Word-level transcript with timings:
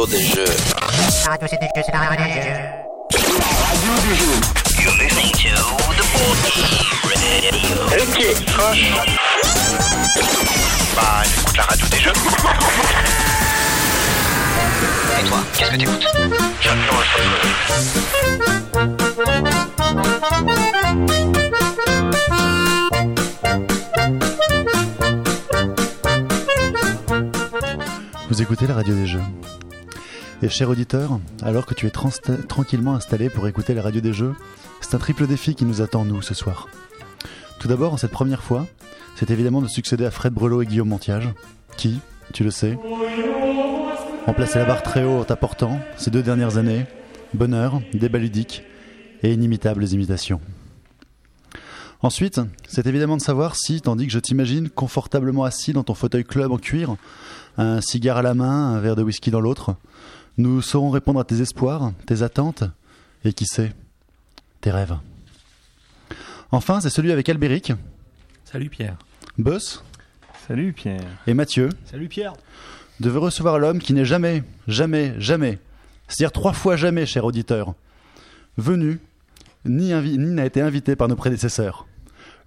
radio 0.00 0.06
des 0.06 0.24
jeux. 0.24 0.44
La 1.24 1.30
radio, 1.30 1.46
des 1.46 1.56
jeux, 1.56 1.92
la 1.92 1.98
radio 1.98 2.16
des 4.08 4.14
jeux. 4.16 4.38
You're 4.82 4.96
listening 4.96 5.32
to 5.32 5.52
the 5.94 6.04
Board 6.14 6.38
Radio. 6.46 7.52
Ok, 8.00 8.18
proche. 8.46 8.84
Bah, 10.96 11.22
écoute 11.26 11.56
la 11.56 11.64
radio 11.64 11.86
des 11.88 12.00
jeux. 12.00 12.12
Et 15.18 15.24
toi, 15.24 15.38
qu'est-ce 15.58 15.70
que 15.70 15.76
t'écoutes 15.76 16.06
J'adore 16.62 17.04
ça. 17.04 17.22
Vous 28.30 28.40
écoutez 28.40 28.66
la 28.66 28.74
radio 28.74 28.94
des 28.94 29.06
jeux. 29.06 29.20
Et 30.42 30.48
cher 30.48 30.70
auditeur, 30.70 31.20
alors 31.42 31.66
que 31.66 31.74
tu 31.74 31.86
es 31.86 31.90
tranquillement 31.90 32.94
installé 32.94 33.28
pour 33.28 33.46
écouter 33.46 33.74
la 33.74 33.82
radio 33.82 34.00
des 34.00 34.14
jeux, 34.14 34.34
c'est 34.80 34.94
un 34.94 34.98
triple 34.98 35.26
défi 35.26 35.54
qui 35.54 35.66
nous 35.66 35.82
attend, 35.82 36.06
nous, 36.06 36.22
ce 36.22 36.32
soir. 36.32 36.68
Tout 37.58 37.68
d'abord, 37.68 37.92
en 37.92 37.98
cette 37.98 38.10
première 38.10 38.42
fois, 38.42 38.66
c'est 39.16 39.30
évidemment 39.30 39.60
de 39.60 39.68
succéder 39.68 40.06
à 40.06 40.10
Fred 40.10 40.32
Brelot 40.32 40.62
et 40.62 40.66
Guillaume 40.66 40.88
Montiage, 40.88 41.28
qui, 41.76 42.00
tu 42.32 42.42
le 42.42 42.50
sais, 42.50 42.78
ont 44.26 44.32
placé 44.32 44.58
la 44.58 44.64
barre 44.64 44.82
très 44.82 45.04
haut 45.04 45.20
en 45.20 45.24
t'apportant, 45.24 45.78
ces 45.98 46.10
deux 46.10 46.22
dernières 46.22 46.56
années, 46.56 46.86
bonheur, 47.34 47.82
débat 47.92 48.18
ludique 48.18 48.62
et 49.22 49.34
inimitables 49.34 49.86
imitations. 49.88 50.40
Ensuite, 52.00 52.40
c'est 52.66 52.86
évidemment 52.86 53.18
de 53.18 53.22
savoir 53.22 53.56
si, 53.56 53.82
tandis 53.82 54.06
que 54.06 54.12
je 54.12 54.18
t'imagine 54.18 54.70
confortablement 54.70 55.44
assis 55.44 55.74
dans 55.74 55.84
ton 55.84 55.92
fauteuil 55.92 56.24
club 56.24 56.50
en 56.50 56.56
cuir, 56.56 56.96
un 57.58 57.82
cigare 57.82 58.16
à 58.16 58.22
la 58.22 58.32
main, 58.32 58.74
un 58.74 58.80
verre 58.80 58.96
de 58.96 59.02
whisky 59.02 59.30
dans 59.30 59.40
l'autre, 59.40 59.76
nous 60.38 60.62
saurons 60.62 60.90
répondre 60.90 61.20
à 61.20 61.24
tes 61.24 61.40
espoirs, 61.40 61.92
tes 62.06 62.22
attentes 62.22 62.64
et 63.24 63.32
qui 63.32 63.46
sait, 63.46 63.72
tes 64.60 64.70
rêves. 64.70 64.96
Enfin, 66.52 66.80
c'est 66.80 66.90
celui 66.90 67.12
avec 67.12 67.28
Albéric, 67.28 67.72
Salut 68.44 68.68
Pierre. 68.68 68.96
Buzz 69.38 69.84
Salut 70.48 70.72
Pierre. 70.72 71.04
et 71.26 71.34
Mathieu 71.34 71.68
Salut 71.84 72.08
Pierre. 72.08 72.32
de 72.98 73.10
recevoir 73.10 73.58
l'homme 73.58 73.78
qui 73.78 73.92
n'est 73.92 74.04
jamais, 74.04 74.42
jamais, 74.66 75.14
jamais, 75.18 75.58
c'est-à-dire 76.08 76.32
trois 76.32 76.52
fois 76.52 76.76
jamais, 76.76 77.06
cher 77.06 77.24
auditeur, 77.24 77.74
venu, 78.56 78.98
ni 79.64 79.92
n'a 79.92 80.46
été 80.46 80.60
invité 80.60 80.96
par 80.96 81.06
nos 81.08 81.16
prédécesseurs. 81.16 81.86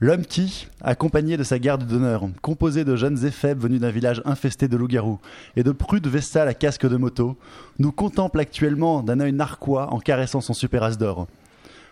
L'homme 0.03 0.25
qui, 0.25 0.67
accompagné 0.81 1.37
de 1.37 1.43
sa 1.43 1.59
garde 1.59 1.87
d'honneur, 1.87 2.27
composé 2.41 2.83
de 2.83 2.97
jeunes 2.97 3.15
faibles 3.31 3.61
venus 3.61 3.79
d'un 3.79 3.89
village 3.89 4.21
infesté 4.25 4.67
de 4.67 4.75
loups-garous 4.75 5.21
et 5.55 5.63
de 5.63 5.71
prudes 5.71 6.07
vestales 6.07 6.49
à 6.49 6.53
casque 6.53 6.85
de 6.85 6.97
moto, 6.97 7.37
nous 7.79 7.93
contemple 7.93 8.41
actuellement 8.41 9.01
d'un 9.01 9.21
œil 9.21 9.31
narquois 9.31 9.93
en 9.93 9.99
caressant 10.01 10.41
son 10.41 10.53
super 10.53 10.83
as 10.83 10.97
d'or. 10.97 11.27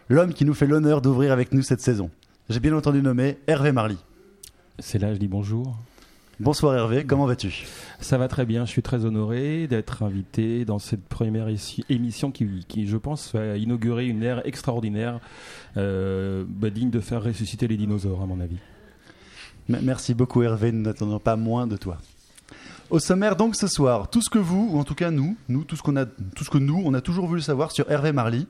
L'homme 0.10 0.34
qui 0.34 0.44
nous 0.44 0.54
fait 0.54 0.68
l'honneur 0.68 1.02
d'ouvrir 1.02 1.32
avec 1.32 1.54
nous 1.54 1.62
cette 1.62 1.80
saison. 1.80 2.10
J'ai 2.50 2.60
bien 2.60 2.76
entendu 2.76 3.02
nommer 3.02 3.38
Hervé 3.48 3.72
Marly. 3.72 3.98
C'est 4.78 5.00
là, 5.00 5.14
je 5.14 5.18
dis 5.18 5.30
bonjour. 5.30 5.78
Bonsoir 6.42 6.74
Hervé, 6.74 7.06
comment 7.06 7.28
vas-tu? 7.28 7.68
Ça 8.00 8.18
va 8.18 8.28
très 8.28 8.48
bien, 8.48 8.66
je 8.66 8.72
suis 8.72 8.82
très 8.82 9.06
honoré 9.06 9.68
d'être 9.68 10.02
invité 10.02 10.66
dans 10.66 10.80
cette 10.80 11.04
première 11.08 11.48
émission 11.88 12.32
qui, 12.32 12.66
qui, 12.68 12.88
je 12.88 12.98
pense, 12.98 13.32
va 13.36 13.58
inaugurer 13.58 14.08
une 14.08 14.24
ère 14.24 14.44
extraordinaire, 14.48 15.20
euh, 15.78 16.44
bah, 16.48 16.72
digne 16.72 16.90
de 16.90 17.00
faire 17.00 17.22
ressusciter 17.22 17.68
les 17.68 17.78
dinosaures, 17.78 18.24
à 18.24 18.26
mon 18.26 18.40
avis. 18.40 18.58
Merci 19.70 20.16
beaucoup 20.16 20.42
Hervé, 20.42 20.72
nous 20.72 20.82
n'attendons 20.82 21.20
pas 21.20 21.36
moins 21.36 21.68
de 21.68 21.78
toi. 21.78 22.00
Au 22.90 22.98
sommaire 22.98 23.36
donc 23.36 23.56
ce 23.56 23.68
soir, 23.68 24.10
tout 24.10 24.24
ce 24.24 24.32
que 24.32 24.40
vous, 24.40 24.68
ou 24.72 24.80
en 24.80 24.84
tout 24.84 24.96
cas 24.96 25.12
nous, 25.12 25.38
nous 25.48 25.64
tout 25.64 25.76
ce, 25.76 25.84
qu'on 25.84 25.96
a, 25.96 26.08
tout 26.08 26.44
ce 26.44 26.50
que 26.50 26.58
nous, 26.58 26.82
on 26.84 26.96
a 26.96 27.02
toujours 27.02 27.28
voulu 27.28 27.42
savoir 27.42 27.72
sur 27.72 27.92
Hervé 27.92 28.14
Marly. 28.14 28.48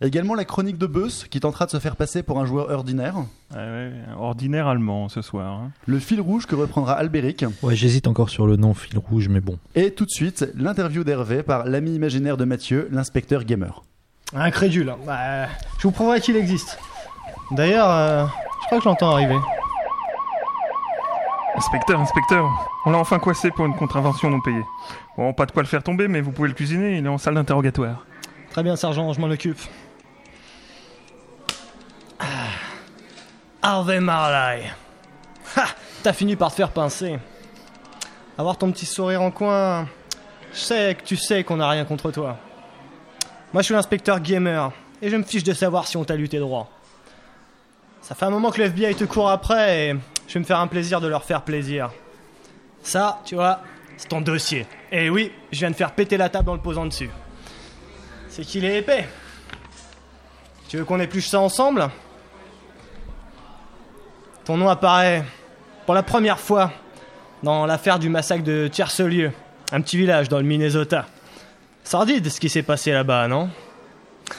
Également 0.00 0.34
la 0.36 0.44
chronique 0.44 0.78
de 0.78 0.86
Beuss 0.86 1.26
qui 1.28 1.40
tentera 1.40 1.66
de 1.66 1.72
se 1.72 1.78
faire 1.80 1.96
passer 1.96 2.22
pour 2.22 2.38
un 2.38 2.46
joueur 2.46 2.70
ordinaire. 2.70 3.16
Ouais, 3.52 3.56
ouais, 3.56 3.92
ordinaire 4.16 4.68
allemand 4.68 5.08
ce 5.08 5.22
soir. 5.22 5.52
hein. 5.60 5.70
Le 5.86 5.98
fil 5.98 6.20
rouge 6.20 6.46
que 6.46 6.54
reprendra 6.54 6.92
Albéric. 6.94 7.44
Ouais, 7.62 7.74
j'hésite 7.74 8.06
encore 8.06 8.30
sur 8.30 8.46
le 8.46 8.54
nom 8.56 8.74
fil 8.74 8.96
rouge, 8.98 9.28
mais 9.28 9.40
bon. 9.40 9.58
Et 9.74 9.90
tout 9.90 10.04
de 10.04 10.10
suite, 10.10 10.46
l'interview 10.54 11.02
d'Hervé 11.02 11.42
par 11.42 11.64
l'ami 11.64 11.94
imaginaire 11.96 12.36
de 12.36 12.44
Mathieu, 12.44 12.88
l'inspecteur 12.92 13.42
gamer. 13.42 13.82
Incrédule. 14.34 14.94
Bah, 15.04 15.46
je 15.78 15.82
vous 15.82 15.90
prouverai 15.90 16.20
qu'il 16.20 16.36
existe. 16.36 16.78
D'ailleurs, 17.50 17.90
euh, 17.90 18.24
je 18.60 18.66
crois 18.66 18.78
que 18.78 18.84
je 18.84 18.88
l'entends 18.88 19.10
arriver. 19.10 19.38
Inspecteur, 21.56 21.98
inspecteur, 22.00 22.48
on 22.86 22.90
l'a 22.90 22.98
enfin 22.98 23.18
coincé 23.18 23.50
pour 23.50 23.66
une 23.66 23.74
contravention 23.74 24.30
non 24.30 24.40
payée. 24.40 24.62
Bon, 25.16 25.32
pas 25.32 25.44
de 25.44 25.50
quoi 25.50 25.62
le 25.62 25.68
faire 25.68 25.82
tomber, 25.82 26.06
mais 26.06 26.20
vous 26.20 26.30
pouvez 26.30 26.46
le 26.48 26.54
cuisiner, 26.54 26.98
il 26.98 27.04
est 27.04 27.08
en 27.08 27.18
salle 27.18 27.34
d'interrogatoire. 27.34 28.04
Très 28.52 28.62
bien, 28.62 28.76
sergent, 28.76 29.12
je 29.12 29.20
m'en 29.20 29.26
occupe. 29.28 29.58
Ah. 32.18 32.24
Harvey 33.62 34.00
Marley. 34.00 34.64
Ha 35.56 35.66
T'as 36.02 36.12
fini 36.12 36.36
par 36.36 36.50
te 36.50 36.56
faire 36.56 36.70
pincer. 36.70 37.18
Avoir 38.36 38.56
ton 38.56 38.70
petit 38.70 38.86
sourire 38.86 39.20
en 39.20 39.32
coin, 39.32 39.88
je 40.52 40.58
sais 40.58 40.94
que 40.94 41.02
tu 41.04 41.16
sais 41.16 41.42
qu'on 41.42 41.56
n'a 41.56 41.68
rien 41.68 41.84
contre 41.84 42.12
toi. 42.12 42.36
Moi, 43.52 43.62
je 43.62 43.66
suis 43.66 43.74
l'inspecteur 43.74 44.20
gamer, 44.20 44.70
et 45.02 45.10
je 45.10 45.16
me 45.16 45.24
fiche 45.24 45.42
de 45.42 45.52
savoir 45.52 45.88
si 45.88 45.96
on 45.96 46.04
t'a 46.04 46.14
lutté 46.14 46.38
droit. 46.38 46.70
Ça 48.00 48.14
fait 48.14 48.26
un 48.26 48.30
moment 48.30 48.50
que 48.50 48.58
le 48.58 48.66
FBI 48.66 48.94
te 48.94 49.04
court 49.04 49.28
après, 49.28 49.88
et 49.88 49.96
je 50.28 50.34
vais 50.34 50.40
me 50.40 50.44
faire 50.44 50.60
un 50.60 50.68
plaisir 50.68 51.00
de 51.00 51.08
leur 51.08 51.24
faire 51.24 51.42
plaisir. 51.42 51.90
Ça, 52.82 53.20
tu 53.24 53.34
vois, 53.34 53.60
c'est 53.96 54.08
ton 54.08 54.20
dossier. 54.20 54.66
Et 54.92 55.10
oui, 55.10 55.32
je 55.50 55.58
viens 55.58 55.70
de 55.70 55.76
faire 55.76 55.92
péter 55.92 56.16
la 56.16 56.28
table 56.28 56.50
en 56.50 56.54
le 56.54 56.60
posant 56.60 56.86
dessus. 56.86 57.10
C'est 58.28 58.44
qu'il 58.44 58.64
est 58.64 58.78
épais. 58.78 59.08
Tu 60.68 60.76
veux 60.76 60.84
qu'on 60.84 61.00
épluche 61.00 61.26
ça 61.26 61.40
ensemble? 61.40 61.90
Ton 64.48 64.56
nom 64.56 64.70
apparaît 64.70 65.24
pour 65.84 65.94
la 65.94 66.02
première 66.02 66.40
fois 66.40 66.72
dans 67.42 67.66
l'affaire 67.66 67.98
du 67.98 68.08
massacre 68.08 68.42
de 68.42 68.66
Tiercelieu, 68.66 69.30
un 69.72 69.82
petit 69.82 69.98
village 69.98 70.30
dans 70.30 70.38
le 70.38 70.44
Minnesota. 70.44 71.04
Sordide 71.84 72.30
ce 72.30 72.40
qui 72.40 72.48
s'est 72.48 72.62
passé 72.62 72.92
là-bas, 72.92 73.28
non? 73.28 73.50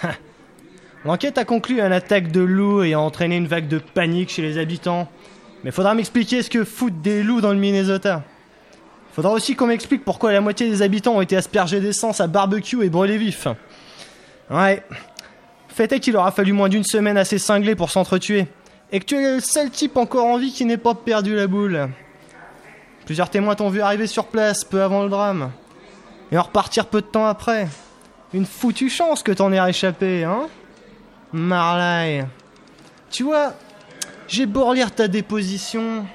L'enquête 1.06 1.38
a 1.38 1.46
conclu 1.46 1.80
à 1.80 1.86
une 1.86 1.94
attaque 1.94 2.32
de 2.32 2.40
loups 2.40 2.82
et 2.82 2.94
a 2.94 3.00
entraîné 3.00 3.38
une 3.38 3.46
vague 3.46 3.68
de 3.68 3.78
panique 3.78 4.32
chez 4.32 4.42
les 4.42 4.58
habitants. 4.58 5.08
Mais 5.64 5.70
faudra 5.70 5.94
m'expliquer 5.94 6.42
ce 6.42 6.50
que 6.50 6.64
foutent 6.64 7.04
des 7.04 7.22
loups 7.22 7.42
dans 7.42 7.54
le 7.54 7.60
Minnesota. 7.60 8.24
Faudra 9.14 9.32
aussi 9.32 9.56
qu'on 9.56 9.68
m'explique 9.68 10.04
pourquoi 10.04 10.34
la 10.34 10.42
moitié 10.42 10.68
des 10.72 10.82
habitants 10.82 11.18
ont 11.18 11.22
été 11.22 11.38
aspergés 11.38 11.82
d'essence 11.82 12.20
à 12.20 12.26
barbecue 12.26 12.84
et 12.84 12.90
brûlés 12.90 13.20
vifs. 13.20 13.48
Ouais. 14.50 14.82
Fait 15.68 15.92
est 15.92 16.00
qu'il 16.00 16.18
aura 16.18 16.32
fallu 16.32 16.52
moins 16.52 16.68
d'une 16.68 16.84
semaine 16.84 17.16
assez 17.16 17.38
cinglée 17.38 17.76
pour 17.76 17.92
s'entretuer. 17.92 18.48
Et 18.92 19.00
que 19.00 19.06
tu 19.06 19.16
es 19.16 19.36
le 19.36 19.40
seul 19.40 19.70
type 19.70 19.98
encore 19.98 20.26
en 20.26 20.38
vie 20.38 20.52
qui 20.52 20.66
n'ait 20.66 20.78
pas 20.78 20.96
perdu 20.96 21.36
la 21.36 21.48
boule. 21.48 21.90
Plusieurs 23.06 23.30
témoins 23.30 23.56
t'ont 23.56 23.70
vu 23.70 23.82
arriver 23.82 24.08
sur 24.08 24.26
place 24.26 24.64
peu 24.64 24.82
avant 24.82 25.04
le 25.04 25.10
drame. 25.10 25.52
Et 26.32 26.38
en 26.38 26.44
repartir 26.44 26.88
peu 26.88 27.02
de 27.02 27.08
temps 27.08 27.28
après. 27.28 27.68
Une 28.34 28.46
foutue 28.46 28.90
chance 28.90 29.24
que 29.24 29.32
t'en 29.32 29.52
aies 29.52 29.62
réchappé, 29.62 30.24
hein 30.24 30.48
Marley. 31.34 32.26
Tu 33.10 33.24
vois, 33.24 33.54
j'ai 34.28 34.46
beau 34.46 34.66
relire 34.66 34.94
ta 34.94 35.08
déposition. 35.08 36.06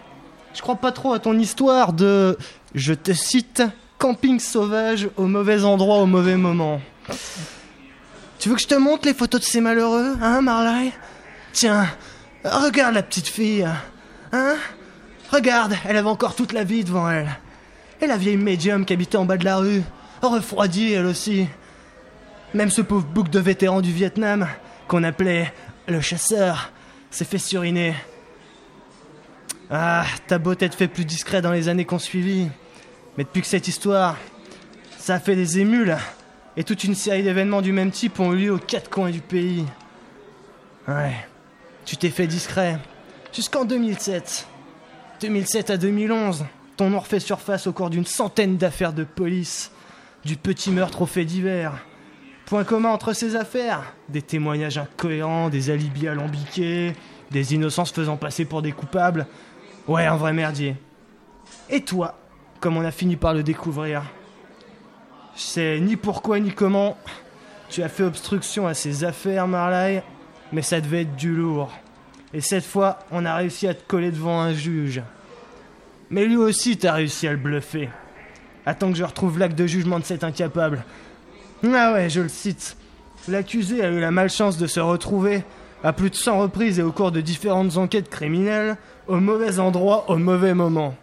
Je 0.55 0.62
crois 0.62 0.77
pas 0.77 0.93
trop 0.93 1.12
à 1.12 1.19
ton 1.19 1.37
histoire 1.39 1.93
de, 1.93 2.39
je 2.75 2.95
te 2.95 3.12
cite, 3.12 3.62
camping 3.99 4.39
sauvage 4.39 5.09
au 5.17 5.26
mauvais 5.26 5.65
endroit 5.65 5.99
au 5.99 6.06
mauvais 6.06 6.37
moment. 6.37 6.81
Tu 8.38 8.49
veux 8.49 8.55
que 8.55 8.62
je 8.62 8.69
te 8.69 8.75
montre 8.75 9.06
les 9.06 9.15
photos 9.15 9.41
de 9.41 9.47
ces 9.47 9.61
malheureux, 9.61 10.17
hein, 10.21 10.43
Marley 10.43 10.93
Tiens, 11.53 11.87
regarde 12.44 12.94
la 12.94 13.02
petite 13.02 13.29
fille, 13.29 13.67
hein 14.32 14.56
Regarde, 15.31 15.75
elle 15.85 15.96
avait 15.96 16.08
encore 16.08 16.37
toute 16.37 16.52
la 16.52 16.64
vie 16.64 16.85
devant 16.85 17.11
elle. 17.11 17.29
Et 18.00 18.06
la 18.06 18.17
vieille 18.17 18.37
médium 18.37 18.85
qui 18.85 18.93
habitait 18.93 19.17
en 19.17 19.25
bas 19.25 19.37
de 19.37 19.44
la 19.44 19.56
rue, 19.56 19.82
refroidie 20.23 20.93
elle 20.93 21.06
aussi. 21.06 21.49
Même 22.52 22.70
ce 22.70 22.82
pauvre 22.82 23.06
bouc 23.06 23.31
de 23.31 23.41
vétéran 23.41 23.81
du 23.81 23.91
Vietnam, 23.91 24.46
qu'on 24.87 25.02
appelait 25.02 25.52
le 25.88 26.00
chasseur, 26.00 26.70
s'est 27.11 27.25
fait 27.25 27.38
suriner. 27.38 27.94
Ah, 29.70 30.05
t'as 30.26 30.38
beau 30.38 30.55
t'être 30.55 30.76
fait 30.76 30.88
plus 30.88 31.05
discret 31.05 31.43
dans 31.43 31.52
les 31.52 31.69
années 31.69 31.85
qu'on 31.85 31.99
suivit. 31.99 32.49
Mais 33.17 33.25
depuis 33.25 33.40
que 33.40 33.49
cette 33.49 33.67
histoire, 33.67 34.17
ça 34.99 35.14
a 35.14 35.20
fait 35.20 35.37
des 35.37 35.58
émules, 35.58 35.97
et 36.56 36.64
toute 36.64 36.85
une 36.85 36.94
série 36.94 37.23
d'événements 37.23 37.62
du 37.62 37.73
même 37.73 37.90
type 37.90 38.20
ont 38.20 38.32
eu 38.32 38.37
lieu 38.37 38.52
aux 38.52 38.58
quatre 38.58 38.90
coins 38.90 39.11
du 39.11 39.20
pays. 39.20 39.64
Ouais, 40.87 41.14
tu 41.85 41.97
t'es 41.97 42.11
fait 42.11 42.27
discret. 42.27 42.79
Jusqu'en 43.33 43.65
2007. 43.65 44.47
2007 45.21 45.71
à 45.71 45.77
2011, 45.77 46.45
ton 46.77 46.91
nom 46.91 46.99
refait 46.99 47.21
surface 47.21 47.67
au 47.67 47.73
cours 47.73 47.91
d'une 47.91 48.07
centaine 48.07 48.57
d'affaires 48.57 48.93
de 48.93 49.05
police. 49.05 49.71
Du 50.25 50.37
petit 50.37 50.71
meurtre 50.71 51.03
au 51.03 51.07
fait 51.07 51.25
divers. 51.25 51.85
Point 52.47 52.65
commun 52.65 52.91
entre 52.91 53.13
ces 53.13 53.37
affaires 53.37 53.95
Des 54.09 54.23
témoignages 54.23 54.79
incohérents, 54.79 55.51
des 55.51 55.71
alibis 55.71 56.09
alambiqués, 56.09 56.95
des 57.31 57.55
innocents 57.55 57.85
se 57.85 57.93
faisant 57.93 58.17
passer 58.17 58.45
pour 58.45 58.63
des 58.63 58.73
coupables. 58.73 59.27
Ouais, 59.87 60.07
un 60.07 60.17
vrai 60.17 60.33
merdier. 60.33 60.77
Et 61.69 61.83
toi, 61.83 62.19
comme 62.61 62.77
on 62.77 62.85
a 62.85 62.91
fini 62.91 63.17
par 63.17 63.35
le 63.35 63.43
découvrir, 63.43 64.03
Je 65.37 65.43
sais 65.43 65.81
ni 65.81 65.97
pourquoi 65.97 66.41
ni 66.41 66.53
comment 66.53 66.97
tu 67.69 67.83
as 67.83 67.89
fait 67.89 68.05
obstruction 68.05 68.67
à 68.67 68.75
ces 68.75 69.05
affaires, 69.05 69.49
Marley, 69.49 70.03
mais 70.55 70.62
ça 70.62 70.81
devait 70.81 71.03
être 71.03 71.17
du 71.17 71.35
lourd. 71.35 71.71
Et 72.33 72.41
cette 72.41 72.65
fois, 72.65 73.01
on 73.11 73.27
a 73.27 73.35
réussi 73.35 73.67
à 73.67 73.75
te 73.75 73.83
coller 73.87 74.11
devant 74.11 74.41
un 74.41 74.55
juge. 74.55 75.03
Mais 76.11 76.25
lui 76.25 76.37
aussi, 76.37 76.77
t'as 76.79 76.93
réussi 76.93 77.27
à 77.27 77.33
le 77.33 77.37
bluffer. 77.37 77.91
Attends 78.65 78.93
que 78.93 78.97
je 78.97 79.05
retrouve 79.05 79.39
l'acte 79.39 79.59
de 79.59 79.67
jugement 79.67 79.99
de 79.99 80.05
cet 80.05 80.23
incapable. 80.23 80.85
Ah 81.65 81.93
ouais, 81.93 82.09
je 82.09 82.21
le 82.21 82.29
cite. 82.29 82.77
L'accusé 83.29 83.83
a 83.83 83.91
eu 83.91 84.01
la 84.01 84.11
malchance 84.11 84.56
de 84.56 84.67
se 84.67 84.81
retrouver, 84.81 85.43
à 85.83 85.93
plus 85.93 86.11
de 86.11 86.15
100 86.15 86.39
reprises 86.39 86.79
et 86.79 86.83
au 86.83 86.93
cours 86.93 87.11
de 87.11 87.21
différentes 87.21 87.77
enquêtes 87.77 88.09
criminelles, 88.09 88.77
au 89.09 89.17
mauvais 89.17 89.59
endroit, 89.59 90.09
au 90.09 90.17
mauvais 90.17 90.55
moment. 90.55 90.95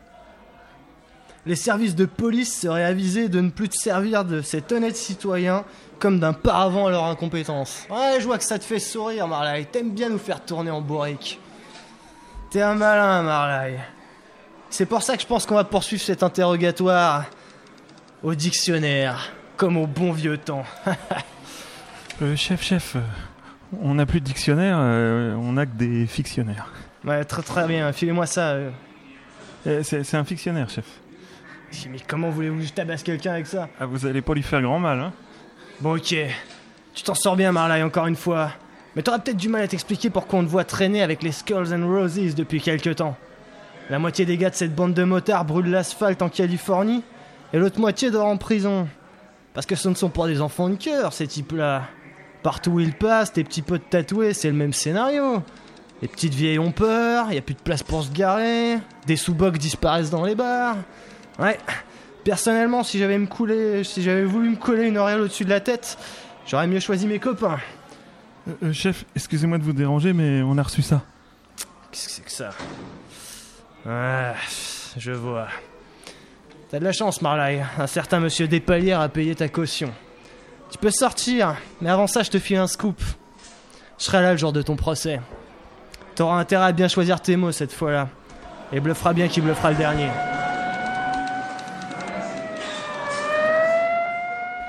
Les 1.46 1.56
services 1.56 1.96
de 1.96 2.06
police 2.06 2.56
seraient 2.62 2.84
avisés 2.84 3.28
de 3.30 3.42
ne 3.42 3.50
plus 3.50 3.68
te 3.70 3.76
servir 3.76 4.26
de 4.26 4.42
cet 4.42 4.72
honnête 4.72 4.96
citoyen 4.96 5.64
comme 6.00 6.20
d'un 6.20 6.34
paravent 6.34 6.88
à 6.88 6.92
leur 6.92 7.06
incompétence. 7.06 7.86
Ouais, 7.90 8.18
je 8.20 8.26
vois 8.26 8.38
que 8.38 8.44
ça 8.44 8.60
te 8.60 8.64
fait 8.64 8.80
sourire, 8.80 9.28
Marley. 9.28 9.66
T'aimes 9.66 9.92
bien 9.92 10.10
nous 10.10 10.18
faire 10.20 10.44
tourner 10.44 10.70
en 10.72 10.82
bourrique. 10.82 11.40
T'es 12.52 12.62
un 12.62 12.76
malin, 12.76 13.22
Marley. 13.24 13.80
C'est 14.70 14.86
pour 14.86 15.02
ça 15.02 15.16
que 15.16 15.22
je 15.22 15.28
pense 15.28 15.46
qu'on 15.46 15.56
va 15.56 15.64
poursuivre 15.64 16.02
cet 16.02 16.22
interrogatoire 16.24 17.26
au 18.24 18.36
dictionnaire, 18.36 19.32
comme 19.58 19.78
au 19.78 19.88
bon 19.88 20.12
vieux 20.12 20.38
temps. 20.38 20.66
Euh, 22.22 22.36
chef, 22.36 22.62
chef, 22.62 22.98
euh, 22.98 23.00
on 23.82 23.96
n'a 23.96 24.06
plus 24.06 24.20
de 24.20 24.26
dictionnaire, 24.26 24.78
euh, 24.80 25.34
on 25.40 25.58
a 25.58 25.66
que 25.66 25.76
des 25.76 26.06
fictionnaires. 26.06 26.68
ouais, 27.04 27.24
très 27.26 27.42
très 27.42 27.66
bien, 27.68 27.92
filez-moi 27.94 28.28
ça. 28.28 28.52
euh. 28.52 29.82
C'est 29.82 30.14
un 30.14 30.24
fictionnaire, 30.24 30.70
chef. 30.70 30.86
Mais 31.90 31.98
comment 32.08 32.30
voulez-vous 32.30 32.60
que 32.60 32.66
je 32.66 32.74
tabasse 32.74 33.04
quelqu'un 33.04 33.34
avec 33.34 33.48
ça? 33.48 33.70
Ah, 33.80 33.86
vous 33.86 34.06
allez 34.06 34.22
pas 34.22 34.34
lui 34.34 34.44
faire 34.44 34.62
grand 34.62 34.80
mal, 34.80 35.00
hein? 35.00 35.14
Bon, 35.80 35.96
ok. 35.96 36.16
Tu 36.94 37.04
t'en 37.04 37.16
sors 37.16 37.36
bien, 37.36 37.52
Marley, 37.52 37.82
encore 37.82 38.08
une 38.08 38.16
fois. 38.16 38.52
Mais 38.96 39.02
t'auras 39.02 39.20
peut-être 39.20 39.38
du 39.38 39.48
mal 39.48 39.62
à 39.62 39.68
t'expliquer 39.68 40.10
pourquoi 40.10 40.40
on 40.40 40.44
te 40.44 40.50
voit 40.50 40.66
traîner 40.66 41.02
avec 41.02 41.24
les 41.24 41.32
Skulls 41.32 41.74
and 41.74 41.88
Roses 41.88 42.36
depuis 42.36 42.62
quelque 42.62 42.90
temps. 42.90 43.16
La 43.90 44.00
moitié 44.00 44.26
des 44.26 44.38
gars 44.38 44.50
de 44.50 44.56
cette 44.56 44.76
bande 44.76 44.94
de 44.94 45.04
motards 45.04 45.46
brûlent 45.46 45.70
l'asphalte 45.70 46.22
en 46.22 46.30
Californie, 46.30 47.04
et 47.54 47.58
l'autre 47.58 47.80
moitié 47.80 48.12
dort 48.12 48.28
en 48.28 48.38
prison. 48.38 48.88
Parce 49.54 49.66
que 49.66 49.76
ce 49.76 49.90
ne 49.90 49.96
sont 49.96 50.10
pas 50.10 50.28
des 50.28 50.42
enfants 50.42 50.70
de 50.70 50.76
cœur, 50.76 51.14
ces 51.14 51.28
types-là. 51.28 51.84
Partout 52.44 52.72
où 52.72 52.80
ils 52.80 52.94
passent, 52.94 53.34
tes 53.34 53.44
petits 53.44 53.62
potes 53.62 53.90
tatoués, 53.90 54.34
c'est 54.34 54.50
le 54.50 54.56
même 54.56 54.74
scénario. 54.74 55.44
Les 56.02 56.08
petites 56.08 56.34
vieilles 56.34 56.60
ont 56.60 56.72
peur, 56.72 57.32
y 57.32 57.38
a 57.38 57.42
plus 57.42 57.54
de 57.54 57.62
place 57.62 57.84
pour 57.84 58.04
se 58.04 58.12
garer, 58.12 58.78
des 59.06 59.16
sous-bocs 59.16 59.58
disparaissent 59.58 60.10
dans 60.10 60.26
les 60.26 60.36
bars. 60.36 60.78
Ouais, 61.40 61.58
Personnellement, 62.24 62.84
si 62.84 63.00
j'avais 63.00 63.18
me 63.18 63.26
couler, 63.26 63.84
si 63.84 64.04
j'avais 64.04 64.26
voulu 64.26 64.50
me 64.50 64.56
coller 64.56 64.88
une 64.88 64.98
auréole 64.98 65.22
au-dessus 65.22 65.44
de 65.46 65.50
la 65.50 65.60
tête, 65.60 65.98
j'aurais 66.46 66.68
mieux 66.68 66.80
choisi 66.80 67.08
mes 67.08 67.20
copains. 67.20 67.60
Euh, 68.48 68.52
euh, 68.64 68.74
Chef, 68.74 69.06
excusez-moi 69.16 69.58
de 69.58 69.64
vous 69.64 69.74
déranger, 69.74 70.14
mais 70.14 70.42
on 70.44 70.58
a 70.58 70.64
reçu 70.64 70.84
ça. 70.84 71.02
Qu'est-ce 71.92 72.06
que 72.06 72.12
c'est 72.12 72.22
que 72.22 72.32
ça? 72.32 72.50
Ah, 73.88 74.36
je 74.98 75.12
vois. 75.12 75.48
T'as 76.70 76.80
de 76.80 76.84
la 76.84 76.92
chance, 76.92 77.22
Marley. 77.22 77.62
Un 77.78 77.88
certain 77.88 78.20
monsieur 78.20 78.48
Despalières 78.48 79.02
a 79.02 79.10
payé 79.10 79.34
ta 79.34 79.50
caution. 79.50 79.92
Tu 80.70 80.78
peux 80.78 80.92
sortir, 80.92 81.56
mais 81.82 81.90
avant 81.90 82.08
ça, 82.08 82.22
je 82.22 82.30
te 82.30 82.40
file 82.40 82.58
un 82.58 82.68
scoop. 82.68 83.02
Je 83.98 84.06
serai 84.06 84.22
là 84.22 84.32
le 84.32 84.38
jour 84.38 84.54
de 84.54 84.62
ton 84.62 84.76
procès. 84.76 85.20
T'auras 86.16 86.38
intérêt 86.38 86.66
à 86.66 86.72
bien 86.72 86.88
choisir 86.88 87.20
tes 87.20 87.36
mots 87.36 87.52
cette 87.52 87.74
fois-là. 87.74 88.10
Et 88.72 88.80
bluffera 88.80 89.14
bien 89.14 89.28
qui 89.28 89.42
bluffera 89.42 89.72
le 89.72 89.78
dernier. 89.78 90.10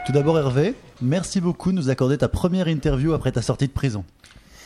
Tout 0.05 0.13
d'abord, 0.13 0.39
Hervé, 0.39 0.75
merci 1.01 1.41
beaucoup 1.41 1.71
de 1.71 1.77
nous 1.77 1.89
accorder 1.89 2.19
ta 2.19 2.29
première 2.29 2.69
interview 2.69 3.13
après 3.13 3.33
ta 3.33 3.43
sortie 3.43 3.69
de 3.69 3.73
prison. 3.73 4.05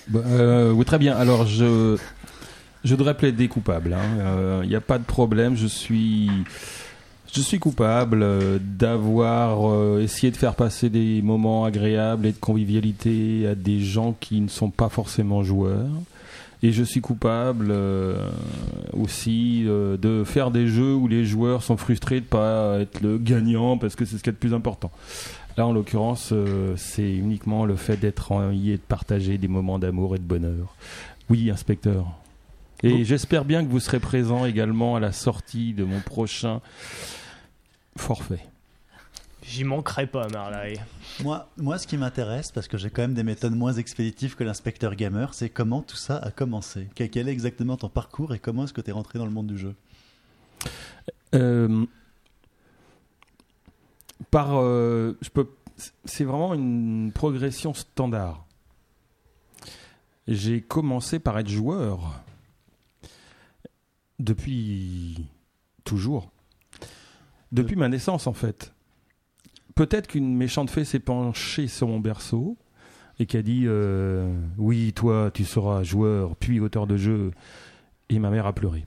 Bah, 0.08 0.20
euh, 0.26 0.70
oui, 0.72 0.84
très 0.84 0.98
bien. 0.98 1.14
Alors, 1.14 1.46
je, 1.46 1.96
je 2.84 2.94
devrais 2.94 3.16
plaider 3.16 3.46
coupable. 3.48 3.96
Il 4.62 4.68
n'y 4.68 4.74
a 4.74 4.80
pas 4.80 4.98
de 4.98 5.04
problème. 5.04 5.54
Je 5.54 5.66
suis, 5.66 6.30
je 7.36 7.42
suis 7.42 7.58
coupable 7.58 8.22
euh, 8.22 8.58
d'avoir 8.58 9.70
euh, 9.70 10.00
essayé 10.00 10.30
de 10.30 10.38
faire 10.38 10.54
passer 10.54 10.88
des 10.88 11.20
moments 11.20 11.66
agréables 11.66 12.24
et 12.24 12.32
de 12.32 12.38
convivialité 12.38 13.46
à 13.46 13.54
des 13.54 13.80
gens 13.80 14.16
qui 14.18 14.40
ne 14.40 14.48
sont 14.48 14.70
pas 14.70 14.88
forcément 14.88 15.42
joueurs. 15.42 15.90
Et 16.62 16.72
je 16.72 16.82
suis 16.82 17.00
coupable 17.00 17.68
euh, 17.70 18.30
aussi 18.92 19.64
euh, 19.66 19.96
de 19.96 20.24
faire 20.24 20.50
des 20.50 20.68
jeux 20.68 20.94
où 20.94 21.06
les 21.06 21.24
joueurs 21.24 21.62
sont 21.62 21.76
frustrés 21.76 22.20
de 22.20 22.24
pas 22.24 22.78
être 22.80 23.00
le 23.02 23.18
gagnant 23.18 23.76
parce 23.76 23.94
que 23.94 24.04
c'est 24.04 24.16
ce 24.16 24.22
qui 24.22 24.30
est 24.30 24.32
le 24.32 24.38
plus 24.38 24.54
important. 24.54 24.90
Là, 25.56 25.66
en 25.66 25.72
l'occurrence, 25.72 26.30
euh, 26.32 26.74
c'est 26.76 27.10
uniquement 27.10 27.64
le 27.64 27.76
fait 27.76 27.96
d'être 27.96 28.32
en 28.32 28.50
et 28.50 28.54
de 28.54 28.76
partager 28.76 29.38
des 29.38 29.48
moments 29.48 29.78
d'amour 29.78 30.16
et 30.16 30.18
de 30.18 30.24
bonheur. 30.24 30.74
Oui, 31.28 31.50
inspecteur. 31.50 32.06
Et 32.82 33.04
j'espère 33.04 33.44
bien 33.44 33.64
que 33.64 33.70
vous 33.70 33.80
serez 33.80 34.00
présent 34.00 34.44
également 34.44 34.96
à 34.96 35.00
la 35.00 35.12
sortie 35.12 35.72
de 35.72 35.84
mon 35.84 36.00
prochain 36.00 36.60
forfait. 37.96 38.44
J'y 39.48 39.62
manquerai 39.62 40.08
pas, 40.08 40.26
Marley. 40.28 40.74
Moi, 41.22 41.48
moi, 41.56 41.78
ce 41.78 41.86
qui 41.86 41.96
m'intéresse, 41.96 42.50
parce 42.50 42.66
que 42.66 42.76
j'ai 42.76 42.90
quand 42.90 43.02
même 43.02 43.14
des 43.14 43.22
méthodes 43.22 43.54
moins 43.54 43.74
expéditives 43.74 44.34
que 44.34 44.42
l'inspecteur 44.42 44.96
gamer, 44.96 45.34
c'est 45.34 45.48
comment 45.48 45.82
tout 45.82 45.96
ça 45.96 46.18
a 46.18 46.30
commencé. 46.32 46.88
Quel 46.94 47.28
est 47.28 47.32
exactement 47.32 47.76
ton 47.76 47.88
parcours 47.88 48.34
et 48.34 48.40
comment 48.40 48.64
est-ce 48.64 48.72
que 48.72 48.80
tu 48.80 48.90
es 48.90 48.92
rentré 48.92 49.18
dans 49.18 49.24
le 49.24 49.30
monde 49.30 49.46
du 49.46 49.56
jeu? 49.56 49.74
Euh, 51.34 51.86
par, 54.32 54.56
euh, 54.56 55.16
je 55.22 55.30
peux, 55.30 55.48
c'est 56.04 56.24
vraiment 56.24 56.52
une 56.54 57.12
progression 57.14 57.72
standard. 57.72 58.44
J'ai 60.26 60.60
commencé 60.60 61.20
par 61.20 61.38
être 61.38 61.48
joueur 61.48 62.20
depuis 64.18 65.28
toujours, 65.84 66.32
depuis 67.52 67.76
ma 67.76 67.88
naissance 67.88 68.26
en 68.26 68.32
fait. 68.32 68.72
Peut-être 69.76 70.06
qu'une 70.06 70.34
méchante 70.34 70.70
fée 70.70 70.86
s'est 70.86 70.98
penchée 70.98 71.66
sur 71.66 71.86
mon 71.86 72.00
berceau 72.00 72.56
et 73.18 73.26
qui 73.26 73.36
a 73.36 73.42
dit 73.42 73.64
euh, 73.66 74.34
oui 74.56 74.94
toi 74.94 75.30
tu 75.32 75.44
seras 75.44 75.82
joueur 75.82 76.34
puis 76.36 76.60
auteur 76.60 76.86
de 76.86 76.96
jeu 76.96 77.30
et 78.08 78.18
ma 78.18 78.30
mère 78.30 78.46
a 78.46 78.54
pleuré. 78.54 78.86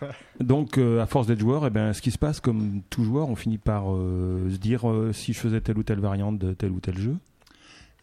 Donc, 0.40 0.76
euh, 0.76 1.00
à 1.00 1.06
force 1.06 1.26
d'être 1.26 1.40
joueur, 1.40 1.66
eh 1.66 1.70
ben, 1.70 1.92
ce 1.92 2.02
qui 2.02 2.10
se 2.10 2.18
passe, 2.18 2.38
comme 2.38 2.82
tout 2.90 3.02
joueur, 3.02 3.30
on 3.30 3.34
finit 3.34 3.58
par 3.58 3.92
euh, 3.92 4.48
se 4.50 4.56
dire 4.56 4.82
si 5.12 5.32
je 5.32 5.38
faisais 5.38 5.60
telle 5.60 5.78
ou 5.78 5.82
telle 5.82 6.00
variante 6.00 6.38
de 6.38 6.52
tel 6.52 6.70
ou 6.70 6.80
tel 6.80 6.98
jeu. 6.98 7.16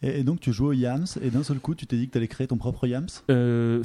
et, 0.02 0.20
et 0.20 0.24
donc, 0.24 0.40
tu 0.40 0.52
joues 0.52 0.66
au 0.66 0.72
Yams 0.72 1.06
et 1.22 1.30
d'un 1.30 1.42
seul 1.42 1.58
coup, 1.58 1.74
tu 1.74 1.86
t'es 1.86 1.96
dit 1.96 2.08
que 2.08 2.12
tu 2.12 2.18
allais 2.18 2.28
créer 2.28 2.48
ton 2.48 2.58
propre 2.58 2.86
Yams? 2.86 3.08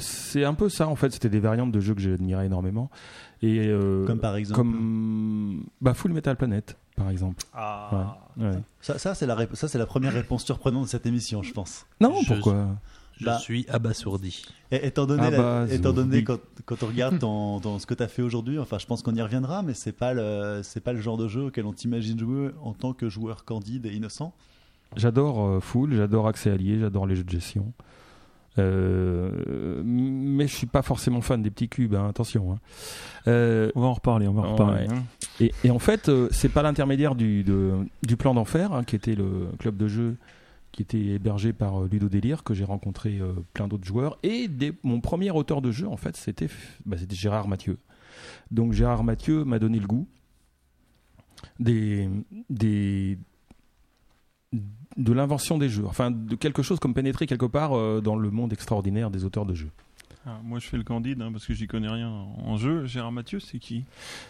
C'est 0.00 0.44
un 0.44 0.54
peu 0.54 0.68
ça, 0.68 0.88
en 0.88 0.96
fait. 0.96 1.12
C'était 1.12 1.30
des 1.30 1.40
variantes 1.40 1.72
de 1.72 1.80
jeux 1.80 1.94
que 1.94 2.02
j'admirais 2.02 2.46
énormément. 2.46 2.90
Et, 3.42 3.70
Comme 4.06 4.20
par 4.20 4.36
exemple 4.36 4.58
Comme 4.58 5.64
bah, 5.80 5.94
Full 5.94 6.12
Metal 6.12 6.36
Planet, 6.36 6.76
par 7.02 7.10
exemple. 7.10 7.42
Ah. 7.54 8.16
Ouais, 8.36 8.46
ouais. 8.46 8.58
Ça, 8.80 8.98
ça 8.98 9.14
c'est 9.14 9.26
la, 9.26 9.34
rép- 9.36 9.54
ça, 9.54 9.68
c'est 9.68 9.78
la 9.78 9.86
première 9.86 10.12
réponse 10.12 10.44
surprenante 10.44 10.84
de 10.84 10.88
cette 10.88 11.06
émission, 11.06 11.42
je 11.42 11.52
pense. 11.52 11.84
Non, 12.00 12.14
Je- 12.22 12.32
pourquoi 12.34 12.68
Je 13.18 13.26
Bah. 13.26 13.38
suis 13.38 13.66
abasourdi. 13.68 14.42
Et, 14.70 14.86
étant 14.86 15.06
donné, 15.06 15.22
Ah 15.26 15.30
la- 15.30 15.38
bah, 15.38 15.66
étant 15.72 15.92
donné 15.92 16.18
oui. 16.18 16.24
quand, 16.24 16.38
quand 16.64 16.82
on 16.82 16.86
regarde 16.86 17.18
ton, 17.18 17.60
ton- 17.60 17.78
ce 17.78 17.86
que 17.86 17.94
tu 17.94 18.02
as 18.02 18.08
fait 18.08 18.22
aujourd'hui, 18.22 18.58
enfin, 18.58 18.78
je 18.78 18.86
pense 18.86 19.02
qu'on 19.02 19.14
y 19.14 19.22
reviendra, 19.22 19.62
mais 19.62 19.74
c'est 19.74 19.92
pas 19.92 20.14
le, 20.14 20.60
c'est 20.64 20.80
pas 20.80 20.92
le 20.92 21.00
genre 21.00 21.16
de 21.18 21.28
jeu 21.28 21.42
auquel 21.46 21.66
on 21.66 21.72
t'imagine 21.72 22.18
jouer 22.18 22.50
en 22.62 22.72
tant 22.72 22.92
que 22.94 23.08
joueur 23.08 23.44
candide 23.44 23.86
et 23.86 23.92
innocent. 23.94 24.32
J'adore 24.96 25.44
euh, 25.46 25.60
Full, 25.60 25.94
j'adore 25.94 26.26
Accès 26.28 26.50
Allié, 26.50 26.78
j'adore 26.80 27.06
les 27.06 27.14
jeux 27.16 27.24
de 27.24 27.30
gestion. 27.30 27.72
Euh, 28.58 29.82
mais 29.84 30.46
je 30.46 30.54
suis 30.54 30.66
pas 30.66 30.82
forcément 30.82 31.20
fan 31.22 31.40
des 31.42 31.50
petits 31.50 31.68
cubes, 31.68 31.94
hein, 31.94 32.06
attention. 32.08 32.52
hein. 32.52 32.58
Euh, 33.28 33.70
On 33.74 33.80
va 33.80 33.86
en 33.86 33.94
reparler, 33.94 34.28
on 34.28 34.34
va 34.34 34.42
en 34.42 34.52
reparler. 34.52 34.88
Ouais. 34.88 34.96
Et, 35.40 35.52
et 35.64 35.70
en 35.70 35.78
fait, 35.78 36.08
euh, 36.08 36.28
c'est 36.32 36.50
pas 36.50 36.62
l'intermédiaire 36.62 37.14
du, 37.14 37.44
de- 37.44 37.78
du 38.06 38.16
plan 38.16 38.34
d'enfer, 38.34 38.72
hein, 38.72 38.84
qui 38.84 38.94
était 38.96 39.14
le 39.14 39.48
club 39.58 39.76
de 39.76 39.88
jeu 39.88 40.16
qui 40.72 40.80
était 40.82 40.98
hébergé 41.04 41.52
par 41.52 41.82
euh, 41.82 41.88
Ludo 41.90 42.08
Délire, 42.08 42.44
que 42.44 42.54
j'ai 42.54 42.64
rencontré 42.64 43.20
plein 43.54 43.68
d'autres 43.68 43.84
joueurs. 43.86 44.18
Et 44.22 44.48
des- 44.48 44.72
mon 44.82 45.00
premier 45.00 45.30
auteur 45.30 45.62
de 45.62 45.70
jeu, 45.70 45.86
en 45.88 45.96
fait, 45.96 46.16
c'était 46.16 46.48
bah, 46.86 46.96
c'était 46.98 47.14
Gérard 47.16 47.48
Mathieu. 47.48 47.78
Donc 48.50 48.72
Gérard 48.72 49.04
Mathieu 49.04 49.44
m'a 49.44 49.58
donné 49.58 49.78
le 49.78 49.86
goût 49.86 50.06
des, 51.58 52.08
des, 52.50 53.18
de 54.96 55.12
l'invention 55.12 55.58
des 55.58 55.68
jeux, 55.68 55.86
enfin 55.86 56.10
de 56.10 56.34
quelque 56.34 56.62
chose 56.62 56.78
comme 56.78 56.94
pénétrer 56.94 57.26
quelque 57.26 57.46
part 57.46 57.76
euh, 57.76 58.00
dans 58.00 58.16
le 58.16 58.30
monde 58.30 58.52
extraordinaire 58.52 59.10
des 59.10 59.24
auteurs 59.24 59.46
de 59.46 59.54
jeux. 59.54 59.70
Ah, 60.24 60.38
moi, 60.44 60.60
je 60.60 60.68
fais 60.68 60.76
le 60.76 60.84
candide 60.84 61.20
hein, 61.20 61.32
parce 61.32 61.46
que 61.46 61.52
j'y 61.52 61.66
connais 61.66 61.88
rien 61.88 62.08
en 62.08 62.56
jeu. 62.56 62.86
Gérard 62.86 63.10
Mathieu, 63.10 63.40
c'est 63.40 63.58
qui? 63.58 63.84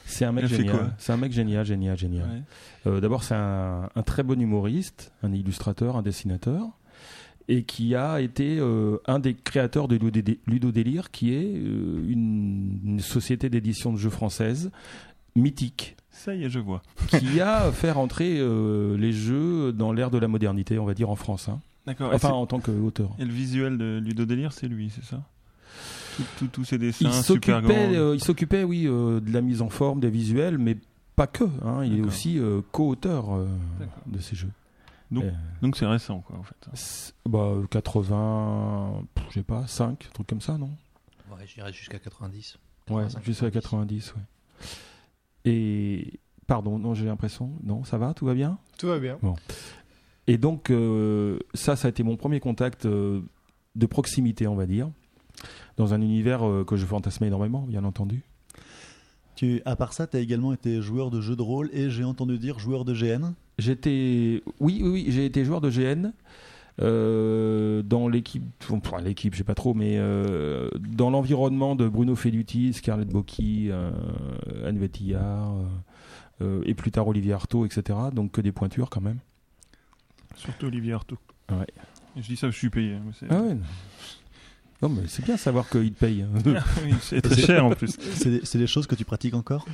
C'est 0.06 0.24
un 0.24 0.32
mec 0.32 0.46
génial. 0.46 0.94
C'est 0.96 1.12
un 1.12 1.18
mec 1.18 1.32
génial, 1.32 1.66
génial, 1.66 1.98
génial. 1.98 2.28
Ouais. 2.30 2.42
Euh, 2.86 3.00
D'abord, 3.00 3.24
c'est 3.24 3.34
un, 3.34 3.90
un 3.94 4.02
très 4.02 4.22
bon 4.22 4.40
humoriste, 4.40 5.12
un 5.22 5.32
illustrateur, 5.34 5.96
un 5.96 6.02
dessinateur, 6.02 6.66
et 7.48 7.64
qui 7.64 7.94
a 7.94 8.22
été 8.22 8.56
euh, 8.58 9.02
un 9.06 9.18
des 9.18 9.34
créateurs 9.34 9.86
de 9.86 9.96
Ludo 9.96 10.32
Ludo 10.46 10.72
Délire, 10.72 11.10
qui 11.10 11.34
est 11.34 11.56
euh, 11.56 12.06
une, 12.08 12.80
une 12.84 13.00
société 13.00 13.50
d'édition 13.50 13.92
de 13.92 13.98
jeux 13.98 14.08
française 14.08 14.70
mythique 15.36 15.96
Ça 16.24 16.34
y 16.34 16.44
est, 16.44 16.50
je 16.50 16.58
vois. 16.60 16.82
qui 17.08 17.40
a 17.40 17.72
fait 17.72 17.90
rentrer 17.90 18.38
euh, 18.38 18.96
les 18.96 19.12
jeux 19.12 19.72
dans 19.72 19.92
l'ère 19.92 20.10
de 20.10 20.18
la 20.18 20.28
modernité, 20.28 20.78
on 20.78 20.84
va 20.84 20.94
dire 20.94 21.10
en 21.10 21.16
France. 21.16 21.48
hein. 21.48 21.60
D'accord. 21.86 22.12
Enfin, 22.14 22.30
en 22.30 22.46
tant 22.46 22.60
qu'auteur. 22.60 23.10
et 23.18 23.24
le 23.24 23.32
visuel 23.32 23.76
de 23.76 24.00
Ludo 24.02 24.24
Délire, 24.24 24.52
c'est 24.52 24.68
lui, 24.68 24.90
c'est 24.94 25.04
ça? 25.04 25.20
Tous 26.52 26.64
ces 26.64 26.78
dessins 26.78 27.06
Il 27.08 27.12
s'occupait, 27.12 27.96
euh, 27.96 28.14
il 28.14 28.22
s'occupait, 28.22 28.62
oui, 28.64 28.86
euh, 28.86 29.18
de 29.20 29.32
la 29.32 29.40
mise 29.40 29.62
en 29.62 29.68
forme, 29.70 29.98
des 29.98 30.10
visuels, 30.10 30.58
mais 30.58 30.76
pas 31.16 31.26
que. 31.26 31.44
hein. 31.64 31.84
Il 31.84 31.98
est 31.98 32.02
aussi 32.02 32.38
euh, 32.38 32.60
co-auteur 32.70 33.34
euh, 33.34 33.46
de 34.06 34.18
ces 34.20 34.36
jeux. 34.36 34.50
Donc- 35.10 35.24
Euh, 35.24 35.30
Donc 35.62 35.76
c'est 35.76 35.86
récent, 35.86 36.20
quoi, 36.20 36.36
en 36.38 36.42
fait. 36.42 37.10
bah, 37.26 37.54
80, 37.70 39.02
pff, 39.14 39.24
je 39.30 39.34
sais 39.34 39.42
pas, 39.42 39.66
5, 39.66 40.06
un 40.08 40.12
truc 40.12 40.26
comme 40.26 40.40
ça, 40.40 40.56
non? 40.58 40.70
Ouais, 41.30 41.44
j'irais 41.46 41.72
jusqu'à 41.72 41.98
90. 41.98 42.58
Ouais, 42.90 43.02
85, 43.04 43.24
jusqu'à 43.24 43.50
90, 43.50 44.14
ouais. 44.14 44.22
Et, 45.44 46.20
pardon, 46.46 46.78
non, 46.78 46.94
j'ai 46.94 47.06
l'impression, 47.06 47.50
non, 47.62 47.84
ça 47.84 47.98
va, 47.98 48.14
tout 48.14 48.26
va 48.26 48.34
bien? 48.34 48.58
Tout 48.78 48.88
va 48.88 48.98
bien. 48.98 49.18
Et 50.26 50.38
donc, 50.38 50.70
euh, 50.70 51.38
ça, 51.54 51.76
ça 51.76 51.88
a 51.88 51.90
été 51.90 52.02
mon 52.02 52.16
premier 52.16 52.40
contact 52.40 52.86
euh, 52.86 53.20
de 53.74 53.86
proximité, 53.86 54.46
on 54.46 54.54
va 54.54 54.66
dire, 54.66 54.90
dans 55.76 55.94
un 55.94 56.00
univers 56.00 56.46
euh, 56.46 56.64
que 56.64 56.76
je 56.76 56.86
fantasmais 56.86 57.26
énormément, 57.26 57.62
bien 57.62 57.84
entendu. 57.84 58.22
Tu, 59.34 59.62
à 59.64 59.76
part 59.76 59.92
ça, 59.92 60.06
tu 60.06 60.16
as 60.16 60.20
également 60.20 60.52
été 60.52 60.80
joueur 60.82 61.10
de 61.10 61.20
jeux 61.20 61.36
de 61.36 61.42
rôle 61.42 61.70
et 61.72 61.90
j'ai 61.90 62.04
entendu 62.04 62.38
dire 62.38 62.58
joueur 62.58 62.84
de 62.84 62.94
GN. 62.94 63.32
J'étais, 63.58 64.42
oui, 64.60 64.80
oui, 64.82 64.88
oui, 64.88 65.06
j'ai 65.08 65.24
été 65.24 65.44
joueur 65.44 65.60
de 65.60 65.70
GN 65.70 66.06
euh, 66.06 66.10
dans 66.82 68.08
l'équipe, 68.08 68.42
enfin 68.70 69.00
l'équipe, 69.00 69.34
je 69.34 69.38
sais 69.38 69.44
pas 69.44 69.54
trop, 69.54 69.74
mais 69.74 69.96
euh, 69.98 70.68
dans 70.78 71.10
l'environnement 71.10 71.76
de 71.76 71.88
Bruno 71.88 72.16
Feduti, 72.16 72.72
Scarlett 72.72 73.08
Bocchi, 73.08 73.68
euh, 73.70 73.90
Anne 74.66 74.78
Vettillard, 74.78 75.52
euh, 75.52 75.64
euh, 76.42 76.62
et 76.66 76.74
plus 76.74 76.90
tard 76.90 77.06
Olivier 77.08 77.32
Artaud, 77.34 77.64
etc. 77.66 77.98
Donc 78.12 78.32
que 78.32 78.40
des 78.40 78.52
pointures 78.52 78.90
quand 78.90 79.00
même. 79.00 79.18
Surtout 80.34 80.66
Olivier 80.66 80.94
Artaud. 80.94 81.18
Ouais. 81.50 81.66
Je 82.16 82.22
dis 82.22 82.36
ça, 82.36 82.50
je 82.50 82.56
suis 82.56 82.70
payé. 82.70 82.94
hein, 82.94 83.02
mais 83.04 83.28
Ah 83.30 83.40
ouais. 83.42 83.56
Non, 84.82 84.88
mais 84.88 85.02
c'est 85.06 85.24
bien 85.24 85.36
de 85.36 85.40
savoir 85.40 85.68
qu'il 85.68 85.92
te 85.92 85.98
paye. 86.00 86.24
Ah 86.56 86.64
oui, 86.84 86.94
c'est 87.00 87.20
très 87.22 87.40
cher 87.40 87.64
en 87.64 87.70
plus. 87.70 87.96
C'est 88.14 88.30
des, 88.30 88.40
c'est 88.44 88.58
des 88.58 88.66
choses 88.66 88.86
que 88.88 88.96
tu 88.96 89.04
pratiques 89.04 89.34
encore? 89.34 89.64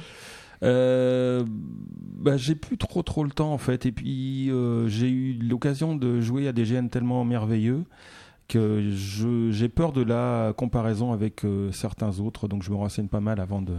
Euh, 0.62 1.44
bah, 1.46 2.36
j'ai 2.36 2.54
plus 2.56 2.76
trop 2.78 3.02
trop 3.02 3.22
le 3.22 3.30
temps 3.30 3.52
en 3.52 3.58
fait 3.58 3.86
et 3.86 3.92
puis 3.92 4.50
euh, 4.50 4.88
j'ai 4.88 5.08
eu 5.08 5.34
l'occasion 5.34 5.94
de 5.94 6.20
jouer 6.20 6.48
à 6.48 6.52
des 6.52 6.64
GN 6.64 6.88
tellement 6.88 7.24
merveilleux 7.24 7.84
que 8.48 8.90
j'ai 9.50 9.68
peur 9.68 9.92
de 9.92 10.02
la 10.02 10.52
comparaison 10.56 11.12
avec 11.12 11.44
euh, 11.44 11.70
certains 11.70 12.18
autres 12.18 12.48
donc 12.48 12.62
je 12.64 12.70
me 12.70 12.76
renseigne 12.76 13.06
pas 13.08 13.20
mal 13.20 13.38
avant 13.40 13.62
de 13.62 13.76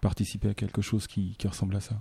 participer 0.00 0.48
à 0.48 0.54
quelque 0.54 0.82
chose 0.82 1.06
qui, 1.06 1.36
qui 1.38 1.46
ressemble 1.46 1.76
à 1.76 1.80
ça. 1.80 1.94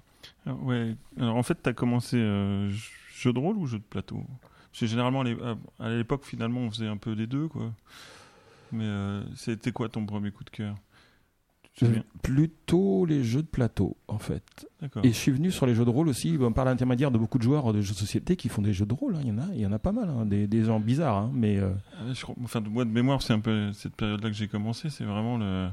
Ouais. 0.46 0.96
Alors 1.20 1.36
en 1.36 1.44
fait, 1.44 1.62
tu 1.62 1.70
as 1.70 1.74
commencé 1.74 2.17
jeu 2.17 3.32
de 3.32 3.39
rôle 3.39 3.58
ou 3.58 3.67
jeu 3.67 3.77
de 3.77 3.84
plateau? 3.84 4.24
Parce 4.72 4.82
que 4.82 4.86
généralement, 4.88 5.22
à 5.22 5.24
l'é- 5.24 5.38
à 5.79 5.86
à 5.86 5.89
l'époque, 5.89 6.24
finalement, 6.25 6.62
on 6.62 6.72
faisait 6.72 6.88
un 6.88 6.98
peu 6.98 7.15
des 7.15 7.27
deux, 7.27 7.48
quoi. 7.48 7.72
Mais 8.72 8.89
c'était 9.36 9.72
quoi 9.72 9.88
ton 9.89 10.05
premier 10.05 10.32
coup 10.32 10.44
de 10.44 10.50
cœur? 10.50 10.75
Plutôt 12.22 13.05
les 13.05 13.24
jeux 13.24 13.41
de 13.41 13.48
plateau 13.48 13.98
en 14.08 14.17
fait. 14.17 14.65
Et 15.03 15.10
je 15.10 15.13
suis 15.13 15.32
venu 15.32 15.51
sur 15.51 15.65
les 15.65 15.75
jeux 15.75 15.86
de 15.86 15.89
rôle 15.89 16.08
aussi 16.08 16.38
ben, 16.38 16.51
par 16.51 16.65
l'intermédiaire 16.65 17.12
de 17.12 17.17
beaucoup 17.17 17.38
de 17.38 17.44
joueurs 17.44 17.72
de 17.74 17.82
jeux 17.82 17.94
de 17.94 17.98
société 18.00 18.36
qui 18.36 18.50
font 18.50 18.62
des 18.62 18.74
jeux 18.74 18.86
de 18.86 18.94
rôle. 18.94 19.15
hein. 19.15 19.20
Il 19.24 19.27
y 19.29 19.32
en 19.32 19.38
a, 19.39 19.46
il 19.53 19.60
y 19.60 19.65
en 19.65 19.72
a 19.74 19.79
pas 19.79 19.91
mal, 19.91 20.10
hein. 20.10 20.25
des, 20.25 20.48
des 20.48 20.63
gens 20.63 20.79
bizarres, 20.79 21.17
hein. 21.17 21.32
mais 21.34 21.58
euh, 21.58 21.70
je 22.13 22.22
crois- 22.22 22.36
enfin, 22.44 22.62
de 22.62 22.70
moi 22.70 22.86
de 22.86 22.89
mémoire, 22.91 23.22
c'est 23.22 23.34
un 23.34 23.39
peu 23.39 23.72
cette 23.74 23.94
période-là 23.96 24.29
que 24.29 24.36
j'ai 24.36 24.48
commencé. 24.48 24.89
C'est 24.89 25.03
vraiment 25.05 25.38
le. 25.38 25.67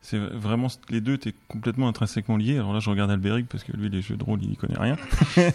C'est 0.00 0.18
vraiment 0.18 0.68
les 0.90 1.00
deux 1.00 1.14
étaient 1.14 1.34
complètement 1.48 1.88
intrinsèquement 1.88 2.36
liés. 2.36 2.56
Alors 2.58 2.74
là, 2.74 2.80
je 2.80 2.90
regarde 2.90 3.10
Albéric 3.10 3.46
parce 3.48 3.64
que 3.64 3.72
lui, 3.74 3.88
les 3.88 4.02
jeux 4.02 4.16
de 4.18 4.24
rôle, 4.24 4.38
il 4.42 4.52
y 4.52 4.56
connaît 4.56 4.78
rien. 4.78 4.96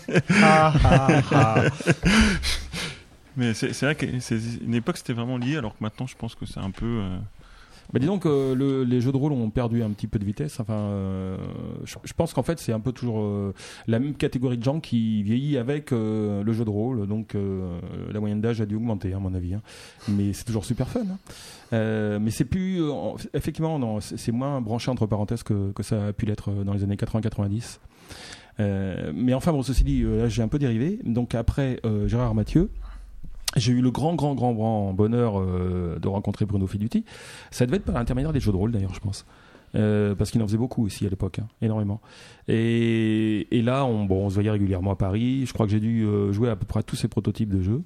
Ah, 0.41 0.73
ah, 0.83 1.21
ah. 1.31 1.63
Mais 3.37 3.53
c'est 3.53 3.73
c'est 3.73 3.85
vrai 3.85 3.95
que 3.95 4.19
c'est 4.19 4.39
une 4.61 4.73
époque, 4.73 4.97
c'était 4.97 5.13
vraiment 5.13 5.37
lié. 5.37 5.57
Alors 5.57 5.73
que 5.77 5.83
maintenant, 5.83 6.07
je 6.07 6.15
pense 6.15 6.35
que 6.35 6.45
c'est 6.45 6.59
un 6.59 6.71
peu. 6.71 6.85
euh, 6.85 7.17
Bah 7.91 7.99
disons 7.99 8.19
que 8.19 8.53
le- 8.53 8.83
les 8.83 9.01
jeux 9.01 9.11
de 9.11 9.17
rôle 9.17 9.31
ont 9.31 9.49
perdu 9.49 9.81
un 9.81 9.89
petit 9.89 10.05
peu 10.07 10.19
de 10.19 10.25
vitesse. 10.25 10.59
Enfin, 10.59 10.73
euh, 10.75 11.37
je, 11.85 11.95
je 12.03 12.13
pense 12.13 12.33
qu'en 12.33 12.43
fait 12.43 12.59
c'est 12.59 12.71
un 12.71 12.79
peu 12.79 12.91
toujours 12.91 13.19
euh, 13.21 13.53
la 13.87 13.97
même 13.99 14.13
catégorie 14.13 14.57
de 14.59 14.63
gens 14.63 14.79
qui 14.79 15.23
vieillit 15.23 15.57
avec 15.57 15.91
euh, 15.91 16.43
le 16.43 16.53
jeu 16.53 16.65
de 16.65 16.69
rôle. 16.69 17.07
Donc 17.07 17.33
euh, 17.33 17.79
la 18.11 18.19
moyenne 18.19 18.41
d'âge 18.41 18.61
a 18.61 18.65
dû 18.67 18.75
augmenter, 18.75 19.13
à 19.13 19.19
mon 19.19 19.33
avis. 19.33 19.55
hein. 19.55 19.61
Mais 20.07 20.33
c'est 20.33 20.43
toujours 20.45 20.65
super 20.65 20.87
fun. 20.87 21.01
hein. 21.01 21.17
Euh, 21.73 22.19
mais 22.21 22.29
c'est 22.31 22.45
plus, 22.45 22.79
euh, 22.81 22.91
en- 22.91 23.15
effectivement, 23.33 23.79
non, 23.79 23.99
c'est 24.01 24.31
moins 24.31 24.61
branché 24.61 24.91
entre 24.91 25.05
parenthèses 25.07 25.41
que, 25.43 25.71
que 25.71 25.81
ça 25.83 26.07
a 26.07 26.13
pu 26.13 26.25
l'être 26.27 26.51
dans 26.63 26.73
les 26.73 26.83
années 26.83 26.95
80-90. 26.95 27.79
Euh, 28.59 29.11
mais 29.15 29.33
enfin, 29.33 29.51
bon, 29.51 29.63
ceci 29.63 29.83
dit, 29.83 30.03
euh, 30.03 30.23
là 30.23 30.29
j'ai 30.29 30.41
un 30.41 30.47
peu 30.47 30.59
dérivé. 30.59 30.99
Donc 31.05 31.33
après 31.33 31.79
euh, 31.85 32.07
Gérard 32.07 32.35
Mathieu. 32.35 32.69
J'ai 33.59 33.73
eu 33.73 33.81
le 33.81 33.91
grand, 33.91 34.15
grand, 34.15 34.33
grand, 34.33 34.53
grand 34.53 34.93
bonheur 34.93 35.39
euh, 35.39 35.99
de 35.99 36.07
rencontrer 36.07 36.45
Bruno 36.45 36.65
Fiduti. 36.67 37.05
Ça 37.51 37.65
devait 37.65 37.77
être 37.77 37.85
par 37.85 37.95
l'intermédiaire 37.95 38.33
des 38.33 38.39
jeux 38.39 38.51
de 38.51 38.57
rôle 38.57 38.71
d'ailleurs, 38.71 38.93
je 38.93 38.99
pense. 38.99 39.25
Euh, 39.75 40.15
parce 40.15 40.31
qu'il 40.31 40.41
en 40.41 40.47
faisait 40.47 40.57
beaucoup 40.57 40.83
aussi 40.83 41.05
à 41.05 41.09
l'époque, 41.09 41.39
hein, 41.39 41.47
énormément. 41.61 42.01
Et, 42.47 43.45
là, 43.63 43.85
on, 43.85 44.05
bon, 44.05 44.25
on 44.25 44.29
se 44.29 44.33
voyait 44.33 44.49
régulièrement 44.49 44.91
à 44.91 44.95
Paris. 44.95 45.45
Je 45.45 45.53
crois 45.53 45.67
que 45.67 45.71
j'ai 45.71 45.79
dû 45.79 46.05
euh, 46.05 46.31
jouer 46.31 46.49
à 46.49 46.55
peu 46.55 46.65
près 46.65 46.79
à 46.79 46.83
tous 46.83 46.95
ces 46.95 47.07
prototypes 47.07 47.49
de 47.49 47.61
jeux. 47.61 47.81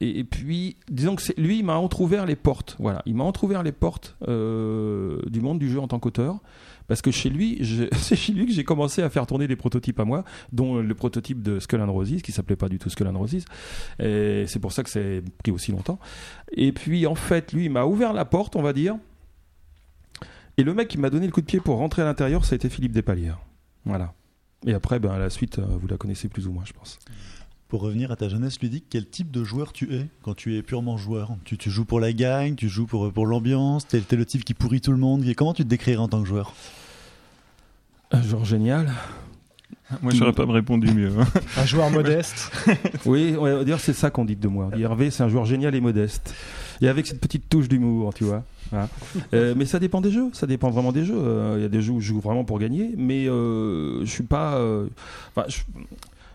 Et, 0.00 0.24
puis, 0.24 0.76
disons 0.90 1.14
que 1.14 1.22
lui, 1.38 1.58
il 1.58 1.64
m'a 1.64 1.76
entrouvert 1.76 2.24
les 2.24 2.36
portes. 2.36 2.76
Voilà, 2.78 3.02
il 3.04 3.14
m'a 3.14 3.24
entrouvert 3.24 3.62
les 3.62 3.72
portes 3.72 4.16
du 4.26 5.40
monde 5.40 5.58
du 5.58 5.68
jeu 5.68 5.78
en 5.78 5.88
tant 5.88 5.98
qu'auteur. 5.98 6.38
Parce 6.88 7.02
que 7.02 7.10
chez 7.10 7.30
lui, 7.30 7.60
c'est 7.92 8.16
chez 8.16 8.32
lui 8.32 8.46
que 8.46 8.52
j'ai 8.52 8.64
commencé 8.64 9.02
à 9.02 9.10
faire 9.10 9.26
tourner 9.26 9.46
des 9.46 9.56
prototypes 9.56 10.00
à 10.00 10.04
moi, 10.04 10.24
dont 10.52 10.76
le 10.76 10.94
prototype 10.94 11.42
de 11.42 11.60
Skull 11.60 11.80
and 11.80 11.92
Roses, 11.92 12.22
qui 12.22 12.32
s'appelait 12.32 12.56
pas 12.56 12.68
du 12.68 12.78
tout 12.78 12.90
Skull. 12.90 13.08
Et 14.00 14.44
c'est 14.48 14.58
pour 14.58 14.72
ça 14.72 14.82
que 14.82 14.90
c'est 14.90 15.22
pris 15.42 15.52
aussi 15.52 15.70
longtemps. 15.70 16.00
Et 16.52 16.72
puis, 16.72 17.06
en 17.06 17.14
fait, 17.14 17.52
lui, 17.52 17.66
il 17.66 17.70
m'a 17.70 17.84
ouvert 17.84 18.12
la 18.12 18.24
porte, 18.24 18.56
on 18.56 18.62
va 18.62 18.72
dire. 18.72 18.96
Et 20.56 20.64
le 20.64 20.74
mec 20.74 20.88
qui 20.88 20.98
m'a 20.98 21.10
donné 21.10 21.26
le 21.26 21.32
coup 21.32 21.40
de 21.40 21.46
pied 21.46 21.60
pour 21.60 21.76
rentrer 21.76 22.02
à 22.02 22.04
l'intérieur, 22.04 22.44
ça 22.44 22.54
a 22.54 22.56
été 22.56 22.68
Philippe 22.68 22.92
Despalières. 22.92 23.38
Voilà. 23.84 24.12
Et 24.66 24.74
après, 24.74 24.98
ben, 24.98 25.16
la 25.16 25.30
suite, 25.30 25.60
euh, 25.60 25.66
vous 25.80 25.86
la 25.86 25.96
connaissez 25.96 26.28
plus 26.28 26.48
ou 26.48 26.52
moins, 26.52 26.64
je 26.64 26.72
pense. 26.72 26.98
Pour 27.68 27.82
revenir 27.82 28.10
à 28.10 28.16
ta 28.16 28.28
jeunesse 28.30 28.58
ludique, 28.60 28.84
quel 28.88 29.06
type 29.06 29.30
de 29.30 29.44
joueur 29.44 29.74
tu 29.74 29.94
es 29.94 30.06
quand 30.22 30.34
tu 30.34 30.56
es 30.56 30.62
purement 30.62 30.96
joueur? 30.96 31.32
Tu, 31.44 31.58
tu 31.58 31.70
joues 31.70 31.84
pour 31.84 32.00
la 32.00 32.12
gang, 32.14 32.54
tu 32.54 32.66
joues 32.68 32.86
pour, 32.86 33.12
pour 33.12 33.26
l'ambiance, 33.26 33.86
t'es 33.86 33.98
es 34.10 34.16
le 34.16 34.24
type 34.24 34.42
qui 34.44 34.54
pourrit 34.54 34.80
tout 34.80 34.90
le 34.92 34.96
monde. 34.96 35.22
Et 35.26 35.34
Comment 35.34 35.52
tu 35.52 35.64
te 35.64 35.68
décrirais 35.68 35.98
en 35.98 36.08
tant 36.08 36.22
que 36.22 36.28
joueur? 36.28 36.54
Un 38.10 38.22
genre 38.22 38.44
génial. 38.46 38.90
Moi, 40.02 40.12
j'aurais 40.14 40.32
pas 40.32 40.44
répondu 40.50 40.90
mieux. 40.92 41.10
hein. 41.18 41.26
Un 41.58 41.64
joueur 41.66 41.90
modeste. 41.90 42.50
Oui, 43.06 43.34
dire 43.66 43.80
c'est 43.80 43.92
ça 43.92 44.10
qu'on 44.10 44.24
dit 44.24 44.36
de 44.36 44.48
moi. 44.48 44.70
On 44.72 44.76
dit 44.76 44.82
Hervé, 44.82 45.10
c'est 45.10 45.22
un 45.22 45.28
joueur 45.28 45.44
génial 45.44 45.74
et 45.74 45.80
modeste. 45.80 46.34
Et 46.80 46.88
avec 46.88 47.06
cette 47.06 47.20
petite 47.20 47.48
touche 47.50 47.68
d'humour, 47.68 48.14
tu 48.14 48.24
vois. 48.24 48.44
Voilà. 48.70 48.88
Euh, 49.34 49.54
mais 49.56 49.66
ça 49.66 49.78
dépend 49.78 50.00
des 50.00 50.10
jeux. 50.10 50.28
Ça 50.32 50.46
dépend 50.46 50.70
vraiment 50.70 50.92
des 50.92 51.04
jeux. 51.04 51.16
Euh, 51.18 51.54
Il 51.58 51.62
y 51.62 51.64
a 51.64 51.68
des 51.68 51.82
jeux 51.82 51.92
où 51.92 52.00
je 52.00 52.08
joue 52.08 52.20
vraiment 52.20 52.44
pour 52.44 52.58
gagner, 52.58 52.92
mais 52.96 53.26
euh, 53.28 54.00
je 54.04 54.10
suis 54.10 54.22
pas. 54.24 54.56
euh, 54.56 54.86
Enfin, 55.34 55.46
je, 55.48 55.58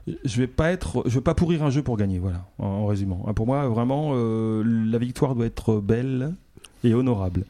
je 0.08 0.38
vais 0.38 0.48
pas 0.48 0.72
être. 0.72 1.04
Je 1.06 1.16
vais 1.16 1.22
pas 1.22 1.34
pourrir 1.36 1.64
un 1.64 1.70
jeu 1.70 1.82
pour 1.84 1.98
gagner. 1.98 2.20
Voilà. 2.20 2.46
En, 2.60 2.66
en 2.66 2.86
résumant. 2.86 3.20
Pour 3.36 3.46
moi, 3.48 3.68
vraiment, 3.70 4.12
euh, 4.14 4.64
la 4.66 4.98
victoire 4.98 5.36
doit 5.36 5.46
être 5.46 5.80
belle 5.80 6.36
et 6.84 6.94
honorable. 6.94 7.46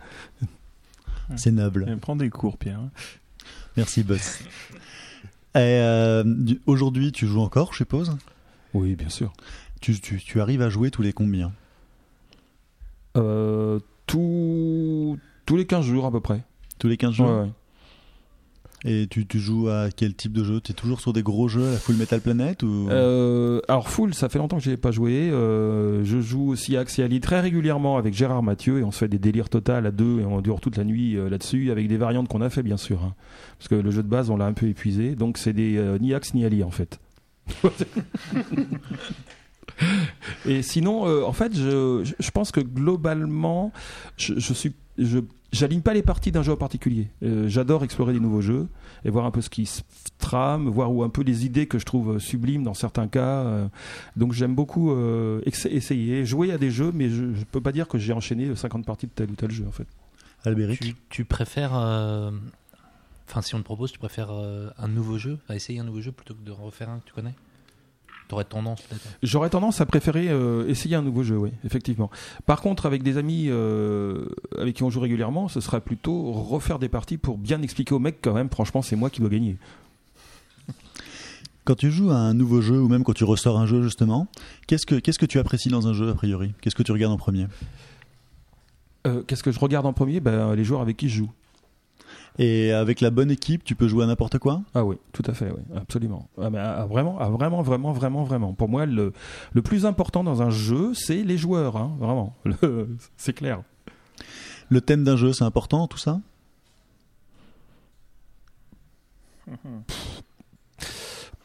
C'est 1.35 1.51
noble. 1.51 1.85
Eh, 1.89 1.95
Prends 1.95 2.15
des 2.15 2.29
cours, 2.29 2.57
Pierre. 2.57 2.79
hein. 2.79 2.91
Merci, 3.77 4.03
boss. 4.03 4.39
Et, 5.55 5.59
euh, 5.59 6.23
Aujourd'hui, 6.65 7.11
tu 7.11 7.27
joues 7.27 7.41
encore, 7.41 7.73
je 7.73 7.77
suppose? 7.77 8.17
Oui, 8.73 8.95
bien 8.95 9.09
sûr. 9.09 9.31
tu, 9.81 9.99
tu- 10.01 10.17
tu 10.19 10.41
arrives 10.41 10.61
à 10.63 10.69
jouer 10.69 10.89
tous 10.91 11.01
les 11.03 11.13
combien? 11.13 11.51
Euh, 13.17 13.79
tout- 14.07 15.17
tous 15.45 15.55
les 15.55 15.65
15 15.67 15.85
jours 15.85 16.05
à 16.05 16.11
peu 16.11 16.19
près. 16.19 16.41
Tous 16.79 16.87
les 16.87 16.97
15 16.97 17.13
jours? 17.13 17.29
Ouais, 17.29 17.41
ouais. 17.41 17.51
Et 18.85 19.07
tu, 19.09 19.25
tu 19.25 19.39
joues 19.39 19.69
à 19.69 19.87
quel 19.95 20.13
type 20.13 20.33
de 20.33 20.43
jeu? 20.43 20.59
Tu 20.59 20.71
es 20.71 20.75
toujours 20.75 20.99
sur 20.99 21.13
des 21.13 21.23
gros 21.23 21.47
jeux 21.47 21.71
la 21.71 21.77
Full 21.77 21.95
Metal 21.95 22.19
Planet 22.19 22.63
ou... 22.63 22.89
Euh, 22.89 23.61
alors 23.69 23.89
Full, 23.89 24.13
ça 24.13 24.27
fait 24.27 24.39
longtemps 24.39 24.57
que 24.57 24.63
je 24.63 24.71
n'ai 24.71 24.77
pas 24.77 24.91
joué. 24.91 25.29
Euh, 25.31 26.03
je 26.03 26.19
joue 26.19 26.49
aussi 26.49 26.75
à 26.75 26.81
Axiali 26.81 27.21
très 27.21 27.39
régulièrement 27.39 27.97
avec 27.97 28.13
Gérard 28.13 28.43
Mathieu 28.43 28.79
et 28.79 28.83
on 28.83 28.91
se 28.91 28.97
fait 28.97 29.07
des 29.07 29.19
délires 29.19 29.47
total 29.49 29.85
à 29.85 29.91
deux 29.91 30.19
et 30.19 30.25
on 30.25 30.41
dure 30.41 30.59
toute 30.59 30.75
la 30.75 30.83
nuit 30.83 31.15
euh, 31.15 31.29
là-dessus 31.29 31.71
avec 31.71 31.87
des 31.87 31.95
variantes 31.97 32.27
qu'on 32.27 32.41
a 32.41 32.49
fait 32.49 32.61
bien 32.63 32.75
sûr. 32.77 33.01
hein. 33.03 33.13
Parce 33.57 33.69
que 33.69 33.75
le 33.75 33.89
jeu 33.89 34.03
de 34.03 34.09
base 34.09 34.29
on 34.29 34.35
l'a 34.35 34.45
un 34.47 34.53
peu 34.53 34.67
épuisé. 34.67 35.15
Donc 35.15 35.37
c'est 35.37 35.53
des 35.53 35.81
ni 36.01 36.13
Axe 36.13 36.33
ni 36.33 36.43
Ali 36.43 36.61
en 36.63 36.71
fait. 36.71 36.99
et 40.45 40.61
sinon, 40.61 41.25
en 41.25 41.33
fait, 41.33 41.55
je, 41.55 42.01
je- 42.03 42.13
je 42.19 42.31
pense 42.31 42.51
que 42.51 42.59
globalement, 42.61 43.71
je, 44.17 44.33
je 44.37 44.53
suis, 44.53 44.73
je, 44.97 45.19
j'aligne 45.53 45.79
pas 45.81 45.93
les 45.93 46.01
parties 46.01 46.31
d'un 46.31 46.43
jeu 46.43 46.51
en 46.51 46.57
particulier. 46.57 47.07
Euh, 47.23 47.47
j'adore 47.47 47.85
explorer 47.85 48.11
des 48.11 48.19
nouveaux 48.19 48.41
jeux 48.41 48.67
et 49.05 49.09
voir 49.09 49.25
un 49.25 49.31
peu 49.31 49.39
ce 49.39 49.49
qui 49.49 49.65
se 49.65 49.81
trame, 50.17 50.67
voir 50.67 50.91
où 50.91 51.03
un 51.03 51.09
peu 51.09 51.21
les 51.23 51.45
idées 51.45 51.67
que 51.67 51.79
je 51.79 51.85
trouve 51.85 52.19
sublimes 52.19 52.63
dans 52.63 52.73
certains 52.73 53.07
cas. 53.07 53.43
euh. 53.43 53.67
donc 54.17 54.33
j'aime 54.33 54.55
beaucoup 54.55 54.91
euh, 54.91 55.41
essayer, 55.45 56.25
jouer 56.25 56.51
à 56.51 56.57
des 56.57 56.71
jeux, 56.71 56.91
mais 56.93 57.09
je, 57.09 57.33
je 57.33 57.43
peux 57.45 57.61
pas 57.61 57.71
dire 57.71 57.87
que 57.87 57.97
j'ai 57.97 58.11
enchaîné 58.11 58.53
50 58.53 58.85
parties 58.85 59.07
de 59.07 59.11
tel 59.13 59.31
ou 59.31 59.35
tel 59.35 59.51
jeu 59.51 59.65
en 59.67 59.71
fait. 59.71 59.87
Albéric 60.45 60.79
Tu, 60.81 60.95
tu 61.09 61.23
préfères 61.23 61.73
euh, 61.73 62.31
Enfin, 63.27 63.41
si 63.41 63.55
on 63.55 63.59
te 63.59 63.63
propose, 63.63 63.91
tu 63.91 63.99
préfères 63.99 64.31
euh, 64.31 64.69
un 64.77 64.87
nouveau 64.87 65.17
jeu, 65.17 65.39
à 65.47 65.55
essayer 65.55 65.79
un 65.79 65.83
nouveau 65.83 66.01
jeu 66.01 66.11
plutôt 66.11 66.33
que 66.33 66.43
de 66.43 66.51
refaire 66.51 66.89
un 66.89 66.99
que 66.99 67.05
tu 67.05 67.13
connais? 67.13 67.33
T'aurais 68.33 68.45
tendance 68.45 68.81
peut-être. 68.81 69.17
J'aurais 69.21 69.51
tendance 69.51 69.79
à 69.79 69.85
préférer 69.85 70.27
euh, 70.29 70.67
essayer 70.67 70.95
un 70.95 71.03
nouveau 71.03 71.21
jeu, 71.21 71.37
oui, 71.37 71.51
effectivement. 71.65 72.09
Par 72.47 72.61
contre, 72.61 72.87
avec 72.87 73.03
des 73.03 73.17
amis 73.17 73.45
euh, 73.49 74.25
avec 74.57 74.75
qui 74.75 74.81
on 74.81 74.89
joue 74.89 75.01
régulièrement, 75.01 75.49
ce 75.49 75.61
sera 75.61 75.79
plutôt 75.81 76.31
refaire 76.31 76.79
des 76.79 76.89
parties 76.89 77.17
pour 77.19 77.37
bien 77.37 77.61
expliquer 77.61 77.93
au 77.93 77.99
mec 77.99 78.17
quand 78.23 78.33
même, 78.33 78.49
franchement, 78.49 78.81
c'est 78.81 78.95
moi 78.95 79.11
qui 79.11 79.19
dois 79.19 79.29
gagner. 79.29 79.57
Quand 81.63 81.75
tu 81.75 81.91
joues 81.91 82.09
à 82.09 82.15
un 82.15 82.33
nouveau 82.33 82.59
jeu 82.59 82.81
ou 82.81 82.87
même 82.87 83.03
quand 83.03 83.13
tu 83.13 83.23
ressors 83.23 83.59
un 83.59 83.67
jeu 83.67 83.83
justement, 83.83 84.27
qu'est-ce 84.65 84.87
que 84.87 84.95
qu'est-ce 84.95 85.19
que 85.19 85.27
tu 85.27 85.37
apprécies 85.37 85.69
dans 85.69 85.87
un 85.87 85.93
jeu 85.93 86.09
a 86.09 86.15
priori? 86.15 86.55
Qu'est-ce 86.59 86.75
que 86.75 86.81
tu 86.81 86.91
regardes 86.91 87.13
en 87.13 87.17
premier? 87.17 87.45
Euh, 89.05 89.21
Qu'est-ce 89.27 89.43
que 89.43 89.51
je 89.51 89.59
regarde 89.59 89.85
en 89.85 89.93
premier? 89.93 90.21
Ben, 90.21 90.55
Les 90.55 90.63
joueurs 90.63 90.81
avec 90.81 90.97
qui 90.97 91.07
je 91.07 91.17
joue. 91.17 91.31
Et 92.39 92.71
avec 92.71 92.99
la 93.01 93.11
bonne 93.11 93.29
équipe, 93.29 93.63
tu 93.63 93.75
peux 93.75 93.87
jouer 93.87 94.03
à 94.03 94.07
n'importe 94.07 94.39
quoi? 94.39 94.61
Ah 94.73 94.83
oui, 94.83 94.97
tout 95.11 95.21
à 95.27 95.33
fait, 95.33 95.51
oui, 95.51 95.61
absolument. 95.75 96.29
Ah, 96.41 96.49
mais, 96.49 96.57
ah, 96.57 96.85
vraiment, 96.89 97.17
ah, 97.19 97.29
vraiment, 97.29 97.61
vraiment, 97.61 97.91
vraiment, 97.91 98.23
vraiment. 98.23 98.53
Pour 98.53 98.69
moi, 98.69 98.85
le, 98.85 99.13
le 99.53 99.61
plus 99.61 99.85
important 99.85 100.23
dans 100.23 100.41
un 100.41 100.49
jeu, 100.49 100.93
c'est 100.95 101.23
les 101.23 101.37
joueurs, 101.37 101.77
hein, 101.77 101.95
vraiment. 101.99 102.35
C'est 103.17 103.33
clair. 103.33 103.61
Le 104.69 104.81
thème 104.81 105.03
d'un 105.03 105.15
jeu, 105.17 105.33
c'est 105.33 105.43
important 105.43 105.87
tout 105.87 105.97
ça? 105.97 106.19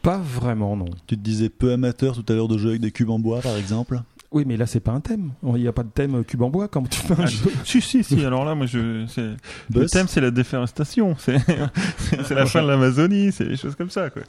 Pas 0.03 0.19
vraiment, 0.19 0.77
non. 0.77 0.87
Tu 1.07 1.17
te 1.17 1.23
disais 1.23 1.49
peu 1.49 1.73
amateur 1.73 2.15
tout 2.15 2.25
à 2.33 2.35
l'heure 2.37 2.49
de 2.49 2.57
jeux 2.57 2.71
avec 2.71 2.81
des 2.81 2.93
cubes 2.93 3.11
en 3.11 3.19
bois 3.19 3.41
par 3.41 3.57
exemple? 3.57 4.01
Oui, 4.31 4.45
mais 4.47 4.59
là, 4.59 4.67
c'est 4.67 4.81
pas 4.81 4.93
un 4.93 5.01
thème. 5.01 5.33
Il 5.43 5.55
n'y 5.55 5.69
a 5.69 5.73
pas 5.73 5.83
de 5.85 5.89
thème 5.89 6.23
cube 6.23 6.43
en 6.43 6.51
bois 6.51 6.69
quand 6.69 6.83
tu 6.89 7.01
fais 7.01 7.15
un 7.15 7.23
Ah, 7.25 7.27
jeu. 7.27 7.51
si, 7.65 7.81
si, 7.81 8.05
si. 8.05 8.25
Alors 8.25 8.45
là, 8.45 8.55
moi, 8.55 8.67
je, 8.67 9.07
c'est- 9.07 9.37
le 9.75 9.87
thème, 9.87 10.07
c'est 10.07 10.21
la 10.21 10.31
déforestation. 10.31 11.17
C'est, 11.19 11.39
c'est 12.25 12.35
la 12.35 12.45
fin 12.45 12.63
de 12.63 12.69
l'Amazonie. 12.69 13.33
C'est 13.33 13.47
des 13.47 13.57
choses 13.57 13.75
comme 13.75 13.89
ça, 13.91 14.11
quoi. 14.11 14.23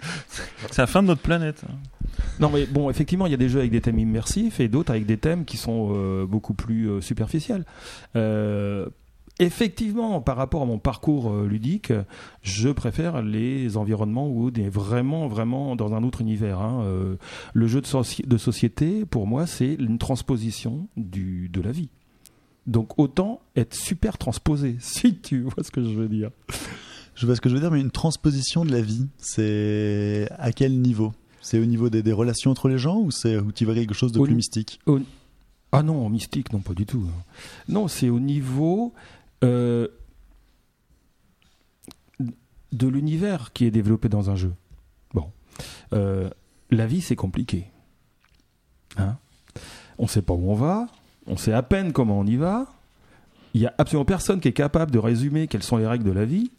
C'est 0.72 0.78
la 0.82 0.88
fin 0.88 1.02
de 1.04 1.08
notre 1.08 1.22
planète. 1.22 1.64
hein. 1.70 1.74
Non, 2.40 2.50
mais 2.54 2.66
bon, 2.66 2.90
effectivement, 2.90 3.26
il 3.28 3.32
y 3.32 3.34
a 3.34 3.38
des 3.38 3.50
jeux 3.50 3.60
avec 3.60 3.72
des 3.72 3.82
thèmes 3.82 4.00
immersifs 4.00 4.60
et 4.62 4.68
d'autres 4.70 4.92
avec 4.92 5.06
des 5.06 5.18
thèmes 5.18 5.44
qui 5.46 5.58
sont 5.58 5.90
euh, 5.94 6.26
beaucoup 6.26 6.54
plus 6.54 6.90
euh, 6.90 7.02
superficiels. 7.02 7.66
Euh, 8.16 8.88
effectivement, 9.40 10.22
par 10.22 10.38
rapport 10.38 10.62
à 10.62 10.66
mon 10.66 10.78
parcours 10.80 11.32
euh, 11.32 11.48
ludique, 11.48 11.92
je 12.42 12.70
préfère 12.70 13.22
les 13.22 13.78
environnements 13.78 14.28
où 14.28 14.50
on 14.50 14.54
est 14.60 14.70
vraiment, 14.70 15.28
vraiment 15.28 15.76
dans 15.76 15.94
un 15.94 16.04
autre 16.04 16.22
univers. 16.22 16.60
hein. 16.60 16.84
Euh, 16.84 17.16
le 17.54 17.68
jeu 17.68 17.82
de, 17.82 17.88
soci- 17.88 18.26
de 18.28 18.38
société, 18.38 19.06
pour 19.06 19.28
moi, 19.28 19.48
c'est 19.48 19.74
une 19.76 19.98
transposition 19.98 20.88
du, 20.98 21.50
de 21.50 21.62
la 21.62 21.72
vie. 21.72 21.90
Donc 22.68 23.00
autant 23.00 23.42
être 23.56 23.74
super 23.74 24.18
transposé, 24.18 24.76
si 24.80 25.16
tu 25.16 25.42
vois 25.42 25.64
ce 25.64 25.72
que 25.72 25.84
je 25.84 25.90
veux 25.96 26.10
dire. 26.10 26.30
Je 27.16 27.26
vois 27.26 27.36
ce 27.36 27.42
que 27.42 27.50
je 27.50 27.56
veux 27.56 27.62
dire, 27.62 27.72
mais 27.72 27.82
une 27.82 27.92
transposition 27.92 28.64
de 28.64 28.72
la 28.72 28.82
vie, 28.82 29.08
c'est 29.18 30.30
à 30.38 30.52
quel 30.52 30.80
niveau? 30.80 31.12
C'est 31.42 31.60
au 31.60 31.66
niveau 31.66 31.90
des, 31.90 32.04
des 32.04 32.14
relations 32.14 32.52
entre 32.52 32.68
les 32.70 32.78
gens 32.78 32.98
ou 33.00 33.12
c'est 33.12 33.38
où 33.38 33.52
tu 33.52 33.66
vois 33.66 33.74
quelque 33.74 33.94
chose 33.94 34.12
de 34.12 34.20
Au 34.20 34.24
plus 34.24 34.36
mystique? 34.36 34.80
Ah 35.72 35.84
non, 35.84 36.10
mystique, 36.10 36.52
non, 36.54 36.60
pas 36.60 36.74
du 36.74 36.86
tout. 36.86 37.04
Non, 37.68 37.88
c'est 37.88 38.10
au 38.10 38.20
niveau 38.20 38.94
euh, 39.44 39.88
de 42.72 42.88
l'univers 42.88 43.52
qui 43.54 43.66
est 43.66 43.72
développé 43.72 44.10
dans 44.10 44.30
un 44.30 44.36
jeu. 44.36 44.54
Bon. 45.14 45.32
Euh, 45.94 46.30
la 46.70 46.86
vie, 46.86 47.02
c'est 47.02 47.16
compliqué. 47.16 47.66
Hein? 48.98 49.18
On 49.98 50.04
ne 50.04 50.08
sait 50.08 50.22
pas 50.22 50.34
où 50.34 50.52
on 50.52 50.56
va, 50.56 50.88
on 51.28 51.38
sait 51.38 51.54
à 51.54 51.64
peine 51.64 51.94
comment 51.94 52.20
on 52.20 52.26
y 52.26 52.36
va. 52.36 52.68
Il 53.54 53.62
n'y 53.62 53.68
a 53.68 53.74
absolument 53.78 54.06
personne 54.06 54.40
qui 54.40 54.48
est 54.48 54.54
capable 54.54 54.92
de 54.92 55.00
résumer 55.00 55.48
quelles 55.48 55.64
sont 55.64 55.78
les 55.78 55.88
règles 55.88 56.06
de 56.06 56.12
la 56.12 56.26
vie. 56.26 56.52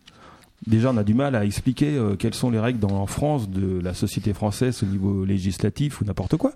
Déjà, 0.66 0.90
on 0.90 0.96
a 0.96 1.04
du 1.04 1.14
mal 1.14 1.34
à 1.36 1.44
expliquer 1.44 1.96
euh, 1.96 2.16
quelles 2.16 2.34
sont 2.34 2.50
les 2.50 2.58
règles 2.58 2.80
dans, 2.80 2.90
en 2.90 3.06
France 3.06 3.48
de 3.48 3.80
la 3.80 3.94
société 3.94 4.34
française 4.34 4.82
au 4.82 4.86
niveau 4.86 5.24
législatif 5.24 6.00
ou 6.00 6.04
n'importe 6.04 6.36
quoi. 6.36 6.52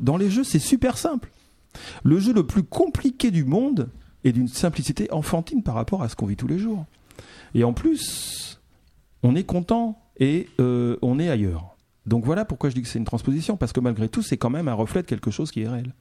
Dans 0.00 0.16
les 0.16 0.30
jeux, 0.30 0.44
c'est 0.44 0.58
super 0.58 0.98
simple. 0.98 1.30
Le 2.02 2.18
jeu 2.18 2.32
le 2.32 2.46
plus 2.46 2.64
compliqué 2.64 3.30
du 3.30 3.44
monde 3.44 3.88
est 4.24 4.32
d'une 4.32 4.48
simplicité 4.48 5.10
enfantine 5.12 5.62
par 5.62 5.74
rapport 5.74 6.02
à 6.02 6.08
ce 6.08 6.16
qu'on 6.16 6.26
vit 6.26 6.36
tous 6.36 6.48
les 6.48 6.58
jours. 6.58 6.84
Et 7.54 7.62
en 7.64 7.72
plus, 7.72 8.60
on 9.22 9.36
est 9.36 9.44
content 9.44 10.00
et 10.18 10.48
euh, 10.60 10.96
on 11.02 11.18
est 11.18 11.28
ailleurs. 11.28 11.76
Donc 12.06 12.24
voilà 12.24 12.44
pourquoi 12.44 12.70
je 12.70 12.74
dis 12.74 12.82
que 12.82 12.88
c'est 12.88 12.98
une 12.98 13.04
transposition, 13.04 13.56
parce 13.56 13.72
que 13.72 13.80
malgré 13.80 14.08
tout, 14.08 14.22
c'est 14.22 14.36
quand 14.36 14.50
même 14.50 14.68
un 14.68 14.74
reflet 14.74 15.02
de 15.02 15.06
quelque 15.06 15.30
chose 15.30 15.50
qui 15.50 15.62
est 15.62 15.68
réel. 15.68 15.94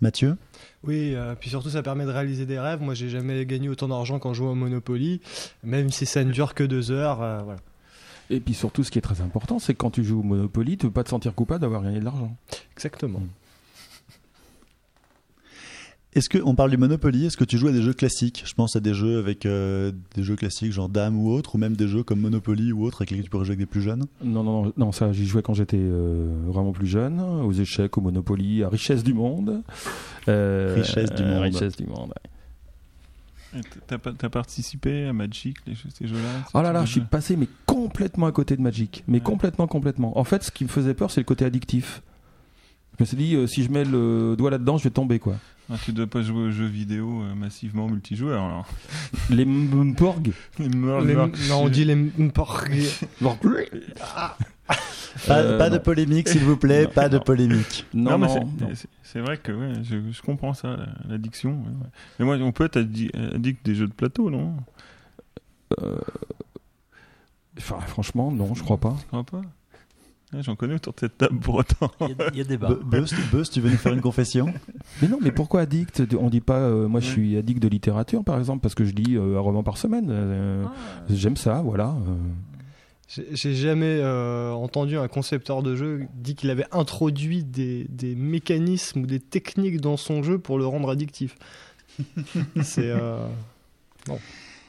Mathieu? 0.00 0.36
Oui, 0.84 1.14
euh, 1.14 1.34
puis 1.34 1.50
surtout 1.50 1.70
ça 1.70 1.82
permet 1.82 2.04
de 2.04 2.10
réaliser 2.10 2.46
des 2.46 2.60
rêves. 2.60 2.80
Moi, 2.80 2.94
j'ai 2.94 3.08
jamais 3.08 3.44
gagné 3.46 3.68
autant 3.68 3.88
d'argent 3.88 4.20
quand 4.20 4.32
je 4.32 4.38
joue 4.38 4.46
au 4.46 4.54
Monopoly, 4.54 5.20
même 5.64 5.90
si 5.90 6.06
ça 6.06 6.22
ne 6.22 6.30
dure 6.30 6.54
que 6.54 6.62
deux 6.62 6.92
heures. 6.92 7.20
euh, 7.20 7.42
voilà. 7.42 7.58
Et 8.30 8.40
puis 8.40 8.54
surtout, 8.54 8.84
ce 8.84 8.90
qui 8.90 8.98
est 8.98 9.02
très 9.02 9.20
important, 9.22 9.58
c'est 9.58 9.72
que 9.72 9.78
quand 9.78 9.90
tu 9.90 10.04
joues 10.04 10.20
au 10.20 10.22
Monopoly, 10.22 10.76
tu 10.76 10.86
ne 10.86 10.90
peux 10.90 10.94
pas 10.94 11.02
te 11.04 11.08
sentir 11.08 11.34
coupable 11.34 11.62
d'avoir 11.62 11.82
gagné 11.82 11.98
de 11.98 12.04
l'argent. 12.04 12.36
Exactement. 12.74 13.22
Est-ce 16.14 16.28
que 16.30 16.38
on 16.42 16.54
parle 16.54 16.70
du 16.70 16.78
Monopoly 16.78 17.26
Est-ce 17.26 17.36
que 17.36 17.44
tu 17.44 17.58
joues 17.58 17.68
à 17.68 17.72
des 17.72 17.82
jeux 17.82 17.92
classiques? 17.92 18.42
Je 18.46 18.54
pense 18.54 18.74
à 18.76 18.80
des 18.80 18.94
jeux 18.94 19.18
avec 19.18 19.44
euh, 19.44 19.92
des 20.16 20.22
jeux 20.22 20.36
classiques 20.36 20.72
genre 20.72 20.88
Dame 20.88 21.18
ou 21.18 21.30
autre, 21.30 21.54
ou 21.54 21.58
même 21.58 21.76
des 21.76 21.86
jeux 21.86 22.02
comme 22.02 22.20
Monopoly 22.20 22.72
ou 22.72 22.84
autre 22.84 23.02
avec 23.02 23.10
lesquels 23.10 23.24
tu 23.24 23.30
pourrais 23.30 23.44
jouer 23.44 23.52
avec 23.52 23.60
des 23.60 23.66
plus 23.70 23.82
jeunes? 23.82 24.06
Non, 24.24 24.42
non, 24.42 24.62
non, 24.64 24.72
non 24.76 24.92
ça, 24.92 25.12
j'y 25.12 25.26
jouais 25.26 25.42
quand 25.42 25.52
j'étais 25.54 25.76
euh, 25.78 26.34
vraiment 26.46 26.72
plus 26.72 26.86
jeune, 26.86 27.20
aux 27.20 27.52
échecs, 27.52 27.98
au 27.98 28.00
Monopoly, 28.00 28.64
à 28.64 28.68
Richesse 28.70 29.04
du 29.04 29.12
Monde. 29.12 29.62
Euh, 30.28 30.74
Richesse 30.76 31.10
du 31.12 31.24
monde. 31.24 31.42
Richesse 31.42 31.76
du 31.76 31.86
Monde, 31.86 32.08
ouais. 33.54 33.62
T'as, 33.86 34.28
participé 34.28 35.06
à 35.06 35.12
Magic, 35.12 35.56
les 35.66 35.74
jeux- 35.74 35.88
ces 35.96 36.06
jeux-là? 36.06 36.44
Oh 36.54 36.60
là 36.62 36.72
là, 36.72 36.84
je 36.84 36.90
suis 36.92 37.00
passé 37.00 37.36
mais 37.36 37.48
complètement 37.66 38.26
à 38.26 38.32
côté 38.32 38.56
de 38.56 38.60
Magic. 38.62 39.04
Mais 39.08 39.18
Ouais. 39.18 39.24
complètement, 39.24 39.66
complètement. 39.66 40.18
En 40.18 40.24
fait, 40.24 40.42
ce 40.42 40.50
qui 40.50 40.64
me 40.64 40.68
faisait 40.68 40.92
peur, 40.94 41.10
c'est 41.10 41.20
le 41.20 41.24
côté 41.24 41.44
addictif. 41.44 42.02
Je 42.98 43.04
me 43.04 43.06
suis 43.06 43.16
dit, 43.16 43.34
euh, 43.36 43.46
si 43.46 43.62
je 43.62 43.70
mets 43.70 43.84
le 43.84 44.34
doigt 44.36 44.50
là-dedans, 44.50 44.76
je 44.76 44.84
vais 44.84 44.90
tomber, 44.90 45.18
quoi. 45.20 45.36
Ah, 45.70 45.76
tu 45.84 45.92
dois 45.92 46.06
pas 46.06 46.22
jouer 46.22 46.44
aux 46.44 46.50
jeux 46.50 46.66
vidéo 46.66 47.22
euh, 47.22 47.34
massivement 47.34 47.86
multijoueurs, 47.88 48.42
alors. 48.42 48.66
Les 49.30 49.44
Mporg. 49.44 50.32
Les 50.58 50.68
non, 50.68 51.30
on 51.52 51.68
dit 51.68 51.84
les 51.84 51.94
mporg. 51.94 52.70
Pas, 55.26 55.38
Euh, 55.38 55.58
pas 55.58 55.70
de 55.70 55.78
polémique, 55.78 56.28
s'il 56.28 56.42
vous 56.42 56.56
plaît, 56.56 56.84
Non, 56.86 56.90
pas 56.90 57.08
de 57.08 57.16
non. 57.18 57.22
polémique. 57.24 57.86
Non, 57.94 58.18
Non, 58.18 58.18
mais 58.18 58.74
c'est- 59.02 59.20
vrai 59.20 59.36
que 59.38 59.52
ouais, 59.52 59.72
je, 59.82 59.96
je 60.12 60.22
comprends 60.22 60.54
ça, 60.54 60.76
la- 60.76 60.86
l'addiction. 61.08 61.50
ouais, 61.50 61.56
ouais. 61.68 61.88
Mais 62.18 62.24
moi, 62.24 62.36
on 62.36 62.52
peut 62.52 62.64
être 62.64 62.78
addi- 62.78 63.10
addict 63.34 63.64
des 63.64 63.74
jeux 63.74 63.86
de 63.88 63.92
plateau, 63.92 64.30
non? 64.30 64.54
Euh, 65.80 65.98
enfin, 67.58 67.80
franchement, 67.80 68.30
non, 68.30 68.54
je 68.54 68.62
crois 68.62 68.78
pas. 68.78 68.96
Je 69.00 69.06
crois 69.06 69.24
pas? 69.24 69.42
J'en 70.40 70.56
connais 70.56 70.74
autour 70.74 70.92
de 70.92 71.00
cette 71.00 71.16
table 71.16 71.38
pour 71.40 71.54
autant. 71.54 71.90
Il 72.02 72.08
y 72.08 72.12
a, 72.22 72.30
il 72.32 72.38
y 72.38 72.40
a 72.42 72.44
débat. 72.44 72.68
Bu- 72.68 72.84
Buzz, 73.00 73.14
Buzz, 73.32 73.48
tu 73.48 73.62
veux 73.62 73.70
nous 73.70 73.78
faire 73.78 73.94
une 73.94 74.02
confession? 74.02 74.52
Mais 75.00 75.08
non, 75.08 75.18
mais 75.22 75.32
pourquoi 75.32 75.62
addict? 75.62 76.02
On 76.20 76.28
dit 76.28 76.42
pas, 76.42 76.58
euh, 76.58 76.86
moi 76.86 77.00
je 77.00 77.06
suis 77.06 77.36
addict 77.38 77.62
de 77.62 77.68
littérature, 77.68 78.22
par 78.24 78.38
exemple, 78.38 78.60
parce 78.60 78.74
que 78.74 78.84
je 78.84 78.92
lis 78.92 79.16
euh, 79.16 79.38
un 79.38 79.40
roman 79.40 79.62
par 79.62 79.78
semaine. 79.78 80.08
Euh, 80.10 80.64
J'aime 81.08 81.38
ça, 81.38 81.62
voilà. 81.62 81.94
J'ai 83.08 83.54
jamais 83.54 84.00
euh, 84.02 84.50
entendu 84.52 84.98
un 84.98 85.08
concepteur 85.08 85.62
de 85.62 85.74
jeu 85.76 86.02
dire 86.14 86.34
qu'il 86.36 86.50
avait 86.50 86.66
introduit 86.72 87.42
des, 87.42 87.86
des 87.88 88.14
mécanismes 88.14 89.00
ou 89.04 89.06
des 89.06 89.20
techniques 89.20 89.80
dans 89.80 89.96
son 89.96 90.22
jeu 90.22 90.38
pour 90.38 90.58
le 90.58 90.66
rendre 90.66 90.90
addictif. 90.90 91.36
C'est 92.62 92.90
euh, 92.90 93.26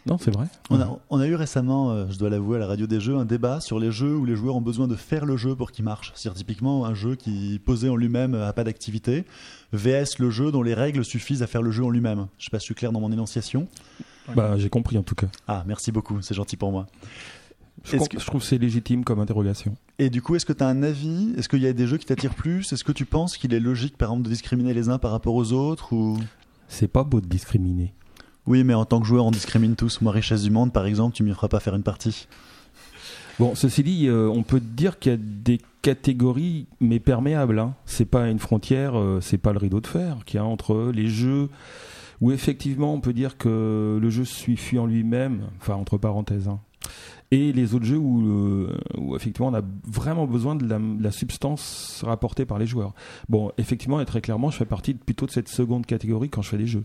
Non, 0.09 0.17
c'est 0.17 0.31
vrai. 0.31 0.47
on 0.71 0.79
a, 0.81 0.99
on 1.11 1.19
a 1.19 1.27
eu 1.27 1.35
récemment, 1.35 1.91
euh, 1.91 2.05
je 2.09 2.17
dois 2.17 2.29
l'avouer, 2.29 2.57
à 2.57 2.59
la 2.59 2.67
radio 2.67 2.87
des 2.87 2.99
jeux, 2.99 3.15
un 3.17 3.25
débat 3.25 3.59
sur 3.61 3.79
les 3.79 3.91
jeux 3.91 4.15
où 4.17 4.25
les 4.25 4.35
joueurs 4.35 4.55
ont 4.55 4.61
besoin 4.61 4.87
de 4.87 4.95
faire 4.95 5.25
le 5.25 5.37
jeu 5.37 5.55
pour 5.55 5.71
qu'il 5.71 5.85
marche. 5.85 6.11
C'est-à-dire 6.15 6.37
typiquement 6.39 6.85
un 6.85 6.93
jeu 6.95 7.15
qui, 7.15 7.61
posé 7.63 7.89
en 7.89 7.95
lui-même, 7.95 8.33
a 8.33 8.51
pas 8.53 8.63
d'activité, 8.63 9.25
VS 9.71 10.17
le 10.19 10.31
jeu 10.31 10.51
dont 10.51 10.63
les 10.63 10.73
règles 10.73 11.05
suffisent 11.05 11.43
à 11.43 11.47
faire 11.47 11.61
le 11.61 11.69
jeu 11.71 11.83
en 11.83 11.89
lui-même. 11.91 12.27
Je 12.39 12.45
sais 12.45 12.49
pas 12.51 12.57
si 12.59 12.63
je 12.63 12.65
suis 12.67 12.75
clair 12.75 12.91
dans 12.91 12.99
mon 13.01 13.11
énonciation. 13.11 13.67
Bah, 14.35 14.57
j'ai 14.57 14.69
compris 14.69 14.97
en 14.97 15.03
tout 15.03 15.15
cas. 15.15 15.27
Ah, 15.47 15.63
merci 15.67 15.91
beaucoup, 15.91 16.21
c'est 16.21 16.33
gentil 16.35 16.57
pour 16.57 16.71
moi. 16.71 16.87
Je, 17.83 17.97
que- 17.97 18.19
je 18.19 18.25
trouve 18.25 18.41
que 18.41 18.47
c'est 18.47 18.57
légitime 18.57 19.03
comme 19.03 19.19
interrogation. 19.19 19.75
Et 19.99 20.09
du 20.09 20.21
coup, 20.21 20.35
est-ce 20.35 20.45
que 20.45 20.53
tu 20.53 20.63
as 20.63 20.67
un 20.67 20.83
avis? 20.83 21.33
Est-ce 21.37 21.47
qu'il 21.47 21.61
y 21.61 21.67
a 21.67 21.73
des 21.73 21.87
jeux 21.87 21.97
qui 21.97 22.05
t'attirent 22.05 22.35
plus? 22.35 22.73
Est-ce 22.73 22.83
que 22.83 22.91
tu 22.91 23.05
penses 23.05 23.37
qu'il 23.37 23.53
est 23.53 23.59
logique, 23.59 23.97
par 23.97 24.09
exemple, 24.09 24.23
de 24.25 24.29
discriminer 24.29 24.73
les 24.73 24.89
uns 24.89 24.97
par 24.97 25.11
rapport 25.11 25.33
aux 25.35 25.53
autres 25.53 25.93
ou... 25.93 26.17
C'est 26.67 26.87
pas 26.89 27.03
beau 27.03 27.21
de 27.21 27.25
discriminer. 27.27 27.93
Oui, 28.47 28.63
mais 28.63 28.73
en 28.73 28.85
tant 28.85 28.99
que 28.99 29.05
joueur, 29.05 29.25
on 29.25 29.31
discrimine 29.31 29.75
tous. 29.75 30.01
Moi, 30.01 30.11
Richesse 30.11 30.43
du 30.43 30.51
Monde, 30.51 30.73
par 30.73 30.85
exemple, 30.85 31.15
tu 31.15 31.23
m'y 31.23 31.33
feras 31.33 31.47
pas 31.47 31.59
faire 31.59 31.75
une 31.75 31.83
partie. 31.83 32.27
Bon, 33.39 33.55
ceci 33.55 33.83
dit, 33.83 34.07
euh, 34.07 34.27
on 34.27 34.43
peut 34.43 34.59
dire 34.59 34.99
qu'il 34.99 35.11
y 35.11 35.15
a 35.15 35.17
des 35.17 35.61
catégories, 35.81 36.67
mais 36.81 36.99
perméables. 36.99 37.59
Hein. 37.59 37.75
C'est 37.85 38.05
pas 38.05 38.27
une 38.27 38.39
frontière, 38.39 38.99
euh, 38.99 39.19
c'est 39.21 39.37
pas 39.37 39.53
le 39.53 39.59
rideau 39.59 39.79
de 39.79 39.87
fer 39.87 40.17
qu'il 40.25 40.37
y 40.37 40.39
a 40.39 40.45
entre 40.45 40.91
les 40.93 41.07
jeux 41.07 41.49
où 42.21 42.31
effectivement 42.31 42.93
on 42.93 42.99
peut 42.99 43.13
dire 43.13 43.37
que 43.37 43.97
le 44.01 44.09
jeu 44.09 44.25
suffit 44.25 44.77
en 44.77 44.85
lui-même, 44.85 45.43
enfin 45.61 45.75
entre 45.75 45.97
parenthèses, 45.97 46.47
hein, 46.47 46.59
et 47.31 47.53
les 47.53 47.75
autres 47.75 47.85
jeux 47.85 47.97
où, 47.97 48.27
euh, 48.27 48.77
où 48.97 49.15
effectivement 49.15 49.47
on 49.47 49.53
a 49.53 49.61
vraiment 49.87 50.25
besoin 50.25 50.55
de 50.55 50.67
la, 50.67 50.79
de 50.79 51.01
la 51.01 51.11
substance 51.11 52.03
rapportée 52.05 52.45
par 52.45 52.59
les 52.59 52.65
joueurs. 52.65 52.93
Bon, 53.29 53.51
effectivement 53.57 54.01
et 54.01 54.05
très 54.05 54.21
clairement, 54.21 54.49
je 54.49 54.57
fais 54.57 54.65
partie 54.65 54.95
plutôt 54.95 55.25
de 55.25 55.31
cette 55.31 55.47
seconde 55.47 55.85
catégorie 55.85 56.29
quand 56.29 56.41
je 56.41 56.49
fais 56.49 56.57
des 56.57 56.67
jeux. 56.67 56.83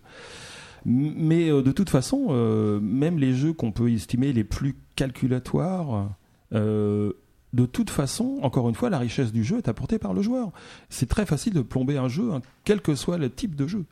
Mais 0.87 1.51
euh, 1.51 1.63
de 1.63 1.73
toute 1.73 1.91
façon, 1.91 2.27
euh, 2.31 2.81
même 2.81 3.19
les 3.19 3.35
jeux 3.35 3.53
qu'on 3.53 3.73
peut 3.73 3.91
estimer 3.91 4.33
les 4.33 4.45
plus 4.45 4.77
calculatoires, 4.97 6.11
euh, 6.53 7.13
de 7.53 7.67
toute 7.67 7.91
façon, 7.91 8.39
encore 8.43 8.69
une 8.69 8.75
fois, 8.75 8.91
la 8.91 8.99
richesse 8.99 9.33
du 9.33 9.45
jeu 9.45 9.59
est 9.59 9.69
apportée 9.69 9.99
par 9.99 10.13
le 10.13 10.23
joueur. 10.23 10.51
C'est 10.91 11.09
très 11.09 11.27
facile 11.27 11.55
de 11.55 11.63
plomber 11.63 11.97
un 11.97 12.09
jeu, 12.09 12.33
hein, 12.33 12.43
quel 12.65 12.81
que 12.81 12.95
soit 12.95 13.19
le 13.19 13.31
type 13.31 13.55
de 13.55 13.67
jeu. 13.67 13.85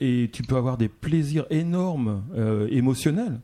Et 0.00 0.30
tu 0.32 0.42
peux 0.42 0.56
avoir 0.56 0.78
des 0.78 0.88
plaisirs 0.88 1.44
énormes, 1.50 2.22
émotionnels, 2.70 3.40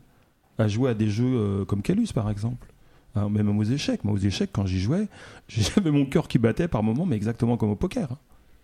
à 0.57 0.67
jouer 0.67 0.89
à 0.89 0.93
des 0.95 1.09
jeux 1.09 1.63
comme 1.67 1.83
Calus, 1.83 2.11
par 2.11 2.29
exemple. 2.29 2.71
Hein, 3.15 3.29
même 3.29 3.57
aux 3.57 3.63
échecs. 3.63 4.03
Moi, 4.03 4.13
aux 4.13 4.17
échecs, 4.17 4.51
quand 4.53 4.65
j'y 4.65 4.79
jouais, 4.79 5.07
j'avais 5.49 5.91
mon 5.91 6.05
cœur 6.05 6.27
qui 6.27 6.39
battait 6.39 6.67
par 6.67 6.81
moments, 6.81 7.05
mais 7.05 7.17
exactement 7.17 7.57
comme 7.57 7.69
au 7.71 7.75
poker. 7.75 8.11
hein. 8.11 8.17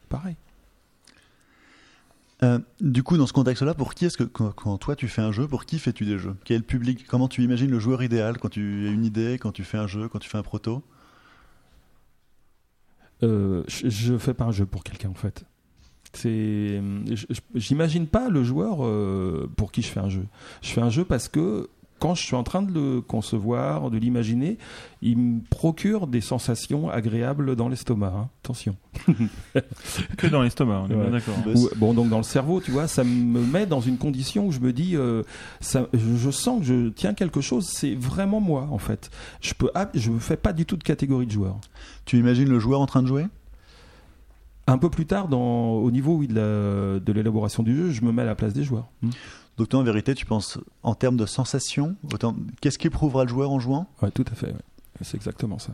Pareil. 0.10 0.36
Euh, 2.44 2.60
du 2.82 3.02
coup, 3.02 3.18
dans 3.18 3.26
ce 3.26 3.34
contexte-là, 3.34 3.74
pour 3.74 3.96
qui 3.96 4.06
est-ce 4.06 4.18
que 4.18 4.24
quand, 4.24 4.78
toi 4.78 4.96
tu 4.96 5.08
fais 5.08 5.22
un 5.22 5.32
jeu, 5.32 5.48
pour 5.48 5.66
qui 5.66 5.80
fais-tu 5.80 6.06
des 6.06 6.20
jeux? 6.20 6.36
Quel 6.46 6.64
public? 6.64 7.06
Comment 7.08 7.28
tu 7.28 7.44
imagines 7.44 7.72
le 7.72 7.80
joueur 7.80 8.04
idéal 8.04 8.38
quand 8.38 8.50
tu 8.50 8.88
as 8.88 8.92
une 8.92 9.06
idée, 9.06 9.40
quand 9.40 9.52
tu 9.52 9.64
fais 9.64 9.78
un 9.78 9.88
jeu, 9.88 10.08
quand 10.08 10.20
tu 10.20 10.30
fais 10.30 10.38
un 10.38 10.44
proto? 10.44 10.84
Euh, 13.24 13.64
je, 13.68 13.90
je 13.90 14.18
fais 14.18 14.36
pas 14.36 14.46
un 14.46 14.52
jeu 14.52 14.68
pour 14.68 14.84
quelqu'un 14.84 15.10
en 15.10 15.16
fait. 15.16 15.46
C'est, 16.14 16.82
j'imagine 17.54 18.08
pas 18.08 18.30
le 18.30 18.44
joueur 18.44 18.86
euh, 18.86 19.50
pour 19.56 19.72
qui 19.72 19.82
je 19.82 19.88
fais 19.88 20.00
un 20.00 20.10
jeu. 20.10 20.26
Je 20.62 20.70
fais 20.70 20.82
un 20.82 20.90
jeu 20.90 21.06
parce 21.06 21.28
que 21.28 21.70
quand 22.00 22.16
je 22.16 22.24
suis 22.24 22.36
en 22.36 22.44
train 22.44 22.62
de 22.62 22.72
le 22.74 23.02
concevoir, 23.02 23.90
de 23.90 23.98
l'imaginer, 23.98 24.58
il 25.02 25.18
me 25.18 25.40
procure 25.50 26.08
des 26.08 26.22
sensations 26.22 26.90
agréables 26.90 27.56
dans 27.56 27.70
l'estomac. 27.70 28.14
hein. 28.16 28.30
Attention. 28.44 28.76
Que 30.18 30.28
dans 30.28 30.42
l'estomac, 30.42 30.84
on 30.86 30.90
est 30.90 30.96
Ouais. 30.96 31.02
bien 31.04 31.12
d'accord. 31.12 31.36
Ou- 31.56 31.70
bon, 31.78 31.94
donc 31.94 32.10
dans 32.10 32.18
le 32.18 32.24
cerveau, 32.24 32.62
tu 32.62 32.72
vois, 32.72 32.88
ça 32.88 33.04
me 33.04 33.40
met 33.42 33.66
dans 33.66 33.82
une 33.82 33.98
condition 33.98 34.48
où 34.48 34.52
je 34.52 34.60
me 34.60 34.74
dis, 34.74 34.96
euh, 34.96 35.24
ça, 35.60 35.88
je, 35.94 36.16
je 36.16 36.30
sens 36.32 36.60
que 36.60 36.66
je 36.66 36.90
tiens 36.90 37.14
quelque 37.14 37.42
chose. 37.42 37.68
C'est 37.72 37.96
vraiment 37.96 38.40
moi 38.40 38.68
en 38.72 38.78
fait. 38.78 39.10
Je 39.42 39.54
peux, 39.54 39.70
je 39.94 40.12
ne 40.12 40.20
fais 40.20 40.38
pas 40.38 40.54
du 40.54 40.66
tout 40.66 40.78
de 40.78 40.84
catégorie 40.84 41.26
de 41.26 41.32
joueur. 41.32 41.58
Tu 42.06 42.18
imagines 42.18 42.50
le 42.50 42.60
joueur 42.60 42.80
en 42.82 42.86
train 42.86 43.02
de 43.04 43.08
jouer? 43.08 43.26
Un 44.70 44.78
peu 44.78 44.90
plus 44.90 45.06
tard, 45.06 45.30
dans, 45.30 45.76
au 45.76 45.92
niveau 45.92 46.16
oui, 46.16 46.28
de 46.28 47.12
l'élaboration 47.14 47.64
du 47.64 47.76
jeu, 47.76 47.92
je 47.92 48.02
me 48.04 48.12
mets 48.12 48.24
à 48.24 48.26
la 48.26 48.36
place 48.36 48.54
des 48.54 48.64
joueurs. 48.64 48.88
Hmm. 49.02 49.10
Donc 49.58 49.70
toi, 49.70 49.80
en 49.80 49.84
vérité, 49.84 50.14
tu 50.14 50.26
penses 50.26 50.60
en 50.84 50.94
termes 50.96 51.18
de 51.18 51.26
sensation 51.26 51.96
autant... 52.14 52.36
Qu'est-ce 52.62 52.78
qu'éprouvera 52.78 53.24
le 53.24 53.30
joueur 53.30 53.52
en 53.52 53.60
jouant? 53.60 53.88
Ouais, 54.02 54.12
tout 54.12 54.26
à 54.32 54.36
fait. 54.36 54.48
ouais. 54.48 54.62
C'est 55.02 55.16
exactement 55.16 55.60
ça. 55.60 55.74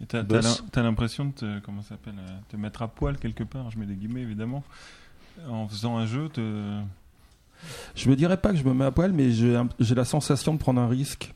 Et 0.00 0.06
t'as, 0.06 0.82
l'impression 0.82 1.26
de 1.26 1.30
te, 1.32 1.58
comment 1.60 1.82
ça 1.82 1.90
s'appelle, 1.90 2.18
euh, 2.18 2.38
te 2.48 2.56
mettre 2.56 2.82
à 2.82 2.88
poil 2.88 3.16
quelque 3.16 3.44
part, 3.44 3.70
je 3.70 3.78
mets 3.78 3.86
des 3.86 3.94
guillemets 3.94 4.22
évidemment, 4.22 4.64
en 5.48 5.68
faisant 5.68 5.96
un 5.96 6.06
jeu, 6.06 6.28
te... 6.28 6.80
Je 7.94 8.10
me 8.10 8.16
dirais 8.16 8.36
pas 8.36 8.50
que 8.50 8.56
je 8.56 8.64
me 8.64 8.74
mets 8.74 8.84
à 8.84 8.90
poil, 8.90 9.12
mais 9.12 9.30
j'ai 9.30 9.94
la 9.94 10.04
sensation 10.04 10.52
de 10.52 10.58
prendre 10.58 10.80
un 10.80 10.88
risque. 10.88 11.32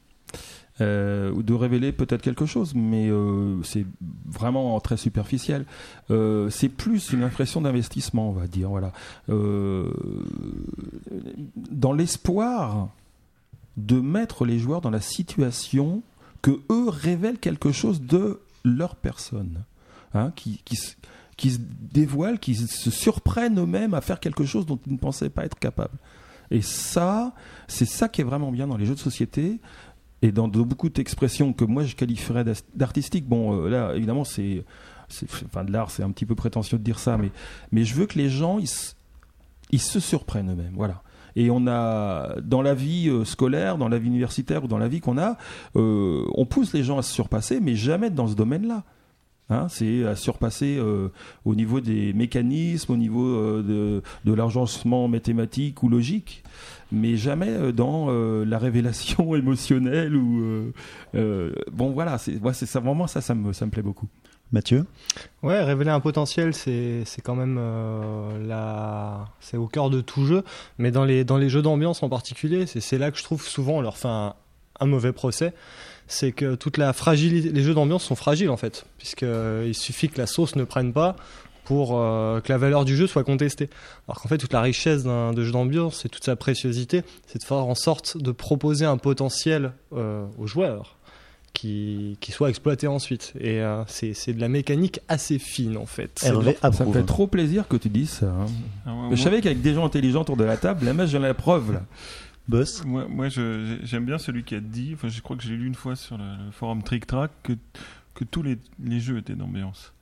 Euh, 0.81 1.43
de 1.43 1.55
révéler 1.55 1.93
peut-être 1.93 2.23
quelque 2.23 2.47
chose, 2.47 2.75
mais 2.75 3.09
euh, 3.11 3.63
c'est 3.63 3.87
vraiment 4.27 4.79
très 4.81 4.97
superficiel. 4.97 5.65
Euh, 6.11 6.51
c'est 6.51 6.69
plus 6.69 7.13
une 7.13 7.23
impression 7.23 7.61
d'investissement, 7.61 8.31
on 8.31 8.33
va 8.33 8.47
dire. 8.47 8.71
Voilà. 8.71 8.93
Euh, 9.29 9.91
dans 11.71 11.93
l'espoir 11.93 12.91
de 13.77 14.01
mettre 14.01 14.45
les 14.45 14.59
joueurs 14.59 14.81
dans 14.81 14.91
la 14.91 15.01
situation 15.01 16.03
que 16.43 16.61
eux 16.71 16.89
révèlent 16.89 17.39
quelque 17.39 17.73
chose 17.73 18.03
de 18.03 18.41
leur 18.65 18.97
personne, 18.97 19.63
hein, 20.15 20.33
qui, 20.37 20.61
qui, 20.65 20.79
qui 21.37 21.53
se 21.53 21.59
dévoilent, 21.93 22.39
qui 22.39 22.55
se 22.55 22.91
surprennent 22.91 23.59
eux-mêmes 23.61 23.95
à 23.95 24.01
faire 24.01 24.21
quelque 24.21 24.45
chose 24.45 24.67
dont 24.67 24.79
ils 24.87 24.93
ne 24.93 24.99
pensaient 24.99 25.31
pas 25.31 25.45
être 25.45 25.59
capables. 25.59 25.97
Et 26.51 26.63
ça, 26.63 27.35
c'est 27.67 27.85
ça 27.85 28.09
qui 28.09 28.23
est 28.23 28.25
vraiment 28.25 28.51
bien 28.51 28.67
dans 28.67 28.77
les 28.77 28.87
jeux 28.87 28.95
de 28.95 29.01
société 29.01 29.61
et 30.23 30.33
dans 30.33 30.49
beaucoup 30.49 30.89
d'expressions 30.89 31.53
que 31.53 31.65
moi 31.65 31.85
je 31.85 31.95
qualifierais 31.95 32.45
d'as- 32.45 32.65
d'artistique. 32.75 33.27
Bon, 33.27 33.55
euh, 33.55 33.69
là, 33.69 33.95
évidemment, 33.95 34.25
c'est, 34.25 34.65
enfin, 35.25 35.65
de 35.65 35.73
l'art, 35.73 35.91
c'est 35.91 36.03
un 36.03 36.11
petit 36.11 36.27
peu 36.27 36.35
prétentieux 36.35 36.79
de 36.79 36.83
dire 36.83 36.99
ça, 36.99 37.17
mais, 37.17 37.31
mais 37.73 37.85
je 37.85 37.95
veux 37.95 38.07
que 38.07 38.19
les 38.19 38.29
gens, 38.29 38.59
ils, 38.59 38.69
ils 39.71 39.81
se 39.81 40.01
surprennent 40.01 40.51
eux-mêmes. 40.51 40.75
Voilà. 40.75 41.03
Et 41.37 41.51
on 41.51 41.67
a, 41.69 42.41
dans 42.41 42.63
la 42.63 42.75
vie 42.75 43.09
euh, 43.09 43.25
scolaire, 43.25 43.79
dans 43.79 43.89
la 43.89 43.99
vie 43.99 44.09
universitaire 44.09 44.65
ou 44.65 44.67
dans 44.67 44.79
la 44.79 44.89
vie 44.89 45.01
qu'on 45.01 45.19
a, 45.19 45.37
euh, 45.77 46.25
on 46.35 46.47
pousse 46.47 46.73
les 46.73 46.83
gens 46.83 46.99
à 46.99 47.03
se 47.03 47.13
surpasser, 47.13 47.61
mais 47.61 47.77
jamais 47.77 48.11
dans 48.11 48.27
ce 48.27 48.35
domaine-là. 48.35 48.83
Hein, 49.51 49.67
c'est 49.71 50.05
à 50.05 50.15
surpasser 50.15 50.77
euh, 50.79 51.09
au 51.47 51.55
niveau 51.55 51.81
des 51.81 52.13
mécanismes, 52.13 52.93
au 52.93 52.97
niveau 52.97 53.25
euh, 53.27 53.63
de, 53.63 54.03
de 54.31 54.35
l'agencement 54.35 55.09
mathématique 55.09 55.83
ou 55.83 55.89
logique, 55.89 56.45
mais 56.93 57.17
jamais 57.17 57.49
euh, 57.49 57.73
dans 57.73 58.09
euh, 58.11 58.45
la 58.45 58.59
révélation 58.59 59.35
émotionnelle 59.35 60.15
ou 60.15 60.43
euh, 60.43 60.73
euh, 61.15 61.53
bon 61.73 61.93
voilà, 61.93 62.19
c'est 62.19 62.37
ouais, 62.43 62.53
ça 62.53 62.81
vraiment 62.81 63.07
ça, 63.07 63.23
ça 63.23 63.35
me 63.35 63.55
ça 63.55 63.65
me 63.65 63.71
plaît 63.71 63.83
beaucoup. 63.83 64.07
Mathieu? 64.53 64.87
Ouais, 65.43 65.63
révéler 65.63 65.91
un 65.91 66.01
potentiel, 66.01 66.53
c'est 66.55 67.03
c'est 67.07 67.21
quand 67.23 67.35
même 67.35 67.57
euh, 67.59 68.47
la... 68.47 69.29
c'est 69.41 69.57
au 69.57 69.67
cœur 69.67 69.89
de 69.89 70.01
tout 70.03 70.25
jeu. 70.27 70.43
Mais 70.79 70.91
dans 70.91 71.05
les, 71.05 71.25
dans 71.25 71.37
les 71.39 71.49
jeux 71.51 71.61
d'ambiance 71.63 72.03
en 72.03 72.09
particulier, 72.11 72.67
c'est 72.67 72.81
c'est 72.81 72.99
là 72.99 73.11
que 73.11 73.19
je 73.19 73.25
trouve 73.25 73.43
souvent 73.47 73.75
on 73.75 73.81
leur 73.81 73.97
fait 73.97 74.09
un, 74.09 74.35
un 74.81 74.87
mauvais 74.87 75.13
procès. 75.13 75.55
C'est 76.09 76.33
que 76.33 76.55
toute 76.55 76.77
la 76.79 76.93
fragilité, 76.93 77.51
les 77.51 77.63
jeux 77.63 77.75
d'ambiance 77.75 78.03
sont 78.05 78.17
fragiles 78.17 78.51
en 78.51 78.57
fait, 78.57 78.87
puisqu'il 78.99 79.75
suffit 79.75 80.09
que 80.09 80.19
la 80.19 80.27
sauce 80.27 80.57
ne 80.57 80.65
prenne 80.65 80.93
pas 80.93 81.17
pour 81.65 81.99
euh, 82.01 82.41
que 82.41 82.51
la 82.51 82.57
valeur 82.57 82.87
du 82.87 82.97
jeu 82.97 83.07
soit 83.07 83.25
contestée. 83.25 83.69
Alors 84.09 84.23
qu'en 84.23 84.29
fait, 84.31 84.39
toute 84.39 84.55
la 84.55 84.63
richesse 84.63 85.05
d'un 85.05 85.35
de 85.35 85.45
jeu 85.45 85.53
d'ambiance 85.53 86.07
et 86.07 86.09
toute 86.09 86.25
sa 86.25 86.35
préciosité, 86.35 87.03
c'est 87.27 87.39
de 87.41 87.45
faire 87.45 87.59
en 87.59 87.75
sorte 87.75 88.17
de 88.17 88.33
proposer 88.33 88.87
un 88.87 88.97
potentiel 88.97 89.73
euh, 89.95 90.25
aux 90.39 90.47
joueurs 90.47 90.97
qui, 91.53 92.17
qui 92.21 92.33
soit 92.33 92.49
exploité 92.49 92.87
ensuite. 92.87 93.35
Et 93.39 93.61
euh, 93.61 93.83
c'est 93.87 94.15
c'est 94.15 94.33
de 94.33 94.41
la 94.41 94.49
mécanique 94.49 95.01
assez 95.09 95.39
fine 95.39 95.77
en 95.77 95.85
fait. 95.87 96.21
De 96.23 96.55
Ça 96.73 96.85
me 96.87 96.93
fait 96.93 97.03
trop 97.07 97.27
plaisir 97.27 97.69
que 97.69 97.77
tu 97.77 97.91
dises 97.91 98.11
ça. 98.11 98.27
hein. 98.27 98.47
Ah, 98.87 98.91
ouais, 98.91 98.95
Mais 98.97 99.07
moi, 99.09 99.17
je 99.17 99.23
savais 99.23 99.41
qu'avec 99.43 99.61
des 99.61 99.75
gens 99.75 99.85
intelligents 99.85 100.23
autour 100.23 100.39
de 100.39 100.45
la 100.45 100.57
table, 100.57 100.87
la 100.87 100.95
messe 100.95 101.11
j'en 101.11 101.19
ai 101.23 101.27
la 101.29 101.35
preuve 101.35 101.73
là. 101.75 101.83
Boss 102.49 102.85
moi, 102.85 103.07
moi, 103.09 103.29
j'aime 103.29 104.07
bien 104.07 104.19
celui 104.19 104.43
qui 104.43 104.55
a 104.55 104.61
dit, 104.61 104.97
je 105.03 105.21
crois 105.21 105.37
que 105.37 105.43
j'ai 105.43 105.57
lu 105.57 105.67
une 105.67 105.75
fois 105.75 105.97
sur 105.97 106.17
le, 106.17 106.51
forum 106.51 106.83
Trick 106.83 107.07
Track, 107.07 107.31
que, 107.43 108.25
tous 108.25 108.43
les 108.43 109.01
jeux 109.01 109.19
étaient 109.19 109.35
d'ambiance. 109.35 109.93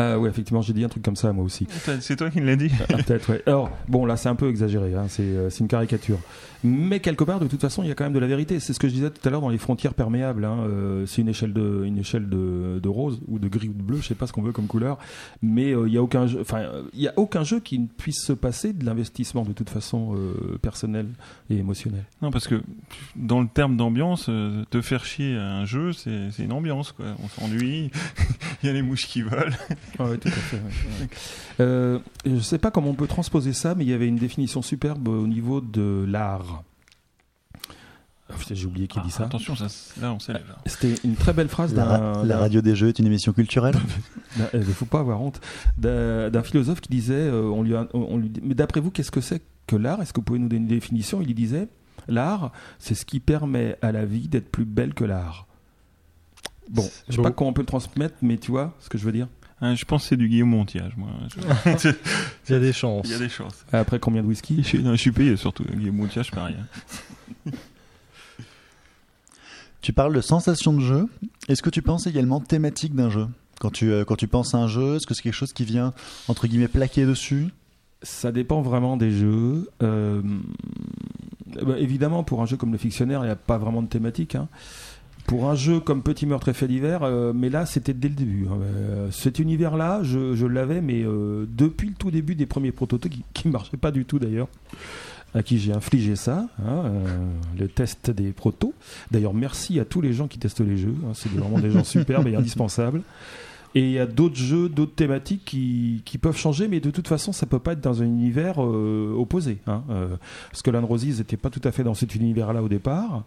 Ah 0.00 0.18
ouais, 0.18 0.28
effectivement, 0.28 0.62
j'ai 0.62 0.72
dit 0.72 0.84
un 0.84 0.88
truc 0.88 1.02
comme 1.02 1.16
ça 1.16 1.32
moi 1.32 1.44
aussi. 1.44 1.66
C'est 2.00 2.16
toi 2.16 2.30
qui 2.30 2.40
l'as 2.40 2.56
dit 2.56 2.70
Ah, 2.88 2.96
Peut-être, 2.98 3.30
ouais. 3.32 3.42
Alors, 3.46 3.70
bon, 3.88 4.06
là, 4.06 4.16
c'est 4.16 4.28
un 4.28 4.34
peu 4.34 4.48
exagéré, 4.48 4.94
hein, 4.94 5.06
c'est 5.08 5.22
euh, 5.22 5.50
une 5.50 5.68
caricature. 5.68 6.18
Mais 6.64 6.98
quelque 6.98 7.22
part, 7.22 7.38
de 7.38 7.46
toute 7.46 7.60
façon, 7.60 7.84
il 7.84 7.88
y 7.88 7.92
a 7.92 7.94
quand 7.94 8.02
même 8.04 8.12
de 8.12 8.18
la 8.18 8.26
vérité. 8.26 8.58
C'est 8.58 8.72
ce 8.72 8.80
que 8.80 8.88
je 8.88 8.92
disais 8.94 9.10
tout 9.10 9.26
à 9.26 9.30
l'heure 9.30 9.40
dans 9.40 9.48
les 9.48 9.58
frontières 9.58 9.94
perméables. 9.94 10.44
hein, 10.44 10.58
euh, 10.68 11.06
c'est 11.06 11.22
une 11.22 11.28
échelle 11.28 11.52
de, 11.52 11.84
une 11.84 11.98
échelle 11.98 12.28
de, 12.28 12.80
de 12.82 12.88
rose 12.88 13.20
ou 13.28 13.38
de 13.38 13.46
gris 13.48 13.68
ou 13.68 13.72
de 13.74 13.82
bleu, 13.82 13.98
je 14.00 14.06
sais 14.08 14.16
pas 14.16 14.26
ce 14.26 14.32
qu'on 14.32 14.42
veut 14.42 14.50
comme 14.52 14.66
couleur. 14.66 14.98
Mais 15.40 15.72
euh, 15.72 15.86
il 15.86 15.94
y 15.94 15.98
a 15.98 16.02
aucun 16.02 16.26
jeu, 16.26 16.40
enfin, 16.40 16.58
euh, 16.62 16.82
il 16.94 17.00
y 17.00 17.06
a 17.08 17.12
aucun 17.16 17.44
jeu 17.44 17.60
qui 17.60 17.78
ne 17.78 17.86
puisse 17.86 18.24
se 18.24 18.32
passer 18.32 18.72
de 18.72 18.84
l'investissement 18.84 19.44
de 19.44 19.52
toute 19.52 19.70
façon 19.70 20.16
euh, 20.16 20.58
personnel 20.60 21.06
et 21.48 21.56
émotionnel. 21.58 22.02
Non, 22.22 22.32
parce 22.32 22.48
que 22.48 22.60
dans 23.14 23.40
le 23.40 23.46
terme 23.46 23.76
d'ambiance, 23.76 24.26
euh, 24.28 24.64
te 24.70 24.80
faire 24.80 25.04
chier 25.04 25.36
à 25.36 25.58
un 25.58 25.64
jeu, 25.64 25.92
c'est 25.92 26.30
c'est 26.32 26.42
une 26.42 26.52
ambiance. 26.52 26.90
Quoi. 26.90 27.06
On 27.22 27.28
s'ennuie, 27.28 27.90
il 28.64 28.66
y 28.66 28.68
a 28.68 28.72
les 28.72 28.82
mouches 28.82 29.06
qui 29.06 29.22
volent. 29.22 29.54
Ah 29.98 30.04
ouais, 30.04 30.18
tout 30.18 30.28
à 30.28 30.30
fait. 30.32 30.56
ouais. 31.00 31.08
Euh, 31.60 31.98
je 32.26 32.38
sais 32.40 32.58
pas 32.58 32.70
comment 32.70 32.90
on 32.90 32.94
peut 32.94 33.06
transposer 33.06 33.52
ça, 33.52 33.74
mais 33.74 33.84
il 33.84 33.90
y 33.90 33.92
avait 33.92 34.06
une 34.08 34.16
définition 34.16 34.62
superbe 34.62 35.08
au 35.08 35.26
niveau 35.26 35.60
de 35.60 36.04
l'art. 36.08 36.62
Ah, 38.30 38.34
J'ai 38.50 38.66
oublié 38.66 38.86
qui 38.88 39.00
dit 39.00 39.10
ça. 39.10 39.24
Attention, 39.24 39.56
ça, 39.56 39.68
là 40.02 40.12
on 40.12 40.18
s'élève. 40.20 40.44
C'était 40.66 40.94
une 41.02 41.14
très 41.16 41.32
belle 41.32 41.48
phrase 41.48 41.74
la, 41.74 41.84
d'un. 41.98 42.24
la 42.24 42.38
radio 42.38 42.60
des 42.60 42.76
jeux 42.76 42.88
est 42.88 42.98
une 42.98 43.06
émission 43.06 43.32
culturelle? 43.32 43.74
Il 44.52 44.58
ne 44.60 44.64
faut 44.64 44.84
pas 44.84 45.00
avoir 45.00 45.22
honte. 45.22 45.40
D'un 45.78 46.42
philosophe 46.42 46.82
qui 46.82 46.90
disait, 46.90 47.14
euh, 47.14 47.44
on 47.44 47.62
lui, 47.62 47.74
a- 47.74 47.88
on 47.94 48.18
lui 48.18 48.28
dit, 48.28 48.40
mais 48.44 48.54
d'après 48.54 48.80
vous, 48.80 48.90
qu'est-ce 48.90 49.10
que 49.10 49.22
c'est 49.22 49.40
que 49.66 49.76
l'art? 49.76 50.02
Est-ce 50.02 50.12
que 50.12 50.20
vous 50.20 50.24
pouvez 50.24 50.38
nous 50.38 50.48
donner 50.48 50.60
une 50.60 50.68
définition? 50.68 51.22
Il 51.22 51.34
disait, 51.34 51.68
l'art, 52.06 52.52
c'est 52.78 52.94
ce 52.94 53.06
qui 53.06 53.18
permet 53.18 53.78
à 53.80 53.92
la 53.92 54.04
vie 54.04 54.28
d'être 54.28 54.50
plus 54.50 54.66
belle 54.66 54.92
que 54.92 55.04
l'art. 55.04 55.46
Bon, 56.68 56.86
je 57.06 57.12
sais 57.12 57.16
beau. 57.16 57.22
pas 57.22 57.30
comment 57.30 57.48
on 57.48 57.54
peut 57.54 57.62
le 57.62 57.66
transmettre, 57.66 58.16
mais 58.20 58.36
tu 58.36 58.50
vois 58.50 58.74
ce 58.80 58.90
que 58.90 58.98
je 58.98 59.06
veux 59.06 59.12
dire. 59.12 59.26
Hein, 59.60 59.74
je 59.74 59.84
pense 59.84 60.02
que 60.02 60.08
c'est 60.10 60.16
du 60.16 60.28
Guillaume 60.28 60.50
Montiage, 60.50 60.92
moi. 60.96 61.08
Je- 61.82 61.88
Il 62.48 62.52
y 62.52 62.54
a 62.54 62.60
des 62.60 62.72
chances. 62.72 63.06
Il 63.06 63.10
y 63.12 63.14
a 63.14 63.18
des 63.18 63.28
chances. 63.28 63.64
Après 63.72 63.98
combien 63.98 64.22
de 64.22 64.28
whisky 64.28 64.56
Je 64.62 64.62
suis, 64.68 64.78
non, 64.82 64.92
je 64.92 64.96
suis 65.00 65.10
payé 65.12 65.36
surtout. 65.36 65.64
Guillaume 65.64 65.96
Montiage, 65.96 66.30
pareil. 66.30 66.56
hein. 67.46 67.50
Tu 69.80 69.92
parles 69.92 70.14
de 70.14 70.20
sensation 70.20 70.72
de 70.72 70.80
jeu. 70.80 71.06
Est-ce 71.48 71.62
que 71.62 71.70
tu 71.70 71.82
penses 71.82 72.06
également 72.06 72.40
thématique 72.40 72.94
d'un 72.94 73.10
jeu? 73.10 73.26
Quand 73.60 73.70
tu, 73.70 73.90
euh, 73.90 74.04
quand 74.04 74.16
tu 74.16 74.26
penses 74.28 74.54
à 74.54 74.58
un 74.58 74.66
jeu, 74.68 74.96
est-ce 74.96 75.06
que 75.06 75.14
c'est 75.14 75.22
quelque 75.22 75.32
chose 75.34 75.52
qui 75.52 75.64
vient, 75.64 75.92
entre 76.26 76.46
guillemets, 76.46 76.68
plaquer 76.68 77.06
dessus? 77.06 77.48
Ça 78.02 78.30
dépend 78.32 78.60
vraiment 78.60 78.96
des 78.96 79.10
jeux. 79.10 79.68
Euh, 79.82 80.20
bah, 81.62 81.78
évidemment, 81.78 82.22
pour 82.24 82.42
un 82.42 82.46
jeu 82.46 82.56
comme 82.56 82.72
le 82.72 82.78
fictionnaire, 82.78 83.20
il 83.22 83.26
n'y 83.26 83.30
a 83.32 83.36
pas 83.36 83.58
vraiment 83.58 83.82
de 83.82 83.88
thématique. 83.88 84.34
hein. 84.34 84.48
Pour 85.28 85.48
un 85.48 85.54
jeu 85.54 85.78
comme 85.78 86.02
Petit 86.02 86.26
meurtre 86.26 86.48
et 86.48 86.54
fait 86.54 86.66
d'hiver, 86.66 87.02
euh, 87.02 87.32
mais 87.34 87.50
là 87.50 87.66
c'était 87.66 87.92
dès 87.94 88.08
le 88.08 88.14
début. 88.14 88.46
hein. 88.50 88.58
Euh, 88.62 89.10
cet 89.12 89.38
univers-là, 89.38 90.00
je, 90.02 90.34
je 90.34 90.46
l'avais, 90.46 90.80
mais 90.80 91.02
euh, 91.04 91.46
depuis 91.48 91.88
le 91.90 91.94
tout 91.94 92.10
début 92.10 92.34
des 92.34 92.46
premiers 92.46 92.72
prototypes 92.72 93.12
qui, 93.12 93.24
qui 93.34 93.48
marchaient 93.48 93.76
pas 93.76 93.90
du 93.92 94.04
tout 94.06 94.18
d'ailleurs, 94.18 94.48
à 95.34 95.42
qui 95.42 95.58
j'ai 95.58 95.72
infligé 95.74 96.16
ça, 96.16 96.48
hein, 96.58 96.82
euh, 96.86 97.04
le 97.58 97.68
test 97.68 98.10
des 98.10 98.32
protos. 98.32 98.72
D'ailleurs, 99.10 99.34
merci 99.34 99.78
à 99.78 99.84
tous 99.84 100.00
les 100.00 100.14
gens 100.14 100.26
qui 100.28 100.38
testent 100.38 100.60
les 100.60 100.78
jeux. 100.78 100.94
hein, 101.04 101.12
c'est 101.14 101.30
vraiment 101.30 101.58
des 101.58 101.70
gens 101.70 101.84
superbes 101.84 102.26
et 102.28 102.34
indispensables. 102.34 103.02
Et 103.74 103.80
il 103.80 103.90
y 103.90 103.98
a 103.98 104.06
d'autres 104.06 104.36
jeux, 104.36 104.68
d'autres 104.68 104.94
thématiques 104.94 105.44
qui, 105.44 106.18
peuvent 106.20 106.36
changer, 106.36 106.68
mais 106.68 106.80
de 106.80 106.90
toute 106.90 107.06
façon, 107.06 107.32
ça 107.32 107.46
peut 107.46 107.58
pas 107.58 107.72
être 107.72 107.80
dans 107.80 108.02
un 108.02 108.06
univers 108.06 108.62
euh, 108.62 109.14
opposé. 109.16 109.58
Hein, 109.66 109.84
euh, 109.90 110.16
parce 110.50 110.62
que 110.62 110.70
Land 110.70 110.86
Roses 110.86 111.18
n'était 111.18 111.36
pas 111.36 111.50
tout 111.50 111.60
à 111.64 111.70
fait 111.70 111.84
dans 111.84 111.94
cet 111.94 112.14
univers-là 112.14 112.62
au 112.62 112.68
départ, 112.68 113.24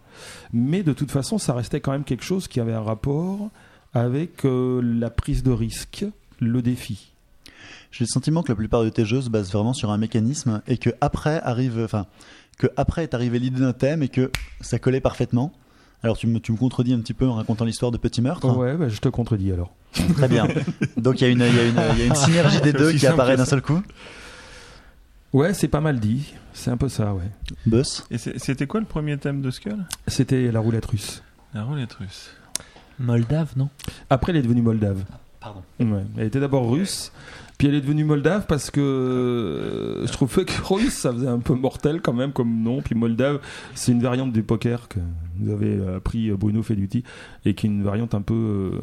mais 0.52 0.82
de 0.82 0.92
toute 0.92 1.10
façon, 1.10 1.38
ça 1.38 1.54
restait 1.54 1.80
quand 1.80 1.92
même 1.92 2.04
quelque 2.04 2.24
chose 2.24 2.48
qui 2.48 2.60
avait 2.60 2.72
un 2.72 2.82
rapport 2.82 3.50
avec 3.94 4.44
euh, 4.44 4.80
la 4.82 5.10
prise 5.10 5.42
de 5.42 5.52
risque, 5.52 6.04
le 6.40 6.60
défi. 6.60 7.12
J'ai 7.90 8.04
le 8.04 8.08
sentiment 8.08 8.42
que 8.42 8.48
la 8.48 8.56
plupart 8.56 8.82
de 8.84 8.88
tes 8.88 9.04
jeux 9.04 9.22
se 9.22 9.30
basent 9.30 9.52
vraiment 9.52 9.74
sur 9.74 9.90
un 9.90 9.98
mécanisme 9.98 10.62
et 10.66 10.78
que 10.78 10.90
après 11.00 11.40
arrive, 11.42 11.78
enfin, 11.84 12.06
que 12.58 12.66
après 12.76 13.02
est 13.02 13.14
arrivée 13.14 13.38
l'idée 13.38 13.60
d'un 13.60 13.74
thème 13.74 14.02
et 14.02 14.08
que 14.08 14.30
ça 14.60 14.78
collait 14.78 15.00
parfaitement. 15.00 15.52
Alors 16.02 16.16
tu 16.16 16.26
me, 16.26 16.40
tu 16.40 16.50
me 16.52 16.56
contredis 16.56 16.92
un 16.94 17.00
petit 17.00 17.14
peu 17.14 17.26
en 17.28 17.34
racontant 17.34 17.64
l'histoire 17.64 17.92
de 17.92 17.96
Petit 17.98 18.22
Meurtre. 18.22 18.56
Ouais, 18.56 18.74
bah, 18.76 18.88
je 18.88 18.98
te 19.00 19.08
contredis 19.08 19.52
alors. 19.52 19.72
Très 20.16 20.28
bien. 20.28 20.48
Donc 20.96 21.20
il 21.20 21.24
y, 21.24 21.26
a 21.26 21.30
une- 21.30 21.40
il 21.40 21.54
y 21.56 21.60
a 21.60 21.64
une- 21.66 21.80
il 21.94 21.98
y 21.98 22.02
a 22.02 22.06
une 22.06 22.14
synergie 22.14 22.60
des 22.60 22.72
deux 22.72 22.92
qui 22.92 23.06
apparaît 23.06 23.36
d'un 23.36 23.44
seul 23.44 23.62
coup. 23.62 23.80
Ouais, 25.32 25.54
c'est 25.54 25.68
pas 25.68 25.80
mal 25.80 25.98
dit. 26.00 26.32
C'est 26.52 26.70
un 26.70 26.76
peu 26.76 26.88
ça, 26.88 27.14
ouais. 27.14 27.24
Buzz. 27.66 28.04
Et 28.10 28.18
c'était 28.18 28.66
quoi 28.66 28.80
le 28.80 28.86
premier 28.86 29.16
thème 29.16 29.40
de 29.40 29.50
Skull? 29.50 29.78
C'était 30.06 30.50
la 30.52 30.60
roulette 30.60 30.84
russe. 30.86 31.22
La 31.54 31.62
roulette 31.64 31.94
russe. 31.94 32.30
Moldave, 32.98 33.52
non? 33.56 33.70
Après, 34.10 34.32
elle 34.32 34.38
est 34.38 34.42
devenue 34.42 34.60
moldave. 34.62 35.02
Pardon. 35.40 35.62
Ouais. 35.80 36.04
Elle 36.18 36.26
était 36.26 36.40
d'abord 36.40 36.70
russe, 36.70 37.10
puis 37.62 37.68
elle 37.68 37.76
est 37.76 37.80
devenue 37.80 38.02
moldave 38.02 38.46
parce 38.48 38.72
que 38.72 38.80
euh, 38.80 40.04
je 40.04 40.10
trouve 40.10 40.44
que 40.44 40.52
russe, 40.64 40.94
ça 40.94 41.12
faisait 41.12 41.28
un 41.28 41.38
peu 41.38 41.54
mortel 41.54 42.00
quand 42.02 42.12
même 42.12 42.32
comme 42.32 42.60
nom. 42.60 42.82
Puis 42.82 42.96
moldave, 42.96 43.38
c'est 43.76 43.92
une 43.92 44.02
variante 44.02 44.32
du 44.32 44.42
poker 44.42 44.88
que 44.88 44.98
nous 45.38 45.52
avait 45.52 45.78
appris 45.94 46.32
Bruno 46.32 46.64
Feduti 46.64 47.04
et 47.44 47.54
qui 47.54 47.66
est 47.66 47.70
une 47.70 47.84
variante 47.84 48.16
un 48.16 48.20
peu 48.20 48.34
euh, 48.34 48.80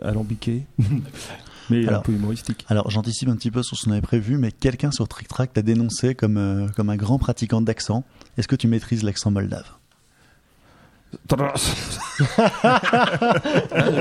alambiquée, 0.00 0.62
mais 1.68 1.86
un 1.86 2.00
peu 2.00 2.12
humoristique. 2.12 2.64
Alors 2.68 2.90
j'anticipe 2.90 3.28
un 3.28 3.36
petit 3.36 3.50
peu 3.50 3.62
sur 3.62 3.76
ce 3.76 3.84
qu'on 3.84 3.92
avait 3.92 4.00
prévu, 4.00 4.38
mais 4.38 4.50
quelqu'un 4.50 4.92
sur 4.92 5.06
Trick 5.08 5.28
Track 5.28 5.52
t'a 5.52 5.60
dénoncé 5.60 6.14
comme, 6.14 6.38
euh, 6.38 6.68
comme 6.68 6.88
un 6.88 6.96
grand 6.96 7.18
pratiquant 7.18 7.60
d'accent. 7.60 8.02
Est-ce 8.38 8.48
que 8.48 8.56
tu 8.56 8.66
maîtrises 8.66 9.02
l'accent 9.02 9.30
moldave? 9.30 9.76
Je, 11.56 11.62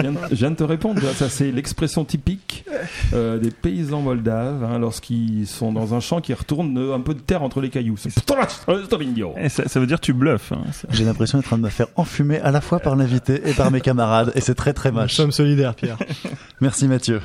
viens 0.01 0.11
de, 0.11 0.17
je 0.31 0.35
viens 0.35 0.51
de 0.51 0.55
te 0.55 0.63
répondre. 0.63 1.01
Ça, 1.15 1.29
c'est 1.29 1.51
l'expression 1.51 2.05
typique 2.05 2.65
euh, 3.13 3.37
des 3.39 3.51
paysans 3.51 4.01
moldaves 4.01 4.63
hein, 4.63 4.79
lorsqu'ils 4.79 5.47
sont 5.47 5.71
dans 5.71 5.93
un 5.93 5.99
champ 5.99 6.21
qui 6.21 6.33
retournent 6.33 6.77
euh, 6.77 6.95
un 6.95 7.01
peu 7.01 7.13
de 7.13 7.19
terre 7.19 7.43
entre 7.43 7.61
les 7.61 7.69
cailloux. 7.69 7.97
C'est 7.97 8.09
Et 9.37 9.49
ça, 9.49 9.67
ça 9.67 9.79
veut 9.79 9.87
dire 9.87 9.99
tu 9.99 10.13
bluffes. 10.13 10.51
hein. 10.51 10.61
J'ai 10.91 11.03
l'impression 11.05 11.37
d'être 11.37 11.47
en 11.47 11.49
train 11.49 11.57
de 11.57 11.63
me 11.63 11.69
faire 11.69 11.87
enfumer 11.95 12.39
à 12.41 12.51
la 12.51 12.61
fois 12.61 12.79
par 12.79 12.95
l'invité 12.95 13.41
et 13.45 13.53
par 13.53 13.71
mes 13.71 13.81
camarades, 13.81 14.31
et 14.35 14.41
c'est 14.41 14.55
très 14.55 14.73
très 14.73 14.91
Nous 14.91 14.97
moche. 14.99 15.13
sommes 15.13 15.31
solidaires, 15.31 15.75
Pierre. 15.75 15.97
Merci 16.61 16.87
Mathieu. 16.87 17.21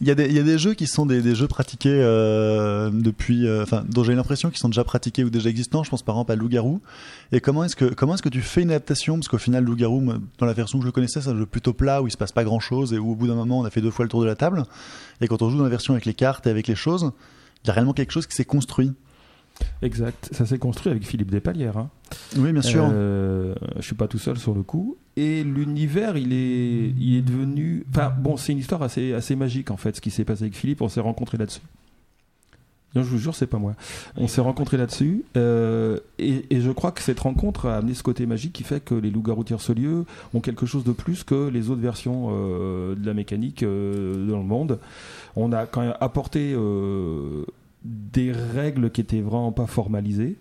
Il 0.00 0.06
y, 0.06 0.12
a 0.12 0.14
des, 0.14 0.32
y 0.32 0.38
a 0.38 0.44
des 0.44 0.58
jeux 0.58 0.74
qui 0.74 0.86
sont 0.86 1.06
des, 1.06 1.22
des 1.22 1.34
jeux 1.34 1.48
pratiqués 1.48 1.90
euh, 1.92 2.88
depuis, 2.92 3.48
euh, 3.48 3.64
enfin, 3.64 3.84
dont 3.88 4.04
j'ai 4.04 4.14
l'impression 4.14 4.48
qu'ils 4.48 4.58
sont 4.58 4.68
déjà 4.68 4.84
pratiqués 4.84 5.24
ou 5.24 5.30
déjà 5.30 5.50
existants. 5.50 5.82
Je 5.82 5.90
pense 5.90 6.04
par 6.04 6.14
exemple 6.14 6.30
à 6.30 6.36
Loup-garou. 6.36 6.80
Et 7.32 7.40
comment 7.40 7.64
est-ce 7.64 7.74
que 7.74 7.86
est-ce 7.86 8.22
que 8.22 8.28
tu 8.28 8.40
fais 8.40 8.62
une 8.62 8.70
adaptation? 8.70 9.16
Parce 9.16 9.26
qu'au 9.26 9.38
final, 9.38 9.64
Loup-garou, 9.64 10.12
dans 10.38 10.46
la 10.46 10.52
version 10.52 10.78
que 10.78 10.86
je 10.86 10.90
connaissais, 10.90 11.20
c'est 11.20 11.30
un 11.30 11.36
jeu 11.36 11.46
plutôt 11.46 11.72
plat 11.72 12.00
où 12.00 12.06
il 12.06 12.12
se 12.12 12.16
passe 12.16 12.30
pas 12.30 12.44
grand-chose 12.44 12.92
et 12.92 12.98
où 12.98 13.10
au 13.10 13.16
bout 13.16 13.26
d'un 13.26 13.34
moment, 13.34 13.58
on 13.58 13.64
a 13.64 13.70
fait 13.70 13.80
deux 13.80 13.90
fois 13.90 14.04
le 14.04 14.08
tour 14.08 14.20
de 14.20 14.26
la 14.26 14.36
table. 14.36 14.62
Et 15.20 15.26
quand 15.26 15.42
on 15.42 15.50
joue 15.50 15.58
dans 15.58 15.64
la 15.64 15.70
version 15.70 15.94
avec 15.94 16.04
les 16.04 16.14
cartes 16.14 16.46
et 16.46 16.50
avec 16.50 16.68
les 16.68 16.76
choses, 16.76 17.10
il 17.64 17.66
y 17.66 17.70
a 17.70 17.72
réellement 17.72 17.92
quelque 17.92 18.12
chose 18.12 18.28
qui 18.28 18.36
s'est 18.36 18.44
construit. 18.44 18.92
Exact. 19.82 20.28
Ça 20.32 20.46
s'est 20.46 20.58
construit 20.58 20.90
avec 20.90 21.06
Philippe 21.06 21.30
Despalières. 21.30 21.76
Hein. 21.76 21.90
Oui, 22.36 22.52
bien 22.52 22.62
sûr. 22.62 22.88
Euh, 22.90 23.54
je 23.76 23.82
suis 23.82 23.94
pas 23.94 24.08
tout 24.08 24.18
seul 24.18 24.38
sur 24.38 24.54
le 24.54 24.62
coup. 24.62 24.96
Et 25.16 25.44
l'univers, 25.44 26.16
il 26.16 26.32
est, 26.32 26.92
il 26.98 27.16
est 27.16 27.22
devenu. 27.22 27.84
Enfin, 27.90 28.12
bon, 28.18 28.36
c'est 28.36 28.52
une 28.52 28.58
histoire 28.58 28.82
assez, 28.82 29.12
assez 29.14 29.36
magique 29.36 29.70
en 29.70 29.76
fait. 29.76 29.96
Ce 29.96 30.00
qui 30.00 30.10
s'est 30.10 30.24
passé 30.24 30.44
avec 30.44 30.56
Philippe, 30.56 30.82
on 30.82 30.88
s'est 30.88 31.00
rencontrés 31.00 31.38
là-dessus. 31.38 31.60
Non, 32.94 33.02
je 33.02 33.10
vous 33.10 33.18
jure, 33.18 33.34
c'est 33.34 33.46
pas 33.46 33.58
moi. 33.58 33.74
On 34.16 34.28
s'est 34.28 34.40
rencontrés 34.40 34.78
là-dessus, 34.78 35.22
euh, 35.36 35.98
et, 36.18 36.46
et 36.48 36.62
je 36.62 36.70
crois 36.70 36.90
que 36.90 37.02
cette 37.02 37.20
rencontre 37.20 37.66
a 37.66 37.76
amené 37.76 37.92
ce 37.92 38.02
côté 38.02 38.24
magique 38.24 38.54
qui 38.54 38.62
fait 38.62 38.82
que 38.82 38.94
les 38.94 39.10
loups-garous 39.10 39.44
tiercelieux 39.44 40.06
ont 40.32 40.40
quelque 40.40 40.64
chose 40.64 40.84
de 40.84 40.92
plus 40.92 41.22
que 41.22 41.48
les 41.48 41.68
autres 41.68 41.82
versions 41.82 42.28
euh, 42.30 42.94
de 42.94 43.06
la 43.06 43.12
mécanique 43.12 43.62
euh, 43.62 44.26
dans 44.26 44.38
le 44.38 44.44
monde. 44.44 44.78
On 45.36 45.52
a 45.52 45.66
quand 45.66 45.82
même 45.82 45.96
apporté 46.00 46.56
des 47.84 48.32
règles 48.32 48.90
qui 48.90 49.00
étaient 49.00 49.20
vraiment 49.20 49.52
pas 49.52 49.66
formalisées, 49.66 50.36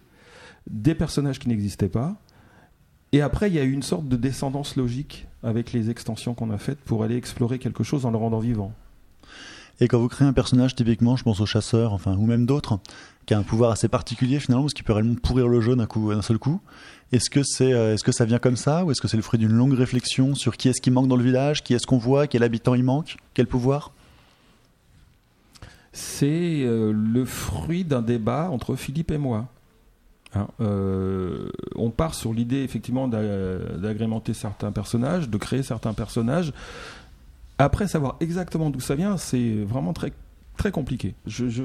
des 0.70 0.96
personnages 0.96 1.40
qui 1.40 1.50
n'existaient 1.50 1.90
pas, 1.90 2.16
et 3.12 3.22
après 3.22 3.50
il 3.50 3.56
y 3.56 3.60
a 3.60 3.64
eu 3.64 3.72
une 3.72 3.84
sorte 3.84 4.08
de 4.08 4.18
descendance 4.18 4.76
logique 4.76 5.28
avec 5.44 5.72
les 5.72 5.90
extensions 5.90 6.34
qu'on 6.34 6.52
a 6.52 6.58
faites 6.58 6.80
pour 6.80 7.04
aller 7.04 7.16
explorer 7.16 7.60
quelque 7.60 7.84
chose 7.84 8.06
en 8.06 8.12
le 8.12 8.18
rendant 8.18 8.40
vivant. 8.40 8.74
Et 9.80 9.88
quand 9.88 10.00
vous 10.00 10.08
créez 10.08 10.28
un 10.28 10.34
personnage, 10.34 10.74
typiquement, 10.76 11.16
je 11.16 11.24
pense 11.24 11.40
au 11.40 11.46
chasseur, 11.46 11.94
enfin, 11.94 12.16
ou 12.18 12.26
même 12.26 12.48
d'autres, 12.48 12.80
qui 13.28 13.36
a 13.36 13.38
un 13.38 13.44
pouvoir 13.44 13.70
assez 13.70 13.88
particulier 13.88 14.40
finalement, 14.40 14.64
parce 14.64 14.74
qu'il 14.74 14.84
peut 14.84 14.94
réellement 14.94 15.16
pourrir 15.22 15.48
le 15.48 15.62
jeu 15.62 15.76
d'un 15.76 15.86
coup, 15.86 16.12
d'un 16.12 16.24
seul 16.24 16.40
coup. 16.40 16.60
Est-ce 17.12 17.30
que 17.30 17.44
c'est, 17.44 17.74
euh, 17.74 17.94
est-ce 17.94 18.04
que 18.04 18.12
ça 18.12 18.26
vient 18.26 18.40
comme 18.40 18.56
ça, 18.56 18.84
ou 18.84 18.92
est-ce 18.92 19.02
que 19.02 19.08
c'est 19.08 19.18
le 19.18 19.24
fruit 19.24 19.40
d'une 19.40 19.52
longue 19.52 19.74
réflexion 19.74 20.34
sur 20.34 20.58
qui 20.58 20.70
est-ce 20.70 20.82
qui 20.82 20.90
manque 20.90 21.08
dans 21.08 21.16
le 21.16 21.24
village, 21.24 21.64
qui 21.64 21.76
est-ce 21.76 21.86
qu'on 21.86 22.00
voit, 22.00 22.26
quel 22.26 22.42
habitant 22.42 22.74
il 22.74 22.84
manque, 22.84 23.18
quel 23.36 23.46
pouvoir? 23.46 23.94
C'est 26.00 26.62
euh, 26.64 26.94
le 26.94 27.26
fruit 27.26 27.84
d'un 27.84 28.04
débat 28.04 28.50
entre 28.52 28.76
Philippe 28.76 29.10
et 29.10 29.18
moi. 29.18 29.48
Hein, 30.36 30.48
euh, 30.62 31.50
on 31.76 31.90
part 31.90 32.14
sur 32.14 32.34
l'idée 32.34 32.62
effectivement 32.62 33.08
d'a- 33.08 33.58
d'agrémenter 33.78 34.36
certains 34.36 34.72
personnages, 34.72 35.28
de 35.28 35.38
créer 35.38 35.64
certains 35.64 35.94
personnages. 35.94 36.54
Après 37.58 37.88
savoir 37.88 38.18
exactement 38.20 38.70
d'où 38.70 38.80
ça 38.80 38.94
vient, 38.94 39.18
c'est 39.18 39.56
vraiment 39.64 39.94
très 39.94 40.14
très 40.58 40.70
compliqué. 40.70 41.16
Je, 41.26 41.50
je 41.50 41.64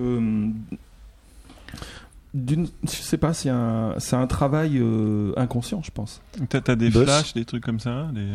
d'une- 2.33 2.69
je 2.85 2.89
sais 2.91 3.19
pas, 3.19 3.35
c'est 3.35 3.51
un 3.51 3.95
c'est 3.99 4.17
un 4.17 4.27
travail 4.27 4.79
euh, 4.79 5.33
inconscient, 5.37 5.83
je 5.83 5.91
pense. 5.91 6.23
T'as 6.49 6.63
t'as 6.63 6.77
des 6.77 6.89
flashs, 7.05 7.35
des 7.35 7.45
trucs 7.45 7.65
comme 7.65 7.81
ça 7.81 8.09
des... 8.15 8.27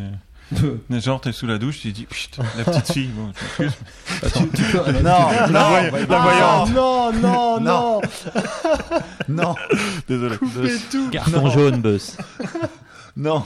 Genre, 0.90 1.20
t'es 1.20 1.32
sous 1.32 1.46
la 1.46 1.58
douche, 1.58 1.80
tu 1.80 1.92
dis, 1.92 2.06
Pchit, 2.06 2.30
la 2.56 2.64
petite 2.64 2.92
fille, 2.92 3.08
bon. 3.08 3.30
Non, 5.02 5.28
La, 5.50 5.88
voy- 5.90 6.06
la 6.08 6.18
voyante, 6.18 6.70
non, 6.74 7.12
non, 7.12 7.60
non, 7.60 8.00
non, 9.28 9.54
désolé. 10.08 10.36
Tout. 10.90 11.10
Carton 11.10 11.50
jaune, 11.50 11.80
Buzz. 11.80 12.16
non. 13.16 13.44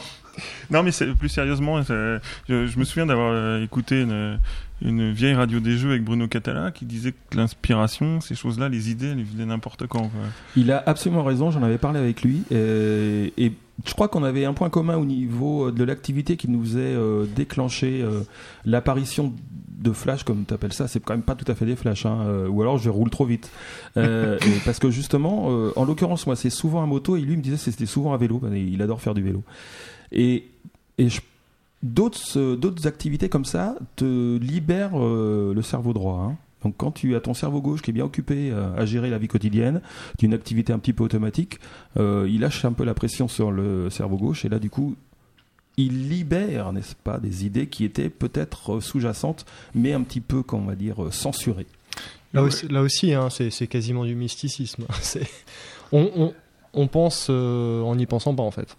Non, 0.71 0.83
mais 0.83 0.91
plus 1.19 1.29
sérieusement, 1.29 1.83
je, 1.83 2.19
je 2.49 2.79
me 2.79 2.85
souviens 2.85 3.05
d'avoir 3.07 3.33
euh, 3.35 3.62
écouté 3.62 4.01
une, 4.03 4.38
une 4.85 5.12
vieille 5.12 5.35
radio 5.35 5.61
des 5.61 5.77
jeux 5.77 5.90
avec 5.90 6.05
Bruno 6.05 6.29
Catala 6.29 6.71
qui 6.71 6.85
disait 6.85 7.12
que 7.12 7.37
l'inspiration, 7.37 8.21
ces 8.21 8.35
choses-là, 8.35 8.68
les 8.68 8.90
idées, 8.90 9.09
elles 9.09 9.23
venaient 9.25 9.47
n'importe 9.47 9.87
quand. 9.87 10.03
quoi. 10.09 10.21
Il 10.57 10.71
a 10.73 10.83
absolument 10.87 11.25
raison, 11.25 11.51
j'en 11.51 11.62
avais 11.62 11.79
parlé 11.79 11.99
avec 11.99 12.23
lui. 12.23 12.42
euh, 12.53 13.29
et 13.37 13.53
je 13.87 13.92
crois 13.95 14.09
qu'on 14.09 14.23
avait 14.23 14.45
un 14.45 14.53
point 14.53 14.68
commun 14.71 14.97
au 14.97 15.05
niveau 15.05 15.71
de 15.71 15.83
l'activité 15.85 16.37
qui 16.37 16.49
nous 16.49 16.62
faisait 16.62 16.81
euh, 16.81 17.25
déclencher 17.35 18.03
euh, 18.03 18.21
l'apparition 18.64 19.33
de 19.79 19.90
flash, 19.92 20.23
comme 20.23 20.45
tu 20.47 20.55
appelles 20.55 20.73
ça. 20.73 20.87
C'est 20.87 21.01
quand 21.03 21.14
même 21.14 21.23
pas 21.25 21.35
tout 21.35 21.51
à 21.51 21.55
fait 21.57 21.66
des 21.66 21.75
flashs, 21.75 22.07
hein, 22.07 22.18
euh, 22.27 22.49
ou 22.49 22.61
alors 22.62 22.79
je 22.79 22.88
roule 22.90 23.11
trop 23.11 23.25
vite. 23.25 23.51
Euh, 23.97 24.38
parce 24.64 24.79
que 24.79 24.90
justement, 24.90 25.47
euh, 25.51 25.73
en 25.75 25.85
l'occurrence, 25.85 26.27
moi, 26.27 26.37
c'est 26.37 26.51
souvent 26.51 26.83
à 26.83 26.87
moto, 26.87 27.16
et 27.16 27.21
lui 27.21 27.37
me 27.37 27.42
disait 27.42 27.57
que 27.57 27.62
c'était 27.62 27.87
souvent 27.87 28.12
à 28.12 28.16
vélo. 28.18 28.38
qu'il 28.40 28.81
adore 28.83 29.01
faire 29.01 29.14
du 29.14 29.23
vélo. 29.23 29.42
Et, 30.12 30.45
et 30.99 31.09
je- 31.09 31.21
d'autres 31.83 32.55
d'autres 32.57 32.87
activités 32.87 33.29
comme 33.29 33.45
ça 33.45 33.77
te 33.97 34.37
libèrent 34.38 34.92
euh, 34.99 35.53
le 35.55 35.62
cerveau 35.62 35.92
droit. 35.92 36.18
hein. 36.31 36.37
Donc 36.64 36.75
quand 36.77 36.92
tu 36.92 37.16
as 37.16 37.21
ton 37.21 37.35
cerveau 37.35 37.61
gauche 37.61 37.83
qui 37.83 37.90
est 37.90 37.92
bien 37.92 38.05
occupé 38.05 38.51
euh, 38.53 38.73
à 38.77 38.87
gérer 38.87 39.11
la 39.11 39.18
vie 39.18 39.27
quotidienne, 39.27 39.81
d'une 40.18 40.33
activité 40.33 40.73
un 40.73 40.79
petit 40.79 40.92
peu 40.92 41.03
automatique, 41.03 41.59
euh, 41.97 42.29
il 42.31 42.40
lâche 42.40 42.64
un 42.64 42.73
peu 42.73 42.85
la 42.85 42.95
pression 42.95 43.27
sur 43.27 43.51
le 43.51 43.90
cerveau 43.90 44.16
gauche 44.16 44.45
et 44.45 44.49
là 44.49 44.59
du 44.61 44.71
coup 44.71 44.95
il 45.77 46.09
libère, 46.11 46.73
n'est-ce 46.73 46.95
pas, 46.95 47.18
des 47.18 47.47
idées 47.47 47.66
qui 47.66 47.85
étaient 47.85 48.11
peut-être 48.11 48.81
sous-jacentes, 48.81 49.47
mais 49.75 49.95
un 49.95 50.03
petit 50.03 50.21
peu, 50.21 50.42
comment 50.42 50.64
on 50.64 50.66
va 50.66 50.75
dire, 50.77 50.97
censurées. 51.11 51.66
Là 52.35 52.42
aussi, 52.42 52.68
là 52.68 52.83
aussi 52.83 53.12
hein, 53.14 53.29
c'est 53.31 53.51
c'est 53.51 53.66
quasiment 53.66 54.05
du 54.05 54.14
mysticisme. 54.14 54.85
C'est- 55.01 55.29
On, 55.90 56.11
on, 56.16 56.35
on 56.75 56.87
pense 56.87 57.27
euh, 57.29 57.83
en 57.83 57.97
n'y 57.97 58.07
pensant 58.07 58.35
pas 58.35 58.42
en 58.42 58.51
fait. 58.51 58.77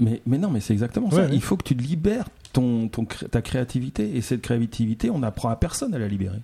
Mais, 0.00 0.20
mais 0.26 0.38
non, 0.38 0.50
mais 0.50 0.60
c'est 0.60 0.72
exactement 0.72 1.08
Ouais, 1.08 1.14
ça. 1.16 1.22
ouais. 1.22 1.30
Il 1.32 1.42
faut 1.42 1.56
que 1.56 1.64
tu 1.64 1.74
libères 1.74 2.26
ton, 2.52 2.88
ta 2.88 3.42
créativité 3.42 4.16
et 4.16 4.20
cette 4.20 4.42
créativité, 4.42 5.10
on 5.10 5.18
n'apprend 5.18 5.48
à 5.48 5.56
personne 5.56 5.92
à 5.94 5.98
la 5.98 6.08
libérer. 6.08 6.38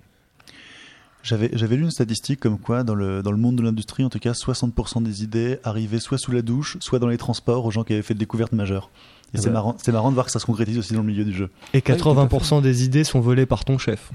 J'avais, 1.23 1.49
j'avais 1.53 1.75
lu 1.75 1.83
une 1.83 1.91
statistique 1.91 2.39
comme 2.39 2.59
quoi, 2.59 2.83
dans 2.83 2.93
le, 2.93 3.23
dans 3.23 3.31
le 3.31 3.37
monde 3.37 3.55
de 3.55 3.63
l'industrie, 3.63 4.03
en 4.03 4.09
tout 4.09 4.19
cas, 4.19 4.33
60% 4.33 5.01
des 5.01 5.23
idées 5.23 5.57
arrivaient 5.63 5.99
soit 5.99 6.19
sous 6.19 6.31
la 6.31 6.43
douche, 6.43 6.77
soit 6.81 6.99
dans 6.99 7.07
les 7.07 7.17
transports 7.17 7.65
aux 7.65 7.71
gens 7.71 7.83
qui 7.83 7.93
avaient 7.93 8.03
fait 8.03 8.13
des 8.13 8.19
découvertes 8.19 8.51
majeures. 8.51 8.91
Et 9.33 9.37
Ah 9.37 9.41
c'est 9.41 9.47
bah. 9.47 9.53
marrant, 9.53 9.75
c'est 9.81 9.91
marrant 9.91 10.09
de 10.09 10.13
voir 10.13 10.27
que 10.27 10.31
ça 10.31 10.37
se 10.39 10.45
concrétise 10.45 10.77
aussi 10.77 10.93
dans 10.93 10.99
le 11.01 11.07
milieu 11.07 11.25
du 11.25 11.33
jeu. 11.33 11.49
Et 11.73 11.81
tout 11.81 11.91
à 11.91 11.95
80% 11.95 12.61
des 12.61 12.83
idées 12.83 13.03
sont 13.03 13.21
volées 13.21 13.47
par 13.47 13.65
ton 13.65 13.79
chef. 13.79 14.11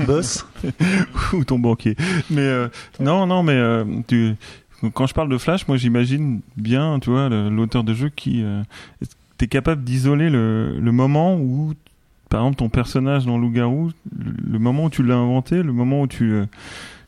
Boss, 0.00 0.46
ou 1.32 1.44
ton 1.44 1.58
banquier. 1.58 1.96
Mais 2.30 2.42
euh, 2.42 2.68
non, 3.00 3.26
non, 3.26 3.42
mais 3.42 3.54
euh, 3.54 3.84
tu, 4.06 4.34
quand 4.94 5.06
je 5.06 5.14
parle 5.14 5.28
de 5.28 5.38
Flash, 5.38 5.66
moi 5.68 5.76
j'imagine 5.76 6.40
bien, 6.56 6.98
tu 7.00 7.10
vois, 7.10 7.28
l'auteur 7.28 7.84
de 7.84 7.94
jeu 7.94 8.08
qui 8.10 8.42
euh, 8.42 8.62
t'es 9.36 9.46
capable 9.48 9.82
d'isoler 9.84 10.30
le, 10.30 10.78
le 10.78 10.92
moment 10.92 11.36
où, 11.36 11.74
par 12.28 12.40
exemple, 12.42 12.56
ton 12.58 12.68
personnage 12.68 13.26
dans 13.26 13.38
Loup-garou, 13.38 13.90
le, 14.16 14.32
le 14.52 14.58
moment 14.58 14.84
où 14.84 14.90
tu 14.90 15.02
l'as 15.02 15.16
inventé, 15.16 15.62
le 15.62 15.72
moment 15.72 16.02
où 16.02 16.06
tu 16.06 16.26
le- 16.28 16.46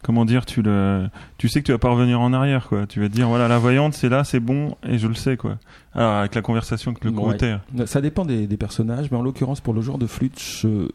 comment 0.03 0.25
dire, 0.25 0.47
tu 0.47 0.63
le, 0.63 1.09
tu 1.37 1.49
sais 1.49 1.61
que 1.61 1.67
tu 1.67 1.73
vas 1.73 1.79
pas 1.79 1.91
revenir 1.91 2.21
en 2.21 2.33
arrière, 2.33 2.69
quoi. 2.69 2.87
Tu 2.87 3.01
vas 3.01 3.09
te 3.09 3.13
dire, 3.13 3.29
voilà, 3.29 3.49
la 3.49 3.59
voyante, 3.59 3.93
c'est 3.93 4.09
là, 4.09 4.25
c'est 4.25 4.41
bon, 4.41 4.75
et 4.83 4.97
je 4.99 5.07
le 5.07 5.15
sais, 5.15 5.37
quoi. 5.37 5.59
Alors 5.95 6.15
avec 6.15 6.35
la 6.35 6.41
conversation 6.43 6.93
avec 6.93 7.05
le 7.05 7.11
Ouais. 7.11 7.17
co-auteur. 7.17 7.61
Ça 7.87 8.01
dépend 8.01 8.25
des, 8.25 8.47
des 8.47 8.57
personnages, 8.57 9.11
mais 9.11 9.19
en 9.19 9.23
l'occurrence 9.23 9.61
pour 9.61 9.75
le 9.75 9.81
joueur 9.83 9.99
de 9.99 10.07
flûte, 10.07 10.41
je, 10.41 10.89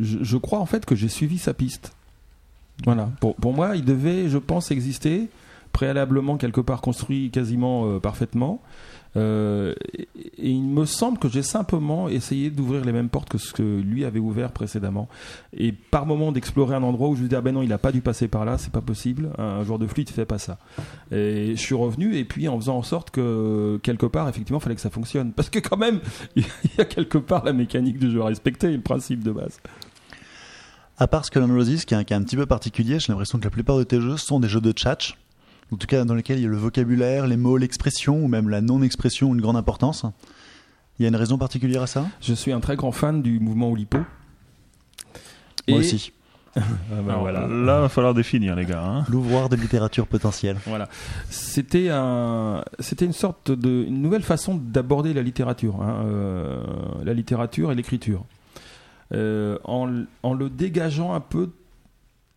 je, 0.00 0.18
je 0.22 0.36
crois 0.36 0.60
en 0.60 0.66
fait 0.66 0.86
que 0.86 0.94
j'ai 0.94 1.08
suivi 1.08 1.38
sa 1.38 1.52
piste. 1.54 1.92
Voilà. 2.84 3.10
Pour, 3.20 3.34
pour 3.36 3.52
moi, 3.52 3.74
il 3.76 3.84
devait, 3.84 4.28
je 4.28 4.38
pense, 4.38 4.70
exister 4.70 5.28
préalablement 5.72 6.36
quelque 6.36 6.60
part 6.60 6.80
construit 6.80 7.30
quasiment 7.30 7.86
euh, 7.86 7.98
parfaitement. 7.98 8.62
Euh, 9.16 9.74
et, 9.94 10.08
il 10.38 10.62
me 10.62 10.86
semble 10.86 11.18
que 11.18 11.28
j'ai 11.28 11.42
simplement 11.42 12.08
essayé 12.08 12.50
d'ouvrir 12.50 12.84
les 12.84 12.92
mêmes 12.92 13.08
portes 13.08 13.28
que 13.28 13.38
ce 13.38 13.52
que 13.52 13.80
lui 13.80 14.04
avait 14.04 14.18
ouvert 14.18 14.52
précédemment. 14.52 15.08
Et 15.52 15.72
par 15.72 16.06
moment 16.06 16.32
d'explorer 16.32 16.74
un 16.74 16.82
endroit 16.82 17.08
où 17.08 17.16
je 17.16 17.22
me 17.22 17.28
dis 17.28 17.36
ah 17.36 17.40
ben 17.40 17.52
non 17.52 17.62
il 17.62 17.72
a 17.72 17.78
pas 17.78 17.92
dû 17.92 18.00
passer 18.00 18.28
par 18.28 18.44
là, 18.44 18.58
c'est 18.58 18.72
pas 18.72 18.80
possible. 18.80 19.30
Un 19.38 19.64
joueur 19.64 19.78
de 19.78 19.86
flûte 19.86 20.10
il 20.10 20.14
fait 20.14 20.24
pas 20.24 20.38
ça. 20.38 20.58
Et 21.10 21.52
je 21.56 21.60
suis 21.60 21.74
revenu 21.74 22.16
et 22.16 22.24
puis 22.24 22.48
en 22.48 22.58
faisant 22.58 22.78
en 22.78 22.82
sorte 22.82 23.10
que 23.10 23.78
quelque 23.82 24.06
part 24.06 24.28
effectivement 24.28 24.58
il 24.58 24.62
fallait 24.62 24.76
que 24.76 24.80
ça 24.80 24.90
fonctionne 24.90 25.32
parce 25.32 25.50
que 25.50 25.58
quand 25.58 25.76
même 25.76 26.00
il 26.36 26.44
y 26.78 26.80
a 26.80 26.84
quelque 26.84 27.18
part 27.18 27.44
la 27.44 27.52
mécanique 27.52 27.98
du 27.98 28.10
jeu 28.10 28.22
à 28.22 28.26
respecter, 28.26 28.70
le 28.70 28.80
principe 28.80 29.22
de 29.22 29.32
base. 29.32 29.60
à 30.96 31.06
part 31.06 31.24
Skull 31.24 31.42
and 31.42 31.54
Roses, 31.54 31.84
qui 31.84 31.94
est, 31.94 31.98
un, 31.98 32.04
qui 32.04 32.14
est 32.14 32.16
un 32.16 32.22
petit 32.22 32.36
peu 32.36 32.46
particulier, 32.46 32.98
j'ai 32.98 33.12
l'impression 33.12 33.38
que 33.38 33.44
la 33.44 33.50
plupart 33.50 33.76
de 33.76 33.84
tes 33.84 34.00
jeux 34.00 34.16
sont 34.16 34.40
des 34.40 34.48
jeux 34.48 34.60
de 34.60 34.72
tchatch. 34.72 35.16
En 35.72 35.76
tout 35.76 35.86
cas, 35.86 36.04
dans 36.04 36.14
lesquels 36.14 36.38
il 36.38 36.42
y 36.42 36.46
a 36.46 36.50
le 36.50 36.56
vocabulaire, 36.56 37.26
les 37.26 37.36
mots, 37.36 37.56
l'expression, 37.56 38.22
ou 38.22 38.28
même 38.28 38.48
la 38.48 38.60
non-expression 38.60 39.34
une 39.34 39.40
grande 39.40 39.56
importance. 39.56 40.04
Il 40.98 41.02
y 41.02 41.06
a 41.06 41.08
une 41.08 41.16
raison 41.16 41.38
particulière 41.38 41.82
à 41.82 41.86
ça? 41.86 42.06
Je 42.20 42.34
suis 42.34 42.52
un 42.52 42.60
très 42.60 42.76
grand 42.76 42.92
fan 42.92 43.22
du 43.22 43.40
mouvement 43.40 43.70
Oulipo. 43.70 43.98
Moi 43.98 44.06
Et- 45.68 45.74
aussi. 45.78 46.12
Ah 46.54 46.60
ben 46.90 47.08
Alors, 47.08 47.20
voilà. 47.22 47.46
Là, 47.46 47.80
va 47.80 47.88
falloir 47.88 48.12
définir, 48.12 48.54
les 48.54 48.66
gars. 48.66 48.84
Hein. 48.84 49.06
L'ouvroir 49.08 49.48
de 49.48 49.56
littérature 49.56 50.06
potentielle. 50.06 50.58
Voilà. 50.66 50.86
C'était 51.30 51.88
un, 51.90 52.62
c'était 52.78 53.06
une 53.06 53.14
sorte 53.14 53.50
de, 53.50 53.84
une 53.88 54.02
nouvelle 54.02 54.22
façon 54.22 54.56
d'aborder 54.62 55.14
la 55.14 55.22
littérature, 55.22 55.80
hein, 55.80 56.02
euh, 56.04 56.62
la 57.04 57.14
littérature 57.14 57.72
et 57.72 57.74
l'écriture, 57.74 58.26
Euh, 59.14 59.58
en, 59.64 60.04
en 60.22 60.34
le 60.34 60.50
dégageant 60.50 61.14
un 61.14 61.20
peu, 61.20 61.50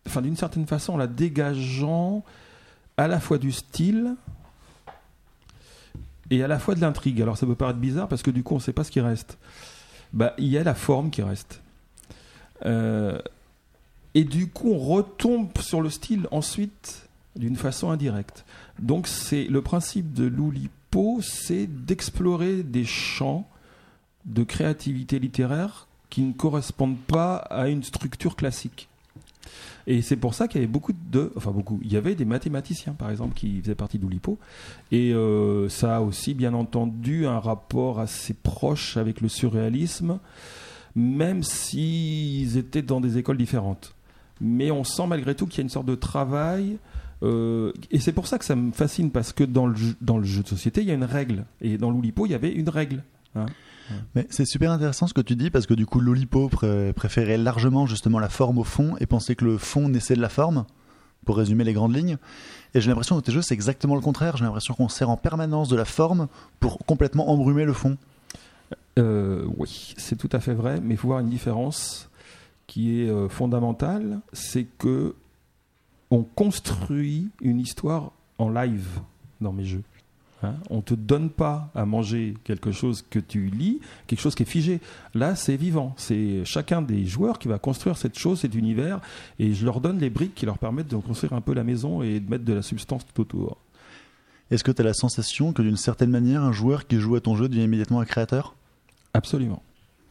enfin 0.06 0.22
d'une 0.22 0.36
certaine 0.36 0.66
façon, 0.66 0.94
en 0.94 0.96
la 0.96 1.06
dégageant 1.08 2.24
à 2.96 3.08
la 3.08 3.20
fois 3.20 3.38
du 3.38 3.52
style 3.52 4.14
et 6.30 6.42
à 6.42 6.48
la 6.48 6.58
fois 6.58 6.74
de 6.74 6.80
l'intrigue. 6.80 7.20
Alors 7.22 7.36
ça 7.36 7.46
peut 7.46 7.54
paraître 7.54 7.78
bizarre 7.78 8.08
parce 8.08 8.22
que 8.22 8.30
du 8.30 8.42
coup 8.42 8.54
on 8.54 8.58
ne 8.58 8.62
sait 8.62 8.72
pas 8.72 8.84
ce 8.84 8.90
qui 8.90 9.00
reste. 9.00 9.38
Bah 10.12 10.34
il 10.38 10.48
y 10.48 10.58
a 10.58 10.64
la 10.64 10.74
forme 10.74 11.10
qui 11.10 11.22
reste. 11.22 11.60
Euh, 12.64 13.18
et 14.16 14.24
du 14.24 14.48
coup, 14.48 14.70
on 14.70 14.78
retombe 14.78 15.50
sur 15.60 15.82
le 15.82 15.90
style 15.90 16.26
ensuite 16.30 17.06
d'une 17.36 17.56
façon 17.56 17.90
indirecte. 17.90 18.46
Donc, 18.78 19.08
c'est 19.08 19.44
le 19.44 19.60
principe 19.60 20.14
de 20.14 20.24
l'Oulipo, 20.24 21.20
c'est 21.20 21.66
d'explorer 21.66 22.62
des 22.62 22.86
champs 22.86 23.46
de 24.24 24.42
créativité 24.42 25.18
littéraire 25.18 25.86
qui 26.08 26.22
ne 26.22 26.32
correspondent 26.32 26.96
pas 26.96 27.36
à 27.36 27.68
une 27.68 27.82
structure 27.82 28.36
classique. 28.36 28.88
Et 29.86 30.02
c'est 30.02 30.16
pour 30.16 30.34
ça 30.34 30.48
qu'il 30.48 30.60
y 30.60 30.64
avait 30.64 30.72
beaucoup 30.72 30.92
de, 30.92 31.32
enfin 31.36 31.52
beaucoup, 31.52 31.78
il 31.82 31.92
y 31.92 31.96
avait 31.96 32.14
des 32.14 32.24
mathématiciens 32.24 32.94
par 32.94 33.10
exemple 33.10 33.34
qui 33.34 33.60
faisaient 33.60 33.76
partie 33.76 33.98
d'Oulipo, 33.98 34.38
et 34.90 35.12
euh, 35.12 35.68
ça 35.68 35.98
a 35.98 36.00
aussi 36.00 36.34
bien 36.34 36.54
entendu 36.54 37.26
un 37.26 37.38
rapport 37.38 38.00
assez 38.00 38.34
proche 38.34 38.96
avec 38.96 39.20
le 39.20 39.28
surréalisme, 39.28 40.18
même 40.96 41.42
s'ils 41.44 42.56
étaient 42.56 42.82
dans 42.82 43.00
des 43.00 43.18
écoles 43.18 43.38
différentes 43.38 43.96
mais 44.40 44.70
on 44.70 44.84
sent 44.84 45.06
malgré 45.06 45.34
tout 45.34 45.46
qu'il 45.46 45.58
y 45.58 45.60
a 45.60 45.64
une 45.64 45.70
sorte 45.70 45.86
de 45.86 45.94
travail. 45.94 46.78
euh, 47.22 47.72
et 47.90 47.98
c'est 47.98 48.12
pour 48.12 48.26
ça 48.26 48.38
que 48.38 48.44
ça 48.44 48.56
me 48.56 48.72
fascine 48.72 49.10
parce 49.10 49.32
que 49.32 49.44
dans 49.44 49.66
le, 49.66 49.74
jeu, 49.74 49.94
dans 50.00 50.18
le 50.18 50.24
jeu 50.24 50.42
de 50.42 50.48
société, 50.48 50.82
il 50.82 50.88
y 50.88 50.90
a 50.90 50.94
une 50.94 51.04
règle. 51.04 51.44
Et 51.60 51.78
dans 51.78 51.90
l'Oulipo, 51.90 52.26
il 52.26 52.32
y 52.32 52.34
avait 52.34 52.52
une 52.52 52.68
règle. 52.68 53.02
Mais 54.14 54.26
c'est 54.30 54.44
super 54.46 54.72
intéressant 54.72 55.06
ce 55.06 55.14
que 55.14 55.20
tu 55.20 55.36
dis 55.36 55.50
parce 55.50 55.66
que 55.66 55.74
du 55.74 55.86
coup, 55.86 56.00
l'Olipo 56.00 56.48
pré- 56.48 56.92
préférait 56.92 57.38
largement 57.38 57.86
justement 57.86 58.18
la 58.18 58.28
forme 58.28 58.58
au 58.58 58.64
fond 58.64 58.96
et 58.98 59.06
pensait 59.06 59.36
que 59.36 59.44
le 59.44 59.58
fond 59.58 59.88
naissait 59.88 60.16
de 60.16 60.20
la 60.20 60.28
forme, 60.28 60.64
pour 61.24 61.36
résumer 61.36 61.64
les 61.64 61.72
grandes 61.72 61.94
lignes. 61.94 62.18
Et 62.74 62.80
j'ai 62.80 62.88
l'impression 62.88 63.18
que 63.18 63.24
tes 63.24 63.32
jeux, 63.32 63.42
c'est 63.42 63.54
exactement 63.54 63.94
le 63.94 64.00
contraire. 64.00 64.36
J'ai 64.36 64.44
l'impression 64.44 64.74
qu'on 64.74 64.88
sert 64.88 65.10
en 65.10 65.16
permanence 65.16 65.68
de 65.68 65.76
la 65.76 65.84
forme 65.84 66.28
pour 66.60 66.78
complètement 66.78 67.30
embrumer 67.30 67.64
le 67.64 67.72
fond. 67.72 67.96
Euh, 68.98 69.44
oui, 69.56 69.94
c'est 69.96 70.16
tout 70.16 70.28
à 70.32 70.40
fait 70.40 70.54
vrai, 70.54 70.80
mais 70.80 70.94
il 70.94 70.96
faut 70.96 71.08
voir 71.08 71.20
une 71.20 71.28
différence 71.28 72.08
qui 72.66 73.00
est 73.00 73.08
euh, 73.08 73.28
fondamentale, 73.28 74.20
c'est 74.32 74.66
que 74.78 75.14
on 76.10 76.22
construit 76.22 77.30
une 77.40 77.60
histoire 77.60 78.12
en 78.38 78.48
live 78.48 79.00
dans 79.40 79.52
mes 79.52 79.64
jeux. 79.64 79.82
Hein 80.42 80.54
on 80.68 80.82
te 80.82 80.94
donne 80.94 81.30
pas 81.30 81.70
à 81.74 81.86
manger 81.86 82.34
quelque 82.44 82.70
chose 82.70 83.04
que 83.08 83.18
tu 83.18 83.46
lis, 83.46 83.80
quelque 84.06 84.20
chose 84.20 84.34
qui 84.34 84.42
est 84.42 84.46
figé. 84.46 84.80
Là, 85.14 85.34
c'est 85.34 85.56
vivant. 85.56 85.94
C'est 85.96 86.44
chacun 86.44 86.82
des 86.82 87.06
joueurs 87.06 87.38
qui 87.38 87.48
va 87.48 87.58
construire 87.58 87.96
cette 87.96 88.18
chose, 88.18 88.40
cet 88.40 88.54
univers, 88.54 89.00
et 89.38 89.54
je 89.54 89.64
leur 89.64 89.80
donne 89.80 89.98
les 89.98 90.10
briques 90.10 90.34
qui 90.34 90.46
leur 90.46 90.58
permettent 90.58 90.88
de 90.88 90.96
construire 90.96 91.32
un 91.32 91.40
peu 91.40 91.54
la 91.54 91.64
maison 91.64 92.02
et 92.02 92.20
de 92.20 92.30
mettre 92.30 92.44
de 92.44 92.52
la 92.52 92.62
substance 92.62 93.02
tout 93.06 93.22
autour. 93.22 93.56
Est-ce 94.50 94.62
que 94.62 94.70
tu 94.70 94.82
as 94.82 94.84
la 94.84 94.94
sensation 94.94 95.52
que 95.52 95.62
d'une 95.62 95.76
certaine 95.76 96.10
manière, 96.10 96.42
un 96.42 96.52
joueur 96.52 96.86
qui 96.86 97.00
joue 97.00 97.16
à 97.16 97.20
ton 97.20 97.34
jeu 97.34 97.48
devient 97.48 97.64
immédiatement 97.64 98.00
un 98.00 98.04
créateur? 98.04 98.54
Absolument. 99.14 99.62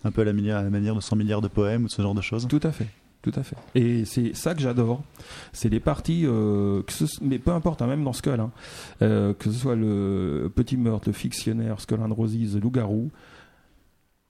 Un 0.04 0.12
peu 0.12 0.22
à 0.22 0.26
la, 0.26 0.34
manière, 0.34 0.58
à 0.58 0.64
la 0.64 0.70
manière 0.70 0.96
de 0.96 1.02
100 1.02 1.16
milliards 1.16 1.42
de 1.42 1.48
poèmes 1.48 1.84
ou 1.84 1.88
de 1.88 1.92
ce 1.92 2.02
genre 2.02 2.16
de 2.16 2.22
choses? 2.22 2.48
Tout 2.48 2.60
à 2.64 2.72
fait. 2.72 2.88
Tout 3.26 3.40
à 3.40 3.42
fait. 3.42 3.56
Et 3.74 4.06
c'est 4.06 4.36
ça 4.36 4.54
que 4.54 4.62
j'adore. 4.62 5.02
C'est 5.52 5.70
les 5.70 5.80
parties, 5.80 6.26
euh, 6.28 6.84
mais 7.22 7.40
peu 7.40 7.50
importe, 7.50 7.82
hein, 7.82 7.88
même 7.88 8.04
dans 8.04 8.14
Skull, 8.14 8.40
hein, 8.40 8.52
euh, 9.02 9.34
que 9.34 9.50
ce 9.50 9.58
soit 9.58 9.76
le 9.76 10.52
petit 10.54 10.78
meurtre, 10.78 11.10
le 11.10 11.14
fictionnaire, 11.14 11.82
Skull 11.82 12.02
and 12.02 12.14
Roses, 12.14 12.56
loup-garou, 12.56 13.10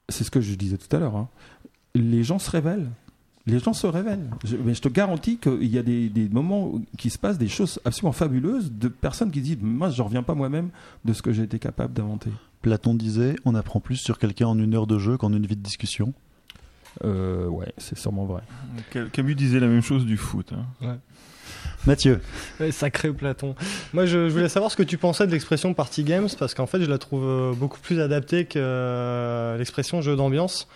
c'est 0.07 0.23
ce 0.23 0.31
que 0.31 0.39
je 0.39 0.55
disais 0.55 0.77
tout 0.77 0.95
à 0.95 0.99
l'heure. 0.99 1.17
hein. 1.17 1.27
Les 1.93 2.23
gens 2.23 2.39
se 2.39 2.49
révèlent. 2.49 2.87
Les 3.47 3.59
gens 3.59 3.73
se 3.73 3.85
révèlent. 3.85 4.29
Mais 4.63 4.73
je 4.73 4.81
te 4.81 4.87
garantis 4.87 5.39
qu'il 5.39 5.65
y 5.67 5.77
a 5.77 5.83
des, 5.83 6.29
moments 6.31 6.79
qui 6.97 7.09
se 7.09 7.17
passent 7.17 7.37
des 7.37 7.49
choses 7.49 7.81
absolument 7.83 8.13
fabuleuses 8.13 8.71
de 8.71 8.87
personnes 8.87 9.29
qui 9.29 9.41
disent 9.41 9.57
Moi, 9.61 9.89
je 9.89 10.01
ne 10.01 10.07
reviens 10.07 10.23
pas 10.23 10.35
moi-même 10.35 10.69
de 11.03 11.11
ce 11.11 11.21
que 11.21 11.33
j'ai 11.33 11.43
été 11.43 11.59
capable 11.59 11.91
d'inventer. 11.91 12.29
Platon 12.61 12.95
disait 12.95 13.35
on 13.43 13.55
apprend 13.55 13.81
plus 13.81 13.97
sur 13.97 14.17
quelqu'un 14.17 14.47
en 14.47 14.57
une 14.57 14.73
heure 14.73 14.87
de 14.87 14.97
jeu 14.97 15.17
qu'en 15.17 15.33
une 15.33 15.45
vie 15.45 15.57
de 15.57 15.61
discussion. 15.61 16.13
Euh, 17.03 17.47
ouais, 17.47 17.73
c'est 17.77 17.97
sûrement 17.97 18.25
vrai. 18.25 18.41
Cam- 18.91 19.09
Camus 19.09 19.35
disait 19.35 19.59
la 19.59 19.67
même 19.67 19.81
chose 19.81 20.05
du 20.05 20.17
foot. 20.17 20.51
hein. 20.81 20.97
Mathieu, 21.85 22.19
Ouais, 22.59 22.71
sacré 22.71 23.11
Platon. 23.11 23.53
Moi, 23.93 24.05
je, 24.07 24.27
je 24.27 24.33
voulais 24.33 24.49
savoir 24.49 24.71
ce 24.71 24.75
que 24.77 24.81
tu 24.83 24.97
pensais 24.97 25.27
de 25.27 25.31
l'expression 25.31 25.73
party 25.75 26.03
games 26.03 26.27
parce 26.39 26.53
qu'en 26.55 26.65
fait, 26.65 26.81
je 26.81 26.89
la 26.89 26.97
trouve 26.97 27.23
euh, 27.25 27.53
beaucoup 27.53 27.79
plus 27.79 27.99
adaptée 27.99 28.45
que 28.45 28.57
euh, 28.57 29.57
l'expression 29.57 30.01
jeu 30.01 30.15
d'ambiance. 30.15 30.67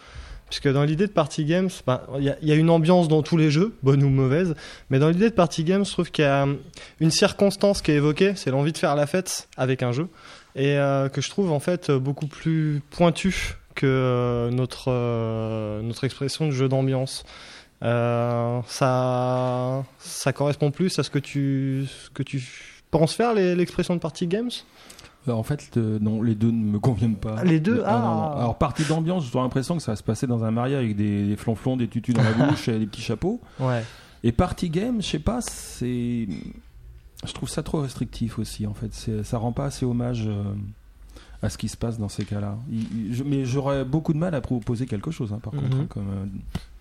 Puisque 0.50 0.68
dans 0.68 0.84
l'idée 0.84 1.06
de 1.08 1.12
party 1.12 1.46
games, 1.46 1.70
ben, 1.86 2.02
il 2.18 2.24
y, 2.24 2.30
a- 2.30 2.38
il 2.42 2.48
y 2.48 2.52
a 2.52 2.56
une 2.56 2.70
ambiance 2.72 3.08
dans 3.08 3.22
tous 3.24 3.38
les 3.38 3.50
jeux, 3.52 3.76
bonne 3.84 4.02
ou 4.04 4.10
mauvaise, 4.10 4.56
mais 4.90 4.98
dans 5.00 5.10
l'idée 5.10 5.30
de 5.30 5.36
party 5.36 5.64
games, 5.64 5.86
je 5.86 5.92
trouve 5.92 6.10
qu'il 6.12 6.26
y 6.26 6.28
a 6.28 6.46
euh, 6.48 6.56
une 7.00 7.12
circonstance 7.12 7.82
qui 7.84 7.92
est 7.92 7.96
évoquée, 7.96 8.34
c'est 8.36 8.50
l'envie 8.50 8.72
de 8.72 8.78
faire 8.80 8.96
la 8.96 9.06
fête 9.06 9.48
avec 9.58 9.84
un 9.84 9.92
jeu, 9.92 10.08
et 10.56 10.78
euh, 10.78 11.08
que 11.08 11.22
je 11.22 11.30
trouve 11.30 11.52
en 11.52 11.60
fait 11.60 11.92
beaucoup 11.92 12.26
plus 12.26 12.82
pointue 12.90 13.58
que 13.80 13.88
euh, 13.88 14.52
notre, 14.52 14.90
euh, 14.92 15.82
notre 15.82 16.04
expression 16.04 16.48
de 16.48 16.52
jeu 16.52 16.68
d'ambiance. 16.68 17.24
Euh, 17.82 18.60
ça, 18.68 19.86
ça 20.00 20.34
correspond 20.34 20.70
plus 20.70 21.00
à 21.00 21.04
ce 21.04 21.10
que 21.10 21.20
tu, 21.20 21.86
ce 21.88 22.10
que 22.10 22.24
tu 22.24 22.44
penses 22.92 23.14
faire, 23.14 23.34
l'expression 23.34 23.96
de 23.96 24.00
party 24.02 24.28
games? 24.28 24.50
En 25.28 25.44
fait, 25.44 25.78
euh, 25.78 25.98
non, 26.02 26.22
les 26.22 26.36
deux 26.36 26.52
ne 26.52 26.72
me 26.72 26.80
conviennent 26.80 27.16
pas. 27.16 27.42
Les 27.44 27.60
deux 27.60 27.82
Ah. 27.86 28.00
non, 28.00 28.16
non. 28.16 28.32
Alors, 28.38 28.58
partie 28.58 28.84
d'ambiance, 28.84 29.30
j'ai 29.32 29.40
l'impression 29.40 29.78
que 29.78 29.82
ça 29.82 29.94
va 29.94 29.96
se 29.96 30.04
passer 30.04 30.28
dans 30.28 30.44
un 30.44 30.52
mariage 30.52 30.84
avec 30.84 30.96
des, 30.98 31.28
des 31.28 31.36
flonflons, 31.38 31.78
des 31.78 31.88
tutus 31.88 32.16
dans 32.16 32.24
la 32.24 32.34
bouche 32.50 32.68
et 32.68 32.80
des 32.80 32.86
petits 32.88 33.02
chapeaux. 33.02 33.40
Ouais. 33.60 33.84
Et 34.24 34.32
party 34.34 34.70
game, 34.70 35.02
je 35.02 35.08
sais 35.08 35.20
pas, 35.20 35.40
c'est. 35.42 36.28
Je 37.26 37.34
trouve 37.34 37.48
ça 37.50 37.64
trop 37.64 37.82
restrictif 37.82 38.40
aussi, 38.40 38.66
en 38.68 38.74
fait. 38.74 38.94
Ça 39.24 39.38
rend 39.38 39.52
pas 39.52 39.66
assez 39.66 39.86
hommage 39.86 40.26
euh, 40.28 40.44
à 41.42 41.50
ce 41.50 41.58
qui 41.58 41.70
se 41.70 41.78
passe 41.78 41.98
dans 41.98 42.10
ces 42.10 42.26
cas-là. 42.26 42.58
Mais 43.26 43.46
j'aurais 43.46 43.86
beaucoup 43.86 44.14
de 44.14 44.18
mal 44.18 44.36
à 44.36 44.42
proposer 44.42 44.86
quelque 44.86 45.12
chose, 45.12 45.32
hein, 45.34 45.40
par 45.42 45.54
Mhm. 45.54 45.62
contre. 45.62 45.78
hein, 45.78 45.86
comme, 45.90 46.10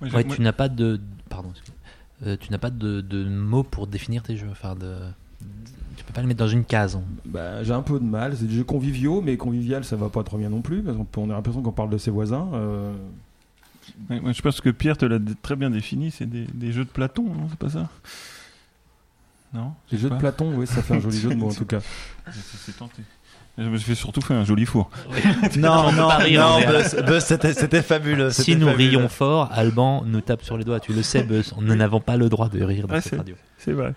euh, 0.02 0.08
Ouais, 0.10 0.24
tu 0.24 0.40
n'as 0.42 0.52
pas 0.52 0.68
de. 0.68 1.00
Pardon. 1.28 1.50
excuse- 1.50 1.72
euh, 2.26 2.36
tu 2.40 2.50
n'as 2.50 2.58
pas 2.58 2.70
de, 2.70 3.00
de 3.00 3.24
mots 3.28 3.62
pour 3.62 3.86
définir 3.86 4.22
tes 4.24 4.36
jeux. 4.36 4.48
Enfin, 4.50 4.74
de, 4.74 4.96
tu 5.96 6.02
peux 6.04 6.12
pas 6.12 6.20
le 6.22 6.26
mettre 6.26 6.40
dans 6.40 6.48
une 6.48 6.64
case. 6.64 6.98
Bah, 7.24 7.62
j'ai 7.62 7.72
un 7.72 7.82
peu 7.82 8.00
de 8.00 8.04
mal. 8.04 8.36
C'est 8.36 8.46
des 8.46 8.54
jeux 8.54 8.64
conviviaux, 8.64 9.20
mais 9.20 9.36
convivial, 9.36 9.84
ça 9.84 9.94
va 9.94 10.08
pas 10.08 10.24
trop 10.24 10.38
bien 10.38 10.48
non 10.50 10.60
plus. 10.60 10.82
Parce 10.82 10.96
peut- 11.12 11.20
on 11.20 11.30
a 11.30 11.34
l'impression 11.34 11.62
qu'on 11.62 11.70
parle 11.72 11.90
de 11.90 11.98
ses 11.98 12.10
voisins. 12.10 12.48
euh, 12.54 12.92
Ouais, 14.10 14.20
moi, 14.20 14.32
je 14.32 14.42
pense 14.42 14.60
que 14.60 14.68
Pierre 14.70 14.98
te 14.98 15.06
l'a 15.06 15.18
très 15.40 15.56
bien 15.56 15.70
défini, 15.70 16.10
c'est 16.10 16.26
des, 16.26 16.44
des 16.52 16.72
jeux 16.72 16.84
de 16.84 16.90
Platon, 16.90 17.22
non 17.22 17.46
C'est 17.48 17.58
pas 17.58 17.70
ça? 17.70 17.88
Non? 19.54 19.72
Les 19.90 19.96
Je 19.96 20.02
jeux 20.02 20.10
de. 20.10 20.16
Platon, 20.16 20.52
oui, 20.56 20.66
ça 20.66 20.82
fait 20.82 20.94
un 20.96 21.00
joli 21.00 21.16
jeu 21.18 21.30
de 21.30 21.34
mots 21.36 21.48
en 21.50 21.54
tout 21.54 21.64
cas. 21.64 21.80
C'est 22.30 22.76
tenté. 22.76 23.02
Je 23.58 23.64
me 23.68 23.76
suis 23.76 23.96
surtout 23.96 24.20
fait 24.20 24.34
un 24.34 24.44
joli 24.44 24.64
four. 24.66 24.88
Non, 25.56 25.90
non, 25.92 26.08
rire, 26.08 26.40
non, 26.40 26.60
Buzz, 26.72 26.94
Buzz, 27.04 27.24
c'était 27.24 27.52
c'était 27.52 27.82
fabuleux. 27.82 28.30
Si 28.30 28.42
c'était 28.44 28.58
nous 28.58 28.68
fabuleux. 28.68 28.88
rions 28.90 29.08
fort, 29.08 29.48
Alban 29.52 30.04
nous 30.06 30.20
tape 30.20 30.42
sur 30.44 30.56
les 30.56 30.64
doigts. 30.64 30.78
Tu 30.80 30.92
le 30.92 31.02
sais, 31.02 31.22
Buzz. 31.24 31.54
Nous 31.60 31.74
n'avons 31.74 32.00
pas 32.00 32.16
le 32.16 32.28
droit 32.28 32.48
de 32.48 32.62
rire 32.62 32.86
dans 32.86 32.94
cette 33.00 33.10
c'est- 33.10 33.16
radio. 33.16 33.34
C'est 33.58 33.72
vrai. 33.72 33.92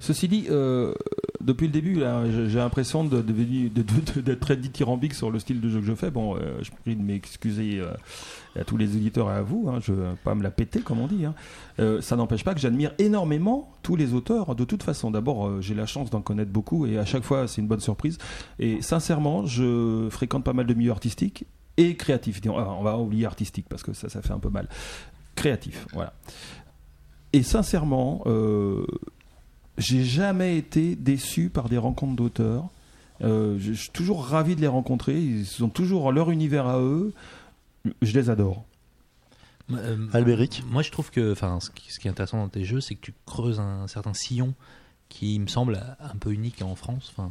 Ceci 0.00 0.28
dit, 0.28 0.46
euh, 0.48 0.94
depuis 1.40 1.66
le 1.66 1.72
début, 1.72 1.94
là, 1.94 2.22
j'ai 2.48 2.58
l'impression 2.58 3.02
de- 3.02 3.20
de 3.20 3.32
venir- 3.32 3.68
de- 3.74 3.82
de- 3.82 4.20
d'être 4.20 4.38
très 4.40 4.56
dithyrambique 4.56 5.14
sur 5.14 5.30
le 5.32 5.40
style 5.40 5.60
de 5.60 5.68
jeu 5.68 5.80
que 5.80 5.86
je 5.86 5.94
fais. 5.94 6.10
Bon, 6.12 6.36
euh, 6.36 6.58
je 6.62 6.70
prie 6.84 6.94
de 6.94 7.02
m'excuser 7.02 7.80
euh, 7.80 7.90
à 8.58 8.64
tous 8.64 8.76
les 8.76 8.96
éditeurs 8.96 9.30
et 9.30 9.34
à 9.34 9.42
vous. 9.42 9.68
Hein, 9.68 9.78
je 9.80 9.92
veux 9.92 10.06
pas 10.24 10.34
me 10.34 10.42
la 10.42 10.50
péter, 10.50 10.80
comme 10.80 11.00
on 11.00 11.06
dit. 11.06 11.24
hein. 11.24 11.34
Euh, 11.78 12.00
ça 12.00 12.16
n'empêche 12.16 12.44
pas 12.44 12.54
que 12.54 12.60
j'admire 12.60 12.92
énormément 12.98 13.70
tous 13.82 13.96
les 13.96 14.14
auteurs. 14.14 14.54
De 14.54 14.64
toute 14.64 14.82
façon, 14.82 15.10
d'abord, 15.10 15.46
euh, 15.46 15.60
j'ai 15.60 15.74
la 15.74 15.86
chance 15.86 16.10
d'en 16.10 16.20
connaître 16.20 16.50
beaucoup 16.50 16.86
et 16.86 16.98
à 16.98 17.04
chaque 17.04 17.24
fois, 17.24 17.48
c'est 17.48 17.60
une 17.60 17.68
bonne 17.68 17.80
surprise. 17.80 18.18
Et 18.58 18.82
sincèrement, 18.82 19.46
je 19.46 20.08
fréquente 20.10 20.44
pas 20.44 20.52
mal 20.52 20.66
de 20.66 20.74
milieux 20.74 20.90
artistiques 20.90 21.46
et 21.76 21.94
créatifs. 21.96 22.40
Ah, 22.46 22.74
on 22.78 22.82
va 22.82 22.98
oublier 22.98 23.26
artistique 23.26 23.66
parce 23.68 23.82
que 23.82 23.92
ça, 23.92 24.08
ça 24.08 24.22
fait 24.22 24.32
un 24.32 24.38
peu 24.40 24.50
mal. 24.50 24.68
Créatif, 25.36 25.86
voilà. 25.92 26.12
Et 27.32 27.42
sincèrement, 27.42 28.22
euh, 28.26 28.84
j'ai 29.76 30.02
jamais 30.02 30.58
été 30.58 30.96
déçu 30.96 31.50
par 31.50 31.68
des 31.68 31.78
rencontres 31.78 32.16
d'auteurs. 32.16 32.64
Euh, 33.22 33.56
je 33.58 33.72
suis 33.72 33.90
toujours 33.90 34.24
ravi 34.24 34.56
de 34.56 34.60
les 34.60 34.66
rencontrer. 34.66 35.20
Ils 35.20 35.62
ont 35.62 35.68
toujours 35.68 36.10
leur 36.12 36.30
univers 36.30 36.66
à 36.66 36.80
eux. 36.80 37.12
Je 38.02 38.12
les 38.18 38.30
adore. 38.30 38.64
Euh, 39.70 40.06
Albéric 40.14 40.62
Moi, 40.66 40.82
je 40.82 40.90
trouve 40.90 41.10
que, 41.10 41.32
enfin, 41.32 41.58
ce 41.60 41.70
qui, 41.70 41.92
ce 41.92 41.98
qui 41.98 42.08
est 42.08 42.10
intéressant 42.10 42.38
dans 42.38 42.48
tes 42.48 42.64
jeux, 42.64 42.80
c'est 42.80 42.94
que 42.94 43.00
tu 43.02 43.12
creuses 43.26 43.60
un 43.60 43.86
certain 43.86 44.14
sillon 44.14 44.54
qui 45.08 45.38
me 45.38 45.46
semble 45.46 45.80
un 46.00 46.16
peu 46.18 46.32
unique 46.32 46.62
en 46.62 46.74
France. 46.74 47.12
Enfin, 47.14 47.28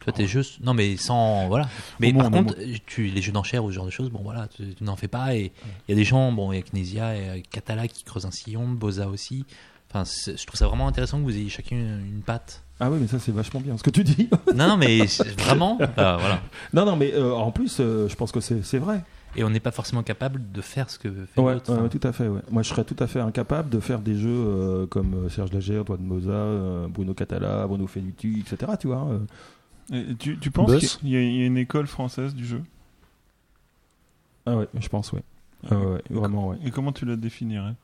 toi, 0.00 0.12
tes 0.12 0.26
jeux, 0.26 0.42
non, 0.62 0.72
mais 0.74 0.96
sans, 0.96 1.48
voilà. 1.48 1.68
Mais 2.00 2.12
par 2.12 2.30
contre, 2.30 2.54
tu, 2.86 3.06
les 3.06 3.20
jeux 3.22 3.32
d'enchères 3.32 3.64
ou 3.64 3.70
ce 3.70 3.74
genre 3.76 3.84
de 3.86 3.90
choses, 3.90 4.10
bon, 4.10 4.20
voilà, 4.22 4.48
tu, 4.48 4.74
tu 4.74 4.84
n'en 4.84 4.96
fais 4.96 5.08
pas. 5.08 5.34
Et 5.34 5.52
il 5.88 5.90
y 5.90 5.92
a 5.92 5.96
des 5.96 6.04
gens, 6.04 6.32
bon, 6.32 6.52
il 6.52 6.56
y 6.56 6.58
a 6.58 6.62
Knesia 6.62 7.14
et 7.36 7.42
Catala 7.42 7.88
qui 7.88 8.04
creusent 8.04 8.26
un 8.26 8.30
sillon, 8.30 8.68
Boza 8.68 9.08
aussi. 9.08 9.44
Enfin, 9.90 10.04
je 10.04 10.44
trouve 10.46 10.58
ça 10.58 10.66
vraiment 10.68 10.88
intéressant 10.88 11.18
que 11.18 11.22
vous 11.24 11.36
ayez 11.36 11.48
chacun 11.48 11.76
une, 11.76 12.06
une 12.06 12.22
patte. 12.22 12.62
Ah 12.80 12.90
oui, 12.90 12.98
mais 13.00 13.06
ça 13.06 13.18
c'est 13.18 13.32
vachement 13.32 13.60
bien 13.60 13.78
ce 13.78 13.82
que 13.82 13.88
tu 13.90 14.04
dis. 14.04 14.28
Non, 14.54 14.66
non, 14.68 14.76
mais 14.76 15.06
c'est- 15.06 15.40
vraiment, 15.40 15.78
euh, 15.80 15.86
voilà. 15.96 16.42
non, 16.74 16.84
non, 16.84 16.96
mais 16.96 17.14
euh, 17.14 17.34
en 17.34 17.50
plus, 17.52 17.78
euh, 17.80 18.06
je 18.08 18.14
pense 18.16 18.32
que 18.32 18.40
c'est 18.40 18.78
vrai. 18.78 19.02
Et 19.36 19.44
on 19.44 19.50
n'est 19.50 19.60
pas 19.60 19.70
forcément 19.70 20.02
capable 20.02 20.50
de 20.50 20.60
faire 20.62 20.88
ce 20.88 20.98
que 20.98 21.10
fait 21.26 21.40
Ouais, 21.40 21.54
l'autre. 21.54 21.70
ouais, 21.72 21.78
Enfin, 21.80 21.88
tout 21.88 22.00
à 22.08 22.12
fait. 22.12 22.26
ouais. 22.28 22.40
Moi, 22.50 22.62
je 22.62 22.68
serais 22.70 22.84
tout 22.84 22.96
à 22.98 23.06
fait 23.06 23.20
incapable 23.20 23.68
de 23.68 23.80
faire 23.80 24.00
des 24.00 24.16
jeux 24.16 24.30
euh, 24.30 24.86
comme 24.86 25.14
euh, 25.14 25.28
Serge 25.28 25.52
Lagère, 25.52 25.84
Toine 25.84 26.00
Moza, 26.02 26.30
euh, 26.30 26.88
Bruno 26.88 27.12
Catala, 27.14 27.66
Bruno 27.66 27.86
Fenuti, 27.86 28.40
etc. 28.46 28.72
Tu 28.80 28.86
vois. 28.86 29.06
euh. 29.08 29.18
Et 29.92 30.14
tu, 30.16 30.38
tu 30.38 30.50
penses 30.50 30.74
qu'il 30.78 31.08
y, 31.10 31.16
a- 31.16 31.20
y 31.22 31.42
a 31.42 31.46
une 31.46 31.58
école 31.58 31.86
française 31.86 32.34
du 32.34 32.46
jeu? 32.46 32.62
Ah 34.46 34.56
ouais, 34.56 34.68
je 34.78 34.88
pense, 34.88 35.12
ouais. 35.12 35.22
Ah 35.70 35.76
ouais, 35.76 35.86
ouais, 35.86 36.02
vraiment, 36.10 36.48
ouais. 36.48 36.56
Et 36.64 36.70
comment 36.70 36.92
tu 36.92 37.04
la 37.04 37.16
définirais? 37.16 37.74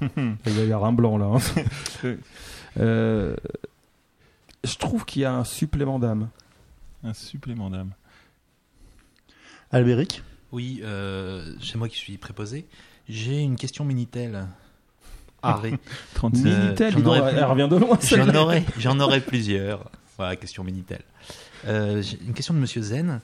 Il 0.00 0.56
y 0.68 0.72
avoir 0.72 0.84
un 0.84 0.92
blanc 0.92 1.18
là. 1.18 1.26
hein. 1.26 2.14
Euh, 2.78 3.34
je 4.62 4.76
trouve 4.76 5.04
qu'il 5.04 5.22
y 5.22 5.24
a 5.24 5.34
un 5.34 5.42
supplément 5.42 5.98
d'âme. 5.98 6.28
Un 7.04 7.14
supplément 7.14 7.70
d'âme. 7.70 7.92
Albéric 9.70 10.22
Oui, 10.52 10.80
euh, 10.82 11.54
c'est 11.62 11.76
moi 11.76 11.88
qui 11.88 11.96
suis 11.96 12.16
préposé. 12.18 12.66
J'ai 13.08 13.40
une 13.42 13.56
question 13.56 13.84
Minitel. 13.84 14.46
Ah. 15.42 15.56
André. 15.56 15.78
36. 16.14 16.46
Euh, 16.46 16.62
Minitel, 16.64 16.92
j'en 16.92 17.04
aurais 17.06 17.34
elle 17.34 17.44
revient 17.44 17.68
de 17.70 17.76
loin. 17.76 17.98
J'en 18.02 18.34
aurais, 18.34 18.64
j'en 18.78 18.98
aurais 19.00 19.20
plusieurs. 19.20 19.90
Voilà, 20.16 20.36
question 20.36 20.64
Minitel. 20.64 21.02
Euh, 21.66 22.02
une 22.26 22.34
question 22.34 22.54
de 22.54 22.58
Monsieur 22.58 22.82
Zen 22.82 23.20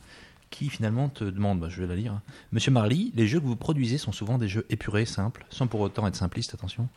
qui 0.50 0.68
finalement 0.68 1.08
te 1.08 1.24
demande, 1.24 1.58
bah, 1.58 1.68
je 1.68 1.80
vais 1.80 1.88
la 1.88 1.96
lire. 1.96 2.12
hein. 2.12 2.22
Monsieur 2.52 2.70
Marly, 2.70 3.10
les 3.16 3.26
jeux 3.26 3.40
que 3.40 3.46
vous 3.46 3.56
produisez 3.56 3.98
sont 3.98 4.12
souvent 4.12 4.38
des 4.38 4.46
jeux 4.46 4.64
épurés, 4.70 5.04
simples, 5.04 5.44
sans 5.50 5.66
pour 5.66 5.80
autant 5.80 6.06
être 6.06 6.14
simplistes, 6.14 6.54
attention, 6.54 6.88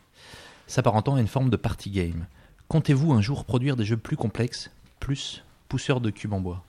s'apparentant 0.68 1.16
à 1.16 1.20
une 1.20 1.26
forme 1.26 1.50
de 1.50 1.56
party 1.56 1.90
game. 1.90 2.26
Comptez-vous 2.68 3.12
un 3.12 3.20
jour 3.22 3.44
produire 3.44 3.74
des 3.74 3.84
jeux 3.84 3.96
plus 3.96 4.16
complexes, 4.16 4.70
plus 5.00 5.42
pousseurs 5.68 6.00
de 6.00 6.10
cubes 6.10 6.34
en 6.34 6.40
bois? 6.40 6.62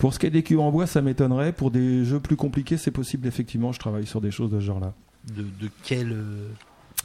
Pour 0.00 0.12
ce 0.12 0.18
qui 0.18 0.26
est 0.26 0.30
des 0.30 0.42
cubes 0.42 0.58
en 0.58 0.72
bois, 0.72 0.86
ça 0.88 1.00
m'étonnerait. 1.02 1.52
Pour 1.52 1.70
des 1.70 2.04
jeux 2.04 2.18
plus 2.18 2.34
compliqués, 2.36 2.76
c'est 2.76 2.90
possible, 2.90 3.28
effectivement. 3.28 3.70
Je 3.70 3.78
travaille 3.78 4.06
sur 4.06 4.20
des 4.20 4.32
choses 4.32 4.50
de 4.50 4.58
ce 4.58 4.64
genre-là. 4.64 4.92
de, 5.36 5.42
de 5.42 5.70
quel 5.84 6.10
euh, 6.12 6.48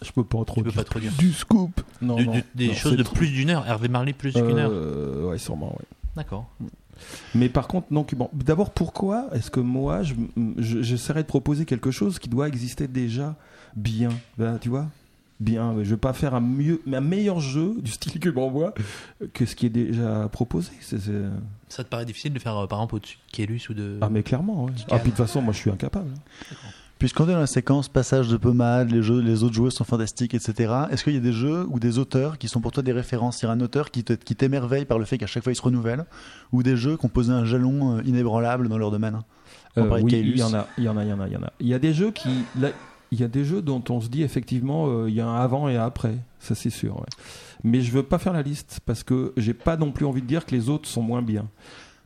Je 0.02 0.12
peux 0.12 0.24
pas 0.24 0.44
trop 0.46 0.56
Tu 0.62 0.64
peux 0.64 0.70
dire. 0.72 0.78
pas 0.78 0.84
trop 0.86 1.00
dire. 1.00 1.12
Du 1.20 1.32
scoop 1.34 1.82
Non, 2.02 2.16
du- 2.16 2.26
non. 2.26 2.32
du- 2.32 2.44
des 2.56 2.68
Non, 2.70 2.74
choses 2.74 2.92
c'est 2.94 2.98
de 2.98 3.04
trop- 3.04 3.16
plus 3.16 3.28
d'une 3.30 3.50
heure 3.52 3.68
Hervé 3.68 3.88
Marly 3.90 4.14
plus 4.14 4.34
qu'une 4.34 4.58
heure 4.58 4.72
Euh, 4.74 5.30
Ouais, 5.30 5.38
sûrement, 5.38 5.74
ouais. 5.74 5.86
D'accord. 6.16 6.50
Mais 7.36 7.50
par 7.50 7.68
contre, 7.68 7.88
non, 7.92 8.06
bon, 8.16 8.30
d'abord, 8.34 8.72
pourquoi 8.72 9.28
est-ce 9.34 9.52
que 9.52 9.60
moi, 9.60 10.02
je- 10.02 10.14
je- 10.58 10.82
j'essaierais 10.82 11.24
de 11.24 11.28
proposer 11.28 11.66
quelque 11.66 11.92
chose 11.92 12.18
qui 12.20 12.30
doit 12.30 12.48
exister 12.48 12.88
déjà 12.88 13.36
bien? 13.76 14.08
Ben, 14.38 14.58
Tu 14.60 14.70
vois 14.70 14.88
Bien, 15.42 15.76
je 15.84 15.90
vais 15.90 15.98
pas 15.98 16.14
faire 16.14 16.34
un, 16.34 16.40
mieux, 16.40 16.82
un 16.92 17.02
meilleur 17.02 17.42
jeu 17.42 17.74
du 17.82 17.92
style 17.92 18.20
cube 18.22 18.38
en 18.38 18.50
bois 18.50 18.74
que 19.34 19.46
ce 19.46 19.56
qui 19.56 19.66
est 19.66 19.70
déjà 19.70 20.30
proposé. 20.32 20.72
C'est- 20.80 20.98
c'est- 21.00 21.12
Ça 21.68 21.84
te 21.84 21.90
paraît 21.90 22.06
difficile 22.06 22.32
de 22.34 22.40
faire 22.40 22.56
euh, 22.58 22.68
par 22.68 22.80
exemple 22.80 22.96
au-dessus 22.96 23.18
de 23.30 23.36
Kélus 23.36 23.68
ou 23.70 23.74
de. 23.74 23.98
Ah, 24.00 24.08
mais 24.10 24.24
clairement, 24.24 24.64
ouais. 24.66 24.72
Ah, 24.90 24.98
puis 25.00 25.12
de 25.12 25.16
toute 25.18 25.26
façon, 25.26 25.42
moi, 25.42 25.52
je 25.52 25.58
suis 25.60 25.70
incapable. 25.72 26.10
Puisqu'on 27.00 27.28
est 27.28 27.34
dans 27.34 27.40
la 27.40 27.48
séquence 27.48 27.90
passage 27.90 28.30
de 28.30 28.38
pommade, 28.38 28.90
les, 28.90 29.02
jeux, 29.04 29.20
les 29.20 29.44
autres 29.44 29.54
joueurs 29.54 29.74
sont 29.74 29.84
fantastiques, 29.84 30.34
etc. 30.34 30.74
Est-ce 30.90 31.04
qu'il 31.04 31.14
y 31.14 31.18
a 31.18 31.20
des 31.20 31.34
jeux 31.34 31.66
ou 31.70 31.78
des 31.78 31.98
auteurs 32.00 32.38
qui 32.38 32.48
sont 32.48 32.62
pour 32.62 32.72
toi 32.72 32.82
des 32.84 32.94
références? 32.94 33.42
Il 33.42 33.46
y 33.46 33.50
a 33.50 33.52
un 33.52 33.60
auteur 33.60 33.92
qui 33.92 34.06
te- 34.06 34.14
qui 34.14 34.34
t'émerveille 34.38 34.86
par 34.86 34.98
le 34.98 35.04
fait 35.04 35.18
qu'à 35.18 35.28
chaque 35.28 35.44
fois 35.44 35.52
il 35.52 35.56
se 35.58 35.62
renouvelle 35.62 36.06
Ou 36.54 36.64
des 36.64 36.78
jeux 36.78 36.96
qui 36.96 37.06
ont 37.06 37.10
posé 37.10 37.34
un 37.34 37.44
jalon 37.44 37.98
euh, 37.98 38.02
inébranlable 38.06 38.70
dans 38.70 38.78
leur 38.78 38.92
domaine? 38.92 39.20
On 39.76 39.82
Euh, 39.84 39.88
parlait 39.90 40.04
de 40.04 40.06
oui, 40.08 40.14
il 40.14 40.38
y 40.38 40.44
en 40.44 40.54
a, 40.54 40.68
il 40.78 40.86
y 40.86 40.90
en 40.90 40.96
a, 40.96 41.04
il 41.04 41.10
y 41.10 41.14
en 41.14 41.20
a, 41.20 41.28
il 41.28 41.34
y 41.34 41.36
en 41.38 41.44
a. 41.44 41.52
Il 41.60 41.68
y 41.68 41.74
a 41.74 41.80
des 41.80 41.94
jeux 41.94 42.12
qui, 42.12 42.30
là, 42.58 42.70
il 43.12 43.20
y 43.20 43.24
a 43.24 43.28
des 43.28 43.46
jeux 43.46 43.62
dont 43.62 43.84
on 43.90 44.02
se 44.02 44.10
dit 44.10 44.24
effectivement, 44.24 44.88
euh, 44.88 45.10
il 45.10 45.16
y 45.16 45.22
a 45.22 45.28
un 45.28 45.36
avant 45.36 45.70
et 45.70 45.78
un 45.78 45.86
après, 45.86 46.18
ça 46.40 46.56
c'est 46.56 46.70
sûr. 46.70 47.06
Mais 47.64 47.82
je 47.82 47.92
veux 47.92 48.04
pas 48.04 48.18
faire 48.18 48.34
la 48.34 48.42
liste 48.42 48.80
parce 48.86 49.04
que 49.04 49.34
j'ai 49.38 49.54
pas 49.54 49.78
non 49.78 49.92
plus 49.92 50.06
envie 50.06 50.22
de 50.22 50.28
dire 50.28 50.46
que 50.46 50.56
les 50.56 50.70
autres 50.70 50.88
sont 50.88 51.02
moins 51.02 51.22
bien. 51.22 51.48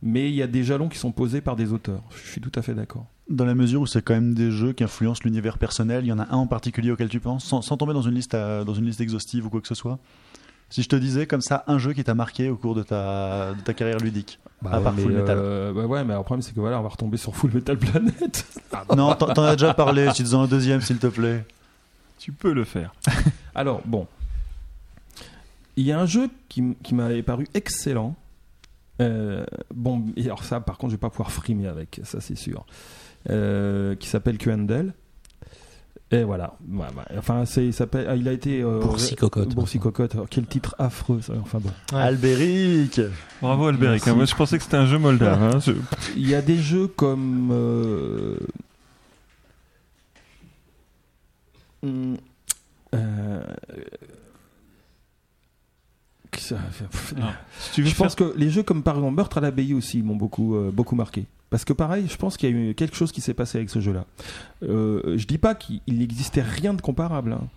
Mais 0.02 0.30
il 0.30 0.34
y 0.34 0.42
a 0.42 0.46
des 0.46 0.64
jalons 0.64 0.88
qui 0.88 0.98
sont 0.98 1.12
posés 1.12 1.42
par 1.42 1.56
des 1.56 1.72
auteurs. 1.72 2.02
Je 2.24 2.30
suis 2.30 2.40
tout 2.40 2.52
à 2.54 2.62
fait 2.62 2.74
d'accord. 2.74 3.06
Dans 3.28 3.44
la 3.44 3.54
mesure 3.54 3.82
où 3.82 3.86
c'est 3.86 4.02
quand 4.02 4.14
même 4.14 4.34
des 4.34 4.50
jeux 4.50 4.72
qui 4.72 4.82
influencent 4.82 5.20
l'univers 5.24 5.58
personnel, 5.58 6.04
il 6.04 6.08
y 6.08 6.12
en 6.12 6.18
a 6.18 6.26
un 6.30 6.38
en 6.38 6.46
particulier 6.46 6.90
auquel 6.90 7.08
tu 7.08 7.20
penses, 7.20 7.44
sans, 7.44 7.76
tomber 7.76 7.92
dans 7.92 8.02
une, 8.02 8.14
liste 8.14 8.32
dans 8.32 8.74
une 8.74 8.86
liste 8.86 9.00
exhaustive 9.00 9.46
ou 9.46 9.50
quoi 9.50 9.60
que 9.60 9.68
ce 9.68 9.74
soit? 9.74 9.98
Si 10.70 10.82
je 10.82 10.88
te 10.88 10.96
disais 10.96 11.26
comme 11.26 11.40
ça, 11.40 11.64
un 11.66 11.78
jeu 11.78 11.92
qui 11.92 12.04
t'a 12.04 12.14
marqué 12.14 12.48
au 12.48 12.56
cours 12.56 12.74
de 12.74 12.82
ta, 12.82 13.54
de 13.54 13.60
ta 13.60 13.74
carrière 13.74 13.98
ludique 13.98 14.38
À 14.64 14.80
part 14.80 14.92
mais, 14.94 15.02
Full 15.02 15.12
Metal. 15.12 15.36
euh, 15.38 15.72
bah 15.72 15.84
ouais, 15.86 16.04
mais 16.04 16.14
le 16.14 16.22
problème 16.22 16.42
c'est 16.42 16.54
que 16.54 16.60
voilà, 16.60 16.78
on 16.78 16.82
va 16.82 16.88
retomber 16.88 17.16
sur 17.16 17.34
Full 17.34 17.52
Metal 17.52 17.76
Planet. 17.76 18.46
Non, 18.96 19.14
t'en 19.14 19.44
as 19.44 19.56
déjà 19.56 19.74
parlé, 19.74 20.06
te 20.06 20.22
dis 20.22 20.34
un 20.34 20.46
deuxième 20.46 20.80
s'il 20.80 20.98
te 20.98 21.08
plaît. 21.08 21.44
Tu 22.18 22.32
peux 22.32 22.52
le 22.52 22.64
faire. 22.64 22.94
Alors, 23.54 23.82
bon. 23.84 24.06
Il 25.76 25.84
y 25.84 25.92
a 25.92 25.98
un 25.98 26.06
jeu 26.06 26.28
qui, 26.48 26.76
qui 26.82 26.94
m'avait 26.94 27.22
paru 27.22 27.46
excellent. 27.54 28.14
Euh, 29.00 29.44
bon, 29.74 30.04
alors 30.22 30.44
ça, 30.44 30.60
par 30.60 30.78
contre, 30.78 30.90
je 30.90 30.96
vais 30.96 31.00
pas 31.00 31.10
pouvoir 31.10 31.32
frimer 31.32 31.66
avec, 31.66 32.00
ça 32.04 32.20
c'est 32.20 32.36
sûr. 32.36 32.64
Euh, 33.28 33.96
qui 33.96 34.08
s'appelle 34.08 34.38
Q&L. 34.38 34.94
Et 36.12 36.24
voilà. 36.24 36.54
Ouais. 36.72 36.86
Enfin, 37.16 37.44
c'est, 37.44 37.66
il, 37.66 37.72
s'appelle, 37.72 38.06
ah, 38.08 38.16
il 38.16 38.26
a 38.26 38.32
été. 38.32 38.62
Euh, 38.62 38.80
Boursi 38.80 39.14
Cocotte. 39.14 39.54
Boursi 39.54 39.78
Cocotte. 39.78 40.14
Alors, 40.14 40.26
quel 40.28 40.44
titre 40.44 40.74
affreux, 40.78 41.20
ça. 41.20 41.34
Enfin 41.40 41.60
bon. 41.60 41.70
Albéric 41.96 43.00
Bravo 43.40 43.66
Albéric. 43.68 44.04
Merci. 44.04 44.16
Moi 44.16 44.24
je 44.24 44.34
pensais 44.34 44.58
que 44.58 44.64
c'était 44.64 44.76
un 44.76 44.86
jeu 44.86 44.98
moldave. 44.98 45.40
hein. 45.40 45.60
Je- 45.60 45.72
Il 46.16 46.28
y 46.28 46.34
a 46.34 46.42
des 46.42 46.56
jeux 46.58 46.88
comme. 46.88 47.50
euh, 47.52 48.38
hum, 51.84 52.16
euh, 52.94 53.42
ça- 56.40 56.58
Ah, 57.20 57.32
Si 57.58 57.72
tu 57.72 57.82
veux 57.82 57.88
je 57.88 57.94
faire 57.94 58.06
pense 58.06 58.14
que 58.14 58.32
les 58.36 58.50
jeux 58.50 58.62
comme 58.62 58.82
par 58.82 58.96
exemple 58.96 59.14
Meurtre 59.16 59.38
à 59.38 59.40
l'abbaye 59.40 59.74
aussi 59.74 60.02
m'ont 60.02 60.16
beaucoup, 60.16 60.54
euh, 60.56 60.70
beaucoup 60.72 60.96
marqué. 60.96 61.24
Parce 61.50 61.64
que 61.64 61.72
pareil, 61.72 62.06
je 62.08 62.16
pense 62.16 62.36
qu'il 62.36 62.50
y 62.50 62.52
a 62.52 62.56
eu 62.70 62.74
quelque 62.74 62.94
chose 62.96 63.10
qui 63.10 63.20
s'est 63.20 63.34
passé 63.34 63.58
avec 63.58 63.70
ce 63.70 63.80
jeu-là. 63.80 64.04
Euh, 64.62 65.16
je 65.18 65.26
dis 65.26 65.38
pas 65.38 65.54
qu'il 65.54 65.80
il 65.86 65.98
n'existait 65.98 66.42
rien 66.42 66.74
de 66.74 66.80
comparable, 66.80 67.32
hein. 67.32 67.48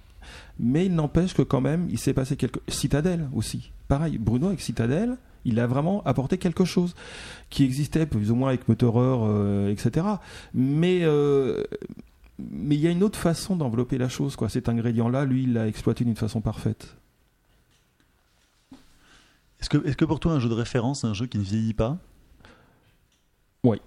mais 0.59 0.87
il 0.87 0.95
n'empêche 0.95 1.33
que 1.35 1.43
quand 1.43 1.61
même, 1.61 1.87
il 1.91 1.99
s'est 1.99 2.13
passé 2.13 2.35
quelque... 2.35 2.59
Citadel 2.67 3.29
aussi. 3.35 3.71
Pareil, 3.87 4.17
Bruno 4.17 4.47
avec 4.47 4.61
Citadel, 4.61 5.15
il 5.45 5.59
a 5.59 5.67
vraiment 5.67 6.01
apporté 6.05 6.39
quelque 6.39 6.65
chose 6.65 6.95
qui 7.51 7.63
existait 7.63 8.07
plus 8.07 8.31
ou 8.31 8.35
moins 8.35 8.49
avec 8.49 8.61
euh, 8.67 9.69
etc. 9.69 10.07
Mais 10.55 11.01
euh, 11.03 11.63
mais 12.39 12.75
il 12.75 12.81
y 12.81 12.87
a 12.87 12.89
une 12.89 13.03
autre 13.03 13.19
façon 13.19 13.55
d'envelopper 13.55 13.97
la 13.97 14.09
chose. 14.09 14.35
Quoi. 14.35 14.49
Cet 14.49 14.69
ingrédient-là, 14.69 15.25
lui, 15.25 15.43
il 15.43 15.53
l'a 15.53 15.67
exploité 15.67 16.03
d'une 16.03 16.15
façon 16.15 16.41
parfaite. 16.41 16.95
Est-ce 19.63 19.69
que, 19.69 19.87
est 19.87 19.95
que 19.95 20.03
pour 20.03 20.19
toi, 20.19 20.33
un 20.33 20.39
jeu 20.41 20.49
de 20.49 20.53
référence, 20.53 20.99
c'est 21.01 21.07
un 21.07 21.13
jeu 21.13 21.25
qui 21.25 21.37
ne 21.37 21.43
vieillit 21.43 21.73
pas? 21.73 21.97
Oui. 23.63 23.77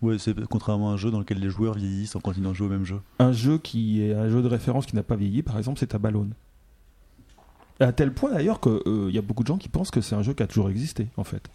Ouais, 0.00 0.18
c'est 0.18 0.34
contrairement 0.46 0.92
à 0.92 0.94
un 0.94 0.96
jeu 0.96 1.10
dans 1.10 1.18
lequel 1.18 1.40
les 1.40 1.50
joueurs 1.50 1.74
vieillissent 1.74 2.16
en 2.16 2.20
continuant 2.20 2.52
de 2.52 2.54
jouer 2.54 2.68
au 2.68 2.70
même 2.70 2.86
jeu. 2.86 3.02
Un 3.18 3.30
jeu 3.32 3.58
qui 3.58 4.00
est 4.00 4.14
un 4.14 4.30
jeu 4.30 4.40
de 4.40 4.48
référence 4.48 4.86
qui 4.86 4.96
n'a 4.96 5.02
pas 5.02 5.16
vieilli, 5.16 5.42
par 5.42 5.58
exemple, 5.58 5.78
c'est 5.78 5.88
Tabalone. 5.88 6.32
À 7.80 7.92
tel 7.92 8.14
point 8.14 8.32
d'ailleurs 8.32 8.60
qu'il 8.62 9.10
y 9.10 9.18
a 9.18 9.20
beaucoup 9.20 9.42
de 9.42 9.48
gens 9.48 9.58
qui 9.58 9.68
pensent 9.68 9.90
que 9.90 10.00
c'est 10.00 10.14
un 10.14 10.22
jeu 10.22 10.32
qui 10.32 10.42
a 10.42 10.46
toujours 10.46 10.70
existé, 10.70 11.08
en 11.18 11.24
fait. 11.24 11.50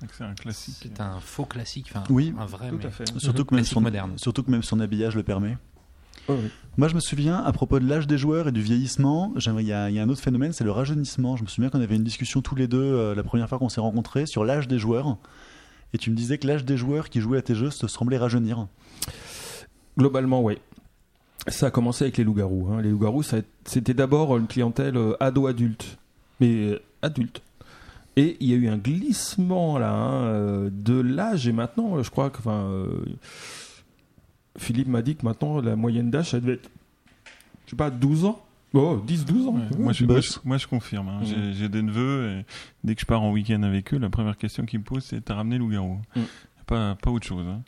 Donc 0.00 0.10
C'est 0.12 0.22
un 0.22 0.34
classique. 0.34 0.76
C'est 0.80 1.00
un 1.00 1.18
faux 1.18 1.46
classique, 1.46 1.86
enfin 1.90 2.04
Oui, 2.10 2.32
un 2.38 2.46
vrai, 2.46 2.68
Tout 2.68 2.76
mais 2.78 2.86
à 2.86 2.90
fait. 2.92 3.08
Surtout 3.18 3.44
que, 3.44 3.56
même 3.56 3.62
classique 3.64 3.74
son, 3.74 3.80
moderne. 3.80 4.12
surtout 4.18 4.44
que 4.44 4.52
même 4.52 4.62
son 4.62 4.78
habillage 4.78 5.16
le 5.16 5.24
permet. 5.24 5.58
Ouais, 6.28 6.36
ouais. 6.36 6.50
Moi, 6.78 6.86
je 6.86 6.94
me 6.94 7.00
souviens, 7.00 7.42
à 7.42 7.50
propos 7.50 7.80
de 7.80 7.88
l'âge 7.88 8.06
des 8.06 8.18
joueurs 8.18 8.46
et 8.46 8.52
du 8.52 8.62
vieillissement, 8.62 9.34
il 9.34 9.66
y, 9.66 9.72
a 9.72 9.86
un 9.86 10.08
autre 10.08 10.20
phénomène, 10.20 10.52
c'est 10.52 10.62
le 10.62 10.70
rajeunissement. 10.70 11.36
Je 11.36 11.42
me 11.42 11.48
souviens 11.48 11.70
qu'on 11.70 11.80
avait 11.80 11.96
une 11.96 12.04
discussion 12.04 12.40
tous 12.40 12.54
les 12.54 12.68
deux 12.68 12.80
euh, 12.80 13.16
la 13.16 13.24
première 13.24 13.48
fois 13.48 13.58
qu'on 13.58 13.68
s'est 13.68 13.80
rencontrés 13.80 14.26
sur 14.26 14.44
l'âge 14.44 14.68
des 14.68 14.78
joueurs. 14.78 15.16
Et 15.92 15.98
tu 15.98 16.12
me 16.12 16.14
disais 16.14 16.38
que 16.38 16.46
l'âge 16.46 16.64
des 16.64 16.76
joueurs 16.76 17.08
qui 17.08 17.20
jouaient 17.20 17.38
à 17.38 17.42
tes 17.42 17.56
jeux 17.56 17.70
se 17.70 17.88
semblait 17.88 18.16
rajeunir. 18.16 18.68
Globalement, 19.98 20.40
oui. 20.40 20.58
Ça 21.48 21.66
a 21.66 21.70
commencé 21.72 22.04
avec 22.04 22.16
les 22.16 22.22
loups-garous. 22.22 22.68
hein. 22.70 22.80
Les 22.80 22.90
loups-garous, 22.90 23.24
c'était 23.64 23.94
d'abord 23.94 24.36
une 24.36 24.46
clientèle 24.46 24.96
euh, 24.96 25.16
ado-adulte. 25.18 25.98
Mais 26.38 26.54
euh, 26.54 26.80
adulte. 27.02 27.42
Et 28.14 28.36
il 28.38 28.50
y 28.50 28.52
a 28.52 28.56
eu 28.56 28.68
un 28.68 28.78
glissement 28.78 29.78
là 29.78 29.92
hein, 29.92 30.70
de 30.70 31.00
l'âge. 31.00 31.48
Et 31.48 31.52
maintenant, 31.52 32.00
je 32.00 32.08
crois 32.08 32.30
que. 32.30 32.38
Philippe 34.58 34.88
m'a 34.88 35.02
dit 35.02 35.16
que 35.16 35.24
maintenant, 35.24 35.60
la 35.60 35.76
moyenne 35.76 36.10
d'âge, 36.10 36.30
ça 36.30 36.40
devait 36.40 36.54
être. 36.54 36.70
Je 37.66 37.70
sais 37.70 37.76
pas, 37.76 37.90
12 37.90 38.24
ans 38.24 38.44
Oh, 38.74 39.00
10-12 39.06 39.46
ans. 39.48 39.52
Ouais, 39.54 39.60
Ouais. 39.60 39.78
moi, 39.78 39.92
je, 39.94 40.04
boss. 40.04 40.14
moi, 40.16 40.20
je- 40.20 40.48
moi, 40.48 40.56
je 40.58 40.66
confirme. 40.66 41.08
hein. 41.08 41.20
Mhm. 41.22 41.52
J'ai- 41.54 41.68
des 41.70 41.80
neveux 41.82 42.30
et 42.40 42.44
dès 42.84 42.94
que 42.94 43.00
je 43.00 43.06
pars 43.06 43.22
en 43.22 43.32
week-end 43.32 43.62
avec 43.62 43.94
eux, 43.94 43.98
la 43.98 44.10
première 44.10 44.36
question 44.36 44.66
qu'ils 44.66 44.80
me 44.80 44.84
posent, 44.84 45.04
c'est 45.04 45.24
T'as 45.24 45.34
ramené 45.36 45.56
loup-garou 45.56 45.98
Mhm. 46.14 46.22
pas, 46.66 46.94
pas 46.96 47.10
autre 47.10 47.26
chose. 47.26 47.46
hein. 47.48 47.62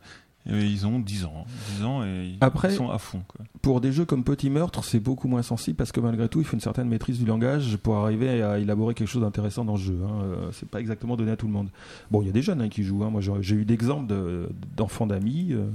Et 0.46 0.58
ils 0.64 0.86
ont 0.86 0.98
10 0.98 1.24
ans. 1.26 1.44
10 1.76 1.84
ans 1.84 2.02
et 2.04 2.28
ils 2.32 2.38
Après- 2.42 2.70
sont 2.70 2.90
à 2.90 2.98
fond. 2.98 3.22
Quoi. 3.28 3.44
Pour 3.62 3.80
des 3.82 3.92
jeux 3.92 4.04
comme 4.06 4.24
Petit 4.24 4.48
Meurtre, 4.50 4.82
c'est 4.84 4.98
beaucoup 5.00 5.28
moins 5.28 5.42
sensible 5.42 5.76
parce 5.76 5.92
que 5.92 6.00
malgré 6.00 6.28
tout, 6.30 6.40
il 6.40 6.44
faut 6.46 6.54
une 6.54 6.60
certaine 6.60 6.88
maîtrise 6.88 7.18
du 7.18 7.24
langage 7.26 7.76
pour 7.78 7.96
arriver 7.96 8.42
à 8.42 8.58
élaborer 8.58 8.94
quelque 8.94 9.08
chose 9.08 9.20
d'intéressant 9.22 9.64
dans 9.66 9.74
le 9.76 9.80
jeu. 9.80 9.98
Hein. 10.02 10.22
Euh, 10.22 10.48
C'est 10.52 10.68
pas 10.68 10.80
exactement 10.80 11.16
donné 11.16 11.30
à 11.30 11.36
tout 11.36 11.46
le 11.46 11.52
monde. 11.52 11.68
Bon, 12.10 12.20
il 12.22 12.26
y 12.26 12.30
a 12.30 12.32
des 12.32 12.42
jeunes 12.42 12.60
hein, 12.62 12.68
qui 12.70 12.82
jouent. 12.84 13.04
hein. 13.04 13.10
Moi, 13.10 13.20
j'ai 13.40 13.54
eu 13.54 13.64
d'exemples 13.66 14.06
de- 14.06 14.48
d'enfants 14.76 15.06
d'amis 15.06 15.48
euh, 15.52 15.66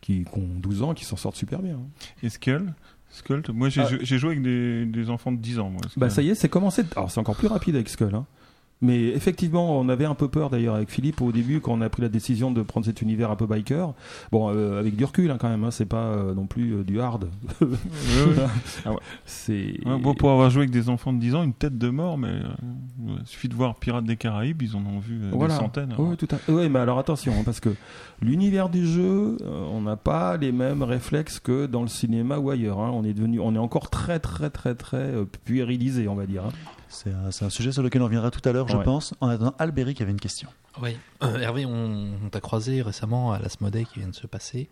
qui, 0.00 0.24
qui 0.24 0.38
ont 0.38 0.46
12 0.58 0.82
ans 0.82 0.94
qui 0.94 1.04
s'en 1.04 1.16
sortent 1.16 1.36
super 1.36 1.60
bien. 1.60 1.74
hein. 1.74 1.88
Et 2.22 2.28
Skull 2.28 2.72
Skull, 3.12 3.42
moi 3.52 3.68
j'ai 3.68 3.82
Ah. 3.82 3.88
j'ai 4.00 4.18
joué 4.18 4.30
avec 4.30 4.42
des, 4.42 4.86
des 4.86 5.10
enfants 5.10 5.32
de 5.32 5.38
10 5.38 5.58
ans. 5.58 5.70
Moi, 5.70 5.80
Bah 5.96 6.10
ça 6.10 6.22
y 6.22 6.30
est, 6.30 6.34
c'est 6.36 6.48
commencé. 6.48 6.82
Alors 6.94 7.10
c'est 7.10 7.18
encore 7.18 7.34
plus 7.36 7.48
rapide 7.48 7.74
avec 7.74 7.88
Skull. 7.88 8.14
hein. 8.14 8.24
Mais 8.82 9.08
effectivement, 9.08 9.78
on 9.78 9.88
avait 9.90 10.06
un 10.06 10.14
peu 10.14 10.28
peur 10.28 10.48
d'ailleurs 10.48 10.74
avec 10.74 10.88
Philippe 10.90 11.20
au 11.20 11.32
début 11.32 11.60
quand 11.60 11.72
on 11.74 11.80
a 11.82 11.88
pris 11.90 12.00
la 12.00 12.08
décision 12.08 12.50
de 12.50 12.62
prendre 12.62 12.86
cet 12.86 13.02
univers 13.02 13.30
un 13.30 13.36
peu 13.36 13.46
biker. 13.46 13.92
Bon, 14.32 14.48
euh, 14.54 14.78
avec 14.80 14.96
du 14.96 15.04
recul 15.04 15.30
hein, 15.30 15.36
quand 15.38 15.50
même. 15.50 15.64
hein, 15.64 15.70
c'est 15.70 15.84
pas 15.84 16.04
euh, 16.04 16.34
non 16.34 16.46
plus 16.46 16.76
euh, 16.76 16.82
du 16.84 16.98
hard. 17.00 17.28
Ouais, 17.60 17.66
ouais. 17.68 18.34
Ah 18.86 18.92
ouais. 18.92 18.98
c'est. 19.26 19.78
Ouais, 19.86 19.98
bon, 19.98 20.14
pour 20.14 20.30
avoir 20.30 20.48
joué 20.50 20.60
avec 20.62 20.70
des 20.70 20.88
enfants 20.88 21.12
de 21.12 21.18
10 21.18 21.34
ans, 21.34 21.42
une 21.42 21.52
tête 21.52 21.76
de 21.76 21.90
mort, 21.90 22.16
mais 22.16 22.28
euh, 22.28 23.16
il 23.20 23.26
suffit 23.26 23.48
de 23.48 23.54
voir 23.54 23.74
Pirates 23.74 24.04
des 24.04 24.16
Caraïbes, 24.16 24.62
ils 24.62 24.74
en 24.76 24.80
ont 24.86 24.98
vu 24.98 25.20
euh, 25.24 25.30
Voilà. 25.32 25.54
des 25.54 25.60
centaines. 25.60 25.94
Oui, 25.98 26.16
tout 26.16 26.28
à 26.32 26.38
Oui, 26.50 26.68
mais 26.70 26.78
alors 26.78 26.98
attention, 26.98 27.32
hein, 27.38 27.42
parce 27.44 27.60
que 27.60 27.70
l'univers 28.22 28.70
du 28.70 28.86
jeu, 28.86 29.36
euh, 29.42 29.64
on 29.70 29.82
n'a 29.82 29.96
pas 29.96 30.36
les 30.38 30.52
mêmes 30.52 30.82
réflexes 30.82 31.38
que 31.38 31.66
dans 31.66 31.82
le 31.82 31.88
cinéma 31.88 32.38
ou 32.38 32.48
ailleurs. 32.50 32.78
hein. 32.80 32.90
On 32.94 33.04
est 33.04 33.12
devenu, 33.12 33.40
on 33.40 33.54
est 33.54 33.58
encore 33.58 33.90
très, 33.90 34.20
très, 34.20 34.48
très, 34.48 34.74
très 34.74 35.12
puérilisé, 35.44 36.08
on 36.08 36.14
va 36.14 36.24
dire. 36.26 36.44
C'est 36.90 37.12
un, 37.12 37.50
sujet 37.50 37.72
sur 37.72 37.82
lequel 37.82 38.02
on 38.02 38.06
reviendra 38.06 38.30
tout 38.30 38.46
à 38.48 38.52
l'heure, 38.52 38.68
je 38.68 38.76
Ouais. 38.76 38.84
pense. 38.84 39.14
En 39.20 39.28
attendant, 39.28 39.54
Albéric 39.58 40.00
avait 40.00 40.10
une 40.10 40.20
question. 40.20 40.48
Oui. 40.82 40.96
Euh, 41.22 41.38
Hervé, 41.38 41.64
on, 41.64 42.14
on 42.24 42.28
t'a 42.30 42.40
croisé 42.40 42.82
récemment 42.82 43.32
à 43.32 43.38
l'Asmodée 43.38 43.84
qui 43.84 44.00
vient 44.00 44.08
de 44.08 44.14
se 44.14 44.26
passer. 44.26 44.68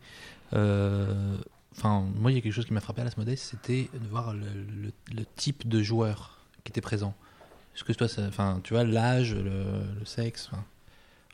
Euh, 0.52 1.36
Enfin, 1.76 2.04
moi, 2.16 2.32
il 2.32 2.34
y 2.34 2.38
a 2.38 2.40
quelque 2.40 2.52
chose 2.54 2.64
qui 2.66 2.72
m'a 2.72 2.80
frappé 2.80 3.02
à 3.02 3.04
l'Asmodée, 3.04 3.36
c'était 3.36 3.88
de 3.94 4.08
voir 4.08 4.32
le, 4.34 4.40
le- 4.82 4.92
le 5.14 5.24
type 5.36 5.68
de 5.68 5.80
joueur 5.80 6.38
qui 6.64 6.72
était 6.72 6.80
présent. 6.80 7.14
Est-ce 7.76 7.84
que 7.84 7.92
toi, 7.92 8.08
ça- 8.08 8.26
enfin, 8.26 8.58
tu 8.64 8.72
vois, 8.74 8.82
l'âge, 8.82 9.32
le, 9.32 9.42
le 9.96 10.04
sexe. 10.04 10.48
enfin. 10.50 10.64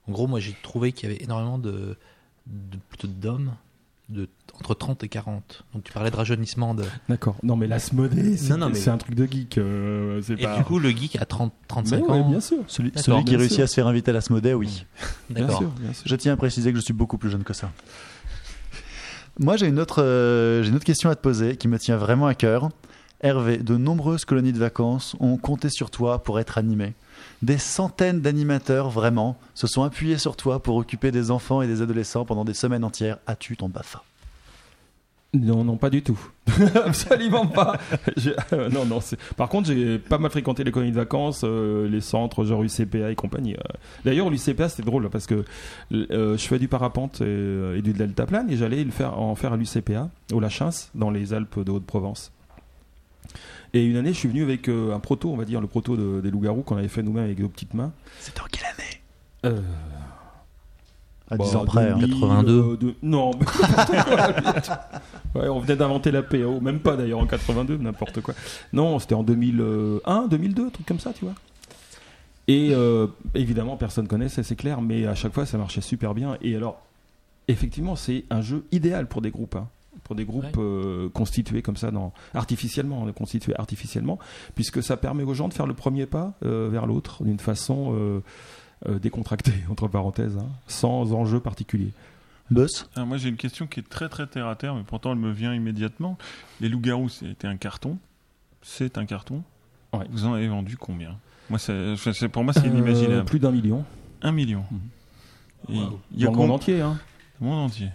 En 0.06 0.12
gros, 0.12 0.26
moi, 0.26 0.40
j'ai 0.40 0.54
trouvé 0.62 0.92
qu'il 0.92 1.08
y 1.08 1.12
avait 1.14 1.24
énormément 1.24 1.56
de, 1.58 1.96
de 2.46 2.76
plutôt 2.90 3.06
d'hommes 3.08 3.54
de 4.10 4.28
entre 4.58 4.74
30 4.74 5.02
et 5.02 5.08
40. 5.08 5.64
Donc, 5.74 5.82
tu 5.84 5.92
parlais 5.92 6.10
de 6.10 6.16
rajeunissement 6.16 6.74
de. 6.74 6.84
D'accord. 7.08 7.36
Non, 7.42 7.56
mais 7.56 7.66
l'Asmodée, 7.66 8.36
c'est 8.36 8.50
Non, 8.50 8.58
non, 8.58 8.68
mais- 8.68 8.74
c'est 8.76 8.90
un 8.90 8.98
truc 8.98 9.14
de 9.14 9.26
geek. 9.26 9.58
euh, 9.58 10.20
c'est 10.22 10.34
Et 10.34 10.44
pas... 10.44 10.56
du 10.58 10.62
coup, 10.64 10.78
le 10.78 10.90
geek 10.90 11.16
a 11.16 11.24
30, 11.24 11.52
35 11.66 11.96
Mais 11.96 12.02
ouais, 12.02 12.18
ans. 12.20 12.28
bien 12.28 12.40
sûr. 12.40 12.58
Celui, 12.68 12.92
celui 12.96 13.24
qui 13.24 13.36
réussit 13.36 13.56
sûr. 13.56 13.64
à 13.64 13.66
se 13.66 13.74
faire 13.74 13.86
inviter 13.88 14.10
à 14.10 14.14
l'Asmodée, 14.14 14.54
oui. 14.54 14.84
Bien 15.30 15.46
D'accord. 15.46 15.58
sûr, 15.62 15.70
bien 15.70 15.92
sûr. 15.92 16.02
Je 16.06 16.16
tiens 16.16 16.34
à 16.34 16.36
préciser 16.36 16.70
que 16.72 16.78
je 16.78 16.84
suis 16.84 16.92
beaucoup 16.94 17.18
plus 17.18 17.30
jeune 17.30 17.42
que 17.44 17.54
ça. 17.54 17.70
Moi, 19.40 19.56
j'ai 19.56 19.66
une, 19.66 19.80
autre, 19.80 20.00
euh, 20.02 20.62
j'ai 20.62 20.68
une 20.70 20.76
autre 20.76 20.84
question 20.84 21.10
à 21.10 21.16
te 21.16 21.20
poser 21.20 21.56
qui 21.56 21.66
me 21.66 21.78
tient 21.78 21.96
vraiment 21.96 22.26
à 22.26 22.34
cœur. 22.34 22.68
Hervé, 23.20 23.56
de 23.58 23.76
nombreuses 23.76 24.24
colonies 24.24 24.52
de 24.52 24.58
vacances 24.58 25.16
ont 25.18 25.36
compté 25.38 25.70
sur 25.70 25.90
toi 25.90 26.22
pour 26.22 26.38
être 26.38 26.58
animées. 26.58 26.94
Des 27.42 27.58
centaines 27.58 28.20
d'animateurs, 28.20 28.90
vraiment, 28.90 29.36
se 29.54 29.66
sont 29.66 29.82
appuyés 29.82 30.18
sur 30.18 30.36
toi 30.36 30.62
pour 30.62 30.76
occuper 30.76 31.10
des 31.10 31.30
enfants 31.30 31.62
et 31.62 31.66
des 31.66 31.82
adolescents 31.82 32.24
pendant 32.24 32.44
des 32.44 32.54
semaines 32.54 32.84
entières. 32.84 33.18
As-tu 33.26 33.56
ton 33.56 33.68
BAFA 33.68 34.02
Non, 35.34 35.64
non, 35.64 35.76
pas 35.76 35.90
du 35.90 36.02
tout. 36.02 36.18
Absolument 36.86 37.46
pas. 37.46 37.78
Euh, 38.52 38.68
non, 38.70 38.84
non. 38.86 39.00
Par 39.36 39.48
contre, 39.48 39.68
j'ai 39.68 39.98
pas 39.98 40.18
mal 40.18 40.30
fréquenté 40.30 40.62
les 40.62 40.70
colonies 40.70 40.92
de 40.92 40.96
vacances, 40.96 41.40
euh, 41.44 41.88
les 41.88 42.00
centres, 42.00 42.44
genre 42.44 42.62
UCPA 42.62 43.10
et 43.10 43.14
compagnie. 43.14 43.54
euh. 43.54 43.78
D'ailleurs, 44.04 44.30
l'UCPA, 44.30 44.68
c'était 44.68 44.82
drôle 44.84 45.10
parce 45.10 45.26
que 45.26 45.44
je 45.90 46.36
fais 46.38 46.58
du 46.58 46.68
parapente 46.68 47.20
et, 47.20 47.78
et 47.78 47.82
du 47.82 47.92
deltaplane 47.92 48.48
et 48.50 48.56
j'allais 48.56 48.84
faire, 48.86 49.18
en 49.18 49.34
faire 49.34 49.52
à 49.52 49.56
l'UCPA, 49.56 50.08
au 50.32 50.40
Lachins, 50.40 50.70
dans 50.94 51.10
les 51.10 51.34
Alpes 51.34 51.58
de 51.64 51.70
Haute-Provence. 51.70 52.30
Et 53.74 53.84
une 53.84 53.96
année, 53.96 54.12
je 54.12 54.18
suis 54.18 54.28
venu 54.28 54.42
avec 54.42 54.68
euh, 54.68 54.94
un 54.94 55.00
proto, 55.00 55.30
on 55.30 55.36
va 55.36 55.44
dire, 55.44 55.60
le 55.60 55.66
proto 55.66 55.96
de- 55.96 56.20
des 56.22 56.30
loups-garous 56.30 56.62
qu'on 56.62 56.76
avait 56.76 56.88
fait 56.88 57.02
nous-mêmes 57.02 57.24
avec 57.24 57.38
nos 57.40 57.48
petites 57.48 57.74
mains. 57.74 57.92
C'est 58.20 58.40
en 58.40 58.44
quelle 58.50 58.64
année? 58.64 59.02
Euh, 59.56 59.60
À 61.30 61.36
Bah, 61.36 61.44
10 61.44 61.56
ans 61.56 61.64
près. 61.64 61.90
hein. 61.90 61.98
2000, 61.98 62.20
82. 62.20 62.52
euh, 62.52 62.76
de- 62.76 62.94
Non, 63.02 63.32
ouais, 65.34 65.48
on 65.48 65.58
venait 65.58 65.76
d'inventer 65.76 66.10
la 66.10 66.22
PO, 66.22 66.60
même 66.60 66.80
pas 66.80 66.96
d'ailleurs 66.96 67.18
en 67.18 67.26
82, 67.26 67.76
n'importe 67.78 68.20
quoi. 68.20 68.34
Non, 68.72 68.98
c'était 68.98 69.14
en 69.14 69.22
2001, 69.22 70.26
2002, 70.28 70.66
un 70.66 70.70
truc 70.70 70.86
comme 70.86 71.00
ça, 71.00 71.12
tu 71.12 71.24
vois. 71.24 71.34
Et 72.46 72.70
euh, 72.74 73.06
évidemment, 73.34 73.76
personne 73.76 74.06
connaissait, 74.06 74.42
c'est 74.42 74.56
clair, 74.56 74.82
mais 74.82 75.06
à 75.06 75.14
chaque 75.14 75.32
fois, 75.32 75.46
ça 75.46 75.56
marchait 75.58 75.80
super 75.80 76.14
bien. 76.14 76.36
Et 76.42 76.54
alors, 76.54 76.80
effectivement, 77.48 77.96
c'est 77.96 78.24
un 78.30 78.42
jeu 78.42 78.64
idéal 78.70 79.06
pour 79.08 79.22
des 79.22 79.30
groupes. 79.30 79.56
hein. 79.56 79.66
Pour 80.04 80.14
des 80.14 80.24
groupes 80.26 80.44
Ouais. 80.44 80.52
euh, 80.58 81.08
constitués 81.08 81.62
comme 81.62 81.76
ça, 81.78 81.90
dans, 81.90 82.12
artificiellement, 82.34 83.10
constitués 83.12 83.54
artificiellement, 83.58 84.18
puisque 84.54 84.82
ça 84.82 84.96
permet 84.98 85.22
aux 85.22 85.34
gens 85.34 85.48
de 85.48 85.54
faire 85.54 85.66
le 85.66 85.74
premier 85.74 86.04
pas 86.06 86.34
euh, 86.44 86.68
vers 86.70 86.86
l'autre 86.86 87.24
d'une 87.24 87.38
façon 87.38 87.94
euh, 87.94 88.20
euh, 88.86 88.98
décontractée, 88.98 89.54
entre 89.70 89.88
parenthèses, 89.88 90.36
hein, 90.36 90.48
sans 90.66 91.12
enjeu 91.14 91.40
particulier. 91.40 91.90
Boss? 92.50 92.86
Alors, 92.94 93.06
moi 93.08 93.16
j'ai 93.16 93.30
une 93.30 93.36
question 93.38 93.66
qui 93.66 93.80
est 93.80 93.88
très 93.88 94.10
très 94.10 94.26
terre 94.26 94.46
à 94.46 94.56
terre, 94.56 94.74
mais 94.74 94.82
pourtant 94.82 95.12
elle 95.12 95.18
me 95.18 95.32
vient 95.32 95.54
immédiatement. 95.54 96.18
Les 96.60 96.68
loups-garous, 96.68 97.08
c'était 97.08 97.46
un 97.46 97.56
carton? 97.56 97.96
C'est 98.60 98.98
un 98.98 99.06
carton? 99.06 99.42
Ouais. 99.94 100.04
Vous 100.10 100.26
en 100.26 100.34
avez 100.34 100.48
vendu 100.48 100.76
combien? 100.76 101.16
Moi, 101.48 101.58
c'est, 101.58 101.94
pour 102.30 102.44
moi, 102.44 102.52
c'est 102.52 102.66
Euh, 102.66 102.70
inimaginable. 102.70 103.24
plus 103.24 103.38
d'un 103.38 103.50
million. 103.52 103.84
Un 104.22 104.32
million. 104.32 104.64
Et 105.70 105.78
Wow. 105.78 106.00
il 106.12 106.20
y 106.20 106.24
a 106.24 106.26
Dans 106.26 106.32
le 106.32 106.38
monde 106.38 106.50
entier. 106.50 106.80
Hein. 106.82 106.98
le 107.40 107.46
monde 107.46 107.64
entier. 107.66 107.88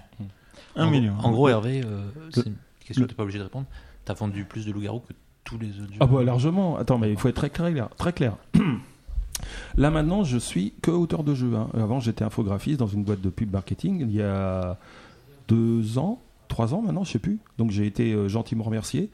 Un 0.80 0.88
en 0.88 0.92
million. 0.92 1.14
Gros, 1.16 1.28
en 1.28 1.32
gros, 1.32 1.50
Hervé, 1.50 1.82
euh, 1.86 2.02
c'est 2.32 2.46
une 2.48 2.56
question 2.86 3.04
que 3.04 3.10
tu 3.10 3.14
n'es 3.14 3.18
pas 3.18 3.24
obligé 3.24 3.40
de 3.40 3.44
répondre. 3.44 3.66
Tu 4.06 4.12
as 4.12 4.16
vendu 4.16 4.46
plus 4.46 4.66
de 4.66 4.72
loups-garous 4.72 5.00
que 5.02 5.14
tous 5.44 5.58
les 5.58 5.70
autres 5.82 5.92
jeux. 5.94 6.00
Ah 6.00 6.06
bah 6.08 6.24
largement. 6.24 6.78
Attends, 6.78 6.98
mais 6.98 7.12
il 7.12 7.18
faut 7.18 7.28
être 7.30 7.36
très 7.36 7.50
clair. 7.50 7.90
Très 7.98 8.14
clair. 8.14 8.38
Là 9.78 9.90
maintenant, 9.90 10.24
je 10.24 10.38
suis 10.38 10.74
que 10.82 10.92
auteur 10.92 11.24
de 11.24 11.34
jeu. 11.34 11.54
hein. 11.56 11.70
Avant, 11.74 12.00
j'étais 12.00 12.24
infographiste 12.24 12.80
dans 12.80 12.88
une 12.88 13.04
boîte 13.04 13.22
de 13.22 13.30
pub 13.30 13.52
marketing. 13.54 14.02
Il 14.02 14.12
y 14.14 14.22
a 14.22 14.78
deux 15.48 15.98
ans, 15.98 16.22
trois 16.50 16.74
ans 16.74 16.82
maintenant, 16.82 17.04
je 17.04 17.12
sais 17.12 17.20
plus. 17.20 17.40
Donc 17.58 17.72
j'ai 17.72 17.86
été 17.86 18.12
euh, 18.14 18.28
gentiment 18.28 18.64
remercié. 18.66 19.10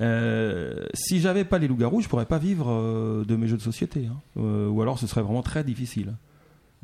Euh, 0.00 0.86
si 0.94 1.20
j'avais 1.20 1.44
pas 1.44 1.58
les 1.58 1.68
loups-garous, 1.68 2.00
je 2.00 2.08
pourrais 2.08 2.26
pas 2.26 2.38
vivre 2.38 2.66
euh, 2.70 3.24
de 3.24 3.36
mes 3.36 3.46
jeux 3.48 3.56
de 3.58 3.62
société. 3.62 4.06
hein. 4.06 4.40
Ou 4.40 4.80
alors, 4.82 4.98
ce 4.98 5.06
serait 5.06 5.22
vraiment 5.22 5.42
très 5.42 5.62
difficile. 5.62 6.14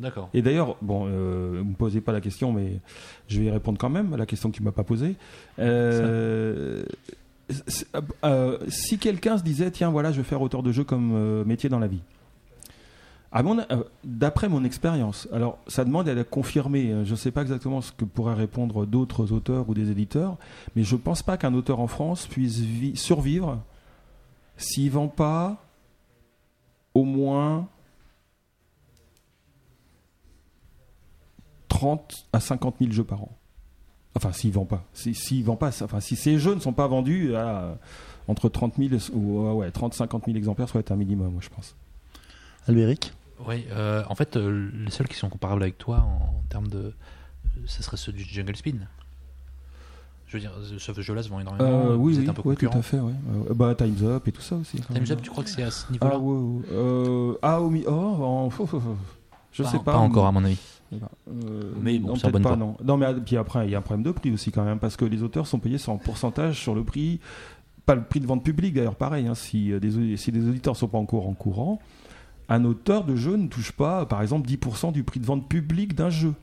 D'accord. 0.02 0.28
Et 0.34 0.42
d'ailleurs, 0.42 0.76
bon, 0.82 1.06
euh, 1.06 1.58
vous 1.60 1.64
me 1.70 1.74
posez 1.74 2.00
pas 2.00 2.10
la 2.12 2.20
question, 2.20 2.52
mais 2.52 2.80
je 3.28 3.38
vais 3.38 3.46
y 3.46 3.50
répondre 3.50 3.78
quand 3.78 3.88
même 3.88 4.12
à 4.12 4.16
la 4.16 4.26
question 4.26 4.50
que 4.50 4.56
tu 4.56 4.62
m'as 4.62 4.72
pas 4.72 4.82
posée. 4.84 5.14
Euh, 5.58 6.82
c'est- 7.68 7.86
euh, 8.24 8.58
si 8.68 8.98
quelqu'un 8.98 9.38
se 9.38 9.42
disait, 9.44 9.70
tiens, 9.70 9.90
voilà, 9.90 10.10
je 10.12 10.16
vais 10.18 10.22
faire 10.24 10.42
auteur 10.42 10.62
de 10.62 10.72
jeu 10.72 10.84
comme 10.84 11.12
euh, 11.14 11.44
métier 11.44 11.68
dans 11.68 11.78
la 11.78 11.86
vie, 11.86 12.00
euh, 13.34 13.82
D'après 14.04 14.48
mon 14.48 14.64
expérience, 14.64 15.28
alors 15.32 15.58
ça 15.66 15.84
demande 15.84 16.08
à 16.08 16.14
la 16.14 16.24
confirmer. 16.24 16.90
euh, 16.90 17.04
Je 17.04 17.12
ne 17.12 17.16
sais 17.16 17.30
pas 17.30 17.42
exactement 17.42 17.80
ce 17.80 17.92
que 17.92 18.04
pourraient 18.04 18.34
répondre 18.34 18.84
d'autres 18.86 19.32
auteurs 19.32 19.68
ou 19.68 19.74
des 19.74 19.90
éditeurs, 19.90 20.36
mais 20.76 20.82
je 20.84 20.94
ne 20.96 21.00
pense 21.00 21.22
pas 21.22 21.36
qu'un 21.36 21.54
auteur 21.54 21.80
en 21.80 21.86
France 21.86 22.26
puisse 22.26 22.58
vi- 22.58 22.96
survivre 22.96 23.58
s'il 24.56 24.90
vend 24.90 25.08
pas 25.08 25.56
au 26.94 27.04
moins 27.04 27.68
30 31.82 32.26
à 32.32 32.40
50 32.40 32.76
000 32.80 32.92
jeux 32.92 33.04
par 33.04 33.22
an. 33.22 33.32
Enfin, 34.14 34.32
s'il 34.32 34.52
vend 34.52 34.64
pas. 34.66 34.84
S'il 34.94 35.44
vend 35.44 35.56
pas, 35.56 35.70
enfin, 35.82 36.00
si 36.00 36.16
ces 36.16 36.38
jeux 36.38 36.54
ne 36.54 36.60
sont 36.60 36.72
pas 36.72 36.86
vendus 36.86 37.34
à 37.34 37.48
euh, 37.62 37.74
entre 38.28 38.48
30 38.48 38.74
000 38.78 38.90
ou 39.14 39.42
ouais, 39.48 39.52
ouais, 39.54 39.70
30 39.70 39.94
50 39.94 40.26
000 40.26 40.36
exemplaires, 40.36 40.68
ça 40.68 40.74
doit 40.74 40.80
être 40.80 40.92
un 40.92 40.96
minimum, 40.96 41.32
moi, 41.32 41.40
je 41.42 41.48
pense. 41.48 41.74
Albéric? 42.68 43.12
Oui, 43.48 43.64
euh, 43.72 44.04
en 44.08 44.14
fait, 44.14 44.36
euh, 44.36 44.70
les 44.84 44.90
seuls 44.92 45.08
qui 45.08 45.16
sont 45.16 45.28
comparables 45.28 45.62
avec 45.62 45.76
toi 45.78 45.98
en, 46.00 46.36
en 46.38 46.42
termes 46.50 46.68
de. 46.68 46.92
Ce 47.66 47.82
serait 47.82 47.96
ceux 47.96 48.12
du 48.12 48.22
Jungle 48.22 48.54
Spin. 48.54 48.76
Je 50.28 50.36
veux 50.36 50.40
dire, 50.40 50.52
ce 50.78 51.00
jeu-là 51.02 51.22
se 51.22 51.28
vend 51.28 51.40
énormément. 51.40 51.68
Euh, 51.68 51.94
oui, 51.96 52.12
vous 52.14 52.18
oui, 52.18 52.22
êtes 52.24 52.28
un 52.30 52.32
peu 52.34 52.48
ouais, 52.48 52.54
tout 52.56 52.68
à 52.72 52.82
fait. 52.82 53.00
Ouais. 53.00 53.12
Euh, 53.50 53.54
bah, 53.54 53.74
Time's 53.74 54.02
Up 54.02 54.28
et 54.28 54.32
tout 54.32 54.40
ça 54.40 54.56
aussi. 54.56 54.78
Time's. 54.92 55.10
Up, 55.10 55.20
tu 55.22 55.30
crois 55.30 55.42
que 55.44 55.50
c'est 55.50 55.62
à 55.64 55.70
ce 55.70 55.90
niveau-là 55.92 56.12
Ah, 56.14 56.18
ouais. 56.18 56.62
Euh, 56.72 57.34
ah, 57.42 57.60
au 57.60 57.68
mi- 57.70 57.84
oh, 57.86 57.90
en- 57.90 58.50
je 59.52 59.62
Pas- 59.62 59.68
sais 59.70 59.78
pas. 59.78 59.92
pas 59.92 59.98
encore, 59.98 60.26
à 60.26 60.32
mon 60.32 60.44
avis. 60.44 60.58
Euh, 61.28 61.72
Mais 61.80 61.98
bon, 61.98 62.08
non, 62.08 62.30
bonne 62.30 62.42
pas, 62.42 62.56
non. 62.56 62.76
Non, 62.84 62.96
mais 62.96 63.06
ah, 63.06 63.14
puis 63.14 63.36
après, 63.36 63.66
il 63.66 63.70
y 63.70 63.74
a 63.74 63.78
un 63.78 63.82
problème 63.82 64.04
de 64.04 64.12
prix 64.12 64.32
aussi 64.32 64.50
quand 64.50 64.64
même, 64.64 64.78
parce 64.78 64.96
que 64.96 65.04
les 65.04 65.22
auteurs 65.22 65.46
sont 65.46 65.58
payés 65.58 65.78
en 65.86 65.96
pourcentage 65.98 66.60
sur 66.60 66.74
le 66.74 66.84
prix, 66.84 67.20
pas 67.86 67.94
le 67.94 68.04
prix 68.04 68.20
de 68.20 68.26
vente 68.26 68.44
public 68.44 68.74
d'ailleurs, 68.74 68.96
pareil. 68.96 69.26
hein, 69.26 69.34
si, 69.34 69.72
euh, 69.72 69.80
des, 69.80 70.16
si 70.16 70.32
des 70.32 70.46
auditeurs 70.48 70.76
sont 70.76 70.88
pas 70.88 70.98
encore 70.98 71.28
en 71.28 71.34
courant, 71.34 71.80
un 72.48 72.64
auteur 72.64 73.04
de 73.04 73.16
jeu 73.16 73.36
ne 73.36 73.48
touche 73.48 73.72
pas, 73.72 74.04
par 74.06 74.20
exemple, 74.22 74.48
10% 74.48 74.92
du 74.92 75.04
prix 75.04 75.20
de 75.20 75.26
vente 75.26 75.48
public 75.48 75.94
d'un 75.94 76.10
jeu. 76.10 76.34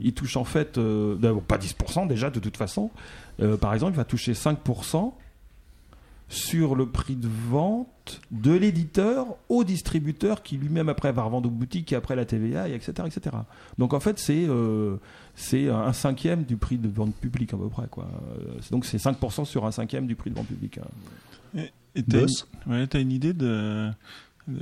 Il 0.00 0.12
touche 0.12 0.36
en 0.36 0.44
fait, 0.44 0.76
euh, 0.76 1.16
pas 1.46 1.56
10% 1.56 2.06
déjà 2.08 2.28
de 2.28 2.40
toute 2.40 2.56
façon. 2.56 2.90
Euh, 3.40 3.56
par 3.56 3.72
exemple, 3.72 3.92
il 3.94 3.96
va 3.96 4.04
toucher 4.04 4.34
5% 4.34 5.14
sur 6.28 6.74
le 6.74 6.86
prix 6.86 7.16
de 7.16 7.28
vente 7.48 8.20
de 8.30 8.52
l'éditeur 8.52 9.26
au 9.48 9.64
distributeur 9.64 10.42
qui 10.42 10.56
lui-même 10.58 10.88
après 10.88 11.10
va 11.12 11.22
revendre 11.22 11.48
aux 11.48 11.52
boutiques 11.52 11.92
et 11.92 11.96
après 11.96 12.16
la 12.16 12.24
TVA 12.26 12.68
et 12.68 12.74
etc 12.74 12.92
etc 13.06 13.36
donc 13.78 13.94
en 13.94 14.00
fait 14.00 14.18
c'est 14.18 14.44
euh, 14.48 14.96
c'est 15.34 15.68
un 15.70 15.92
cinquième 15.92 16.44
du 16.44 16.56
prix 16.56 16.76
de 16.78 16.88
vente 16.88 17.14
publique 17.14 17.54
à 17.54 17.56
peu 17.56 17.68
près 17.68 17.86
quoi 17.90 18.08
Euh, 18.38 18.56
c'est- 18.60 18.72
donc 18.72 18.84
c'est 18.84 18.98
5% 18.98 19.44
sur 19.46 19.64
un 19.64 19.70
cinquième 19.72 20.06
du 20.06 20.16
prix 20.16 20.30
de 20.30 20.36
vente 20.36 20.46
publique 20.48 20.78
hein. 20.78 21.62
Et 21.94 22.02
t'as 22.02 22.18
une, 22.66 22.72
ouais, 22.72 22.86
t'as 22.86 23.00
une 23.00 23.10
idée 23.10 23.32
de, 23.32 23.88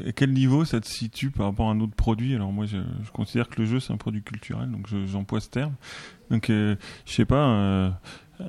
à 0.06 0.12
quel 0.14 0.32
niveau 0.32 0.64
ça 0.64 0.80
te 0.80 0.86
situe 0.86 1.30
par 1.30 1.46
rapport 1.46 1.68
à 1.68 1.72
un 1.72 1.80
autre 1.80 1.94
produit? 1.94 2.34
Alors 2.34 2.52
moi, 2.52 2.64
je, 2.64 2.78
je 3.04 3.10
considère 3.10 3.48
que 3.48 3.60
le 3.60 3.66
jeu 3.66 3.80
c'est 3.80 3.92
un 3.92 3.96
produit 3.98 4.22
culturel, 4.22 4.70
donc 4.70 4.86
je- 4.86 5.04
j'emploie 5.06 5.40
ce 5.40 5.50
terme. 5.50 5.74
Donc 6.30 6.48
euh, 6.48 6.76
je 7.04 7.12
sais 7.12 7.24
pas, 7.26 7.48
euh, 7.48 7.90
euh, 8.40 8.44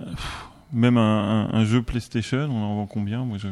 même 0.74 0.98
un, 0.98 1.48
un- 1.52 1.54
un 1.54 1.66
jeu 1.66 1.82
PlayStation, 1.82 2.40
on 2.50 2.64
en 2.64 2.76
vend 2.76 2.88
combien? 2.88 3.24
Moi, 3.26 3.38
je 3.38 3.48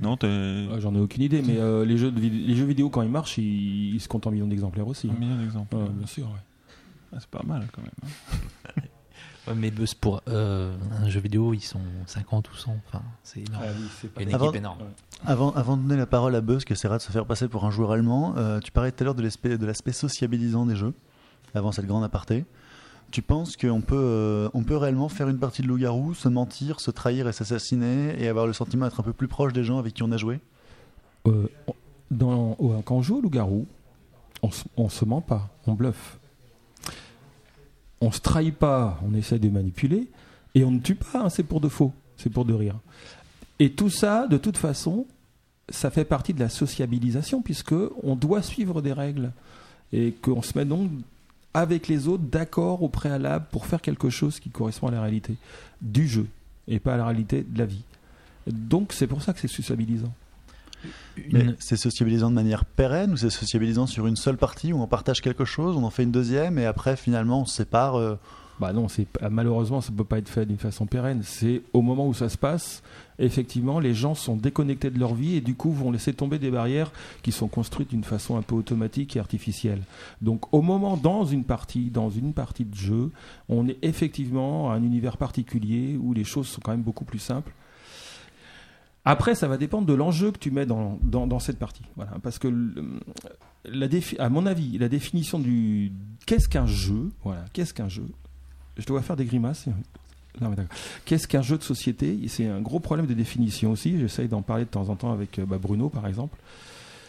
non, 0.00 0.16
Ouais, 0.22 0.80
j'en 0.80 0.94
ai 0.94 0.98
aucune 0.98 1.22
idée 1.22 1.42
mais 1.42 1.58
euh, 1.58 1.84
les 1.84 1.98
jeux 1.98 2.10
de 2.10 2.18
vid- 2.18 2.46
les 2.46 2.54
jeux 2.56 2.64
vidéo 2.64 2.88
quand 2.88 3.02
ils 3.02 3.10
marchent 3.10 3.36
ils, 3.36 3.94
ils 3.96 4.00
se 4.00 4.08
comptent 4.08 4.26
en 4.26 4.30
millions 4.30 4.46
d'exemplaires 4.46 4.88
aussi 4.88 5.10
un 5.10 5.18
million 5.20 5.36
d'exemples. 5.36 5.76
Ouais, 5.76 5.88
bien 5.90 6.06
sûr 6.06 6.24
ouais. 6.24 6.40
Ah, 7.12 7.16
c'est 7.20 7.28
pas 7.28 7.42
mal 7.44 7.66
quand 7.72 7.82
même. 7.82 7.90
hein. 8.02 8.82
Ouais, 9.46 9.54
mais 9.54 9.70
de- 9.70 9.84
pour 10.00 10.20
euh, 10.28 10.76
un 11.02 11.08
jeu 11.08 11.18
vidéo, 11.20 11.54
ils 11.54 11.60
sont 11.62 11.80
50 12.06 12.50
ou 12.50 12.54
100. 12.54 12.76
Enfin, 12.86 13.02
c'est 13.22 13.40
énorme. 13.40 13.64
Ah 13.66 13.70
oui, 14.02 14.08
pas- 14.10 14.22
une 14.22 14.34
Avant- 14.34 14.44
équipe 14.46 14.56
énorme. 14.58 14.78
Avant, 15.24 15.50
avant 15.52 15.76
de 15.78 15.82
donner 15.82 15.96
la 15.96 16.06
parole 16.06 16.34
à 16.34 16.42
Buzz, 16.42 16.64
qui 16.64 16.74
essaiera 16.74 16.98
de 16.98 17.02
se 17.02 17.10
faire 17.10 17.24
passer 17.24 17.48
pour 17.48 17.64
un 17.64 17.70
joueur 17.70 17.92
allemand, 17.92 18.34
euh, 18.36 18.60
tu 18.60 18.70
parlais 18.70 18.92
tout 18.92 19.02
à 19.02 19.04
l'heure 19.06 19.14
de 19.14 19.22
l'aspect 19.22 19.56
de 19.56 19.66
l'aspect 19.66 19.92
sociabilisant 19.92 20.66
des 20.66 20.76
jeux, 20.76 20.92
avant 21.54 21.72
cette 21.72 21.86
grande 21.86 22.04
aparté. 22.04 22.44
Tu 23.10 23.22
penses 23.22 23.56
qu'on 23.56 23.80
peut, 23.80 23.96
euh, 23.96 24.48
on 24.54 24.62
peut 24.62 24.76
réellement 24.76 25.08
faire 25.08 25.28
une 25.28 25.38
partie 25.38 25.62
de 25.62 25.66
loup-garou, 25.66 26.14
se 26.14 26.28
mentir, 26.28 26.78
se 26.78 26.92
trahir 26.92 27.26
et 27.26 27.32
s'assassiner, 27.32 28.14
et 28.22 28.28
avoir 28.28 28.46
le 28.46 28.52
sentiment 28.52 28.84
d'être 28.84 29.00
un 29.00 29.02
peu 29.02 29.12
plus 29.12 29.26
proche 29.26 29.52
des 29.52 29.64
gens 29.64 29.78
avec 29.78 29.94
qui 29.94 30.02
on 30.04 30.12
a 30.12 30.16
joué? 30.16 30.38
Euh, 31.26 31.48
dans, 32.10 32.56
quand 32.84 32.96
on 32.96 33.02
joue 33.02 33.18
au 33.18 33.20
loup-garou, 33.20 33.66
on, 34.42 34.50
on 34.76 34.88
se 34.88 35.04
ment 35.04 35.20
pas, 35.20 35.48
on 35.66 35.74
bluffe. 35.74 36.18
On 38.00 38.12
se 38.12 38.20
trahit 38.20 38.54
pas, 38.54 39.00
on 39.04 39.12
essaie 39.14 39.38
de 39.38 39.48
manipuler, 39.48 40.08
et 40.54 40.64
on 40.64 40.70
ne 40.70 40.78
tue 40.78 40.94
pas, 40.94 41.20
hein, 41.20 41.28
c'est 41.30 41.42
pour 41.42 41.60
de 41.60 41.68
faux, 41.68 41.92
c'est 42.16 42.30
pour 42.30 42.44
de 42.44 42.54
rire. 42.54 42.78
Et 43.58 43.72
tout 43.72 43.90
ça, 43.90 44.28
de 44.28 44.38
toute 44.38 44.56
façon, 44.56 45.06
ça 45.68 45.90
fait 45.90 46.04
partie 46.04 46.32
de 46.32 46.40
la 46.40 46.48
sociabilisation, 46.48 47.42
puisque 47.42 47.74
on 48.02 48.14
doit 48.14 48.42
suivre 48.42 48.82
des 48.82 48.92
règles, 48.92 49.32
et 49.92 50.12
qu'on 50.12 50.42
se 50.42 50.56
met 50.56 50.64
donc 50.64 50.90
avec 51.54 51.88
les 51.88 52.06
autres 52.08 52.24
d'accord 52.24 52.82
au 52.82 52.88
préalable 52.88 53.46
pour 53.50 53.66
faire 53.66 53.80
quelque 53.80 54.10
chose 54.10 54.38
qui 54.40 54.50
correspond 54.50 54.88
à 54.88 54.90
la 54.92 55.02
réalité 55.02 55.34
du 55.82 56.06
jeu, 56.08 56.26
et 56.68 56.78
pas 56.78 56.94
à 56.94 56.96
la 56.96 57.04
réalité 57.06 57.44
de 57.48 57.58
la 57.58 57.66
vie. 57.66 57.82
Donc 58.46 58.92
c'est 58.92 59.06
pour 59.06 59.22
ça 59.22 59.32
que 59.32 59.40
c'est 59.40 59.48
sociabilisant. 59.48 60.12
Une- 61.16 61.56
c'est 61.58 61.76
sociabilisant 61.76 62.30
de 62.30 62.34
manière 62.34 62.64
pérenne 62.64 63.12
ou 63.12 63.16
c'est 63.16 63.28
sociabilisant 63.30 63.86
sur 63.86 64.06
une 64.06 64.16
seule 64.16 64.38
partie 64.38 64.72
où 64.72 64.80
on 64.80 64.86
partage 64.86 65.20
quelque 65.20 65.44
chose, 65.44 65.76
on 65.76 65.82
en 65.84 65.90
fait 65.90 66.04
une 66.04 66.10
deuxième 66.12 66.58
et 66.58 66.64
après 66.66 66.96
finalement 66.96 67.42
on 67.42 67.44
se 67.44 67.54
sépare 67.56 67.96
euh, 67.96 68.16
Bah 68.60 68.72
non, 68.74 68.88
malheureusement, 69.30 69.80
ça 69.80 69.90
peut 69.90 70.04
pas 70.04 70.18
être 70.18 70.28
fait 70.28 70.44
d'une 70.44 70.58
façon 70.58 70.84
pérenne. 70.86 71.22
C'est 71.24 71.62
au 71.72 71.80
moment 71.80 72.06
où 72.06 72.12
ça 72.12 72.28
se 72.28 72.36
passe, 72.36 72.82
effectivement, 73.20 73.78
les 73.78 73.94
gens 73.94 74.14
sont 74.14 74.36
déconnectés 74.36 74.90
de 74.90 74.98
leur 74.98 75.14
vie 75.14 75.36
et 75.36 75.40
du 75.40 75.54
coup 75.54 75.72
vont 75.72 75.90
laisser 75.90 76.12
tomber 76.12 76.38
des 76.38 76.50
barrières 76.50 76.90
qui 77.22 77.32
sont 77.32 77.48
construites 77.48 77.90
d'une 77.90 78.04
façon 78.04 78.36
un 78.36 78.42
peu 78.42 78.54
automatique 78.54 79.16
et 79.16 79.20
artificielle. 79.20 79.82
Donc 80.22 80.52
au 80.52 80.62
moment 80.62 80.96
dans 80.96 81.24
une 81.24 81.44
partie, 81.44 81.90
dans 81.90 82.10
une 82.10 82.32
partie 82.32 82.64
de 82.64 82.74
jeu, 82.74 83.10
on 83.48 83.68
est 83.68 83.78
effectivement 83.82 84.70
à 84.70 84.74
un 84.74 84.82
univers 84.82 85.16
particulier 85.16 85.96
où 86.00 86.12
les 86.12 86.24
choses 86.24 86.48
sont 86.48 86.60
quand 86.62 86.72
même 86.72 86.82
beaucoup 86.82 87.04
plus 87.04 87.18
simples. 87.18 87.52
Après, 89.04 89.34
ça 89.34 89.48
va 89.48 89.56
dépendre 89.56 89.86
de 89.86 89.94
l'enjeu 89.94 90.30
que 90.30 90.38
tu 90.38 90.50
mets 90.50 90.66
dans, 90.66 91.40
cette 91.40 91.58
partie. 91.58 91.84
Parce 92.22 92.38
que 92.38 92.48
la 93.64 93.86
à 94.18 94.28
mon 94.28 94.46
avis, 94.46 94.78
la 94.78 94.88
définition 94.88 95.38
du 95.38 95.92
qu'est-ce 96.26 96.48
qu'un 96.48 96.66
jeu, 96.66 97.10
voilà, 97.24 97.44
qu'est-ce 97.52 97.72
qu'un 97.72 97.88
jeu? 97.88 98.06
Je 98.76 98.86
dois 98.86 99.02
faire 99.02 99.16
des 99.16 99.24
grimaces. 99.24 99.66
Qu'est-ce 101.04 101.26
qu'un 101.28 101.42
jeu 101.42 101.58
de 101.58 101.62
société? 101.62 102.18
C'est 102.28 102.46
un 102.46 102.60
gros 102.60 102.80
problème 102.80 103.06
de 103.06 103.14
définition 103.14 103.72
aussi. 103.72 103.98
J'essaye 103.98 104.28
d'en 104.28 104.42
parler 104.42 104.64
de 104.64 104.70
temps 104.70 104.88
en 104.88 104.96
temps 104.96 105.12
avec 105.12 105.38
euh, 105.38 105.44
bah, 105.46 105.58
Bruno, 105.60 105.88
par 105.88 106.06
exemple, 106.06 106.36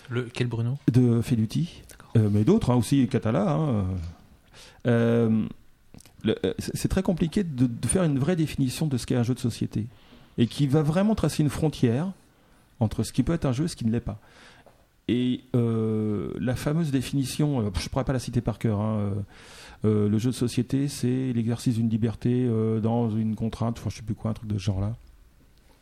Le, 0.09 0.23
quel 0.33 0.47
Bruno? 0.47 0.77
De 0.91 1.21
Feluti, 1.21 1.81
Euh, 2.17 2.29
mais 2.31 2.43
d'autres 2.43 2.71
hein, 2.71 2.75
aussi, 2.75 3.07
Catala. 3.07 3.51
hein. 3.53 3.85
Euh, 4.87 5.45
c'est 6.59 6.87
très 6.87 7.03
compliqué 7.03 7.43
de, 7.43 7.65
de 7.67 7.87
faire 7.87 8.03
une 8.03 8.19
vraie 8.19 8.35
définition 8.35 8.85
de 8.87 8.97
ce 8.97 9.05
qu'est 9.05 9.15
un 9.15 9.23
jeu 9.23 9.33
de 9.33 9.39
société 9.39 9.87
et 10.37 10.45
qui 10.47 10.67
va 10.67 10.81
vraiment 10.81 11.15
tracer 11.15 11.41
une 11.43 11.49
frontière 11.49 12.11
entre 12.79 13.03
ce 13.03 13.11
qui 13.13 13.23
peut 13.23 13.33
être 13.33 13.45
un 13.45 13.53
jeu 13.53 13.65
et 13.65 13.67
ce 13.67 13.75
qui 13.75 13.85
ne 13.85 13.91
l'est 13.91 13.99
pas. 13.99 14.19
Et 15.07 15.41
euh, 15.55 16.31
la 16.39 16.55
fameuse 16.55 16.91
définition, 16.91 17.61
je 17.61 17.65
ne 17.65 17.89
pourrais 17.89 18.03
pas 18.05 18.13
la 18.13 18.19
citer 18.19 18.39
par 18.41 18.59
cœur, 18.59 18.79
hein, 18.79 19.13
euh, 19.85 20.09
le 20.09 20.17
jeu 20.17 20.29
de 20.29 20.35
société, 20.35 20.87
c'est 20.87 21.33
l'exercice 21.33 21.75
d'une 21.75 21.89
liberté 21.89 22.45
euh, 22.47 22.79
dans 22.79 23.09
une 23.09 23.35
contrainte, 23.35 23.77
enfin 23.79 23.89
je 23.89 23.97
sais 23.97 24.03
plus 24.03 24.15
quoi, 24.15 24.31
un 24.31 24.33
truc 24.33 24.49
de 24.49 24.57
ce 24.57 24.63
genre-là. 24.63 24.95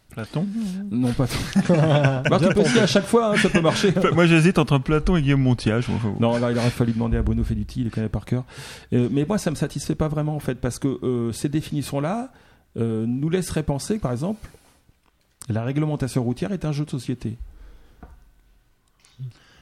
Platon 0.09 0.47
Non, 0.89 1.13
pas. 1.13 1.27
bah, 2.29 2.39
tu 2.39 2.53
peux 2.53 2.61
essayer 2.61 2.81
à 2.81 2.87
chaque 2.87 3.05
fois, 3.05 3.31
hein, 3.31 3.37
ça 3.37 3.49
peut 3.49 3.61
marcher. 3.61 3.93
Enfin, 3.95 4.11
Moi 4.11 4.25
j'hésite 4.25 4.57
entre 4.57 4.79
Platon 4.79 5.15
et 5.15 5.21
Guillaume 5.21 5.41
Montiage. 5.41 5.87
Non, 6.19 6.37
là, 6.37 6.51
il 6.51 6.57
aurait 6.57 6.69
fallu 6.71 6.93
demander 6.93 7.17
à 7.17 7.21
Bruno 7.21 7.43
Feduti, 7.43 7.81
il 7.81 7.85
le 7.85 7.89
connaît 7.89 8.09
par 8.09 8.25
cœur. 8.25 8.43
Euh, 8.93 9.07
mais 9.11 9.25
moi, 9.25 9.37
ça 9.37 9.51
me 9.51 9.55
satisfait 9.55 9.95
pas 9.95 10.07
vraiment, 10.07 10.35
en 10.35 10.39
fait, 10.39 10.55
parce 10.55 10.79
que 10.79 10.87
euh, 11.03 11.31
ces 11.31 11.47
définitions-là 11.47 12.31
euh, 12.77 13.05
nous 13.05 13.29
laisseraient 13.29 13.63
penser, 13.63 13.99
par 13.99 14.11
exemple, 14.11 14.49
la 15.47 15.63
réglementation 15.63 16.23
routière 16.23 16.51
est 16.51 16.65
un 16.65 16.71
jeu 16.71 16.85
de 16.85 16.89
société. 16.89 17.37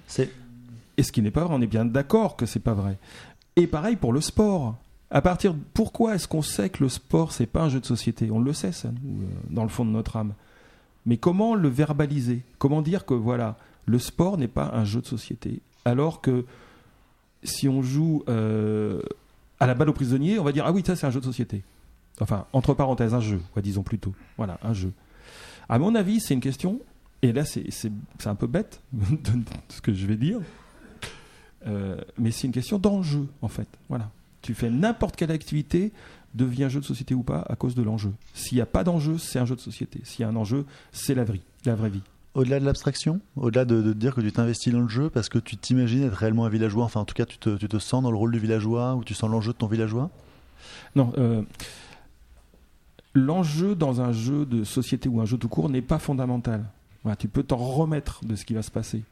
C'est 0.08 0.32
Et 0.96 1.04
ce 1.04 1.12
qui 1.12 1.22
n'est 1.22 1.32
pas 1.32 1.44
vrai, 1.44 1.56
on 1.58 1.62
est 1.62 1.68
bien 1.68 1.84
d'accord 1.84 2.38
que 2.38 2.46
c'est 2.46 2.62
pas 2.62 2.74
vrai. 2.74 2.98
Et 3.58 3.66
pareil 3.66 3.96
pour 3.96 4.14
le 4.14 4.22
sport. 4.22 4.76
À 5.10 5.22
partir 5.22 5.56
pourquoi 5.74 6.16
est-ce 6.16 6.28
qu'on 6.28 6.44
sait 6.44 6.70
que 6.70 6.84
le 6.84 6.90
sport 6.90 7.32
c'est 7.32 7.48
pas 7.48 7.64
un 7.64 7.70
jeu 7.70 7.80
de 7.80 7.86
société? 7.86 8.30
On 8.30 8.40
le 8.40 8.54
sait 8.54 8.72
ça, 8.72 8.90
nous, 8.90 9.24
euh, 9.24 9.28
dans 9.50 9.64
le 9.64 9.70
fond 9.70 9.84
de 9.84 9.90
notre 9.90 10.16
âme. 10.16 10.34
Mais 11.08 11.18
comment 11.18 11.56
le 11.56 11.68
verbaliser? 11.68 12.44
Comment 12.60 12.84
dire 12.84 13.06
que 13.06 13.16
voilà, 13.16 13.58
le 13.86 13.98
sport 13.98 14.38
n'est 14.38 14.48
pas 14.48 14.70
un 14.74 14.86
jeu 14.86 15.02
de 15.02 15.08
société? 15.08 15.60
Alors 15.86 16.22
que 16.22 16.46
si 17.44 17.68
on 17.68 17.82
joue 17.82 18.24
euh, 18.30 19.02
à 19.60 19.66
la 19.66 19.74
balle 19.74 19.90
aux 19.90 19.94
prisonniers, 19.94 20.38
on 20.38 20.44
va 20.44 20.52
dire 20.52 20.66
ah 20.68 20.72
oui 20.72 20.84
ça 20.86 20.96
c'est 20.96 21.08
un 21.08 21.12
jeu 21.12 21.20
de 21.20 21.26
société. 21.26 21.64
Enfin 22.22 22.46
entre 22.54 22.76
parenthèses 22.76 23.16
un 23.16 23.22
jeu, 23.22 23.42
disons 23.64 23.84
plutôt. 23.84 24.14
Voilà 24.38 24.60
un 24.62 24.74
jeu. 24.74 24.94
À 25.68 25.80
mon 25.80 25.96
avis 25.96 26.20
c'est 26.20 26.36
une 26.36 26.42
question 26.42 26.80
et 27.24 27.34
là 27.34 27.44
c'est 27.44 27.92
un 28.26 28.36
peu 28.36 28.46
bête 28.46 28.82
de 28.94 29.32
ce 29.70 29.82
que 29.82 29.94
je 29.94 30.06
vais 30.06 30.18
dire. 30.18 30.42
Euh, 31.66 32.00
mais 32.18 32.32
c'est 32.32 32.48
une 32.48 32.54
question 32.54 32.78
d'enjeu, 32.78 33.28
en 33.42 33.48
fait. 33.48 33.68
Voilà. 33.90 34.10
Tu 34.42 34.54
fais 34.54 34.70
n'importe 34.70 35.16
quelle 35.16 35.32
activité, 35.32 35.92
devient 36.34 36.66
un 36.66 36.70
jeu 36.70 36.80
de 36.80 36.86
société 36.86 37.14
ou 37.16 37.24
pas, 37.24 37.44
à 37.50 37.56
cause 37.56 37.76
de 37.76 37.82
l'enjeu. 37.82 38.14
S'il 38.34 38.58
n'y 38.58 38.62
a 38.62 38.66
pas 38.66 38.84
d'enjeu, 38.84 39.18
c'est 39.18 39.40
un 39.40 39.46
jeu 39.46 39.56
de 39.56 39.62
société. 39.62 40.00
S'il 40.04 40.22
y 40.22 40.24
a 40.24 40.30
un 40.30 40.36
enjeu, 40.36 40.66
c'est 40.92 41.16
la 41.16 41.24
vraie, 41.24 41.42
la 41.66 41.76
vraie 41.76 41.90
vie. 41.90 42.04
au-delà 42.34 42.60
de 42.60 42.66
l'abstraction, 42.66 43.20
au-delà 43.36 43.66
de, 43.66 43.94
dire 43.94 44.14
que 44.14 44.22
tu 44.22 44.32
t'investis 44.32 44.72
dans 44.72 44.82
le 44.82 44.88
jeu 44.88 45.10
parce 45.10 45.28
que 45.28 45.40
tu 45.40 45.58
t'imagines 45.58 46.04
être 46.04 46.14
réellement 46.14 46.46
un 46.46 46.50
villageois, 46.50 46.86
enfin 46.86 47.02
en 47.02 47.06
tout 47.06 47.16
cas 47.16 47.26
tu 47.26 47.38
te, 47.38 47.58
tu 47.58 47.68
te 47.68 47.80
sens 47.80 48.04
dans 48.04 48.12
le 48.12 48.18
rôle 48.18 48.32
du 48.32 48.40
villageois 48.40 48.96
ou 48.96 49.04
tu 49.04 49.14
sens 49.14 49.30
l'enjeu 49.30 49.54
de 49.54 49.58
ton 49.58 49.68
villageois? 49.68 50.12
Non, 50.96 51.12
euh, 51.18 51.42
l'enjeu 53.14 53.76
dans 53.76 54.02
un 54.02 54.12
jeu 54.12 54.46
de 54.46 54.64
société 54.64 55.10
ou 55.10 55.20
un 55.20 55.26
jeu 55.26 55.38
tout 55.38 55.50
court 55.50 55.70
n'est 55.70 55.82
pas 55.82 56.00
fondamental. 56.00 56.66
Voilà, 57.04 57.16
tu 57.16 57.28
peux 57.28 57.44
t'en 57.44 57.58
remettre 57.58 58.24
de 58.24 58.36
ce 58.36 58.46
qui 58.46 58.54
va 58.54 58.62
se 58.62 58.72
passer. 58.72 59.04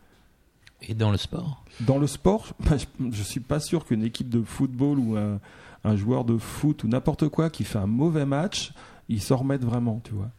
Et 0.81 0.93
dans 0.93 1.11
le 1.11 1.17
sport 1.17 1.63
Dans 1.81 1.97
le 1.97 2.07
sport, 2.07 2.53
bah, 2.59 2.77
je 2.77 3.05
ne 3.05 3.11
suis 3.11 3.39
pas 3.39 3.59
sûr 3.59 3.85
qu'une 3.85 4.03
équipe 4.03 4.29
de 4.29 4.41
football 4.43 4.99
ou 4.99 5.17
un, 5.17 5.95
joueur 5.95 6.25
de 6.25 6.37
foot 6.37 6.83
ou 6.83 6.87
n'importe 6.87 7.29
quoi 7.29 7.49
qui 7.49 7.63
fait 7.63 7.77
un 7.77 7.87
mauvais 7.87 8.25
match, 8.25 8.73
il 9.07 9.21
s'en 9.21 9.37
remette 9.37 9.63
vraiment, 9.63 10.01
tu 10.03 10.13
vois. 10.13 10.29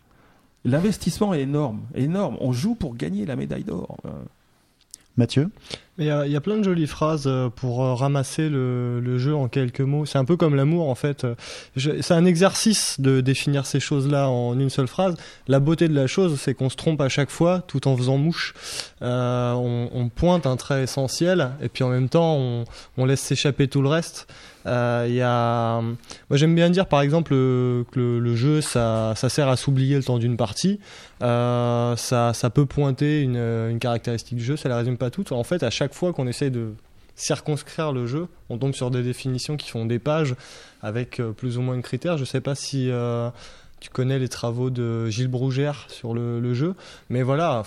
L'investissement 0.64 1.32
est 1.32 1.42
énorme, 1.42 1.82
énorme. 1.94 2.36
On 2.40 2.52
joue 2.52 2.74
pour 2.74 2.96
gagner 2.96 3.24
la 3.24 3.36
médaille 3.36 3.62
d'or. 3.62 3.96
Mathieu 5.16 5.48
il 5.98 6.04
y, 6.04 6.10
a- 6.10 6.40
plein 6.42 6.58
de 6.58 6.62
jolies 6.62 6.86
phrases 6.86 7.24
euh, 7.26 7.48
pour 7.48 7.82
euh, 7.82 7.94
ramasser 7.94 8.50
le, 8.50 9.18
jeu 9.18 9.34
en 9.34 9.48
quelques 9.48 9.80
mots. 9.80 10.04
C'est 10.04 10.18
un 10.18 10.26
peu 10.26 10.36
comme 10.36 10.54
l'amour 10.54 10.90
en 10.90 10.94
fait. 10.94 11.24
Euh, 11.24 11.34
C'est 11.76 12.12
un 12.12 12.26
exercice 12.26 13.00
de 13.00 13.22
définir 13.22 13.64
ces 13.64 13.80
choses-là 13.80 14.28
en 14.28 14.58
une 14.58 14.68
seule 14.68 14.88
phrase. 14.88 15.16
La 15.48 15.58
beauté 15.58 15.88
de 15.88 15.94
la 15.94 16.06
chose, 16.06 16.38
c'est 16.38 16.52
qu'on 16.52 16.68
se 16.68 16.76
trompe 16.76 17.00
à 17.00 17.08
chaque 17.08 17.30
fois 17.30 17.62
tout 17.66 17.88
en 17.88 17.96
faisant 17.96 18.18
mouche. 18.18 18.54
On, 19.00 20.10
pointe 20.14 20.46
un 20.46 20.56
trait 20.56 20.82
essentiel 20.84 21.50
et 21.60 21.68
puis 21.68 21.82
en 21.82 21.88
même 21.88 22.08
temps 22.08 22.64
on 22.96 23.04
laisse 23.04 23.20
s'échapper 23.20 23.68
tout 23.68 23.82
le 23.82 23.88
reste. 23.88 24.28
Euh, 24.66 25.06
y 25.08 25.20
a, 25.20 25.80
moi 25.80 26.36
j'aime 26.36 26.54
bien 26.54 26.70
dire 26.70 26.86
par 26.86 27.00
exemple 27.00 27.30
que 27.30 27.84
le, 27.94 28.36
jeu 28.36 28.60
ça, 28.60 29.12
ça 29.14 29.28
sert 29.28 29.48
à 29.48 29.56
s'oublier 29.56 29.96
le 29.96 30.02
temps 30.02 30.18
d'une 30.18 30.36
partie. 30.36 30.80
Euh, 31.22 31.96
ça, 31.96 32.32
ça 32.34 32.50
peut 32.50 32.66
pointer 32.66 33.22
une, 33.22 33.78
caractéristique 33.78 34.36
du 34.36 34.44
jeu, 34.44 34.56
ça 34.56 34.68
la 34.68 34.76
résume 34.76 34.96
pas 34.96 35.10
toute. 35.10 35.32
En 35.32 35.44
fait, 35.44 35.62
à 35.62 35.70
chaque 35.70 35.94
fois 35.94 36.12
qu'on 36.12 36.26
essaye 36.26 36.50
de 36.50 36.72
circonscrire 37.14 37.92
le 37.92 38.06
jeu, 38.06 38.28
on 38.50 38.58
tombe 38.58 38.74
sur 38.74 38.90
des 38.90 39.02
définitions 39.02 39.56
qui 39.56 39.70
font 39.70 39.86
des 39.86 39.98
pages 39.98 40.34
avec 40.82 41.20
euh, 41.20 41.32
plus 41.32 41.58
ou 41.58 41.62
moins 41.62 41.76
de 41.76 41.82
critères. 41.82 42.18
Je 42.18 42.24
sais 42.24 42.40
pas 42.42 42.54
si 42.54 42.90
euh, 42.90 43.30
tu 43.80 43.88
connais 43.88 44.18
les 44.18 44.28
travaux 44.28 44.70
de 44.70 45.08
Gilles 45.08 45.28
Brougère 45.28 45.86
sur 45.88 46.14
le, 46.14 46.54
jeu, 46.54 46.74
mais 47.08 47.22
voilà, 47.22 47.62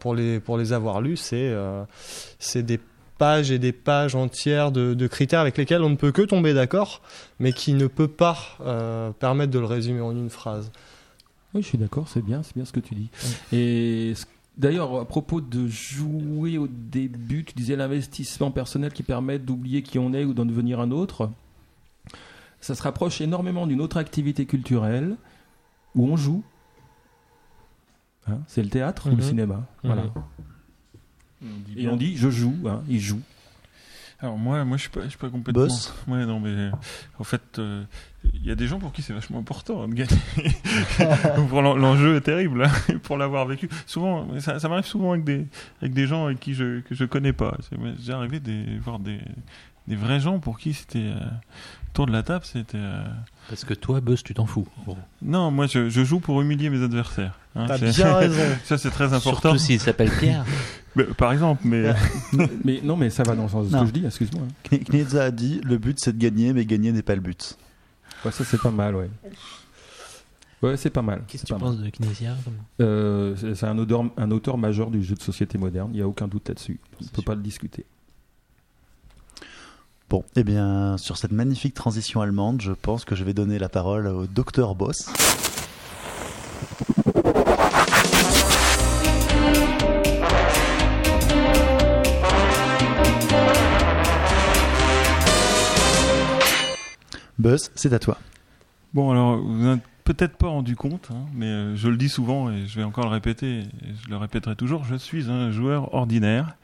pour 0.00 0.14
les 0.14 0.40
pour 0.40 0.58
les 0.58 0.72
avoir 0.72 1.00
lus, 1.00 1.16
c'est 1.16 1.48
euh, 1.50 1.84
des 2.54 2.80
pages 3.22 3.52
et 3.52 3.60
des 3.60 3.70
pages 3.72 4.16
entières 4.16 4.72
de, 4.72 4.94
de 4.94 5.06
critères 5.06 5.38
avec 5.38 5.56
lesquels 5.56 5.82
on 5.82 5.90
ne 5.90 5.96
peut 5.96 6.10
que 6.10 6.22
tomber 6.22 6.54
d'accord, 6.54 7.02
mais 7.38 7.52
qui 7.52 7.72
ne 7.74 7.86
peut 7.86 8.08
pas 8.08 8.36
euh, 8.62 9.12
permettre 9.12 9.52
de 9.52 9.60
le 9.60 9.64
résumer 9.66 10.00
en 10.00 10.10
une 10.10 10.28
phrase. 10.30 10.72
Oui, 11.54 11.62
je 11.62 11.68
suis 11.68 11.78
d'accord, 11.78 12.08
c'est 12.08 12.24
bien, 12.24 12.42
c'est 12.42 12.56
bien 12.56 12.64
ce 12.64 12.72
que 12.72 12.80
tu 12.80 12.94
dis. 12.96 13.10
Et 13.52 14.14
d'ailleurs, 14.56 14.98
à 15.00 15.04
propos 15.04 15.40
de 15.40 15.68
jouer 15.68 16.58
au 16.58 16.66
début, 16.66 17.44
tu 17.44 17.54
disais 17.54 17.76
l'investissement 17.76 18.50
personnel 18.50 18.92
qui 18.92 19.04
permet 19.04 19.38
d'oublier 19.38 19.82
qui 19.82 20.00
on 20.00 20.12
est 20.14 20.24
ou 20.24 20.34
d'en 20.34 20.46
devenir 20.46 20.80
un 20.80 20.90
autre. 20.90 21.30
Ça 22.60 22.74
se 22.74 22.82
rapproche 22.82 23.20
énormément 23.20 23.66
d'une 23.68 23.80
autre 23.80 23.98
activité 23.98 24.46
culturelle 24.46 25.14
où 25.94 26.08
on 26.08 26.16
joue. 26.16 26.42
Hein, 28.26 28.38
c'est 28.48 28.62
le 28.62 28.68
théâtre 28.68 29.06
ou 29.06 29.10
le 29.10 29.16
Mhm. 29.16 29.22
cinéma. 29.22 29.66
Voilà. 29.84 30.04
Et 31.76 31.88
on 31.88 31.96
dit 31.96 32.16
je 32.16 32.30
joue, 32.30 32.56
hein, 32.66 32.82
il 32.88 33.00
joue. 33.00 33.20
Alors 34.20 34.38
moi, 34.38 34.64
moi 34.64 34.76
je 34.76 34.82
suis 34.82 34.90
pas, 34.90 35.00
je 35.02 35.08
suis 35.08 35.18
pas 35.18 35.28
complètement. 35.30 35.64
Boss 35.64 35.92
Ouais, 36.06 36.24
non, 36.24 36.38
mais 36.38 36.50
euh, 36.50 36.70
en 37.18 37.24
fait, 37.24 37.42
euh, 37.58 37.82
il 38.34 38.46
y 38.46 38.52
a 38.52 38.54
des 38.54 38.68
gens 38.68 38.78
pour 38.78 38.92
qui 38.92 39.02
c'est 39.02 39.12
vachement 39.12 39.40
important 39.40 39.82
hein, 39.82 39.88
de 39.88 39.94
gagner. 39.94 40.16
l'enjeu 41.50 42.16
est 42.16 42.20
terrible 42.20 42.64
hein, 42.64 42.70
pour 43.02 43.16
l'avoir 43.18 43.46
vécu. 43.46 43.68
Souvent, 43.86 44.28
ça, 44.40 44.60
ça 44.60 44.68
m'arrive 44.68 44.84
souvent 44.86 45.10
avec 45.12 45.24
des 45.24 45.46
avec 45.80 45.92
des 45.92 46.06
gens 46.06 46.26
avec 46.26 46.38
qui 46.38 46.54
je 46.54 46.80
que 46.80 46.94
je 46.94 47.04
connais 47.04 47.32
pas. 47.32 47.56
J'ai 48.00 48.12
arrivé 48.12 48.38
des 48.38 48.64
voir 48.78 48.98
des 49.00 49.18
des 49.88 49.96
vrais 49.96 50.20
gens 50.20 50.38
pour 50.38 50.58
qui 50.60 50.72
c'était 50.74 50.98
euh, 51.00 51.18
autour 51.90 52.06
de 52.06 52.12
la 52.12 52.22
table, 52.22 52.44
c'était. 52.44 52.78
euh, 52.78 53.02
Parce 53.48 53.64
que 53.64 53.74
toi, 53.74 54.00
Buzz, 54.00 54.22
tu 54.22 54.34
t'en 54.34 54.46
fous. 54.46 54.68
Bon. 54.86 54.96
Non, 55.20 55.50
moi 55.50 55.66
je, 55.66 55.88
je 55.88 56.04
joue 56.04 56.20
pour 56.20 56.40
humilier 56.40 56.70
mes 56.70 56.84
adversaires. 56.84 57.40
hein, 57.56 57.64
T'as 57.66 57.78
bien 57.78 58.14
raison. 58.18 58.40
Ça 58.62 58.78
c'est 58.78 58.90
très 58.90 59.12
important. 59.12 59.40
Surtout 59.50 59.58
s'il 59.58 59.80
s'appelle 59.80 60.10
Pierre. 60.10 60.44
Mais, 60.94 61.04
par 61.04 61.32
exemple, 61.32 61.62
mais 61.64 61.94
Mais 62.64 62.80
non, 62.84 62.96
mais 62.96 63.08
ça 63.10 63.22
va 63.22 63.34
dans 63.34 63.44
le 63.44 63.48
sens 63.48 63.66
de 63.68 63.72
ce 63.76 63.80
que 63.80 63.86
je 63.86 63.92
dis, 63.92 64.04
excuse-moi. 64.06 64.42
Kne- 64.70 64.84
Knedza 64.84 65.24
a 65.24 65.30
dit 65.30 65.60
le 65.64 65.78
but 65.78 65.98
c'est 65.98 66.12
de 66.12 66.18
gagner, 66.18 66.52
mais 66.52 66.66
gagner 66.66 66.92
n'est 66.92 67.02
pas 67.02 67.14
le 67.14 67.20
but. 67.22 67.56
Ouais, 68.24 68.30
ça 68.30 68.44
c'est 68.44 68.60
pas 68.60 68.70
mal, 68.70 68.94
ouais. 68.94 69.10
Ouais, 70.62 70.76
c'est 70.76 70.90
pas 70.90 71.02
mal. 71.02 71.22
Qu'est-ce 71.26 71.42
que 71.42 71.46
tu 71.48 71.52
mal. 71.54 71.60
penses 71.62 71.78
de 71.78 71.88
Kinesia 71.90 72.36
Euh, 72.80 73.34
c'est 73.36 73.54
c'est 73.56 73.66
un 73.66 73.76
auteur, 73.78 74.04
un 74.16 74.30
auteur 74.30 74.58
majeur 74.58 74.90
du 74.90 75.02
jeu 75.02 75.14
de 75.16 75.22
société 75.22 75.58
moderne, 75.58 75.90
il 75.92 75.96
n'y 75.96 76.02
a 76.02 76.06
aucun 76.06 76.28
doute 76.28 76.48
là-dessus. 76.48 76.78
On 77.00 77.04
ne 77.04 77.08
peut 77.08 77.22
pas 77.22 77.34
le 77.34 77.42
discuter. 77.42 77.84
Bon, 80.08 80.24
eh 80.36 80.44
bien, 80.44 80.98
sur 80.98 81.16
cette 81.16 81.32
magnifique 81.32 81.72
transition 81.74 82.20
allemande, 82.20 82.60
je 82.60 82.72
pense 82.72 83.04
que 83.06 83.14
je 83.16 83.24
vais 83.24 83.32
donner 83.32 83.58
la 83.58 83.70
parole 83.70 84.06
au 84.06 84.26
docteur 84.26 84.74
Boss. 84.74 85.08
Buzz, 97.42 97.72
c'est 97.74 97.92
à 97.92 97.98
toi. 97.98 98.18
Bon, 98.94 99.10
alors, 99.10 99.36
vous 99.38 99.66
êtes 99.66 99.80
peut-être 100.14 100.36
pas 100.36 100.48
rendu 100.48 100.76
compte, 100.76 101.08
hein, 101.12 101.26
mais 101.34 101.46
euh, 101.46 101.76
je 101.76 101.88
le 101.88 101.96
dis 101.96 102.08
souvent 102.08 102.50
et 102.50 102.66
je 102.66 102.76
vais 102.76 102.84
encore 102.84 103.04
le 103.04 103.10
répéter, 103.10 103.60
et 103.60 103.64
je 104.04 104.10
le 104.10 104.16
répéterai 104.16 104.56
toujours, 104.56 104.84
je 104.84 104.94
suis 104.96 105.30
un 105.30 105.50
joueur 105.50 105.94
ordinaire. 105.94 106.54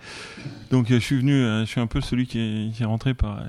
Donc, 0.70 0.90
euh, 0.90 0.94
je 0.94 1.05
suis 1.05 1.16
venu, 1.18 1.32
euh, 1.32 1.61
je 1.64 1.70
suis 1.70 1.80
un 1.80 1.86
peu 1.86 2.01
celui 2.01 2.26
qui 2.26 2.38
est, 2.38 2.72
qui 2.74 2.84
rentré 2.84 3.14
par 3.14 3.40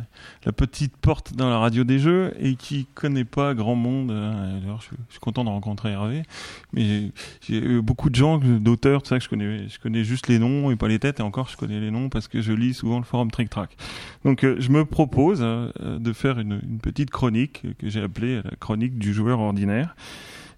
la 0.46 0.52
petite 0.52 0.96
porte 0.98 1.34
dans 1.34 1.50
la 1.50 1.58
radio 1.58 1.84
des 1.84 2.00
jeux 2.00 2.34
et 2.40 2.56
qui 2.56 2.86
connaît 2.94 3.26
pas 3.26 3.54
grand 3.54 3.76
monde. 3.76 4.12
hein. 4.12 4.60
D'ailleurs, 4.62 4.82
je, 4.82 4.88
suis- 4.88 5.20
content 5.20 5.44
de 5.44 5.50
rencontrer 5.50 5.92
Hervé, 5.92 6.24
mais 6.72 7.12
j'ai 7.42 7.58
eu 7.58 7.82
beaucoup 7.82 8.10
de 8.10 8.16
gens, 8.16 8.38
d'auteurs, 8.38 9.04
tout 9.04 9.10
ça, 9.10 9.18
que 9.18 9.24
je 9.24 9.30
connais, 9.30 9.68
je 9.68 9.80
connais 9.80 10.06
juste 10.06 10.28
les 10.28 10.40
noms 10.40 10.72
et 10.72 10.78
pas 10.78 10.88
les 10.88 10.98
têtes, 11.00 11.20
et 11.20 11.24
encore, 11.24 11.50
je 11.50 11.58
connais 11.58 11.80
les 11.82 11.92
noms 11.92 12.08
parce 12.10 12.28
que 12.30 12.42
je 12.42 12.54
lis 12.54 12.74
souvent 12.74 13.00
le 13.00 13.04
forum 13.04 13.30
Trick 13.32 13.50
Track. 13.50 13.76
Donc 14.24 14.46
je 14.46 14.70
me 14.72 14.86
propose 14.86 15.42
de 15.42 16.14
faire 16.14 16.40
une, 16.40 16.60
une 16.64 16.80
petite 16.80 17.10
chronique 17.10 17.64
que 17.78 17.90
j'ai 17.90 18.02
appelée 18.02 18.42
la 18.42 18.52
chronique 18.60 18.98
du 18.98 19.14
joueur 19.14 19.40
ordinaire. 19.40 19.89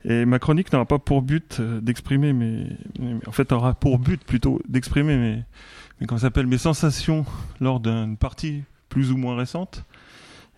Et 0.04 0.26
ma 0.26 0.40
chronique 0.40 0.72
n'aura 0.74 0.86
pas 0.86 1.00
pour 1.00 1.22
but 1.22 1.60
euh, 1.60 1.80
d'exprimer 1.80 2.34
mes, 2.34 2.66
en 3.28 3.32
fait, 3.32 3.52
aura 3.52 3.74
pour 3.76 4.00
but 4.00 4.24
plutôt 4.24 4.60
d'exprimer 4.68 5.16
mes, 5.16 5.44
mes 6.00 6.08
comment 6.08 6.20
s'appelle 6.20 6.48
mes 6.48 6.58
sensations 6.58 7.26
lors 7.60 7.80
d'une 7.80 8.18
partie 8.18 8.64
plus 8.90 9.12
ou 9.12 9.18
moins 9.18 9.36
récente. 9.36 9.84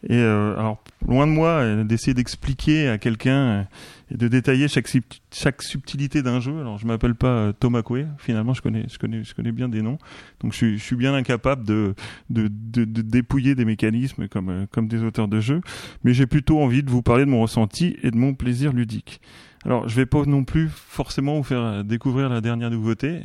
Et 0.10 0.18
euh, 0.18 0.58
alors 0.58 0.84
loin 1.08 1.26
de 1.28 1.32
moi 1.32 1.50
euh, 1.50 1.84
d'essayer 1.86 2.14
d'expliquer 2.14 2.90
à 2.90 2.98
quelqu'un 2.98 3.38
euh, 3.38 3.64
et 4.12 4.18
de 4.18 4.28
détailler 4.28 4.68
chaque 4.68 4.90
sub- 4.90 5.04
chaque 5.32 5.62
subtilité 5.62 6.22
d'un 6.22 6.42
jeu. 6.42 6.60
Alors 6.60 6.78
je 6.78 6.86
m'appelle 6.86 7.16
pas 7.16 7.28
euh, 7.28 7.54
Thomas 7.54 7.84
Coué. 7.84 8.06
Finalement 8.18 8.54
je 8.54 8.62
connais 8.62 8.86
je 8.90 9.00
connais 9.00 9.24
je 9.24 9.34
connais 9.34 9.54
bien 9.54 9.70
des 9.70 9.82
noms. 9.82 9.98
Donc 10.42 10.52
je 10.52 10.58
suis 10.58 10.78
je 10.78 10.84
suis 10.84 10.98
bien 10.98 11.14
incapable 11.14 11.64
de 11.66 11.96
de, 12.30 12.50
de, 12.52 12.84
de 12.84 13.02
dépouiller 13.02 13.56
des 13.56 13.66
mécanismes 13.66 14.28
comme, 14.28 14.68
comme 14.72 14.88
des 14.88 15.04
auteurs 15.04 15.28
de 15.30 15.40
jeux, 15.40 15.62
mais 16.04 16.14
j'ai 16.14 16.28
plutôt 16.28 16.62
envie 16.62 16.84
de 16.84 16.90
vous 16.90 17.02
parler 17.02 17.24
de 17.26 17.30
mon 17.30 17.42
ressenti 17.42 17.96
et 18.04 18.12
de 18.12 18.18
mon 18.18 18.34
plaisir 18.34 18.74
ludique. 18.74 19.22
Alors, 19.66 19.88
je 19.88 19.96
vais 19.96 20.06
pas 20.06 20.24
non 20.26 20.44
plus 20.44 20.68
forcément 20.70 21.38
vous 21.38 21.44
faire 21.44 21.86
découvrir 21.86 22.28
la 22.28 22.42
dernière 22.42 22.70
nouveauté, 22.70 23.22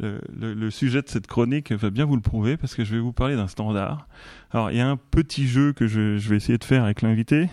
le, 0.00 0.70
sujet 0.70 1.02
de 1.02 1.08
cette 1.08 1.26
chronique 1.26 1.72
va 1.72 1.90
bien 1.90 2.04
vous 2.04 2.16
le 2.16 2.22
prouver, 2.22 2.56
parce 2.56 2.74
que 2.74 2.84
je 2.84 2.94
vais 2.94 3.00
vous 3.00 3.12
parler 3.12 3.36
d'un 3.36 3.48
standard. 3.48 4.06
Alors, 4.50 4.70
il 4.70 4.76
y 4.76 4.80
a 4.80 4.88
un 4.88 4.96
petit 4.96 5.46
jeu 5.46 5.72
que 5.72 5.86
je, 5.86 6.18
je 6.18 6.28
vais 6.28 6.36
essayer 6.36 6.58
de 6.58 6.64
faire 6.64 6.84
avec 6.84 7.02
l'invité, 7.02 7.48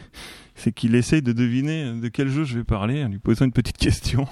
c'est 0.56 0.72
qu'il 0.72 0.96
essaye 0.96 1.22
de 1.22 1.34
deviner 1.34 1.94
de 1.94 2.08
quel 2.08 2.30
jeu 2.30 2.44
je 2.44 2.58
vais 2.58 2.64
parler 2.64 3.04
en 3.04 3.10
lui 3.10 3.20
posant 3.20 3.46
une 3.46 3.52
petite 3.52 3.78
question. 3.78 4.28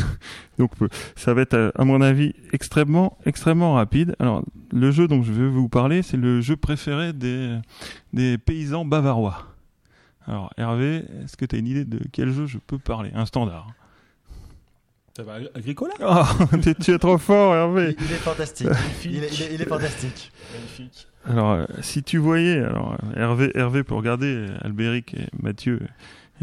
Donc, 0.58 0.70
euh, 0.82 0.88
ça 1.14 1.34
va 1.34 1.42
être, 1.42 1.54
euh, 1.54 1.70
à 1.76 1.84
mon 1.84 2.00
avis, 2.00 2.34
extrêmement, 2.52 3.18
extrêmement 3.24 3.74
rapide. 3.74 4.14
Alors, 4.18 4.44
le 4.72 4.90
jeu 4.90 5.08
dont 5.08 5.22
je 5.22 5.32
vais 5.32 5.48
vous 5.48 5.68
parler, 5.68 6.02
c'est 6.02 6.16
le 6.16 6.40
jeu 6.40 6.56
préféré 6.56 7.12
des, 7.12 7.58
des 8.12 8.38
paysans 8.38 8.84
bavarois. 8.84 9.46
Alors, 10.26 10.50
Hervé, 10.56 11.04
est-ce 11.22 11.36
que 11.36 11.44
tu 11.44 11.56
as 11.56 11.58
une 11.58 11.68
idée 11.68 11.84
de 11.84 12.00
quel 12.12 12.32
jeu 12.32 12.46
je 12.46 12.58
peux 12.58 12.78
parler? 12.78 13.10
Un 13.14 13.26
standard. 13.26 13.68
Ça 15.16 15.22
va, 15.22 15.36
Agricola? 15.54 15.94
Oh, 16.02 16.56
tu- 16.62 16.74
tu 16.74 16.90
es 16.92 16.98
trop 16.98 17.16
fort, 17.16 17.54
Hervé 17.54 17.96
Il 17.98 18.12
est 18.12 18.16
fantastique. 18.16 18.68
il, 19.06 19.24
est, 19.24 19.32
il 19.32 19.42
est- 19.44 19.54
il 19.54 19.62
est 19.62 19.66
fantastique. 19.66 20.30
Alors, 21.24 21.52
euh, 21.52 21.64
si 21.80 22.02
tu 22.02 22.18
voyais, 22.18 22.58
alors 22.58 22.98
euh, 23.02 23.18
Hervé, 23.18 23.50
Hervé 23.54 23.82
peut 23.82 23.94
regarder, 23.94 24.26
euh, 24.26 24.58
Albéric 24.60 25.14
et 25.14 25.26
Mathieu 25.40 25.80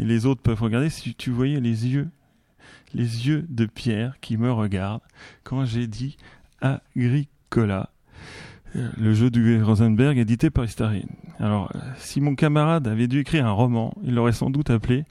et 0.00 0.04
les 0.04 0.26
autres 0.26 0.42
peuvent 0.42 0.60
regarder, 0.60 0.90
si 0.90 1.14
tu 1.14 1.30
voyais 1.30 1.60
les 1.60 1.86
yeux, 1.86 2.08
les 2.94 3.28
yeux 3.28 3.46
de 3.48 3.64
Pierre 3.66 4.16
qui 4.20 4.36
me 4.38 4.50
regardent 4.50 5.02
quand 5.44 5.64
j'ai 5.64 5.86
dit 5.86 6.16
Agricola, 6.60 7.90
euh, 8.74 8.88
le 8.98 9.14
jeu 9.14 9.30
du 9.30 9.62
Rosenberg 9.62 10.18
édité 10.18 10.50
par 10.50 10.64
Istarine. 10.64 11.10
Alors, 11.38 11.70
euh, 11.76 11.78
si 11.98 12.20
mon 12.20 12.34
camarade 12.34 12.88
avait 12.88 13.06
dû 13.06 13.20
écrire 13.20 13.46
un 13.46 13.52
roman, 13.52 13.94
il 14.02 14.16
l'aurait 14.16 14.32
sans 14.32 14.50
doute 14.50 14.70
appelé 14.70 15.04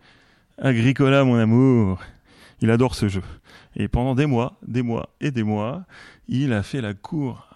Agricola, 0.57 1.23
mon 1.23 1.35
amour. 1.37 2.01
Il 2.61 2.69
adore 2.71 2.95
ce 2.95 3.09
jeu. 3.09 3.23
Et 3.75 3.87
pendant 3.87 4.15
des 4.15 4.25
mois, 4.25 4.57
des 4.67 4.81
mois 4.81 5.09
et 5.19 5.31
des 5.31 5.43
mois, 5.43 5.85
il 6.27 6.53
a 6.53 6.63
fait 6.63 6.81
la 6.81 6.93
cour 6.93 7.47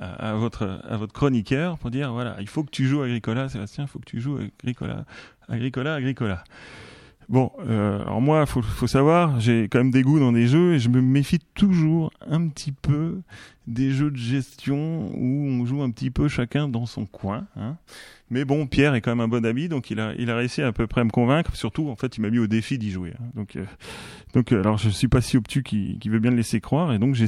à, 0.00 0.34
votre, 0.34 0.80
à 0.88 0.96
votre 0.96 1.12
chroniqueur 1.12 1.78
pour 1.78 1.90
dire 1.90 2.12
voilà, 2.12 2.36
il 2.40 2.48
faut 2.48 2.62
que 2.62 2.70
tu 2.70 2.86
joues 2.86 3.02
Agricola, 3.02 3.48
Sébastien, 3.48 3.84
il 3.84 3.88
faut 3.88 3.98
que 3.98 4.04
tu 4.04 4.20
joues 4.20 4.38
Agricola, 4.62 5.04
Agricola, 5.48 5.94
Agricola. 5.94 6.44
Bon, 7.28 7.50
euh, 7.66 8.02
alors 8.02 8.20
moi, 8.20 8.44
faut, 8.46 8.62
faut 8.62 8.86
savoir, 8.86 9.40
j'ai 9.40 9.68
quand 9.68 9.78
même 9.78 9.90
des 9.90 10.02
goûts 10.02 10.20
dans 10.20 10.32
des 10.32 10.46
jeux 10.46 10.74
et 10.74 10.78
je 10.78 10.88
me 10.88 11.00
méfie 11.00 11.40
toujours 11.54 12.10
un 12.28 12.48
petit 12.48 12.72
peu 12.72 13.20
des 13.66 13.90
jeux 13.92 14.10
de 14.10 14.16
gestion 14.16 15.10
où 15.16 15.46
on 15.46 15.64
joue 15.64 15.82
un 15.82 15.90
petit 15.90 16.10
peu 16.10 16.28
chacun 16.28 16.68
dans 16.68 16.84
son 16.84 17.06
coin. 17.06 17.46
Hein. 17.56 17.76
Mais 18.30 18.44
bon, 18.44 18.66
Pierre 18.66 18.94
est 18.94 19.00
quand 19.00 19.10
même 19.10 19.20
un 19.20 19.28
bon 19.28 19.44
ami, 19.44 19.68
donc 19.68 19.90
il 19.90 20.00
a, 20.00 20.12
il 20.18 20.30
a 20.30 20.36
réussi 20.36 20.60
à 20.60 20.72
peu 20.72 20.86
près 20.86 21.00
à 21.00 21.04
me 21.04 21.10
convaincre. 21.10 21.54
Surtout, 21.56 21.88
en 21.88 21.96
fait, 21.96 22.16
il 22.16 22.20
m'a 22.20 22.30
mis 22.30 22.38
au 22.38 22.46
défi 22.46 22.78
d'y 22.78 22.90
jouer. 22.90 23.12
hein. 23.18 23.24
Donc, 23.34 23.56
euh, 23.56 23.64
donc, 24.34 24.52
euh, 24.52 24.60
alors, 24.60 24.76
je 24.76 24.88
suis 24.88 25.08
pas 25.08 25.20
si 25.20 25.36
obtus 25.36 25.62
qui, 25.62 25.98
qui 25.98 26.08
veut 26.08 26.18
bien 26.18 26.30
le 26.30 26.36
laisser 26.36 26.60
croire, 26.60 26.92
et 26.92 26.98
donc 26.98 27.14
j'ai 27.14 27.26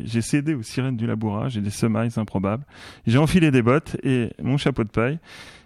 j'ai 0.00 0.22
cédé 0.22 0.54
aux 0.54 0.62
sirènes 0.62 0.96
du 0.96 1.06
labourage 1.06 1.56
et 1.56 1.60
des 1.60 1.70
semailles 1.70 2.10
improbables. 2.16 2.64
J'ai 3.06 3.18
enfilé 3.18 3.50
des 3.50 3.62
bottes 3.62 3.96
et 4.02 4.30
mon 4.42 4.56
chapeau 4.56 4.82
de 4.82 4.88
paille, 4.88 5.18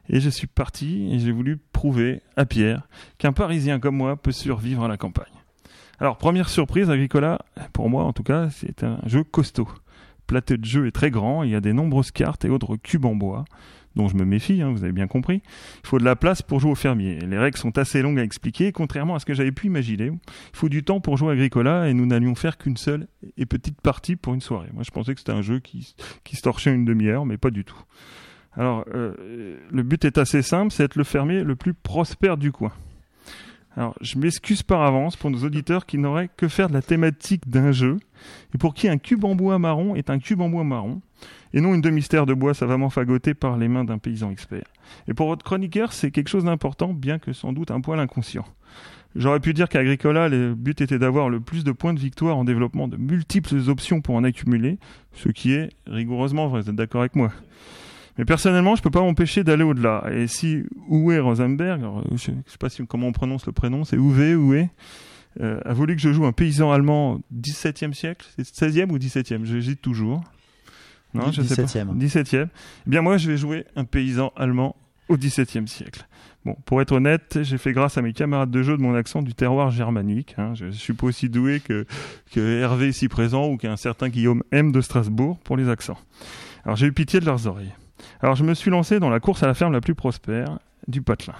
et 0.09 0.21
je 0.21 0.31
suis 0.31 0.47
parti 0.47 1.09
et 1.13 1.19
j'ai 1.19 1.33
voulu 1.33 1.59
prouver 1.73 2.23
à 2.37 2.47
Pierre 2.47 2.89
qu'un 3.19 3.33
Parisien 3.33 3.79
comme 3.79 3.97
moi 3.97 4.17
peut 4.17 4.33
survivre 4.33 4.85
à 4.85 4.89
la 4.89 4.97
campagne. 4.97 5.27
Alors, 6.01 6.17
première 6.17 6.49
surprise, 6.49 6.91
Agricola, 6.91 7.41
pour 7.73 7.91
moi 7.91 8.05
en 8.05 8.13
tout 8.13 8.23
cas, 8.23 8.51
c'est 8.51 8.85
un 8.85 9.01
jeu 9.07 9.25
costaud. 9.25 9.69
Plateau 10.27 10.57
de 10.57 10.65
jeu 10.65 10.87
est 10.87 10.93
très 10.93 11.11
grand, 11.11 11.43
il 11.43 11.51
y 11.51 11.55
a 11.55 11.61
des 11.61 11.73
nombreuses 11.73 12.11
cartes 12.11 12.45
et 12.45 12.51
autres 12.51 12.77
cubes 12.77 13.07
en 13.07 13.17
bois, 13.17 13.45
dont 13.97 14.09
je 14.09 14.15
me 14.15 14.25
méfie, 14.25 14.63
hein, 14.63 14.71
vous 14.71 14.85
avez 14.85 14.93
bien 14.93 15.07
compris. 15.09 15.43
Il 15.83 15.87
faut 15.87 15.99
de 15.99 16.05
la 16.05 16.15
place 16.15 16.43
pour 16.43 16.61
jouer 16.61 16.71
au 16.71 16.77
fermier. 16.77 17.19
Les 17.19 17.39
règles 17.39 17.59
sont 17.59 17.77
assez 17.79 18.03
longues 18.03 18.21
à 18.21 18.23
expliquer, 18.23 18.71
contrairement 18.71 19.17
à 19.17 19.19
ce 19.19 19.27
que 19.27 19.35
j'avais 19.35 19.51
pu 19.53 19.67
imaginer. 19.67 20.07
Il 20.07 20.57
faut 20.57 20.69
du 20.69 20.85
temps 20.85 21.01
pour 21.01 21.17
jouer 21.17 21.33
Agricola 21.33 21.89
et 21.89 21.95
nous 21.95 22.07
n'allions 22.07 22.35
faire 22.35 22.59
qu'une 22.59 22.77
seule 22.77 23.09
et 23.37 23.47
petite 23.47 23.81
partie 23.81 24.15
pour 24.15 24.35
une 24.35 24.41
soirée. 24.41 24.69
Moi, 24.73 24.85
je 24.85 24.91
pensais 24.91 25.15
que 25.15 25.21
c'était 25.21 25.33
un 25.33 25.43
jeu 25.43 25.59
qui, 25.59 25.95
qui 26.23 26.37
se 26.37 26.43
torchait 26.43 26.73
une 26.73 26.85
demi-heure, 26.85 27.27
mais 27.27 27.39
pas 27.39 27.51
du 27.51 27.65
tout. 27.65 27.83
Alors, 28.55 28.85
euh, 28.95 29.57
le 29.71 29.83
but 29.83 30.05
est 30.05 30.19
assez 30.19 30.43
simple, 30.43 30.73
c'est 30.73 30.85
être 30.85 30.97
le 30.97 31.05
fermier 31.05 31.45
le 31.45 31.55
plus 31.55 31.75
prospère 31.75 32.37
du 32.37 32.51
coin. 32.51 32.73
Alors, 33.77 33.95
je 34.01 34.19
m'excuse 34.19 34.65
par 34.65 34.83
avance 34.83 35.15
pour 35.15 35.31
nos 35.31 35.45
auditeurs 35.45 35.87
qui 35.87 35.99
n'auraient 35.99 36.29
que 36.37 36.49
faire 36.49 36.69
de 36.69 36.75
la 36.75 36.83
thématique 36.83 37.49
d'un 37.49 37.71
jeu 37.71 37.99
et 38.53 38.59
pour 38.59 38.75
qui 38.75 38.89
un 38.89 38.99
cube 38.99 39.25
en 39.25 39.37
bois 39.37 39.61
marron 39.61 39.95
est 39.95 40.11
un 40.11 40.19
cube 40.19 40.41
en 40.41 40.49
bois 40.49 40.65
marron 40.65 41.01
et 41.53 41.61
non 41.61 41.75
une 41.75 41.81
demi-stère 41.81 42.27
de 42.27 42.35
bois 42.35 42.55
savamment 42.55 42.91
fagotée 42.91 43.35
par 43.35 43.57
les 43.57 43.69
mains 43.69 43.85
d'un 43.85 43.99
paysan 43.99 44.33
expert. 44.33 44.65
Et 45.07 45.15
pour 45.15 45.29
votre 45.29 45.45
chroniqueur, 45.45 45.93
c'est 45.93 46.11
quelque 46.11 46.29
chose 46.29 46.45
d'important, 46.45 46.93
bien 46.93 47.21
que 47.21 47.33
sans 47.33 47.53
doute 47.53 47.71
un 47.71 47.81
poil 47.81 48.01
inconscient. 48.01 48.45
J'aurais 49.15 49.41
pu 49.41 49.55
dire 49.55 49.69
qu'à 49.69 49.79
Agricola, 49.81 50.29
le 50.29 50.55
but 50.55 50.81
était 50.81 50.99
d'avoir 50.99 51.31
le 51.31 51.41
plus 51.41 51.65
de 51.65 51.73
points 51.73 51.95
de 51.95 52.01
victoire 52.01 52.37
en 52.37 52.45
développement 52.45 52.89
de 52.89 52.97
multiples 52.97 53.57
options 53.69 54.01
pour 54.01 54.17
en 54.17 54.25
accumuler, 54.25 54.79
ce 55.13 55.29
qui 55.29 55.53
est 55.53 55.71
rigoureusement 55.87 56.49
vrai, 56.49 56.63
vous 56.63 56.71
êtes 56.71 56.77
d'accord 56.77 57.03
avec 57.03 57.17
moi? 57.17 57.31
Mais 58.19 58.25
personnellement, 58.25 58.75
je 58.77 58.83
peux 58.83 58.91
pas 58.91 59.01
m'empêcher 59.01 59.45
d'aller 59.45 59.63
au-delà. 59.63 60.05
Et 60.13 60.27
si 60.27 60.65
Uwe 60.91 61.21
Rosenberg, 61.21 61.83
je 62.13 62.17
sais 62.19 62.59
pas 62.59 62.69
si, 62.69 62.85
comment 62.87 63.07
on 63.07 63.13
prononce 63.13 63.47
le 63.47 63.53
prénom, 63.53 63.85
c'est 63.85 63.97
Uwe, 63.97 64.33
Uwe, 64.35 64.69
euh, 65.41 65.61
a 65.65 65.73
voulu 65.73 65.95
que 65.95 66.03
je 66.03 66.13
joue 66.13 66.27
un 66.27 66.33
paysan 66.33 66.73
allemand 66.73 67.21
17e 67.35 67.93
siècle, 67.93 68.27
c'est 68.37 68.45
16e 68.45 68.91
ou 68.91 68.99
17e, 68.99 69.45
j'hésite 69.45 69.81
toujours. 69.81 70.23
Non, 71.15 71.31
je 71.33 71.43
sais 71.43 71.57
pas. 71.57 71.63
17e. 71.63 71.97
17e. 71.97 72.49
Eh 72.87 72.91
bien, 72.91 73.01
moi, 73.03 73.17
je 73.17 73.31
vais 73.31 73.37
jouer 73.37 73.65
un 73.77 73.85
paysan 73.85 74.33
allemand 74.37 74.77
au 75.09 75.17
XVIIe 75.17 75.67
siècle. 75.67 76.07
Bon, 76.45 76.55
pour 76.67 76.83
être 76.83 76.93
honnête, 76.93 77.39
j'ai 77.43 77.57
fait 77.57 77.73
grâce 77.73 77.99
à 77.99 78.03
mes 78.03 78.13
camarades 78.13 78.51
de 78.51 78.63
jeu 78.63 78.77
de 78.77 78.83
mon 78.83 78.95
accent 78.95 79.23
du 79.23 79.35
terroir 79.35 79.71
germanique. 79.71 80.35
hein. 80.39 80.55
Je 80.55 80.71
suis 80.71 80.93
pas 80.93 81.07
aussi 81.07 81.29
doué 81.29 81.61
que, 81.61 81.87
que 82.33 82.41
Hervé 82.61 82.89
ici 82.89 83.09
présent 83.09 83.49
ou 83.49 83.57
qu'un 83.57 83.77
certain 83.77 84.09
Guillaume 84.09 84.43
M 84.53 84.71
de 84.71 84.81
Strasbourg 84.81 85.39
pour 85.45 85.57
les 85.57 85.69
accents. 85.69 85.99
Alors 86.65 86.77
j'ai 86.77 86.87
eu 86.87 86.93
pitié 86.93 87.21
de 87.21 87.25
leurs 87.27 87.47
oreilles. 87.47 87.73
Alors 88.21 88.37
je 88.37 88.45
me 88.45 88.55
suis 88.55 88.71
lancé 88.71 89.01
dans 89.01 89.11
la 89.11 89.21
course 89.21 89.43
à 89.43 89.47
la 89.47 89.55
ferme 89.55 89.73
la 89.73 89.81
plus 89.81 89.95
prospère 89.95 90.59
du 90.87 91.03
patelin. 91.03 91.35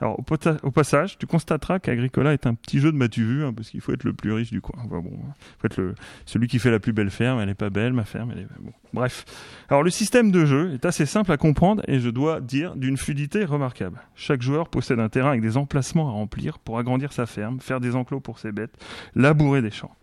Alors 0.00 0.18
au, 0.18 0.70
passage, 0.70 1.18
tu 1.18 1.26
constateras 1.26 1.78
qu'Agricola 1.78 2.32
est 2.32 2.46
un 2.46 2.54
petit 2.54 2.80
jeu 2.80 2.90
de 2.90 2.96
m'as-tu 2.96 3.24
vu, 3.24 3.44
hein, 3.44 3.52
parce 3.52 3.70
qu'il 3.70 3.80
faut 3.80 3.92
être 3.92 4.04
le 4.04 4.12
plus 4.12 4.32
riche 4.32 4.50
du 4.50 4.60
coin. 4.60 4.78
Enfin, 4.84 4.98
bon, 4.98 5.18
faut 5.58 5.66
être 5.66 5.94
celui 6.26 6.48
qui 6.48 6.58
fait 6.58 6.70
la 6.70 6.80
plus 6.80 6.92
belle 6.92 7.10
ferme, 7.10 7.40
elle 7.40 7.48
est 7.48 7.54
pas 7.54 7.70
belle, 7.70 7.92
ma 7.92 8.04
ferme, 8.04 8.32
elle 8.32 8.40
est 8.40 8.48
bon. 8.58 8.72
Bref. 8.92 9.24
Alors 9.68 9.82
le 9.82 9.90
système 9.90 10.30
de 10.30 10.44
jeu 10.44 10.74
est 10.74 10.84
assez 10.84 11.06
simple 11.06 11.32
à 11.32 11.36
comprendre 11.36 11.82
et 11.88 12.00
je 12.00 12.10
dois 12.10 12.40
dire 12.40 12.76
d'une 12.76 12.96
fluidité 12.96 13.44
remarquable. 13.44 14.00
Chaque 14.14 14.42
joueur 14.42 14.68
possède 14.68 15.00
un 15.00 15.08
terrain 15.08 15.30
avec 15.30 15.42
des 15.42 15.56
emplacements 15.56 16.08
à 16.08 16.12
remplir 16.12 16.58
pour 16.58 16.78
agrandir 16.78 17.12
sa 17.12 17.26
ferme, 17.26 17.60
faire 17.60 17.80
des 17.80 17.94
enclos 17.94 18.20
pour 18.20 18.38
ses 18.38 18.52
bêtes, 18.52 18.76
labourer 19.14 19.62
des 19.62 19.70
champs. 19.70 19.94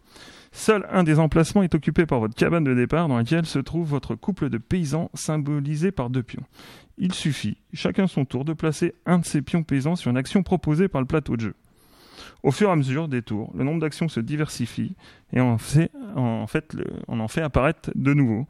Seul 0.53 0.85
un 0.91 1.03
des 1.03 1.17
emplacements 1.19 1.63
est 1.63 1.75
occupé 1.75 2.05
par 2.05 2.19
votre 2.19 2.35
cabane 2.35 2.63
de 2.63 2.73
départ 2.73 3.07
dans 3.07 3.17
laquelle 3.17 3.45
se 3.45 3.59
trouve 3.59 3.87
votre 3.87 4.15
couple 4.15 4.49
de 4.49 4.57
paysans 4.57 5.09
symbolisé 5.13 5.91
par 5.91 6.09
deux 6.09 6.23
pions. 6.23 6.43
Il 6.97 7.13
suffit, 7.13 7.57
chacun 7.73 8.07
son 8.07 8.25
tour, 8.25 8.45
de 8.45 8.53
placer 8.53 8.93
un 9.05 9.19
de 9.19 9.25
ces 9.25 9.41
pions 9.41 9.63
paysans 9.63 9.95
sur 9.95 10.11
une 10.11 10.17
action 10.17 10.43
proposée 10.43 10.87
par 10.87 11.01
le 11.01 11.07
plateau 11.07 11.37
de 11.37 11.41
jeu. 11.41 11.55
Au 12.43 12.51
fur 12.51 12.69
et 12.69 12.71
à 12.71 12.75
mesure 12.75 13.07
des 13.07 13.21
tours, 13.21 13.51
le 13.55 13.63
nombre 13.63 13.79
d'actions 13.79 14.09
se 14.09 14.19
diversifie 14.19 14.95
et 15.33 15.41
on, 15.41 15.53
en 15.53 15.57
fait, 15.57 15.91
en 16.15 17.27
fait 17.27 17.41
apparaître 17.41 17.91
de 17.95 18.13
nouveaux 18.13 18.47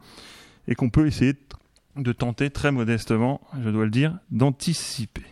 et 0.67 0.75
qu'on 0.75 0.89
peut 0.89 1.07
essayer 1.07 1.33
de 1.95 2.11
tenter 2.13 2.49
très 2.49 2.71
modestement, 2.71 3.41
je 3.61 3.69
dois 3.69 3.85
le 3.85 3.91
dire, 3.91 4.17
d'anticiper. 4.31 5.25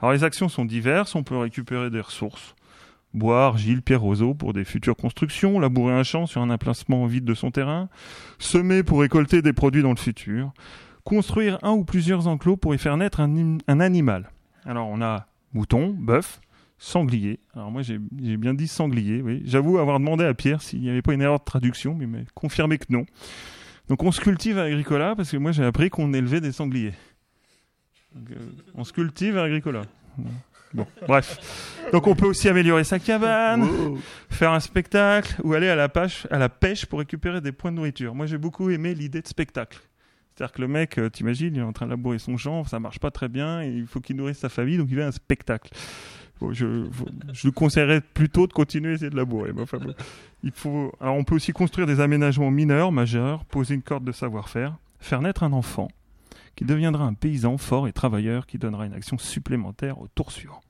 Alors 0.00 0.12
les 0.12 0.24
actions 0.24 0.48
sont 0.48 0.64
diverses, 0.64 1.14
on 1.14 1.22
peut 1.22 1.36
récupérer 1.36 1.90
des 1.90 2.00
ressources, 2.00 2.54
bois, 3.14 3.46
argile, 3.46 3.82
pierre, 3.82 4.00
roseau 4.00 4.34
pour 4.34 4.52
des 4.52 4.64
futures 4.64 4.96
constructions, 4.96 5.58
labourer 5.60 5.94
un 5.94 6.02
champ 6.02 6.26
sur 6.26 6.40
un 6.40 6.50
emplacement 6.50 7.06
vide 7.06 7.24
de 7.24 7.34
son 7.34 7.50
terrain, 7.50 7.88
semer 8.38 8.82
pour 8.82 9.00
récolter 9.00 9.42
des 9.42 9.52
produits 9.52 9.82
dans 9.82 9.90
le 9.90 9.96
futur, 9.98 10.52
construire 11.04 11.58
un 11.62 11.72
ou 11.72 11.84
plusieurs 11.84 12.26
enclos 12.28 12.56
pour 12.56 12.74
y 12.74 12.78
faire 12.78 12.96
naître 12.96 13.20
un, 13.20 13.36
im- 13.36 13.58
un 13.68 13.80
animal. 13.80 14.30
Alors 14.64 14.88
on 14.88 15.02
a 15.02 15.26
mouton, 15.52 15.94
bœuf, 15.98 16.40
sanglier. 16.78 17.40
Alors 17.54 17.70
moi 17.70 17.82
j'ai 17.82 17.98
bien 17.98 18.54
dit 18.54 18.68
sanglier. 18.68 19.22
J'avoue 19.44 19.78
avoir 19.78 19.98
demandé 19.98 20.24
à 20.24 20.34
Pierre 20.34 20.62
s'il 20.62 20.80
n'y 20.80 20.90
avait 20.90 21.02
pas 21.02 21.14
une 21.14 21.22
erreur 21.22 21.40
de 21.40 21.44
traduction, 21.44 21.94
mais 21.94 22.06
il 22.20 22.26
confirmé 22.34 22.78
que 22.78 22.86
non. 22.90 23.04
Donc 23.88 24.02
on 24.04 24.12
se 24.12 24.20
cultive 24.20 24.58
à 24.58 24.62
Agricola 24.62 25.14
parce 25.16 25.30
que 25.30 25.36
moi 25.36 25.52
j'ai 25.52 25.64
appris 25.64 25.90
qu'on 25.90 26.12
élevait 26.12 26.40
des 26.40 26.52
sangliers. 26.52 26.94
Euh, 28.16 28.34
on 28.74 28.84
se 28.84 28.92
cultive 28.92 29.36
à 29.38 29.42
Agricola. 29.44 29.82
Bon, 30.74 30.86
bref. 31.06 31.78
Donc 31.92 32.06
on 32.06 32.14
peut 32.14 32.26
aussi 32.26 32.48
améliorer 32.48 32.84
sa 32.84 32.98
cabane, 32.98 33.68
faire 34.30 34.52
un 34.52 34.60
spectacle 34.60 35.34
ou 35.44 35.52
aller 35.52 35.68
à 35.68 35.76
la, 35.76 35.88
pêche, 35.88 36.26
à 36.30 36.38
la 36.38 36.48
pêche 36.48 36.86
pour 36.86 36.98
récupérer 37.00 37.40
des 37.40 37.52
points 37.52 37.70
de 37.70 37.76
nourriture. 37.76 38.14
Moi 38.14 38.26
j'ai 38.26 38.38
beaucoup 38.38 38.70
aimé 38.70 38.94
l'idée 38.94 39.20
de 39.20 39.28
spectacle. 39.28 39.78
C'est-à-dire 40.34 40.52
que 40.52 40.62
le 40.62 40.68
mec, 40.68 40.98
euh, 40.98 41.10
t'imagines, 41.10 41.54
il 41.54 41.58
est 41.58 41.62
en 41.62 41.74
train 41.74 41.84
de 41.84 41.90
labourer 41.90 42.18
son 42.18 42.38
champ, 42.38 42.64
ça 42.64 42.80
marche 42.80 42.98
pas 42.98 43.10
très 43.10 43.28
bien, 43.28 43.62
et 43.62 43.68
il 43.68 43.86
faut 43.86 44.00
qu'il 44.00 44.16
nourrisse 44.16 44.38
sa 44.38 44.48
famille, 44.48 44.78
donc 44.78 44.88
il 44.90 44.96
fait 44.96 45.02
un 45.02 45.12
spectacle. 45.12 45.70
Bon, 46.40 46.54
je, 46.54 46.86
je 47.34 47.46
lui 47.46 47.52
conseillerais 47.52 48.00
plutôt 48.00 48.46
de 48.46 48.52
continuer 48.54 48.92
à 48.92 48.94
essayer 48.94 49.10
de 49.10 49.16
labourer. 49.16 49.52
mais 49.52 49.62
enfin 49.62 49.76
bon. 49.76 49.94
il 50.42 50.50
faut, 50.50 50.92
alors 51.00 51.16
on 51.16 51.24
peut 51.24 51.34
aussi 51.34 51.52
construire 51.52 51.86
des 51.86 52.00
aménagements 52.00 52.50
mineurs, 52.50 52.92
majeurs, 52.92 53.44
poser 53.44 53.74
une 53.74 53.82
corde 53.82 54.04
de 54.04 54.12
savoir-faire, 54.12 54.76
faire 55.00 55.20
naître 55.20 55.42
un 55.42 55.52
enfant 55.52 55.88
qui 56.56 56.64
deviendra 56.64 57.04
un 57.04 57.14
paysan 57.14 57.58
fort 57.58 57.88
et 57.88 57.92
travailleur 57.92 58.46
qui 58.46 58.58
donnera 58.58 58.86
une 58.86 58.94
action 58.94 59.18
supplémentaire 59.18 60.00
au 60.00 60.08
tour 60.08 60.32
suivant. 60.32 60.60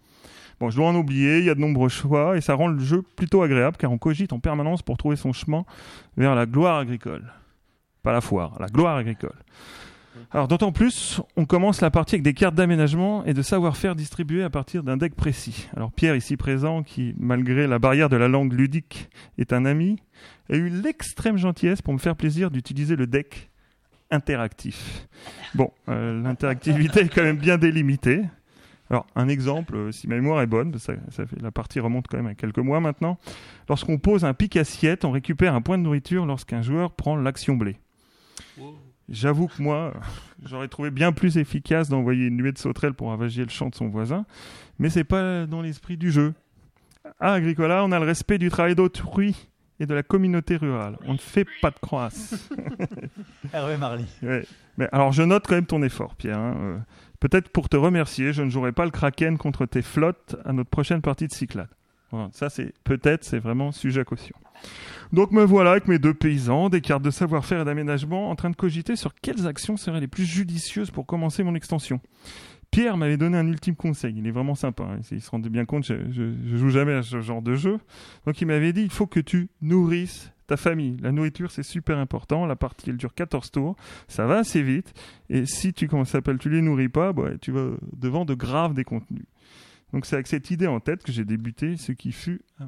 Bon, 0.61 0.71
je 0.71 0.77
dois 0.77 0.89
en 0.89 0.95
oublier, 0.95 1.39
il 1.39 1.45
y 1.45 1.51
a 1.51 1.55
de 1.55 1.61
nombreux 1.61 1.89
choix 1.89 2.37
et 2.37 2.41
ça 2.41 2.55
rend 2.55 2.69
le 2.69 2.79
jeu 2.79 3.03
plutôt 3.03 3.43
agréable 3.43 3.77
car 3.77 3.91
on 3.91 3.99
cogite 3.99 4.33
en 4.33 4.39
permanence 4.39 4.83
pour 4.83 4.97
trouver 4.97 5.17
son 5.17 5.33
chemin 5.33 5.65
vers 6.17 6.35
la 6.35 6.47
gloire 6.47 6.79
agricole. 6.79 7.33
Pas 8.03 8.13
la 8.13 8.21
foire, 8.21 8.57
la 8.61 8.67
gloire 8.67 8.97
agricole. 8.97 9.35
Alors 10.31 10.49
d'autant 10.49 10.73
plus, 10.73 11.21
on 11.37 11.47
commence 11.47 11.81
la 11.81 11.91
partie 11.91 12.17
avec 12.17 12.23
des 12.23 12.35
cartes 12.35 12.55
d'aménagement 12.55 13.25
et 13.25 13.35
de 13.35 13.43
savoir-faire 13.43 13.97
distribuées 13.97 14.43
à 14.43 14.51
partir 14.51 14.83
d'un 14.83 14.97
deck 14.97 15.15
précis. 15.15 15.69
Alors 15.77 15.93
Pierre, 15.93 16.17
ici 16.17 16.37
présent, 16.37 16.83
qui 16.83 17.15
malgré 17.19 17.67
la 17.67 17.79
barrière 17.79 18.09
de 18.09 18.17
la 18.17 18.29
langue 18.29 18.53
ludique 18.53 19.09
est 19.39 19.53
un 19.53 19.65
ami, 19.65 19.99
a 20.51 20.57
eu 20.57 20.69
l'extrême 20.69 21.39
gentillesse 21.39 21.83
pour 21.83 21.95
me 21.95 21.99
faire 21.99 22.17
plaisir 22.17 22.51
d'utiliser 22.51 22.97
le 22.97 23.07
deck 23.07 23.51
interactif. 24.13 25.09
Bon, 25.55 25.73
euh, 25.89 26.23
l'interactivité 26.23 27.01
est 27.01 27.09
quand 27.09 27.23
même 27.23 27.39
bien 27.39 27.59
délimitée. 27.59 28.23
Alors, 28.91 29.07
un 29.17 29.29
exemple, 29.29 29.75
euh, 29.75 29.91
si 29.91 30.07
ma 30.07 30.17
mémoire 30.17 30.43
est 30.43 30.47
bonne, 30.47 30.79
ça, 30.79 30.93
la 31.41 31.51
partie 31.51 31.81
remonte 31.81 32.07
quand 32.09 32.19
même 32.19 32.27
à 32.27 32.35
quelques 32.35 32.59
mois 32.59 32.79
maintenant. 32.79 33.19
Lorsqu'on 33.69 33.99
pose 33.99 34.25
un 34.25 34.35
pic 34.35 34.57
assiette, 34.57 35.05
on 35.05 35.11
récupère 35.11 35.55
un 35.55 35.63
point 35.63 35.79
de 35.79 35.83
nourriture 35.83 36.27
lorsqu'un 36.27 36.63
joueur 36.63 36.93
prend 36.93 37.17
l'action 37.17 37.57
blé. 37.57 37.79
J'avoue 39.09 39.49
que 39.49 39.63
moi, 39.63 39.95
j'aurais 40.45 40.69
trouvé 40.69 40.91
bien 40.91 41.13
plus 41.13 41.39
efficace 41.39 41.89
d'envoyer 41.89 42.27
une 42.27 42.37
nuée 42.37 42.53
de 42.53 42.59
sauterelles 42.59 42.95
pour 42.95 43.09
ravager 43.09 43.43
le 43.43 43.51
champ 43.51 43.71
de 43.71 43.75
son 43.75 43.89
voisin, 43.89 44.27
mais 44.79 44.91
c'est 44.91 45.05
pas 45.05 45.47
dans 45.47 45.63
l'esprit 45.63 45.97
du 45.97 46.11
jeu. 46.11 46.35
À 47.19 47.33
Agricola, 47.33 47.85
on 47.85 47.93
a 47.93 47.99
le 47.99 48.07
respect 48.07 48.39
du 48.39 48.51
travail 48.51 48.75
d'autrui 48.75 49.49
et 49.83 49.87
de 49.87 49.95
la 49.95 50.03
communauté 50.05 50.57
rurale. 50.57 50.97
On 51.07 51.13
ne 51.15 51.19
fait 51.19 51.47
pas 51.61 51.71
de 51.71 51.79
croisse. 51.81 52.49
Hervé 53.53 53.77
Marly. 53.77 54.05
Ouais. 54.23 54.45
Mais 54.79 54.89
alors, 54.93 55.13
je 55.13 55.23
note 55.23 55.45
quand 55.47 55.55
même 55.57 55.67
ton 55.67 55.83
effort, 55.83 56.15
Pierre. 56.15 56.39
hein. 56.39 56.57
Euh, 56.61 56.79
Peut-être 57.21 57.51
pour 57.51 57.69
te 57.69 57.77
remercier, 57.77 58.33
je 58.33 58.43
ne 58.43 58.51
jouerai 58.51 58.73
pas 58.73 58.85
le 58.85 58.91
Kraken 58.91 59.39
contre 59.39 59.65
tes 59.67 59.83
flottes 59.83 60.35
à 60.45 60.53
notre 60.53 60.71
prochaine 60.71 61.03
partie 61.03 61.29
de 61.29 61.33
Cyclade. 61.33 61.69
Voilà, 62.11 62.29
ça, 62.33 62.51
c'est 62.51 62.73
peut-être, 62.85 63.25
c'est 63.25 63.39
vraiment 63.39 63.71
sujet 63.73 64.01
à 64.01 64.05
caution. 64.05 64.35
Donc 65.13 65.31
me 65.31 65.43
voilà 65.45 65.73
avec 65.73 65.87
mes 65.89 65.99
deux 65.99 66.15
paysans, 66.15 66.69
des 66.69 66.81
cartes 66.81 67.03
de 67.03 67.11
savoir-faire 67.11 67.61
et 67.63 67.65
d'aménagement, 67.65 68.31
en 68.31 68.35
train 68.37 68.51
de 68.51 68.57
cogiter 68.57 68.97
sur 68.97 69.15
quelles 69.15 69.47
actions 69.47 69.77
seraient 69.77 70.01
les 70.01 70.09
plus 70.09 70.25
judicieuses 70.25 70.91
pour 70.91 71.07
commencer 71.07 71.43
mon 71.45 71.55
extension. 71.55 72.01
Pierre 72.73 72.97
m'avait 72.97 73.19
donné 73.19 73.37
un 73.37 73.47
ultime 73.47 73.77
conseil, 73.77 74.15
il 74.17 74.27
est 74.27 74.31
vraiment 74.31 74.55
sympa, 74.55 74.85
hein. 74.85 75.01
il 75.11 75.21
se 75.21 75.31
rendait 75.31 75.51
bien 75.51 75.67
compte, 75.67 75.85
je, 75.85 76.33
joue 76.57 76.71
jamais 76.71 76.95
à 76.95 77.03
ce 77.03 77.21
genre 77.21 77.43
de 77.43 77.55
jeu. 77.55 77.79
Donc 78.27 78.41
il 78.41 78.47
m'avait 78.47 78.73
dit, 78.73 78.81
il 78.81 78.91
faut 78.91 79.07
que 79.07 79.21
tu 79.21 79.51
nourrisses 79.61 80.33
ta 80.47 80.57
famille. 80.57 80.97
La 81.03 81.13
nourriture, 81.13 81.51
c'est 81.51 81.63
super 81.63 81.99
important. 81.99 82.47
La 82.47 82.57
partie, 82.57 82.89
elle 82.89 82.97
dure 82.97 83.13
14 83.15 83.51
tours. 83.51 83.77
Ça 84.09 84.27
va 84.27 84.39
assez 84.39 84.63
vite. 84.63 84.95
Et 85.29 85.45
si 85.45 85.75
tu, 85.75 85.87
comment 85.87 86.07
s'appelle, 86.07 86.39
tu 86.39 86.49
les 86.49 86.63
nourris 86.63 86.89
pas, 86.89 87.13
bah, 87.13 87.37
tu 87.43 87.53
vas 87.53 87.73
devant 87.95 88.25
de 88.25 88.33
graves 88.33 88.73
décontenus. 88.73 89.27
Donc 89.93 90.07
c'est 90.07 90.15
avec 90.15 90.27
cette 90.27 90.51
idée 90.51 90.67
en 90.67 90.81
tête 90.81 91.03
que 91.03 91.13
j'ai 91.13 91.27
débuté 91.27 91.77
ce 91.77 91.93
qui 91.93 92.11
fut 92.11 92.41
euh, 92.63 92.65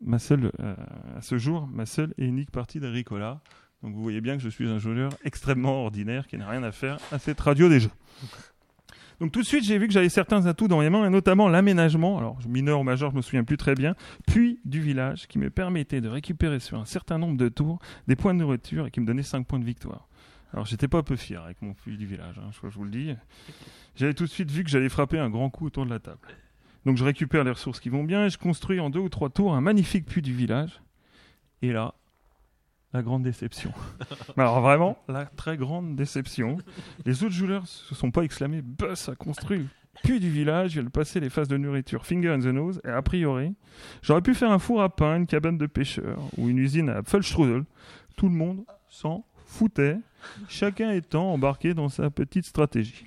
ma 0.00 0.18
seule, 0.18 0.52
euh, 0.60 0.74
à 1.16 1.20
ce 1.20 1.36
jour, 1.36 1.68
ma 1.70 1.84
seule 1.84 2.14
et 2.16 2.24
unique 2.24 2.50
partie 2.50 2.80
d'Agricola. 2.80 3.42
Donc 3.82 3.94
vous 3.94 4.02
voyez 4.02 4.22
bien 4.22 4.36
que 4.36 4.42
je 4.42 4.48
suis 4.48 4.68
un 4.68 4.78
joueur 4.78 5.12
extrêmement 5.22 5.84
ordinaire 5.84 6.26
qui 6.26 6.38
n'a 6.38 6.48
rien 6.48 6.62
à 6.62 6.72
faire 6.72 6.98
à 7.10 7.18
cette 7.18 7.40
radio 7.40 7.68
déjà. 7.68 7.90
Donc 9.20 9.32
tout 9.32 9.40
de 9.40 9.46
suite, 9.46 9.64
j'ai 9.64 9.78
vu 9.78 9.86
que 9.86 9.92
j'avais 9.92 10.08
certains 10.08 10.46
atouts 10.46 10.68
dans 10.68 10.80
les 10.80 10.90
mains, 10.90 11.06
et 11.06 11.10
notamment 11.10 11.48
l'aménagement, 11.48 12.18
alors 12.18 12.38
mineur 12.48 12.80
ou 12.80 12.82
majeur, 12.84 13.10
je 13.10 13.16
me 13.16 13.22
souviens 13.22 13.44
plus 13.44 13.56
très 13.56 13.74
bien, 13.74 13.94
puis 14.26 14.60
du 14.64 14.80
village, 14.80 15.26
qui 15.28 15.38
me 15.38 15.50
permettait 15.50 16.00
de 16.00 16.08
récupérer 16.08 16.60
sur 16.60 16.78
un 16.78 16.84
certain 16.84 17.18
nombre 17.18 17.36
de 17.36 17.48
tours 17.48 17.78
des 18.08 18.16
points 18.16 18.34
de 18.34 18.40
nourriture 18.40 18.86
et 18.86 18.90
qui 18.90 19.00
me 19.00 19.06
donnait 19.06 19.22
5 19.22 19.46
points 19.46 19.58
de 19.58 19.64
victoire. 19.64 20.08
Alors 20.52 20.66
j'étais 20.66 20.88
pas 20.88 21.02
peu 21.02 21.16
fier 21.16 21.42
avec 21.42 21.62
mon 21.62 21.72
puits 21.72 21.96
du 21.96 22.06
village, 22.06 22.38
hein, 22.38 22.50
je, 22.50 22.68
je 22.68 22.74
vous 22.74 22.84
le 22.84 22.90
dis. 22.90 23.14
J'avais 23.96 24.14
tout 24.14 24.24
de 24.24 24.30
suite 24.30 24.50
vu 24.50 24.64
que 24.64 24.70
j'allais 24.70 24.88
frapper 24.88 25.18
un 25.18 25.30
grand 25.30 25.48
coup 25.50 25.66
autour 25.66 25.84
de 25.86 25.90
la 25.90 25.98
table. 25.98 26.28
Donc 26.84 26.96
je 26.96 27.04
récupère 27.04 27.44
les 27.44 27.52
ressources 27.52 27.80
qui 27.80 27.88
vont 27.88 28.04
bien 28.04 28.26
et 28.26 28.30
je 28.30 28.38
construis 28.38 28.80
en 28.80 28.90
deux 28.90 29.00
ou 29.00 29.08
trois 29.08 29.30
tours 29.30 29.54
un 29.54 29.60
magnifique 29.60 30.04
puits 30.04 30.22
du 30.22 30.34
village. 30.34 30.82
Et 31.62 31.72
là, 31.72 31.94
la 32.92 33.02
grande 33.02 33.22
déception. 33.22 33.72
Alors 34.36 34.60
vraiment, 34.60 34.98
la 35.08 35.26
très 35.26 35.56
grande 35.56 35.96
déception. 35.96 36.58
Les 37.04 37.24
autres 37.24 37.34
joueurs 37.34 37.66
se 37.66 37.94
sont 37.94 38.10
pas 38.10 38.22
exclamés 38.22 38.62
Buzz 38.62 39.08
a 39.08 39.14
construit 39.14 39.58
le 39.58 39.66
puits 40.02 40.20
du 40.20 40.30
village, 40.30 40.76
il 40.76 40.90
passer 40.90 41.20
les 41.20 41.30
phases 41.30 41.48
de 41.48 41.56
nourriture 41.56 42.06
finger 42.06 42.30
in 42.30 42.40
the 42.40 42.46
nose, 42.46 42.80
et 42.84 42.88
a 42.88 43.02
priori, 43.02 43.54
j'aurais 44.02 44.22
pu 44.22 44.34
faire 44.34 44.50
un 44.50 44.58
four 44.58 44.82
à 44.82 44.88
pain, 44.88 45.16
une 45.16 45.26
cabane 45.26 45.58
de 45.58 45.66
pêcheurs 45.66 46.18
ou 46.36 46.48
une 46.48 46.58
usine 46.58 46.88
à 46.88 46.98
Apfelstrudel. 46.98 47.64
Tout 48.16 48.28
le 48.28 48.34
monde 48.34 48.64
s'en 48.88 49.24
foutait, 49.46 49.98
chacun 50.48 50.90
étant 50.90 51.32
embarqué 51.32 51.74
dans 51.74 51.88
sa 51.88 52.10
petite 52.10 52.46
stratégie. 52.46 53.06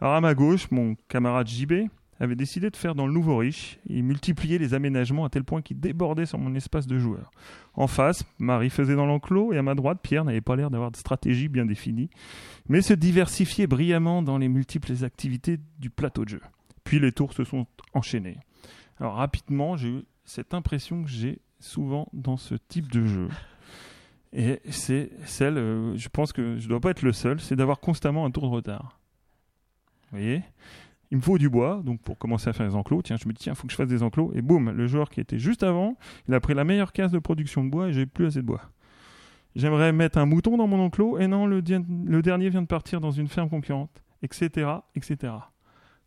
Alors 0.00 0.14
à 0.14 0.20
ma 0.20 0.34
gauche, 0.34 0.70
mon 0.70 0.96
camarade 1.08 1.48
JB 1.48 1.88
avait 2.20 2.36
décidé 2.36 2.70
de 2.70 2.76
faire 2.76 2.94
dans 2.94 3.06
le 3.06 3.12
nouveau 3.12 3.38
riche 3.38 3.78
et 3.88 4.02
multiplier 4.02 4.58
les 4.58 4.74
aménagements 4.74 5.24
à 5.24 5.28
tel 5.28 5.44
point 5.44 5.62
qu'il 5.62 5.80
débordait 5.80 6.26
sur 6.26 6.38
mon 6.38 6.54
espace 6.54 6.86
de 6.86 6.98
joueur. 6.98 7.30
En 7.74 7.86
face, 7.86 8.24
Marie 8.38 8.70
faisait 8.70 8.94
dans 8.94 9.06
l'enclos 9.06 9.52
et 9.52 9.58
à 9.58 9.62
ma 9.62 9.74
droite, 9.74 9.98
Pierre 10.02 10.24
n'avait 10.24 10.40
pas 10.40 10.56
l'air 10.56 10.70
d'avoir 10.70 10.90
de 10.90 10.96
stratégie 10.96 11.48
bien 11.48 11.66
définie, 11.66 12.10
mais 12.68 12.82
se 12.82 12.94
diversifiait 12.94 13.66
brillamment 13.66 14.22
dans 14.22 14.38
les 14.38 14.48
multiples 14.48 15.04
activités 15.04 15.58
du 15.78 15.90
plateau 15.90 16.24
de 16.24 16.30
jeu. 16.30 16.40
Puis 16.84 17.00
les 17.00 17.12
tours 17.12 17.32
se 17.32 17.44
sont 17.44 17.66
enchaînés. 17.92 18.38
Alors 19.00 19.14
rapidement, 19.14 19.76
j'ai 19.76 19.88
eu 19.88 20.02
cette 20.24 20.54
impression 20.54 21.02
que 21.02 21.10
j'ai 21.10 21.40
souvent 21.58 22.08
dans 22.12 22.36
ce 22.36 22.54
type 22.54 22.90
de 22.92 23.06
jeu. 23.06 23.28
Et 24.32 24.60
c'est 24.70 25.10
celle, 25.26 25.58
euh, 25.58 25.96
je 25.96 26.08
pense 26.08 26.32
que 26.32 26.58
je 26.58 26.68
dois 26.68 26.80
pas 26.80 26.90
être 26.90 27.02
le 27.02 27.12
seul, 27.12 27.40
c'est 27.40 27.56
d'avoir 27.56 27.78
constamment 27.80 28.26
un 28.26 28.30
tour 28.30 28.42
de 28.44 28.48
retard. 28.48 28.98
Vous 30.10 30.18
voyez? 30.18 30.42
Il 31.14 31.18
me 31.18 31.22
faut 31.22 31.38
du 31.38 31.48
bois, 31.48 31.80
donc 31.84 32.00
pour 32.00 32.18
commencer 32.18 32.50
à 32.50 32.52
faire 32.52 32.66
les 32.66 32.74
enclos, 32.74 33.00
tiens, 33.02 33.16
je 33.16 33.28
me 33.28 33.32
dis, 33.32 33.38
tiens, 33.38 33.54
faut 33.54 33.68
que 33.68 33.70
je 33.70 33.76
fasse 33.76 33.86
des 33.86 34.02
enclos, 34.02 34.32
et 34.34 34.42
boum, 34.42 34.72
le 34.72 34.86
joueur 34.88 35.08
qui 35.10 35.20
était 35.20 35.38
juste 35.38 35.62
avant, 35.62 35.96
il 36.26 36.34
a 36.34 36.40
pris 36.40 36.54
la 36.54 36.64
meilleure 36.64 36.92
case 36.92 37.12
de 37.12 37.20
production 37.20 37.62
de 37.62 37.70
bois 37.70 37.88
et 37.88 37.92
j'ai 37.92 38.04
plus 38.04 38.26
assez 38.26 38.40
de 38.40 38.46
bois. 38.46 38.62
J'aimerais 39.54 39.92
mettre 39.92 40.18
un 40.18 40.26
mouton 40.26 40.56
dans 40.56 40.66
mon 40.66 40.84
enclos, 40.84 41.18
et 41.20 41.28
non, 41.28 41.46
le, 41.46 41.62
dernier 41.62 42.48
vient 42.48 42.62
de 42.62 42.66
partir 42.66 43.00
dans 43.00 43.12
une 43.12 43.28
ferme 43.28 43.48
concurrente, 43.48 44.02
etc., 44.22 44.68
etc. 44.96 45.34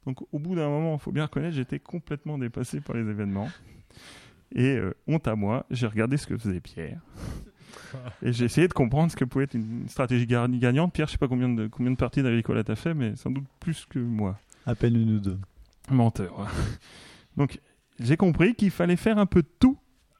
Donc 0.06 0.22
au 0.34 0.40
bout 0.40 0.56
d'un 0.56 0.68
moment, 0.68 0.96
il 0.96 1.00
faut 1.00 1.14
bien 1.14 1.24
reconnaître, 1.24 1.56
j'étais 1.56 1.80
complètement 1.80 2.38
dépassé 2.38 2.82
par 2.82 2.98
les 2.98 3.10
événements. 3.10 3.48
Et 4.54 4.76
euh, 4.76 4.94
honte 5.08 5.26
à 5.30 5.38
moi, 5.38 5.66
j'ai 5.72 5.88
regardé 5.88 6.18
ce 6.18 6.28
que 6.28 6.38
faisait 6.38 6.60
Pierre. 6.60 7.00
Et 8.22 8.34
j'ai 8.34 8.44
essayé 8.44 8.68
de 8.68 8.74
comprendre 8.74 9.10
ce 9.10 9.16
que 9.16 9.24
pouvait 9.24 9.46
être 9.46 9.54
une 9.54 9.88
stratégie 9.88 10.28
gagnante. 10.28 10.92
Pierre, 10.92 11.08
je 11.08 11.14
sais 11.14 11.18
pas 11.18 11.30
combien 11.30 11.48
de, 11.48 11.68
combien 11.68 11.92
de 11.92 11.98
parties 11.98 12.24
d'Agricola 12.24 12.66
t'as 12.66 12.76
fait, 12.76 12.94
mais 12.94 13.16
sans 13.16 13.30
doute 13.30 13.46
plus 13.62 13.86
que 13.86 14.00
moi. 14.00 14.38
À 14.68 14.76
peine 14.76 14.96
une 14.98 15.16
ou 15.16 15.20
deux. 15.20 15.40
Menteur. 15.90 16.46
Donc, 17.38 17.62
j'ai 18.00 18.18
compris 18.18 18.54
qu'il 18.54 18.70
fallait 18.70 18.98
faire 18.98 19.18
un 19.18 19.26
peu 19.26 19.42
de 19.42 19.48
tout 19.60 19.78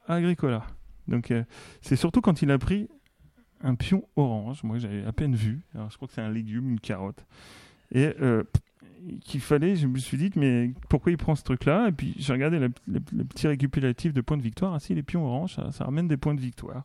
à 0.08 0.16
Agricola. 0.16 0.66
Donc, 1.10 1.32
euh, 1.32 1.44
c'est 1.82 1.98
surtout 1.98 2.22
quand 2.22 2.42
il 2.42 2.50
a 2.52 2.58
pris 2.58 2.88
un 3.62 3.76
pion 3.76 4.08
orange, 4.16 4.64
moi 4.64 4.78
j'avais 4.78 5.04
à 5.04 5.12
peine 5.12 5.36
vu. 5.36 5.62
Alors, 5.76 5.90
je 5.90 5.98
crois 5.98 6.08
que 6.08 6.14
c'est 6.14 6.22
un 6.22 6.32
légume, 6.32 6.70
une 6.70 6.80
carotte. 6.80 7.26
Et 7.92 8.14
euh, 8.22 8.44
qu'il 9.22 9.42
fallait, 9.42 9.76
je 9.76 9.86
me 9.86 9.98
suis 9.98 10.18
dit, 10.18 10.32
mais 10.38 10.72
pourquoi 10.88 11.12
il 11.12 11.18
prend 11.18 11.36
ce 11.36 11.44
truc-là? 11.44 11.90
Et 11.90 11.92
puis, 11.92 12.16
j'ai 12.18 12.32
regardé 12.32 12.58
le, 12.58 12.70
petit 13.26 13.48
récupératif 13.48 14.14
de 14.14 14.22
points 14.22 14.38
de 14.38 14.44
victoire. 14.44 14.74
Ah, 14.74 14.80
si, 14.80 14.96
les 14.96 15.04
pions 15.04 15.26
oranges, 15.26 15.58
ça, 15.72 15.84
ramène 15.84 16.08
des 16.08 16.18
points 16.18 16.36
de 16.36 16.42
victoire. 16.42 16.84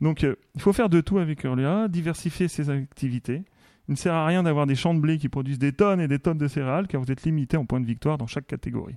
Donc, 0.00 0.24
euh, 0.24 0.36
il 0.54 0.62
faut 0.62 0.72
faire 0.72 0.88
de 0.88 1.02
tout 1.02 1.18
avec 1.18 1.44
Hurlia, 1.44 1.88
diversifier 1.88 2.48
ses 2.48 2.70
activités. 2.70 3.42
Il 3.88 3.92
ne 3.92 3.96
sert 3.96 4.14
à 4.14 4.26
rien 4.26 4.42
d'avoir 4.42 4.66
des 4.66 4.74
champs 4.74 4.94
de 4.94 5.00
blé 5.00 5.18
qui 5.18 5.28
produisent 5.28 5.58
des 5.58 5.72
tonnes 5.72 6.00
et 6.00 6.08
des 6.08 6.18
tonnes 6.18 6.38
de 6.38 6.48
céréales 6.48 6.88
car 6.88 7.00
vous 7.00 7.10
êtes 7.12 7.22
limité 7.22 7.56
en 7.56 7.64
points 7.64 7.80
de 7.80 7.86
victoire 7.86 8.18
dans 8.18 8.26
chaque 8.26 8.46
catégorie. 8.46 8.96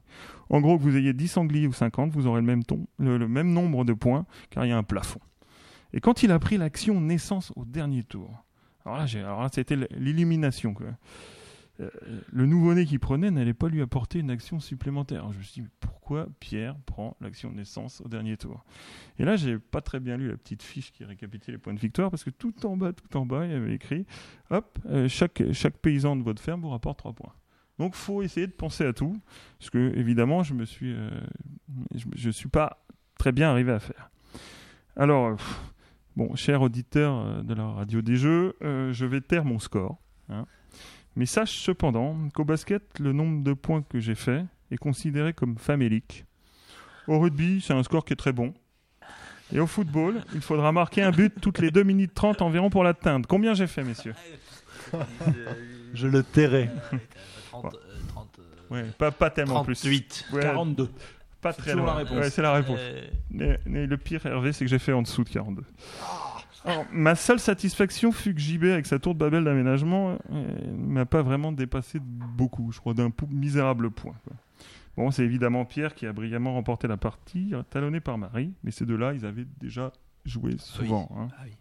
En 0.49 0.61
gros, 0.61 0.77
que 0.77 0.83
vous 0.83 0.97
ayez 0.97 1.13
10 1.13 1.27
sangliers 1.27 1.67
ou 1.67 1.73
50, 1.73 2.11
vous 2.11 2.25
aurez 2.25 2.41
le 2.41 2.47
même, 2.47 2.63
ton, 2.63 2.87
le, 2.97 3.27
même 3.27 3.51
nombre 3.53 3.85
de 3.85 3.93
points 3.93 4.25
car 4.49 4.65
il 4.65 4.69
y 4.69 4.71
a 4.71 4.77
un 4.77 4.83
plafond. 4.83 5.19
Et 5.93 5.99
quand 5.99 6.23
il 6.23 6.31
a 6.31 6.39
pris 6.39 6.57
l'action 6.57 7.01
naissance 7.01 7.51
au 7.55 7.65
dernier 7.65 8.03
tour, 8.03 8.43
alors 8.85 9.41
là 9.41 9.49
c'était 9.51 9.77
l'illumination. 9.91 10.75
Euh, 11.79 11.89
le 12.31 12.45
nouveau-né 12.45 12.85
qui 12.85 12.99
prenait 12.99 13.31
n'allait 13.31 13.53
pas 13.53 13.69
lui 13.69 13.81
apporter 13.81 14.19
une 14.19 14.29
action 14.29 14.59
supplémentaire. 14.59 15.31
Je 15.31 15.37
me 15.37 15.43
suis 15.43 15.61
dit, 15.61 15.67
pourquoi 15.79 16.27
Pierre 16.39 16.75
prend 16.85 17.15
l'action 17.21 17.51
naissance 17.51 18.01
au 18.01 18.09
dernier 18.09 18.35
tour? 18.37 18.65
Et 19.17 19.25
là, 19.25 19.35
j'ai 19.35 19.57
pas 19.57 19.81
très 19.81 19.99
bien 19.99 20.17
lu 20.17 20.29
la 20.29 20.37
petite 20.37 20.61
fiche 20.61 20.91
qui 20.91 21.05
récapitule 21.05 21.53
les 21.53 21.57
points 21.57 21.73
de 21.73 21.79
victoire 21.79 22.11
parce 22.11 22.23
que 22.23 22.29
tout 22.29 22.65
en 22.65 22.75
bas, 22.75 22.91
tout 22.93 23.15
en 23.17 23.25
bas, 23.25 23.45
il 23.45 23.51
y 23.51 23.55
avait 23.55 23.73
écrit 23.73 24.05
hop, 24.49 24.77
euh, 24.87 25.07
chaque, 25.07 25.41
chaque 25.53 25.77
paysan 25.77 26.15
de 26.15 26.23
votre 26.23 26.41
ferme 26.41 26.61
vous 26.61 26.69
rapporte 26.69 26.99
3 26.99 27.13
points. 27.13 27.33
Donc, 27.77 27.95
faut 27.95 28.21
essayer 28.23 28.45
de 28.45 28.51
penser 28.51 28.85
à 28.85 28.91
tout, 28.91 29.17
parce 29.57 29.69
que 29.69 29.93
évidemment, 29.95 30.43
je 30.43 30.53
suis, 30.65 30.93
euh, 30.93 31.09
je, 31.95 32.05
je 32.13 32.29
suis 32.29 32.49
pas 32.49 32.85
très 33.17 33.31
bien 33.31 33.49
arrivé 33.49 33.71
à 33.71 33.79
faire. 33.79 34.09
Alors, 34.97 35.37
bon, 36.17 36.35
cher 36.35 36.61
auditeur 36.61 37.41
de 37.41 37.53
la 37.53 37.65
radio 37.67 38.01
des 38.01 38.17
jeux, 38.17 38.57
je 38.61 39.05
vais 39.05 39.21
taire 39.21 39.45
mon 39.45 39.59
score. 39.59 39.97
hein. 40.27 40.45
Mais 41.15 41.25
sache 41.25 41.57
cependant 41.59 42.15
qu'au 42.33 42.45
basket, 42.45 42.83
le 42.99 43.11
nombre 43.13 43.43
de 43.43 43.53
points 43.53 43.81
que 43.81 43.99
j'ai 43.99 44.15
fait 44.15 44.45
est 44.71 44.77
considéré 44.77 45.33
comme 45.33 45.57
famélique. 45.57 46.25
Au 47.07 47.19
rugby, 47.19 47.61
c'est 47.61 47.73
un 47.73 47.83
score 47.83 48.05
qui 48.05 48.13
est 48.13 48.17
très 48.17 48.31
bon. 48.33 48.53
Et 49.51 49.59
au 49.59 49.65
football, 49.65 50.21
il 50.35 50.41
faudra 50.41 50.71
marquer 50.71 51.01
un 51.01 51.09
but 51.11 51.33
toutes 51.41 51.57
les 51.59 51.71
2 51.71 51.81
minutes 51.83 52.13
30 52.13 52.41
environ 52.43 52.69
pour 52.69 52.83
l'atteindre. 52.83 53.27
Combien 53.27 53.55
j'ai 53.55 53.65
fait, 53.65 53.83
messieurs? 53.83 54.13
Je 55.95 56.07
le 56.07 56.21
tairai. 56.23 56.69
30, 57.49 57.65
euh, 57.73 57.77
30, 58.09 58.39
euh, 58.39 58.73
Ouais, 58.73 58.83
pas, 58.97 59.09
pas 59.11 59.31
tellement 59.31 59.63
plus. 59.63 59.79
38. 59.79 60.25
Ouais, 60.33 60.41
42. 60.43 60.89
Pas 61.41 61.53
C'est 61.53 61.61
très 61.63 61.73
loin. 61.73 61.85
la 61.87 61.93
réponse. 61.95 62.17
Ouais, 62.17 62.29
c'est 62.29 62.41
la 62.43 62.53
réponse. 62.53 62.77
Euh, 62.79 63.07
Mais, 63.31 63.59
mais 63.65 63.87
le 63.87 63.97
pire, 63.97 64.23
Hervé, 64.25 64.53
c'est 64.53 64.65
que 64.65 64.69
j'ai 64.69 64.77
fait 64.77 64.93
en 64.93 65.01
dessous 65.01 65.23
de 65.23 65.29
42. 65.29 65.63
Alors, 66.65 66.85
ma 66.91 67.15
seule 67.15 67.39
satisfaction 67.39 68.11
fut 68.11 68.33
que 68.35 68.41
JB, 68.41 68.65
avec 68.65 68.85
sa 68.85 68.99
tour 68.99 69.13
de 69.13 69.19
Babel 69.19 69.43
d'aménagement, 69.45 70.17
euh, 70.31 70.75
m'a 70.77 71.05
pas 71.05 71.21
vraiment 71.21 71.51
dépassé 71.51 71.99
beaucoup, 72.01 72.71
je 72.71 72.79
crois, 72.79 72.93
d'un 72.93 73.11
misérable 73.29 73.91
point. 73.91 74.15
quoi. 74.25 74.33
Bon, 74.97 75.11
c'est 75.11 75.23
évidemment 75.23 75.63
Pierre 75.63 75.95
qui 75.95 76.05
a 76.05 76.11
brillamment 76.11 76.53
remporté 76.53 76.87
la 76.87 76.97
partie, 76.97 77.53
talonné 77.69 78.01
par 78.01 78.17
Marie, 78.17 78.51
mais 78.63 78.71
ces 78.71 78.85
deux-là, 78.85 79.13
ils 79.13 79.25
avaient 79.25 79.47
déjà 79.61 79.93
joué 80.25 80.55
souvent. 80.57 81.09
hein. 81.17 81.27
ah 81.37 81.43
oui. 81.45 81.51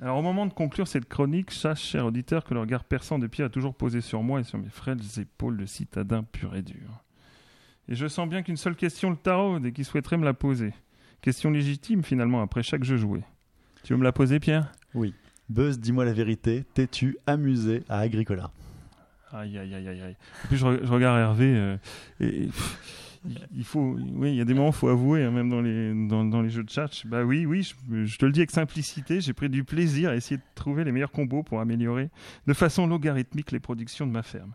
Alors, 0.00 0.18
au 0.18 0.22
moment 0.22 0.46
de 0.46 0.52
conclure 0.52 0.86
cette 0.86 1.08
chronique, 1.08 1.50
sache, 1.50 1.82
cher 1.82 2.06
auditeur, 2.06 2.44
que 2.44 2.54
le 2.54 2.60
regard 2.60 2.84
perçant 2.84 3.18
de 3.18 3.26
Pierre 3.26 3.46
a 3.48 3.50
toujours 3.50 3.74
posé 3.74 4.00
sur 4.00 4.22
moi 4.22 4.38
et 4.38 4.44
sur 4.44 4.56
mes 4.58 4.68
frêles 4.68 5.00
épaules 5.18 5.56
de 5.56 5.66
citadin 5.66 6.22
pur 6.22 6.54
et 6.54 6.62
dur. 6.62 7.02
Et 7.88 7.96
je 7.96 8.06
sens 8.06 8.28
bien 8.28 8.42
qu'une 8.44 8.56
seule 8.56 8.76
question 8.76 9.10
le 9.10 9.16
taraude 9.16 9.66
et 9.66 9.72
qu'il 9.72 9.84
souhaiterait 9.84 10.18
me 10.18 10.24
la 10.24 10.34
poser. 10.34 10.72
Question 11.20 11.50
légitime, 11.50 12.04
finalement, 12.04 12.40
après 12.42 12.62
chaque 12.62 12.84
jeu 12.84 12.96
joué. 12.96 13.22
Tu 13.84 13.92
veux 13.92 13.98
me 13.98 14.04
la 14.04 14.12
poser, 14.12 14.40
Pierre? 14.40 14.72
Buzz, 15.48 15.78
dis-moi 15.78 16.04
la 16.04 16.12
vérité. 16.12 16.64
T'es-tu 16.74 17.16
amusé 17.26 17.82
à 17.88 17.98
Agricola? 18.00 18.50
Aïe, 19.32 19.58
aïe, 19.58 19.74
aïe, 19.74 19.88
aïe, 19.88 20.00
aïe. 20.02 20.16
En 20.44 20.48
plus, 20.48 20.56
je, 20.56 20.66
re- 20.66 20.80
je 20.84 20.92
regarde 20.92 21.18
Hervé. 21.20 21.54
euh, 21.56 21.76
et, 22.20 22.44
et, 22.44 22.46
pff, 22.46 23.20
il- 23.28 23.48
il 23.56 23.64
faut, 23.64 23.96
oui, 24.14 24.30
il 24.30 24.36
y 24.36 24.40
a 24.40 24.44
des 24.44 24.54
moments, 24.54 24.68
il 24.70 24.74
faut 24.74 24.88
avouer, 24.88 25.24
hein, 25.24 25.30
même 25.30 25.48
dans 25.50 25.60
les, 25.60 25.92
dans, 26.08 26.24
dans 26.24 26.40
les 26.42 26.50
jeux 26.50 26.62
de 26.64 26.70
chat. 26.70 26.90
Bah 27.06 27.24
oui, 27.24 27.46
oui, 27.46 27.62
je, 27.62 28.04
je 28.04 28.18
te 28.18 28.24
le 28.26 28.32
dis 28.32 28.40
avec 28.40 28.50
simplicité, 28.50 29.20
j'ai 29.20 29.32
pris 29.32 29.48
du 29.48 29.64
plaisir 29.64 30.10
à 30.10 30.16
essayer 30.16 30.36
de 30.38 30.42
trouver 30.54 30.84
les 30.84 30.92
meilleurs 30.92 31.10
combos 31.10 31.42
pour 31.42 31.60
améliorer 31.60 32.10
de 32.46 32.52
façon 32.54 32.86
logarithmique 32.86 33.50
les 33.52 33.60
productions 33.60 34.06
de 34.06 34.12
ma 34.12 34.22
ferme. 34.22 34.54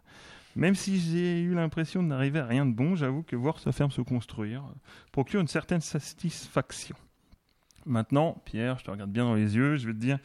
Même 0.55 0.76
si 0.76 0.99
j'ai 0.99 1.41
eu 1.41 1.53
l'impression 1.55 2.03
de 2.03 2.07
n'arriver 2.09 2.39
à 2.39 2.45
rien 2.45 2.65
de 2.67 2.74
bon, 2.74 2.95
j'avoue 2.95 3.24
que 3.24 3.36
voir 3.36 3.59
sa 3.59 3.71
ferme 3.71 3.89
se 3.91 4.01
construire 4.01 4.63
procure 5.11 5.41
une 5.41 5.47
certaine 5.47 5.82
satisfaction. 5.82 6.95
Maintenant, 7.86 8.42
Pierre, 8.46 8.80
je 8.80 8.86
te 8.86 8.92
regarde 8.92 9.12
bien 9.12 9.26
dans 9.26 9.36
les 9.36 9.56
yeux, 9.56 9.76
je 9.78 9.88
vais 9.88 9.94
te 9.94 10.00
dire, 10.00 10.20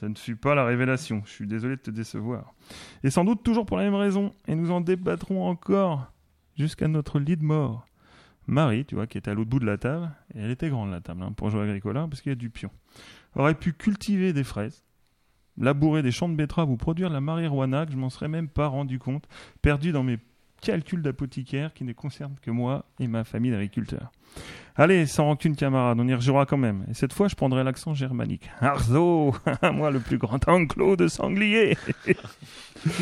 ça 0.00 0.08
ne 0.08 0.14
fut 0.14 0.36
pas 0.36 0.54
la 0.54 0.64
révélation. 0.64 1.22
Je 1.26 1.30
suis 1.30 1.46
désolé 1.46 1.76
de 1.76 1.80
te 1.80 1.90
décevoir. 1.90 2.54
Et 3.02 3.10
sans 3.10 3.24
doute 3.24 3.42
toujours 3.42 3.66
pour 3.66 3.76
la 3.76 3.84
même 3.84 3.94
raison, 3.94 4.32
et 4.46 4.54
nous 4.54 4.70
en 4.70 4.80
débattrons 4.80 5.46
encore 5.46 6.10
jusqu'à 6.56 6.88
notre 6.88 7.18
lit 7.18 7.36
de 7.36 7.44
mort. 7.44 7.86
Marie, 8.46 8.84
tu 8.84 8.94
vois, 8.94 9.06
qui 9.06 9.18
était 9.18 9.30
à 9.30 9.34
l'autre 9.34 9.50
bout 9.50 9.60
de 9.60 9.66
la 9.66 9.78
table, 9.78 10.10
et 10.34 10.40
elle 10.40 10.50
était 10.50 10.70
grande 10.70 10.90
la 10.90 11.00
table 11.00 11.22
hein, 11.22 11.32
pour 11.32 11.50
jouer 11.50 11.62
Agricola, 11.62 12.06
parce 12.08 12.20
qu'il 12.22 12.30
y 12.30 12.32
a 12.32 12.36
du 12.36 12.50
pion, 12.50 12.70
aurait 13.34 13.54
pu 13.54 13.72
cultiver 13.72 14.32
des 14.32 14.42
fraises, 14.42 14.84
labourer 15.56 16.02
des 16.02 16.10
champs 16.10 16.28
de 16.28 16.34
betteraves 16.34 16.70
ou 16.70 16.76
produire 16.76 17.10
la 17.10 17.20
marijuana, 17.20 17.86
que 17.86 17.92
je 17.92 17.96
m'en 17.96 18.10
serais 18.10 18.28
même 18.28 18.48
pas 18.48 18.66
rendu 18.66 18.98
compte, 18.98 19.28
perdu 19.62 19.92
dans 19.92 20.02
mes 20.02 20.18
calculs 20.60 21.02
d'apothicaire 21.02 21.72
qui 21.74 21.84
ne 21.84 21.92
concernent 21.92 22.36
que 22.42 22.50
moi 22.50 22.84
et 22.98 23.06
ma 23.06 23.24
famille 23.24 23.50
d'agriculteurs. 23.50 24.10
Allez, 24.76 25.06
sans 25.06 25.24
rancune, 25.24 25.56
camarade, 25.56 25.98
on 26.00 26.08
y 26.08 26.14
rejouera 26.14 26.46
quand 26.46 26.56
même. 26.56 26.84
Et 26.90 26.94
cette 26.94 27.12
fois, 27.12 27.28
je 27.28 27.34
prendrai 27.34 27.64
l'accent 27.64 27.92
germanique. 27.94 28.48
Arzo, 28.60 29.34
moi 29.72 29.90
le 29.90 30.00
plus 30.00 30.18
grand 30.18 30.46
enclos 30.48 30.96
de 30.96 31.08
sanglier. 31.08 31.76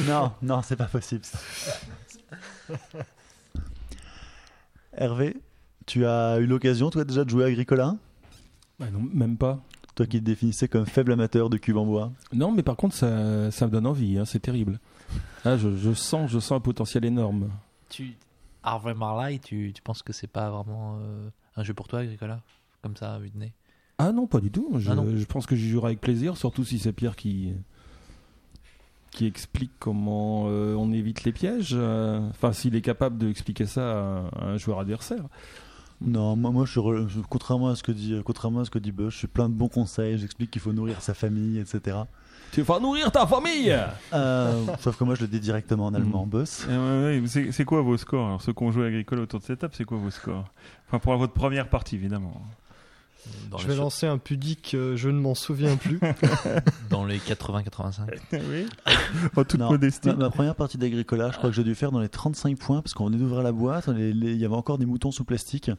Non, 0.09 0.33
non, 0.43 0.61
c'est 0.63 0.75
pas 0.75 0.87
possible. 0.87 1.23
Hervé, 4.97 5.37
tu 5.87 6.05
as 6.05 6.39
eu 6.41 6.47
l'occasion, 6.47 6.91
toi, 6.91 7.05
déjà 7.05 7.25
de 7.25 7.31
jouer 7.31 7.45
à 7.45 7.47
Agricola? 7.47 7.95
Bah 8.81 8.87
non, 8.93 9.01
même 9.13 9.37
pas. 9.37 9.61
Toi 9.95 10.07
qui 10.07 10.19
te 10.19 10.25
définissais 10.25 10.67
comme 10.67 10.85
faible 10.85 11.13
amateur 11.13 11.49
de 11.49 11.59
cubes 11.59 11.77
en 11.77 11.87
bois? 11.87 12.11
Non, 12.33 12.51
mais 12.51 12.65
par 12.65 12.75
contre, 12.75 12.97
ça, 12.97 13.53
ça 13.53 13.67
me 13.67 13.71
donne 13.71 13.87
envie, 13.87 14.19
hein, 14.19 14.25
c'est 14.25 14.41
terrible. 14.41 14.81
Ah, 15.45 15.57
je, 15.57 15.77
je 15.77 15.93
sens, 15.93 16.31
je 16.31 16.39
sens 16.39 16.53
un 16.57 16.61
potentiel 16.61 17.05
énorme. 17.05 17.49
Tu... 17.89 18.15
Harvey 18.63 18.93
Marley, 18.95 19.39
tu, 19.39 19.73
tu 19.75 19.81
penses 19.83 20.03
que 20.03 20.13
c'est 20.13 20.27
pas 20.27 20.51
vraiment 20.51 20.99
euh, 21.01 21.29
un 21.57 21.63
jeu 21.63 21.75
pour 21.75 21.87
toi, 21.89 22.01
Agricola 22.01 22.43
Comme 22.83 22.97
ça, 22.97 23.15
à 23.15 23.19
vue 23.19 23.31
de 23.31 23.39
nez? 23.39 23.53
Ah 23.99 24.13
non, 24.13 24.27
pas 24.27 24.41
du 24.41 24.51
tout. 24.51 24.69
Je, 24.79 24.91
Ah 24.91 24.97
je 25.17 25.25
pense 25.25 25.47
que 25.47 25.57
j'y 25.57 25.69
jouerai 25.71 25.87
avec 25.89 26.01
plaisir, 26.01 26.37
surtout 26.37 26.65
si 26.65 26.79
c'est 26.79 26.93
Pierre 26.93 27.17
qui 27.17 27.53
qui 29.11 29.27
explique 29.27 29.73
comment 29.79 30.45
euh, 30.49 30.75
on 30.75 30.93
évite 30.93 31.25
les 31.25 31.33
pièges. 31.33 31.71
euh, 31.73 32.21
Enfin, 32.29 32.53
s'il 32.53 32.77
est 32.77 32.83
capable 32.83 33.19
d'expliquer 33.19 33.65
ça 33.67 33.91
à, 33.91 34.29
à 34.37 34.45
un 34.51 34.57
joueur 34.59 34.81
adversaire. 34.81 35.25
Non, 36.01 36.37
moi, 36.37 36.51
moi 36.53 36.65
je, 36.67 36.73
suis 36.73 36.81
re- 36.81 37.09
je- 37.09 37.21
contrairement 37.21 37.69
à 37.71 37.75
ce 37.77 37.83
que 37.83 37.91
dit, 37.91 38.21
contrairement 38.25 38.61
à 38.61 38.65
ce 38.65 38.71
que 38.71 38.79
dit 38.79 38.93
Bush, 38.93 39.15
je 39.15 39.19
suis 39.21 39.27
plein 39.27 39.49
de 39.49 39.55
bons 39.55 39.69
conseils. 39.69 40.19
J'explique 40.19 40.51
qu'il 40.51 40.61
faut 40.61 40.73
nourrir 40.73 41.01
sa 41.01 41.15
famille, 41.15 41.59
etc. 41.59 41.97
Tu 42.53 42.63
vas 42.63 42.81
nourrir 42.81 43.11
ta 43.13 43.27
famille 43.27 43.77
Euh, 44.13 44.65
sauf 44.81 44.97
que 44.97 45.05
moi, 45.05 45.15
je 45.15 45.23
le 45.23 45.29
dis 45.29 45.41
directement 45.41 45.87
en 45.87 45.95
allemand. 45.95 46.27
Mm. 46.27 46.31
Boss. 46.31 46.67
Ouais, 46.69 46.77
ouais, 46.77 47.23
c'est 47.27 47.53
c'est 47.53 47.65
quoi 47.65 47.83
vos 47.83 47.97
scores 47.97 48.27
Alors, 48.27 48.43
ceux 48.43 48.53
qui 48.53 48.63
ont 48.63 48.71
joué 48.73 48.85
à 48.85 48.87
Agricole 48.89 49.21
autour 49.21 49.41
de 49.41 49.45
cette 49.45 49.59
table, 49.59 49.75
c'est 49.77 49.85
quoi 49.85 49.99
vos 49.99 50.11
scores? 50.11 50.45
Enfin, 50.89 50.99
pour 50.99 51.17
votre 51.17 51.35
première 51.35 51.69
partie, 51.69 51.97
évidemment. 51.97 52.41
Dans 53.51 53.59
Je 53.59 53.67
vais 53.67 53.77
lancer 53.77 54.07
un 54.07 54.19
pudique, 54.19 54.73
euh, 54.75 54.97
je 54.97 55.09
ne 55.09 55.19
m'en 55.19 55.35
souviens 55.35 55.77
plus. 55.77 56.01
dans 56.91 57.05
les 57.05 57.19
80-85. 57.19 58.01
oui. 58.33 58.67
En 59.37 59.45
toute 59.45 59.59
Non, 59.61 59.71
modestie. 59.71 60.09
ma, 60.09 60.15
ma 60.15 60.31
première 60.31 60.55
partie 60.55 60.79
d'Agricola, 60.79 61.31
je 61.33 61.39
crois 61.39 61.51
que 61.51 61.57
j'ai 61.57 61.65
dû 61.65 61.75
faire 61.75 61.93
dans 61.93 62.01
les 62.01 62.09
35 62.09 62.59
points 62.59 62.83
parce 62.83 62.95
qu'on 62.95 63.07
venait 63.07 63.17
d'ouvrir 63.19 63.43
la 63.43 63.53
boîte, 63.53 63.89
il 63.97 64.37
y 64.37 64.45
avait 64.45 64.55
encore 64.55 64.79
des 64.79 64.87
moutons 64.87 65.11
sous 65.11 65.25
plastique 65.25 65.71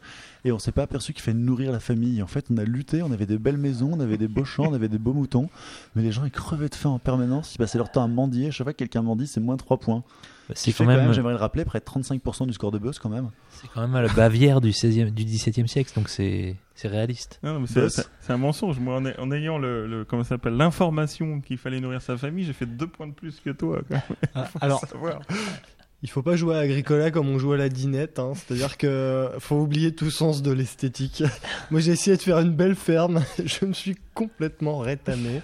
et 0.46 0.52
on 0.52 0.60
s'est 0.60 0.72
pas 0.72 0.84
aperçu 0.84 1.14
qu'il 1.14 1.22
fallait 1.22 1.38
nourrir 1.38 1.72
la 1.72 1.80
famille. 1.80 2.22
En 2.24 2.28
fait, 2.28 2.46
on 2.50 2.58
a 2.58 2.64
lutté, 2.64 3.02
on 3.04 3.12
avait 3.12 3.26
des 3.26 3.38
belles 3.38 3.58
maisons, 3.58 3.92
on 3.94 4.00
avait 4.00 4.18
des 4.18 4.28
beaux 4.28 4.46
champs, 4.46 4.68
on 4.70 4.74
avait 4.74 4.90
des 4.90 4.98
beaux 5.00 5.14
moutons, 5.14 5.50
mais 5.96 6.02
les 6.04 6.12
gens 6.12 6.26
ils 6.26 6.32
crevaient 6.32 6.70
de 6.70 6.76
faim 6.76 6.90
en 6.90 7.00
permanence, 7.00 7.56
ils 7.56 7.58
passaient 7.58 7.78
leur 7.78 7.92
temps 7.92 8.04
à 8.04 8.08
mendier. 8.08 8.52
Chaque 8.52 8.66
fois 8.66 8.74
que 8.74 8.78
quelqu'un 8.80 9.02
mendie, 9.02 9.28
c'est 9.28 9.40
moins 9.40 9.58
3 9.58 9.78
points. 9.78 10.04
Bah, 10.50 10.56
Ce 10.56 10.64
C'est 10.66 10.74
quand 10.74 10.86
même, 10.86 11.14
j'aimerais 11.14 11.34
le 11.34 11.40
rappeler, 11.40 11.64
près 11.64 11.80
de 11.80 11.86
35% 11.86 12.48
du 12.48 12.54
score 12.54 12.72
de 12.72 12.80
Buzz 12.80 12.98
quand 13.00 13.10
même. 13.10 13.30
c'est 13.52 13.68
quand 13.72 13.88
même 13.88 14.02
la 14.02 14.12
Bavière 14.12 14.60
du 14.62 14.72
16e, 14.72 15.12
du 15.12 15.24
17e 15.24 15.68
siècle, 15.68 15.92
donc 15.96 16.10
c'est 16.10 16.56
c'est 16.76 16.88
réaliste. 16.88 17.40
Non, 17.44 17.54
non, 17.54 17.60
mais 17.60 17.68
c'est 17.68 18.32
un 18.34 18.38
mensonge. 18.38 18.80
Moi, 18.80 18.96
en, 18.96 19.06
ay- 19.06 19.14
en 19.20 19.32
ayant 19.32 19.58
le, 19.60 19.86
le- 19.86 20.06
comment 20.06 20.24
ça 20.24 20.30
s'appelle 20.30 20.54
l'information 20.58 21.40
qu'il 21.42 21.58
fallait 21.58 21.80
nourrir 21.82 22.02
sa 22.02 22.18
famille, 22.18 22.46
j'ai 22.46 22.54
fait 22.54 22.66
deux 22.66 22.88
points 22.88 23.08
de 23.08 23.14
plus 23.14 23.40
que 23.42 23.50
toi. 23.52 23.82
quoi. 23.88 23.98
Ah, 24.34 24.48
Alors, 24.62 24.80
Savoir. 24.88 25.20
il 26.02 26.10
faut 26.10 26.22
pas 26.24 26.38
jouer 26.38 26.56
à 26.56 26.60
Agricola 26.60 27.12
comme 27.12 27.28
on 27.28 27.38
joue 27.38 27.52
à 27.52 27.58
la 27.58 27.68
dinette. 27.68 28.18
hein. 28.18 28.32
C'est-à-dire 28.34 28.78
que 28.78 29.30
faut 29.40 29.58
oublier 29.60 29.94
tout 29.94 30.10
sens 30.10 30.42
de 30.42 30.52
l'esthétique. 30.54 31.22
Moi, 31.70 31.82
j'ai 31.82 31.92
essayé 31.92 32.16
de 32.16 32.22
faire 32.22 32.40
une 32.40 32.54
belle 32.56 32.76
ferme. 32.76 33.24
Je 33.46 33.66
me 33.66 33.74
suis 33.74 33.98
complètement 34.14 34.80
rétamé. 34.80 35.42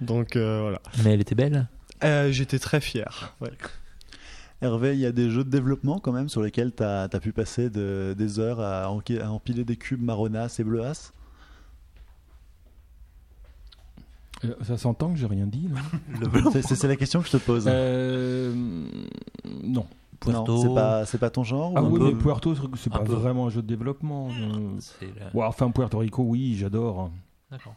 Donc 0.00 0.36
euh, 0.36 0.62
voilà. 0.62 0.80
Mais 1.04 1.12
elle 1.12 1.20
était 1.20 1.34
belle. 1.34 1.68
Euh, 2.02 2.32
J'étais 2.32 2.58
très 2.58 2.80
fier. 2.80 3.34
Ouais. 3.42 3.50
Hervé, 4.60 4.94
il 4.94 4.98
y 5.00 5.06
a 5.06 5.12
des 5.12 5.30
jeux 5.30 5.44
de 5.44 5.50
développement 5.50 5.98
quand 6.00 6.10
même 6.12 6.28
sur 6.28 6.42
lesquels 6.42 6.74
tu 6.74 6.82
as, 6.82 7.08
pu 7.20 7.32
passer 7.32 7.70
de- 7.70 8.14
des 8.18 8.40
heures 8.40 8.60
à, 8.60 8.90
empiler 8.90 9.64
des 9.64 9.76
cubes 9.76 10.02
marronas 10.02 10.56
et 10.58 10.64
bleuas. 10.64 11.12
Euh, 14.44 14.54
Ça 14.62 14.76
s'entend 14.76 15.12
que 15.12 15.18
j'ai 15.18 15.26
rien 15.26 15.46
dit. 15.46 15.68
non? 15.68 16.50
C'est- 16.62 16.84
la 16.86 16.96
question 16.96 17.20
que 17.20 17.26
je 17.26 17.32
te 17.32 17.36
pose. 17.38 17.64
Euh, 17.68 18.52
non. 19.62 19.86
Non, 20.26 20.32
Puerto. 20.32 20.62
c'est 20.62 20.74
pas, 20.74 21.06
c'est 21.06 21.18
pas 21.18 21.30
ton 21.30 21.44
genre 21.44 21.72
Ah 21.76 21.82
oui, 21.82 22.00
peu 22.00 22.06
mais 22.06 22.14
Puerto, 22.16 22.52
c'est 22.76 22.90
pas 22.90 22.98
peu. 23.00 23.12
vraiment 23.12 23.46
un 23.46 23.50
jeu 23.50 23.62
de 23.62 23.68
développement. 23.68 24.28
C'est 24.80 25.06
la- 25.16 25.26
Ouais, 25.32 25.46
enfin, 25.46 25.70
Puerto 25.70 25.98
Rico, 25.98 26.24
oui, 26.24 26.56
j'adore. 26.56 27.12
D'accord. 27.52 27.74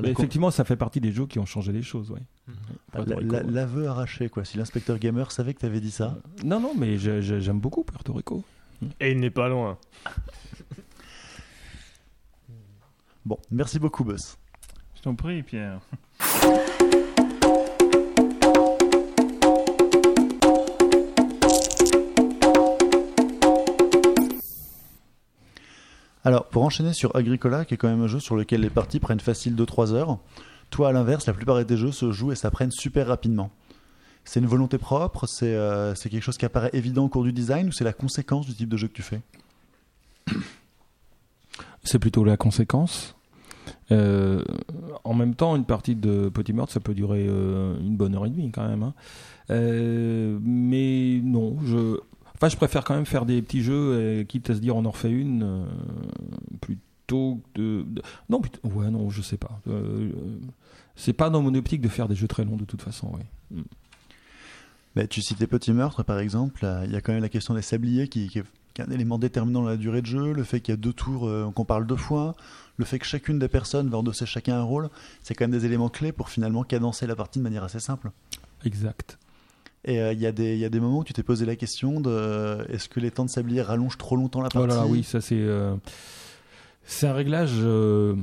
La- 0.00 0.10
effectivement, 0.10 0.50
ça 0.50 0.64
fait 0.64 0.74
partie 0.74 1.00
des 1.00 1.12
jeux 1.12 1.26
qui 1.26 1.38
ont 1.38 1.46
changé 1.46 1.70
les 1.70 1.82
choses, 1.82 2.10
ouais. 2.10 2.22
Ouais. 2.48 3.42
L'aveu 3.48 3.88
arraché, 3.88 4.28
quoi. 4.28 4.44
Si 4.44 4.56
l'inspecteur 4.56 4.98
gamer 4.98 5.32
savait 5.32 5.52
que 5.54 5.60
tu 5.60 5.66
avais 5.66 5.80
dit 5.80 5.90
ça. 5.90 6.16
Non, 6.44 6.60
non, 6.60 6.72
mais 6.76 6.96
j'ai- 6.98 7.20
j'ai- 7.22 7.40
j'aime 7.40 7.58
beaucoup 7.58 7.82
Puerto 7.84 8.12
Rico. 8.12 8.44
Et 9.00 9.10
il 9.12 9.20
n'est 9.20 9.30
pas 9.30 9.48
loin. 9.48 9.78
Bon, 13.24 13.38
merci 13.50 13.80
beaucoup, 13.80 14.04
Boss. 14.04 14.38
Je 14.94 15.02
t'en 15.02 15.16
prie, 15.16 15.42
Pierre. 15.42 15.80
Alors, 26.24 26.46
pour 26.46 26.64
enchaîner 26.64 26.92
sur 26.92 27.14
Agricola, 27.14 27.64
qui 27.64 27.74
est 27.74 27.76
quand 27.76 27.88
même 27.88 28.02
un 28.02 28.08
jeu 28.08 28.18
sur 28.18 28.36
lequel 28.36 28.60
les 28.60 28.70
parties 28.70 28.98
prennent 28.98 29.20
facile 29.20 29.54
2-3 29.54 29.92
heures, 29.92 30.18
toi, 30.70 30.88
à 30.88 30.92
l'inverse, 30.92 31.26
la 31.26 31.32
plupart 31.32 31.64
des 31.64 31.76
jeux 31.76 31.92
se 31.92 32.12
jouent 32.12 32.32
et 32.32 32.36
s'apprennent 32.36 32.70
super 32.70 33.06
rapidement. 33.06 33.50
C'est 34.24 34.40
une 34.40 34.46
volonté 34.46 34.76
propre 34.76 35.26
C'est 35.26 35.54
euh, 35.54 35.94
quelque 35.94 36.20
chose 36.20 36.36
qui 36.36 36.44
apparaît 36.44 36.70
évident 36.72 37.04
au 37.04 37.08
cours 37.08 37.22
du 37.22 37.32
design 37.32 37.68
ou 37.68 37.72
c'est 37.72 37.84
la 37.84 37.92
conséquence 37.92 38.46
du 38.46 38.54
type 38.54 38.68
de 38.68 38.76
jeu 38.76 38.88
que 38.88 38.92
tu 38.92 39.02
fais? 39.02 39.20
C'est 41.84 42.00
plutôt 42.00 42.24
la 42.24 42.36
conséquence. 42.36 43.14
Euh, 43.92 44.42
en 45.04 45.14
même 45.14 45.34
temps, 45.36 45.54
une 45.54 45.64
partie 45.64 45.94
de 45.94 46.28
Petit 46.28 46.52
Meurtre, 46.52 46.72
ça 46.72 46.80
peut 46.80 46.94
durer 46.94 47.26
euh, 47.28 47.78
une 47.80 47.96
bonne 47.96 48.14
heure 48.16 48.26
et 48.26 48.30
demie 48.30 48.50
quand 48.50 48.66
même. 48.66 48.82
hein. 48.82 48.94
Euh, 49.50 50.38
mais 50.42 51.20
non, 51.22 51.56
je, 51.64 52.00
enfin, 52.34 52.48
je 52.48 52.56
préfère 52.56 52.82
quand 52.82 52.94
même 52.94 53.06
faire 53.06 53.26
des 53.26 53.40
petits 53.42 53.62
jeux, 53.62 54.24
quitte 54.28 54.50
à 54.50 54.54
se 54.54 54.60
dire 54.60 54.74
on 54.76 54.84
en 54.84 54.90
refait 54.90 55.12
une, 55.12 55.42
euh, 55.44 55.64
plutôt 57.06 57.40
de, 57.54 57.84
de- 57.86 58.02
Non, 58.28 58.40
ouais, 58.64 58.90
non, 58.90 59.10
je 59.10 59.22
sais 59.22 59.36
pas. 59.36 59.60
Euh, 59.68 60.10
euh, 60.10 60.12
c'est 60.96 61.12
pas 61.12 61.30
dans 61.30 61.42
mon 61.42 61.54
optique 61.54 61.80
de 61.80 61.88
faire 61.88 62.08
des 62.08 62.14
jeux 62.14 62.26
très 62.28 62.44
longs 62.44 62.56
de 62.56 62.64
toute 62.64 62.82
façon. 62.82 63.12
Ouais. 63.12 63.62
Bah, 64.94 65.06
tu 65.06 65.20
citais 65.22 65.46
Petit 65.46 65.72
Meurtre, 65.72 66.02
par 66.02 66.18
exemple. 66.18 66.66
Il 66.84 66.90
y 66.92 66.96
a 66.96 67.00
quand 67.00 67.12
même 67.12 67.22
la 67.22 67.28
question 67.28 67.54
des 67.54 67.62
sabliers 67.62 68.08
qui, 68.08 68.28
qui 68.28 68.38
est, 68.40 68.44
qui 68.74 68.80
est 68.80 68.84
un 68.84 68.90
élément 68.90 69.18
déterminant 69.18 69.62
dans 69.62 69.68
la 69.68 69.76
durée 69.76 70.00
de 70.00 70.06
jeu. 70.06 70.32
Le 70.32 70.42
fait 70.42 70.60
qu'il 70.60 70.72
y 70.72 70.74
a 70.74 70.80
deux 70.80 70.92
tours, 70.94 71.28
euh, 71.28 71.50
qu'on 71.54 71.64
parle 71.64 71.86
deux 71.86 71.96
fois. 71.96 72.34
Le 72.78 72.84
fait 72.84 72.98
que 72.98 73.06
chacune 73.06 73.38
des 73.38 73.48
personnes 73.48 73.88
va 73.88 73.98
endosser 73.98 74.26
chacun 74.26 74.56
un 74.58 74.62
rôle. 74.62 74.88
C'est 75.22 75.34
quand 75.34 75.44
même 75.44 75.58
des 75.58 75.66
éléments 75.66 75.88
clés 75.90 76.12
pour 76.12 76.28
finalement 76.30 76.62
cadencer 76.64 77.06
la 77.06 77.14
partie 77.14 77.38
de 77.38 77.44
manière 77.44 77.64
assez 77.64 77.80
simple. 77.80 78.10
Exact. 78.64 79.18
Et 79.84 80.00
euh, 80.00 80.12
il 80.12 80.18
y, 80.20 80.26
a 80.26 80.32
des- 80.32 80.54
il 80.54 80.58
y 80.58 80.64
a 80.64 80.68
des 80.70 80.80
moments 80.80 80.98
où 80.98 81.04
tu 81.04 81.12
t'es 81.12 81.22
posé 81.22 81.44
la 81.46 81.54
question 81.56 82.00
de 82.00 82.66
est-ce 82.70 82.88
que 82.88 82.98
les 82.98 83.10
temps 83.12 83.24
de 83.24 83.30
sablier 83.30 83.62
rallongent 83.62 83.98
trop 83.98 84.16
longtemps 84.16 84.40
la 84.40 84.48
Oh 84.48 84.58
partie 84.58 84.68
là 84.70 84.76
là, 84.76 84.86
oui, 84.86 85.04
ça 85.04 85.20
c'est. 85.20 85.36
euh, 85.38 85.76
c'est 86.86 87.06
un 87.08 87.12
réglage 87.12 87.52
euh, 87.58 88.14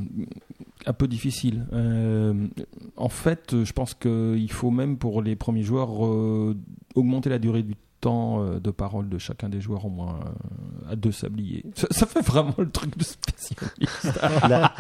un 0.86 0.94
peu 0.94 1.08
difficile. 1.08 1.66
Euh, 1.74 2.34
en 2.98 3.10
fait, 3.10 3.64
je 3.64 3.72
pense 3.74 3.94
qu'il 3.94 4.52
faut 4.52 4.72
même 4.72 4.98
pour 4.98 5.22
les 5.22 5.36
premiers 5.36 5.64
joueurs 5.64 6.06
euh, 6.06 6.56
augmenter 6.96 7.30
la 7.30 7.40
durée 7.40 7.62
du 7.64 7.76
temps 8.02 8.44
de 8.60 8.72
parole 8.72 9.08
de 9.08 9.18
chacun 9.18 9.48
des 9.48 9.62
joueurs 9.62 9.86
au 9.86 9.90
moins 9.90 10.20
euh, 10.26 10.92
à 10.92 10.96
deux 10.98 11.14
sabliers. 11.14 11.64
Ça, 11.76 11.88
ça 11.92 12.06
fait 12.06 12.20
vraiment 12.22 12.54
le 12.58 12.70
truc 12.70 12.98
de 12.98 13.04
spécialiste. 13.04 14.20
Là, 14.50 14.74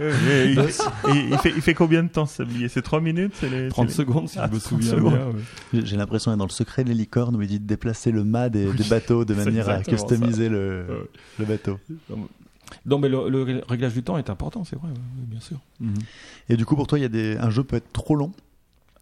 il, 0.00 1.38
fait, 1.38 1.50
il 1.54 1.60
fait 1.62 1.74
combien 1.74 2.02
de 2.02 2.08
temps 2.08 2.26
ce 2.26 2.36
sablier? 2.36 2.68
C'est 2.68 2.82
3 2.82 3.00
minutes 3.00 3.34
c'est 3.36 3.48
les, 3.50 3.68
30 3.68 3.88
c'est 3.88 3.92
les- 3.92 3.96
secondes 4.08 4.28
si 4.28 4.38
Ah, 4.40 4.48
je 4.50 4.54
me 4.54 4.60
30 4.60 4.68
souviens 4.82 4.90
secondes. 4.96 5.14
bien. 5.14 5.26
ouais. 5.28 5.86
j'ai 5.86 5.96
l'impression 5.96 6.30
d'être 6.30 6.38
dans 6.38 6.44
le 6.46 6.50
secret 6.50 6.82
de 6.84 6.88
les 6.88 6.94
licornes 6.94 7.36
où 7.36 7.42
il 7.42 7.48
dit 7.48 7.60
de 7.60 7.66
déplacer 7.66 8.10
le 8.10 8.24
mât 8.24 8.48
des, 8.48 8.72
des 8.72 8.84
bateaux 8.84 9.24
de 9.24 9.34
manière 9.34 9.68
à 9.68 9.82
customiser 9.82 10.48
le, 10.48 10.84
Ouais. 10.88 10.96
le 11.40 11.44
bateau. 11.44 11.78
Non, 12.86 12.98
mais 12.98 13.08
le, 13.08 13.28
le 13.28 13.62
réglage 13.68 13.92
du 13.94 14.02
temps 14.02 14.18
est 14.18 14.30
important, 14.30 14.64
c'est 14.64 14.76
vrai, 14.76 14.88
bien 15.16 15.40
sûr. 15.40 15.58
Et 16.48 16.56
du 16.56 16.64
coup, 16.66 16.76
pour 16.76 16.86
toi, 16.86 16.98
il 16.98 17.02
y 17.02 17.04
a 17.04 17.08
des, 17.08 17.36
un 17.36 17.50
jeu 17.50 17.64
peut 17.64 17.76
être 17.76 17.92
trop 17.92 18.14
long? 18.14 18.32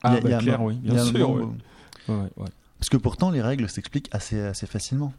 Ah, 0.02 0.10
Il 0.10 0.14
y 0.14 0.16
a- 0.16 0.20
il 0.20 0.26
y 0.26 0.30
bah, 0.30 0.34
a 0.36 0.38
un- 0.38 0.42
clair, 0.42 0.62
oui, 0.62 0.74
bien 0.76 1.04
sûr. 1.04 1.30
ouais. 1.30 1.44
Ouais, 2.08 2.14
ouais. 2.36 2.48
Parce 2.78 2.88
que 2.88 2.96
pourtant, 2.96 3.30
les 3.30 3.42
règles 3.42 3.68
s'expliquent 3.68 4.08
assez, 4.12 4.40
assez 4.40 4.66
facilement. 4.66 5.12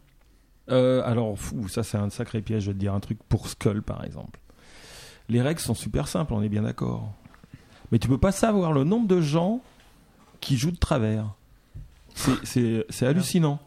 Euh, 0.70 1.02
alors, 1.04 1.36
fou, 1.38 1.68
ça 1.68 1.82
c'est 1.82 1.96
un 1.98 2.10
sacré 2.10 2.40
piège, 2.40 2.64
je 2.64 2.68
vais 2.70 2.74
te 2.74 2.78
dire 2.80 2.94
un 2.94 3.00
truc 3.00 3.18
pour 3.28 3.48
Skull 3.48 3.82
par 3.82 4.04
exemple. 4.04 4.38
Les 5.28 5.40
règles 5.42 5.60
sont 5.60 5.74
super 5.74 6.08
simples, 6.08 6.34
on 6.34 6.42
est 6.42 6.48
bien 6.48 6.62
d'accord. 6.62 7.12
Mais 7.90 7.98
tu 7.98 8.08
peux 8.08 8.18
pas 8.18 8.32
savoir 8.32 8.72
le 8.72 8.84
nombre 8.84 9.06
de 9.08 9.20
gens 9.20 9.60
qui 10.40 10.56
jouent 10.56 10.70
de 10.72 10.76
travers. 10.76 11.26
C'est 12.44 13.06
hallucinant. 13.06 13.58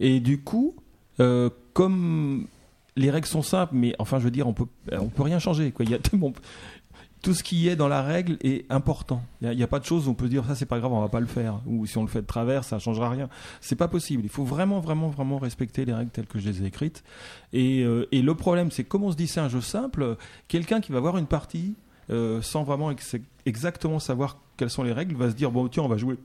Et 0.00 0.20
du 0.20 0.40
coup, 0.40 0.74
euh, 1.20 1.50
comme 1.72 2.46
les 2.96 3.10
règles 3.10 3.26
sont 3.26 3.42
simples, 3.42 3.74
mais 3.74 3.94
enfin 3.98 4.18
je 4.18 4.24
veux 4.24 4.30
dire, 4.30 4.46
on 4.46 4.52
peut, 4.52 4.66
on 4.92 5.08
peut 5.08 5.22
rien 5.22 5.38
changer. 5.38 5.72
Il 5.80 5.90
y 5.90 5.94
a 5.94 5.98
tout 7.22 7.34
ce 7.34 7.42
qui 7.42 7.68
est 7.68 7.76
dans 7.76 7.88
la 7.88 8.02
règle 8.02 8.38
est 8.42 8.70
important. 8.70 9.22
Il 9.42 9.50
n'y 9.50 9.62
a, 9.62 9.66
pas 9.66 9.78
de 9.78 9.84
choses 9.84 10.08
où 10.08 10.12
on 10.12 10.14
peut 10.14 10.28
dire 10.28 10.44
ça 10.46 10.54
c'est 10.54 10.66
pas 10.66 10.78
grave, 10.78 10.92
on 10.92 11.00
va 11.00 11.08
pas 11.08 11.20
le 11.20 11.26
faire. 11.26 11.60
Ou 11.66 11.86
si 11.86 11.98
on 11.98 12.02
le 12.02 12.08
fait 12.08 12.22
de 12.22 12.26
travers, 12.26 12.64
ça 12.64 12.78
changera 12.78 13.10
rien. 13.10 13.28
C'est 13.60 13.76
pas 13.76 13.88
possible. 13.88 14.22
Il 14.24 14.30
faut 14.30 14.44
vraiment, 14.44 14.80
vraiment, 14.80 15.08
vraiment 15.08 15.38
respecter 15.38 15.84
les 15.84 15.92
règles 15.92 16.10
telles 16.10 16.26
que 16.26 16.38
je 16.38 16.48
les 16.48 16.62
ai 16.62 16.66
écrites. 16.66 17.04
Et, 17.52 17.82
euh, 17.82 18.06
le 18.12 18.34
problème, 18.34 18.70
c'est 18.70 18.84
comme 18.84 19.04
on 19.04 19.12
se 19.12 19.16
dit 19.16 19.26
c'est 19.26 19.40
un 19.40 19.48
jeu 19.48 19.60
simple, 19.60 20.16
quelqu'un 20.48 20.80
qui 20.80 20.92
va 20.92 21.00
voir 21.00 21.18
une 21.18 21.26
partie 21.26 21.74
euh, 22.10 22.40
sans 22.42 22.64
vraiment 22.64 22.90
ex- 22.90 23.16
exactement 23.46 23.98
savoir 23.98 24.38
quelles 24.56 24.70
sont 24.70 24.82
les 24.82 24.92
règles 24.92 25.14
va 25.14 25.30
se 25.30 25.34
dire 25.34 25.50
bon 25.50 25.68
tiens 25.68 25.84
on 25.84 25.88
va 25.88 25.96
jouer 25.96 26.16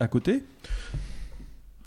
à 0.00 0.08
côté. 0.08 0.44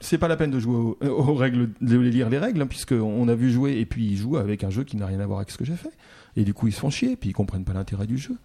C'est 0.05 0.17
pas 0.17 0.27
la 0.27 0.37
peine 0.37 0.51
de 0.51 0.59
jouer 0.59 0.75
aux, 0.75 0.97
aux 1.01 1.33
règles, 1.33 1.71
de 1.81 1.97
lire 1.97 2.29
les 2.29 2.37
règles, 2.37 2.61
hein, 2.61 2.67
puisque 2.67 2.93
on 2.93 3.27
a 3.27 3.35
vu 3.35 3.51
jouer 3.51 3.79
et 3.79 3.85
puis 3.85 4.05
ils 4.05 4.17
jouent 4.17 4.37
avec 4.37 4.63
un 4.63 4.69
jeu 4.69 4.83
qui 4.83 4.97
n'a 4.97 5.07
rien 5.07 5.19
à 5.19 5.25
voir 5.25 5.39
avec 5.39 5.49
ce 5.49 5.57
que 5.57 5.65
j'ai 5.65 5.75
fait. 5.75 5.91
Et 6.35 6.43
du 6.43 6.53
coup 6.53 6.67
ils 6.67 6.73
se 6.73 6.79
font 6.79 6.89
chier, 6.89 7.15
puis 7.15 7.31
ils 7.31 7.33
comprennent 7.33 7.65
pas 7.65 7.73
l'intérêt 7.73 8.07
du 8.07 8.17
jeu. 8.17 8.35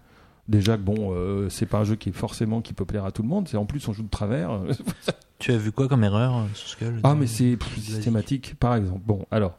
Déjà 0.47 0.75
que 0.75 0.81
bon, 0.81 1.13
euh, 1.13 1.49
c'est 1.49 1.67
pas 1.67 1.79
un 1.79 1.83
jeu 1.83 1.95
qui 1.95 2.09
est 2.09 2.13
forcément 2.13 2.61
qui 2.61 2.73
peut 2.73 2.85
plaire 2.85 3.05
à 3.05 3.11
tout 3.11 3.21
le 3.21 3.27
monde. 3.27 3.47
C'est 3.47 3.57
en 3.57 3.65
plus 3.65 3.87
on 3.87 3.93
joue 3.93 4.03
de 4.03 4.09
travers. 4.09 4.59
Tu 5.41 5.51
as 5.51 5.57
vu 5.57 5.71
quoi 5.71 5.87
comme 5.87 6.03
erreur 6.03 6.37
euh, 6.37 6.45
sur 6.53 6.67
Skull 6.67 6.99
Ah, 7.03 7.15
mais 7.15 7.25
c'est 7.25 7.57
systématique, 7.79 8.53
par 8.59 8.75
exemple. 8.75 9.01
Bon, 9.03 9.25
alors, 9.31 9.57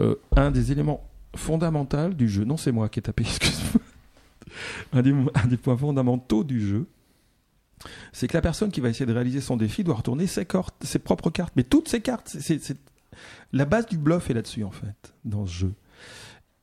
euh, 0.00 0.14
un 0.34 0.50
des 0.50 0.72
éléments 0.72 1.06
fondamentaux 1.36 2.08
du 2.08 2.30
jeu, 2.30 2.44
non, 2.44 2.56
c'est 2.56 2.72
moi 2.72 2.88
qui 2.88 3.00
ai 3.00 3.02
tapé, 3.02 3.24
excuse-moi. 3.26 3.82
Un 4.94 5.46
des 5.46 5.58
points 5.58 5.76
fondamentaux 5.76 6.44
du 6.44 6.66
jeu, 6.66 6.86
c'est 8.12 8.28
que 8.28 8.36
la 8.36 8.40
personne 8.42 8.70
qui 8.70 8.80
va 8.80 8.88
essayer 8.88 9.06
de 9.06 9.12
réaliser 9.12 9.40
son 9.40 9.56
défi 9.56 9.84
doit 9.84 9.96
retourner 9.96 10.26
ses, 10.26 10.44
propres 10.44 11.30
cartes, 11.30 11.52
mais 11.56 11.64
toutes 11.64 11.88
ses 11.88 12.00
cartes. 12.00 12.36
C'est- 12.40 12.76
La 13.52 13.64
base 13.64 13.86
du 13.86 13.98
bluff 13.98 14.30
est 14.30 14.34
là-dessus, 14.34 14.64
en 14.64 14.70
fait, 14.70 15.14
dans 15.24 15.46
ce 15.46 15.52
jeu. 15.52 15.72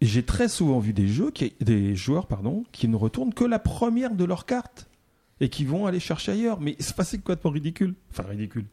Et 0.02 0.06
j'ai 0.06 0.24
très 0.24 0.48
souvent 0.50 0.80
vu 0.80 0.94
des 0.94 1.08
jeux, 1.08 1.32
qui, 1.32 1.54
des 1.62 1.96
joueurs, 1.96 2.28
pardon, 2.28 2.64
qui 2.72 2.88
ne 2.88 2.96
retournent 2.96 3.34
que 3.34 3.44
la 3.46 3.60
première 3.60 4.14
de 4.16 4.24
leurs 4.24 4.46
cartes 4.46 4.88
et 5.42 5.50
qui 5.50 5.66
vont 5.66 5.86
aller 5.86 6.00
chercher 6.00 6.34
ailleurs. 6.34 6.60
Mais 6.62 6.76
c'est 6.80 6.96
passé 6.96 7.18
complètement 7.18 7.52
ridicule. 7.52 7.94
Enfin, 8.12 8.24
ridicule. 8.30 8.66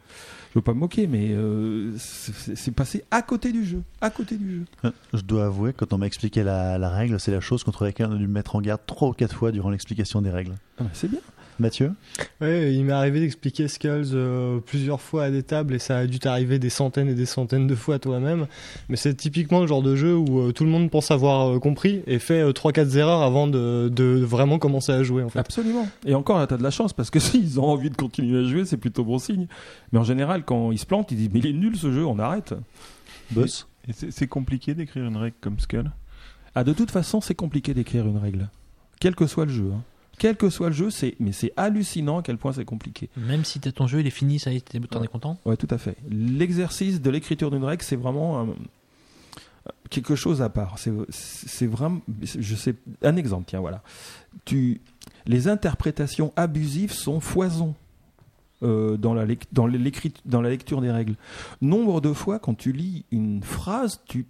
Je 0.50 0.58
veux 0.58 0.62
pas 0.62 0.74
me 0.74 0.80
moquer, 0.80 1.06
mais 1.06 1.30
euh, 1.30 1.92
c'est 1.98 2.54
c'est 2.56 2.70
passé 2.72 3.04
à 3.10 3.22
côté 3.22 3.50
du 3.52 3.64
jeu. 3.64 3.82
À 4.00 4.10
côté 4.10 4.36
du 4.36 4.58
jeu. 4.58 4.64
Euh, 4.84 4.90
Je 5.14 5.22
dois 5.22 5.46
avouer, 5.46 5.72
quand 5.72 5.92
on 5.92 5.98
m'a 5.98 6.06
expliqué 6.06 6.42
la, 6.42 6.76
la 6.78 6.90
règle, 6.90 7.18
c'est 7.18 7.32
la 7.32 7.40
chose 7.40 7.64
contre 7.64 7.84
laquelle 7.84 8.06
on 8.10 8.12
a 8.14 8.18
dû 8.18 8.26
me 8.26 8.32
mettre 8.34 8.54
en 8.54 8.60
garde 8.60 8.82
trois 8.86 9.08
ou 9.08 9.12
quatre 9.12 9.34
fois 9.34 9.50
durant 9.50 9.70
l'explication 9.70 10.20
des 10.22 10.30
règles. 10.30 10.54
Ah 10.78 10.84
c'est 10.92 11.08
bien. 11.10 11.20
Mathieu 11.58 11.92
Ouais, 12.40 12.74
il 12.74 12.84
m'est 12.84 12.92
arrivé 12.92 13.20
d'expliquer 13.20 13.68
Skulls 13.68 14.06
euh, 14.14 14.58
plusieurs 14.58 15.00
fois 15.00 15.24
à 15.24 15.30
des 15.30 15.42
tables 15.42 15.74
et 15.74 15.78
ça 15.78 15.98
a 15.98 16.06
dû 16.06 16.18
t'arriver 16.18 16.58
des 16.58 16.70
centaines 16.70 17.08
et 17.08 17.14
des 17.14 17.26
centaines 17.26 17.66
de 17.66 17.74
fois 17.74 17.98
toi-même. 17.98 18.46
Mais 18.88 18.96
c'est 18.96 19.14
typiquement 19.14 19.60
le 19.60 19.66
genre 19.66 19.82
de 19.82 19.94
jeu 19.94 20.16
où 20.16 20.40
euh, 20.40 20.52
tout 20.52 20.64
le 20.64 20.70
monde 20.70 20.90
pense 20.90 21.10
avoir 21.10 21.48
euh, 21.54 21.58
compris 21.58 22.02
et 22.06 22.18
fait 22.18 22.42
3-4 22.42 22.96
erreurs 22.96 23.22
avant 23.22 23.46
de, 23.46 23.88
de 23.94 24.22
vraiment 24.24 24.58
commencer 24.58 24.92
à 24.92 25.02
jouer 25.02 25.22
en 25.22 25.28
fait. 25.28 25.38
Absolument. 25.38 25.86
Et 26.06 26.14
encore 26.14 26.44
t'as 26.48 26.56
de 26.56 26.62
la 26.62 26.70
chance 26.70 26.92
parce 26.92 27.10
que 27.10 27.18
s'ils 27.20 27.60
ont 27.60 27.66
envie 27.66 27.90
de 27.90 27.96
continuer 27.96 28.44
à 28.44 28.48
jouer, 28.48 28.64
c'est 28.64 28.76
plutôt 28.76 29.04
bon 29.04 29.18
signe. 29.18 29.46
Mais 29.92 29.98
en 29.98 30.04
général, 30.04 30.44
quand 30.44 30.72
ils 30.72 30.78
se 30.78 30.86
plantent, 30.86 31.12
ils 31.12 31.16
disent 31.16 31.30
Mais 31.32 31.40
il 31.40 31.46
est 31.46 31.52
nul 31.52 31.76
ce 31.76 31.92
jeu, 31.92 32.04
on 32.04 32.18
arrête. 32.18 32.54
Boss 33.30 33.68
Et 33.88 33.92
c'est 33.92 34.10
c'est 34.10 34.26
compliqué 34.26 34.74
d'écrire 34.74 35.04
une 35.04 35.16
règle 35.16 35.36
comme 35.40 35.60
Skull? 35.60 35.90
Ah, 36.54 36.64
de 36.64 36.72
toute 36.72 36.90
façon, 36.90 37.20
c'est 37.20 37.34
compliqué 37.34 37.72
d'écrire 37.72 38.06
une 38.06 38.18
règle. 38.18 38.48
Quel 39.00 39.14
que 39.14 39.26
soit 39.26 39.46
le 39.46 39.52
jeu. 39.52 39.70
hein. 39.74 39.82
Quel 40.22 40.36
que 40.36 40.50
soit 40.50 40.68
le 40.68 40.72
jeu, 40.74 40.88
c'est 40.90 41.16
mais 41.18 41.32
c'est 41.32 41.52
hallucinant 41.56 42.18
à 42.18 42.22
quel 42.22 42.38
point 42.38 42.52
c'est 42.52 42.64
compliqué. 42.64 43.08
Même 43.16 43.44
si 43.44 43.58
ton 43.58 43.88
jeu, 43.88 43.98
il 43.98 44.06
est 44.06 44.10
fini, 44.10 44.38
ça 44.38 44.52
y 44.52 44.56
est, 44.58 44.88
t'en 44.88 45.02
es 45.02 45.08
content 45.08 45.36
Ouais, 45.44 45.56
tout 45.56 45.66
à 45.68 45.78
fait. 45.78 45.96
L'exercice 46.08 47.02
de 47.02 47.10
l'écriture 47.10 47.50
d'une 47.50 47.64
règle, 47.64 47.82
c'est 47.82 47.96
vraiment 47.96 48.40
un- 48.40 48.54
quelque 49.90 50.14
chose 50.14 50.40
à 50.40 50.48
part. 50.48 50.76
C'est 50.78 51.66
vraiment, 51.66 52.00
je 52.22 52.54
sais, 52.54 52.76
un 53.02 53.16
exemple. 53.16 53.46
Tiens, 53.48 53.58
voilà. 53.58 53.82
Tu, 54.44 54.80
les 55.26 55.48
interprétations 55.48 56.32
abusives 56.36 56.92
sont 56.92 57.18
foison. 57.18 57.74
euh, 58.62 58.96
dans, 58.96 59.12
la, 59.12 59.26
dans, 59.50 59.66
dans 60.24 60.40
la 60.40 60.48
lecture 60.50 60.80
des 60.80 60.92
règles. 60.92 61.16
Nombre 61.60 62.00
de 62.00 62.12
fois, 62.12 62.38
quand 62.38 62.54
tu 62.54 62.70
lis 62.70 63.04
une 63.10 63.42
phrase, 63.42 63.98
tu, 64.06 64.24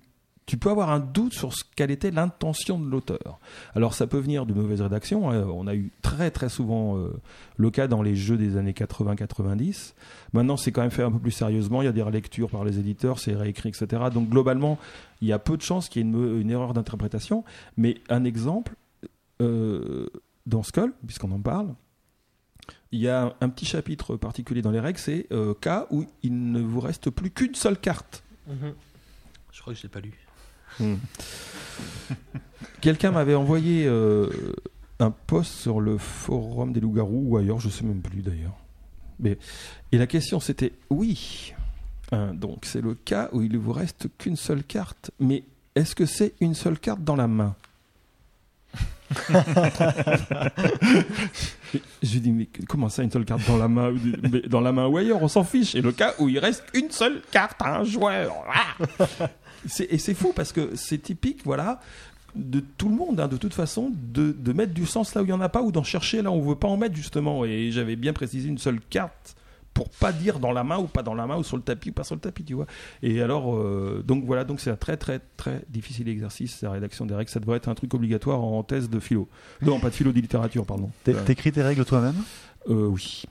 tu 0.47 0.56
peux 0.56 0.70
avoir 0.70 0.90
un 0.90 0.98
doute 0.98 1.35
sur 1.35 1.52
ce 1.52 1.62
quelle 1.77 1.90
était 1.90 2.10
l'intention 2.10 2.78
de 2.78 2.89
l'auteur. 2.89 3.39
Alors 3.74 3.94
ça 3.94 4.06
peut 4.06 4.19
venir 4.19 4.44
de 4.44 4.52
mauvaise 4.52 4.81
rédaction. 4.81 5.31
hein. 5.31 5.47
On 5.52 5.66
a 5.66 5.74
eu 5.74 5.93
très 6.02 6.31
très 6.31 6.48
souvent 6.48 6.98
euh, 6.98 7.12
le 7.56 7.70
cas 7.70 7.86
dans 7.86 8.02
les 8.02 8.16
jeux 8.16 8.36
des 8.36 8.56
années 8.56 8.73
80-90. 8.73 9.94
Maintenant, 10.32 10.56
c'est 10.56 10.73
quand 10.73 10.82
même 10.82 10.90
fait 10.90 11.02
un 11.02 11.12
peu 11.12 11.19
plus 11.19 11.31
sérieusement. 11.31 11.82
Il 11.82 11.85
y 11.85 11.89
a 11.89 11.93
des 11.93 12.02
relectures 12.02 12.51
par 12.51 12.64
les 12.64 12.78
éditeurs, 12.78 13.19
c'est 13.19 13.35
réécrit, 13.35 13.69
etc. 13.69 14.05
Donc 14.12 14.28
globalement, 14.28 14.78
il 15.20 15.28
y 15.28 15.32
a 15.32 15.39
peu 15.39 15.56
de 15.56 15.62
chances 15.62 15.89
qu'il 15.89 16.05
y 16.05 16.09
ait 16.09 16.12
une, 16.12 16.51
erreur 16.51 16.74
d'interprétation. 16.74 17.44
Mais 17.77 17.98
un 18.09 18.24
exemple, 18.24 18.74
euh, 19.40 20.09
dans 20.47 20.62
Skull, 20.62 20.93
puisqu'on 21.06 21.31
en 21.31 21.40
parle, 21.40 21.74
il 22.90 23.01
y 23.01 23.09
a 23.09 23.35
un, 23.40 23.48
petit 23.48 23.64
chapitre 23.64 24.16
particulier 24.16 24.60
dans 24.60 24.70
les 24.70 24.81
règles, 24.81 24.98
c'est 24.98 25.27
euh, 25.32 25.55
cas 25.55 25.86
où 25.90 26.05
il 26.23 26.52
ne 26.52 26.60
vous 26.60 26.81
reste 26.81 27.10
plus 27.10 27.31
qu'une 27.31 27.55
seule 27.55 27.78
carte. 27.78 28.23
Je 29.52 29.60
crois 29.60 29.73
que 29.73 29.78
je 29.78 29.85
l'ai 29.85 29.89
pas 29.89 30.01
lu. 30.01 30.12
Quelqu'un 32.81 33.12
m'avait 33.12 33.35
envoyé 33.35 33.86
euh, 33.86 34.28
un 34.99 35.11
post 35.11 35.53
sur 35.53 35.81
le 35.81 35.99
forum 35.99 36.73
des 36.73 36.81
loups-garous 36.81 37.24
ou 37.28 37.36
ailleurs, 37.36 37.61
je 37.61 37.69
sais 37.69 37.85
même 37.85 38.01
plus 38.01 38.23
d'ailleurs. 38.23 38.57
Mais 39.20 39.39
et 39.93 39.99
la 39.99 40.07
question 40.07 40.40
c'était 40.40 40.73
oui. 40.90 41.55
Hein, 42.11 42.35
donc 42.35 42.65
c'est 42.65 42.81
le 42.81 42.94
cas 42.94 43.28
où 43.32 43.43
il 43.43 43.53
ne 43.53 43.59
vous 43.59 43.73
reste 43.73 44.09
qu'une 44.19 44.36
seule 44.36 44.65
carte, 44.65 45.11
mais 45.19 45.44
est-ce 45.74 45.94
que 45.94 46.07
c'est 46.07 46.35
une 46.40 46.55
seule 46.55 46.78
carte 46.78 47.03
dans 47.03 47.16
la 47.16 47.28
main? 47.28 47.55
Je 52.03 52.12
lui 52.12 52.20
dis 52.20 52.32
mais 52.32 52.49
comment 52.69 52.89
ça 52.89 53.03
une 53.03 53.11
seule 53.11 53.24
carte 53.24 53.47
dans 53.47 53.57
la 53.57 53.69
main 53.69 53.93
mais 54.31 54.40
Dans 54.40 54.61
la 54.61 54.73
main 54.73 54.86
ou 54.86 54.97
ailleurs, 54.97 55.23
on 55.23 55.28
s'en 55.28 55.44
fiche. 55.44 55.74
Et 55.74 55.81
le 55.81 55.93
cas 55.93 56.15
où 56.19 56.28
il 56.28 56.39
reste 56.39 56.65
une 56.74 56.90
seule 56.90 57.23
carte 57.31 57.61
à 57.61 57.78
un 57.78 57.85
joueur. 57.85 58.32
Ah 58.49 59.28
et 59.65 59.99
c'est 59.99 60.15
fou 60.15 60.33
parce 60.35 60.53
que 60.53 60.75
c'est 60.77 60.99
typique, 60.99 61.41
voilà, 61.45 61.81
de 62.35 62.61
tout 62.61 62.89
le 62.89 62.95
monde, 62.95 63.21
hein, 63.21 63.29
de 63.29 63.37
toute 63.37 63.55
façon, 63.55 63.93
de, 63.95 64.33
de 64.33 64.53
mettre 64.53 64.73
du 64.73 64.87
sens 64.87 65.15
là 65.15 65.21
où 65.23 65.25
il 65.25 65.29
n'y 65.29 65.33
en 65.33 65.41
a 65.41 65.49
pas 65.49 65.63
ou 65.63 65.71
d'en 65.73 65.83
chercher 65.85 66.23
là 66.23 66.31
où 66.31 66.35
on 66.35 66.41
veut 66.41 66.55
pas 66.57 66.69
en 66.69 66.77
mettre 66.77 66.97
justement. 66.97 67.45
Et 67.45 67.71
j'avais 67.73 67.97
bien 67.97 68.13
précisé 68.13 68.49
une 68.49 68.59
seule 68.59 68.81
carte 68.81 69.37
pour 69.75 69.89
pas 69.89 70.13
dire 70.13 70.39
dans 70.39 70.53
la 70.53 70.65
main 70.65 70.79
ou 70.79 70.87
pas 70.87 71.03
dans 71.03 71.15
la 71.15 71.27
main 71.27 71.37
ou 71.37 71.43
sur 71.43 71.57
le 71.57 71.63
tapis 71.63 71.91
ou 71.91 71.93
pas 71.93 72.05
sur 72.05 72.15
le 72.15 72.21
tapis, 72.21 72.45
tu 72.45 72.53
vois. 72.55 72.67
Et 73.03 73.23
alors, 73.23 73.55
euh, 73.57 74.03
donc 74.07 74.25
voilà, 74.25 74.45
donc 74.45 74.61
c'est 74.61 74.71
un 74.71 74.77
très 74.77 74.97
très 74.99 75.21
très 75.39 75.63
difficile 75.71 76.09
exercice, 76.09 76.61
la 76.63 76.71
rédaction 76.73 77.07
des 77.07 77.15
règles. 77.15 77.31
Ça 77.31 77.41
devrait 77.41 77.57
être 77.57 77.69
un 77.69 77.75
truc 77.75 77.93
obligatoire 77.95 78.43
en 78.43 78.63
thèse 78.63 78.91
de 78.91 78.99
philo. 79.01 79.29
Non, 79.63 79.79
pas 79.81 79.89
de 79.91 79.95
philo, 79.95 80.13
de 80.13 80.21
littérature, 80.21 80.67
pardon. 80.67 80.91
T'é- 81.05 81.15
T'écris 81.15 81.53
tes 81.53 81.63
règles 81.63 81.85
toi-même? 81.87 82.17
Euh, 82.69 82.87
oui. 82.87 83.25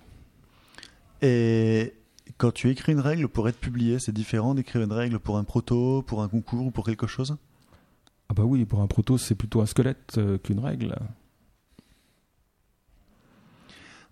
Et 1.21 1.93
quand 2.37 2.51
tu 2.51 2.69
écris 2.69 2.91
une 2.91 2.99
règle 2.99 3.27
pour 3.27 3.47
être 3.49 3.59
publié, 3.59 3.99
c'est 3.99 4.11
différent 4.11 4.53
d'écrire 4.53 4.81
une 4.81 4.91
règle 4.91 5.19
pour 5.19 5.37
un 5.37 5.43
proto, 5.43 6.01
pour 6.01 6.21
un 6.21 6.27
concours 6.27 6.67
ou 6.67 6.71
pour 6.71 6.85
quelque 6.85 7.07
chose? 7.07 7.37
Ah 8.29 8.33
bah 8.33 8.43
oui, 8.43 8.65
pour 8.65 8.81
un 8.81 8.87
proto, 8.87 9.17
c'est 9.17 9.35
plutôt 9.35 9.61
un 9.61 9.65
squelette 9.65 10.17
euh, 10.17 10.37
qu'une 10.37 10.59
règle. 10.59 10.95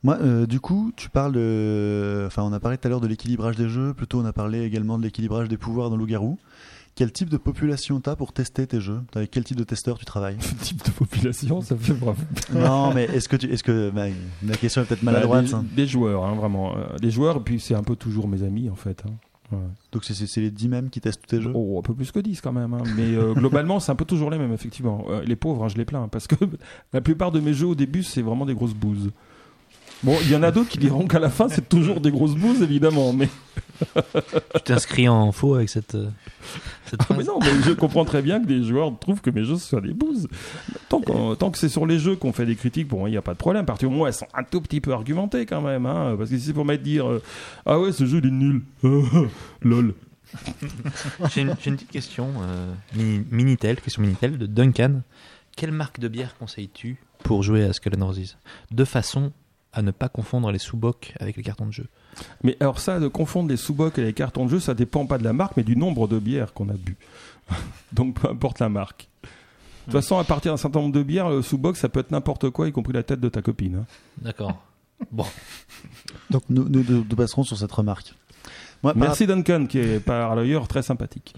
Moi, 0.04 0.18
euh, 0.22 0.46
du 0.46 0.60
coup, 0.60 0.92
tu 0.96 1.10
parles 1.10 1.34
de. 1.34 2.24
Enfin, 2.26 2.44
on 2.44 2.54
a 2.54 2.60
parlé 2.60 2.78
tout 2.78 2.88
à 2.88 2.90
l'heure 2.90 3.02
de 3.02 3.08
l'équilibrage 3.08 3.58
des 3.58 3.68
jeux, 3.68 3.94
plutôt 3.94 4.20
on 4.20 4.26
a 4.26 4.34
parlé 4.34 4.62
également 4.64 4.98
de 4.98 5.04
l'équilibrage 5.04 5.50
des 5.50 5.58
pouvoirs 5.58 5.90
dans 5.90 5.98
Loup-Garou. 5.98 6.38
Quel 7.00 7.14
type 7.14 7.30
de 7.30 7.38
population 7.38 8.02
t'as 8.02 8.18
pour 8.18 8.34
tester 8.34 8.68
tes 8.68 8.82
jeux 8.82 9.00
Avec 9.16 9.32
quel 9.32 9.46
type 9.46 9.56
de 9.56 9.64
testeur 9.64 9.98
tu 9.98 10.04
travailles 10.04 10.36
type 10.62 10.84
de 10.86 10.92
population, 10.92 11.62
ça 11.62 11.78
fait 11.78 11.94
bravo. 11.94 12.22
Non, 12.54 12.94
mais 12.94 13.06
est-ce 13.06 13.30
que 13.30 13.38
tu. 13.38 13.50
Est-ce 13.50 13.64
que. 13.64 13.90
bah, 13.90 14.08
ma 14.44 14.58
question 14.58 14.82
est 14.82 14.86
peut-être 14.86 15.04
maladroite. 15.04 15.50
Bah, 15.50 15.60
hein. 15.60 15.66
des, 15.78 15.88
joueurs, 15.88 16.26
hein, 16.26 16.36
vraiment. 16.36 16.76
Euh, 16.76 16.98
des 16.98 17.10
joueurs, 17.10 17.38
et 17.38 17.40
puis 17.40 17.62
c'est 17.62 17.74
un 17.74 17.84
peu 17.84 17.96
toujours 17.96 18.28
mes 18.28 18.44
amis, 18.44 18.70
en 18.70 18.76
fait. 18.76 19.02
hein. 19.08 19.14
Ouais. 19.54 19.60
Donc 19.94 20.04
c'est- 20.04 20.42
les 20.42 20.52
10 20.52 20.68
mêmes 20.68 20.90
qui 20.90 21.00
testent 21.00 21.22
tous 21.22 21.38
tes 21.38 21.42
jeux 21.42 21.54
Oh, 21.56 21.80
un 21.80 21.84
peu 21.84 21.94
plus 21.94 22.12
que 22.12 22.20
10 22.20 22.42
quand 22.42 22.52
même. 22.52 22.74
hein. 22.74 22.84
Mais 22.98 23.16
euh, 23.16 23.34
globalement, 23.34 23.80
c'est 23.80 23.94
un 23.94 23.96
peu 23.96 24.04
toujours 24.04 24.30
les 24.30 24.38
mêmes, 24.38 24.52
effectivement. 24.52 25.06
Euh, 25.08 25.24
les 25.24 25.38
pauvres, 25.38 25.64
hein, 25.64 25.70
je 25.70 25.78
les 25.78 25.86
plains, 25.86 26.10
parce 26.10 26.28
que 26.28 26.36
la 26.92 27.00
plupart 27.00 27.32
de 27.32 27.40
mes 27.40 27.54
jeux 27.54 27.68
au 27.68 27.76
début, 27.76 28.04
c'est 28.04 28.22
vraiment 28.22 28.46
des 28.46 28.56
grosses 28.56 28.76
bouses. 28.76 29.12
Bon, 30.04 30.18
il 30.22 30.32
y 30.32 30.36
en 30.36 30.44
a 30.44 30.52
d'autres 30.52 30.70
qui 30.70 30.78
diront 30.78 31.08
qu'à 31.08 31.20
la 31.20 31.30
fin, 31.30 31.50
c'est 31.50 31.68
toujours 31.68 32.00
des 32.00 32.12
grosses 32.12 32.36
bouses, 32.36 32.62
évidemment. 32.62 33.12
Mais, 33.12 33.28
Tu 34.56 34.62
t'inscris 34.66 35.08
en 35.10 35.32
faux 35.32 35.56
avec 35.56 35.70
cette, 35.70 35.96
euh, 35.96 36.10
cette 36.86 37.02
Ah, 37.10 37.14
mais 37.18 37.24
non, 37.24 37.40
mais 37.42 37.48
je 37.66 37.72
comprends 37.72 38.06
très 38.06 38.22
bien 38.22 38.42
que 38.42 38.46
des 38.46 38.64
joueurs 38.64 38.98
trouvent 39.00 39.22
que 39.22 39.30
mes 39.30 39.44
jeux 39.44 39.58
soient 39.58 39.82
des 39.82 39.94
bouses. 39.94 40.28
Tant, 40.90 41.02
que 41.02 41.58
c'est 41.58 41.70
sur 41.70 41.86
les 41.86 42.00
jeux 42.00 42.16
qu'on 42.16 42.32
fait 42.34 42.46
des 42.46 42.56
critiques, 42.56 42.88
bon, 42.88 43.08
il 43.08 43.12
n'y 43.12 43.18
a 43.18 43.22
pas 43.22 43.34
de 43.34 43.38
problème. 43.38 43.64
À 43.64 43.66
partir 43.66 43.88
du 43.90 43.94
moment 43.94 44.06
où 44.06 44.08
elles 44.08 44.14
sont 44.14 44.28
un 44.34 44.44
tout 44.44 44.62
petit 44.62 44.82
peu 44.82 44.94
argumentées 44.94 45.46
quand 45.46 45.62
même. 45.62 45.86
Hein, 45.86 46.16
parce 46.18 46.30
que 46.30 46.38
si 46.38 46.44
c'est 46.46 46.54
pour 46.54 46.66
mettre 46.66 46.84
dire 46.84 47.08
euh, 47.10 47.22
Ah 47.66 47.80
ouais, 47.80 47.92
ce 47.92 48.06
jeu 48.06 48.20
il 48.24 48.28
est 48.28 48.32
nul. 48.32 48.62
Lol. 49.62 49.94
J'ai 51.34 51.42
une, 51.42 51.56
j'ai 51.60 51.72
une 51.72 51.76
petite 51.78 51.90
question, 51.92 52.28
euh, 52.42 52.72
mini- 52.96 53.26
Minitel, 53.32 53.82
question 53.82 54.02
Minitel 54.04 54.38
de 54.38 54.46
Duncan. 54.46 55.02
Quelle 55.58 55.72
marque 55.72 56.00
de 56.00 56.08
bière 56.08 56.36
conseilles-tu 56.38 56.98
pour 57.24 57.42
jouer 57.44 57.64
à 57.64 57.74
Skull 57.74 57.94
and 58.00 58.06
Roses? 58.06 58.38
De 58.72 58.86
façon 58.86 59.32
à 59.74 59.82
ne 59.82 59.92
pas 59.92 60.10
confondre 60.10 60.52
les 60.52 60.58
sous-bocs 60.60 61.14
avec 61.20 61.38
les 61.38 61.44
cartons 61.44 61.68
de 61.68 61.72
jeu. 61.72 61.88
Mais 62.44 62.58
alors 62.60 62.80
ça, 62.80 63.00
de 63.00 63.08
confondre 63.08 63.50
les 63.50 63.58
sous-bocs 63.58 63.98
et 64.00 64.04
les 64.04 64.14
cartons 64.14 64.46
de 64.46 64.52
jeu, 64.52 64.60
ça 64.60 64.74
dépend 64.74 65.06
pas 65.06 65.18
de 65.18 65.24
la 65.24 65.34
marque, 65.34 65.56
mais 65.58 65.64
du 65.64 65.76
nombre 65.76 66.08
de 66.08 66.18
bières 66.20 66.54
qu'on 66.54 66.70
a 66.70 66.74
bu. 66.74 66.98
Donc 67.94 68.16
peu 68.20 68.30
importe 68.30 68.60
la 68.60 68.70
marque. 68.70 69.08
De 69.24 69.92
toute 69.94 70.02
façon, 70.02 70.18
à 70.20 70.24
partir 70.24 70.52
d'un 70.52 70.58
certain 70.58 70.82
nombre 70.82 70.94
de 70.94 71.02
bières, 71.04 71.30
le 71.30 71.42
sous-boc, 71.42 71.78
ça 71.78 71.90
peut 71.90 72.00
être 72.00 72.12
n'importe 72.12 72.50
quoi, 72.52 72.68
y 72.68 72.72
compris 72.72 72.94
la 72.94 73.04
tête 73.04 73.20
de 73.20 73.30
ta 73.30 73.42
copine. 73.42 73.76
hein. 73.78 73.86
D'accord. 74.22 74.54
Bon. 75.12 75.26
Donc 76.30 76.44
nous, 76.50 76.68
nous, 76.68 77.04
passerons 77.16 77.44
sur 77.44 77.58
cette 77.58 77.72
remarque. 77.72 78.14
Moi, 78.84 78.94
par- 78.94 79.02
Merci 79.02 79.26
Duncan, 79.28 79.66
qui 79.68 79.80
est 79.80 80.00
par 80.00 80.38
ailleurs 80.38 80.68
très 80.68 80.82
sympathique. 80.84 81.34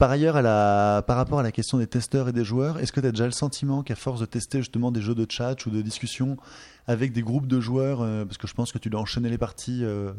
Par 0.00 0.10
ailleurs, 0.10 0.34
à 0.36 0.40
la- 0.40 1.04
par 1.06 1.18
rapport 1.18 1.40
à 1.40 1.42
la 1.42 1.52
question 1.52 1.76
des 1.76 1.86
testeurs 1.86 2.26
et 2.26 2.32
des 2.32 2.42
joueurs, 2.42 2.78
est-ce 2.78 2.90
que 2.90 3.00
tu 3.00 3.06
as 3.06 3.10
déjà 3.10 3.26
le 3.26 3.32
sentiment 3.32 3.82
qu'à 3.82 3.94
force 3.96 4.18
de 4.20 4.24
tester 4.24 4.60
justement 4.60 4.90
des 4.90 5.02
jeux 5.02 5.14
de 5.14 5.26
chat 5.28 5.66
ou 5.66 5.70
de 5.70 5.82
discussion 5.82 6.38
avec 6.86 7.12
des 7.12 7.20
groupes 7.20 7.46
de 7.46 7.60
joueurs, 7.60 8.00
euh, 8.00 8.24
parce 8.24 8.38
que 8.38 8.46
je 8.46 8.54
pense 8.54 8.72
que 8.72 8.78
tu 8.78 8.88
dois 8.88 9.02
enchaîner 9.02 9.28
les 9.28 9.36
parties 9.36 9.84
euh, 9.84 10.12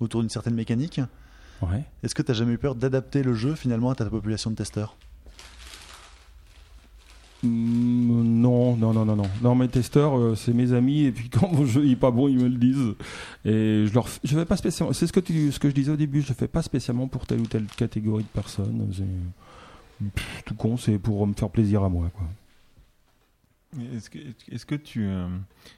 autour 0.00 0.22
d'une 0.22 0.30
certaine 0.30 0.54
mécanique, 0.54 1.02
Ouais. 1.60 1.84
est-ce 2.02 2.14
que 2.14 2.22
tu 2.22 2.32
jamais 2.32 2.54
eu 2.54 2.58
peur 2.58 2.74
d'adapter 2.74 3.22
le 3.22 3.34
jeu 3.34 3.54
finalement 3.54 3.90
à 3.90 3.94
ta 3.94 4.06
population 4.06 4.50
de 4.50 4.56
testeurs? 4.56 4.96
Non, 7.42 8.76
non, 8.76 8.92
non, 8.92 9.04
non, 9.04 9.16
non. 9.16 9.30
Non, 9.42 9.54
mes 9.54 9.68
testeurs, 9.68 10.18
euh, 10.18 10.34
c'est 10.34 10.52
mes 10.52 10.72
amis, 10.72 11.04
et 11.04 11.12
puis 11.12 11.28
quand 11.30 11.50
mon 11.52 11.64
jeu 11.64 11.88
est 11.88 11.96
pas 11.96 12.10
bon, 12.10 12.28
ils 12.28 12.38
me 12.38 12.48
le 12.48 12.56
disent. 12.56 12.94
Et 13.44 13.86
je 13.86 13.94
leur, 13.94 14.08
je 14.22 14.36
fais 14.36 14.44
pas 14.44 14.56
spécialement. 14.56 14.92
C'est 14.92 15.06
ce 15.06 15.12
que 15.12 15.20
tu, 15.20 15.50
ce 15.50 15.58
que 15.58 15.68
je 15.68 15.74
disais 15.74 15.92
au 15.92 15.96
début. 15.96 16.22
Je 16.22 16.32
fais 16.32 16.48
pas 16.48 16.62
spécialement 16.62 17.08
pour 17.08 17.26
telle 17.26 17.40
ou 17.40 17.46
telle 17.46 17.66
catégorie 17.66 18.24
de 18.24 18.28
personnes. 18.28 18.90
C'est 18.92 20.44
tout 20.44 20.54
con, 20.54 20.76
c'est 20.76 20.98
pour 20.98 21.26
me 21.26 21.34
faire 21.34 21.50
plaisir 21.50 21.82
à 21.82 21.88
moi, 21.88 22.10
quoi. 22.14 22.26
Est-ce 23.94 24.10
que, 24.66 24.74
tu. 24.74 25.06
euh, 25.06 25.28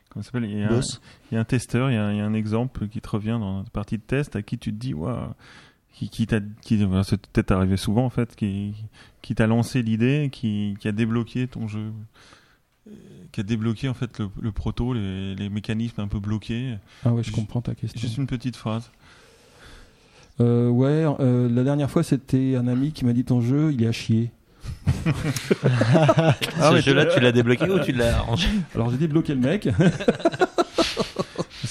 comment 0.09 0.22
ça 0.22 0.30
s'appelle? 0.30 0.48
Il 0.48 0.59
y, 0.59 0.62
a 0.62 0.68
un, 0.68 0.76
Boss 0.76 1.01
il 1.30 1.34
y 1.34 1.36
a 1.36 1.40
un 1.40 1.44
testeur, 1.44 1.90
il 1.90 1.94
y 1.94 1.98
a, 1.98 2.10
il 2.12 2.16
y 2.16 2.20
a 2.20 2.24
un 2.24 2.32
exemple 2.32 2.89
qui 2.89 3.02
te 3.02 3.09
revient 3.09 3.36
dans 3.39 3.59
notre 3.59 3.70
partie 3.70 3.98
de 3.98 4.02
test 4.02 4.34
à 4.34 4.40
qui 4.40 4.56
tu 4.56 4.72
te 4.72 4.78
dis, 4.78 4.94
waouh, 4.94 5.34
qui, 5.93 6.09
qui 6.09 6.27
t'a. 6.27 6.40
Qui, 6.62 6.82
voilà, 6.85 7.05
c'est 7.05 7.20
peut-être 7.27 7.51
arrivé 7.52 7.77
souvent 7.77 8.05
en 8.05 8.10
fait, 8.10 8.35
qui, 8.36 8.74
qui 9.23 9.35
t'a 9.35 9.47
lancé 9.47 9.82
l'idée, 9.82 10.28
qui, 10.32 10.77
qui 10.81 10.89
a 10.89 10.93
débloqué 10.93 11.47
ton 11.48 11.69
jeu. 11.69 11.93
euh, 12.89 12.93
Qui 13.32 13.40
a 13.40 13.44
débloqué 13.44 13.89
en 13.89 13.94
fait 13.94 14.19
le, 14.19 14.28
le 14.40 14.52
proto, 14.52 14.93
les, 14.94 15.35
les 15.35 15.48
mécanismes 15.48 16.01
un 16.01 16.09
peu 16.09 16.19
bloqués. 16.20 16.74
Ah 17.05 17.12
ouais, 17.12 17.23
je 17.23 17.31
comprends 17.32 17.60
ta 17.60 17.74
question. 17.74 18.01
Juste 18.01 18.16
une 18.16 18.27
petite 18.27 18.56
phrase. 18.56 18.90
Euh, 20.40 20.69
ouais, 20.70 21.05
euh, 21.20 21.48
la 21.48 21.62
dernière 21.62 21.90
fois, 21.90 22.02
c'était 22.02 22.56
un 22.56 22.66
ami 22.66 22.93
qui 22.93 23.05
m'a 23.05 23.12
dit 23.12 23.23
ton 23.24 23.40
jeu, 23.43 23.70
il 23.73 23.82
est 23.82 23.86
à 23.86 23.93
chier. 23.93 24.31
Ah 25.64 26.70
Ce 26.73 26.81
jeu-là, 26.81 27.06
tu 27.06 27.20
l'as 27.20 27.32
débloqué 27.32 27.69
ou 27.69 27.78
tu 27.81 27.93
l'as 27.93 28.16
arrangé 28.19 28.48
Alors 28.74 28.90
j'ai 28.90 28.97
débloqué 28.97 29.35
le 29.35 29.40
mec. 29.40 29.69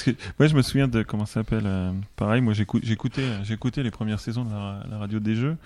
Parce 0.06 0.18
que 0.18 0.24
moi 0.40 0.48
je 0.48 0.56
me 0.56 0.62
souviens 0.62 0.88
de 0.88 1.04
comment 1.04 1.26
ça 1.26 1.36
s'appelle. 1.36 1.64
euh, 1.66 1.92
pareil, 2.16 2.42
moi 2.42 2.54
j'écou- 2.54 2.80
j'écoutais, 2.84 3.24
j'écoutais 3.44 3.84
les 3.84 3.92
premières 3.92 4.20
saisons 4.20 4.44
de 4.46 4.52
la, 4.52 4.84
la 4.90 4.98
radio 4.98 5.20
des 5.20 5.36
jeux. 5.36 5.58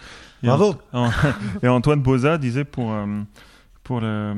Et 0.43 0.47
Bravo 0.47 0.75
Ant- 0.93 1.09
Et 1.63 1.67
Antoine 1.67 2.01
Boza 2.01 2.37
disait 2.37 2.65
pour 2.65 2.91
euh, 2.93 3.21
pour 3.83 4.01
le 4.01 4.33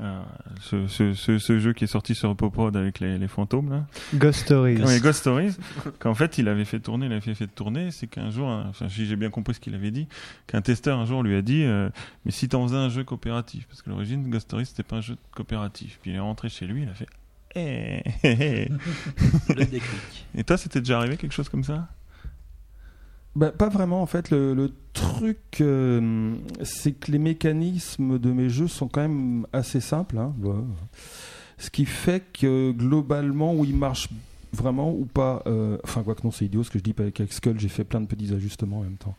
euh, 0.00 0.20
ce, 0.60 0.86
ce, 0.86 1.14
ce, 1.14 1.38
ce 1.38 1.58
jeu 1.58 1.72
qui 1.72 1.82
est 1.82 1.88
sorti 1.88 2.14
sur 2.14 2.36
Popod 2.36 2.76
avec 2.76 3.00
les, 3.00 3.18
les 3.18 3.26
fantômes 3.26 3.70
là, 3.70 3.84
Ghost 4.14 4.42
Stories. 4.42 4.76
Oui, 4.86 5.00
Ghost 5.00 5.18
Stories, 5.18 5.56
qu'en 5.98 6.14
fait 6.14 6.38
il 6.38 6.46
avait 6.48 6.64
fait 6.64 6.78
tourner, 6.78 7.06
il 7.06 7.12
avait 7.12 7.20
fait, 7.20 7.34
fait 7.34 7.48
tourner, 7.48 7.90
c'est 7.90 8.06
qu'un 8.06 8.30
jour, 8.30 8.48
un- 8.48 8.68
enfin, 8.68 8.88
si 8.88 9.04
j'ai 9.06 9.16
bien 9.16 9.30
compris 9.30 9.54
ce 9.54 9.58
qu'il 9.60 9.74
avait 9.74 9.90
dit, 9.90 10.06
qu'un 10.46 10.60
testeur 10.60 10.96
un 10.96 11.06
jour 11.06 11.24
lui 11.24 11.34
a 11.34 11.42
dit, 11.42 11.64
euh, 11.64 11.90
mais 12.24 12.30
si 12.30 12.48
t'en 12.48 12.62
faisais 12.68 12.78
un 12.78 12.88
jeu 12.88 13.02
coopératif, 13.02 13.66
parce 13.66 13.82
que 13.82 13.90
l'origine 13.90 14.30
Ghost 14.30 14.46
Stories 14.46 14.66
c'était 14.66 14.84
pas 14.84 14.96
un 14.96 15.00
jeu 15.00 15.16
coopératif, 15.34 15.98
puis 16.00 16.12
il 16.12 16.16
est 16.16 16.20
rentré 16.20 16.48
chez 16.48 16.66
lui, 16.68 16.84
il 16.84 16.88
a 16.88 16.94
fait, 16.94 17.08
eh. 17.56 18.68
Le 19.48 19.64
déclic. 19.64 20.26
et 20.36 20.44
toi 20.44 20.56
c'était 20.56 20.80
déjà 20.80 20.98
arrivé 20.98 21.16
quelque 21.16 21.32
chose 21.34 21.48
comme 21.48 21.64
ça? 21.64 21.88
Bah, 23.36 23.50
pas 23.52 23.68
vraiment 23.68 24.02
en 24.02 24.06
fait. 24.06 24.30
Le, 24.30 24.54
le 24.54 24.72
truc, 24.92 25.38
euh, 25.60 26.34
c'est 26.64 26.92
que 26.92 27.12
les 27.12 27.18
mécanismes 27.20 28.18
de 28.18 28.32
mes 28.32 28.48
jeux 28.50 28.66
sont 28.68 28.88
quand 28.88 29.02
même 29.02 29.46
assez 29.52 29.80
simples. 29.80 30.18
hein. 30.18 30.34
Bah, 30.38 30.54
ce 31.58 31.70
qui 31.70 31.84
fait 31.84 32.24
que 32.32 32.72
globalement, 32.72 33.54
où 33.54 33.64
ils 33.64 33.76
marchent 33.76 34.08
vraiment 34.52 34.90
ou 34.92 35.04
pas. 35.04 35.42
euh, 35.46 35.78
enfin, 35.84 36.02
quoi 36.02 36.14
que 36.16 36.22
non, 36.24 36.32
c'est 36.32 36.46
idiot 36.46 36.64
ce 36.64 36.70
que 36.70 36.78
je 36.80 36.82
dis. 36.84 36.94
Avec 36.98 37.20
avec 37.20 37.32
Skull, 37.32 37.60
j'ai 37.60 37.68
fait 37.68 37.84
plein 37.84 38.00
de 38.00 38.06
petits 38.06 38.34
ajustements 38.34 38.78
en 38.80 38.82
même 38.82 38.96
temps. 38.96 39.14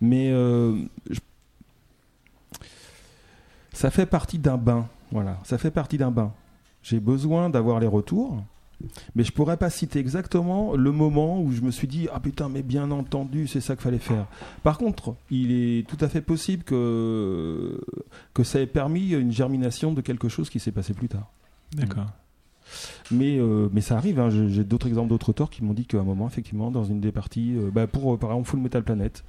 Mais 0.00 0.30
euh, 0.30 0.76
je- 1.10 1.18
ça 3.72 3.90
fait 3.90 4.06
partie 4.06 4.38
d'un 4.38 4.56
bain. 4.56 4.86
Voilà, 5.10 5.38
ça 5.44 5.58
fait 5.58 5.70
partie 5.70 5.98
d'un 5.98 6.10
bain. 6.10 6.32
J'ai 6.88 7.00
besoin 7.00 7.50
d'avoir 7.50 7.80
les 7.80 7.86
retours. 7.88 8.42
Mais 9.14 9.24
je 9.24 9.32
pourrais 9.32 9.56
pas 9.56 9.70
citer 9.70 9.98
exactement 9.98 10.76
le 10.76 10.92
moment 10.92 11.40
où 11.40 11.50
je 11.50 11.62
me 11.62 11.70
suis 11.70 11.88
dit 11.88 12.08
ah 12.12 12.20
putain 12.20 12.50
mais 12.50 12.62
bien 12.62 12.90
entendu 12.90 13.46
c'est 13.46 13.62
ça 13.62 13.74
qu'il 13.74 13.82
fallait 13.84 13.98
faire. 13.98 14.26
Par 14.62 14.76
contre, 14.76 15.14
il 15.30 15.50
est 15.50 15.88
tout 15.88 15.96
à 16.04 16.08
fait 16.08 16.20
possible 16.20 16.62
que 16.62 17.80
que 18.34 18.44
ça 18.44 18.60
ait 18.60 18.66
permis 18.66 19.12
une 19.12 19.32
germination 19.32 19.94
de 19.94 20.02
quelque 20.02 20.28
chose 20.28 20.50
qui 20.50 20.60
s'est 20.60 20.72
passé 20.72 20.92
plus 20.92 21.08
tard. 21.08 21.30
D'accord. 21.74 22.06
Mais 23.10 23.38
euh, 23.38 23.68
mais 23.72 23.80
ça 23.80 23.96
arrive. 23.96 24.20
hein. 24.20 24.28
J'ai 24.30 24.62
d'autres 24.62 24.88
exemples 24.88 25.08
d'autres 25.08 25.30
auteurs 25.30 25.48
qui 25.48 25.64
m'ont 25.64 25.72
dit 25.72 25.86
qu'à 25.86 25.98
un 25.98 26.04
moment 26.04 26.26
effectivement 26.26 26.70
dans 26.70 26.84
une 26.84 27.00
des 27.00 27.12
parties, 27.12 27.54
euh, 27.56 27.70
bah, 27.72 27.86
pour 27.86 28.18
par 28.18 28.30
exemple 28.32 28.48
Full 28.50 28.60
Metal 28.60 28.82
Planet, 28.84 29.24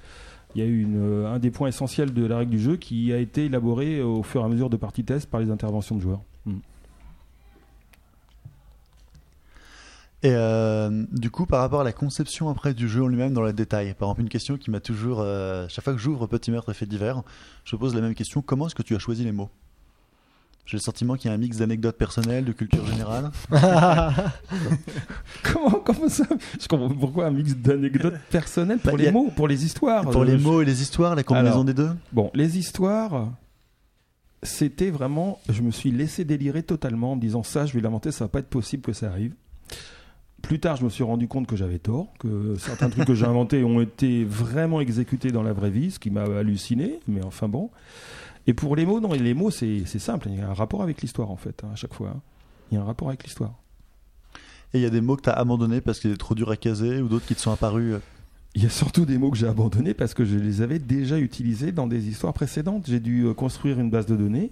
il 0.55 0.61
y 0.61 0.63
a 0.65 0.67
eu 0.67 0.81
une, 0.81 0.97
euh, 0.97 1.33
un 1.33 1.39
des 1.39 1.51
points 1.51 1.69
essentiels 1.69 2.13
de 2.13 2.25
la 2.25 2.39
règle 2.39 2.51
du 2.51 2.59
jeu 2.59 2.75
qui 2.75 3.13
a 3.13 3.17
été 3.17 3.45
élaboré 3.45 4.01
au 4.01 4.23
fur 4.23 4.41
et 4.41 4.43
à 4.43 4.49
mesure 4.49 4.69
de 4.69 4.75
parties 4.77 5.05
test 5.05 5.29
par 5.29 5.39
les 5.39 5.51
interventions 5.51 5.95
de 5.95 6.01
joueurs. 6.01 6.21
Et 10.27 10.33
euh, 10.35 11.05
du 11.11 11.29
coup, 11.31 11.45
par 11.45 11.61
rapport 11.61 11.81
à 11.81 11.83
la 11.83 11.93
conception 11.93 12.49
après 12.49 12.73
du 12.73 12.89
jeu 12.89 13.03
en 13.03 13.07
lui-même 13.07 13.33
dans 13.33 13.41
le 13.43 13.53
détail, 13.53 13.93
par 13.93 14.09
exemple, 14.09 14.21
une 14.21 14.29
question 14.29 14.57
qui 14.57 14.69
m'a 14.71 14.79
toujours, 14.81 15.19
euh, 15.21 15.67
chaque 15.69 15.83
fois 15.85 15.93
que 15.93 15.99
j'ouvre 15.99 16.27
Petit 16.27 16.51
Meurtre 16.51 16.69
et 16.71 16.73
Fait 16.73 16.85
divers, 16.85 17.21
je 17.63 17.75
pose 17.75 17.95
la 17.95 18.01
même 18.01 18.13
question 18.15 18.41
comment 18.41 18.67
est-ce 18.67 18.75
que 18.75 18.83
tu 18.83 18.95
as 18.95 18.99
choisi 18.99 19.23
les 19.23 19.31
mots? 19.31 19.49
J'ai 20.65 20.75
le 20.75 20.81
sentiment 20.81 21.15
qu'il 21.15 21.29
y 21.29 21.31
a 21.31 21.33
un 21.33 21.37
mix 21.37 21.57
d'anecdotes 21.57 21.97
personnelles, 21.97 22.43
de 22.43 22.51
culture 22.51 22.85
générale. 22.85 23.31
Comment, 25.43 25.69
comment 25.85 26.09
ça? 26.09 26.25
Je 26.59 26.67
comprends 26.67 26.89
pourquoi 26.89 27.27
un 27.27 27.31
mix 27.31 27.55
d'anecdotes 27.55 28.15
personnelles 28.29 28.79
pour 28.79 28.91
Bah, 28.91 28.97
les 28.97 29.07
a- 29.07 29.11
mots, 29.13 29.31
pour 29.33 29.47
les 29.47 29.63
histoires. 29.63 30.03
Pour 30.09 30.23
Euh, 30.23 30.25
les 30.25 30.37
je- 30.37 30.43
mots 30.43 30.61
et 30.61 30.65
les 30.65 30.81
histoires, 30.81 31.15
la 31.15 31.23
combinaison 31.23 31.51
Alors, 31.53 31.63
des 31.65 31.73
deux? 31.73 31.91
Bon, 32.11 32.29
les 32.33 32.57
histoires, 32.57 33.29
c'était 34.43 34.89
vraiment. 34.89 35.39
Je 35.47 35.61
me 35.61 35.71
suis 35.71 35.91
laissé 35.91 36.25
délirer 36.25 36.63
totalement 36.63 37.13
en 37.13 37.15
me 37.15 37.21
disant 37.21 37.43
ça, 37.43 37.65
je 37.65 37.73
vais 37.73 37.79
l'inventer, 37.79 38.11
ça 38.11 38.25
va 38.25 38.29
pas 38.29 38.39
être 38.39 38.49
possible 38.49 38.81
que 38.83 38.91
ça 38.93 39.07
arrive. 39.07 39.33
Plus 40.41 40.59
tard, 40.59 40.75
je 40.77 40.85
me 40.85 40.89
suis 40.89 41.03
rendu 41.03 41.27
compte 41.27 41.47
que 41.47 41.55
j'avais 41.55 41.79
tort, 41.79 42.07
que 42.19 42.55
certains 42.57 42.89
trucs 42.89 43.05
que 43.05 43.15
j'ai 43.15 43.25
inventés 43.25 43.63
ont 43.63 43.81
été 43.81 44.23
vraiment 44.23 44.79
exécutés 44.79 45.31
dans 45.31 45.43
la 45.43 45.51
vraie 45.51 45.71
vie, 45.71 45.91
ce 45.91 45.99
qui 45.99 46.09
m'a 46.11 46.23
halluciné, 46.23 46.99
mais 47.07 47.23
enfin 47.25 47.49
bon. 47.49 47.69
Et 48.45 48.53
pour 48.53 48.75
les 48.75 48.85
mots, 48.85 48.99
non, 49.01 49.11
les 49.13 49.33
mots, 49.33 49.51
c'est 49.51 49.81
c'est 49.85 49.99
simple, 49.99 50.29
il 50.29 50.37
y 50.37 50.41
a 50.41 50.49
un 50.49 50.53
rapport 50.53 50.81
avec 50.83 51.01
l'histoire 51.01 51.31
en 51.31 51.35
fait, 51.35 51.63
hein, 51.63 51.69
à 51.73 51.75
chaque 51.75 51.93
fois. 51.93 52.09
hein. 52.15 52.21
Il 52.71 52.75
y 52.75 52.77
a 52.77 52.81
un 52.81 52.85
rapport 52.85 53.09
avec 53.09 53.23
l'histoire. 53.23 53.55
Et 54.73 54.79
il 54.79 54.81
y 54.81 54.85
a 54.85 54.89
des 54.89 55.01
mots 55.01 55.15
que 55.15 55.23
tu 55.23 55.29
as 55.29 55.33
abandonnés 55.33 55.81
parce 55.81 55.99
qu'ils 55.99 56.11
étaient 56.11 56.17
trop 56.17 56.35
durs 56.35 56.51
à 56.51 56.55
caser 56.57 57.01
ou 57.01 57.07
d'autres 57.07 57.25
qui 57.25 57.35
te 57.35 57.41
sont 57.41 57.51
apparus. 57.51 57.95
euh, 57.95 57.99
Il 58.55 58.63
y 58.63 58.65
a 58.65 58.69
surtout 58.69 59.05
des 59.05 59.17
mots 59.17 59.31
que 59.31 59.37
j'ai 59.37 59.47
abandonnés 59.47 59.93
parce 59.93 60.13
que 60.13 60.23
je 60.23 60.37
les 60.37 60.61
avais 60.61 60.79
déjà 60.79 61.17
utilisés 61.17 61.71
dans 61.71 61.87
des 61.87 62.07
histoires 62.09 62.33
précédentes. 62.33 62.85
J'ai 62.87 62.99
dû 62.99 63.23
euh, 63.25 63.33
construire 63.33 63.79
une 63.79 63.89
base 63.89 64.05
de 64.05 64.15
données 64.15 64.51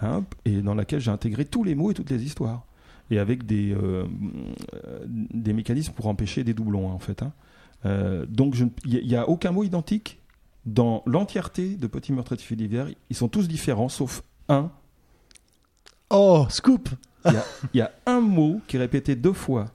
hein, 0.00 0.24
et 0.44 0.60
dans 0.62 0.74
laquelle 0.74 1.00
j'ai 1.00 1.10
intégré 1.10 1.44
tous 1.44 1.62
les 1.64 1.74
mots 1.74 1.90
et 1.90 1.94
toutes 1.94 2.10
les 2.10 2.24
histoires. 2.24 2.64
Et 3.10 3.18
avec 3.18 3.46
des, 3.46 3.72
euh, 3.72 4.04
euh, 4.74 5.04
des 5.06 5.52
mécanismes 5.52 5.92
pour 5.92 6.06
empêcher 6.06 6.44
des 6.44 6.54
doublons, 6.54 6.90
hein, 6.90 6.94
en 6.94 6.98
fait. 6.98 7.22
hein. 7.22 7.32
Euh, 7.84 8.26
donc 8.26 8.56
il 8.84 9.06
n'y 9.06 9.14
a, 9.14 9.28
aucun 9.28 9.52
mot 9.52 9.62
identique 9.62 10.18
dans 10.64 11.02
l'entièreté 11.06 11.76
de 11.76 11.86
Petit 11.86 12.12
Meurtre 12.12 12.36
Fait 12.36 12.56
d'hiver. 12.56 12.88
Ils 13.10 13.16
sont 13.16 13.28
tous 13.28 13.46
différents, 13.46 13.88
sauf 13.88 14.22
un. 14.48 14.70
Oh, 16.10 16.46
scoop 16.48 16.88
Il 17.26 17.32
y 17.74 17.78
y, 17.78 17.80
a 17.80 17.92
un 18.06 18.20
mot 18.20 18.60
qui 18.66 18.76
est 18.76 18.80
répété 18.80 19.14
deux 19.16 19.32
fois 19.32 19.66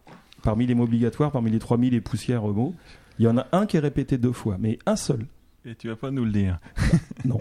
parmi 0.44 0.66
les 0.66 0.76
mots 0.76 0.84
obligatoires, 0.84 1.32
parmi 1.32 1.52
les 1.52 1.60
3000 1.60 1.94
et 1.94 2.02
poussières 2.02 2.44
mots. 2.44 2.74
Il 3.20 3.26
y 3.26 3.28
en 3.28 3.38
a 3.38 3.48
un 3.52 3.66
qui 3.66 3.78
est 3.78 3.82
répété 3.82 4.18
deux 4.18 4.32
fois, 4.32 4.58
mais 4.60 4.80
un 4.86 4.96
seul. 4.96 5.26
Et 5.64 5.76
tu 5.76 5.90
vas 5.90 5.96
pas 5.96 6.10
nous 6.12 6.26
le 6.26 6.32
dire. 6.32 6.58
Non. 7.24 7.38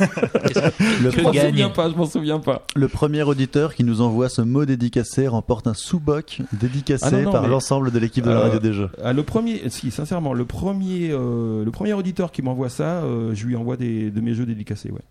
Le, 0.00 1.10
Je 1.12 1.20
m'en 1.20 1.32
souviens 1.32 1.70
pas, 1.70 1.88
je 1.88 1.94
m'en 1.94 2.04
souviens 2.06 2.40
pas. 2.40 2.66
le 2.74 2.88
premier 2.88 3.22
auditeur 3.22 3.76
qui 3.76 3.84
nous 3.84 4.00
envoie 4.00 4.28
ce 4.28 4.42
mot 4.42 4.64
dédicacé 4.64 5.28
remporte 5.28 5.68
un 5.68 5.74
sous-boc 5.74 6.42
dédicacé 6.52 7.04
Ah 7.06 7.10
non, 7.12 7.22
non, 7.22 7.30
par 7.32 7.42
mais- 7.42 7.48
l'ensemble 7.48 7.92
de 7.92 7.98
l'équipe 8.00 8.24
de 8.24 8.30
la 8.30 8.38
Euh, 8.38 8.42
radio 8.42 8.58
des 8.58 8.72
jeux. 8.72 8.90
Ah, 9.04 9.12
le 9.12 9.22
premier, 9.22 9.68
si, 9.70 9.92
sincèrement, 9.92 10.32
le 10.34 10.44
premier, 10.46 11.10
euh, 11.12 11.64
le 11.64 11.70
premier 11.70 11.92
auditeur 11.92 12.32
qui 12.32 12.42
m'envoie 12.42 12.70
ça, 12.70 13.02
euh, 13.04 13.36
je 13.36 13.46
lui 13.46 13.54
envoie 13.54 13.76
des, 13.76 14.10
de 14.10 14.20
mes 14.20 14.34
jeux 14.34 14.46
dédicacés, 14.46 14.90
ouais. 14.90 15.02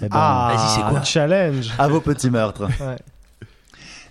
Eh 0.00 0.08
ben, 0.08 0.08
Ah, 0.10 0.54
Vas-y, 0.56 0.74
c'est 0.74 0.90
quoi? 0.90 1.02
challenge. 1.04 1.70
À 1.78 1.86
vos 1.86 2.00
petits 2.00 2.30
meurtres. 2.30 2.64
Ouais. 2.80 2.96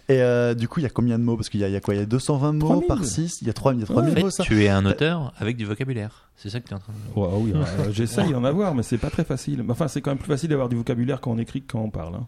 Et 0.07 0.21
euh, 0.21 0.53
du 0.53 0.67
coup, 0.67 0.79
il 0.79 0.83
y 0.83 0.85
a 0.85 0.89
combien 0.89 1.17
de 1.17 1.23
mots? 1.23 1.35
Parce 1.35 1.49
qu'il 1.49 1.59
y, 1.59 1.63
a- 1.63 1.67
il 1.67 1.73
y 1.73 1.75
a 1.75 1.81
quoi? 1.81 1.95
Il 1.95 1.99
y 1.99 2.03
a 2.03 2.05
220 2.05 2.53
mots 2.53 2.59
3000. 2.67 2.87
par 2.87 3.03
6 3.03 3.39
Il 3.41 3.47
y 3.47 3.49
a 3.49 3.53
3000 3.53 3.79
il 3.79 3.81
y 3.81 3.83
a 3.83 3.87
3000 3.87 4.11
En 4.11 4.15
fait, 4.15 4.21
mots, 4.23 4.29
ça? 4.29 4.43
tu 4.43 4.63
es 4.63 4.69
un 4.69 4.85
auteur 4.85 5.33
avec 5.39 5.57
du 5.57 5.65
vocabulaire. 5.65 6.29
C'est 6.35 6.49
ça 6.49 6.59
que 6.59 6.67
tu 6.67 6.73
es 6.73 6.75
en 6.75 6.79
train 6.79 6.93
de 6.93 7.19
Ouais, 7.19 7.27
oui, 7.37 7.53
euh, 7.55 7.91
j'essaye 7.91 8.31
d'en 8.31 8.43
avoir, 8.43 8.75
mais 8.75 8.83
c'est 8.83 8.97
pas 8.99 9.09
très 9.09 9.23
facile. 9.23 9.63
Enfin, 9.69 9.87
c'est 9.87 10.01
quand 10.01 10.11
même 10.11 10.17
plus 10.19 10.27
facile 10.27 10.49
d'avoir 10.49 10.69
du 10.69 10.75
vocabulaire 10.75 11.21
quand 11.21 11.31
on 11.31 11.37
écrit 11.39 11.61
que 11.63 11.71
quand 11.71 11.79
on 11.81 11.89
parle. 11.89 12.15
hein. 12.15 12.27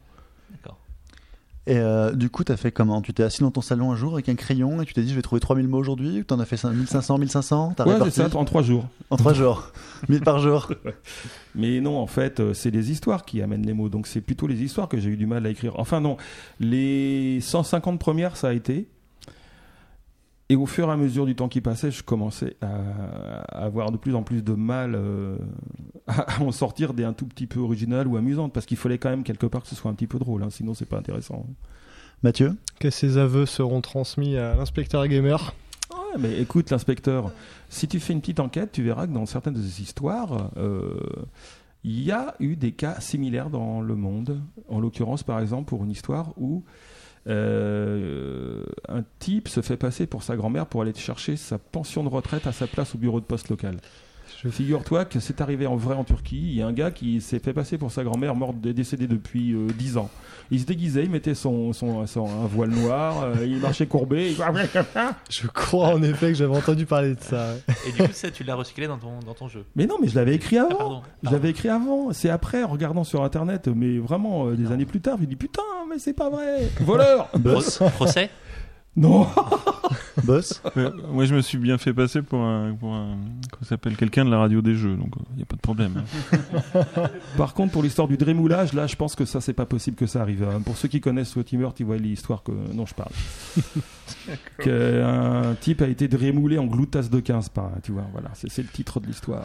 Et 1.67 1.77
euh, 1.77 2.13
du 2.13 2.29
coup, 2.29 2.45
t'as 2.45 2.55
fait 2.55 2.71
comment? 2.71 3.01
Tu 3.01 3.13
t'es 3.13 3.23
assis 3.23 3.41
dans 3.41 3.51
ton 3.51 3.59
salon 3.59 3.91
un 3.91 3.97
jour 3.97 4.13
avec 4.13 4.29
un 4.29 4.35
crayon 4.35 4.81
et 4.81 4.85
tu 4.85 4.93
t'es 4.93 5.01
dit 5.01 5.09
je 5.09 5.15
vais 5.15 5.21
trouver 5.21 5.41
3000 5.41 5.67
mots 5.67 5.77
aujourd'hui 5.77 6.21
Ou 6.21 6.23
t'en 6.23 6.39
as 6.39 6.45
fait 6.45 6.55
5 6.55 6.71
1500, 6.71 7.17
1500 7.17 7.73
T'as 7.75 7.85
Ouais, 7.85 8.09
c'est 8.09 8.35
en 8.35 8.45
trois 8.45 8.61
jours. 8.61 8.87
En 9.09 9.17
3 9.17 9.33
jours 9.33 9.71
1000 10.09 10.21
par 10.21 10.39
jour 10.39 10.71
Mais 11.55 11.81
non, 11.81 11.99
en 11.99 12.07
fait, 12.07 12.39
euh, 12.39 12.53
c'est 12.53 12.71
les 12.71 12.89
histoires 12.89 13.25
qui 13.25 13.41
amènent 13.41 13.65
les 13.65 13.73
mots. 13.73 13.89
Donc 13.89 14.07
c'est 14.07 14.21
plutôt 14.21 14.47
les 14.47 14.63
histoires 14.63 14.87
que 14.87 14.97
j'ai 14.97 15.09
eu 15.09 15.17
du 15.17 15.25
mal 15.25 15.45
à 15.45 15.49
écrire. 15.49 15.73
Enfin 15.77 15.99
non, 15.99 16.15
les 16.61 17.41
150 17.41 17.99
premières, 17.99 18.37
ça 18.37 18.47
a 18.47 18.53
été. 18.53 18.87
Et 20.49 20.55
au 20.55 20.65
fur 20.65 20.87
et 20.87 20.91
à 20.91 20.97
mesure 20.97 21.25
du 21.25 21.35
temps 21.35 21.49
qui 21.49 21.59
passait, 21.59 21.91
je 21.91 22.03
commençais 22.03 22.55
à, 22.61 23.41
avoir 23.65 23.91
de 23.91 23.97
plus 23.97 24.15
en 24.15 24.23
plus 24.23 24.43
de 24.43 24.53
mal 24.53 24.95
euh, 24.95 25.37
à, 26.07 26.37
à 26.37 26.41
en 26.41 26.51
sortir 26.51 26.93
des 26.93 27.03
un 27.03 27.13
tout 27.13 27.25
petit 27.25 27.47
peu 27.47 27.59
originales 27.59 28.07
ou 28.07 28.15
amusantes. 28.15 28.53
Parce 28.53 28.65
qu'il 28.65 28.77
fallait 28.77 28.97
quand 28.97 29.09
même 29.09 29.23
quelque 29.23 29.45
part 29.45 29.61
que 29.61 29.67
ce 29.67 29.75
soit 29.75 29.91
un 29.91 29.93
petit 29.93 30.07
peu 30.07 30.19
drôle. 30.19 30.43
hein, 30.43 30.49
sinon, 30.49 30.73
c'est 30.73 30.85
pas 30.85 30.97
intéressant. 30.97 31.45
Mathieu? 32.23 32.55
Que 32.79 32.89
ces 32.89 33.17
aveux 33.17 33.45
seront 33.45 33.81
transmis 33.81 34.37
à 34.37 34.55
l'inspecteur 34.55 35.05
gamer. 35.07 35.53
Ouais, 35.91 36.19
mais 36.19 36.39
écoute, 36.39 36.69
l'inspecteur, 36.71 37.31
si 37.69 37.87
tu 37.87 37.99
fais 37.99 38.13
une 38.13 38.21
petite 38.21 38.39
enquête, 38.39 38.71
tu 38.71 38.83
verras 38.83 39.05
que 39.07 39.13
dans 39.13 39.25
certaines 39.25 39.53
de 39.53 39.61
ces 39.61 39.81
histoires, 39.81 40.51
euh, 40.57 40.95
il 41.83 42.01
y 42.01 42.11
a 42.11 42.35
eu 42.39 42.55
des 42.55 42.71
cas 42.71 42.99
similaires 42.99 43.49
dans 43.49 43.81
le 43.81 43.95
monde. 43.95 44.41
En 44.67 44.79
l'occurrence, 44.79 45.23
par 45.23 45.39
exemple, 45.39 45.65
pour 45.69 45.83
une 45.83 45.91
histoire 45.91 46.33
où 46.37 46.63
euh, 47.27 48.63
un 48.87 49.03
type 49.19 49.47
se 49.47 49.61
fait 49.61 49.77
passer 49.77 50.07
pour 50.07 50.23
sa 50.23 50.35
grand-mère 50.35 50.65
pour 50.65 50.81
aller 50.81 50.93
chercher 50.93 51.35
sa 51.35 51.57
pension 51.57 52.03
de 52.03 52.09
retraite 52.09 52.47
à 52.47 52.51
sa 52.51 52.67
place 52.67 52.95
au 52.95 52.97
bureau 52.97 53.19
de 53.19 53.25
poste 53.25 53.49
local. 53.49 53.77
Figure-toi 54.51 55.05
que 55.05 55.19
c'est 55.19 55.41
arrivé 55.41 55.65
en 55.67 55.75
vrai 55.75 55.95
en 55.95 56.03
Turquie. 56.03 56.37
Il 56.39 56.53
y 56.55 56.61
a 56.61 56.67
un 56.67 56.73
gars 56.73 56.91
qui 56.91 57.21
s'est 57.21 57.39
fait 57.39 57.53
passer 57.53 57.77
pour 57.77 57.91
sa 57.91 58.03
grand-mère 58.03 58.35
morte 58.35 58.57
décédée 58.61 59.07
depuis 59.07 59.53
euh, 59.53 59.67
10 59.77 59.97
ans. 59.97 60.09
Il 60.51 60.59
se 60.61 60.65
déguisait, 60.65 61.03
il 61.03 61.09
mettait 61.09 61.33
son, 61.33 61.73
son, 61.73 62.05
son- 62.07 62.25
un 62.27 62.45
voile 62.45 62.69
noir, 62.69 63.23
euh, 63.23 63.45
il 63.45 63.57
marchait 63.57 63.87
courbé. 63.87 64.31
il- 64.31 64.37
Je 65.29 65.47
crois 65.47 65.87
en 65.95 66.03
effet 66.03 66.27
que 66.29 66.35
j'avais 66.35 66.55
entendu 66.55 66.85
parler 66.85 67.15
de 67.15 67.19
ça. 67.21 67.53
ouais. 67.67 67.73
Et 67.87 67.91
du 67.91 67.97
coup, 68.07 68.13
ça, 68.13 68.29
tu 68.31 68.43
l'as 68.43 68.55
recyclé 68.55 68.87
dans 68.87 68.97
ton, 68.97 69.19
dans 69.25 69.33
ton 69.33 69.47
jeu. 69.47 69.65
Mais 69.75 69.85
non, 69.87 69.95
mais 70.01 70.07
je 70.07 70.15
l'avais 70.15 70.35
écrit 70.35 70.57
avant. 70.57 70.69
Ah, 70.71 70.75
pardon. 70.77 71.01
Je 71.23 71.29
l'avais 71.31 71.49
écrit 71.49 71.69
avant. 71.69 72.13
C'est 72.13 72.29
après, 72.29 72.63
en 72.63 72.67
regardant 72.67 73.03
sur 73.03 73.23
internet, 73.23 73.67
mais 73.75 73.97
vraiment 73.97 74.47
euh, 74.47 74.55
des 74.55 74.71
années 74.71 74.85
plus 74.85 75.01
tard, 75.01 75.17
je 75.17 75.23
me 75.23 75.27
dis 75.27 75.35
putain, 75.35 75.61
mais 75.89 75.99
c'est 75.99 76.13
pas 76.13 76.29
vrai. 76.29 76.69
Voleur 76.79 77.27
Procès? 77.95 78.29
Non 78.97 79.27
Boss 80.23 80.61
Ouais, 80.75 80.89
moi, 81.11 81.25
je 81.25 81.35
me 81.35 81.41
suis 81.41 81.59
bien 81.59 81.77
fait 81.77 81.93
passer 81.93 82.23
pour 82.23 82.39
un, 82.41 82.73
pour 82.73 82.93
un 82.95 83.17
s'appelle, 83.61 83.95
quelqu'un 83.95 84.25
de 84.25 84.31
la 84.31 84.39
radio 84.39 84.61
des 84.61 84.73
jeux, 84.73 84.95
donc 84.95 85.13
il 85.31 85.37
n'y 85.37 85.43
a 85.43 85.45
pas 85.45 85.55
de 85.55 85.61
problème. 85.61 86.03
hein. 86.73 86.83
Par 87.37 87.53
contre, 87.53 87.73
pour 87.73 87.83
l'histoire 87.83 88.07
du 88.07 88.17
drémoulage, 88.17 88.73
là, 88.73 88.87
je 88.87 88.95
pense 88.95 89.15
que 89.15 89.25
ça, 89.25 89.39
c'est 89.41 89.53
pas 89.53 89.67
possible 89.67 89.95
que 89.95 90.07
ça 90.07 90.21
arrive. 90.21 90.43
hein. 90.43 90.61
Pour 90.61 90.75
ceux 90.77 90.87
qui 90.87 90.99
connaissent 90.99 91.29
Swatimer, 91.29 91.69
ils 91.79 91.85
voient 91.85 91.97
l'histoire 91.97 92.41
que 92.43 92.51
dont 92.73 92.85
je 92.87 92.95
parle. 92.95 93.11
Qu'un 94.63 95.55
type 95.61 95.81
a 95.83 95.87
été 95.87 96.07
drémoulé 96.07 96.57
en 96.57 96.65
gloutasse 96.65 97.09
de 97.11 97.19
15 97.19 97.49
par, 97.49 97.69
tu 97.83 97.91
vois, 97.91 98.05
voilà, 98.11 98.31
c'est 98.33 98.57
le 98.57 98.67
titre 98.69 98.99
de 98.99 99.05
l'histoire. 99.07 99.43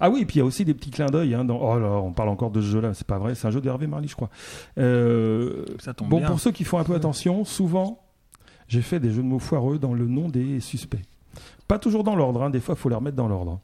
Ah 0.00 0.10
oui, 0.10 0.20
et 0.22 0.26
puis 0.26 0.36
il 0.36 0.38
y 0.38 0.42
a 0.42 0.44
aussi 0.44 0.64
des 0.64 0.74
petits 0.74 0.90
clins 0.90 1.06
d'œil. 1.06 1.34
Hein, 1.34 1.44
dans... 1.44 1.58
Oh 1.58 1.78
là, 1.78 1.88
on 1.88 2.12
parle 2.12 2.28
encore 2.28 2.50
de 2.50 2.60
ce 2.60 2.66
jeu-là, 2.66 2.92
c'est 2.94 3.06
pas 3.06 3.18
vrai, 3.18 3.34
c'est 3.34 3.46
un 3.46 3.50
jeu 3.50 3.60
d'Hervé 3.60 3.86
Marly, 3.86 4.08
je 4.08 4.14
crois. 4.16 4.30
Euh, 4.78 5.64
Ça 5.78 5.94
tombe 5.94 6.08
Bon, 6.08 6.18
bien. 6.18 6.26
pour 6.28 6.40
ceux 6.40 6.52
qui 6.52 6.64
font 6.64 6.78
un 6.78 6.84
peu 6.84 6.94
attention, 6.94 7.44
souvent, 7.44 8.02
j'ai 8.68 8.82
fait 8.82 9.00
des 9.00 9.10
jeux 9.10 9.22
de 9.22 9.28
mots 9.28 9.38
foireux 9.38 9.78
dans 9.78 9.94
le 9.94 10.06
nom 10.06 10.28
des 10.28 10.60
suspects. 10.60 11.00
Pas 11.68 11.78
toujours 11.78 12.04
dans 12.04 12.14
l'ordre, 12.16 12.42
hein, 12.42 12.50
des 12.50 12.60
fois, 12.60 12.74
il 12.76 12.80
faut 12.80 12.88
les 12.88 12.94
remettre 12.94 13.16
dans 13.16 13.28
l'ordre. 13.28 13.60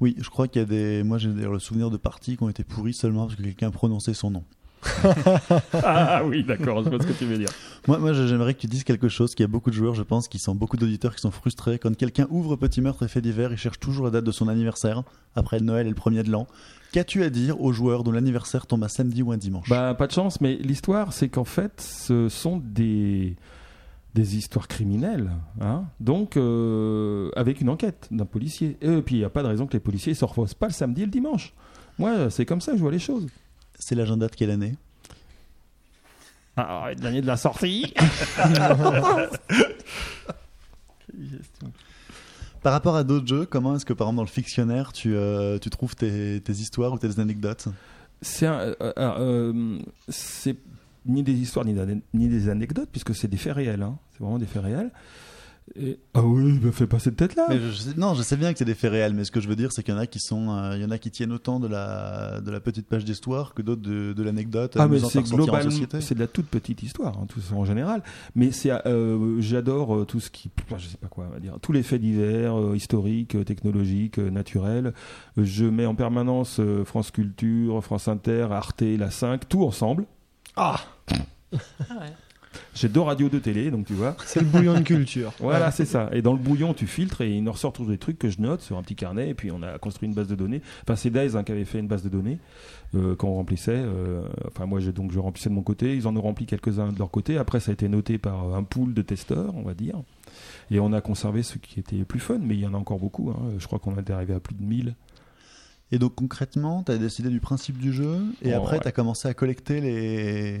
Oui, 0.00 0.16
je 0.18 0.28
crois 0.30 0.48
qu'il 0.48 0.60
y 0.60 0.64
a 0.64 0.66
des. 0.66 1.02
Moi, 1.04 1.18
j'ai 1.18 1.28
d'ailleurs 1.28 1.52
le 1.52 1.58
souvenir 1.60 1.88
de 1.90 1.96
parties 1.96 2.36
qui 2.36 2.42
ont 2.42 2.48
été 2.48 2.64
pourries 2.64 2.94
seulement 2.94 3.26
parce 3.26 3.36
que 3.36 3.42
quelqu'un 3.42 3.70
prononçait 3.70 4.14
son 4.14 4.30
nom. 4.30 4.44
ah 5.82 6.22
oui, 6.24 6.42
d'accord, 6.42 6.82
je 6.82 6.88
vois 6.88 7.00
ce 7.00 7.06
que 7.06 7.12
tu 7.12 7.24
veux 7.24 7.38
dire. 7.38 7.50
Moi, 7.86 7.98
moi 7.98 8.12
j'aimerais 8.12 8.54
que 8.54 8.60
tu 8.60 8.66
dises 8.66 8.84
quelque 8.84 9.08
chose 9.08 9.34
qu'il 9.34 9.44
y 9.44 9.48
a 9.48 9.48
beaucoup 9.48 9.70
de 9.70 9.74
joueurs, 9.74 9.94
je 9.94 10.02
pense, 10.02 10.28
qui 10.28 10.38
sont 10.38 10.54
beaucoup 10.54 10.76
d'auditeurs 10.76 11.14
qui 11.14 11.20
sont 11.20 11.30
frustrés. 11.30 11.78
Quand 11.78 11.94
quelqu'un 11.96 12.26
ouvre 12.30 12.56
Petit 12.56 12.80
Meurtre 12.80 13.04
et 13.04 13.08
fait 13.08 13.20
divers, 13.20 13.52
il 13.52 13.58
cherche 13.58 13.78
toujours 13.78 14.06
la 14.06 14.10
date 14.10 14.24
de 14.24 14.32
son 14.32 14.48
anniversaire, 14.48 15.02
après 15.34 15.58
le 15.58 15.64
Noël 15.64 15.86
et 15.86 15.90
le 15.90 15.94
premier 15.94 16.22
de 16.22 16.30
l'an. 16.30 16.46
Qu'as-tu 16.92 17.22
à 17.22 17.30
dire 17.30 17.60
aux 17.60 17.72
joueurs 17.72 18.04
dont 18.04 18.12
l'anniversaire 18.12 18.66
tombe 18.66 18.84
un 18.84 18.88
samedi 18.88 19.22
ou 19.22 19.32
un 19.32 19.38
dimanche? 19.38 19.68
Bah, 19.68 19.94
pas 19.94 20.06
de 20.06 20.12
chance, 20.12 20.40
mais 20.40 20.56
l'histoire, 20.56 21.12
c'est 21.12 21.28
qu'en 21.28 21.44
fait, 21.44 21.80
ce 21.80 22.28
sont 22.28 22.60
des, 22.62 23.36
des 24.14 24.36
histoires 24.36 24.68
criminelles. 24.68 25.30
Hein 25.60 25.84
Donc, 26.00 26.36
euh, 26.36 27.30
avec 27.34 27.60
une 27.60 27.70
enquête 27.70 28.08
d'un 28.10 28.26
policier. 28.26 28.76
Et 28.82 29.00
puis, 29.00 29.16
il 29.16 29.18
n'y 29.18 29.24
a 29.24 29.30
pas 29.30 29.42
de 29.42 29.48
raison 29.48 29.66
que 29.66 29.72
les 29.72 29.80
policiers 29.80 30.12
ne 30.12 30.16
se 30.16 30.24
reposent 30.24 30.54
pas 30.54 30.66
le 30.66 30.72
samedi 30.72 31.02
et 31.02 31.04
le 31.06 31.10
dimanche. 31.10 31.54
Moi, 31.98 32.30
c'est 32.30 32.44
comme 32.44 32.60
ça 32.60 32.72
que 32.72 32.78
je 32.78 32.82
vois 32.82 32.92
les 32.92 32.98
choses. 32.98 33.26
C'est 33.84 33.96
l'agenda 33.96 34.28
de 34.28 34.34
quelle 34.36 34.50
année? 34.50 34.76
Ah, 36.56 36.90
l'année 37.02 37.20
de 37.20 37.26
la 37.26 37.36
sortie 37.36 37.92
Par 42.62 42.72
rapport 42.72 42.94
à 42.94 43.02
d'autres 43.02 43.26
jeux, 43.26 43.44
comment 43.44 43.74
est-ce 43.74 43.84
que 43.84 43.92
par 43.92 44.06
exemple 44.06 44.16
dans 44.18 44.22
le 44.22 44.28
fictionnaire, 44.28 44.92
tu, 44.92 45.16
euh, 45.16 45.58
tu 45.58 45.68
trouves 45.68 45.96
tes, 45.96 46.40
tes 46.40 46.52
histoires 46.52 46.92
ou 46.92 46.98
tes 46.98 47.18
anecdotes? 47.18 47.66
C'est 48.20 48.46
euh, 48.46 48.72
euh, 48.80 48.92
euh, 48.96 49.78
ni 51.04 51.24
des 51.24 51.32
histoires 51.32 51.64
ni 51.64 52.28
des 52.28 52.48
anecdotes, 52.48 52.88
puisque 52.92 53.16
c'est 53.16 53.26
des 53.26 53.36
faits 53.36 53.54
réels. 53.56 53.82
hein. 53.82 53.98
C'est 54.12 54.20
vraiment 54.20 54.38
des 54.38 54.46
faits 54.46 54.62
réels. 54.62 54.92
Et- 55.76 55.98
Ah 56.12 56.22
oui, 56.22 56.54
il 56.56 56.60
me 56.60 56.70
fait 56.72 56.86
pas 56.88 56.98
cette 56.98 57.16
tête-là. 57.16 57.46
Mais 57.48 57.58
je 57.60 57.70
sais- 57.72 57.94
Non, 57.96 58.14
je 58.14 58.22
sais 58.22 58.36
bien 58.36 58.52
que 58.52 58.58
c'est 58.58 58.64
des 58.64 58.74
faits 58.74 58.90
réels, 58.90 59.14
mais 59.14 59.24
ce 59.24 59.30
que 59.30 59.40
je 59.40 59.48
veux 59.48 59.56
dire, 59.56 59.72
c'est 59.72 59.82
qu'il 59.82 59.94
y 59.94 59.96
en 59.96 60.00
a 60.00 60.06
qui 60.06 60.18
sont, 60.18 60.50
euh, 60.50 60.76
il 60.76 60.82
y 60.82 60.84
en 60.84 60.90
a 60.90 60.98
qui 60.98 61.10
tiennent 61.10 61.32
autant 61.32 61.60
de 61.60 61.68
la, 61.68 62.40
de 62.40 62.50
la 62.50 62.60
petite 62.60 62.86
page 62.88 63.04
d'histoire 63.04 63.54
que 63.54 63.62
d'autres 63.62 63.80
de, 63.80 64.12
de 64.12 64.22
l'anecdote. 64.22 64.72
Ah 64.76 64.88
mais 64.88 64.98
c'est 65.08 65.18
société. 65.70 66.00
c'est 66.00 66.14
de 66.14 66.20
la 66.20 66.26
toute 66.26 66.46
petite 66.46 66.82
histoire, 66.82 67.16
hein, 67.16 67.26
tout 67.28 67.40
ça 67.40 67.54
en 67.54 67.64
général. 67.64 68.02
Mais 68.34 68.50
c'est, 68.50 68.70
euh, 68.86 69.40
j'adore 69.40 69.96
euh, 69.96 70.04
tout 70.04 70.20
ce 70.20 70.30
qui, 70.30 70.50
je 70.76 70.86
sais 70.88 70.96
pas 70.98 71.06
quoi, 71.08 71.26
on 71.30 71.32
va 71.32 71.40
dire, 71.40 71.54
tous 71.62 71.72
les 71.72 71.82
faits 71.84 72.00
divers, 72.02 72.58
euh, 72.58 72.76
historiques, 72.76 73.42
technologiques, 73.44 74.18
euh, 74.18 74.30
naturels. 74.30 74.92
Je 75.36 75.64
mets 75.64 75.86
en 75.86 75.94
permanence 75.94 76.58
euh, 76.60 76.84
France 76.84 77.10
Culture, 77.12 77.82
France 77.82 78.08
Inter, 78.08 78.48
Arte, 78.50 78.82
la 78.82 79.10
5, 79.10 79.48
tout 79.48 79.62
ensemble. 79.64 80.06
Ah 80.56 80.80
J'ai 82.74 82.88
deux 82.88 83.00
radios 83.00 83.28
de 83.28 83.38
télé, 83.38 83.70
donc 83.70 83.86
tu 83.86 83.92
vois. 83.94 84.16
C'est 84.24 84.40
le 84.40 84.46
bouillon 84.46 84.74
de 84.74 84.80
culture. 84.80 85.32
Voilà, 85.40 85.70
c'est 85.70 85.84
ça. 85.84 86.08
Et 86.12 86.22
dans 86.22 86.32
le 86.32 86.38
bouillon, 86.38 86.74
tu 86.74 86.86
filtres 86.86 87.20
et 87.20 87.30
il 87.36 87.48
en 87.48 87.52
ressort 87.52 87.72
toujours 87.72 87.90
des 87.90 87.98
trucs 87.98 88.18
que 88.18 88.28
je 88.28 88.40
note 88.40 88.60
sur 88.62 88.76
un 88.78 88.82
petit 88.82 88.94
carnet. 88.94 89.28
Et 89.30 89.34
puis 89.34 89.50
on 89.50 89.62
a 89.62 89.78
construit 89.78 90.08
une 90.08 90.14
base 90.14 90.28
de 90.28 90.34
données. 90.34 90.62
Enfin, 90.82 90.96
c'est 90.96 91.10
Days 91.10 91.36
hein, 91.36 91.44
qui 91.44 91.52
avait 91.52 91.64
fait 91.64 91.78
une 91.78 91.88
base 91.88 92.02
de 92.02 92.08
données 92.08 92.38
euh, 92.94 93.14
qu'on 93.16 93.34
remplissait. 93.34 93.72
euh, 93.76 94.22
enfin, 94.48 94.66
moi, 94.66 94.80
j'ai 94.80 94.92
donc 94.92 95.12
je 95.12 95.18
remplissais 95.18 95.48
de 95.50 95.54
mon 95.54 95.62
côté. 95.62 95.94
Ils 95.96 96.06
en 96.06 96.16
ont 96.16 96.20
rempli 96.22 96.46
quelques-uns 96.46 96.92
de 96.92 96.98
leur 96.98 97.10
côté. 97.10 97.36
Après, 97.38 97.60
ça 97.60 97.70
a 97.70 97.74
été 97.74 97.88
noté 97.88 98.18
par 98.18 98.54
un 98.54 98.62
pool 98.62 98.94
de 98.94 99.02
testeurs, 99.02 99.54
on 99.56 99.62
va 99.62 99.74
dire. 99.74 99.96
Et 100.70 100.80
on 100.80 100.92
a 100.92 101.00
conservé 101.00 101.42
ceux 101.42 101.58
qui 101.60 101.80
étaient 101.80 102.04
plus 102.04 102.20
fun, 102.20 102.38
mais 102.40 102.54
il 102.54 102.60
y 102.60 102.66
en 102.66 102.74
a 102.74 102.78
encore 102.78 102.98
beaucoup. 102.98 103.30
hein. 103.30 103.50
Je 103.58 103.66
crois 103.66 103.78
qu'on 103.78 103.96
est 103.96 104.10
arrivé 104.10 104.32
à 104.34 104.40
plus 104.40 104.54
de 104.54 104.62
1000. 104.62 104.94
Et 105.94 105.98
donc 105.98 106.14
concrètement, 106.14 106.82
tu 106.84 106.92
as 106.92 106.96
décidé 106.96 107.28
du 107.28 107.40
principe 107.40 107.76
du 107.76 107.92
jeu, 107.92 108.16
et 108.40 108.54
Oh, 108.54 108.58
après, 108.58 108.76
ouais. 108.76 108.82
tu 108.82 108.88
as 108.88 108.92
commencé 108.92 109.28
à 109.28 109.34
collecter 109.34 109.82
les, 109.82 110.60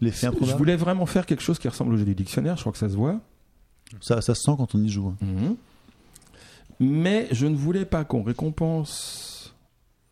les 0.00 0.10
faits 0.10 0.32
Je 0.42 0.54
voulais 0.56 0.76
vraiment 0.76 1.06
faire 1.06 1.26
quelque 1.26 1.42
chose 1.42 1.58
qui 1.58 1.68
ressemble 1.68 1.94
au 1.94 1.96
jeu 1.96 2.04
du 2.04 2.14
dictionnaire. 2.14 2.56
Je 2.56 2.62
crois 2.62 2.72
que 2.72 2.78
ça 2.78 2.88
se 2.88 2.96
voit. 2.96 3.20
Ça, 4.00 4.20
ça 4.20 4.34
se 4.34 4.42
sent 4.42 4.52
quand 4.56 4.74
on 4.74 4.82
y 4.82 4.88
joue. 4.88 5.08
hein. 5.08 5.16
Mhm. 5.20 5.56
Mais 6.80 7.28
je 7.30 7.46
ne 7.46 7.54
voulais 7.54 7.84
pas 7.84 8.02
qu'on 8.04 8.22
récompense 8.22 9.54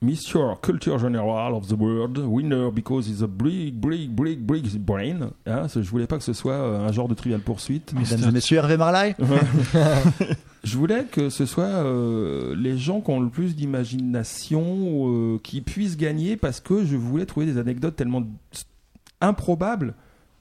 Mr. 0.02 0.54
Culture 0.62 0.98
General 0.98 1.52
of 1.52 1.66
the 1.66 1.72
World, 1.78 2.18
winner 2.18 2.70
because 2.70 3.06
he's 3.08 3.22
a 3.22 3.26
big, 3.26 3.74
big, 3.74 4.10
big, 4.10 4.38
big 4.40 4.66
brain. 4.78 5.30
Hein, 5.46 5.66
je 5.74 5.80
voulais 5.80 6.06
pas 6.06 6.16
que 6.16 6.24
ce 6.24 6.32
soit 6.32 6.52
euh, 6.54 6.86
un 6.86 6.92
genre 6.92 7.08
de 7.08 7.14
trivial 7.14 7.40
poursuite. 7.40 7.92
Mesdames 7.92 8.28
et 8.28 8.32
messieurs, 8.32 8.58
Hervé 8.58 8.76
Marlaille 8.76 9.14
Je 10.64 10.76
voulais 10.76 11.04
que 11.04 11.28
ce 11.30 11.44
soit 11.46 11.64
euh, 11.64 12.54
les 12.54 12.78
gens 12.78 13.00
qui 13.00 13.10
ont 13.10 13.20
le 13.20 13.30
plus 13.30 13.56
d'imagination 13.56 14.64
euh, 15.08 15.38
qui 15.42 15.62
puissent 15.62 15.96
gagner 15.96 16.36
parce 16.36 16.60
que 16.60 16.84
je 16.84 16.96
voulais 16.96 17.26
trouver 17.26 17.46
des 17.46 17.58
anecdotes 17.58 17.96
tellement 17.96 18.22
improbables 19.20 19.94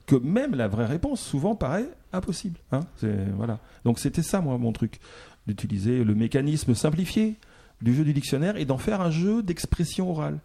que 0.06 0.16
même 0.16 0.54
la 0.54 0.68
vraie 0.68 0.86
réponse 0.86 1.20
souvent 1.20 1.54
paraît 1.54 1.88
impossible. 2.12 2.58
Hein 2.72 2.80
C'est- 2.96 3.30
voilà. 3.36 3.58
Donc 3.84 3.98
c'était 3.98 4.22
ça, 4.22 4.40
moi, 4.40 4.58
mon 4.58 4.72
truc, 4.72 4.98
d'utiliser 5.46 6.04
le 6.04 6.14
mécanisme 6.14 6.74
simplifié 6.74 7.36
du 7.80 7.94
jeu 7.94 8.04
du 8.04 8.12
dictionnaire 8.12 8.56
et 8.56 8.64
d'en 8.64 8.78
faire 8.78 9.00
un 9.00 9.10
jeu 9.10 9.42
d'expression 9.42 10.10
orale. 10.10 10.38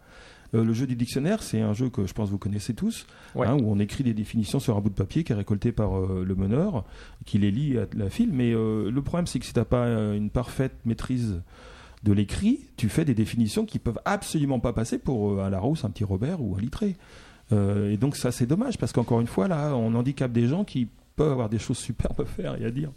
Euh, 0.54 0.64
le 0.64 0.72
jeu 0.72 0.86
du 0.86 0.94
dictionnaire, 0.94 1.42
c'est 1.42 1.60
un 1.60 1.72
jeu 1.74 1.90
que 1.90 2.06
je 2.06 2.14
pense 2.14 2.30
vous 2.30 2.38
connaissez 2.38 2.72
tous, 2.72 3.04
Ouais. 3.34 3.46
hein, 3.48 3.56
où 3.60 3.68
on 3.70 3.80
écrit 3.80 4.04
des 4.04 4.14
définitions 4.14 4.60
sur 4.60 4.76
un 4.76 4.80
bout 4.80 4.88
de 4.90 4.94
papier 4.94 5.24
qui 5.24 5.32
est 5.32 5.34
récolté 5.36 5.72
par 5.72 5.98
euh, 5.98 6.24
le 6.24 6.34
meneur, 6.36 6.84
qui 7.24 7.38
les 7.38 7.50
lit 7.50 7.76
à 7.78 7.86
la 7.96 8.08
file. 8.08 8.30
Mais 8.32 8.52
euh, 8.54 8.90
le 8.90 9.02
problème, 9.02 9.26
c'est 9.26 9.40
que 9.40 9.44
si 9.44 9.52
tu 9.52 9.58
n'as 9.58 9.64
pas 9.64 9.86
une 10.14 10.30
parfaite 10.30 10.72
maîtrise 10.84 11.42
de 12.04 12.12
l'écrit, 12.12 12.60
tu 12.76 12.88
fais 12.88 13.04
des 13.04 13.14
définitions 13.14 13.66
qui 13.66 13.80
peuvent 13.80 13.98
absolument 14.04 14.60
pas 14.60 14.72
passer 14.72 14.98
pour 14.98 15.42
un 15.42 15.50
Larousse, 15.50 15.84
un 15.84 15.90
petit 15.90 16.04
Robert 16.04 16.40
ou 16.40 16.54
un 16.56 16.60
Littré. 16.60 16.94
Euh, 17.52 17.92
et 17.92 17.96
donc 17.96 18.16
ça, 18.16 18.32
c'est 18.32 18.46
dommage, 18.46 18.76
parce 18.78 18.92
qu'encore 18.92 19.20
une 19.20 19.26
fois, 19.26 19.46
là, 19.48 19.74
on 19.76 19.94
handicape 19.94 20.32
des 20.32 20.48
gens 20.48 20.64
qui 20.64 20.88
peuvent 21.14 21.30
avoir 21.32 21.48
des 21.48 21.58
choses 21.58 21.78
superbes 21.78 22.20
à 22.20 22.24
faire 22.24 22.60
et 22.60 22.64
à 22.64 22.70
dire. 22.70 22.90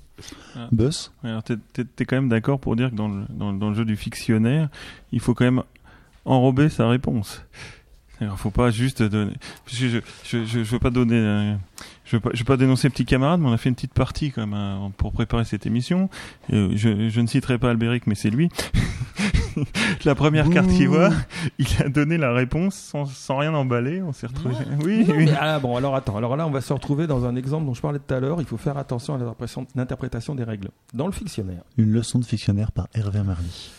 Buzz? 0.72 1.12
Ouais, 1.24 1.30
alors 1.30 1.44
t'es, 1.44 1.56
t'es- 1.74 1.86
t'es 1.86 2.06
quand 2.06 2.18
même 2.18 2.30
d'accord 2.30 2.60
pour 2.60 2.76
dire 2.76 2.90
que 2.90 2.96
dans 2.96 3.08
le, 3.08 3.24
dans, 3.30 3.54
dans 3.54 3.70
le 3.70 3.76
jeu 3.76 3.86
du 3.86 3.96
fictionnaire, 3.96 4.70
il 5.12 5.20
faut 5.20 5.34
quand 5.34 5.46
même 5.46 5.64
enrober 6.26 6.70
sa 6.70 6.90
réponse. 6.90 7.42
Il 8.22 8.30
faut 8.36 8.52
pas 8.52 8.70
juste 8.70 9.02
donner. 9.02 9.32
Je, 9.68 9.88
je, 9.88 10.00
je, 10.26 10.44
je 10.46 10.60
veux 10.60 10.80
pas 10.80 10.90
donner. 10.90 11.16
euh, 11.16 11.56
Je 12.12 12.18
je 12.34 12.40
veux 12.40 12.46
pas 12.46 12.58
dénoncer 12.58 12.90
petit 12.90 13.06
camarade, 13.06 13.40
mais 13.40 13.48
on 13.50 13.54
a 13.54 13.58
fait 13.58 13.70
une 13.70 13.76
petite 13.76 13.94
partie 13.94 14.32
quand 14.32 14.42
même 14.42 14.54
hein, 14.56 14.92
pour 14.98 15.12
préparer 15.12 15.46
cette 15.46 15.66
émission. 15.68 16.10
Euh, 16.52 16.72
je, 16.76 17.10
je 17.10 17.22
ne 17.22 17.28
citerai 17.28 17.58
pas 17.60 17.70
Albéric, 17.70 18.08
mais 18.08 18.16
c'est 18.16 18.30
lui. 18.32 18.50
la 20.06 20.16
première 20.16 20.50
carte 20.50 20.70
qu'il 20.70 20.88
voit, 20.90 21.12
il 21.60 21.68
a 21.84 21.90
donné 21.90 22.18
la 22.18 22.34
réponse 22.34 22.76
sans, 22.76 23.06
sans 23.06 23.38
rien 23.38 23.54
emballer. 23.54 24.02
On 24.02 24.14
s'est 24.14 24.28
retrouvé. 24.28 24.56
Oui, 24.84 25.06
Non, 25.08 25.16
oui. 25.18 25.26
mais, 25.26 25.34
ah 25.40 25.60
bon, 25.60 25.76
alors 25.78 25.96
attends. 25.96 26.18
Alors 26.18 26.36
là, 26.38 26.48
on 26.48 26.52
va 26.52 26.62
se 26.62 26.74
retrouver 26.74 27.08
dans 27.08 27.26
un 27.26 27.36
exemple 27.36 27.66
dont 27.66 27.74
je 27.74 27.82
parlais 27.82 28.00
tout 28.00 28.14
à 28.14 28.20
l'heure. 28.20 28.40
Il 28.42 28.48
faut 28.48 28.58
faire 28.58 28.78
attention 28.78 29.16
à 29.16 29.18
l'interprétation- 29.18 29.68
l'interprétation 29.76 30.36
des 30.36 30.44
règles. 30.44 30.70
Dans 30.94 31.06
le 31.06 31.12
fictionnaire, 31.14 31.62
Une 31.78 31.92
leçon 31.92 32.20
de 32.20 32.26
fictionnaire 32.26 32.72
par 32.72 32.88
Hervé 32.94 33.22
Marly. 33.24 33.72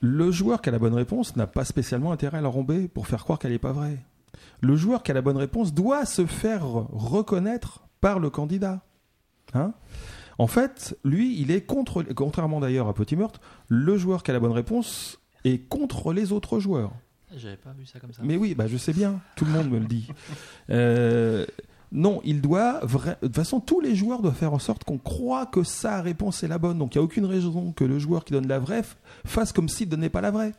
le 0.00 0.30
joueur 0.30 0.62
qui 0.62 0.68
a 0.68 0.72
la 0.72 0.78
bonne 0.78 0.94
réponse 0.94 1.36
n'a 1.36 1.46
pas 1.46 1.64
spécialement 1.64 2.12
intérêt 2.12 2.38
à 2.38 2.40
la 2.40 2.48
romper 2.48 2.88
pour 2.88 3.06
faire 3.06 3.22
croire 3.24 3.38
qu'elle 3.38 3.52
n'est 3.52 3.58
pas 3.58 3.72
vraie. 3.72 3.98
Le 4.62 4.74
joueur 4.76 5.02
qui 5.02 5.10
a 5.10 5.14
la 5.14 5.20
bonne 5.22 5.36
réponse 5.36 5.74
doit 5.74 6.06
se 6.06 6.24
faire 6.24 6.64
reconnaître 6.66 7.84
par 8.00 8.18
le 8.20 8.30
candidat. 8.30 8.80
Hein 9.54 9.74
en 10.38 10.46
fait, 10.46 10.96
lui, 11.04 11.38
il 11.40 11.50
est 11.50 11.60
contre, 11.62 12.02
contrairement 12.14 12.58
d'ailleurs 12.60 12.88
à 12.88 12.94
Petit 12.94 13.16
Meurtre, 13.16 13.40
le 13.68 13.96
joueur 13.98 14.22
qui 14.22 14.30
a 14.30 14.34
la 14.34 14.40
bonne 14.40 14.52
réponse 14.52 15.18
est 15.44 15.58
contre 15.68 16.12
les 16.12 16.32
autres 16.32 16.58
joueurs. 16.58 16.92
J'avais 17.36 17.56
pas 17.56 17.72
vu 17.72 17.84
ça 17.86 17.98
comme 18.00 18.12
ça. 18.12 18.22
Mais 18.24 18.36
oui, 18.36 18.54
bah 18.54 18.66
je 18.66 18.76
sais 18.76 18.92
bien, 18.92 19.20
tout 19.36 19.44
le 19.44 19.50
monde 19.52 19.68
me 19.70 19.78
le 19.78 19.86
dit. 19.86 20.08
Euh, 20.70 21.44
non, 21.90 22.20
il 22.24 22.40
doit. 22.40 22.80
vra- 22.84 23.16
De 23.20 23.26
toute 23.26 23.36
façon, 23.36 23.60
tous 23.60 23.80
les 23.80 23.94
joueurs 23.94 24.22
doivent 24.22 24.34
faire 24.36 24.52
en 24.54 24.58
sorte 24.58 24.84
qu'on 24.84 24.98
croit 24.98 25.46
que 25.46 25.62
sa 25.62 26.00
réponse 26.00 26.42
est 26.42 26.48
la 26.48 26.58
bonne. 26.58 26.78
Donc 26.78 26.94
il 26.94 26.98
n'y 26.98 27.02
a 27.02 27.04
aucune 27.04 27.24
raison 27.26 27.72
que 27.72 27.84
le 27.84 27.98
joueur 27.98 28.24
qui 28.24 28.32
donne 28.32 28.48
la 28.48 28.58
vraie 28.58 28.82
fasse 29.24 29.52
comme 29.52 29.68
s'il 29.68 29.86
ne 29.88 29.92
donnait 29.92 30.08
pas 30.10 30.20
la 30.20 30.30
vraie. 30.30 30.52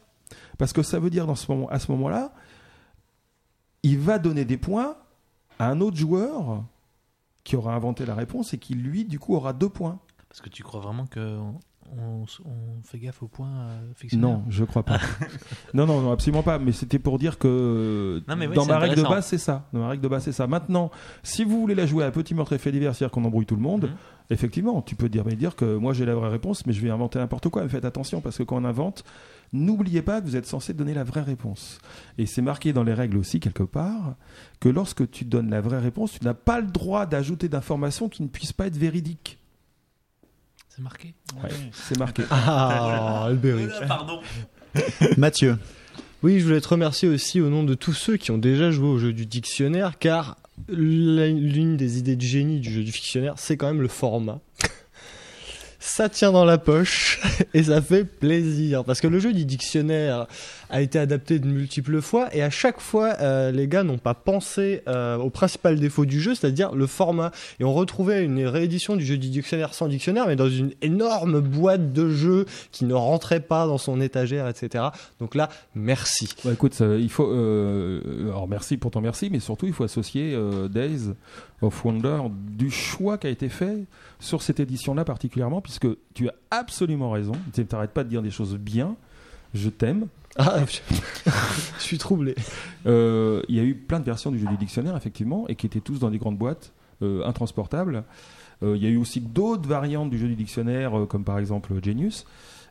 Parce 0.58 0.74
que 0.74 0.84
ça 0.84 1.00
veut 1.00 1.10
dire 1.10 1.26
dans 1.28 1.36
ce 1.36 1.52
moment, 1.52 1.68
à 1.70 1.80
ce 1.80 1.92
moment-là, 1.92 2.34
il 3.84 4.00
va 4.00 4.20
donner 4.20 4.46
des 4.46 4.58
points 4.58 4.96
à 5.60 5.68
un 5.70 5.82
autre 5.82 5.98
joueur 5.98 6.64
qui 7.44 7.56
aura 7.56 7.76
inventé 7.76 8.06
la 8.06 8.16
réponse 8.16 8.54
et 8.54 8.58
qui, 8.58 8.74
lui, 8.74 9.06
du 9.06 9.20
coup, 9.20 9.36
aura 9.36 9.54
deux 9.54 9.70
points. 9.70 10.00
Parce 10.30 10.42
que 10.42 10.50
tu 10.50 10.64
crois 10.64 10.80
vraiment 10.80 11.06
que 11.06 11.38
on, 11.96 12.24
on 12.46 12.82
fait 12.82 12.98
gaffe 12.98 13.22
aux 13.22 13.28
points 13.28 13.68
euh, 13.68 13.92
fictionnaires 13.94 14.30
Non, 14.30 14.44
je 14.50 14.64
crois 14.64 14.84
pas. 14.84 15.00
non, 15.74 15.86
non, 15.86 16.02
non, 16.02 16.12
absolument 16.12 16.42
pas. 16.42 16.58
Mais 16.58 16.72
c'était 16.72 16.98
pour 16.98 17.20
dire 17.20 17.38
que 17.38 18.24
Non, 18.28 18.36
mais 18.36 18.48
oui, 18.48 18.56
dans 18.56 18.66
ma 18.66 18.80
règle 18.80 18.96
de 18.96 19.02
base, 19.04 19.28
c'est 19.28 19.38
ça. 19.38 19.68
Dans 19.74 19.82
ma 19.82 19.90
règle 19.90 20.02
de 20.02 20.08
base, 20.08 20.24
c'est 20.24 20.32
ça. 20.32 20.48
Maintenant, 20.48 20.90
si 21.22 21.44
vous 21.44 21.60
voulez 21.60 21.76
la 21.76 21.86
jouer 21.86 22.06
à 22.06 22.12
petit 22.12 22.34
meurtre 22.34 22.54
et 22.54 22.58
fait 22.58 22.72
divers, 22.72 22.96
c'est-à-dire 22.96 23.12
qu'on 23.12 23.26
embrouille 23.26 23.46
tout 23.46 23.56
le 23.58 23.62
monde, 23.62 23.86
Mhm. 23.86 23.96
effectivement, 24.32 24.82
tu 24.82 24.96
peux 24.96 25.10
dire, 25.10 25.24
mais 25.26 25.36
dire 25.36 25.56
que 25.56 25.76
moi 25.76 25.94
j'ai 25.94 26.06
la 26.06 26.16
vraie 26.16 26.30
réponse, 26.30 26.66
mais 26.66 26.74
je 26.74 26.82
vais 26.82 26.90
inventer 26.90 27.20
n'importe 27.20 27.50
quoi. 27.50 27.62
Mais 27.64 27.70
faites 27.70 27.86
attention 27.86 28.22
parce 28.22 28.38
que 28.38 28.44
quand 28.44 28.56
on 28.56 28.66
invente, 28.66 29.04
n'oubliez 29.54 30.02
pas 30.02 30.20
que 30.20 30.26
vous 30.26 30.36
êtes 30.36 30.48
censé 30.48 30.74
donner 30.74 30.94
la 30.94 31.04
vraie 31.04 31.22
réponse. 31.22 31.78
Et 32.18 32.26
c'est 32.26 32.42
marqué 32.42 32.74
dans 32.74 32.84
les 32.84 32.94
règles 32.94 33.18
aussi 33.18 33.40
quelque 33.40 33.64
part 33.64 34.16
que 34.60 34.68
lorsque 34.68 35.10
tu 35.10 35.24
donnes 35.26 35.50
la 35.50 35.62
vraie 35.62 35.80
réponse, 35.80 36.14
tu 36.20 36.26
n'as 36.26 36.34
pas 36.34 36.60
le 36.60 36.68
droit 36.68 37.06
d'ajouter 37.06 37.48
d'informations 37.48 38.10
qui 38.10 38.24
ne 38.24 38.28
puissent 38.28 38.54
pas 38.54 38.68
être 38.68 38.78
véridiques. 38.78 39.38
C'est 40.70 40.82
marqué. 40.82 41.14
Ouais, 41.44 41.50
c'est 41.72 42.00
marqué. 42.00 42.24
Ah, 42.32 43.26
Albéric. 43.26 43.70
Pardon. 43.88 44.22
Mathieu, 45.18 45.58
Oui, 46.24 46.40
je 46.40 46.46
voulais 46.46 46.62
te 46.62 46.68
remercier 46.68 47.08
aussi 47.08 47.40
au 47.42 47.50
nom 47.50 47.64
de 47.64 47.76
tous 47.76 47.94
ceux 47.94 48.18
qui 48.18 48.32
ont 48.32 48.40
déjà 48.40 48.72
joué 48.72 48.88
au 48.88 48.98
jeu 48.98 49.14
du 49.14 49.28
dictionnaire, 49.28 50.00
car 50.00 50.38
l'une 50.68 51.78
des 51.78 52.00
idées 52.00 52.16
de 52.16 52.22
génie 52.22 52.60
du 52.60 52.72
jeu 52.72 52.84
du 52.84 52.92
fictionnaire, 52.92 53.36
c'est 53.38 53.56
quand 53.56 53.68
même 53.68 53.82
le 53.82 53.88
format. 53.88 54.40
Ça 55.86 56.08
tient 56.08 56.32
dans 56.32 56.46
la 56.46 56.58
poche 56.58 57.20
et 57.54 57.64
ça 57.64 57.82
fait 57.82 58.06
plaisir. 58.06 58.86
Parce 58.86 59.02
que 59.02 59.08
le 59.08 59.20
jeu 59.20 59.34
du 59.34 59.44
dictionnaire 59.44 60.28
a 60.74 60.82
été 60.82 60.98
adapté 60.98 61.38
de 61.40 61.48
multiples 61.48 62.02
fois 62.02 62.34
et 62.36 62.42
à 62.42 62.50
chaque 62.50 62.80
fois 62.82 63.14
euh, 63.22 63.52
les 63.52 63.68
gars 63.68 63.84
n'ont 63.84 64.00
pas 64.00 64.16
pensé 64.16 64.82
euh, 64.88 65.18
au 65.18 65.30
principal 65.30 65.80
défaut 65.80 66.06
du 66.06 66.20
jeu, 66.20 66.34
c'est-à-dire 66.36 66.74
le 66.74 66.88
format. 66.88 67.32
Et 67.60 67.64
on 67.64 67.74
retrouvait 67.74 68.24
une 68.26 68.44
réédition 68.46 68.96
du 68.96 69.06
jeu 69.06 69.18
du 69.18 69.30
dictionnaire 69.30 69.74
sans 69.76 69.88
dictionnaire, 69.88 70.26
mais 70.28 70.36
dans 70.36 70.50
une 70.50 70.72
énorme 70.82 71.40
boîte 71.42 71.94
de 71.94 72.10
jeux 72.10 72.46
qui 72.72 72.86
ne 72.86 72.94
rentrait 72.96 73.40
pas 73.40 73.68
dans 73.68 73.78
son 73.78 74.02
étagère, 74.02 74.48
etc. 74.48 74.86
Donc 75.20 75.36
là, 75.36 75.50
merci. 75.76 76.30
Bah, 76.44 76.52
écoute, 76.54 76.74
ça- 76.74 76.96
il 76.96 77.10
faut. 77.10 77.30
euh, 77.32 78.02
alors 78.30 78.48
merci 78.48 78.78
pour 78.78 78.90
ton 78.92 79.00
merci, 79.02 79.30
mais 79.32 79.40
surtout 79.40 79.68
il 79.68 79.74
faut 79.74 79.84
associer 79.84 80.34
euh, 80.34 80.68
Days 80.68 81.12
of 81.62 81.86
Wonder 81.86 82.18
du 82.32 82.72
choix 82.72 83.18
qui 83.20 83.28
a 83.28 83.30
été 83.30 83.48
fait 83.48 83.86
sur 84.20 84.42
cette 84.42 84.60
édition-là 84.60 85.06
particulièrement, 85.06 85.62
puisque 85.62 85.88
tu 86.16 86.30
as 86.30 86.34
absolument 86.52 87.12
raison. 87.12 87.34
Tu 87.54 87.64
n'arrêtes 87.72 87.92
pas 87.92 88.04
de 88.04 88.10
dire 88.10 88.22
des 88.24 88.32
choses 88.32 88.56
bien. 88.58 88.96
Je 89.54 89.70
t'aime. 89.70 90.08
Ah, 90.38 90.64
je 90.66 91.32
suis 91.80 91.98
troublé. 91.98 92.36
Euh, 92.86 93.42
Il 93.50 93.56
y 93.56 93.60
a 93.60 93.64
eu 93.64 93.76
plein 93.76 94.00
de 94.00 94.06
versions 94.06 94.32
du 94.32 94.40
jeu 94.40 94.48
du 94.48 94.58
dictionnaire, 94.58 94.96
effectivement, 94.98 95.48
et 95.48 95.56
qui 95.56 95.66
étaient 95.66 95.80
tous 95.82 96.00
dans 96.00 96.10
des 96.10 96.18
grandes 96.18 96.38
boîtes 96.38 96.74
euh, 97.02 97.24
intransportables. 97.26 98.04
Euh, 98.64 98.76
Il 98.76 98.84
y 98.84 98.88
a 98.88 98.90
eu 98.90 98.98
aussi 98.98 99.22
d'autres 99.22 99.68
variantes 99.68 100.10
du 100.10 100.18
jeu 100.18 100.28
du 100.28 100.36
dictionnaire, 100.36 100.98
euh, 100.98 101.06
comme 101.06 101.24
par 101.24 101.38
exemple 101.38 101.74
Genius, 101.84 102.26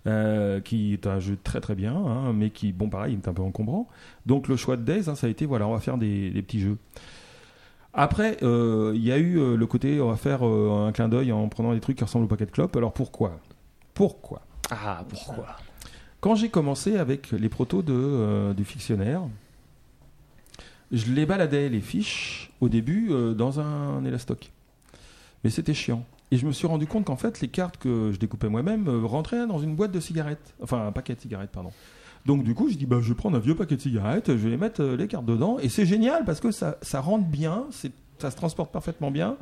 euh, 0.09 0.60
qui 0.60 0.93
est 0.94 1.06
un 1.06 1.20
jeu 1.20 1.39
très 1.43 1.60
très 1.60 1.76
bien, 1.76 1.94
hein, 1.94 2.32
mais 2.32 2.51
qui, 2.51 2.72
bon, 2.72 2.89
pareil, 2.89 3.14
est 3.14 3.28
un 3.28 3.32
peu 3.32 3.43
encombrant. 3.43 3.89
Donc 4.26 4.48
le 4.48 4.56
choix 4.56 4.76
de 4.76 4.82
Days, 4.82 5.09
hein, 5.09 5.14
ça 5.14 5.28
a 5.28 5.30
été, 5.30 5.47
voilà, 5.47 5.68
on 5.68 5.72
va 5.72 5.80
faire 5.80 5.98
des, 5.98 6.30
des 6.30 6.43
petits 6.43 6.60
jeux. 6.60 6.78
Après, 7.94 8.39
euh, 8.43 8.93
il 8.94 9.05
y 9.05 9.12
a 9.12 9.18
eu 9.18 9.39
euh, 9.39 9.55
le 9.56 9.66
côté, 9.66 10.01
on 10.01 10.09
va 10.09 10.16
faire 10.16 10.47
euh, 10.47 10.86
un 10.89 10.93
clin 10.93 11.09
d'œil 11.09 11.30
en 11.30 11.47
prenant 11.48 11.74
des 11.74 11.80
trucs 11.80 11.98
qui 11.98 12.05
ressemblent 12.05 12.24
au 12.24 12.28
paquet 12.28 12.47
de 12.47 12.51
clopes. 12.51 12.74
Alors 12.76 12.93
pourquoi? 12.93 13.39
Pourquoi? 13.94 14.40
Ah, 14.70 15.05
pourquoi? 15.09 15.47
Quand 16.23 16.36
j'ai 16.36 16.49
commencé 16.49 16.97
avec 16.97 17.32
les 17.32 17.49
protos 17.49 17.82
de, 17.82 17.93
euh, 17.93 18.55
du 18.55 18.65
fictionnaire, 18.65 19.23
je 20.93 21.11
les 21.12 21.27
baladais, 21.27 21.69
les 21.69 21.81
fiches, 21.81 22.53
au 22.61 22.69
début, 22.69 23.09
euh, 23.11 23.35
dans 23.35 23.59
un 23.59 24.05
élastoc. 24.05 24.53
Mais 25.43 25.51
c'était 25.51 25.74
chiant. 25.74 26.07
Et 26.31 26.36
je 26.36 26.47
me 26.47 26.53
suis 26.53 26.69
rendu 26.69 26.86
compte 26.86 27.07
qu'en 27.07 27.16
fait, 27.16 27.40
les 27.40 27.49
cartes 27.49 27.77
que 27.77 28.12
je 28.12 28.19
découpais 28.19 28.49
moi-même 28.49 28.86
euh, 28.86 29.05
rentraient 29.05 29.49
dans 29.49 29.59
une 29.59 29.74
boîte 29.74 29.90
de 29.90 29.99
cigarettes. 29.99 30.55
Enfin, 30.62 30.86
un 30.86 30.93
paquet 30.93 31.16
de 31.16 31.20
cigarettes, 31.20 31.51
pardon. 31.51 31.73
Donc 32.24 32.44
du 32.44 32.55
coup, 32.55 32.69
je 32.69 32.77
dis, 32.77 32.86
bah, 32.86 32.99
je 33.03 33.09
vais 33.09 33.16
prendre 33.16 33.36
un 33.36 33.40
vieux 33.40 33.57
paquet 33.57 33.74
de 33.74 33.81
cigarettes, 33.81 34.28
je 34.28 34.35
vais 34.35 34.51
les 34.51 34.57
mettre 34.57 34.85
les 34.85 35.09
cartes 35.09 35.27
dedans. 35.27 35.59
Et 35.59 35.69
c'est 35.69 35.86
génial 35.86 36.24
parce 36.24 36.39
que 36.39 36.53
ça, 36.53 36.78
ça 36.82 37.01
rentre 37.01 37.27
bien, 37.27 37.66
ça 38.19 38.31
se 38.31 38.36
transporte 38.36 38.70
parfaitement 38.70 39.11
bien. 39.11 39.39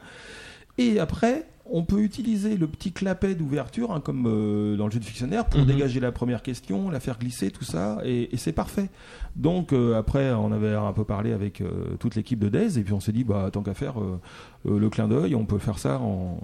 Et 0.78 0.98
après, 0.98 1.46
on 1.72 1.84
peut 1.84 2.00
utiliser 2.02 2.56
le 2.56 2.66
petit 2.66 2.90
clapet 2.92 3.34
d'ouverture, 3.34 3.92
hein, 3.92 4.00
comme 4.00 4.26
euh, 4.26 4.76
dans 4.76 4.86
le 4.86 4.90
jeu 4.92 4.98
de 4.98 5.04
fictionnaire, 5.04 5.44
pour 5.46 5.60
Mhm. 5.60 5.66
dégager 5.66 6.00
la 6.00 6.10
première 6.12 6.42
question, 6.42 6.90
la 6.90 6.98
faire 7.00 7.18
glisser, 7.18 7.50
tout 7.50 7.64
ça, 7.64 7.98
et, 8.04 8.34
et 8.34 8.36
c'est 8.36 8.52
parfait. 8.52 8.88
Donc 9.36 9.72
euh, 9.72 9.96
après, 9.96 10.32
on 10.32 10.50
avait 10.52 10.74
un 10.74 10.92
peu 10.92 11.04
parlé 11.04 11.32
avec 11.32 11.60
euh, 11.60 11.96
toute 12.00 12.14
l'équipe 12.16 12.38
de 12.40 12.48
Days, 12.48 12.78
et 12.78 12.82
puis 12.82 12.92
on 12.92 13.00
s'est 13.00 13.12
dit, 13.12 13.24
bah, 13.24 13.48
tant 13.52 13.62
qu'à 13.62 13.74
faire 13.74 14.00
euh, 14.00 14.18
le 14.64 14.90
clin 14.90 15.06
d'œil, 15.08 15.34
on 15.36 15.44
peut 15.44 15.58
faire 15.58 15.78
ça 15.78 15.98
en, 16.00 16.40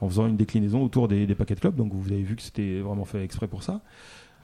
en 0.00 0.08
faisant 0.08 0.26
une 0.26 0.36
déclinaison 0.36 0.82
autour 0.84 1.06
des, 1.08 1.26
des 1.26 1.34
paquets 1.34 1.54
de 1.54 1.60
clubs. 1.60 1.76
Donc 1.76 1.92
vous 1.94 2.10
avez 2.12 2.22
vu 2.22 2.34
que 2.36 2.42
c'était 2.42 2.80
vraiment 2.80 3.04
fait 3.04 3.22
exprès 3.22 3.46
pour 3.46 3.62
ça. 3.62 3.80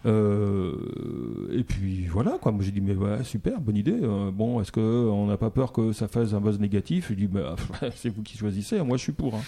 Euh, 0.07 1.49
et 1.53 1.63
puis 1.63 2.07
voilà 2.07 2.39
quoi. 2.41 2.53
Moi 2.53 2.63
j'ai 2.65 2.71
dit 2.71 2.81
mais 2.81 2.95
ouais 2.95 3.23
super 3.25 3.61
bonne 3.61 3.77
idée. 3.77 3.99
Euh, 4.03 4.31
bon 4.31 4.61
est-ce 4.61 4.73
que 4.73 4.81
on 4.81 5.27
n'a 5.27 5.37
pas 5.37 5.51
peur 5.51 5.73
que 5.73 5.93
ça 5.93 6.09
fasse 6.09 6.33
un 6.33 6.41
buzz 6.41 6.59
négatif? 6.59 7.09
Je 7.11 7.15
dis 7.15 7.27
bah, 7.27 7.57
c'est 7.97 8.09
vous 8.09 8.23
qui 8.23 8.39
choisissez. 8.39 8.81
Moi 8.83 8.97
je 8.97 9.03
suis 9.03 9.13
pour. 9.13 9.35
hein. 9.35 9.41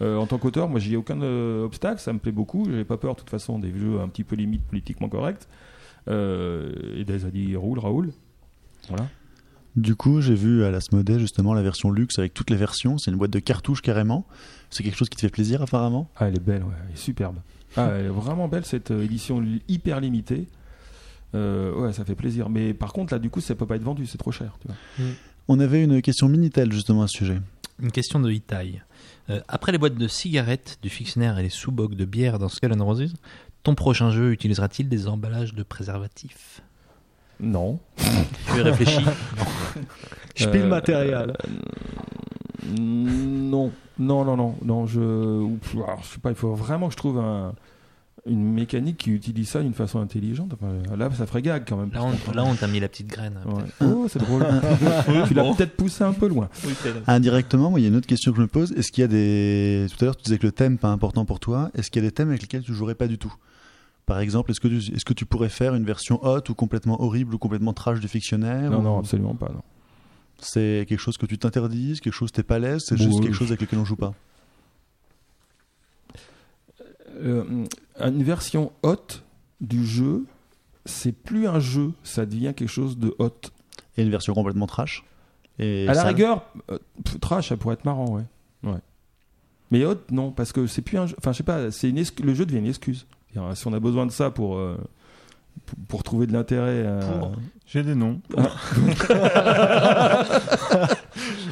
Euh, 0.00 0.16
en 0.16 0.26
tant 0.26 0.38
qu'auteur, 0.38 0.68
moi 0.68 0.80
j'y 0.80 0.94
ai 0.94 0.96
aucun 0.96 1.20
euh, 1.20 1.64
obstacle. 1.66 2.00
Ça 2.00 2.12
me 2.12 2.18
plaît 2.18 2.32
beaucoup. 2.32 2.64
J'ai 2.70 2.84
pas 2.84 2.96
peur 2.96 3.14
de 3.14 3.20
toute 3.20 3.30
façon 3.30 3.58
des 3.58 3.70
jeux 3.72 4.00
un 4.00 4.08
petit 4.08 4.24
peu 4.24 4.36
limite 4.36 4.62
politiquement 4.62 5.08
corrects. 5.08 5.46
Et 6.08 7.04
Dez 7.04 7.24
a 7.26 7.30
dit 7.30 7.54
roule 7.54 7.78
Raoul. 7.78 8.12
Voilà. 8.88 9.06
du 9.76 9.94
coup, 9.94 10.22
j'ai 10.22 10.34
vu 10.34 10.64
à 10.64 10.70
l'Asmodée 10.70 11.18
justement 11.18 11.52
la 11.52 11.60
version 11.60 11.90
luxe 11.90 12.18
avec 12.18 12.32
toutes 12.32 12.48
les 12.48 12.56
versions. 12.56 12.96
C'est 12.96 13.10
une 13.10 13.18
boîte 13.18 13.30
de 13.30 13.40
cartouches 13.40 13.82
carrément. 13.82 14.24
C'est 14.70 14.82
quelque 14.82 14.96
chose 14.96 15.10
qui 15.10 15.16
te 15.16 15.20
fait 15.20 15.28
plaisir 15.28 15.60
apparemment? 15.60 16.08
Ah 16.16 16.28
elle 16.28 16.36
est 16.36 16.40
belle 16.42 16.62
ouais. 16.62 16.72
Elle 16.86 16.94
est 16.94 16.98
superbe. 16.98 17.36
Ah 17.76 17.90
elle 17.92 18.06
est 18.06 18.08
vraiment 18.08 18.48
belle 18.48 18.64
cette 18.64 18.90
euh, 18.90 19.04
édition 19.04 19.44
hyper 19.68 20.00
limitée. 20.00 20.46
Euh, 21.34 21.74
ouais 21.74 21.92
ça 21.92 22.04
fait 22.04 22.14
plaisir. 22.14 22.48
Mais 22.48 22.74
par 22.74 22.92
contre 22.92 23.12
là 23.12 23.18
du 23.18 23.30
coup 23.30 23.40
ça 23.40 23.54
peut 23.54 23.66
pas 23.66 23.76
être 23.76 23.82
vendu. 23.82 24.06
C'est 24.06 24.18
trop 24.18 24.32
cher. 24.32 24.56
Tu 24.60 24.68
vois. 24.68 25.06
On 25.48 25.60
avait 25.60 25.82
une 25.82 26.02
question 26.02 26.28
Minitel 26.28 26.72
justement 26.72 27.02
à 27.02 27.08
ce 27.08 27.18
sujet. 27.18 27.40
Une 27.80 27.92
question 27.92 28.20
de 28.20 28.30
Itaï. 28.30 28.82
Euh, 29.30 29.40
après 29.48 29.72
les 29.72 29.78
boîtes 29.78 29.94
de 29.94 30.08
cigarettes, 30.08 30.78
du 30.82 30.88
fictionnaire 30.88 31.38
et 31.38 31.42
les 31.42 31.48
sous-bocs 31.50 31.94
de 31.94 32.04
bière 32.04 32.38
dans 32.38 32.48
Skull 32.48 32.72
and 32.72 32.84
Roses, 32.84 33.14
ton 33.62 33.74
prochain 33.74 34.10
jeu 34.10 34.32
utilisera-t-il 34.32 34.88
des 34.88 35.06
emballages 35.06 35.54
de 35.54 35.62
préservatifs? 35.62 36.62
Non. 37.40 37.78
Tu 37.96 38.60
as 38.60 38.64
réfléchi 38.64 39.04
Spielmaterial. 40.34 41.36
Euh, 41.44 42.74
non, 42.78 43.72
non, 43.98 44.24
non, 44.24 44.36
non, 44.36 44.54
non. 44.64 44.86
Je, 44.86 45.00
alors, 45.76 46.00
je 46.02 46.08
sais 46.14 46.18
pas. 46.20 46.30
Il 46.30 46.36
faut 46.36 46.54
vraiment 46.54 46.86
que 46.88 46.92
je 46.92 46.98
trouve 46.98 47.18
un- 47.18 47.52
une 48.26 48.52
mécanique 48.52 48.98
qui 48.98 49.10
utilise 49.10 49.48
ça 49.48 49.62
d'une 49.62 49.72
façon 49.72 50.00
intelligente. 50.00 50.52
Enfin, 50.54 50.96
là, 50.96 51.08
ça 51.16 51.24
ferait 51.26 51.40
gag 51.40 51.64
quand 51.66 51.76
même. 51.78 51.90
Là, 51.94 52.02
on, 52.04 52.32
là, 52.32 52.44
on 52.44 52.54
t'a 52.54 52.66
mis 52.66 52.78
la 52.80 52.88
petite 52.88 53.06
graine. 53.06 53.38
Ouais. 53.46 53.62
Oh, 53.86 54.06
c'est 54.08 54.18
drôle. 54.18 54.44
tu 55.28 55.32
l'as 55.34 55.42
Bon. 55.44 55.54
peut-être 55.54 55.76
poussé 55.76 56.04
un 56.04 56.12
peu 56.12 56.28
loin. 56.28 56.48
Indirectement, 57.06 57.70
moi, 57.70 57.80
il 57.80 57.84
y 57.84 57.86
a 57.86 57.88
une 57.88 57.96
autre 57.96 58.06
question 58.06 58.32
que 58.32 58.36
je 58.36 58.42
me 58.42 58.46
pose. 58.48 58.72
Est-ce 58.72 58.92
qu'il 58.92 59.02
y 59.02 59.04
a 59.04 59.08
des. 59.08 59.86
Tout 59.88 59.96
à 60.00 60.04
l'heure, 60.06 60.16
tu 60.16 60.24
disais 60.24 60.38
que 60.38 60.46
le 60.46 60.52
thème 60.52 60.76
pas 60.78 60.88
important 60.90 61.24
pour 61.24 61.40
toi. 61.40 61.70
Est-ce 61.74 61.90
qu'il 61.90 62.02
y 62.02 62.06
a 62.06 62.08
des 62.08 62.14
thèmes 62.14 62.28
avec 62.28 62.42
lesquels 62.42 62.62
tu 62.62 62.74
jouerais 62.74 62.94
pas 62.96 63.06
du 63.06 63.18
tout? 63.18 63.32
Par 64.04 64.20
exemple, 64.20 64.50
est-ce 64.50 64.60
que, 64.60 64.68
tu... 64.68 64.76
est-ce 64.94 65.04
que 65.04 65.12
tu 65.14 65.24
pourrais 65.26 65.48
faire 65.50 65.74
une 65.74 65.84
version 65.84 66.18
hot 66.24 66.40
ou 66.48 66.54
complètement 66.54 67.02
horrible 67.02 67.34
ou 67.34 67.38
complètement 67.38 67.72
trash 67.72 68.00
du 68.00 68.08
fictionnaire 68.08 68.70
Non, 68.70 68.78
ou- 68.80 68.82
non, 68.82 68.98
absolument 68.98 69.34
pas. 69.34 69.50
Non. 69.54 69.62
C'est 70.40 70.86
quelque 70.88 71.00
chose 71.00 71.18
que 71.18 71.26
tu 71.26 71.38
t'interdises, 71.38 72.00
quelque 72.00 72.12
chose 72.12 72.32
t'es 72.32 72.42
pas 72.42 72.56
à 72.56 72.58
l'aise, 72.58 72.84
c'est 72.86 72.96
Bon, 72.96 73.04
juste 73.04 73.18
euh, 73.18 73.22
quelque 73.22 73.34
chose 73.34 73.48
avec 73.48 73.60
lequel 73.60 73.78
on 73.78 73.84
joue 73.84 73.96
pas. 73.96 74.14
Euh, 77.20 77.64
une 78.00 78.22
version 78.22 78.72
haute 78.82 79.24
du 79.60 79.84
jeu, 79.84 80.24
c'est 80.84 81.12
plus 81.12 81.48
un 81.48 81.58
jeu, 81.58 81.92
ça 82.04 82.24
devient 82.24 82.54
quelque 82.54 82.68
chose 82.68 82.98
de 82.98 83.14
hot. 83.18 83.34
Et 83.96 84.02
une 84.02 84.10
version 84.10 84.32
complètement 84.34 84.68
trash 84.68 85.04
et 85.58 85.88
À 85.88 85.94
la 85.94 86.04
rigueur, 86.04 86.44
euh, 86.70 86.78
trash, 87.20 87.48
ça 87.48 87.56
pourrait 87.56 87.74
être 87.74 87.84
marrant, 87.84 88.08
ouais. 88.10 88.22
ouais. 88.62 88.78
Mais 89.72 89.84
hot, 89.84 89.98
non, 90.10 90.30
parce 90.30 90.52
que 90.52 90.68
c'est 90.68 90.82
plus 90.82 90.98
un 90.98 91.06
jeu. 91.06 91.16
Enfin, 91.18 91.32
je 91.32 91.38
sais 91.38 91.42
pas, 91.42 91.72
c'est 91.72 91.90
une 91.90 92.02
le 92.22 92.34
jeu 92.34 92.46
devient 92.46 92.58
une 92.58 92.66
excuse. 92.66 93.06
Si 93.54 93.66
on 93.66 93.72
a 93.72 93.80
besoin 93.80 94.06
de 94.06 94.12
ça 94.12 94.30
pour, 94.30 94.56
euh, 94.56 94.76
pour, 95.88 96.02
trouver 96.02 96.26
de 96.26 96.32
l'intérêt. 96.32 96.82
euh, 96.86 97.18
Pour. 97.18 97.32
J'ai 97.66 97.82
des 97.82 97.94
noms. 97.94 98.20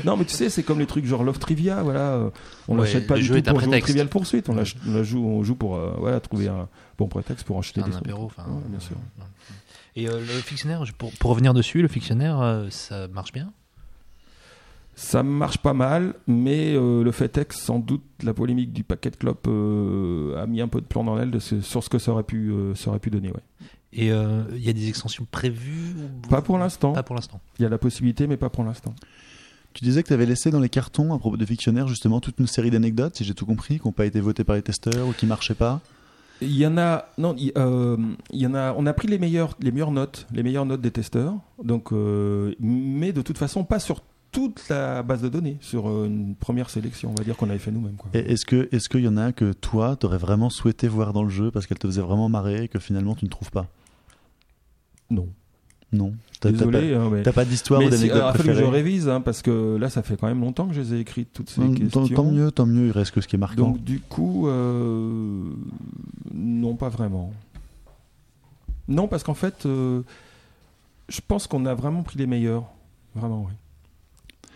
non, 0.04 0.16
mais 0.16 0.24
tu 0.24 0.34
sais, 0.34 0.48
c'est 0.50 0.62
comme 0.62 0.78
les 0.78 0.86
trucs 0.86 1.04
genre 1.04 1.24
Love 1.24 1.38
Trivia, 1.38 1.82
voilà. 1.82 2.12
euh, 2.14 2.30
On 2.68 2.74
Ouais, 2.76 2.84
l'achète 2.84 3.06
pas 3.06 3.14
le 3.16 3.20
du 3.20 3.26
jeu 3.26 3.42
tout 3.42 3.50
pour 3.50 3.60
jouer. 3.60 3.80
Trivial 3.80 4.08
Poursuite. 4.08 4.48
On, 4.48 4.54
on 4.54 4.92
la 4.92 5.02
joue, 5.02 5.24
on 5.26 5.42
joue 5.42 5.54
pour 5.56 5.76
euh, 5.76 5.94
voilà, 5.98 6.20
trouver 6.20 6.48
un 6.48 6.68
bon 6.98 7.06
prétexte 7.08 7.46
pour 7.46 7.58
acheter 7.58 7.80
Un 7.82 7.88
des 7.88 7.96
apéro, 7.96 8.26
trucs. 8.28 8.38
enfin. 8.38 8.50
Ouais, 8.50 8.62
bien 8.68 8.80
sûr. 8.80 8.96
Et 9.96 10.08
euh, 10.08 10.18
le 10.20 10.26
fictionnaire, 10.26 10.82
pour, 10.98 11.10
pour 11.12 11.30
revenir 11.30 11.54
dessus, 11.54 11.82
le 11.82 11.88
fictionnaire, 11.88 12.40
euh, 12.40 12.66
ça 12.70 13.08
marche 13.08 13.32
bien? 13.32 13.52
Ça 14.94 15.22
marche 15.22 15.58
pas 15.58 15.74
mal, 15.74 16.14
mais 16.26 16.72
euh, 16.74 17.02
le 17.04 17.12
fait 17.12 17.36
est 17.36 17.44
que 17.46 17.54
sans 17.54 17.78
doute 17.78 18.02
la 18.22 18.32
polémique 18.32 18.72
du 18.72 18.82
paquet 18.82 19.10
de 19.10 19.16
clopes 19.16 19.46
euh, 19.46 20.42
a 20.42 20.46
mis 20.46 20.62
un 20.62 20.68
peu 20.68 20.80
de 20.80 20.86
plan 20.86 21.04
dans 21.04 21.14
l'aile 21.14 21.30
de 21.30 21.38
ce- 21.38 21.60
sur 21.60 21.84
ce 21.84 21.90
que 21.90 21.98
ça 21.98 22.12
aurait 22.12 22.22
pu, 22.22 22.50
euh, 22.50 22.74
ça 22.74 22.88
aurait 22.88 22.98
pu 22.98 23.10
donner. 23.10 23.28
Ouais. 23.28 23.42
Et 23.98 24.12
euh, 24.12 24.42
il 24.52 24.62
y 24.64 24.68
a 24.68 24.72
des 24.72 24.88
extensions 24.88 25.26
prévues 25.30 25.94
ou- 25.96 26.28
Pas 26.28 26.42
pour 26.42 26.58
l'instant. 26.58 26.92
Pas 26.92 27.02
pour 27.02 27.16
l'instant. 27.16 27.40
Il 27.58 27.62
y 27.62 27.66
a 27.66 27.68
la 27.68 27.78
possibilité, 27.78 28.26
mais 28.26 28.36
pas 28.36 28.50
pour 28.50 28.62
l'instant. 28.62 28.94
Tu 29.72 29.84
disais 29.84 30.02
que 30.02 30.08
tu 30.08 30.14
avais 30.14 30.26
laissé 30.26 30.50
dans 30.50 30.60
les 30.60 30.68
cartons, 30.68 31.12
à 31.14 31.18
propos 31.18 31.36
de 31.36 31.44
fictionnaire, 31.44 31.88
justement, 31.88 32.20
toute 32.20 32.38
une 32.38 32.46
série 32.46 32.70
d'anecdotes, 32.70 33.16
si 33.16 33.24
j'ai 33.24 33.34
tout 33.34 33.46
compris, 33.46 33.78
qui 33.80 33.86
n'ont 33.86 33.92
pas 33.92 34.06
été 34.06 34.20
votées 34.20 34.44
par 34.44 34.56
les 34.56 34.62
testeurs 34.62 35.06
ou 35.08 35.12
qui 35.12 35.26
marchaient 35.26 35.54
pas. 35.54 35.80
Il 36.42 36.54
y 36.54 36.66
en 36.66 36.76
a, 36.76 37.06
non, 37.16 37.34
il, 37.38 37.52
euh, 37.56 37.96
il 38.30 38.40
y 38.40 38.46
en 38.46 38.54
a. 38.54 38.74
On 38.76 38.84
a 38.86 38.92
pris 38.92 39.08
les 39.08 39.18
meilleures, 39.18 39.56
les 39.60 39.70
meilleures 39.72 39.90
notes, 39.92 40.26
les 40.32 40.42
meilleures 40.42 40.66
notes 40.66 40.82
des 40.82 40.90
testeurs. 40.90 41.34
Donc, 41.64 41.92
euh, 41.92 42.54
mais 42.60 43.12
de 43.12 43.22
toute 43.22 43.38
façon, 43.38 43.64
pas 43.64 43.78
sur 43.78 44.02
toute 44.32 44.68
la 44.68 45.02
base 45.02 45.22
de 45.22 45.30
données, 45.30 45.56
sur 45.62 45.88
euh, 45.88 46.04
une 46.06 46.34
première 46.34 46.68
sélection, 46.68 47.10
on 47.12 47.14
va 47.14 47.24
dire 47.24 47.36
qu'on 47.38 47.48
avait 47.48 47.58
fait 47.58 47.70
nous-mêmes. 47.70 47.94
quoi. 47.96 48.10
Et 48.12 48.18
est-ce 48.32 48.44
que 48.44 48.68
est-ce 48.70 48.90
qu'il 48.90 49.00
y 49.00 49.08
en 49.08 49.16
a 49.16 49.32
que 49.32 49.52
toi, 49.54 49.96
t'aurais 49.96 50.18
vraiment 50.18 50.50
souhaité 50.50 50.88
voir 50.88 51.14
dans 51.14 51.22
le 51.22 51.30
jeu 51.30 51.50
parce 51.50 51.66
qu'elle 51.66 51.78
te 51.78 51.86
faisait 51.86 52.02
vraiment 52.02 52.28
marrer 52.28 52.64
et 52.64 52.68
que 52.68 52.78
finalement 52.78 53.14
tu 53.14 53.24
ne 53.24 53.30
trouves 53.30 53.50
pas? 53.50 53.66
Non. 55.10 55.28
Non. 55.92 56.12
T'as 56.40 56.50
Désolé, 56.50 56.92
pas, 56.92 56.98
hein, 57.00 57.10
mais- 57.12 57.22
pas 57.22 57.44
d'histoire 57.44 57.80
Mais 57.80 57.86
ou 57.86 57.90
d'anecdote 57.90 58.22
il 58.34 58.36
fallu 58.38 58.48
que 58.50 58.54
je 58.58 58.64
révise, 58.64 59.08
hein, 59.08 59.20
parce 59.20 59.40
que 59.40 59.76
là, 59.76 59.88
ça 59.88 60.02
fait 60.02 60.16
quand 60.16 60.26
même 60.26 60.40
longtemps 60.40 60.66
que 60.66 60.74
je 60.74 60.80
les 60.80 60.94
ai 60.94 60.98
écrites, 61.00 61.28
toutes 61.32 61.48
ces 61.48 61.60
Tant- 61.60 61.72
questions. 61.72 62.08
tant, 62.08 62.24
mieux, 62.24 62.50
tant 62.50 62.66
mieux, 62.66 62.86
il 62.86 62.90
reste 62.90 63.12
que 63.12 63.20
ce 63.20 63.28
qui 63.28 63.36
est 63.36 63.38
marquant. 63.38 63.68
Donc, 63.68 63.82
du 63.84 64.00
coup, 64.00 64.48
euh, 64.48 65.42
non, 66.34 66.74
pas 66.74 66.88
vraiment. 66.88 67.32
Non, 68.88 69.08
parce 69.08 69.22
qu'en 69.22 69.34
fait, 69.34 69.64
euh, 69.64 70.02
je 71.08 71.20
pense 71.26 71.46
qu'on 71.46 71.64
a 71.66 71.74
vraiment 71.74 72.02
pris 72.02 72.18
les 72.18 72.26
meilleurs. 72.26 72.64
Vraiment, 73.14 73.46
oui. 73.48 74.48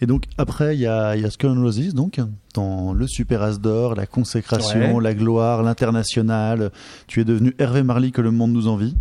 Et 0.00 0.06
donc 0.06 0.24
après, 0.38 0.76
il 0.76 0.80
y 0.80 0.86
a, 0.86 1.16
y 1.16 1.24
a 1.24 1.30
Skull 1.30 1.50
and 1.50 1.60
Roses, 1.62 1.92
donc, 1.94 2.20
dans 2.54 2.92
le 2.92 3.06
Super 3.08 3.42
As 3.42 3.58
d'or, 3.58 3.96
la 3.96 4.06
consécration, 4.06 4.96
Ouais. 4.96 5.02
la 5.02 5.14
gloire, 5.14 5.62
l'international. 5.64 6.70
Tu 7.08 7.20
es 7.20 7.24
devenu 7.24 7.54
Hervé 7.58 7.82
Marly 7.82 8.12
que 8.12 8.20
le 8.20 8.30
monde 8.30 8.52
nous 8.52 8.68
envie. 8.68 8.94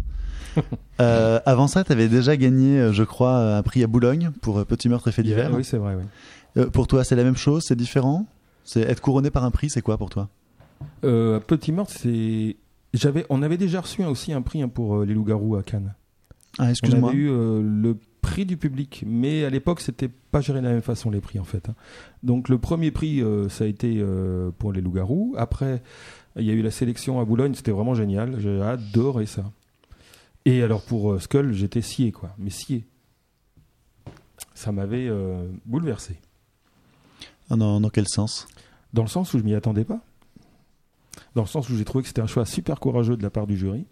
Euh, 1.00 1.40
avant 1.46 1.68
ça, 1.68 1.84
tu 1.84 1.92
avais 1.92 2.08
déjà 2.08 2.36
gagné, 2.38 2.80
euh, 2.80 2.92
je 2.92 3.04
crois, 3.04 3.56
un 3.58 3.62
prix 3.62 3.84
à 3.84 3.88
Boulogne 3.88 4.32
pour 4.42 4.58
euh, 4.58 4.66
Petit 4.66 4.90
meurtre 4.90 5.08
et 5.08 5.12
fait 5.12 5.22
divers. 5.22 5.54
Oui, 5.54 5.64
c'est 5.64 5.78
vrai, 5.78 5.94
oui. 5.96 6.04
Euh, 6.58 6.70
pour 6.72 6.88
toi, 6.88 7.04
c'est 7.04 7.16
la 7.16 7.24
même 7.24 7.36
chose, 7.38 7.64
c'est 7.68 7.76
différent? 7.76 8.26
C'est 8.64 8.82
être 8.82 9.00
couronné 9.00 9.30
par 9.30 9.44
un 9.44 9.52
prix, 9.52 9.70
c'est 9.70 9.82
quoi 9.84 9.98
pour 10.00 10.10
toi? 10.10 10.28
Euh, 11.04 11.40
Petit 11.40 11.72
meurtre, 11.72 11.94
c'est. 11.96 12.56
J'avais, 12.96 13.26
on 13.30 13.44
avait 13.44 13.58
déjà 13.58 13.82
reçu 13.82 14.04
aussi 14.06 14.34
un 14.34 14.42
prix 14.42 14.62
hein, 14.64 14.70
pour 14.70 14.96
euh, 14.98 15.06
les 15.06 15.14
loups-garous 15.14 15.56
à 15.56 15.62
Cannes. 15.62 15.94
Ah, 16.58 16.64
On 16.66 16.70
excuse-moi. 16.70 17.10
avait 17.10 17.18
eu 17.20 17.30
euh, 17.30 17.62
le 17.62 17.96
prix 18.22 18.46
du 18.48 18.58
public, 18.58 19.04
mais 19.06 19.46
à 19.46 19.52
l'époque, 19.52 19.82
c'était 19.82 20.10
pas 20.32 20.42
géré 20.42 20.62
de 20.62 20.66
la 20.66 20.72
même 20.74 20.82
façon 20.82 21.12
les 21.12 21.22
prix 21.22 21.38
en 21.40 21.44
fait. 21.44 21.70
hein. 21.70 21.76
Donc 22.24 22.50
le 22.50 22.58
premier 22.58 22.90
prix, 22.90 23.22
euh, 23.22 23.50
ça 23.50 23.66
a 23.66 23.68
été 23.68 23.98
euh, 24.00 24.50
pour 24.58 24.74
les 24.74 24.82
loups-garous. 24.82 25.36
Après, 25.38 25.84
il 26.38 26.44
y 26.46 26.50
a 26.50 26.54
eu 26.54 26.64
la 26.64 26.72
sélection 26.72 27.20
à 27.20 27.26
Boulogne, 27.26 27.54
c'était 27.54 27.72
vraiment 27.72 27.94
génial. 27.94 28.40
J'ai 28.40 28.60
adoré 28.62 29.28
ça. 29.28 29.44
Et 30.48 30.64
alors 30.64 30.82
pour 30.82 31.12
euh, 31.12 31.20
Skull, 31.20 31.52
j'étais 31.52 31.82
scié 31.82 32.14
quoi, 32.14 32.30
mais 32.38 32.50
scié. 32.50 32.86
Ça 34.54 34.72
m'avait 34.72 35.10
euh, 35.10 35.46
bouleversé. 35.66 36.22
Ah, 37.50 37.58
Dans, 37.58 37.82
dans 37.82 37.90
quel 37.90 38.08
sens? 38.08 38.48
Dans 38.94 39.02
le 39.02 39.10
sens 39.10 39.34
où 39.34 39.40
je 39.40 39.44
m'y 39.44 39.54
attendais 39.56 39.84
pas. 39.84 40.00
Dans 41.36 41.42
le 41.42 41.50
sens 41.50 41.70
où 41.70 41.76
j'ai 41.76 41.84
trouvé 41.84 42.04
que 42.04 42.08
c'était 42.08 42.22
un 42.22 42.28
choix 42.28 42.46
super 42.46 42.80
courageux 42.80 43.18
de 43.18 43.24
la 43.24 43.30
part 43.30 43.46
du 43.46 43.58
jury. 43.58 43.86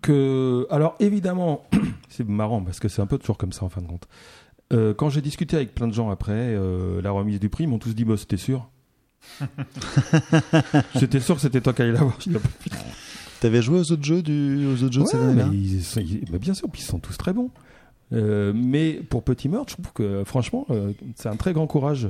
Que, 0.00 0.66
alors 0.70 0.96
évidemment, 1.00 1.66
c'est 2.08 2.26
marrant 2.26 2.62
parce 2.62 2.80
que 2.80 2.88
c'est 2.88 3.02
un 3.02 3.06
peu 3.06 3.18
toujours 3.18 3.36
comme 3.36 3.52
ça 3.52 3.66
en 3.66 3.68
fin 3.68 3.82
de 3.82 3.88
compte. 3.88 4.08
Euh, 4.72 4.94
quand 4.94 5.10
j'ai 5.10 5.20
discuté 5.20 5.54
avec 5.54 5.74
plein 5.74 5.86
de 5.86 5.92
gens 5.92 6.08
après 6.08 6.56
la 7.02 7.10
remise 7.10 7.40
du 7.40 7.50
prix, 7.50 7.64
ils 7.64 7.68
m'ont 7.68 7.78
tous 7.78 7.94
dit 7.94 8.06
bah, 8.06 8.16
c'était 8.16 8.38
sûr. 8.38 8.70
C'était 10.98 11.20
sûr 11.20 11.36
que 11.36 11.40
c'était 11.42 11.60
toi 11.60 11.72
qui 11.72 11.82
allais 11.82 11.92
l'avoir. 11.92 12.18
T'avais 13.42 13.60
joué 13.60 13.80
aux 13.80 13.90
autres 13.90 14.04
jeux, 14.04 14.22
du, 14.22 14.68
aux 14.68 14.84
autres 14.84 14.92
jeux 14.92 15.02
de 15.02 15.06
cette 15.06 15.20
année-là 15.20 15.48
mais 16.30 16.38
bien 16.38 16.54
sûr, 16.54 16.70
puis 16.70 16.80
ils 16.80 16.84
sont 16.84 17.00
tous 17.00 17.16
très 17.18 17.32
bons. 17.32 17.50
Euh, 18.12 18.52
mais 18.54 19.00
pour 19.10 19.24
Petit 19.24 19.48
Meurtre, 19.48 19.70
je 19.70 19.82
trouve 19.82 19.92
que 19.92 20.22
franchement, 20.24 20.64
euh, 20.70 20.92
c'est 21.16 21.28
un 21.28 21.34
très 21.34 21.52
grand 21.52 21.66
courage 21.66 22.08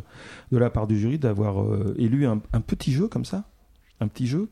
de 0.50 0.58
la 0.58 0.68
part 0.68 0.86
du 0.86 1.00
jury 1.00 1.18
d'avoir 1.18 1.62
euh, 1.62 1.94
élu 1.96 2.26
un, 2.26 2.42
un 2.52 2.60
petit 2.60 2.92
jeu 2.92 3.08
comme 3.08 3.24
ça, 3.24 3.44
un 4.00 4.08
petit 4.08 4.26
jeu 4.26 4.50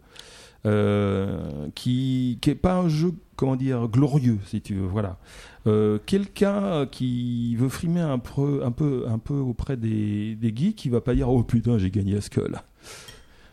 euh, 0.65 1.69
qui 1.75 2.39
qui 2.41 2.49
est 2.49 2.55
pas 2.55 2.77
un 2.77 2.89
jeu 2.89 3.13
comment 3.37 3.57
dire 3.57 3.87
glorieux 3.89 4.39
si 4.47 4.63
tu 4.63 4.77
veux, 4.77 4.87
voilà. 4.87 5.19
Euh, 5.67 5.99
Quelqu'un 6.07 6.87
qui 6.87 7.57
veut 7.57 7.69
frimer 7.69 8.01
un 8.01 8.19
peu 8.19 8.63
un 8.65 8.71
peu 8.71 9.05
un 9.07 9.19
peu 9.19 9.35
auprès 9.35 9.77
des, 9.77 10.35
des 10.35 10.57
geeks, 10.57 10.77
qui 10.77 10.89
va 10.89 11.03
pas 11.03 11.15
dire 11.15 11.29
oh 11.29 11.43
putain 11.43 11.77
j'ai 11.77 11.91
gagné 11.91 12.17
à 12.17 12.23
Skull. 12.23 12.57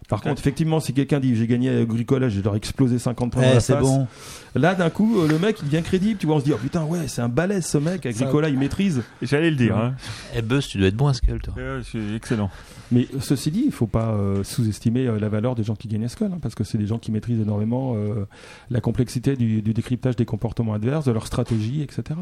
Par 0.07 0.21
contre, 0.21 0.39
effectivement, 0.39 0.79
si 0.79 0.93
quelqu'un 0.93 1.19
dit 1.19 1.35
j'ai 1.35 1.47
gagné 1.47 1.69
à 1.69 1.79
Agricola, 1.81 2.29
j'ai 2.29 2.41
leur 2.41 2.55
explosé 2.55 2.97
50 2.97 3.31
points 3.33 3.43
Eh, 3.55 3.59
c'est 3.59 3.77
bon. 3.77 4.07
Là, 4.55 4.73
d'un 4.73 4.89
coup, 4.89 5.19
euh, 5.19 5.27
le 5.27 5.37
mec, 5.37 5.57
il 5.61 5.65
devient 5.69 5.83
crédible. 5.83 6.17
Tu 6.17 6.25
vois, 6.25 6.37
on 6.37 6.39
se 6.39 6.45
dit, 6.45 6.53
oh 6.53 6.57
putain, 6.57 6.83
ouais, 6.85 7.07
c'est 7.07 7.21
un 7.21 7.29
balèze 7.29 7.65
ce 7.65 7.77
mec. 7.77 8.05
Agricola, 8.05 8.47
il 8.49 8.57
maîtrise. 8.57 9.03
J'allais 9.21 9.49
le 9.49 9.57
dire. 9.57 9.77
Hein. 9.77 9.95
Eh 10.35 10.41
Buzz, 10.41 10.67
tu 10.67 10.77
dois 10.77 10.87
être 10.87 10.95
bon 10.95 11.07
à 11.07 11.13
Skull, 11.13 11.41
toi. 11.41 11.53
C'est 11.83 12.15
excellent. 12.15 12.49
Mais 12.91 13.07
euh, 13.13 13.19
ceci 13.19 13.51
dit, 13.51 13.63
il 13.65 13.71
faut 13.71 13.87
pas 13.87 14.11
euh, 14.11 14.43
sous-estimer 14.43 15.07
euh, 15.07 15.19
la 15.19 15.29
valeur 15.29 15.55
des 15.55 15.63
gens 15.63 15.75
qui 15.75 15.87
gagnent 15.87 16.05
à 16.05 16.09
Skull, 16.09 16.31
hein, 16.33 16.39
parce 16.41 16.55
que 16.55 16.63
c'est 16.63 16.77
des 16.77 16.87
gens 16.87 16.99
qui 16.99 17.11
maîtrisent 17.11 17.41
énormément 17.41 17.95
euh, 17.95 18.25
la 18.69 18.79
complexité 18.79 19.35
du, 19.35 19.61
du 19.61 19.73
décryptage 19.73 20.15
des 20.15 20.25
comportements 20.25 20.73
adverses, 20.73 21.05
de 21.05 21.11
leur 21.11 21.27
stratégie, 21.27 21.81
etc. 21.81 22.17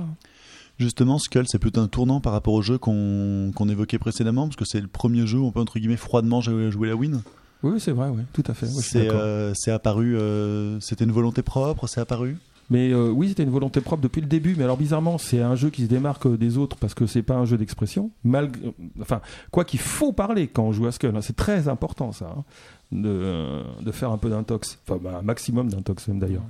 Justement, 0.79 1.19
Skull, 1.19 1.45
c'est 1.47 1.59
plutôt 1.59 1.81
un 1.81 1.87
tournant 1.87 2.19
par 2.19 2.33
rapport 2.33 2.53
au 2.53 2.61
jeu 2.61 2.77
qu'on 2.77 3.51
qu'on 3.55 3.69
évoquait 3.69 3.99
précédemment, 3.99 4.47
parce 4.47 4.57
que 4.57 4.65
c'est 4.65 4.81
le 4.81 4.87
premier 4.87 5.25
jeu 5.27 5.37
où 5.37 5.45
on 5.45 5.51
peut, 5.51 5.61
entre 5.61 5.79
guillemets, 5.79 5.95
froidement 5.97 6.41
jouer, 6.41 6.71
jouer 6.71 6.89
la 6.89 6.95
win. 6.95 7.21
Oui, 7.65 7.79
c'est 7.79 7.91
vrai, 7.91 8.09
oui, 8.09 8.21
tout 8.31 8.43
à 8.47 8.53
fait. 8.53 8.67
C'est 8.67 9.05
d'accord. 9.05 9.19
euh, 9.21 9.51
c'est 9.55 9.71
apparu, 9.71 10.15
euh, 10.17 10.79
c'était 10.79 11.03
une 11.05 11.11
volonté 11.11 11.41
propre, 11.41 11.87
c'est 11.87 11.99
apparu? 11.99 12.37
Mais 12.69 12.91
euh, 12.91 13.09
oui, 13.09 13.29
c'était 13.29 13.43
une 13.43 13.49
volonté 13.51 13.79
propre 13.81 14.01
depuis 14.01 14.21
le 14.21 14.27
début. 14.27 14.55
Mais 14.57 14.63
alors 14.63 14.77
bizarrement, 14.77 15.17
c'est 15.17 15.39
un 15.41 15.55
jeu 15.55 15.69
qui 15.69 15.83
se 15.83 15.87
démarque 15.87 16.27
des 16.37 16.57
autres 16.57 16.77
parce 16.77 16.93
que 16.95 17.05
c'est 17.05 17.21
pas 17.21 17.35
un 17.35 17.45
jeu 17.45 17.57
d'expression. 17.57 18.09
Malgré, 18.23 18.73
enfin, 19.01 19.21
quoi 19.51 19.65
qu'il 19.65 19.79
faut 19.79 20.13
parler 20.13 20.47
quand 20.47 20.63
on 20.63 20.71
joue 20.71 20.87
à 20.87 20.91
Skull. 20.91 21.15
hein. 21.15 21.21
c'est 21.21 21.35
très 21.35 21.67
important 21.67 22.11
ça, 22.11 22.33
hein, 22.37 22.43
de, 22.91 23.61
de 23.83 23.91
faire 23.91 24.09
un 24.11 24.17
peu 24.17 24.29
d'intox. 24.29 24.79
Enfin, 24.87 24.99
bah, 25.03 25.17
un 25.19 25.21
maximum 25.21 25.69
d'intox 25.69 26.07
même 26.07 26.19
d'ailleurs. 26.19 26.43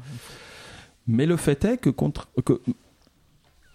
Mais 1.08 1.26
le 1.26 1.36
fait 1.38 1.64
est 1.66 1.78
que 1.78 1.90
contre 1.90 2.30
que 2.46 2.62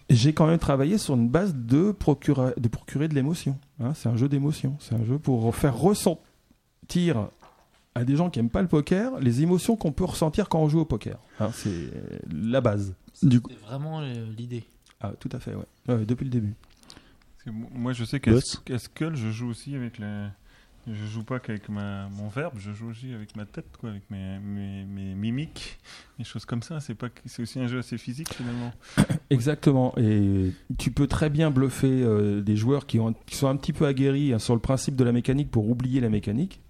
j'ai 0.09 0.33
quand 0.33 0.47
même 0.47 0.59
travaillé 0.59 0.99
sur 0.99 1.15
une 1.15 1.29
base 1.29 1.55
de 1.55 1.93
procurer, 1.93 2.53
de 2.57 2.69
procurer 2.69 3.07
de 3.09 3.15
l'émotion. 3.15 3.57
hein. 3.83 3.93
c'est 3.95 4.09
un 4.09 4.17
jeu 4.17 4.29
d'émotion. 4.29 4.77
C'est 4.81 4.95
un 4.95 5.05
jeu 5.05 5.19
pour 5.19 5.55
faire 5.55 5.77
ressentir 5.77 6.23
à 7.95 8.05
des 8.05 8.17
gens 8.17 8.31
qui 8.31 8.39
aiment 8.39 8.51
pas 8.51 8.63
le 8.63 8.69
poker 8.69 9.19
les 9.21 9.43
émotions 9.43 9.77
qu'on 9.77 9.93
peut 9.93 10.05
ressentir 10.05 10.49
quand 10.49 10.61
on 10.61 10.69
joue 10.69 10.81
au 10.81 10.85
poker. 10.85 11.19
hein. 11.41 11.51
c'est 11.53 11.91
la 12.33 12.61
base. 12.61 12.95
Du 13.23 13.41
coup, 13.41 13.51
C'est 13.51 13.67
vraiment 13.67 14.01
euh, 14.01 14.27
l'idée. 14.37 14.65
Ah, 15.01 15.13
tout 15.19 15.29
à 15.33 15.41
fait, 15.41 15.55
ouais. 15.55 15.65
Ouais, 15.89 16.05
depuis 16.05 16.25
le 16.25 16.31
début. 16.31 16.55
Moi, 17.47 17.93
je 17.93 18.05
sais 18.05 18.21
qu'à 18.21 18.33
qu'à 18.65 18.79
Skull, 18.79 19.17
je 19.17 19.31
joue 19.31 19.49
aussi 19.49 19.75
avec 19.75 19.99
la. 19.99 20.31
Je 20.87 21.05
joue 21.07 21.23
pas 21.25 21.41
qu'avec 21.41 21.69
ma... 21.69 22.09
mon 22.09 22.29
verbe, 22.29 22.55
je 22.59 22.73
joue 22.73 22.89
aussi 22.89 23.13
avec 23.13 23.37
ma 23.37 23.45
tête, 23.45 23.67
quoi, 23.79 23.91
avec 23.91 24.11
mes, 24.11 24.39
mes, 24.39 24.85
mes 24.85 25.15
mimiques, 25.15 25.79
des 26.19 26.25
choses 26.25 26.47
comme 26.47 26.63
ça. 26.63 26.81
C'est 26.81 26.95
pas, 26.95 27.11
que- 27.11 27.21
c'est 27.27 27.43
aussi 27.43 27.61
un 27.61 27.67
jeu 27.67 27.79
assez 27.79 27.99
physique 27.99 28.33
finalement. 28.33 28.73
Exactement. 29.31 29.93
Et 29.99 30.53
tu 30.79 30.91
peux 30.91 31.07
très 31.07 31.29
bien 31.29 31.51
bluffer 31.51 32.03
euh, 32.03 32.41
des 32.41 32.57
joueurs 32.57 32.87
qui, 32.87 32.99
ont, 32.99 33.13
qui 33.27 33.37
sont 33.37 33.49
un 33.49 33.57
petit 33.57 33.75
peu 33.75 33.87
aguerris 33.87 34.33
hein, 34.33 34.39
sur 34.39 34.55
le 34.55 34.61
principe 34.61 34.97
de 34.97 35.05
la 35.05 35.13
mécanique 35.13 35.51
pour 35.51 35.69
oublier 35.69 36.01
la 36.01 36.09
mécanique. 36.09 36.61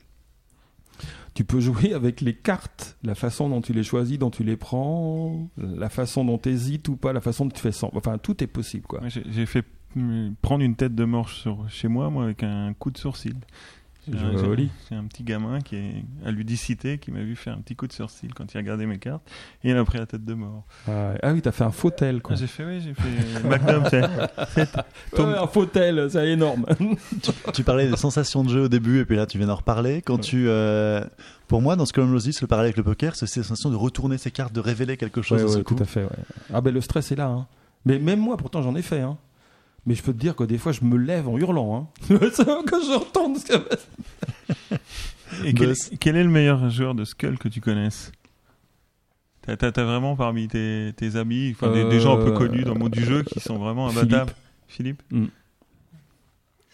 Tu 1.35 1.45
peux 1.45 1.61
jouer 1.61 1.95
avec 1.95 2.21
les 2.21 2.35
cartes, 2.35 2.99
la 3.03 3.15
façon 3.15 3.49
dont 3.49 3.61
tu 3.61 3.73
les 3.73 3.83
choisis, 3.83 4.19
dont 4.19 4.31
tu 4.31 4.45
les 4.45 4.57
prends, 4.57 5.49
la 5.57 5.89
façon 5.89 6.25
dont 6.25 6.39
tu 6.39 6.51
hésites 6.51 6.89
ou 6.89 6.97
pas, 6.97 7.13
la 7.13 7.21
façon 7.21 7.45
dont 7.45 7.51
tu 7.51 7.61
fais 7.61 7.73
sans. 7.73 7.91
Enfin, 7.95 8.19
tout 8.19 8.43
est 8.43 8.49
possible, 8.49 8.87
quoi. 8.87 9.01
J'ai 9.07 9.47
fait 9.47 9.65
mm, 9.95 10.31
prendre 10.43 10.65
une 10.65 10.77
tête 10.77 10.95
de 10.95 11.05
mort 11.05 11.29
sur, 11.29 11.69
chez 11.69 11.89
moi, 11.89 12.11
moi, 12.11 12.25
avec 12.25 12.43
un 12.43 12.75
coup 12.75 12.91
de 12.91 12.99
sourcil. 12.99 13.37
J'ai- 14.09 14.69
C'est 14.89 14.95
un 14.95 15.05
petit 15.05 15.23
gamin 15.23 15.61
qui 15.61 15.77
est 15.77 16.05
à 16.25 16.31
ludicité 16.31 16.99
qui 16.99 17.11
m'a 17.11 17.21
vu 17.21 17.37
faire 17.37 17.55
un 17.55 17.61
petit 17.61 17.77
coup 17.77 17.87
de 17.87 17.93
sourcil 17.93 18.33
quand 18.35 18.53
il 18.53 18.57
regardait 18.57 18.87
mes 18.87 18.99
cartes 18.99 19.23
et 19.63 19.71
il 19.71 19.77
a 19.77 19.85
pris 19.85 19.99
la 19.99 20.07
tête 20.07 20.25
de 20.25 20.35
mort. 20.35 20.65
Ah. 20.89 21.13
Ah 21.23 21.33
oui, 21.33 21.43
t'as 21.43 21.53
fait 21.53 21.65
un 21.65 21.71
fautel, 21.71 22.21
quoi. 22.23 22.35
Ah, 22.35 22.39
j'ai 22.41 22.47
fait, 22.47 22.65
oui, 22.65 22.81
j'ai 22.81 22.95
fait 22.95 23.47
Magnum, 23.49 23.85
c'est- 23.91 24.03
c'est- 24.55 25.19
Ouais, 25.19 25.39
un 25.39 25.47
fautel, 25.47 26.09
c'est 26.11 26.29
énorme. 26.29 26.67
tu 27.55 27.63
parlais 27.63 27.89
des 27.89 27.97
sensations 27.97 28.43
de 28.45 28.49
jeu 28.49 28.63
au 28.65 28.69
début 28.69 29.01
et 29.01 29.05
puis 29.05 29.17
là 29.17 29.27
tu 29.27 29.39
viens 29.39 29.47
d'en 29.47 29.57
reparler. 29.57 30.03
Quand 30.03 30.19
tu, 30.19 30.47
euh, 30.49 31.05
pour 31.49 31.61
moi, 31.63 31.77
dans 31.77 31.85
Skull 31.87 32.05
and 32.05 32.11
Roses, 32.13 32.41
le 32.41 32.47
parallèle 32.47 32.69
avec 32.69 32.77
le 32.79 32.85
poker, 32.85 33.15
c'est 33.17 33.27
cette 33.27 33.45
sensation 33.45 33.71
de 33.71 33.77
retourner 33.77 34.19
ses 34.19 34.31
cartes, 34.31 34.53
de 34.53 34.61
révéler 34.61 34.97
quelque 34.97 35.23
chose 35.23 35.43
Ouais, 35.43 35.49
ce 35.49 35.59
coup. 35.59 35.75
tout 35.75 35.83
à 35.83 35.87
fait. 35.87 36.05
ouais. 36.05 36.11
Ah 36.53 36.61
ben 36.61 36.73
le 36.73 36.81
stress 36.81 37.13
est 37.13 37.17
là. 37.17 37.27
hein. 37.27 37.47
Mais 37.85 37.99
même 37.99 38.21
moi, 38.21 38.37
pourtant, 38.37 38.63
j'en 38.63 38.75
ai 38.77 38.83
fait. 38.83 39.01
Hein. 39.01 39.17
Mais 39.87 39.95
je 39.95 40.03
peux 40.03 40.13
te 40.13 40.19
dire 40.19 40.37
que 40.37 40.45
des 40.45 40.59
fois, 40.59 40.73
je 40.73 40.85
me 40.85 40.97
lève 40.97 41.29
en 41.29 41.39
hurlant. 41.39 41.77
Hein. 41.77 41.89
Quand 42.09 42.81
je 42.83 42.99
retourne. 42.99 43.37
ce 43.37 43.47
que- 43.47 44.77
Et 45.47 45.55
quel, 45.55 45.75
quel 45.99 46.17
est 46.17 46.25
le 46.25 46.31
meilleur 46.31 46.69
joueur 46.71 46.95
de 46.95 47.05
Skull 47.05 47.39
que 47.39 47.49
tu 47.49 47.61
connaisses? 47.61 48.13
T'as 49.43 49.57
t'as 49.57 49.85
vraiment 49.85 50.17
parmi 50.17 50.49
tes, 50.49 50.93
tes 50.97 51.17
amis, 51.17 51.55
enfin, 51.57 51.73
des, 51.73 51.85
des 51.89 51.99
gens 51.99 52.21
un 52.21 52.25
peu 52.25 52.33
Euh, 52.33 52.37
connus 52.37 52.63
dans 52.63 52.75
le 52.75 52.79
monde 52.79 52.93
du 52.93 53.05
jeu 53.05 53.23
qui 53.23 53.41
sont 53.41 53.57
vraiment 53.59 53.89
Philippe. 53.89 54.05
imbattables 54.13 54.33
Philippe? 54.69 55.03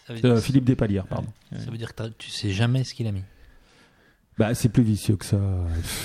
Ça 0.05 0.13
veut, 0.13 0.25
Euh, 0.25 0.41
Philippe 0.41 0.65
Despalières, 0.65 1.07
pardon. 1.07 1.27
ça 1.57 1.71
veut 1.71 1.77
dire 1.77 1.95
que 1.95 2.03
tu 2.17 2.29
sais 2.29 2.51
jamais 2.51 2.83
ce 2.83 2.93
qu'il 2.93 3.07
a 3.07 3.11
mis. 3.11 3.23
Bah, 4.37 4.53
c'est 4.53 4.69
plus 4.69 4.83
vicieux 4.83 5.15
que 5.15 5.25
ça. 5.25 5.39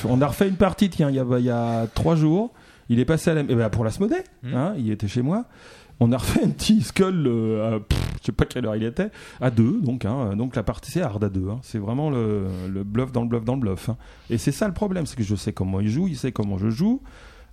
On 0.05 0.21
a 0.23 0.27
refait 0.27 0.49
une 0.49 0.57
partie, 0.57 0.89
tiens, 0.89 1.11
il 1.11 1.17
y 1.17 1.21
a, 1.21 1.27
il 1.39 1.45
y 1.45 1.51
a 1.51 1.87
trois 1.95 2.17
jours. 2.17 2.53
Il 2.89 2.99
est 3.01 3.05
passé 3.05 3.31
à 3.31 3.35
la, 3.35 3.41
eh 3.41 3.55
ben, 3.55 3.69
pour 3.69 3.85
l'Asmodée. 3.85 4.23
Hmm. 4.43 4.55
Hein, 4.55 4.75
il 4.79 4.91
était 4.91 5.09
chez 5.09 5.23
moi. 5.23 5.45
On 6.05 6.11
a 6.11 6.17
refait 6.17 6.43
un 6.43 6.49
petit 6.51 6.83
skull, 6.83 7.29
euh, 7.29 7.77
à, 7.77 7.81
pff, 7.81 7.99
je 8.21 8.27
sais 8.27 8.33
pas 8.33 8.45
quelle 8.45 8.67
heure 8.67 8.75
il 8.75 8.83
était, 8.83 9.11
à 9.41 9.53
deux. 9.53 9.81
Donc, 9.81 10.05
hein, 10.05 10.35
donc 10.35 10.57
la 10.57 10.65
partie 10.65 10.91
c'est 10.91 11.01
hard 11.01 11.23
à 11.23 11.29
deux. 11.29 11.49
hein. 11.49 11.61
C'est 11.63 11.79
vraiment 11.79 12.11
le, 12.11 12.47
le 12.69 12.83
bluff 12.83 13.13
dans 13.13 13.23
le 13.23 13.29
bluff 13.29 13.45
dans 13.45 13.55
le 13.55 13.61
bluff. 13.61 13.89
hein. 13.89 13.97
Et 14.29 14.37
c'est 14.37 14.51
ça 14.51 14.67
le 14.67 14.75
problème, 14.75 15.07
c'est 15.07 15.15
que 15.17 15.23
je 15.23 15.37
sais 15.37 15.53
comment 15.53 15.79
il 15.79 15.89
joue, 15.89 16.09
il 16.09 16.17
sait 16.17 16.33
comment 16.33 16.59
je 16.59 16.71
joue. 16.71 17.01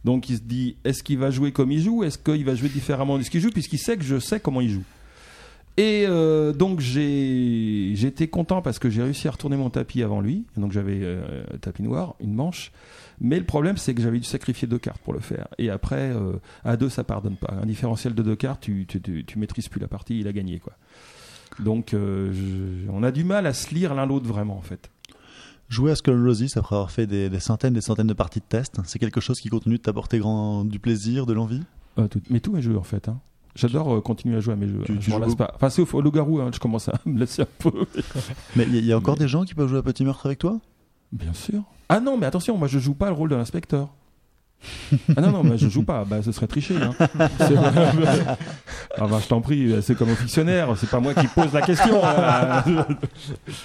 Donc 0.04 0.30
il 0.30 0.38
se 0.38 0.42
dit, 0.42 0.78
est-ce 0.84 1.04
qu'il 1.04 1.20
va 1.20 1.30
jouer 1.30 1.52
comme 1.52 1.72
il 1.72 1.80
joue, 1.82 2.04
est-ce 2.04 2.18
qu'il 2.18 2.44
va 2.44 2.56
jouer 2.56 2.70
différemment 2.70 3.20
de 3.20 3.24
ce 3.24 3.30
qu'il 3.30 3.42
joue, 3.42 3.52
puisqu'il 3.52 3.78
sait 3.78 3.98
que 3.98 4.04
je 4.04 4.18
sais 4.18 4.40
comment 4.40 4.62
il 4.62 4.70
joue. 4.70 4.84
Et 5.78 6.06
euh, 6.08 6.52
donc 6.52 6.80
j'ai 6.80 7.92
j'étais 7.96 8.28
content 8.28 8.62
parce 8.62 8.80
que 8.80 8.90
j'ai 8.90 9.04
réussi 9.04 9.28
à 9.28 9.32
retourner 9.32 9.58
mon 9.58 9.70
tapis 9.70 10.02
avant 10.02 10.22
lui. 10.22 10.46
Donc 10.58 10.72
j'avais 10.72 11.00
euh, 11.04 11.44
tapis 11.62 11.84
noir, 11.84 12.16
une 12.20 12.34
manche. 12.34 12.72
Mais 13.22 13.38
le 13.40 13.46
problème 13.46 13.78
c'est 13.78 13.94
que 13.94 14.02
j'avais 14.02 14.20
dû 14.20 14.26
sacrifier 14.26 14.68
deux 14.68 14.78
cartes 14.80 15.02
pour 15.02 15.14
le 15.14 15.20
faire. 15.20 15.48
Et 15.58 15.70
après 15.70 16.12
euh, 16.14 16.34
à 16.64 16.78
deux 16.78 16.90
ça 16.90 17.04
pardonne 17.04 17.36
pas. 17.36 17.54
Un 17.62 17.66
différentiel 17.66 18.14
de 18.16 18.24
deux 18.24 18.36
cartes, 18.36 18.62
tu, 18.62 18.86
tu, 18.88 19.02
tu, 19.02 19.26
tu 19.26 19.40
maîtrises 19.40 19.68
plus 19.68 19.80
la 19.82 19.88
partie, 19.88 20.20
il 20.20 20.28
a 20.28 20.34
gagné 20.34 20.60
quoi. 20.60 20.74
Donc 21.60 21.94
euh, 21.94 22.32
je- 22.34 22.90
on 22.92 23.04
a 23.04 23.12
du 23.12 23.24
mal 23.24 23.46
à 23.46 23.54
se 23.54 23.74
lire 23.74 23.94
l'un 23.94 24.06
l'autre 24.06 24.28
vraiment 24.28 24.58
en 24.58 24.62
fait. 24.62 24.90
Jouer 25.68 25.92
à 25.92 25.96
Skull 25.96 26.16
and 26.20 26.24
Roses 26.24 26.58
après 26.58 26.76
avoir 26.76 26.90
fait 26.92 27.06
des, 27.06 27.30
des 27.30 27.40
centaines 27.40 27.74
des 27.74 27.82
centaines 27.82 28.08
de 28.08 28.14
parties 28.14 28.40
de 28.40 28.46
test, 28.46 28.80
c'est 28.86 28.98
quelque 29.00 29.22
chose 29.22 29.40
qui 29.40 29.50
continue 29.50 29.78
de 29.78 29.82
t'apporter 29.84 30.20
du 30.66 30.80
plaisir, 30.80 31.26
de 31.26 31.34
l'envie? 31.34 31.62
Euh, 32.00 32.08
tout- 32.08 32.22
mais 32.30 32.40
tous 32.40 32.52
mes 32.54 32.62
jeux 32.62 32.78
en 32.78 32.84
fait. 32.84 33.08
hein. 33.10 33.20
J'adore 33.56 33.96
euh, 33.96 34.02
continuer 34.02 34.38
à 34.38 34.40
jouer 34.40 34.54
à 34.54 34.56
mes 34.56 34.68
jeux. 34.68 34.82
Tu- 34.86 34.94
hein. 34.94 34.98
tu 35.00 35.06
je 35.08 35.12
m'en 35.12 35.20
lasse 35.20 35.36
pas. 35.36 35.52
Enfin, 35.56 35.70
c'est 35.70 35.82
au, 35.82 36.02
loup-garou, 36.02 36.40
hein, 36.40 36.50
je 36.54 36.60
commence 36.60 36.88
à 36.88 36.94
me 37.06 37.20
laisser 37.20 37.42
un 37.42 37.48
peu. 37.58 37.72
Mais 38.56 38.64
il 38.64 38.74
y, 38.74 38.78
a- 38.78 38.80
il 38.80 38.86
y 38.86 38.94
a 38.94 38.98
encore 38.98 39.18
des 39.18 39.28
gens 39.28 39.44
qui 39.44 39.54
peuvent 39.54 39.68
jouer 39.68 39.80
à 39.80 39.84
Petit 39.84 40.06
Meurtre 40.06 40.26
avec 40.28 40.40
toi? 40.40 40.60
Bien 41.12 41.34
sûr. 41.34 41.62
Ah 41.90 42.00
non, 42.00 42.18
mais 42.18 42.26
attention, 42.28 42.58
moi 42.58 42.68
je 42.68 42.80
joue 42.80 42.94
pas 42.94 43.08
le 43.08 43.14
rôle 43.14 43.30
de 43.30 43.36
l'inspecteur. 43.36 43.90
ah 45.16 45.22
non, 45.22 45.32
non, 45.32 45.44
mais 45.44 45.58
je 45.58 45.70
joue 45.70 45.84
pas, 45.84 46.04
bah, 46.06 46.18
ce 46.24 46.32
serait 46.32 46.48
tricher. 46.48 46.76
Hein. 46.76 46.94
Ah 47.20 47.28
bah, 49.08 49.20
je 49.22 49.28
t'en 49.28 49.40
prie, 49.42 49.74
c'est 49.82 49.96
comme 49.98 50.10
au 50.12 50.16
fictionnaire, 50.16 50.74
c'est 50.78 50.90
pas 50.90 51.00
moi 51.00 51.14
qui 51.14 51.28
pose 51.28 51.54
la 51.54 51.62
question. 51.62 52.02
hein. 52.04 52.64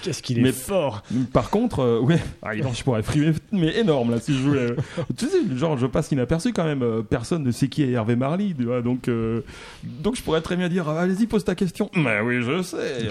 Qu'est-ce 0.03 0.23
qu'il 0.23 0.39
est 0.39 0.43
Mais- 0.43 0.53
fort 0.53 1.03
Par 1.33 1.51
contre, 1.51 1.81
euh, 1.81 2.01
ouais, 2.01 2.21
ah, 2.43 2.51
je 2.55 2.83
pourrais 2.85 3.03
frimer, 3.03 3.33
mais 3.53 3.77
énorme 3.79 4.13
là 4.13 4.21
si 4.21 4.37
je 4.39 4.49
euh, 4.49 4.77
tu 5.17 5.27
sais, 5.27 5.39
genre, 5.57 5.77
je 5.79 5.87
passe 5.87 6.13
inaperçu 6.13 6.53
quand 6.53 6.65
même. 6.65 6.83
euh, 6.83 7.03
personne 7.03 7.43
ne 7.43 7.51
sait 7.51 7.69
qui 7.69 7.83
est 7.83 7.91
Hervé 7.91 8.15
Marly, 8.17 8.55
tu 8.57 8.65
vois, 8.65 8.81
donc, 8.83 9.09
euh, 9.09 9.41
donc 9.85 10.17
je 10.17 10.23
pourrais 10.23 10.41
très 10.43 10.57
bien 10.57 10.69
dire, 10.69 10.89
ah, 10.89 11.01
allez-y, 11.01 11.27
pose 11.27 11.45
ta 11.45 11.55
question. 11.55 11.91
Mais 11.97 12.21
oui, 12.21 12.43
je 12.43 12.63
sais. 12.63 13.09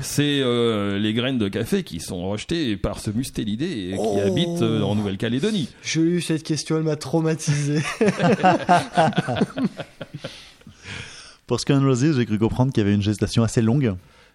C'est 0.00 0.40
euh, 0.42 0.98
les 0.98 1.14
graines 1.14 1.38
de 1.38 1.48
café 1.48 1.84
qui 1.84 2.00
sont 2.00 2.28
rejetées 2.28 2.76
par 2.76 2.98
ce 2.98 3.10
mustélidé 3.10 3.66
qui 3.66 3.94
Oh. 3.98 4.20
habite 4.24 4.60
en 4.62 4.94
Nouvelle-Calédonie. 4.94 5.68
Cette 6.38 6.46
question, 6.46 6.76
elle 6.76 6.82
m'a 6.84 6.96
traumatisé. 6.96 7.80
Pour 11.46 11.60
Skull 11.60 11.76
and 11.76 11.82
Roses, 11.84 12.16
j'ai 12.16 12.26
cru 12.26 12.38
comprendre 12.38 12.72
qu'il 12.72 12.82
y 12.82 12.86
avait 12.86 12.94
une 12.94 13.02
gestation 13.02 13.42
assez 13.42 13.60
longue. 13.60 13.94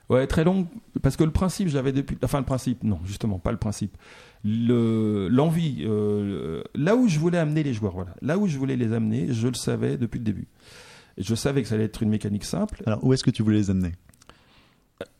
Ouais, 0.09 0.25
très 0.27 0.43
longue, 0.43 0.65
parce 1.01 1.17
que 1.17 1.23
le 1.23 1.31
principe, 1.31 1.67
je 1.69 1.75
l'avais 1.75 1.91
depuis. 1.91 2.17
Enfin, 2.23 2.39
le 2.39 2.45
principe, 2.45 2.83
non, 2.83 2.99
justement, 3.05 3.39
pas 3.39 3.51
le 3.51 3.57
principe. 3.57 3.95
Le- 4.43 5.27
L'envie, 5.29 5.83
euh, 5.85 6.63
là 6.75 6.95
où 6.95 7.07
je 7.07 7.19
voulais 7.19 7.37
amener 7.37 7.61
les 7.63 7.73
joueurs, 7.73 7.93
voilà. 7.93 8.15
Là 8.21 8.37
où 8.37 8.47
je 8.47 8.57
voulais 8.57 8.75
les 8.75 8.93
amener, 8.93 9.31
je 9.33 9.47
le 9.47 9.53
savais 9.55 9.97
depuis 9.97 10.17
le 10.19 10.23
début. 10.25 10.47
Je 11.17 11.35
savais 11.35 11.61
que 11.61 11.67
ça 11.67 11.75
allait 11.75 11.83
être 11.85 12.01
une 12.01 12.09
mécanique 12.09 12.45
simple. 12.45 12.81
Alors 12.85 13.03
où 13.03 13.11
est-ce 13.13 13.23
que 13.23 13.31
tu 13.31 13.43
voulais 13.43 13.57
les 13.57 13.69
amener? 13.69 13.91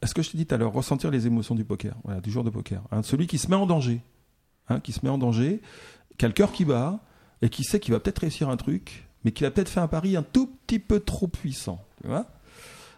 Est-ce 0.02 0.14
que 0.14 0.22
je 0.22 0.30
t'ai 0.32 0.38
dit 0.38 0.46
tout 0.46 0.56
à 0.56 0.58
l'heure, 0.58 0.74
ressentir 0.74 1.12
les 1.12 1.28
émotions 1.28 1.56
du 1.56 1.66
poker, 1.66 1.94
voilà, 2.04 2.20
du 2.22 2.32
jour 2.32 2.44
de 2.44 2.50
poker. 2.50 2.82
hein. 2.92 3.02
celui 3.04 3.28
qui 3.28 3.38
se 3.38 3.48
met 3.50 3.56
en 3.56 3.66
danger, 3.66 4.02
hein, 4.70 4.80
qui 4.80 4.92
se 4.92 5.00
met 5.04 5.10
en 5.10 5.18
danger, 5.18 5.62
qui 6.20 6.26
a 6.26 6.28
le 6.28 6.36
cœur 6.36 6.52
qui 6.52 6.66
bat, 6.66 7.00
et 7.42 7.50
qui 7.50 7.64
sait 7.64 7.80
qu'il 7.80 7.94
va 7.94 8.00
peut-être 8.00 8.20
réussir 8.20 8.50
un 8.50 8.58
truc, 8.58 9.08
mais 9.26 9.32
qui 9.32 9.44
a 9.46 9.50
peut-être 9.50 9.70
fait 9.70 9.80
un 9.80 9.88
pari 9.88 10.16
un 10.16 10.22
tout 10.22 10.52
petit 10.68 10.78
peu 10.78 11.00
trop 11.00 11.28
puissant, 11.28 11.84
tu 12.02 12.08
vois 12.08 12.28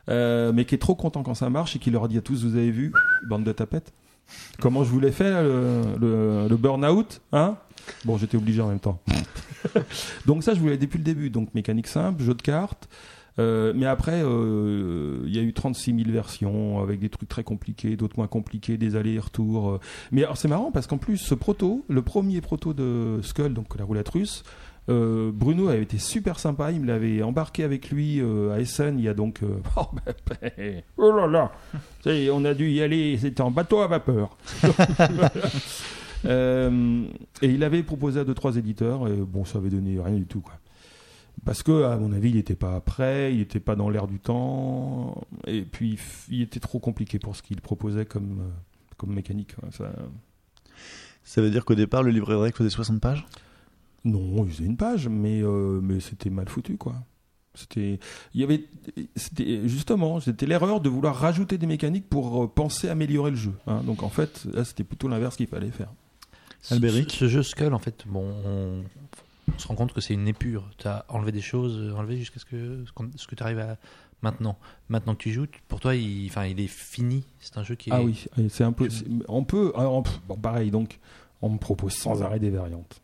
Euh, 0.09 0.51
mais 0.51 0.65
qui 0.65 0.75
est 0.75 0.79
trop 0.79 0.95
content 0.95 1.21
quand 1.21 1.35
ça 1.35 1.49
marche 1.49 1.75
et 1.75 1.79
qui 1.79 1.91
leur 1.91 2.09
dit 2.09 2.17
à 2.17 2.21
tous, 2.21 2.43
vous 2.43 2.55
avez 2.55 2.71
vu, 2.71 2.91
bande 3.29 3.43
de 3.43 3.51
tapettes, 3.53 3.93
comment 4.59 4.83
je 4.83 4.89
vous 4.89 4.99
l'ai 4.99 5.11
fait, 5.11 5.31
le 5.31 6.55
burn-out, 6.57 7.21
hein? 7.31 7.55
Bon, 8.05 8.17
j'étais 8.17 8.37
obligé 8.37 8.61
en 8.61 8.67
même 8.67 8.79
temps. 8.79 8.99
donc 10.25 10.43
ça, 10.43 10.53
je 10.53 10.59
voulais 10.59 10.77
depuis 10.77 10.97
le 10.97 11.03
début. 11.03 11.29
Donc 11.29 11.53
mécanique 11.53 11.87
simple, 11.87 12.23
jeu 12.23 12.33
de 12.33 12.41
cartes. 12.41 12.87
Euh, 13.39 13.73
mais 13.75 13.85
après, 13.85 14.21
euh, 14.23 15.23
il 15.25 15.35
y 15.35 15.39
a 15.39 15.41
eu 15.41 15.53
36 15.53 15.95
000 15.95 16.11
versions 16.11 16.79
avec 16.81 16.99
des 16.99 17.09
trucs 17.09 17.29
très 17.29 17.43
compliqués, 17.43 17.95
d'autres 17.95 18.15
moins 18.17 18.27
compliqués, 18.27 18.77
des 18.77 18.95
allers-retours. 18.95 19.69
euh. 19.71 19.79
Mais 20.11 20.23
alors 20.23 20.37
c'est 20.37 20.47
marrant 20.47 20.71
parce 20.71 20.87
qu'en 20.87 20.97
plus, 20.97 21.17
ce 21.17 21.33
proto, 21.33 21.85
le 21.87 22.01
premier 22.01 22.41
proto 22.41 22.73
de 22.73 23.19
Skull, 23.23 23.53
donc 23.53 23.77
la 23.77 23.85
roulette 23.85 24.09
russe, 24.09 24.43
euh, 24.89 25.31
Bruno 25.33 25.69
avait 25.69 25.83
été 25.83 25.97
super 25.97 26.39
sympa. 26.39 26.71
Il 26.71 26.81
me 26.81 26.87
l'avait 26.87 27.21
embarqué 27.23 27.63
avec 27.63 27.89
lui 27.91 28.19
euh, 28.19 28.51
à 28.53 28.59
Essen. 28.59 28.97
Il 28.97 29.05
y 29.05 29.09
a 29.09 29.13
donc. 29.13 29.43
euh, 29.43 29.59
oh, 29.77 29.85
bah, 29.93 30.01
oh 30.97 31.11
là 31.11 31.27
là 31.27 31.51
On 32.33 32.45
a 32.45 32.53
dû 32.53 32.69
y 32.69 32.81
aller. 32.81 33.17
C'était 33.17 33.41
en 33.41 33.51
bateau 33.51 33.79
à 33.79 33.87
vapeur. 33.87 34.37
Et 36.23 37.47
il 37.47 37.63
avait 37.63 37.83
proposé 37.83 38.19
à 38.19 38.23
deux 38.23 38.33
trois 38.33 38.57
éditeurs. 38.57 39.07
Et 39.07 39.15
bon, 39.15 39.45
ça 39.45 39.59
avait 39.59 39.69
donné 39.69 39.99
rien 39.99 40.15
du 40.17 40.25
tout. 40.25 40.41
Quoi. 40.41 40.53
Parce 41.45 41.63
que, 41.63 41.83
à 41.85 41.97
mon 41.97 42.11
avis, 42.11 42.29
il 42.29 42.35
n'était 42.35 42.55
pas 42.55 42.79
prêt, 42.81 43.33
il 43.33 43.39
n'était 43.39 43.59
pas 43.59 43.75
dans 43.75 43.89
l'air 43.89 44.07
du 44.07 44.19
temps, 44.19 45.21
et 45.47 45.63
puis 45.63 45.97
il 46.29 46.41
était 46.43 46.59
trop 46.59 46.79
compliqué 46.79 47.17
pour 47.17 47.35
ce 47.35 47.41
qu'il 47.41 47.59
proposait 47.61 48.05
comme, 48.05 48.39
euh, 48.41 48.49
comme 48.97 49.13
mécanique. 49.13 49.55
quoi. 49.59 49.69
Ça- 49.71 49.91
Ça 51.23 51.41
veut 51.41 51.49
dire 51.51 51.65
qu'au 51.65 51.75
départ, 51.75 52.03
le 52.03 52.11
livret 52.11 52.33
de 52.33 52.39
règles 52.39 52.55
faisait 52.57 52.69
60 52.69 52.99
pages? 53.01 53.25
Non, 54.03 54.45
il 54.45 54.51
faisait 54.51 54.65
une 54.65 54.77
page, 54.77 55.07
mais, 55.07 55.41
euh, 55.43 55.79
mais 55.81 55.99
c'était 55.99 56.29
mal 56.31 56.49
foutu, 56.49 56.77
quoi. 56.77 56.95
C'était, 57.53 57.99
il 58.33 58.41
y 58.41 58.43
avait, 58.43 58.63
c'était 59.15 59.67
justement, 59.67 60.19
c'était 60.21 60.45
l'erreur 60.45 60.79
de 60.79 60.89
vouloir 60.89 61.15
rajouter 61.15 61.57
des 61.57 61.67
mécaniques 61.67 62.07
pour 62.09 62.43
euh, 62.43 62.47
penser 62.47 62.87
améliorer 62.87 63.31
le 63.31 63.35
jeu. 63.37 63.51
hein. 63.67 63.81
Donc 63.83 64.03
en 64.03 64.09
fait, 64.09 64.45
là, 64.53 64.63
c'était 64.63 64.83
plutôt 64.85 65.07
l'inverse 65.09 65.35
qu'il 65.35 65.47
fallait 65.47 65.69
faire. 65.69 65.91
Albéric 66.69 67.11
ce, 67.11 67.17
ce 67.17 67.27
jeu 67.27 67.43
Skull, 67.43 67.73
en 67.73 67.79
fait, 67.79 68.05
bon, 68.07 68.23
on- 68.45 68.83
on 69.55 69.59
se 69.59 69.67
rend 69.67 69.75
compte 69.75 69.93
que 69.93 70.01
c'est 70.01 70.13
une 70.13 70.27
épure. 70.27 70.69
Tu 70.77 70.87
as 70.87 71.05
enlevé 71.09 71.31
des 71.31 71.41
choses, 71.41 71.77
euh, 71.77 71.95
enlevé 71.95 72.17
jusqu'à 72.17 72.39
ce 72.39 72.45
que, 72.45 72.83
ce 73.15 73.27
que 73.27 73.35
tu 73.35 73.43
arrives 73.43 73.59
à 73.59 73.77
maintenant. 74.21 74.57
Maintenant 74.89 75.13
que 75.15 75.21
tu 75.23 75.31
joues, 75.31 75.47
pour 75.67 75.79
toi, 75.79 75.95
il, 75.95 76.27
enfin, 76.27 76.45
il 76.45 76.59
est 76.59 76.67
fini. 76.67 77.23
C'est 77.39 77.57
un 77.57 77.63
jeu 77.63 77.75
qui 77.75 77.89
est. 77.89 77.93
Ah 77.93 78.01
oui, 78.03 78.25
c'est 78.49 78.63
un 78.63 78.71
peu. 78.71 78.87
On 79.27 79.43
peut. 79.43 79.71
alors, 79.75 80.03
bon, 80.27 80.35
pareil, 80.35 80.71
donc, 80.71 80.99
on 81.41 81.49
me 81.49 81.57
propose 81.57 81.93
sans 81.93 82.21
arrêt 82.21 82.39
des 82.39 82.49
variantes. 82.49 83.01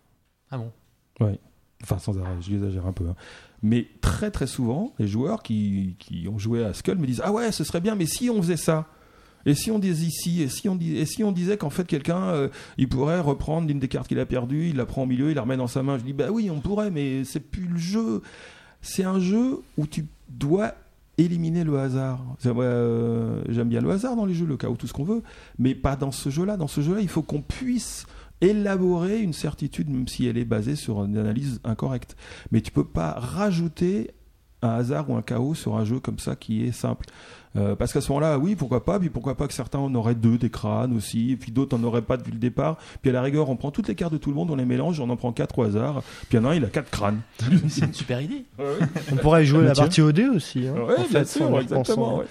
Ah 0.51 0.57
bon? 0.57 0.71
Ouais. 1.19 1.39
Enfin, 1.83 1.99
sans 1.99 2.17
arrêt, 2.19 2.35
j'exagère 2.41 2.85
un 2.85 2.93
peu. 2.93 3.07
hein. 3.07 3.15
Mais 3.63 3.87
très 4.01 4.29
très 4.31 4.47
souvent, 4.47 4.93
les 4.99 5.07
joueurs 5.07 5.41
qui, 5.41 5.95
qui 5.99 6.27
ont 6.27 6.37
joué 6.37 6.63
à 6.63 6.73
Skull 6.73 6.97
me 6.97 7.07
disent 7.07 7.21
Ah 7.23 7.31
ouais, 7.31 7.51
ce 7.51 7.63
serait 7.63 7.81
bien, 7.81 7.95
mais 7.95 8.05
si 8.05 8.29
on 8.29 8.41
faisait 8.41 8.57
ça 8.57 8.85
et 9.45 9.53
si 9.53 9.71
on 9.71 9.79
disait 9.79 10.05
ici, 10.05 10.41
et 10.41 10.49
si 10.49 10.67
on, 10.67 10.77
et 10.79 11.05
si 11.05 11.23
on 11.23 11.31
disait 11.31 11.57
qu'en 11.57 11.69
fait 11.69 11.85
quelqu'un, 11.85 12.23
euh, 12.23 12.49
il 12.77 12.89
pourrait 12.89 13.19
reprendre 13.19 13.67
l'une 13.67 13.79
des 13.79 13.87
cartes 13.87 14.07
qu'il 14.07 14.19
a 14.19 14.25
perdues, 14.25 14.69
il 14.69 14.75
la 14.75 14.85
prend 14.85 15.03
au 15.03 15.05
milieu, 15.05 15.29
il 15.29 15.35
la 15.35 15.41
remet 15.41 15.57
dans 15.57 15.67
sa 15.67 15.83
main. 15.83 15.97
Je 15.97 16.03
dis 16.03 16.13
bah 16.13 16.27
oui, 16.31 16.49
on 16.49 16.59
pourrait, 16.59 16.91
mais 16.91 17.23
c'est 17.23 17.39
plus 17.39 17.67
le 17.67 17.77
jeu. 17.77 18.21
C'est 18.81 19.03
un 19.03 19.19
jeu 19.19 19.61
où 19.77 19.87
tu 19.87 20.05
dois 20.29 20.73
éliminer 21.17 21.63
le 21.63 21.79
hasard. 21.79 22.23
Euh, 22.45 23.41
J'aime 23.49 23.69
bien 23.69 23.81
le 23.81 23.89
hasard 23.89 24.15
dans 24.15 24.25
les 24.25 24.33
jeux, 24.33 24.45
le 24.45 24.57
chaos, 24.57 24.75
tout 24.75 24.87
ce 24.87 24.93
qu'on 24.93 25.03
veut, 25.03 25.23
mais 25.57 25.75
pas 25.75 25.95
dans 25.95 26.11
ce 26.11 26.29
jeu-là. 26.29 26.57
Dans 26.57 26.67
ce 26.67 26.81
jeu-là, 26.81 27.01
il 27.01 27.09
faut 27.09 27.23
qu'on 27.23 27.41
puisse 27.41 28.05
élaborer 28.41 29.19
une 29.21 29.33
certitude, 29.33 29.89
même 29.89 30.07
si 30.07 30.27
elle 30.27 30.37
est 30.37 30.45
basée 30.45 30.75
sur 30.75 31.03
une 31.03 31.17
analyse 31.17 31.59
incorrecte. 31.63 32.15
Mais 32.51 32.61
tu 32.61 32.71
peux 32.71 32.85
pas 32.85 33.13
rajouter 33.13 34.11
un 34.61 34.69
hasard 34.69 35.09
ou 35.09 35.15
un 35.15 35.21
chaos 35.21 35.55
sur 35.55 35.75
un 35.75 35.85
jeu 35.85 35.99
comme 35.99 36.19
ça 36.19 36.35
qui 36.35 36.63
est 36.63 36.71
simple. 36.71 37.05
Euh, 37.55 37.75
parce 37.75 37.93
qu'à 37.93 38.01
ce 38.01 38.11
moment-là, 38.11 38.37
oui, 38.37 38.55
pourquoi 38.55 38.83
pas, 38.85 38.99
puis 38.99 39.09
pourquoi 39.09 39.35
pas 39.35 39.47
que 39.47 39.53
certains 39.53 39.79
en 39.79 39.93
auraient 39.95 40.13
deux 40.15 40.37
des 40.37 40.49
crânes 40.49 40.95
aussi, 40.95 41.31
et 41.31 41.35
puis 41.37 41.51
d'autres 41.51 41.75
en 41.77 41.83
auraient 41.83 42.01
pas 42.03 42.17
depuis 42.17 42.31
le 42.33 42.37
départ. 42.39 42.77
Puis 43.01 43.09
à 43.09 43.13
la 43.13 43.21
rigueur, 43.21 43.49
on 43.49 43.55
prend 43.55 43.71
toutes 43.71 43.87
les 43.87 43.95
cartes 43.95 44.13
de 44.13 44.17
tout 44.17 44.29
le 44.29 44.35
monde, 44.35 44.51
on 44.51 44.55
les 44.57 44.65
mélange, 44.65 44.99
on 44.99 45.09
en 45.09 45.15
prend 45.15 45.31
quatre 45.31 45.57
au 45.57 45.63
hasard, 45.63 46.03
puis 46.29 46.37
il 46.37 46.41
y 46.41 46.45
en 46.45 46.45
a 46.45 46.51
un, 46.51 46.55
il 46.55 46.63
a 46.65 46.67
quatre 46.67 46.91
crânes. 46.91 47.21
C'est 47.69 47.85
une 47.85 47.93
super 47.93 48.21
idée. 48.21 48.43
On 49.11 49.15
pourrait 49.15 49.45
jouer 49.45 49.63
la 49.63 49.73
partie 49.73 50.01
OD 50.01 50.19
aussi. 50.35 50.67
Hein, 50.67 50.73
Ouais, 50.73 50.93
en 50.93 50.95
bien 50.97 51.03
fait, 51.05 51.25
sûr, 51.25 51.49
y 51.49 51.63
exactement. 51.63 52.17
ouais. 52.19 52.25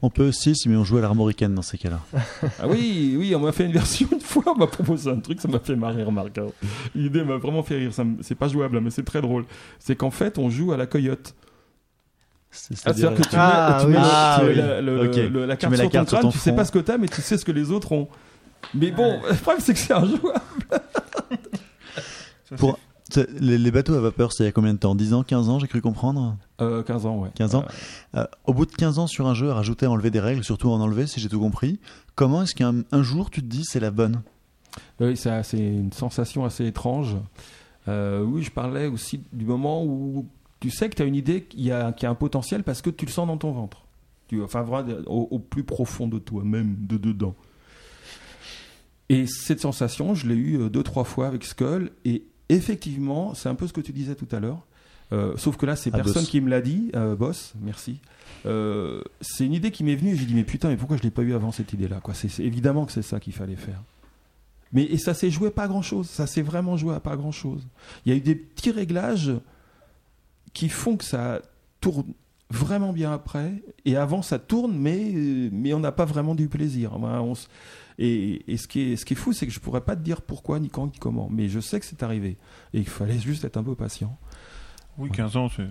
On 0.00 0.10
peut 0.10 0.26
aussi, 0.28 0.56
si 0.56 0.68
mais 0.68 0.76
on 0.76 0.82
joue 0.82 0.96
à 0.98 1.02
l'armoricaine 1.02 1.54
dans 1.54 1.62
ces 1.62 1.78
cas-là. 1.78 2.00
Ah 2.58 2.66
oui, 2.68 3.14
oui, 3.18 3.34
on 3.36 3.40
m'a 3.40 3.52
fait 3.52 3.66
une 3.66 3.72
version 3.72 4.08
une 4.10 4.20
fois, 4.20 4.42
on 4.46 4.58
m'a 4.58 4.66
proposé 4.66 5.10
un 5.10 5.20
truc, 5.20 5.40
ça 5.40 5.46
m'a 5.48 5.58
fait 5.60 5.76
marrer, 5.76 6.02
remarque. 6.02 6.38
hein. 6.38 6.46
L'idée 6.94 7.22
m'a 7.22 7.36
vraiment 7.36 7.62
fait 7.62 7.76
rire, 7.76 7.92
c'est 8.22 8.34
pas 8.34 8.48
jouable, 8.48 8.76
hein, 8.78 8.80
mais 8.82 8.90
c'est 8.90 9.04
très 9.04 9.20
drôle. 9.20 9.44
C'est 9.78 9.94
qu'en 9.94 10.10
fait, 10.10 10.38
on 10.38 10.50
joue 10.50 10.72
à 10.72 10.76
la 10.76 10.86
coyote. 10.86 11.34
C'est- 12.54 12.74
Ah, 12.74 12.92
C'est-à-dire 12.92 13.14
que 13.14 13.22
tu 13.22 13.34
mets, 13.34 13.42
Ah, 13.42 13.78
tu 13.80 13.86
oui. 13.86 13.92
mets 13.92 13.98
Ah, 14.02 14.36
tu 14.38 14.44
mets 14.44 14.50
oui. 14.52 14.56
la, 14.58 14.80
le- 14.82 15.08
Ok. 15.08 15.16
le- 15.16 15.46
la 15.46 15.56
Tu 15.56 15.60
carte, 15.62 15.70
mets 15.70 15.76
la 15.78 15.82
sur, 15.84 15.90
carte 15.90 16.04
ton 16.06 16.10
sur 16.10 16.18
crâne, 16.18 16.22
ton 16.30 16.30
tu 16.30 16.38
sais 16.38 16.52
pas 16.54 16.64
ce 16.66 16.72
que 16.72 16.78
t'as, 16.80 16.98
mais 16.98 17.08
tu 17.08 17.22
sais 17.22 17.38
ce 17.38 17.44
que 17.46 17.52
les 17.52 17.70
autres 17.70 17.92
ont. 17.92 18.08
Mais 18.74 18.90
bon, 18.92 19.20
le 19.30 19.34
problème 19.36 19.60
c'est 19.64 19.72
que 19.72 19.78
c'est. 19.80 19.88
Ça, 22.48 22.56
Pour- 22.56 22.78
Les, 23.40 23.58
les 23.58 23.70
bateaux 23.70 23.94
à 23.94 24.00
vapeur, 24.00 24.32
c'est 24.32 24.44
il 24.44 24.46
y 24.46 24.48
a 24.48 24.52
combien 24.52 24.72
de 24.72 24.78
temps? 24.78 24.94
10 24.94 25.12
ans, 25.12 25.22
15 25.22 25.48
ans, 25.50 25.58
j'ai 25.58 25.66
cru 25.66 25.80
comprendre? 25.82 26.36
Euh, 26.62 26.82
15 26.82 27.04
ans, 27.04 27.18
ouais. 27.18 27.28
15 27.34 27.54
ans. 27.54 27.64
Euh, 28.16 28.24
au 28.46 28.54
bout 28.54 28.64
de 28.64 28.72
15 28.72 28.98
ans 28.98 29.06
sur 29.06 29.26
un 29.26 29.34
jeu, 29.34 29.50
à 29.50 29.54
rajouter, 29.54 29.84
à 29.84 29.90
enlever 29.90 30.10
des 30.10 30.20
règles, 30.20 30.42
surtout 30.44 30.70
en 30.70 30.80
enlever, 30.80 31.06
si 31.06 31.20
j'ai 31.20 31.28
tout 31.28 31.40
compris, 31.40 31.78
comment 32.14 32.42
est-ce 32.42 32.54
qu'un 32.54 32.84
un 32.90 33.02
jour 33.02 33.28
tu 33.30 33.42
te 33.42 33.46
dis 33.46 33.64
c'est 33.64 33.80
la 33.80 33.90
bonne? 33.90 34.22
Oui, 35.00 35.16
ça, 35.18 35.42
c'est 35.42 35.58
une 35.58 35.92
sensation 35.92 36.44
assez 36.46 36.64
étrange. 36.66 37.16
Euh, 37.88 38.22
oui, 38.22 38.42
je 38.42 38.50
parlais 38.50 38.86
aussi 38.86 39.20
du 39.32 39.44
moment 39.44 39.84
où 39.84 40.26
tu 40.62 40.70
sais 40.70 40.88
que 40.88 40.94
tu 40.94 41.02
as 41.02 41.04
une 41.04 41.16
idée 41.16 41.42
qu'il 41.42 41.62
y 41.62 41.72
a, 41.72 41.92
qu'il 41.92 42.04
y 42.04 42.06
a 42.06 42.10
un 42.10 42.14
potentiel 42.14 42.62
parce 42.62 42.82
que 42.82 42.90
tu 42.90 43.04
le 43.04 43.10
sens 43.10 43.26
dans 43.26 43.36
ton 43.36 43.50
ventre. 43.50 43.84
Tu, 44.28 44.40
enfin, 44.42 44.64
au, 45.06 45.28
au 45.30 45.38
plus 45.40 45.64
profond 45.64 46.06
de 46.06 46.18
toi, 46.20 46.44
même 46.44 46.76
de 46.78 46.96
dedans. 46.96 47.34
Et 49.08 49.26
cette 49.26 49.60
sensation, 49.60 50.14
je 50.14 50.28
l'ai 50.28 50.36
eue 50.36 50.60
euh, 50.60 50.68
deux, 50.70 50.84
trois 50.84 51.04
fois 51.04 51.26
avec 51.26 51.44
Skull. 51.44 51.90
Et 52.04 52.22
effectivement, 52.48 53.34
c'est 53.34 53.48
un 53.48 53.56
peu 53.56 53.66
ce 53.66 53.72
que 53.72 53.80
tu 53.80 53.92
disais 53.92 54.14
tout 54.14 54.28
à 54.30 54.38
l'heure. 54.38 54.64
Euh, 55.12 55.36
sauf 55.36 55.56
que 55.56 55.66
là, 55.66 55.74
c'est 55.74 55.90
Ah, 55.92 55.96
personne 55.96 56.22
boss. 56.22 56.28
qui 56.30 56.40
me 56.40 56.48
l'a 56.48 56.60
dit. 56.60 56.90
Euh, 56.94 57.16
boss, 57.16 57.54
merci. 57.60 58.00
Euh, 58.46 59.02
c'est 59.20 59.44
une 59.44 59.52
idée 59.52 59.72
qui 59.72 59.82
m'est 59.82 59.96
venue 59.96 60.12
et 60.12 60.16
j'ai 60.16 60.24
dit, 60.26 60.34
mais 60.34 60.44
putain, 60.44 60.68
mais 60.68 60.76
pourquoi 60.76 60.96
je 60.96 61.02
l'ai 61.02 61.10
pas 61.10 61.22
eu 61.22 61.34
avant 61.34 61.50
cette 61.50 61.72
idée-là 61.72 62.00
quoi? 62.00 62.14
C'est, 62.14 62.40
évidemment 62.40 62.86
que 62.86 62.92
c'est 62.92 63.02
ça 63.02 63.18
qu'il 63.20 63.32
fallait 63.32 63.56
faire. 63.56 63.82
Mais 64.72 64.84
et 64.84 64.96
ça 64.96 65.12
s'est 65.12 65.30
joué 65.30 65.48
à 65.48 65.50
pas 65.50 65.66
grand 65.68 65.82
chose. 65.82 66.08
Ça 66.08 66.26
s'est 66.28 66.40
vraiment 66.40 66.76
joué 66.76 66.94
à 66.94 67.00
pas 67.00 67.16
grand 67.16 67.32
chose. 67.32 67.66
Il 68.06 68.12
y 68.12 68.14
a 68.14 68.16
eu 68.16 68.22
des 68.22 68.34
petits 68.34 68.70
réglages 68.70 69.32
qui 70.52 70.68
font 70.68 70.96
que 70.96 71.04
ça 71.04 71.40
tourne 71.80 72.04
vraiment 72.50 72.92
bien 72.92 73.12
après. 73.12 73.62
Et 73.84 73.96
avant, 73.96 74.22
ça 74.22 74.38
tourne, 74.38 74.76
mais, 74.76 75.12
mais 75.52 75.72
on 75.74 75.80
n'a 75.80 75.92
pas 75.92 76.04
vraiment 76.04 76.34
du 76.34 76.48
plaisir. 76.48 76.92
On 77.00 77.32
s- 77.32 77.48
et 77.98 78.42
et 78.52 78.56
ce, 78.56 78.66
qui 78.68 78.92
est, 78.92 78.96
ce 78.96 79.04
qui 79.04 79.14
est 79.14 79.16
fou, 79.16 79.32
c'est 79.32 79.46
que 79.46 79.52
je 79.52 79.60
pourrais 79.60 79.80
pas 79.82 79.96
te 79.96 80.02
dire 80.02 80.22
pourquoi, 80.22 80.58
ni 80.60 80.68
quand, 80.68 80.86
ni 80.86 80.98
comment. 80.98 81.28
Mais 81.30 81.48
je 81.48 81.60
sais 81.60 81.80
que 81.80 81.86
c'est 81.86 82.02
arrivé. 82.02 82.36
Et 82.74 82.78
il 82.80 82.88
fallait 82.88 83.18
juste 83.18 83.44
être 83.44 83.56
un 83.56 83.62
peu 83.62 83.74
patient. 83.74 84.16
Oui, 84.98 85.10
15 85.10 85.36
ans, 85.36 85.48
c'est. 85.56 85.66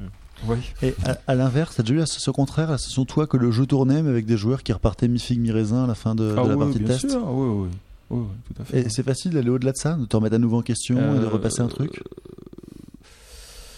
Oui. 0.47 0.57
Et 0.81 0.95
à, 1.05 1.17
à 1.27 1.35
l'inverse, 1.35 1.75
t'as 1.75 1.83
déjà 1.83 1.93
eu 1.93 1.97
la 1.97 2.05
sensation 2.07 2.31
contraire, 2.31 2.71
la 2.71 2.79
sensation 2.79 3.05
toi 3.05 3.27
que 3.27 3.37
le 3.37 3.51
jeu 3.51 3.67
tournait, 3.67 4.01
mais 4.01 4.09
avec 4.09 4.25
des 4.25 4.37
joueurs 4.37 4.63
qui 4.63 4.73
repartaient 4.73 5.07
mi-figue, 5.07 5.39
mi-raisin 5.39 5.83
à 5.83 5.87
la 5.87 5.93
fin 5.93 6.15
de, 6.15 6.23
de 6.23 6.35
Ah 6.35 6.43
la 6.47 6.55
oui, 6.55 6.59
partie 6.65 6.79
de 6.79 6.83
bien 6.85 6.95
test 6.97 7.11
sûr. 7.11 7.23
Oui, 7.31 7.47
oui, 7.47 7.69
oui, 8.09 8.19
oui, 8.21 8.25
tout 8.55 8.61
à 8.61 8.65
fait. 8.65 8.79
Et 8.81 8.89
c'est 8.89 9.03
facile 9.03 9.31
d'aller 9.31 9.49
au-delà 9.51 9.73
de 9.73 9.77
ça, 9.77 9.93
de 9.93 10.05
te 10.05 10.15
remettre 10.15 10.35
à 10.35 10.39
nouveau 10.39 10.57
en 10.57 10.61
question 10.63 11.15
et 11.15 11.19
de 11.19 11.25
repasser 11.27 11.61
un 11.61 11.67
truc? 11.67 12.01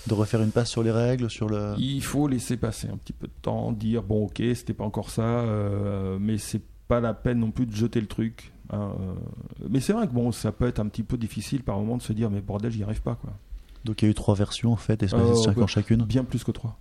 De 0.07 0.13
refaire 0.13 0.41
une 0.41 0.51
passe 0.51 0.69
sur 0.69 0.83
les 0.83 0.91
règles, 0.91 1.29
sur 1.29 1.47
le. 1.47 1.75
Il 1.77 2.03
faut 2.03 2.27
laisser 2.27 2.57
passer 2.57 2.87
un 2.89 2.97
petit 2.97 3.13
peu 3.13 3.27
de 3.27 3.33
temps, 3.41 3.71
dire 3.71 4.03
bon 4.03 4.25
ok, 4.25 4.41
c'était 4.55 4.73
pas 4.73 4.83
encore 4.83 5.09
ça, 5.09 5.21
euh, 5.23 6.17
mais 6.19 6.37
c'est 6.37 6.61
pas 6.87 6.99
la 6.99 7.13
peine 7.13 7.39
non 7.39 7.51
plus 7.51 7.65
de 7.65 7.73
jeter 7.75 8.01
le 8.01 8.07
truc. 8.07 8.51
hein, 8.69 8.91
euh. 8.99 9.13
mais 9.69 9.79
c'est 9.79 9.93
vrai 9.93 10.07
que 10.07 10.13
bon, 10.13 10.31
ça 10.33 10.51
peut 10.51 10.67
être 10.67 10.79
un 10.79 10.87
petit 10.87 11.03
peu 11.03 11.15
difficile 11.17 11.63
par 11.63 11.77
moment 11.79 11.95
de 11.97 12.01
se 12.01 12.11
dire 12.13 12.29
mais 12.29 12.41
bordel, 12.41 12.71
j'y 12.71 12.83
arrive 12.83 13.01
pas 13.01 13.15
quoi. 13.15 13.31
Donc 13.85 14.01
il 14.01 14.05
y 14.05 14.07
a 14.07 14.11
eu 14.11 14.13
trois 14.15 14.35
versions 14.35 14.71
en 14.73 14.77
fait, 14.77 15.03
espacées 15.03 15.29
de 15.29 15.33
5 15.35 15.57
ouais. 15.57 15.63
ans 15.63 15.67
chacune. 15.67 16.03
Bien 16.03 16.23
plus 16.23 16.43
que 16.43 16.51
trois. 16.51 16.77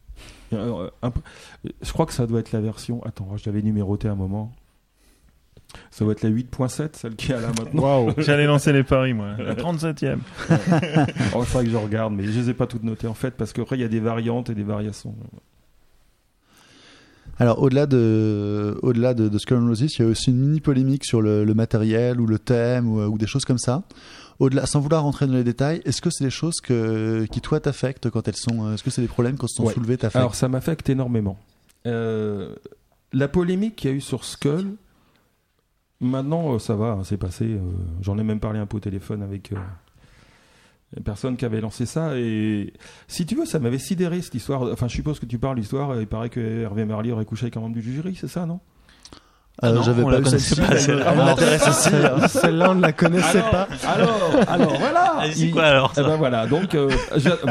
Euh, 0.52 0.88
peu- 1.00 1.70
je 1.80 1.92
crois 1.92 2.06
que 2.06 2.12
ça 2.12 2.26
doit 2.26 2.40
être 2.40 2.52
la 2.52 2.60
version. 2.60 3.02
Attends, 3.04 3.36
je 3.36 3.44
l'avais 3.46 3.62
numéroté 3.62 4.08
à 4.08 4.12
un 4.12 4.16
moment. 4.16 4.52
Ça 5.90 6.04
doit 6.04 6.12
être 6.12 6.22
la 6.22 6.30
8.7, 6.30 6.90
celle 6.92 7.16
qui 7.16 7.32
est 7.32 7.40
là 7.40 7.48
maintenant. 7.48 7.82
Waouh. 7.82 8.12
J'allais 8.18 8.46
lancer 8.46 8.72
les 8.72 8.82
paris, 8.82 9.12
moi. 9.14 9.34
La 9.38 9.54
37ème. 9.54 10.18
Oh, 11.34 11.40
il 11.40 11.44
faudrait 11.46 11.64
que 11.64 11.70
je 11.70 11.76
regarde, 11.76 12.12
mais 12.14 12.24
je 12.24 12.38
les 12.40 12.50
ai 12.50 12.54
pas 12.54 12.66
toutes 12.66 12.82
notées 12.84 13.06
en 13.06 13.14
fait, 13.14 13.32
parce 13.32 13.52
qu'après 13.52 13.76
il 13.76 13.80
y 13.80 13.84
a 13.84 13.88
des 13.88 14.00
variantes 14.00 14.50
et 14.50 14.54
des 14.54 14.62
variations. 14.64 15.14
Alors 17.38 17.62
au-delà 17.62 17.86
de, 17.86 18.78
au-delà 18.82 19.14
de, 19.14 19.28
de 19.28 19.38
Skull 19.38 19.58
and 19.58 19.66
Roses, 19.66 19.80
il 19.80 20.02
y 20.02 20.04
a 20.04 20.08
aussi 20.08 20.30
une 20.30 20.38
mini 20.38 20.60
polémique 20.60 21.04
sur 21.04 21.22
le, 21.22 21.44
le 21.44 21.54
matériel 21.54 22.20
ou 22.20 22.26
le 22.26 22.38
thème 22.38 22.88
ou, 22.88 23.00
ou 23.02 23.18
des 23.18 23.26
choses 23.26 23.44
comme 23.44 23.58
ça. 23.58 23.82
Au-delà, 24.38 24.66
sans 24.66 24.80
vouloir 24.80 25.02
rentrer 25.02 25.26
dans 25.26 25.34
les 25.34 25.44
détails, 25.44 25.80
est-ce 25.84 26.02
que 26.02 26.10
c'est 26.10 26.24
des 26.24 26.30
choses 26.30 26.60
que, 26.60 27.24
qui 27.30 27.40
toi 27.40 27.60
t'affectent 27.60 28.10
quand 28.10 28.28
elles 28.28 28.36
sont, 28.36 28.72
est-ce 28.74 28.82
que 28.82 28.90
c'est 28.90 29.02
des 29.02 29.08
problèmes 29.08 29.36
quand 29.36 29.46
elles 29.46 29.54
sont 29.56 29.64
Ouais. 29.64 29.72
soulevés 29.72 29.96
t'affectent? 29.96 30.16
Alors 30.16 30.34
ça 30.34 30.48
m'affecte 30.48 30.88
énormément. 30.90 31.38
Euh, 31.86 32.54
la 33.12 33.28
polémique 33.28 33.76
qu'il 33.76 33.90
y 33.90 33.92
a 33.94 33.96
eu 33.96 34.00
sur 34.00 34.24
Skull, 34.24 34.74
maintenant 36.02 36.54
euh, 36.54 36.58
ça 36.58 36.74
va, 36.76 36.92
hein, 36.92 37.04
c'est 37.04 37.16
passé. 37.16 37.44
euh, 37.46 37.60
J'en 38.00 38.18
ai 38.18 38.22
même 38.22 38.40
parlé 38.40 38.58
un 38.58 38.66
peu 38.66 38.76
au 38.76 38.80
téléphone 38.80 39.22
avec 39.22 39.52
euh, 39.52 39.56
la 40.94 41.02
personne 41.02 41.36
qui 41.36 41.44
avait 41.44 41.60
lancé 41.60 41.86
ça. 41.86 42.18
Et 42.18 42.72
si 43.08 43.24
tu 43.24 43.34
veux, 43.34 43.46
ça 43.46 43.58
m'avait 43.58 43.78
sidéré 43.78 44.20
cette 44.20 44.34
histoire. 44.34 44.62
Enfin, 44.72 44.88
je 44.88 44.94
suppose 44.94 45.18
que 45.18 45.26
tu 45.26 45.38
parles 45.38 45.56
l'histoire. 45.56 45.98
Il 46.00 46.06
paraît 46.06 46.28
que 46.28 46.40
Hervé 46.40 46.84
Marly 46.84 47.12
aurait 47.12 47.24
couché 47.24 47.44
avec 47.44 47.56
un 47.56 47.60
membre 47.60 47.74
du 47.74 47.82
jury, 47.82 48.14
c'est 48.14 48.28
ça, 48.28 48.44
non? 48.44 48.60
Ah 49.64 49.70
non, 49.70 49.82
J'avais 49.82 50.02
on 50.02 50.06
pas 50.10 50.18
la 50.18 50.24
celle-ci, 50.28 50.60
pas, 50.60 50.76
celle-là. 50.76 51.06
elle 51.12 51.16
m'intéresse 51.18 51.68
aussi. 51.68 51.88
hein. 51.94 52.26
Celle-là, 52.26 52.70
on 52.70 52.74
ne 52.74 52.82
la 52.82 52.92
connaissait 52.92 53.42
pas. 53.50 53.68
Alors, 53.86 54.20
alors 54.48 54.76
voilà. 54.78 55.14
C'est 55.32 55.38
Il- 55.40 55.50
quoi 55.52 55.62
alors 55.64 55.92
Eh 55.96 56.00
ben 56.02 56.16
voilà. 56.16 56.46
Donc, 56.46 56.74
euh, 56.74 56.90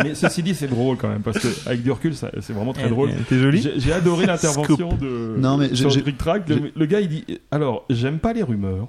mais 0.03 0.13
ceci 0.13 0.43
dit, 0.43 0.53
c'est 0.53 0.67
drôle 0.67 0.97
quand 0.97 1.07
même 1.07 1.21
parce 1.21 1.39
que 1.39 1.47
avec 1.65 1.83
du 1.83 1.91
recul, 1.91 2.13
ça- 2.13 2.29
c'est 2.41 2.51
vraiment 2.53 2.73
très 2.73 2.89
drôle. 2.89 3.11
T'es 3.29 3.39
joli 3.39 3.61
J'ai 3.61 3.79
j'ai 3.79 3.93
adoré 3.93 4.25
l'intervention 4.27 4.89
de 4.99 5.35
Non, 5.37 5.55
mais 5.57 5.73
sur 5.73 5.89
j'ai- 5.89 6.03
Track. 6.13 6.49
Le, 6.49 6.71
le 6.75 6.85
gars, 6.85 6.99
il 6.99 7.07
dit 7.07 7.25
alors, 7.49 7.85
j'aime 7.89 8.19
pas 8.19 8.33
les 8.33 8.43
rumeurs, 8.43 8.87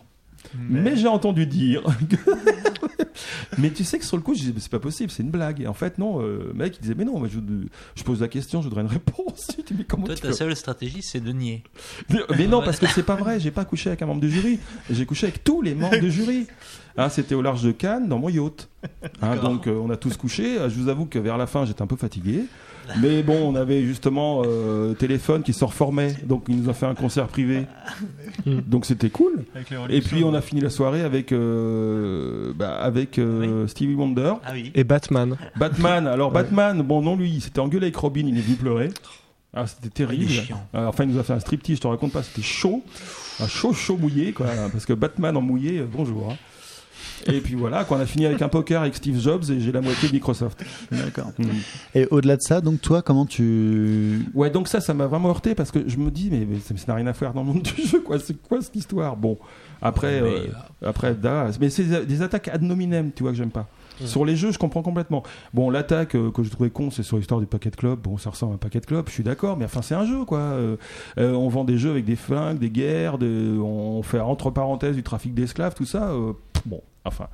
mais, 0.58 0.96
j'ai 0.96 1.06
entendu 1.08 1.46
dire. 1.46 1.82
que- 2.10 2.16
mais 3.58 3.70
tu 3.70 3.84
sais 3.84 3.98
que 3.98 4.04
sur 4.04 4.16
le 4.16 4.22
coup, 4.22 4.34
je 4.34 4.40
disais, 4.40 4.52
mais 4.54 4.60
c'est 4.60 4.70
pas 4.70 4.78
possible, 4.78 5.10
c'est 5.10 5.22
une 5.22 5.30
blague. 5.30 5.60
Et 5.60 5.66
en 5.66 5.74
fait, 5.74 5.98
non, 5.98 6.20
euh, 6.20 6.48
le 6.48 6.54
mec, 6.54 6.76
il 6.78 6.82
disait, 6.82 6.94
mais 6.96 7.04
non, 7.04 7.18
mais 7.20 7.28
je, 7.28 7.38
je 7.94 8.02
pose 8.02 8.20
la 8.20 8.28
question, 8.28 8.60
je 8.62 8.68
voudrais 8.68 8.82
une 8.82 8.88
réponse. 8.88 9.48
Dis, 9.66 9.74
mais 9.76 9.84
comment 9.84 10.06
Toi, 10.06 10.14
tu 10.14 10.22
ta 10.22 10.28
peux- 10.28 10.34
seule 10.34 10.56
stratégie, 10.56 11.02
c'est 11.02 11.20
de 11.20 11.32
nier. 11.32 11.62
mais, 12.10 12.20
mais 12.36 12.46
non, 12.46 12.60
parce 12.64 12.78
que 12.78 12.86
c'est 12.86 13.02
pas 13.02 13.16
vrai. 13.16 13.40
J'ai 13.40 13.50
pas 13.50 13.64
couché 13.64 13.88
avec 13.90 14.02
un 14.02 14.06
membre 14.06 14.20
du 14.20 14.30
jury. 14.30 14.58
J'ai 14.90 15.06
couché 15.06 15.26
avec 15.26 15.44
tous 15.44 15.62
les 15.62 15.74
membres 15.74 15.98
du 15.98 16.10
jury. 16.10 16.46
Hein, 16.96 17.08
C'était 17.08 17.34
au 17.34 17.42
large 17.42 17.62
de 17.62 17.72
Cannes, 17.72 18.08
dans 18.08 18.18
mon 18.18 18.28
yacht. 18.28 18.68
Hein, 19.22 19.36
donc 19.36 19.66
euh, 19.66 19.74
on 19.82 19.88
a 19.90 19.96
tous 19.96 20.16
couché. 20.16 20.58
Euh, 20.58 20.68
Je 20.68 20.74
vous 20.78 20.88
avoue 20.88 21.06
que 21.06 21.18
vers 21.18 21.38
la 21.38 21.46
fin, 21.46 21.64
j'étais 21.64 21.80
un 21.82 21.86
peu 21.86 21.96
fatigué. 21.96 22.44
Mais 23.00 23.22
bon, 23.22 23.36
on 23.52 23.54
avait 23.54 23.82
justement 23.82 24.42
euh, 24.44 24.94
téléphone 24.94 25.42
qui 25.42 25.52
se 25.52 25.64
reformait. 25.64 26.14
Donc 26.24 26.44
il 26.48 26.56
nous 26.60 26.68
a 26.68 26.74
fait 26.74 26.86
un 26.86 26.94
concert 26.94 27.26
privé. 27.28 27.66
Donc 28.46 28.86
c'était 28.86 29.10
cool. 29.10 29.44
Et 29.88 30.00
puis 30.00 30.24
on 30.24 30.34
a 30.34 30.40
fini 30.40 30.60
la 30.60 30.70
soirée 30.70 31.02
avec 31.02 31.32
euh, 31.32 32.52
bah, 32.54 32.74
avec 32.80 33.18
euh, 33.18 33.66
Stevie 33.66 33.94
Wonder, 33.94 34.34
Ah 34.44 34.50
oui. 34.54 34.72
Et 34.74 34.84
Batman. 34.84 35.36
Batman. 35.56 36.06
Alors 36.06 36.30
Batman, 36.32 36.82
bon 36.82 37.02
non 37.02 37.16
lui, 37.16 37.30
il 37.30 37.40
s'était 37.40 37.60
engueulé 37.60 37.86
avec 37.86 37.96
Robin, 37.96 38.24
il 38.26 38.36
est 38.36 38.40
venu 38.42 38.56
pleurer. 38.56 38.88
Ah, 39.54 39.66
c'était 39.66 39.90
terrible. 39.90 40.24
Il 40.24 40.38
est 40.38 40.42
chiant. 40.44 40.66
Euh, 40.74 40.86
enfin, 40.86 41.04
il 41.04 41.10
nous 41.10 41.18
a 41.18 41.22
fait 41.22 41.34
un 41.34 41.40
striptease, 41.40 41.76
je 41.76 41.82
te 41.82 41.86
raconte 41.86 42.12
pas, 42.12 42.22
c'était 42.22 42.40
chaud. 42.40 42.82
Un 43.38 43.46
chaud, 43.48 43.74
chaud 43.74 43.98
mouillé, 43.98 44.32
quoi. 44.32 44.46
Parce 44.72 44.86
que 44.86 44.94
Batman 44.94 45.36
en 45.36 45.42
mouillé, 45.42 45.82
bonjour. 45.82 46.30
hein. 46.32 46.36
Et 47.26 47.40
puis 47.40 47.54
voilà, 47.54 47.84
qu'on 47.84 47.96
a 47.98 48.06
fini 48.06 48.26
avec 48.26 48.42
un 48.42 48.48
poker 48.48 48.82
avec 48.82 48.94
Steve 48.94 49.20
Jobs 49.20 49.44
et 49.50 49.60
j'ai 49.60 49.72
la 49.72 49.80
moitié 49.80 50.08
de 50.08 50.14
Microsoft. 50.14 50.64
D'accord. 50.90 51.32
Mm. 51.38 51.44
Et 51.94 52.06
au-delà 52.10 52.36
de 52.36 52.42
ça, 52.42 52.60
donc 52.60 52.80
toi, 52.80 53.02
comment 53.02 53.26
tu. 53.26 54.20
Ouais, 54.34 54.50
donc 54.50 54.68
ça, 54.68 54.80
ça 54.80 54.94
m'a 54.94 55.06
vraiment 55.06 55.28
heurté 55.28 55.54
parce 55.54 55.70
que 55.70 55.80
je 55.86 55.96
me 55.96 56.10
dis, 56.10 56.28
mais, 56.30 56.46
mais 56.48 56.58
ça 56.58 56.74
n'a 56.88 56.94
rien 56.94 57.06
à 57.06 57.12
faire 57.12 57.32
dans 57.32 57.42
le 57.42 57.46
monde 57.48 57.62
du 57.62 57.82
jeu, 57.86 58.00
quoi. 58.00 58.18
C'est 58.18 58.40
quoi 58.42 58.60
cette 58.60 58.76
histoire? 58.76 59.16
Bon, 59.16 59.38
après, 59.80 60.20
Ouais, 60.20 60.28
euh, 60.28 60.46
mais, 60.80 60.88
après, 60.88 61.14
da- 61.14 61.48
mais 61.60 61.70
c'est 61.70 62.06
des 62.06 62.22
attaques 62.22 62.48
ad 62.48 62.62
nominem, 62.62 63.10
tu 63.14 63.22
vois, 63.22 63.32
que 63.32 63.38
j'aime 63.38 63.50
pas. 63.50 63.68
Sur 64.06 64.24
les 64.24 64.36
jeux, 64.36 64.52
je 64.52 64.58
comprends 64.58 64.82
complètement. 64.82 65.22
Bon, 65.54 65.70
l'attaque 65.70 66.14
euh, 66.14 66.30
que 66.30 66.42
je 66.42 66.50
trouvais 66.50 66.70
con, 66.70 66.90
c'est 66.90 67.02
sur 67.02 67.16
l'histoire 67.16 67.40
du 67.40 67.46
Packet 67.46 67.74
Club. 67.76 68.00
Bon, 68.00 68.16
ça 68.18 68.30
ressemble 68.30 68.52
à 68.52 68.54
un 68.56 68.58
Packet 68.58 68.84
Club, 68.86 69.06
je 69.08 69.12
suis 69.12 69.22
d'accord, 69.24 69.56
mais 69.56 69.64
enfin, 69.64 69.82
c'est 69.82 69.94
un 69.94 70.04
jeu, 70.04 70.24
quoi. 70.24 70.38
Euh, 70.38 70.76
euh, 71.18 71.32
on 71.32 71.48
vend 71.48 71.64
des 71.64 71.78
jeux 71.78 71.90
avec 71.90 72.04
des 72.04 72.16
flingues, 72.16 72.58
des 72.58 72.70
guerres, 72.70 73.18
on 73.22 74.02
fait 74.02 74.20
entre 74.20 74.50
parenthèses 74.50 74.96
du 74.96 75.02
trafic 75.02 75.34
d'esclaves, 75.34 75.74
tout 75.74 75.84
ça. 75.84 76.12
bon, 76.66 76.80
enfin. 77.04 77.28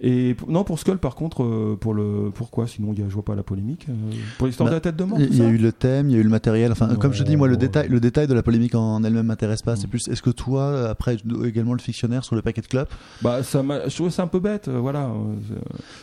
Et 0.00 0.34
non, 0.48 0.64
pour 0.64 0.78
Skull, 0.80 0.98
par 0.98 1.14
contre, 1.14 1.44
euh, 1.44 1.78
pour 1.80 1.94
le 1.94 2.30
pourquoi? 2.34 2.66
Sinon, 2.66 2.92
y 2.92 3.00
a, 3.02 3.08
je 3.08 3.14
vois 3.14 3.24
pas 3.24 3.36
la 3.36 3.44
polémique. 3.44 3.86
euh, 3.88 3.92
pour 4.38 4.48
l'histoire 4.48 4.66
Bah, 4.66 4.70
de 4.72 4.76
la 4.76 4.80
tête 4.80 4.96
de 4.96 5.04
mort. 5.04 5.18
Il 5.20 5.36
y 5.36 5.40
a 5.40 5.48
eu 5.48 5.56
le 5.56 5.70
thème, 5.70 6.10
il 6.10 6.14
y 6.14 6.16
a 6.16 6.18
eu 6.18 6.24
le 6.24 6.28
matériel. 6.30 6.72
Enfin, 6.72 6.88
Non, 6.88 6.96
comme 6.96 7.12
je 7.12 7.22
te 7.22 7.28
dis, 7.28 7.36
moi, 7.36 7.46
le 7.46 7.54
ouais. 7.54 7.58
détail, 7.58 7.88
le 7.88 8.00
détail 8.00 8.26
de 8.26 8.34
la 8.34 8.42
polémique 8.42 8.74
en 8.74 9.02
elle-même 9.04 9.26
m'intéresse 9.26 9.62
pas. 9.62 9.76
C'est 9.76 9.86
Mm. 9.86 9.90
plus, 9.90 10.08
est-ce 10.08 10.20
que 10.20 10.30
toi, 10.30 10.62
euh, 10.62 10.90
après, 10.90 11.16
également 11.44 11.74
le 11.74 11.78
fictionnaire 11.78 12.24
sur 12.24 12.34
le 12.34 12.42
Packet 12.42 12.66
Club, 12.66 12.88
Bah, 13.22 13.42
ça 13.44 13.62
je 13.86 13.94
trouvais 13.94 14.10
ça 14.10 14.24
un 14.24 14.26
peu 14.26 14.40
bête, 14.40 14.66
euh, 14.68 14.78
voilà. 14.80 15.04
euh, 15.06 15.14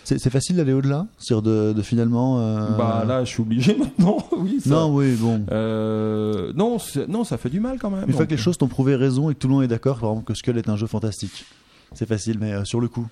c'est- 0.06 0.30
facile 0.30 0.56
d'aller 0.56 0.74
au-delà, 0.74 1.08
sur 1.20 1.42
de, 1.42 1.74
de 1.74 1.82
finalement. 1.82 2.40
euh, 2.40 2.78
Bah 2.78 3.04
là, 3.06 3.26
je 3.26 3.30
suis 3.30 3.42
obligé 3.42 3.76
maintenant. 3.78 4.18
oui. 4.38 4.60
Ça, 4.64 4.70
non, 4.70 4.96
oui, 4.96 5.16
bon. 5.20 5.42
Euh, 5.52 6.54
non, 6.56 6.78
non, 7.10 7.24
ça 7.26 7.38
fait 7.38 7.50
du 7.50 7.60
mal 7.60 7.78
quand 7.80 7.90
même. 7.90 8.06
Une 8.08 8.14
fois 8.14 8.26
que 8.26 8.32
les 8.32 8.38
choses 8.38 8.58
t'ont 8.58 8.68
prouvé 8.70 8.96
raison 8.96 9.30
et 9.30 9.34
que 9.34 9.40
tout 9.40 9.48
le 9.50 9.54
monde 9.56 9.64
est 9.64 9.68
d'accord, 9.68 10.00
par 10.00 10.12
exemple, 10.12 10.26
que 10.28 10.34
Skull 10.34 10.58
est 10.58 10.70
un 10.70 10.78
jeu 10.78 10.88
fantastique. 10.88 11.46
C'est 11.94 12.08
facile, 12.08 12.38
mais 12.40 12.54
euh, 12.54 12.64
sur 12.64 12.80
le 12.80 12.88
coup. 12.88 13.06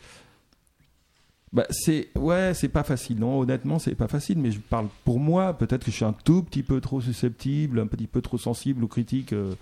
Bah, 1.52 1.66
c'est 1.70 2.10
ouais, 2.16 2.54
c'est 2.54 2.70
pas 2.70 2.84
facile. 2.84 3.20
Non, 3.20 3.40
honnêtement, 3.40 3.80
c'est 3.80 3.96
pas 3.96 4.08
facile. 4.08 4.38
Mais 4.38 4.52
je 4.52 4.60
parle 4.60 4.88
pour 5.04 5.20
moi. 5.20 5.54
Peut-être 5.54 5.86
que 5.86 5.92
je 5.92 5.96
suis 5.96 6.06
un 6.06 6.14
tout 6.14 6.44
petit 6.44 6.64
peu 6.64 6.80
trop 6.82 7.02
susceptible, 7.02 7.80
un 7.80 7.88
petit 7.88 8.08
peu 8.08 8.22
trop 8.22 8.38
sensible 8.38 8.84
aux 8.84 8.88
critiques 8.88 9.34
euh, 9.34 9.54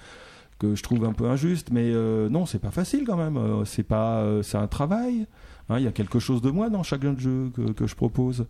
que 0.59 0.75
je 0.75 0.83
trouve 0.83 1.05
un 1.05 1.13
peu 1.13 1.29
injustes. 1.29 1.69
Mais 1.71 1.91
euh, 1.91 2.29
non, 2.29 2.45
c'est 2.45 2.59
pas 2.59 2.71
facile 2.71 3.05
quand 3.05 3.17
même. 3.17 3.37
Euh, 3.37 3.65
c'est 3.65 3.83
pas, 3.83 4.19
euh, 4.21 4.43
c'est 4.43 4.57
un 4.57 4.67
travail. 4.67 5.27
Hein, 5.69 5.79
Il 5.79 5.85
y 5.85 5.87
a 5.87 5.91
quelque 5.91 6.19
chose 6.19 6.41
de 6.41 6.49
moi 6.49 6.69
dans 6.69 6.83
chacun 6.83 7.17
jeu 7.17 7.51
que, 7.55 7.71
que 7.71 7.87
je 7.87 7.95
propose. 7.95 8.45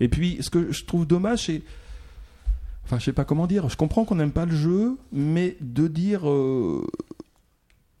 Et 0.00 0.08
puis, 0.08 0.38
ce 0.40 0.50
que 0.50 0.72
je 0.72 0.84
trouve 0.84 1.06
dommage, 1.06 1.46
c'est 1.46 1.62
Enfin, 2.86 2.98
je 2.98 3.04
sais 3.04 3.12
pas 3.12 3.24
comment 3.24 3.46
dire. 3.46 3.68
Je 3.68 3.76
comprends 3.76 4.04
qu'on 4.04 4.16
n'aime 4.16 4.32
pas 4.32 4.46
le 4.46 4.56
jeu, 4.56 4.96
mais 5.12 5.56
de 5.60 5.86
dire 5.86 6.22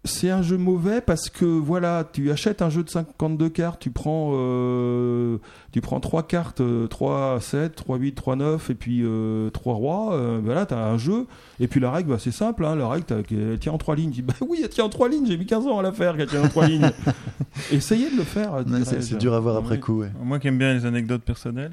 c'est 0.04 0.30
un 0.30 0.40
jeu 0.40 0.56
mauvais 0.56 1.02
parce 1.02 1.28
que 1.28 1.44
voilà, 1.44 2.08
tu 2.10 2.30
achètes 2.30 2.62
un 2.62 2.70
jeu 2.70 2.82
de 2.82 2.88
52 2.88 3.50
cartes, 3.50 3.80
tu 3.80 3.90
prends 3.90 4.30
euh, 4.32 5.36
tu 5.72 5.80
prends 5.82 6.00
trois 6.00 6.22
cartes, 6.22 6.62
euh, 6.62 6.86
3 6.86 7.38
7, 7.40 7.74
3 7.76 7.98
8, 7.98 8.12
3 8.14 8.36
9 8.36 8.70
et 8.70 8.74
puis 8.74 9.00
euh, 9.02 9.50
3 9.50 9.74
rois, 9.74 10.14
euh, 10.14 10.40
voilà, 10.42 10.64
tu 10.64 10.72
as 10.72 10.78
un 10.86 10.96
jeu 10.96 11.26
et 11.60 11.68
puis 11.68 11.80
la 11.80 11.90
règle 11.90 12.08
bah, 12.10 12.16
c'est 12.18 12.30
simple 12.30 12.64
hein, 12.64 12.76
la 12.76 12.88
règle 12.88 13.04
t'as- 13.04 13.18
elle 13.30 13.58
tient 13.58 13.72
en 13.72 13.78
trois 13.78 13.94
lignes. 13.94 14.10
Tu 14.10 14.22
dis 14.22 14.22
bah 14.22 14.32
oui, 14.40 14.60
elle 14.62 14.70
tient 14.70 14.84
en 14.84 14.88
trois 14.88 15.08
lignes, 15.10 15.26
j'ai 15.26 15.36
mis 15.36 15.44
15 15.46 15.66
ans 15.66 15.78
à 15.78 15.82
la 15.82 15.92
faire 15.92 16.16
qu'elle 16.16 16.28
tient 16.28 16.42
en 16.44 16.48
trois 16.48 16.66
lignes. 16.66 16.90
Essayez 17.70 18.10
de 18.10 18.16
le 18.16 18.24
faire. 18.24 18.64
C'est 18.84 19.18
dur 19.18 19.34
à 19.34 19.40
voir 19.40 19.56
après 19.56 19.78
coup. 19.80 20.00
ouais. 20.00 20.10
Moi 20.22 20.38
qui 20.38 20.48
aime 20.48 20.56
bien 20.58 20.72
les 20.72 20.86
anecdotes 20.86 21.22
personnelles, 21.22 21.72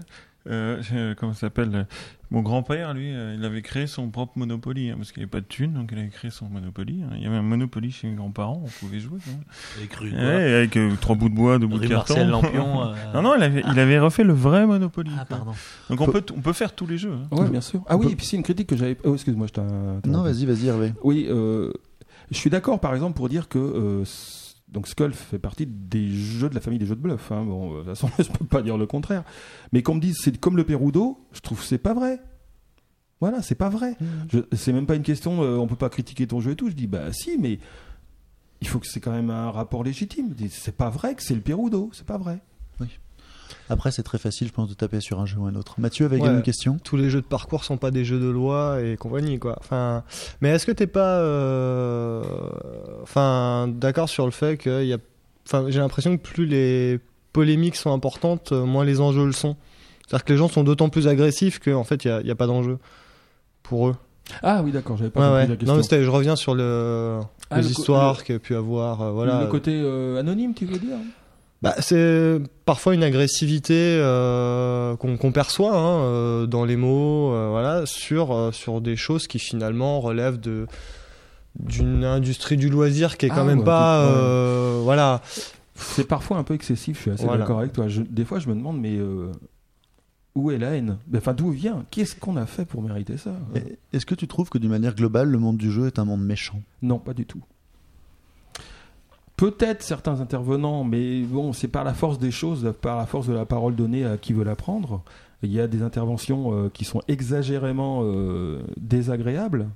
euh, 0.49 0.82
j'ai- 0.82 1.14
comment 1.18 1.34
ça 1.34 1.41
s'appelle 1.41 1.69
euh, 1.76 1.84
Mon 2.32 2.41
grand-père, 2.41 2.94
lui, 2.94 3.14
euh, 3.14 3.36
il 3.38 3.45
avait 3.45 3.61
créé 3.61 3.88
son 3.88 4.10
propre 4.10 4.34
Monopoly, 4.38 4.90
hein, 4.90 4.95
parce 4.98 5.11
qu'il 5.11 5.22
n'y 5.22 5.24
avait 5.26 5.30
pas 5.32 5.40
de 5.40 5.45
thunes, 5.45 5.74
donc 5.74 5.90
il 5.91 5.98
avait 5.99 6.10
créé 6.10 6.30
son 6.32 6.45
Monopoly. 6.49 7.03
hein. 7.03 7.14
Il 7.18 7.24
y 7.24 7.26
avait 7.28 7.38
un 7.38 7.41
Monopoly 7.41 7.91
chez 7.91 8.07
mes 8.07 8.15
grands-parents, 8.15 8.61
on 8.65 8.69
pouvait 8.86 8.99
jouer. 8.99 9.19
hein. 9.30 9.40
Avec 9.78 9.94
rue, 9.95 10.11
Ouais, 10.11 10.53
avec 10.56 10.76
euh, 10.78 10.91
trois 10.99 11.15
bouts 11.15 11.30
de 11.30 11.36
bois, 11.36 11.57
deux 11.60 11.68
bouts 11.68 11.80
de 11.80 11.88
carton. 11.88 12.14
Marcel 12.15 12.30
Lampion. 12.30 12.82
euh, 12.90 12.94
Non, 13.14 13.22
non, 13.22 13.36
il 13.38 13.44
avait, 13.44 13.64
il 13.72 13.80
avait 13.80 13.99
refait 13.99 14.24
le 14.24 14.34
vrai 14.34 14.65
Monopoly. 14.65 15.11
Ah, 15.14 15.26
quoi. 15.28 15.38
pardon. 15.38 15.52
Donc 15.90 16.02
on 16.02 16.06
peut, 16.11 16.24
on 16.36 16.41
peut 16.41 16.53
faire 16.53 16.74
tous 16.74 16.88
les 16.88 16.98
jeux. 16.98 17.14
hein. 17.14 17.36
Ouais, 17.36 17.49
bien 17.49 17.61
sûr. 17.61 17.82
Ah 17.88 17.95
oui, 17.98 18.11
et 18.11 18.15
puis 18.15 18.26
c'est 18.26 18.38
une 18.38 18.44
critique 18.44 18.68
que 18.68 18.76
j'avais. 18.78 18.98
Oh, 19.03 19.14
excuse-moi, 19.14 19.48
je 19.48 19.53
t'ai. 19.53 20.10
Non, 20.10 20.22
vas-y, 20.24 20.45
vas-y, 20.45 20.68
Hervé. 20.68 20.94
Oui, 21.03 21.28
euh, 21.30 21.72
je 22.32 22.38
suis 22.38 22.49
d'accord, 22.49 22.80
par 22.80 22.94
exemple, 22.94 23.15
pour 23.15 23.30
dire 23.30 23.48
que 23.48 23.57
euh, 23.57 24.03
donc 24.68 24.88
Skull 24.88 25.14
fait 25.14 25.39
partie 25.39 25.65
des 25.65 26.10
jeux 26.10 26.49
de 26.49 26.56
la 26.56 26.61
famille 26.61 26.80
des 26.80 26.85
jeux 26.85 26.95
de 26.95 27.02
bluff. 27.02 27.31
hein. 27.31 27.44
Bon, 27.45 27.72
euh, 27.73 27.84
de 27.84 27.84
toute 27.84 27.88
façon, 27.98 28.10
je 28.19 28.30
peux 28.38 28.45
pas 28.45 28.61
dire 28.61 28.77
le 28.77 28.85
contraire. 28.88 29.23
Mais 29.72 29.81
qu'on 29.84 29.95
me 29.95 29.99
dise 30.02 30.18
c'est 30.22 30.38
comme 30.39 30.57
le 30.57 30.64
Perudo, 30.65 31.19
je 31.31 31.39
trouve 31.39 31.60
que 31.60 31.65
c'est 31.65 31.77
pas 31.77 31.94
vrai. 31.94 32.19
Voilà, 33.19 33.41
c'est 33.41 33.56
pas 33.56 33.69
vrai. 33.69 33.95
Je- 34.31 34.39
C'est 34.56 34.73
même 34.73 34.85
pas 34.85 34.95
une 34.95 35.02
question. 35.03 35.41
euh, 35.44 35.57
on 35.57 35.68
peut 35.68 35.76
pas 35.76 35.89
critiquer 35.89 36.27
ton 36.27 36.39
jeu 36.41 36.52
et 36.52 36.56
tout. 36.56 36.69
Je 36.69 36.76
dis 36.76 36.85
bah 36.88 37.11
si, 37.14 37.38
mais 37.39 37.60
il 38.61 38.68
faut 38.68 38.80
que 38.80 38.88
c'est 38.88 38.99
quand 38.99 39.11
même 39.11 39.30
un 39.31 39.49
rapport 39.52 39.84
légitime. 39.84 40.35
C'est 40.52 40.76
pas 40.76 40.89
vrai 40.89 41.15
que 41.15 41.23
c'est 41.23 41.34
le 41.35 41.41
Perudo. 41.41 41.89
C'est 41.94 42.06
pas 42.06 42.18
vrai. 42.18 42.39
Après, 43.69 43.91
c'est 43.91 44.03
très 44.03 44.18
facile, 44.18 44.48
je 44.48 44.53
pense, 44.53 44.69
de 44.69 44.74
taper 44.74 44.99
sur 45.02 45.19
un 45.19 45.26
jeu 45.26 45.38
ou 45.40 45.45
un 45.45 45.56
autre. 45.56 45.76
Mathieu 45.80 46.06
avait 46.06 46.19
Ouais. 46.22 46.30
une 46.30 46.41
question. 46.41 46.78
tous 46.84 46.98
les 46.98 47.10
jeux 47.10 47.22
de 47.22 47.26
parcours 47.26 47.64
sont 47.64 47.78
pas 47.78 47.91
des 47.91 48.06
jeux 48.06 48.19
de 48.19 48.30
loi 48.30 48.82
et 48.82 48.98
compagnie 48.98 49.40
quoi. 49.40 49.56
Enfin, 49.60 50.03
mais 50.41 50.49
est-ce 50.49 50.65
que 50.65 50.72
t'es 50.72 50.88
pas, 50.88 51.19
euh, 51.19 52.24
enfin, 53.03 53.68
d'accord 53.68 54.10
sur 54.10 54.26
le 54.26 54.32
fait 54.32 54.57
que 54.57 54.84
y 54.84 54.94
a, 54.94 54.98
enfin, 55.45 55.65
j'ai 55.69 55.80
l'impression 55.80 56.15
que 56.18 56.22
plus 56.22 56.45
les 56.45 56.99
polémiques 57.34 57.76
sont 57.76 57.94
importantes, 57.94 58.52
euh, 58.52 58.65
moins 58.65 58.86
les 58.86 58.99
enjeux 58.99 59.26
le 59.26 59.32
sont. 59.32 59.56
C'est-à-dire 60.07 60.26
que 60.26 60.34
les 60.34 60.38
gens 60.40 60.48
sont 60.48 60.64
d'autant 60.64 60.90
plus 60.90 61.07
agressifs 61.07 61.60
qu'en 61.60 61.84
fait 61.84 62.06
il 62.06 62.07
y 62.07 62.11
a, 62.11 62.22
y 62.22 62.32
a 62.32 62.36
pas 62.36 62.48
d'enjeu 62.48 62.80
pour 63.64 63.90
eux. 63.90 63.95
Ah 64.44 64.61
oui, 64.64 64.72
d'accord. 64.72 64.98
J'avais 64.98 65.10
pas 65.10 65.19
Ouais, 65.22 65.26
compris 65.26 65.41
ouais. 65.44 65.48
la 65.48 65.56
question. 65.56 65.76
Non, 65.76 65.82
mais 65.90 66.03
je 66.03 66.10
reviens 66.10 66.36
sur 66.36 66.53
le, 66.53 67.19
Ah, 67.49 67.57
les 67.61 67.68
le 67.68 67.74
co- 67.74 67.80
histoires 67.80 68.24
qu'a 68.26 68.40
pu 68.40 68.56
avoir, 68.56 69.02
euh, 69.02 69.11
voilà. 69.11 69.41
Le 69.41 69.48
côté 69.48 69.72
euh, 69.74 70.19
anonyme, 70.19 70.53
tu 70.53 70.65
veux 70.65 70.78
dire? 70.80 70.98
Bah, 71.64 71.74
c'est 71.80 72.40
parfois 72.66 72.94
une 72.94 73.04
agressivité 73.04 73.74
euh, 74.00 74.96
qu'on 74.96 75.32
perçoit 75.32 75.76
hein, 75.76 76.02
euh, 76.04 76.46
dans 76.46 76.66
les 76.66 76.76
mots, 76.76 77.34
euh, 77.34 77.48
voilà, 77.50 77.86
sur 77.88 78.32
euh, 78.32 78.52
sur 78.52 78.80
des 78.80 78.96
choses 78.96 79.26
qui 79.28 79.40
finalement 79.40 80.00
relèvent 80.00 80.40
de 80.40 80.68
d'une 81.60 82.04
industrie 82.04 82.58
du 82.58 82.70
loisir 82.70 83.18
qui 83.18 83.26
est 83.26 83.30
quand 83.30 83.38
Ah, 83.42 83.44
même 83.44 83.60
ouais, 83.60 83.66
pas, 83.66 84.04
ouais. 84.06 84.12
euh, 84.12 84.82
voilà. 84.84 85.22
C'est 85.74 86.08
parfois 86.08 86.38
un 86.38 86.44
peu 86.44 86.54
excessif, 86.54 86.98
je 86.98 87.02
suis 87.02 87.12
assez 87.12 87.24
Voilà. 87.26 87.40
d'accord 87.40 87.60
avec 87.60 87.74
toi. 87.74 87.88
Je- 87.88 88.02
des 88.04 88.26
fois, 88.26 88.38
je 88.40 88.48
me 88.50 88.54
demande, 88.56 88.80
mais 88.80 88.96
euh, 88.98 89.32
où 90.36 90.52
est 90.52 90.60
la 90.60 90.76
haine? 90.76 90.98
Enfin, 91.16 91.34
d'où 91.34 91.50
vient? 91.50 91.86
Qu'est-ce 91.90 92.16
qu'on 92.16 92.38
a 92.38 92.46
fait 92.46 92.66
pour 92.66 92.84
mériter 92.84 93.18
ça? 93.18 93.32
Est-ce 93.94 94.06
que 94.06 94.14
tu 94.16 94.28
trouves 94.28 94.50
que 94.50 94.60
d'une 94.60 94.70
manière 94.70 94.94
globale, 94.94 95.30
le 95.30 95.40
monde 95.40 95.58
du 95.58 95.72
jeu 95.72 95.88
est 95.88 95.98
un 95.98 96.06
monde 96.06 96.24
méchant? 96.24 96.62
Non, 96.84 97.00
pas 97.00 97.14
du 97.16 97.26
tout. 97.26 97.42
Peut-être 99.38 99.84
certains 99.84 100.20
intervenants, 100.20 100.84
mais 100.84 101.22
bon, 101.22 101.54
c'est 101.54 101.68
par 101.68 101.84
la 101.84 101.94
force 101.94 102.18
des 102.18 102.32
choses, 102.32 102.74
par 102.82 102.98
la 102.98 103.06
force 103.06 103.28
de 103.28 103.34
la 103.34 103.46
parole 103.46 103.76
donnée 103.76 104.04
à 104.04 104.18
qui 104.18 104.34
veut 104.34 104.44
la 104.44 104.56
prendre. 104.56 105.04
Il 105.44 105.52
y 105.52 105.60
a 105.60 105.68
des 105.68 105.84
interventions 105.84 106.54
euh, 106.54 106.70
qui 106.74 106.86
sont 106.86 107.04
exagérément 107.08 108.00
euh, 108.02 108.64
désagréables. 108.78 109.68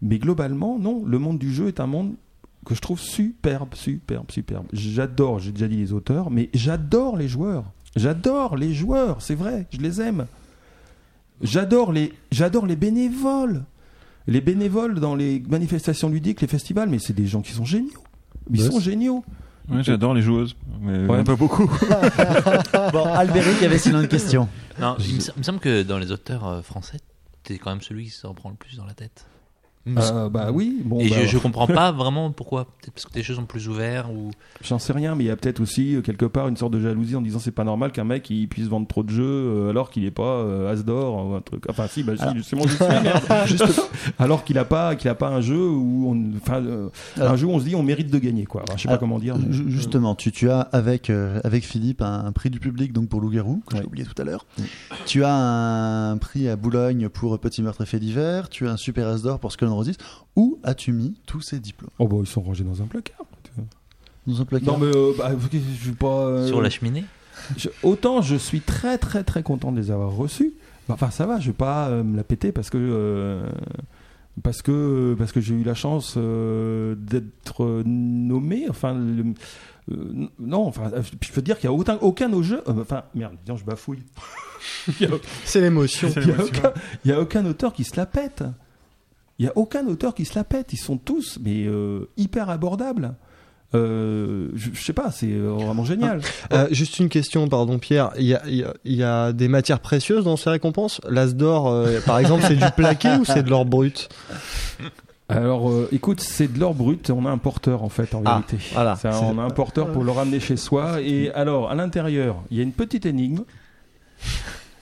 Mais 0.00 0.18
globalement, 0.18 0.78
non, 0.78 1.04
le 1.04 1.18
monde 1.18 1.38
du 1.38 1.52
jeu 1.52 1.68
est 1.68 1.78
un 1.78 1.86
monde 1.86 2.14
que 2.64 2.74
je 2.74 2.80
trouve 2.80 2.98
superbe, 2.98 3.74
superbe, 3.74 4.30
superbe. 4.30 4.64
J'adore, 4.72 5.40
j'ai 5.40 5.52
déjà 5.52 5.68
dit 5.68 5.76
les 5.76 5.92
auteurs, 5.92 6.30
mais 6.30 6.48
j'adore 6.54 7.18
les 7.18 7.28
joueurs. 7.28 7.64
J'adore 7.96 8.56
les 8.56 8.72
joueurs, 8.72 9.20
c'est 9.20 9.34
vrai, 9.34 9.66
je 9.70 9.78
les 9.78 10.00
aime. 10.00 10.26
J'adore 11.42 11.92
les, 11.92 12.14
j'adore 12.32 12.64
les 12.64 12.76
bénévoles. 12.76 13.62
Les 14.26 14.40
bénévoles 14.40 15.00
dans 15.00 15.14
les 15.14 15.42
manifestations 15.50 16.08
ludiques, 16.08 16.40
les 16.40 16.46
festivals, 16.46 16.88
mais 16.88 16.98
c'est 16.98 17.12
des 17.12 17.26
gens 17.26 17.42
qui 17.42 17.52
sont 17.52 17.66
géniaux. 17.66 18.04
Ils 18.50 18.56
Boss. 18.62 18.70
sont 18.72 18.80
géniaux. 18.80 19.24
Ouais, 19.70 19.82
J'adore 19.84 20.14
les 20.14 20.22
joueuses, 20.22 20.56
mais 20.80 21.06
Ouais. 21.06 21.22
pas 21.22 21.36
beaucoup. 21.36 21.70
Bon, 22.92 23.04
Albéric 23.04 23.62
avait 23.62 23.78
sinon 23.78 24.00
une 24.00 24.08
question. 24.08 24.48
Non, 24.80 24.96
il 24.98 25.16
me, 25.16 25.20
il 25.20 25.38
me 25.38 25.42
semble 25.42 25.58
que 25.60 25.82
dans 25.82 25.98
les 25.98 26.10
auteurs 26.10 26.46
euh, 26.46 26.62
français, 26.62 26.98
t'es 27.44 27.58
quand 27.58 27.70
même 27.70 27.80
celui 27.82 28.04
qui 28.06 28.10
s'en 28.10 28.34
prend 28.34 28.50
le 28.50 28.56
plus 28.56 28.76
dans 28.76 28.84
la 28.86 28.94
tête. 28.94 29.26
Euh, 29.88 30.28
bah 30.28 30.50
oui, 30.52 30.82
bon, 30.84 31.00
Et 31.00 31.08
bah, 31.08 31.16
je, 31.22 31.26
je 31.26 31.38
comprends 31.38 31.66
pas 31.66 31.90
vraiment 31.92 32.30
pourquoi. 32.32 32.66
Peut-être 32.66 32.92
parce 32.92 33.06
que 33.06 33.12
tes 33.12 33.22
jeux 33.22 33.34
sont 33.34 33.46
plus 33.46 33.66
ouverts 33.68 34.10
ou. 34.12 34.30
J'en 34.62 34.78
sais 34.78 34.92
rien, 34.92 35.14
mais 35.14 35.24
il 35.24 35.26
y 35.28 35.30
a 35.30 35.36
peut-être 35.36 35.60
aussi 35.60 35.96
euh, 35.96 36.02
quelque 36.02 36.26
part 36.26 36.48
une 36.48 36.56
sorte 36.58 36.72
de 36.74 36.80
jalousie 36.80 37.16
en 37.16 37.22
disant 37.22 37.38
c'est 37.38 37.50
pas 37.50 37.64
normal 37.64 37.90
qu'un 37.90 38.04
mec 38.04 38.28
il 38.28 38.46
puisse 38.46 38.66
vendre 38.68 38.86
trop 38.86 39.02
de 39.02 39.08
jeux 39.10 39.24
euh, 39.24 39.70
alors 39.70 39.90
qu'il 39.90 40.04
est 40.04 40.10
pas 40.10 40.22
euh, 40.22 40.70
as 40.70 40.82
d'or 40.82 41.26
ou 41.26 41.34
un 41.34 41.40
truc. 41.40 41.64
Enfin 41.70 41.86
si, 41.88 42.02
bah 42.02 42.12
si, 42.14 42.22
Alors- 42.22 42.34
justement, 42.36 42.62
je 42.66 42.74
suis 42.76 42.84
merde. 42.84 43.22
Juste- 43.46 43.90
alors 44.18 44.44
qu'il 44.44 44.58
a 44.58 44.66
pas 44.66 44.96
qu'il 44.96 45.08
a 45.08 45.14
pas 45.14 45.28
un 45.28 45.40
jeu 45.40 45.58
où 45.66 46.10
on, 46.10 46.36
enfin 46.36 46.62
euh, 46.62 46.90
Alors- 47.16 47.32
un 47.32 47.36
jeu 47.36 47.46
où 47.46 47.50
on 47.50 47.58
se 47.58 47.64
dit 47.64 47.74
on 47.74 47.82
mérite 47.82 48.10
de 48.10 48.18
gagner 48.18 48.44
quoi. 48.44 48.62
Enfin, 48.68 48.76
je 48.76 48.82
sais 48.82 48.86
pas 48.88 48.92
Alors, 48.94 49.00
comment 49.00 49.18
dire. 49.18 49.36
mais- 49.38 49.50
Justement, 49.70 50.14
tu, 50.14 50.30
tu 50.30 50.50
as 50.50 50.60
avec, 50.60 51.08
euh, 51.08 51.40
avec 51.42 51.64
Philippe 51.64 52.02
un, 52.02 52.26
un 52.26 52.32
prix 52.32 52.50
du 52.50 52.60
public 52.60 52.92
donc 52.92 53.08
pour 53.08 53.22
Loup-Garou, 53.22 53.62
que 53.66 53.76
j'ai 53.76 53.80
Ouais. 53.80 53.86
oublié 53.86 54.04
tout 54.04 54.20
à 54.20 54.26
l'heure. 54.26 54.44
Tu 55.06 55.24
as 55.24 55.34
un 55.34 56.18
prix 56.18 56.48
à 56.50 56.56
Boulogne 56.56 57.08
pour 57.08 57.38
Petit 57.38 57.62
Meurtre 57.62 57.80
et 57.80 57.86
Fait 57.86 57.98
divers. 57.98 58.50
Tu 58.50 58.68
as 58.68 58.72
un 58.72 58.76
super 58.76 59.08
as 59.08 59.22
d'or 59.22 59.38
pour 59.40 59.52
Skull 59.52 59.69
Où 60.36 60.58
as-tu 60.62 60.92
mis 60.92 61.14
tous 61.26 61.40
ces 61.40 61.58
diplômes 61.60 61.90
Oh 61.98 62.06
bah 62.08 62.16
ils 62.20 62.26
sont 62.26 62.40
rangés 62.42 62.64
dans 62.64 62.82
un 62.82 62.86
placard. 62.86 63.24
Dans 64.26 64.40
un 64.40 64.44
placard 64.44 64.78
Non 64.78 64.84
mais 64.86 64.94
euh, 64.94 65.12
bah, 65.16 65.30
je 65.52 65.58
suis 65.58 65.92
pas. 65.92 66.26
euh, 66.26 66.46
Sur 66.46 66.60
la 66.62 66.70
cheminée 66.70 67.04
Je- 67.56 67.68
autant 67.82 68.20
je 68.22 68.36
suis 68.36 68.60
très 68.60 68.98
très 68.98 69.24
très 69.24 69.42
content 69.42 69.72
de 69.72 69.80
les 69.80 69.90
avoir 69.90 70.12
reçus. 70.14 70.52
Enfin 70.88 71.10
ça 71.10 71.26
va, 71.26 71.40
je 71.40 71.46
vais 71.48 71.52
pas 71.52 71.88
euh, 71.88 72.02
me 72.02 72.16
la 72.16 72.24
péter 72.24 72.52
parce 72.52 72.68
que 72.70 72.78
euh, 72.78 73.48
Parce 74.42 74.62
que, 74.62 75.14
parce 75.18 75.32
que 75.32 75.40
j'ai 75.40 75.54
eu 75.54 75.64
la 75.64 75.74
chance 75.74 76.14
euh, 76.16 76.94
d'être 76.96 77.82
nommé. 77.84 78.66
Enfin, 78.70 78.94
le- 78.94 79.34
euh, 79.92 80.28
non, 80.38 80.66
enfin, 80.66 80.90
je 81.20 81.32
peux 81.32 81.42
dire 81.42 81.58
qu'il 81.58 81.68
n'y 81.68 81.74
a 81.74 81.78
aucun, 81.78 81.96
aucun 82.00 82.28
de 82.28 82.34
nos 82.34 82.42
jeux. 82.42 82.62
euh, 82.68 82.80
enfin, 82.80 83.02
merde, 83.14 83.34
tiens, 83.44 83.56
je 83.56 83.64
bafouille. 83.64 84.02
Y 85.00 85.08
C'est 85.44 85.60
l'émotion. 85.60 86.08
il 86.16 86.28
y 86.28 86.32
a 86.32 86.44
aucun- 86.44 86.72
il 87.04 87.10
y 87.10 87.14
a 87.14 87.20
aucun 87.20 87.44
auteur 87.46 87.72
qui 87.72 87.84
se 87.84 87.96
la 87.96 88.06
pète. 88.06 88.44
Il 89.40 89.46
y 89.46 89.48
a 89.48 89.52
aucun 89.56 89.84
auteur 89.88 90.14
qui 90.14 90.24
se 90.26 90.34
la 90.36 90.44
pète. 90.44 90.72
Ils 90.72 90.78
sont 90.78 90.98
tous, 90.98 91.38
mais 91.42 91.64
euh, 91.66 92.08
hyper 92.16 92.48
abordables. 92.50 93.14
Euh, 93.74 94.48
je, 94.54 94.70
je 94.72 94.84
sais 94.84 94.92
pas, 94.92 95.10
c'est 95.10 95.30
euh, 95.32 95.52
vraiment 95.52 95.84
génial. 95.84 96.20
Euh, 96.52 96.68
juste 96.72 96.98
une 96.98 97.08
question, 97.08 97.48
pardon 97.48 97.78
Pierre. 97.78 98.10
Il 98.18 98.24
y 98.26 98.34
a, 98.34 98.42
il 98.46 98.56
y 98.56 98.64
a- 98.64 98.74
il 98.84 98.94
y 98.96 99.02
a 99.02 99.32
des 99.32 99.48
matières 99.48 99.80
précieuses 99.80 100.24
dans 100.24 100.36
ces 100.36 100.50
récompenses? 100.50 101.00
L'as 101.08 101.32
d'or, 101.34 101.74
par 102.04 102.18
exemple, 102.18 102.44
c'est 102.46 102.56
du 102.56 102.70
plaqué 102.76 103.08
ou 103.16 103.24
c'est 103.24 103.42
de 103.42 103.48
l'or 103.50 103.64
brut? 103.64 104.08
Alors, 105.28 105.70
euh, 105.70 105.88
écoute, 105.92 106.20
c'est 106.20 106.52
de 106.52 106.58
l'or 106.58 106.74
brut. 106.74 107.08
On 107.10 107.24
a 107.24 107.30
un 107.30 107.38
porteur 107.38 107.84
en 107.84 107.88
fait, 107.88 108.14
en 108.14 108.22
Ah, 108.26 108.42
vérité. 108.48 108.58
voilà. 108.72 108.98
On 109.22 109.38
a 109.38 109.42
un 109.42 109.50
porteur 109.50 109.90
pour 109.92 110.02
le 110.04 110.10
ramener 110.10 110.40
chez 110.40 110.56
soi. 110.56 111.00
Et 111.00 111.30
alors, 111.30 111.70
à 111.70 111.74
l'intérieur, 111.76 112.36
il 112.50 112.56
y 112.56 112.60
a 112.60 112.64
une 112.64 112.72
petite 112.72 113.06
énigme. 113.06 113.44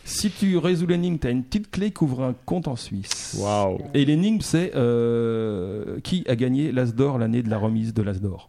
Si 0.09 0.31
tu 0.31 0.57
résous 0.57 0.87
l'énigme, 0.87 1.19
tu 1.19 1.27
as 1.27 1.31
une 1.31 1.45
petite 1.45 1.71
clé 1.71 1.91
qui 1.91 2.03
ouvre 2.03 2.23
un 2.25 2.35
compte 2.47 2.67
en 2.67 2.77
Suisse. 2.77 3.37
Waouh 3.39 3.79
Et 3.93 4.05
l'énigme, 4.07 4.41
c'est 4.41 4.73
euh, 4.75 6.01
qui 6.01 6.25
a 6.29 6.35
gagné 6.35 6.73
l'As 6.73 6.95
d'or 6.95 7.19
l'année 7.19 7.43
de 7.43 7.51
la 7.51 7.59
remise 7.59 7.93
de 7.93 8.01
l'As 8.03 8.19
d'or 8.21 8.49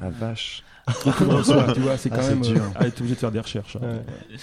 La 0.00 0.08
vache. 0.08 0.62
Tu 1.02 1.10
vois, 1.24 1.72
tu 1.74 1.80
vois, 1.80 1.96
c'est 1.98 2.10
Ah, 2.12 2.16
quand 2.18 2.26
même. 2.26 2.40
dur. 2.40 2.56
euh, 2.62 2.68
ah, 2.74 2.84
t'es 2.90 3.00
obligé 3.00 3.14
de 3.14 3.20
faire 3.20 3.30
des 3.30 3.40
recherches. 3.40 3.76
hein. 3.76 3.80
Ouais. 3.86 4.36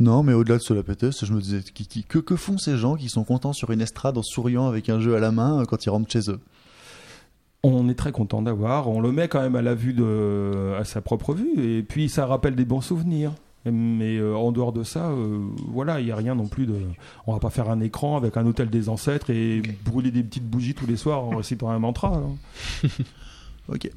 Non, 0.00 0.22
mais 0.22 0.32
au-delà 0.32 0.58
de 0.58 0.62
se 0.62 0.72
la 0.72 0.84
péter, 0.84 1.10
je 1.12 1.32
me 1.32 1.40
disais, 1.40 1.60
qui- 1.60 1.86
qui- 1.88 2.04
que, 2.04 2.18
que 2.20 2.36
font 2.36 2.56
ces 2.56 2.76
gens 2.76 2.94
qui 2.94 3.08
sont 3.08 3.24
contents 3.24 3.52
sur 3.52 3.72
une 3.72 3.80
estrade 3.80 4.16
en 4.16 4.22
souriant 4.22 4.66
avec 4.68 4.88
un 4.88 5.00
jeu 5.00 5.16
à 5.16 5.18
la 5.18 5.32
main 5.32 5.60
euh, 5.60 5.64
quand 5.64 5.84
ils 5.84 5.90
rentrent 5.90 6.10
chez 6.10 6.30
eux? 6.30 6.38
On 7.64 7.88
est 7.88 7.96
très 7.96 8.12
content 8.12 8.40
d'avoir. 8.42 8.88
On 8.88 9.00
le 9.00 9.10
met 9.10 9.26
quand 9.26 9.40
même 9.42 9.56
à 9.56 9.62
la 9.62 9.74
vue 9.74 9.92
de, 9.92 10.74
à 10.78 10.84
sa 10.84 11.00
propre 11.00 11.34
vue. 11.34 11.50
Et 11.58 11.82
puis 11.82 12.08
ça 12.08 12.24
rappelle 12.26 12.54
des 12.54 12.64
bons 12.64 12.80
souvenirs. 12.80 13.32
Mais 13.64 14.16
euh, 14.16 14.34
en 14.36 14.50
dehors 14.52 14.72
de 14.72 14.82
ça, 14.82 15.08
euh, 15.10 15.40
voilà, 15.68 16.00
il 16.00 16.06
n'y 16.06 16.12
a 16.12 16.16
rien 16.16 16.34
non 16.34 16.46
plus 16.46 16.64
de. 16.66 16.80
On 17.26 17.32
va 17.34 17.38
pas 17.40 17.50
faire 17.50 17.68
un 17.68 17.80
écran 17.80 18.16
avec 18.16 18.36
un 18.36 18.46
hôtel 18.46 18.70
des 18.70 18.88
ancêtres 18.88 19.30
et 19.30 19.60
brûler 19.84 20.10
des 20.10 20.22
petites 20.22 20.48
bougies 20.48 20.74
tous 20.74 20.86
les 20.86 20.96
soirs 20.96 21.22
en 21.24 21.30
récitant 21.36 21.68
un 21.70 21.78
mantra. 21.78 22.14
hein. 22.16 22.88
Ok. 23.68 23.90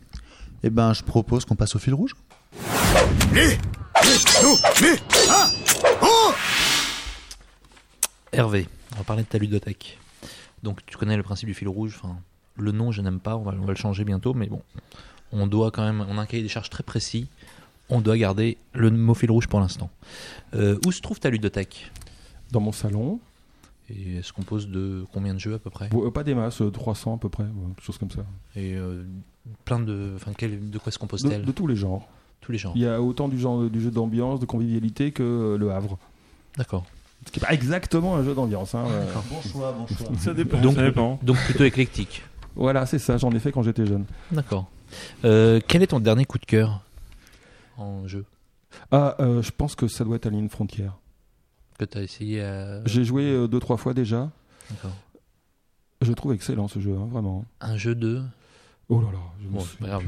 Eh 0.64 0.70
ben, 0.70 0.92
je 0.94 1.04
propose 1.04 1.46
qu'on 1.46 1.56
passe 1.56 1.76
au 1.76 1.80
fil 1.80 1.94
rouge. 1.94 2.16
Hervé, 8.34 8.68
on 8.94 8.98
va 8.98 9.04
parler 9.04 9.24
de 9.24 9.28
ta 9.28 9.38
ludothèque. 9.38 9.98
Donc 10.64 10.86
tu 10.86 10.98
connais 10.98 11.18
le 11.18 11.24
principe 11.24 11.48
du 11.48 11.54
fil 11.54 11.68
rouge. 11.68 12.00
Enfin, 12.02 12.18
le 12.58 12.72
nom, 12.72 12.92
je 12.92 13.02
n'aime 13.02 13.20
pas. 13.20 13.36
On 13.36 13.44
va, 13.44 13.54
on 13.60 13.66
va 13.66 13.72
le 13.74 13.78
changer 13.78 14.04
bientôt, 14.04 14.34
mais 14.34 14.48
bon, 14.48 14.62
on 15.32 15.48
doit 15.48 15.72
quand 15.72 15.84
même. 15.84 16.06
On 16.10 16.18
a 16.18 16.22
un 16.22 16.26
cahier 16.26 16.44
des 16.44 16.50
charges 16.50 16.70
très 16.70 16.84
précis. 16.84 17.28
On 17.92 18.02
doit 18.02 18.18
garder 18.18 18.58
le 18.74 18.90
mot 18.90 19.14
fil 19.14 19.30
rouge 19.32 19.48
pour 19.48 19.60
l'instant. 19.60 19.90
Euh, 20.56 20.78
où 20.86 20.92
se 20.92 21.02
trouve 21.02 21.20
ta 21.20 21.30
ludothèque? 21.30 21.92
Dans 22.52 22.60
mon 22.62 22.72
salon, 22.72 23.20
Et 23.90 24.16
elle 24.18 24.24
se 24.24 24.32
compose 24.34 24.68
de 24.70 25.06
combien 25.14 25.34
de 25.34 25.40
jeux 25.40 25.54
à 25.56 25.60
peu 25.60 25.70
près? 25.70 25.90
Bon, 25.90 26.06
euh, 26.06 26.12
pas 26.12 26.24
des 26.24 26.34
masses, 26.34 26.62
euh, 26.62 26.70
300 26.72 27.16
à 27.16 27.18
peu 27.18 27.28
près, 27.30 27.44
quelque 27.44 27.86
chose 27.86 27.98
comme 27.98 28.12
ça. 28.12 28.22
Et 28.56 28.74
euh, 28.76 29.04
plein 29.66 29.80
de. 29.80 30.14
Enfin, 30.16 30.32
quel- 30.38 30.70
de 30.70 30.78
quoi 30.78 30.92
se 30.92 30.98
De, 30.98 31.02
compose-t-elle 31.02 31.44
de 31.46 31.52
tous 31.52 31.68
les 31.68 31.76
genres. 31.76 32.08
Tous 32.40 32.52
les 32.54 32.58
genres. 32.58 32.74
Il 32.76 32.82
y 32.82 32.88
a 32.88 33.02
autant 33.02 33.28
du 33.28 33.38
genre 33.40 33.70
du 33.70 33.82
jeu 33.82 33.92
d'ambiance, 33.92 34.40
de 34.40 34.46
convivialité 34.46 35.12
que 35.12 35.24
euh, 35.24 35.58
le 35.58 35.72
Havre. 35.72 35.98
D'accord. 36.58 36.86
Ce 37.26 37.32
qui 37.32 37.40
n'est 37.40 37.46
pas 37.48 37.54
exactement 37.54 38.16
un 38.16 38.24
jeu 38.24 38.34
d'ambiance. 38.34 38.74
hein, 38.76 38.86
euh. 38.90 39.06
Bon 39.30 39.42
choix, 39.50 39.72
bon 39.74 39.86
choix. 39.88 40.08
Ça 40.18 40.34
dépend. 40.34 40.60
Donc, 40.62 40.76
ça 40.76 40.84
dépend. 40.84 41.20
donc 41.22 41.38
plutôt 41.46 41.66
éclectique. 41.66 42.24
Voilà, 42.56 42.86
c'est 42.86 43.00
ça, 43.00 43.18
j'en 43.18 43.32
ai 43.32 43.40
fait 43.40 43.52
quand 43.52 43.62
j'étais 43.64 43.86
jeune. 43.86 44.06
D'accord. 44.32 44.68
Euh, 45.24 45.60
quel 45.68 45.84
est 45.84 45.88
ton 45.88 46.00
dernier 46.00 46.26
coup 46.26 46.38
de 46.40 46.46
cœur? 46.46 46.82
En 47.82 48.08
jeu 48.08 48.26
Ah, 48.92 49.16
euh, 49.20 49.42
je 49.42 49.52
pense 49.52 49.76
que 49.76 49.88
ça 49.88 50.04
doit 50.04 50.16
être 50.16 50.26
Alien 50.28 50.50
Frontier. 50.50 50.88
que 51.78 51.86
tu 51.86 51.98
as 51.98 52.04
essayé 52.04 52.42
à... 52.44 52.82
J'ai 52.86 53.04
joué 53.04 53.24
euh, 53.32 53.48
deux, 53.48 53.60
trois 53.60 53.78
fois 53.78 53.94
déjà. 53.94 54.30
D'accord. 54.70 54.96
Je 56.02 56.10
le 56.10 56.16
trouve 56.16 56.34
excellent 56.34 56.68
ce 56.68 56.80
jeu, 56.80 56.96
hein, 56.98 57.08
vraiment. 57.12 57.46
Un 57.60 57.78
jeu 57.78 57.94
de. 57.96 58.22
Oh 58.90 59.00
là 59.02 59.08
là, 59.12 59.20
je 59.42 59.48
me 59.48 59.54
Bon, 59.54 59.66
grave. 59.80 60.04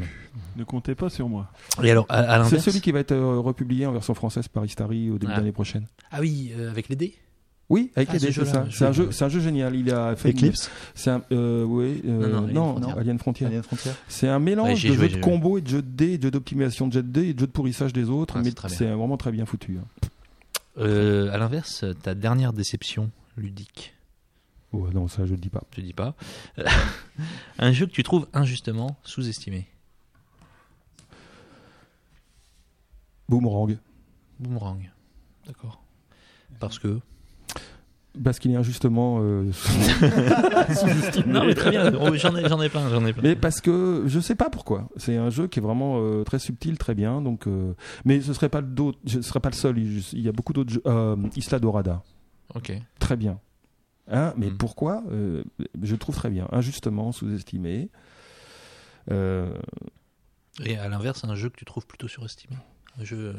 Ne 0.56 0.64
comptez 0.64 0.96
pas 0.96 1.10
sur 1.10 1.30
moi. 1.30 1.50
Et 1.84 1.90
alors, 1.92 2.06
à, 2.10 2.18
à 2.20 2.44
C'est 2.46 2.60
celui 2.60 2.82
qui 2.82 2.92
va 2.92 3.00
être 3.00 3.12
euh, 3.12 3.40
republié 3.40 3.86
en 3.86 3.92
version 3.92 4.14
française 4.14 4.48
par 4.48 4.66
Istari 4.66 5.10
au 5.12 5.18
début 5.18 5.32
Ah. 5.32 5.36
de 5.36 5.42
l'année 5.42 5.52
prochaine. 5.52 5.88
Ah 6.12 6.20
oui, 6.20 6.52
euh, 6.58 6.70
avec 6.72 6.90
les 6.90 6.96
dés? 6.96 7.16
Oui, 7.74 7.92
avec 7.96 8.10
Ah, 8.10 8.14
les 8.14 8.20
dés, 8.20 8.32
c'est 8.32 8.46
ça. 8.46 8.68
C'est 8.72 8.86
un, 8.86 8.92
jeu, 8.92 9.12
c'est 9.12 9.26
un 9.26 9.30
jeu 9.30 9.40
génial. 9.40 9.76
Il 9.76 9.92
a 9.92 10.16
fait 10.16 10.30
une- 10.30 10.38
Eclipse 10.38 10.70
C'est 10.94 11.10
un, 11.10 11.24
euh, 11.32 11.64
oui, 11.64 12.02
euh, 12.06 12.30
Non, 12.30 12.30
non, 12.30 12.38
Alien 12.44 12.54
non, 12.54 12.68
Frontier. 12.74 12.88
non, 12.94 12.98
Alien 13.00 13.18
Frontier. 13.18 13.48
Alien 13.48 13.64
Frontier 13.64 13.92
C'est 14.08 14.28
un 14.28 14.38
mélange 14.40 14.84
Ouais, 14.84 14.90
de 14.92 14.96
jeux 14.96 15.08
de 15.08 15.14
joué. 15.14 15.22
combo 15.22 15.58
et 15.58 15.62
de 15.62 15.68
jeux 15.68 15.82
de 15.82 15.88
dés, 15.88 16.18
de 16.20 16.24
jeux 16.24 16.32
d'optimisation 16.32 16.88
de 16.88 16.94
jet 16.94 17.02
de 17.02 17.08
dés 17.08 17.30
et 17.30 17.34
de 17.34 17.40
jeux 17.40 17.48
de 17.48 17.52
pourrissage 17.52 17.92
des 17.94 18.10
autres. 18.10 18.36
Ah, 18.38 18.42
mais 18.44 18.52
c'est 18.70 18.86
vraiment 18.92 19.18
très 19.18 19.32
bien 19.32 19.46
foutu. 19.48 19.80
hein. 19.82 20.08
Euh, 20.78 21.32
À 21.32 21.38
l'inverse, 21.40 21.84
ta 22.04 22.14
dernière 22.14 22.54
déception 22.54 23.10
ludique 23.38 23.96
Ouais, 24.72 24.92
non, 24.94 25.08
ça 25.08 25.26
je 25.26 25.32
le 25.32 25.38
dis 25.38 25.50
pas. 25.50 25.64
Je 25.76 25.82
dis 25.82 25.94
pas. 25.94 26.14
un 27.60 27.72
jeu 27.72 27.88
que 27.88 27.92
tu 27.92 28.04
trouves 28.04 28.28
injustement 28.34 28.98
sous-estimé 29.04 29.66
Boomerang. 33.30 33.78
Boomerang. 34.40 34.90
D'accord. 35.48 35.82
Parce 36.60 36.78
que. 36.80 37.00
Parce 38.24 38.38
qu'il 38.38 38.52
est 38.52 38.56
injustement 38.56 39.18
euh, 39.22 39.52
sous-estimé. 39.52 41.26
Non, 41.34 41.46
mais 41.46 41.56
très 41.56 41.72
bien. 41.72 41.92
Oh, 42.00 42.14
J'en 42.16 42.36
ai, 42.36 42.48
j'en 42.48 42.62
ai 42.62 42.70
plein, 42.70 42.88
j'en 42.90 43.04
ai 43.06 43.14
plein. 43.14 43.24
Mais 43.24 43.36
parce 43.36 43.60
que 43.60 44.04
je 44.06 44.20
sais 44.20 44.36
pas 44.36 44.50
pourquoi. 44.52 44.88
C'est 44.98 45.18
un 45.18 45.32
jeu 45.32 45.48
qui 45.48 45.58
est 45.60 45.62
vraiment 45.64 45.96
euh, 46.00 46.24
très 46.24 46.38
subtil, 46.38 46.78
très 46.78 46.94
bien. 46.94 47.22
Donc, 47.22 47.48
euh, 47.48 47.74
mais 48.06 48.22
ce 48.22 48.34
serait 48.34 48.50
pas 48.50 48.62
d'autres- 48.62 49.00
je 49.06 49.20
serais 49.22 49.40
pas 49.40 49.50
le 49.50 49.56
seul. 49.56 49.80
Il 49.80 50.22
y 50.22 50.30
a 50.30 50.32
beaucoup 50.32 50.54
d'autres 50.54 50.72
jeux. 50.74 50.82
Euh, 50.86 51.16
Isla 51.36 51.58
Dorada, 51.60 52.04
Ok. 52.54 52.72
très 53.00 53.16
bien. 53.18 53.40
Hein, 54.12 54.34
mais 54.38 54.52
Mm. 54.52 54.58
pourquoi 54.58 55.02
Euh, 55.12 55.44
Je 55.82 55.94
le 55.94 55.98
trouve 55.98 56.16
très 56.16 56.30
bien. 56.30 56.48
Injustement 56.52 57.12
sous-estimé. 57.14 57.90
Euh, 59.12 59.58
Et 60.64 60.78
à 60.78 60.88
l'inverse, 60.88 61.24
un 61.24 61.36
jeu 61.36 61.50
que 61.50 61.58
tu 61.58 61.66
trouves 61.66 61.88
plutôt 61.88 62.08
surestimé 62.08 62.58
Un 63.00 63.04
jeu. 63.06 63.36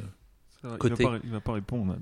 euh, 0.65 0.77
Côté. 0.79 0.95
Il, 1.03 1.05
va 1.07 1.11
pas, 1.13 1.19
il 1.25 1.31
va 1.31 1.41
pas 1.41 1.53
répondre. 1.53 1.95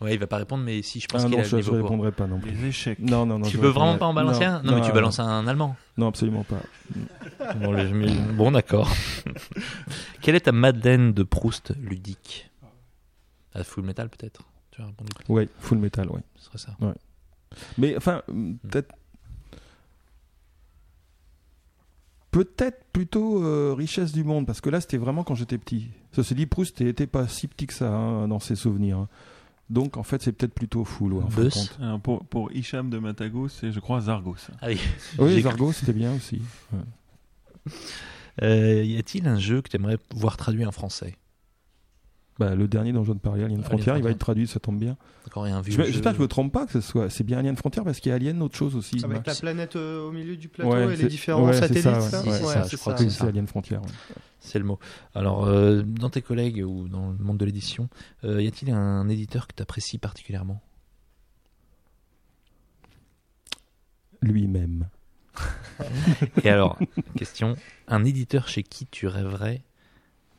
Ouais, 0.00 0.12
il 0.12 0.18
va 0.20 0.26
pas 0.26 0.36
répondre, 0.36 0.62
mais 0.62 0.82
si 0.82 1.00
je 1.00 1.06
pense 1.08 1.22
ah 1.22 1.26
qu'il 1.26 1.36
non, 1.36 1.40
a 1.40 1.44
je 1.44 1.56
le 1.56 1.62
niveau 1.62 1.72
pour. 1.78 1.82
répondrai 1.84 2.12
pas 2.12 2.26
non 2.26 2.38
plus. 2.38 2.50
Les 2.50 2.66
échecs. 2.66 2.98
Non, 2.98 3.24
non, 3.24 3.38
non. 3.38 3.46
Tu 3.46 3.52
je 3.56 3.56
veux 3.62 3.68
répondrai- 3.68 3.72
vraiment 3.86 3.98
pas 3.98 4.06
en 4.06 4.12
balancer 4.14 4.44
un 4.44 4.62
non, 4.62 4.74
mais 4.74 4.82
tu 4.82 4.92
balances 4.92 5.18
un 5.20 5.46
allemand. 5.46 5.74
Non, 5.96 6.08
absolument 6.08 6.44
pas. 6.44 6.60
Bon, 8.34 8.52
d'accord. 8.52 8.90
Quelle 10.20 10.34
est 10.34 10.40
ta 10.40 10.52
Madeleine 10.52 11.12
de 11.14 11.22
Proust 11.22 11.72
ludique? 11.80 12.50
À 13.54 13.64
Full 13.64 13.84
Metal 13.84 14.10
peut-être 14.10 14.42
Tu 14.70 14.82
as 14.82 14.86
répondu 14.86 15.10
Ouais, 15.30 15.48
Full 15.60 15.78
Metal, 15.78 16.08
ouais. 16.10 16.20
Ce 16.36 16.44
serait 16.44 16.58
ça. 16.58 16.76
Mais 17.78 17.96
enfin, 17.96 18.22
peut-être. 18.68 18.94
Peut-être 22.30 22.84
plutôt 22.92 23.42
euh, 23.42 23.72
richesse 23.74 24.12
du 24.12 24.22
monde, 24.24 24.46
parce 24.46 24.60
que 24.60 24.68
là 24.68 24.80
c'était 24.82 24.98
vraiment 24.98 25.24
quand 25.24 25.34
j'étais 25.34 25.56
petit. 25.56 25.88
Ceci 26.12 26.34
dit, 26.34 26.44
Proust 26.46 26.80
n'était 26.82 27.06
pas 27.06 27.26
si 27.28 27.48
petit 27.48 27.66
que 27.66 27.72
ça 27.72 27.88
hein, 27.90 28.28
dans 28.28 28.40
ses 28.40 28.56
souvenirs. 28.56 28.98
hein. 28.98 29.08
Donc 29.68 29.96
en 29.96 30.02
fait, 30.04 30.22
c'est 30.22 30.32
peut-être 30.32 30.54
plutôt 30.54 30.84
full. 30.84 31.12
Ouais, 31.14 31.24
en 31.24 31.28
fin 31.28 31.48
compte. 31.48 31.78
Alors, 31.82 32.00
pour, 32.00 32.24
pour 32.24 32.52
Hicham 32.52 32.88
de 32.88 32.98
Matago, 32.98 33.48
c'est, 33.48 33.72
je 33.72 33.80
crois, 33.80 34.00
Zargos. 34.00 34.36
Ah 34.62 34.66
oui. 34.68 34.80
Oui, 35.18 35.32
J'ai- 35.34 35.42
Zargo, 35.42 35.72
c'était 35.72 35.92
bien 35.92 36.14
aussi. 36.14 36.40
Ouais. 36.72 37.72
Euh, 38.42 38.84
y 38.84 38.96
a-t-il 38.98 39.26
un 39.26 39.38
jeu 39.38 39.62
que 39.62 39.68
tu 39.68 39.76
aimerais 39.76 39.98
voir 40.14 40.36
traduit 40.36 40.64
en 40.66 40.72
français? 40.72 41.16
Bah, 42.38 42.54
le 42.54 42.68
dernier 42.68 42.92
dont 42.92 43.00
je 43.02 43.06
viens 43.06 43.14
de 43.14 43.20
parler, 43.20 43.44
Alien 43.44 43.60
Alien 43.60 43.64
Frontier, 43.64 43.94
il 43.96 44.02
va 44.02 44.10
être 44.10 44.18
traduit, 44.18 44.46
ça 44.46 44.60
tombe 44.60 44.78
bien. 44.78 44.98
D'accord, 45.24 45.46
il 45.46 45.50
y 45.50 45.52
a 45.54 45.56
un 45.56 45.62
vieux 45.62 45.72
Je- 45.72 45.82
jeu. 45.82 45.90
J'espère 45.90 46.12
que 46.12 46.18
je 46.18 46.22
me 46.22 46.28
trompe 46.28 46.52
pas 46.52 46.66
que 46.66 46.72
ce 46.72 46.82
soit. 46.82 47.08
C'est 47.08 47.24
bien 47.24 47.38
Alien 47.38 47.56
Frontier 47.56 47.80
parce 47.82 47.98
qu'il 47.98 48.10
y 48.10 48.12
a 48.12 48.16
Alien 48.16 48.42
autre 48.42 48.56
chose 48.56 48.76
aussi. 48.76 49.02
Avec 49.02 49.26
la 49.26 49.34
planète 49.34 49.74
euh, 49.76 50.06
au 50.06 50.12
milieu 50.12 50.36
du 50.36 50.48
plateau 50.48 50.70
Ouais, 50.70 50.84
et 50.84 50.88
les 50.90 50.96
c'est- 50.96 51.06
différents 51.08 51.46
ouais, 51.46 51.54
c'est 51.54 51.60
satellites, 51.60 51.82
ça, 51.84 52.00
ça 52.02 52.22
ouais. 52.22 52.28
Ouais, 52.28 52.36
c'est 52.36 52.44
ça, 52.44 52.66
je 52.70 52.76
crois 52.76 52.92
que 52.94 53.02
Oui, 53.04 53.10
c'est 53.10 53.20
c'est 53.20 53.26
Alien 53.28 53.46
Frontier. 53.46 53.78
C'est 54.38 54.58
le 54.58 54.66
mot. 54.66 54.78
Alors, 55.14 55.46
euh, 55.46 55.82
dans 55.82 56.10
tes 56.10 56.20
collègues 56.20 56.62
ou 56.64 56.88
dans 56.88 57.10
le 57.12 57.16
monde 57.24 57.38
de 57.38 57.44
l'édition, 57.46 57.88
euh, 58.24 58.42
y 58.42 58.46
a-t-il 58.46 58.70
un 58.70 59.08
éditeur 59.08 59.46
que 59.48 59.54
tu 59.56 59.62
apprécies 59.62 59.96
particulièrement? 59.98 60.60
Lui-même. 64.22 64.88
Et 66.44 66.50
alors, 66.50 66.78
question 67.16 67.54
un 67.88 68.04
éditeur 68.04 68.48
chez 68.48 68.62
qui 68.62 68.86
tu 68.86 69.06
rêverais 69.06 69.62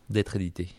d'être 0.09 0.35
édité? 0.35 0.69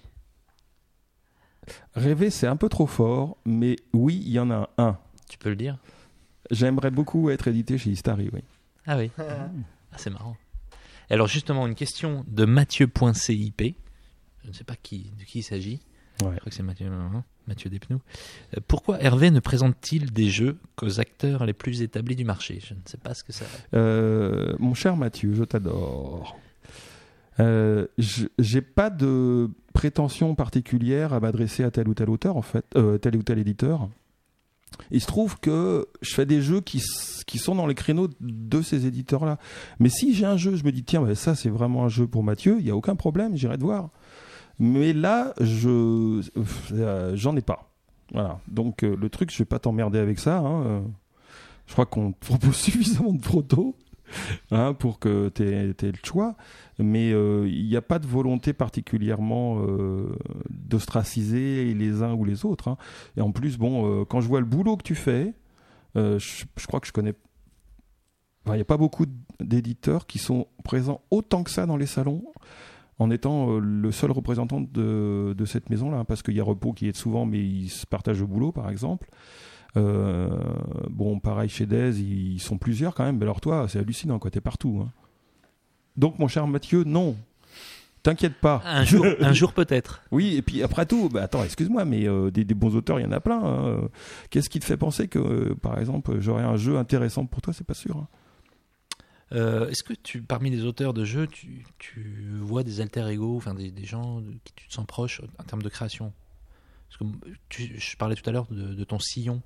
Rêver, 1.94 2.30
c'est 2.30 2.46
un 2.46 2.56
peu 2.56 2.68
trop 2.68 2.86
fort, 2.86 3.36
mais 3.44 3.76
oui, 3.92 4.22
il 4.24 4.32
y 4.32 4.38
en 4.38 4.50
a 4.50 4.70
un. 4.78 4.98
Tu 5.28 5.38
peux 5.38 5.50
le 5.50 5.56
dire? 5.56 5.78
J'aimerais 6.50 6.90
beaucoup 6.90 7.30
être 7.30 7.48
édité 7.48 7.76
chez 7.78 7.90
Istari, 7.90 8.30
oui. 8.32 8.40
Ah 8.86 8.96
oui. 8.96 9.10
Ah, 9.18 9.50
c'est 9.96 10.10
marrant. 10.10 10.36
Alors, 11.10 11.26
justement, 11.26 11.66
une 11.66 11.74
question 11.74 12.24
de 12.28 12.44
Mathieu.cip. 12.44 13.62
Je 14.44 14.48
ne 14.48 14.52
sais 14.52 14.64
pas 14.64 14.76
qui, 14.76 15.10
de 15.18 15.24
qui 15.24 15.40
il 15.40 15.42
s'agit. 15.42 15.80
Ouais. 16.22 16.30
Je 16.34 16.38
crois 16.40 16.50
que 16.50 16.54
c'est 16.54 16.62
Mathieu. 16.62 16.86
hein. 16.86 17.24
Mathieu 17.46 17.70
Despnous. 17.70 18.00
Euh, 18.56 18.60
pourquoi 18.66 19.00
Hervé 19.02 19.30
ne 19.30 19.40
présente-t-il 19.40 20.12
des 20.12 20.28
jeux 20.28 20.58
qu'aux 20.76 21.00
acteurs 21.00 21.46
les 21.46 21.54
plus 21.54 21.80
établis 21.82 22.16
du 22.16 22.24
marché? 22.24 22.60
Je 22.62 22.74
ne 22.74 22.80
sais 22.84 22.98
pas 22.98 23.14
ce 23.14 23.24
que 23.24 23.32
ça. 23.32 23.46
Euh, 23.74 24.54
mon 24.58 24.74
cher 24.74 24.96
Mathieu, 24.96 25.32
je 25.34 25.44
t'adore. 25.44 26.36
Euh, 27.40 27.86
J'ai 28.38 28.60
pas 28.62 28.90
de 28.90 29.50
prétention 29.72 30.34
particulière 30.34 31.12
à 31.12 31.20
m'adresser 31.20 31.62
à 31.64 31.70
tel 31.70 31.88
ou 31.88 31.94
tel 31.94 32.10
auteur, 32.10 32.36
en 32.36 32.42
fait, 32.42 32.64
euh, 32.76 32.98
tel 32.98 33.16
ou 33.16 33.22
tel 33.22 33.38
éditeur. 33.38 33.88
Il 34.90 35.00
se 35.00 35.06
trouve 35.06 35.38
que 35.40 35.86
je 36.02 36.14
fais 36.14 36.26
des 36.26 36.42
jeux 36.42 36.60
qui, 36.60 36.82
qui 37.26 37.38
sont 37.38 37.54
dans 37.54 37.66
les 37.66 37.74
créneaux 37.74 38.08
de 38.20 38.62
ces 38.62 38.86
éditeurs-là. 38.86 39.38
Mais 39.78 39.88
si 39.88 40.14
j'ai 40.14 40.26
un 40.26 40.36
jeu, 40.36 40.56
je 40.56 40.64
me 40.64 40.72
dis, 40.72 40.84
tiens, 40.84 41.00
bah, 41.02 41.14
ça 41.14 41.34
c'est 41.34 41.48
vraiment 41.48 41.84
un 41.84 41.88
jeu 41.88 42.06
pour 42.06 42.22
Mathieu, 42.22 42.56
il 42.58 42.64
n'y 42.64 42.70
a 42.70 42.76
aucun 42.76 42.94
problème, 42.96 43.36
j'irai 43.36 43.56
te 43.56 43.62
voir. 43.62 43.90
Mais 44.58 44.92
là, 44.92 45.32
euh, 45.40 46.22
j'en 47.14 47.36
ai 47.36 47.40
pas. 47.42 47.70
Voilà. 48.12 48.40
Donc 48.48 48.82
le 48.82 49.08
truc, 49.08 49.30
je 49.32 49.38
vais 49.38 49.44
pas 49.44 49.58
t'emmerder 49.58 49.98
avec 49.98 50.18
ça. 50.18 50.38
hein. 50.38 50.82
Je 51.66 51.72
crois 51.72 51.86
qu'on 51.86 52.12
te 52.12 52.26
propose 52.26 52.54
suffisamment 52.56 53.12
de 53.12 53.20
protos 53.20 53.76
hein, 54.50 54.74
pour 54.74 54.98
que 54.98 55.28
tu 55.28 55.42
aies, 55.42 55.74
le 55.82 55.92
choix. 56.04 56.36
Mais 56.78 57.12
euh, 57.12 57.48
il 57.48 57.66
n'y 57.66 57.76
a 57.76 57.82
pas 57.82 57.98
de 57.98 58.06
volonté 58.06 58.52
particulièrement 58.52 59.60
euh, 59.60 60.16
d'ostraciser 60.50 61.74
les 61.74 62.02
uns 62.02 62.14
ou 62.14 62.24
les 62.24 62.44
autres. 62.44 62.68
hein. 62.68 62.76
Et 63.16 63.20
en 63.20 63.32
plus, 63.32 63.58
bon, 63.58 64.00
euh, 64.00 64.04
quand 64.04 64.20
je 64.20 64.28
vois 64.28 64.40
le 64.40 64.46
boulot 64.46 64.76
que 64.76 64.84
tu 64.84 64.94
fais, 64.94 65.34
je, 65.94 66.44
crois 66.68 66.78
que 66.78 66.86
je 66.86 66.92
connais. 66.92 67.14
Il 68.46 68.52
n'y 68.52 68.60
a 68.60 68.64
pas 68.64 68.76
beaucoup 68.76 69.04
d'éditeurs 69.40 70.06
qui 70.06 70.18
sont 70.18 70.46
présents 70.62 71.00
autant 71.10 71.42
que 71.42 71.50
ça 71.50 71.66
dans 71.66 71.76
les 71.76 71.86
salons 71.86 72.24
en 72.98 73.10
étant 73.10 73.58
le 73.58 73.92
seul 73.92 74.10
représentant 74.10 74.60
de, 74.60 75.44
cette 75.46 75.70
maison-là, 75.70 76.04
parce 76.04 76.22
qu'il 76.22 76.34
y 76.34 76.40
a 76.40 76.44
Repos 76.44 76.72
qui 76.72 76.88
est 76.88 76.96
souvent, 76.96 77.26
mais 77.26 77.38
ils 77.38 77.68
se 77.68 77.86
partagent 77.86 78.20
le 78.20 78.26
boulot, 78.26 78.52
par 78.52 78.70
exemple. 78.70 79.08
Euh, 79.78 80.28
bon, 80.90 81.20
pareil 81.20 81.48
chez 81.48 81.66
Dez, 81.66 82.00
ils 82.00 82.40
sont 82.40 82.58
plusieurs 82.58 82.94
quand 82.94 83.04
même. 83.04 83.16
Mais 83.18 83.22
alors 83.24 83.40
toi, 83.40 83.66
c'est 83.68 83.78
hallucinant, 83.78 84.18
quoi. 84.18 84.30
T'es 84.30 84.40
partout. 84.40 84.82
hein. 84.84 84.92
Donc, 85.96 86.18
mon 86.18 86.28
cher 86.28 86.46
Mathieu, 86.46 86.84
non. 86.84 87.16
T'inquiète 88.02 88.34
pas. 88.40 88.62
Un 88.64 88.84
jour, 88.84 89.04
un 89.20 89.32
jour 89.32 89.52
peut-être. 89.52 90.02
Oui, 90.12 90.36
et 90.36 90.42
puis 90.42 90.62
après 90.62 90.86
tout, 90.86 91.08
bah, 91.08 91.22
attends, 91.22 91.42
excuse-moi, 91.44 91.84
mais 91.84 92.08
euh, 92.08 92.30
des, 92.30 92.44
des 92.44 92.54
bons 92.54 92.74
auteurs, 92.76 93.00
il 93.00 93.02
y 93.02 93.06
en 93.06 93.12
a 93.12 93.20
plein. 93.20 93.40
hein. 93.42 93.88
Qu'est-ce 94.30 94.48
qui 94.48 94.60
te 94.60 94.64
fait 94.64 94.76
penser 94.76 95.08
que, 95.08 95.18
euh, 95.18 95.54
par 95.54 95.78
exemple, 95.78 96.20
j'aurais 96.20 96.44
un 96.44 96.56
jeu 96.56 96.78
intéressant 96.78 97.26
pour 97.26 97.40
toi? 97.42 97.52
C'est 97.52 97.66
pas 97.66 97.74
sûr. 97.74 97.96
hein. 97.96 98.08
Euh, 99.32 99.68
Est-ce 99.68 99.82
que 99.82 99.92
tu, 99.92 100.22
parmi 100.22 100.48
les 100.50 100.64
auteurs 100.64 100.94
de 100.94 101.04
jeux, 101.04 101.26
tu, 101.26 101.66
tu 101.78 102.16
vois 102.40 102.62
des 102.62 102.80
alter 102.80 103.06
ego, 103.10 103.36
enfin 103.36 103.52
des, 103.54 103.70
des 103.70 103.84
gens 103.84 104.20
de 104.22 104.30
qui 104.44 104.52
tu 104.56 104.68
te 104.68 104.72
sens 104.72 104.86
proche 104.86 105.20
en 105.38 105.42
termes 105.44 105.62
de 105.62 105.68
création? 105.68 106.12
Parce 106.88 106.96
que 107.12 107.18
tu- 107.50 107.78
je 107.78 107.96
parlais 107.98 108.14
tout 108.14 108.28
à 108.30 108.32
l'heure 108.32 108.46
de, 108.50 108.72
de 108.74 108.84
ton 108.84 108.98
sillon, 108.98 109.42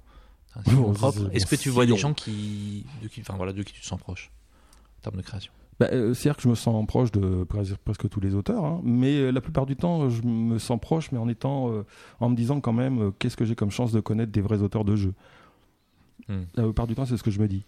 Est-ce 1.33 1.47
que 1.47 1.57
tu 1.57 1.71
vois 1.71 1.87
des 1.87 1.97
gens 1.97 2.15
qui, 2.15 2.85
de 3.03 3.09
qui, 3.09 3.21
enfin 3.21 3.35
voilà, 3.37 3.53
de 3.53 3.63
qui 3.63 3.73
tu 3.73 3.81
te 3.81 3.87
sens 3.87 3.99
proche 3.99 4.31
en 4.99 5.03
termes 5.03 5.17
de 5.17 5.23
création? 5.23 5.53
Bah, 5.81 5.89
euh, 5.93 6.13
C'est-à-dire 6.15 6.37
que 6.37 6.43
je 6.43 6.49
me 6.49 6.55
sens 6.55 6.87
proche 6.87 7.11
de 7.13 7.45
pres- 7.45 7.77
presque 7.85 8.09
tous 8.09 8.21
les 8.21 8.35
auteurs, 8.35 8.65
hein. 8.65 8.81
mais 8.85 9.17
euh, 9.17 9.31
la 9.31 9.41
plupart 9.41 9.67
du 9.67 9.75
temps, 9.75 10.11
je 10.11 10.23
me 10.23 10.59
sens 10.59 10.79
proche, 10.81 11.11
mais 11.11 11.19
en 11.19 11.29
étant, 11.29 11.73
euh, 11.73 11.85
en 12.21 12.29
me 12.29 12.37
disant 12.37 12.61
quand 12.61 12.75
même, 12.75 13.13
qu'est-ce 13.19 13.37
que 13.37 13.45
j'ai 13.45 13.55
comme 13.55 13.71
chance 13.71 13.91
de 13.91 14.01
connaître 14.01 14.31
des 14.31 14.43
vrais 14.43 14.63
auteurs 14.63 14.85
de 14.85 14.95
jeux. 14.95 15.15
Hmm. 16.29 16.43
La 16.55 16.65
plupart 16.65 16.87
du 16.87 16.95
temps, 16.95 17.07
c'est 17.07 17.17
ce 17.17 17.23
que 17.23 17.31
je 17.31 17.41
me 17.41 17.49
dis. 17.49 17.65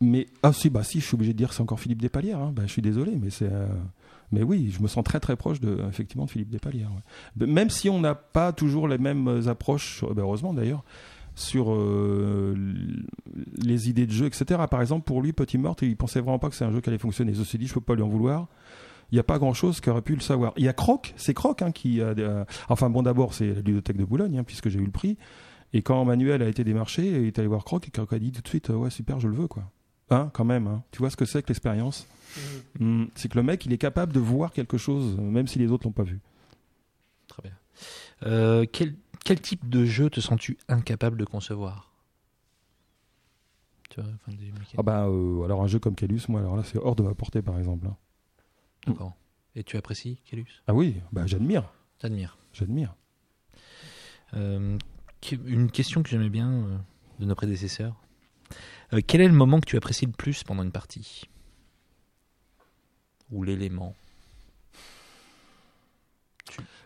Mais 0.00 0.26
ah 0.42 0.52
si, 0.52 0.68
bah 0.70 0.82
si, 0.82 1.00
je 1.00 1.06
suis 1.06 1.14
obligé 1.14 1.32
de 1.32 1.38
dire 1.38 1.50
que 1.50 1.54
c'est 1.54 1.62
encore 1.62 1.80
Philippe 1.80 2.02
Despalières. 2.02 2.40
Hein. 2.40 2.52
Bah, 2.54 2.62
je 2.66 2.72
suis 2.72 2.82
désolé, 2.82 3.16
mais 3.16 3.30
c'est. 3.30 3.50
Euh, 4.32 4.36
mais 4.36 4.42
oui, 4.42 4.70
je 4.70 4.82
me 4.82 4.88
sens 4.88 5.04
très 5.04 5.20
très 5.20 5.36
proche 5.36 5.60
de 5.60 5.78
effectivement 5.88 6.24
de 6.26 6.30
Philippe 6.30 6.50
Despalières. 6.50 6.90
Même 7.36 7.70
si 7.70 7.88
on 7.90 8.00
n'a 8.00 8.14
pas 8.14 8.52
toujours 8.52 8.88
les 8.88 8.98
mêmes 8.98 9.28
euh, 9.28 9.48
approches, 9.48 9.96
sur- 9.98 10.14
ben, 10.14 10.22
heureusement 10.22 10.52
d'ailleurs, 10.54 10.84
sur 11.34 11.70
euh, 11.72 12.54
les 13.58 13.88
idées 13.90 14.06
de 14.06 14.12
jeu, 14.12 14.26
etc. 14.26 14.60
Par 14.70 14.80
exemple, 14.80 15.04
pour 15.04 15.20
lui, 15.22 15.32
Petit 15.32 15.58
Meurtre, 15.58 15.82
il 15.84 15.96
pensait 15.96 16.20
vraiment 16.20 16.38
pas 16.38 16.48
que 16.48 16.54
c'est 16.54 16.64
un 16.64 16.72
jeu 16.72 16.80
qui 16.80 16.88
allait 16.88 16.98
fonctionner. 16.98 17.34
Suis 17.34 17.58
dit, 17.58 17.66
je 17.66 17.74
peux 17.74 17.80
pas 17.80 17.94
lui 17.94 18.02
en 18.02 18.08
vouloir. 18.08 18.48
Il 19.12 19.14
n'y 19.14 19.20
a 19.20 19.24
pas 19.24 19.38
grand 19.38 19.54
chose 19.54 19.80
qui 19.80 19.88
aurait 19.90 20.02
pu 20.02 20.14
le 20.14 20.20
savoir. 20.20 20.52
Il 20.56 20.64
y 20.64 20.68
a 20.68 20.72
Croc, 20.72 21.14
c'est 21.16 21.34
Croc 21.34 21.62
hein, 21.62 21.70
qui 21.70 22.00
a. 22.00 22.06
euh, 22.06 22.44
enfin 22.68 22.90
bon, 22.90 23.02
d'abord 23.02 23.34
c'est 23.34 23.46
la 23.48 23.54
bibliothèque 23.62 23.96
de 23.98 24.04
Boulogne, 24.04 24.38
hein, 24.38 24.44
puisque 24.44 24.68
j'ai 24.68 24.80
eu 24.80 24.84
le 24.84 24.90
prix. 24.90 25.16
Et 25.72 25.82
quand 25.82 26.04
Manuel 26.04 26.42
a 26.42 26.48
été 26.48 26.64
démarché, 26.64 27.06
il 27.06 27.26
est 27.26 27.38
allé 27.38 27.46
voir 27.48 27.64
Croc 27.64 27.86
et 27.86 27.90
Croc 27.90 28.12
a 28.12 28.18
dit 28.18 28.32
tout 28.32 28.40
de 28.42 28.48
suite, 28.48 28.70
euh, 28.70 28.74
ouais 28.74 28.90
super, 28.90 29.20
je 29.20 29.28
le 29.28 29.36
veux 29.36 29.46
quoi. 29.46 29.70
Hein, 30.10 30.30
quand 30.32 30.44
même. 30.44 30.66
hein. 30.66 30.82
Tu 30.92 30.98
vois 30.98 31.10
ce 31.10 31.16
que 31.16 31.24
c'est 31.24 31.42
que 31.42 31.48
l'expérience 31.48 32.06
Hmm, 32.80 33.06
C'est 33.14 33.30
que 33.30 33.36
le 33.38 33.42
mec, 33.42 33.64
il 33.64 33.72
est 33.72 33.78
capable 33.78 34.12
de 34.12 34.20
voir 34.20 34.52
quelque 34.52 34.76
chose, 34.76 35.16
euh, 35.18 35.22
même 35.22 35.46
si 35.46 35.58
les 35.58 35.70
autres 35.72 35.86
l'ont 35.86 35.92
pas 35.92 36.02
vu. 36.02 36.20
Très 37.28 37.42
bien. 37.42 37.52
Euh, 38.24 38.66
quel, 38.70 38.94
quel 39.24 39.40
type 39.40 39.68
de 39.70 39.84
jeu 39.86 40.10
te 40.10 40.20
sens-tu 40.20 40.58
incapable 40.68 41.16
de 41.16 41.24
concevoir? 41.24 41.92
Tu 43.88 44.00
vois, 44.02 44.10
enfin, 44.14 44.36
des. 44.36 44.52
Ah 44.76 44.82
bah 44.82 45.06
euh, 45.06 45.44
alors 45.44 45.62
un 45.62 45.66
jeu 45.66 45.78
comme 45.78 45.94
Calus, 45.94 46.28
moi 46.28 46.40
alors 46.40 46.56
là 46.56 46.64
c'est 46.64 46.76
hors 46.78 46.94
de 46.96 47.02
ma 47.02 47.14
portée 47.14 47.40
par 47.40 47.56
exemple. 47.58 47.86
hein. 47.86 47.96
D'accord. 48.86 49.14
Et 49.54 49.64
tu 49.64 49.76
apprécies 49.78 50.20
Calus 50.28 50.62
Ah 50.66 50.74
oui, 50.74 50.96
bah 51.12 51.26
j'admire, 51.26 51.72
T'admires 51.98 52.36
j'admire. 52.52 52.94
Euh, 54.34 54.76
une 55.46 55.70
question 55.70 56.02
que 56.02 56.08
j'aimais 56.10 56.28
bien 56.28 56.82
de 57.18 57.24
nos 57.24 57.34
prédécesseurs. 57.34 57.96
Euh, 58.92 59.00
quel 59.06 59.20
est 59.20 59.28
le 59.28 59.34
moment 59.34 59.60
que 59.60 59.66
tu 59.66 59.76
apprécies 59.76 60.06
le 60.06 60.12
plus 60.12 60.44
pendant 60.44 60.62
une 60.62 60.72
partie? 60.72 61.28
Ou 63.32 63.42
l'élément? 63.42 63.94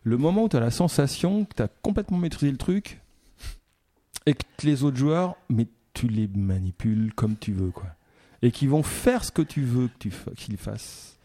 Le 0.03 0.17
moment 0.17 0.45
où 0.45 0.49
tu 0.49 0.57
as 0.57 0.61
la 0.61 0.71
sensation 0.71 1.45
que 1.45 1.55
tu 1.55 1.63
as 1.63 1.69
complètement 1.69 2.17
maîtrisé 2.17 2.51
le 2.51 2.57
truc 2.57 3.01
et 4.25 4.35
que 4.35 4.45
les 4.63 4.83
autres 4.83 4.97
joueurs, 4.97 5.37
mais 5.51 5.67
tu 5.93 6.09
les 6.09 6.29
manipules 6.29 7.13
comme 7.15 7.37
tu 7.37 7.53
veux, 7.53 7.71
quoi. 7.71 7.89
Et 8.43 8.51
qui 8.51 8.67
vont 8.67 8.83
faire 8.83 9.25
ce 9.25 9.31
que 9.31 9.43
tu 9.43 9.63
veux 9.63 9.91
qu'ils 10.37 10.57
fassent. 10.57 11.19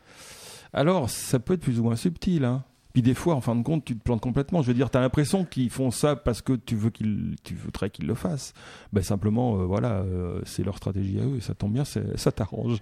Alors, 0.74 1.10
ça 1.10 1.40
peut 1.40 1.54
être 1.54 1.62
plus 1.62 1.80
ou 1.80 1.84
moins 1.84 1.96
subtil, 1.96 2.44
hein. 2.44 2.66
Puis 2.96 3.02
des 3.02 3.14
fois, 3.14 3.36
en 3.36 3.42
fin 3.42 3.58
de 3.58 3.62
compte, 3.62 3.84
tu 3.84 3.94
te 3.94 4.02
plantes 4.02 4.22
complètement. 4.22 4.62
Je 4.62 4.68
veux 4.68 4.74
dire, 4.74 4.90
tu 4.90 4.98
as 4.98 5.02
l'impression 5.02 5.44
qu'ils 5.44 5.70
font 5.70 5.92
ça 5.92 6.16
parce 6.16 6.42
que 6.42 6.54
tu 6.54 6.78
veux 6.78 6.92
qu'ils, 6.92 7.36
tu 7.44 7.54
voudrais 7.54 7.90
qu'ils 7.90 8.08
le 8.08 8.16
fassent. 8.16 8.54
Ben 8.94 9.04
simplement, 9.04 9.60
euh, 9.60 9.66
voilà, 9.66 9.96
euh, 9.96 10.40
c'est 10.46 10.64
leur 10.64 10.78
stratégie 10.78 11.20
à 11.20 11.26
eux 11.26 11.36
et 11.36 11.42
ça 11.42 11.54
tombe 11.54 11.74
bien, 11.74 11.84
ça 11.84 12.32
t'arrange. 12.32 12.78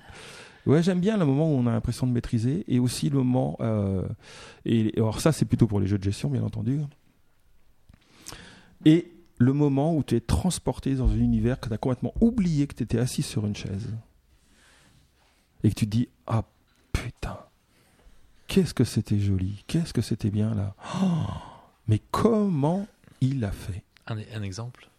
Ouais, 0.67 0.83
j'aime 0.83 0.99
bien 0.99 1.17
le 1.17 1.25
moment 1.25 1.51
où 1.51 1.55
on 1.55 1.65
a 1.65 1.71
l'impression 1.71 2.05
de 2.05 2.11
maîtriser 2.11 2.63
et 2.67 2.77
aussi 2.77 3.09
le 3.09 3.23
moment. 3.23 3.57
euh, 3.61 4.03
et 4.65 4.93
alors 4.97 5.19
ça, 5.19 5.31
c'est 5.31 5.45
plutôt 5.45 5.65
pour 5.65 5.79
les 5.79 5.87
jeux 5.87 5.97
de 5.97 6.03
gestion, 6.03 6.29
bien 6.29 6.43
entendu. 6.43 6.79
Et 8.85 9.11
le 9.39 9.53
moment 9.53 9.95
où 9.95 10.03
tu 10.03 10.15
es 10.15 10.19
transporté 10.21 10.93
dans 10.93 11.09
un 11.09 11.17
univers 11.17 11.59
que 11.59 11.69
tu 11.69 11.73
as 11.73 11.79
complètement 11.79 12.13
oublié 12.21 12.67
que 12.67 12.75
tu 12.75 12.83
étais 12.83 12.99
assis 12.99 13.23
sur 13.23 13.47
une 13.47 13.55
chaise. 13.55 13.91
Et 15.63 15.69
que 15.69 15.73
tu 15.75 15.85
te 15.85 15.89
dis 15.89 16.07
Ah 16.27 16.43
putain, 16.91 17.39
qu'est-ce 18.53 18.73
que 18.73 18.83
c'était 18.83 19.19
joli, 19.19 19.63
qu'est-ce 19.67 19.93
que 19.93 20.01
c'était 20.01 20.29
bien 20.29 20.53
là. 20.53 20.75
Oh, 21.01 21.07
mais 21.87 21.99
comment 22.11 22.87
il 23.21 23.43
a 23.45 23.51
fait 23.51 23.83
un, 24.07 24.17
un 24.35 24.43
exemple? 24.43 24.89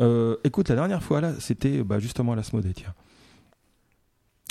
Euh, 0.00 0.36
Écoute, 0.44 0.68
la 0.68 0.74
dernière 0.76 1.02
fois 1.02 1.20
là, 1.20 1.32
c'était 1.40 1.82
bah, 1.82 1.98
justement 1.98 2.32
à 2.32 2.36
l'Asmodée, 2.36 2.72
tiens. 2.74 2.94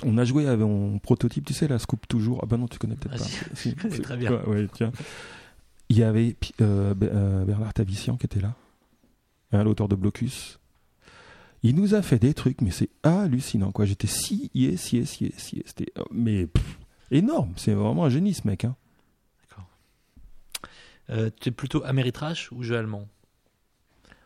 On 0.03 0.17
a 0.17 0.25
joué 0.25 0.47
avec 0.47 0.59
mon 0.59 0.99
prototype, 0.99 1.45
tu 1.45 1.53
sais, 1.53 1.67
la 1.67 1.79
Scoop 1.79 2.07
toujours. 2.07 2.39
Ah 2.43 2.45
bah 2.45 2.57
non, 2.57 2.67
tu 2.67 2.77
connais 2.77 2.95
peut-être 2.95 3.15
Ah, 3.15 3.17
pas. 3.17 3.55
si, 3.55 3.75
c'est- 3.89 4.01
très 4.01 4.17
bien. 4.17 4.31
Ouais, 4.31 4.45
ouais, 4.47 4.67
tiens. 4.73 4.91
Il 5.89 5.97
y 5.97 6.03
avait 6.03 6.35
euh, 6.61 6.93
euh, 7.01 7.45
Bernard 7.45 7.73
Tavissian 7.73 8.17
qui 8.17 8.25
était 8.25 8.41
là, 8.41 8.53
hein, 9.53 9.63
l'auteur 9.63 9.87
de 9.87 9.95
Blocus. 9.95 10.59
Il 11.63 11.75
nous 11.75 11.95
a 11.95 12.01
fait 12.03 12.19
des 12.19 12.33
trucs, 12.35 12.61
mais 12.61 12.69
c'est 12.71 12.89
hallucinant, 13.03 13.71
quoi. 13.71 13.85
J'étais 13.85 14.07
si 14.07 14.51
yes, 14.53 14.91
yes, 14.93 15.21
yes, 15.21 15.53
yes. 15.53 15.75
Euh, 15.97 16.03
mais 16.11 16.45
pff, 16.45 16.77
énorme. 17.11 17.53
C'est 17.55 17.73
vraiment 17.73 18.05
un 18.05 18.09
génie, 18.09 18.33
ce 18.33 18.47
mec. 18.47 18.65
Hein. 18.65 18.75
Euh, 21.09 21.29
Tu 21.39 21.49
es 21.49 21.51
plutôt 21.51 21.83
Ameritrash 21.85 22.51
ou 22.51 22.63
jeu 22.63 22.77
allemand? 22.77 23.07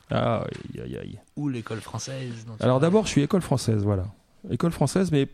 Ah, 0.10 0.46
aïe, 0.74 0.82
aïe, 0.82 0.98
aïe. 0.98 1.20
Ou 1.36 1.48
l'école 1.48 1.80
française 1.80 2.46
Alors 2.60 2.80
d'abord, 2.80 3.06
je 3.06 3.12
suis 3.12 3.22
école 3.22 3.42
française, 3.42 3.84
voilà. 3.84 4.06
École 4.50 4.72
française, 4.72 5.12
mais 5.12 5.30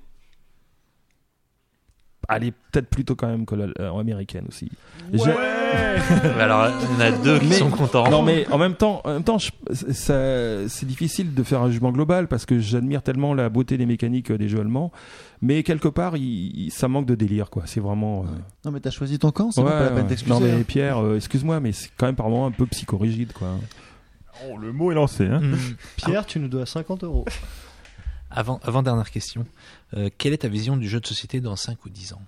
elle 2.29 2.43
est 2.45 2.51
peut-être 2.71 2.87
plutôt 2.89 3.15
quand 3.15 3.27
même 3.27 3.43
école 3.43 3.73
euh, 3.79 3.91
américaine 3.99 4.45
aussi. 4.49 4.69
J'ai- 5.13 5.33
Mais 6.35 6.41
Alors, 6.41 6.67
il 6.81 6.93
y 6.93 6.97
en 6.97 6.99
a 6.99 7.11
deux 7.11 7.39
qui 7.39 7.47
Mais- 7.47 7.55
sont 7.55 7.69
contents. 7.69 8.09
Non, 8.09 8.21
mais 8.21 8.45
en 8.51 8.57
même 8.57 8.75
temps, 8.75 9.01
en 9.05 9.13
même 9.13 9.23
temps, 9.23 9.37
je- 9.37 9.51
ça- 9.93 10.67
c'est 10.67 10.85
difficile 10.85 11.33
de 11.33 11.43
faire 11.43 11.61
un 11.61 11.69
jugement 11.69 11.91
global 11.91 12.27
parce 12.27 12.45
que 12.45 12.59
j'admire 12.59 13.01
tellement 13.01 13.33
la 13.33 13.49
beauté 13.49 13.77
des 13.77 13.85
mécaniques 13.85 14.31
euh, 14.31 14.37
des 14.37 14.49
jeux 14.49 14.59
allemands, 14.59 14.91
mais 15.41 15.63
quelque 15.63 15.87
part, 15.87 16.17
il- 16.17 16.65
il- 16.65 16.71
ça 16.71 16.87
manque 16.87 17.05
de 17.05 17.15
délire, 17.15 17.49
quoi. 17.49 17.63
C'est 17.65 17.79
vraiment. 17.79 18.23
euh, 18.23 18.25
Non, 18.65 18.71
mais 18.71 18.79
t'as 18.79 18.91
choisi 18.91 19.19
ton 19.19 19.31
camp, 19.31 19.51
c'est 19.51 19.61
ouais, 19.61 19.65
bon, 19.67 19.71
pas 19.71 19.83
la 19.83 19.89
peine 19.91 20.03
ouais. 20.03 20.09
d'excuser. 20.09 20.33
Non, 20.33 20.39
mais 20.41 20.51
hein. 20.51 20.63
Pierre, 20.67 20.97
euh, 21.03 21.15
excuse-moi, 21.15 21.59
mais 21.59 21.71
c'est 21.71 21.89
quand 21.97 22.05
même 22.05 22.15
par 22.15 22.29
moments 22.29 22.47
un 22.47 22.51
peu 22.51 22.65
psychorigide, 22.65 23.31
quoi. 23.33 23.47
Oh, 24.49 24.57
le 24.57 24.71
mot 24.71 24.91
est 24.91 24.95
lancé. 24.95 25.25
Hein. 25.25 25.39
Hmm. 25.41 25.55
Pierre, 25.95 26.25
tu 26.25 26.39
nous 26.39 26.47
dois 26.47 26.65
50 26.65 27.03
euros. 27.03 27.25
Avant, 28.29 28.59
avant 28.63 28.83
dernière 28.83 29.09
question. 29.09 29.45
Euh, 29.93 30.09
quelle 30.17 30.33
est 30.33 30.39
ta 30.39 30.47
vision 30.49 30.75
du 30.77 30.87
jeu 30.89 30.99
de 30.99 31.05
société 31.07 31.39
dans 31.41 31.55
5 31.55 31.85
ou 31.85 31.89
10 31.89 32.13
ans 32.13 32.21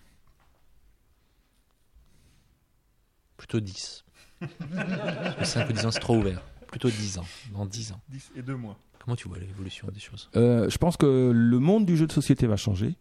Plutôt 3.37 3.59
10. 3.59 4.05
Parce 4.39 5.35
que 5.37 5.45
5 5.45 5.69
ou 5.69 5.73
10 5.73 5.85
ans, 5.85 5.91
c'est 5.91 5.99
trop 5.99 6.17
ouvert. 6.17 6.41
Plutôt 6.67 6.89
10 6.89 7.17
ans. 7.19 7.25
Dans 7.53 7.65
10 7.65 7.91
ans. 7.93 8.01
10 8.09 8.31
et 8.37 8.41
2 8.41 8.55
mois. 8.55 8.77
Comment 9.03 9.15
tu 9.15 9.27
vois 9.27 9.39
l'évolution 9.39 9.87
des 9.91 9.99
choses 9.99 10.29
Euh, 10.35 10.69
je 10.69 10.77
pense 10.77 10.97
que 10.97 11.31
le 11.33 11.59
monde 11.59 11.85
du 11.85 11.97
jeu 11.97 12.05
de 12.05 12.11
société 12.11 12.47
va 12.47 12.57
changer 12.57 12.95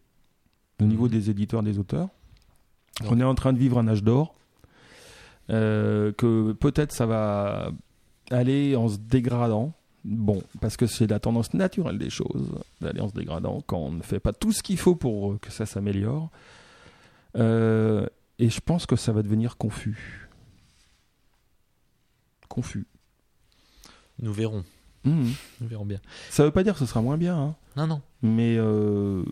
au 0.81 0.85
niveau 0.85 1.09
des 1.09 1.29
éditeurs, 1.31 1.63
des 1.63 1.79
auteurs. 1.79 2.09
On 3.05 3.21
est 3.21 3.25
en 3.25 3.35
train 3.35 3.53
de 3.53 3.59
vivre 3.59 3.79
un 3.79 3.89
âge 3.89 4.03
d'or. 4.03 4.35
Euh, 5.51 6.13
que 6.13 6.53
peut-être 6.53 6.93
ça 6.93 7.07
va 7.07 7.71
aller 8.31 8.77
en 8.77 8.89
se 8.89 8.99
dégradant. 8.99 9.73
Bon, 10.05 10.43
parce 10.61 10.77
que 10.77 10.87
c'est 10.87 11.07
la 11.07 11.19
tendance 11.19 11.55
naturelle 11.55 11.99
des 11.99 12.11
choses, 12.11 12.49
d'aller 12.81 13.01
en 13.01 13.09
se 13.09 13.15
dégradant 13.15 13.63
quand 13.67 13.79
on 13.79 13.93
ne 13.93 14.03
fait 14.03 14.21
pas 14.21 14.33
tout 14.33 14.53
ce 14.53 14.63
qu'il 14.63 14.79
faut 14.79 14.95
pour 14.95 15.39
que 15.41 15.51
ça 15.51 15.67
s'améliore. 15.67 16.31
Euh, 17.37 18.07
et 18.39 18.49
je 18.49 18.61
pense 18.61 18.87
que 18.87 18.97
ça 18.97 19.13
va 19.13 19.23
devenir 19.23 19.57
confus. 19.57 20.29
Confus. 22.49 22.87
Nous 24.21 24.33
verrons. 24.33 24.65
Mhm. 25.05 25.33
Nous 25.61 25.69
verrons 25.69 25.87
bien. 25.87 26.01
Ça 26.31 26.45
veut 26.45 26.51
pas 26.51 26.63
dire 26.63 26.75
que 26.75 26.81
ce 26.81 26.87
sera 26.87 27.03
moins 27.03 27.19
bien, 27.19 27.37
hein. 27.37 27.55
Non, 27.77 27.87
non. 27.87 28.03
mais 28.23 28.57
euh, 28.59 29.23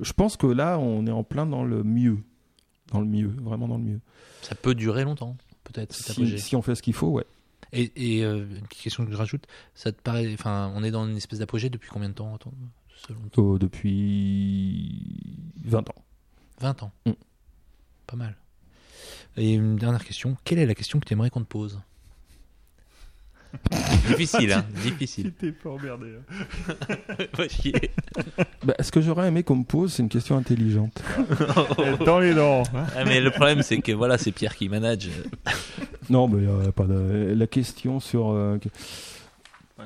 je 0.00 0.12
pense 0.12 0.36
que 0.36 0.46
là, 0.46 0.78
on 0.78 1.06
est 1.06 1.10
en 1.10 1.24
plein 1.24 1.46
dans 1.46 1.64
le 1.64 1.82
mieux. 1.82 2.18
Dans 2.92 3.00
le 3.00 3.06
mieux, 3.06 3.32
vraiment 3.42 3.68
dans 3.68 3.78
le 3.78 3.84
mieux. 3.84 4.00
Ça 4.42 4.54
peut 4.54 4.74
durer 4.74 5.04
longtemps, 5.04 5.36
peut-être. 5.64 5.94
Si, 5.94 6.38
si 6.38 6.56
on 6.56 6.62
fait 6.62 6.74
ce 6.74 6.82
qu'il 6.82 6.94
faut, 6.94 7.08
ouais. 7.08 7.26
Et, 7.72 7.92
et 7.96 8.24
euh, 8.24 8.46
une 8.48 8.66
petite 8.66 8.82
question 8.82 9.04
que 9.04 9.12
je 9.12 9.16
rajoute, 9.16 9.46
ça 9.74 9.92
te 9.92 10.00
paraît, 10.00 10.32
enfin, 10.32 10.72
on 10.74 10.82
est 10.82 10.90
dans 10.90 11.06
une 11.06 11.16
espèce 11.16 11.40
d'apogée 11.40 11.70
depuis 11.70 11.90
combien 11.90 12.08
de 12.08 12.14
temps 12.14 12.38
selon 13.08 13.28
toi? 13.30 13.54
Euh, 13.54 13.58
depuis 13.58 15.52
20 15.64 15.90
ans. 15.90 16.04
20 16.60 16.82
ans. 16.84 16.92
Mm. 17.06 17.12
Pas 18.06 18.16
mal. 18.16 18.36
Et 19.36 19.54
une 19.54 19.76
dernière 19.76 20.04
question, 20.04 20.36
quelle 20.44 20.58
est 20.58 20.66
la 20.66 20.74
question 20.74 20.98
que 21.00 21.04
tu 21.04 21.12
aimerais 21.12 21.30
qu'on 21.30 21.40
te 21.40 21.46
pose? 21.46 21.80
Difficile, 24.08 24.52
hein 24.52 24.64
Difficile. 24.82 25.32
T'es 25.32 25.52
pas 25.52 25.70
emmerdé. 25.70 26.06
hein. 26.16 27.26
Bah, 28.64 28.74
ce 28.80 28.90
que 28.90 29.00
j'aurais 29.00 29.28
aimé 29.28 29.42
qu'on 29.42 29.56
me 29.56 29.64
pose, 29.64 29.92
c'est 29.92 30.02
une 30.02 30.08
question 30.08 30.36
intelligente. 30.36 31.02
Dans 32.04 32.18
les 32.18 32.34
dents. 32.34 32.62
Ah, 32.96 33.04
mais 33.04 33.20
le 33.20 33.30
problème, 33.30 33.62
c'est 33.62 33.78
que 33.80 33.92
voilà, 33.92 34.18
c'est 34.18 34.32
Pierre 34.32 34.56
qui 34.56 34.68
manage. 34.68 35.08
non, 36.10 36.26
mais 36.28 36.46
euh, 36.46 36.72
pas 36.72 36.84
de... 36.84 37.34
la 37.36 37.46
question 37.46 38.00
sur. 38.00 38.30
euh, 38.30 38.58
que- 38.58 38.68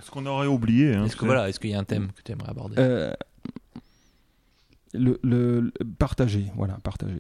Ce 0.03 0.11
qu'on 0.11 0.25
aurait 0.27 0.47
oublié. 0.47 0.95
Hein, 0.95 1.05
Est-ce 1.05 1.17
que 1.17 1.25
voilà, 1.27 1.49
est-ce 1.49 1.61
qu'il 1.61 1.71
y 1.71 1.75
a 1.75 1.79
un 1.79 1.85
thème 1.85 2.09
que 2.17 2.23
tu 2.23 2.33
aimerais 2.33 2.51
aborder? 2.51 2.77
Euh, 2.79 3.13
le, 4.95 5.19
le- 5.23 5.61
le- 5.61 5.73
partager, 5.99 6.47
voilà, 6.57 6.75
partager. 6.83 7.17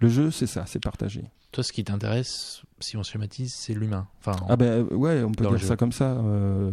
Le 0.00 0.08
jeu, 0.08 0.30
c'est 0.30 0.46
ça, 0.46 0.64
c'est 0.66 0.82
partager. 0.82 1.24
Toi, 1.52 1.64
ce 1.64 1.72
qui 1.72 1.82
t'intéresse, 1.82 2.62
si 2.78 2.96
on 2.96 3.02
schématise, 3.02 3.52
c'est 3.52 3.74
l'humain. 3.74 4.06
Enfin, 4.20 4.36
Ah 4.48 4.56
ben 4.56 4.86
euh, 4.90 4.94
ouais, 4.94 5.22
on 5.24 5.32
peut 5.32 5.46
dire 5.48 5.60
ça 5.62 5.76
comme 5.76 5.90
ça. 5.92 6.12
euh, 6.12 6.70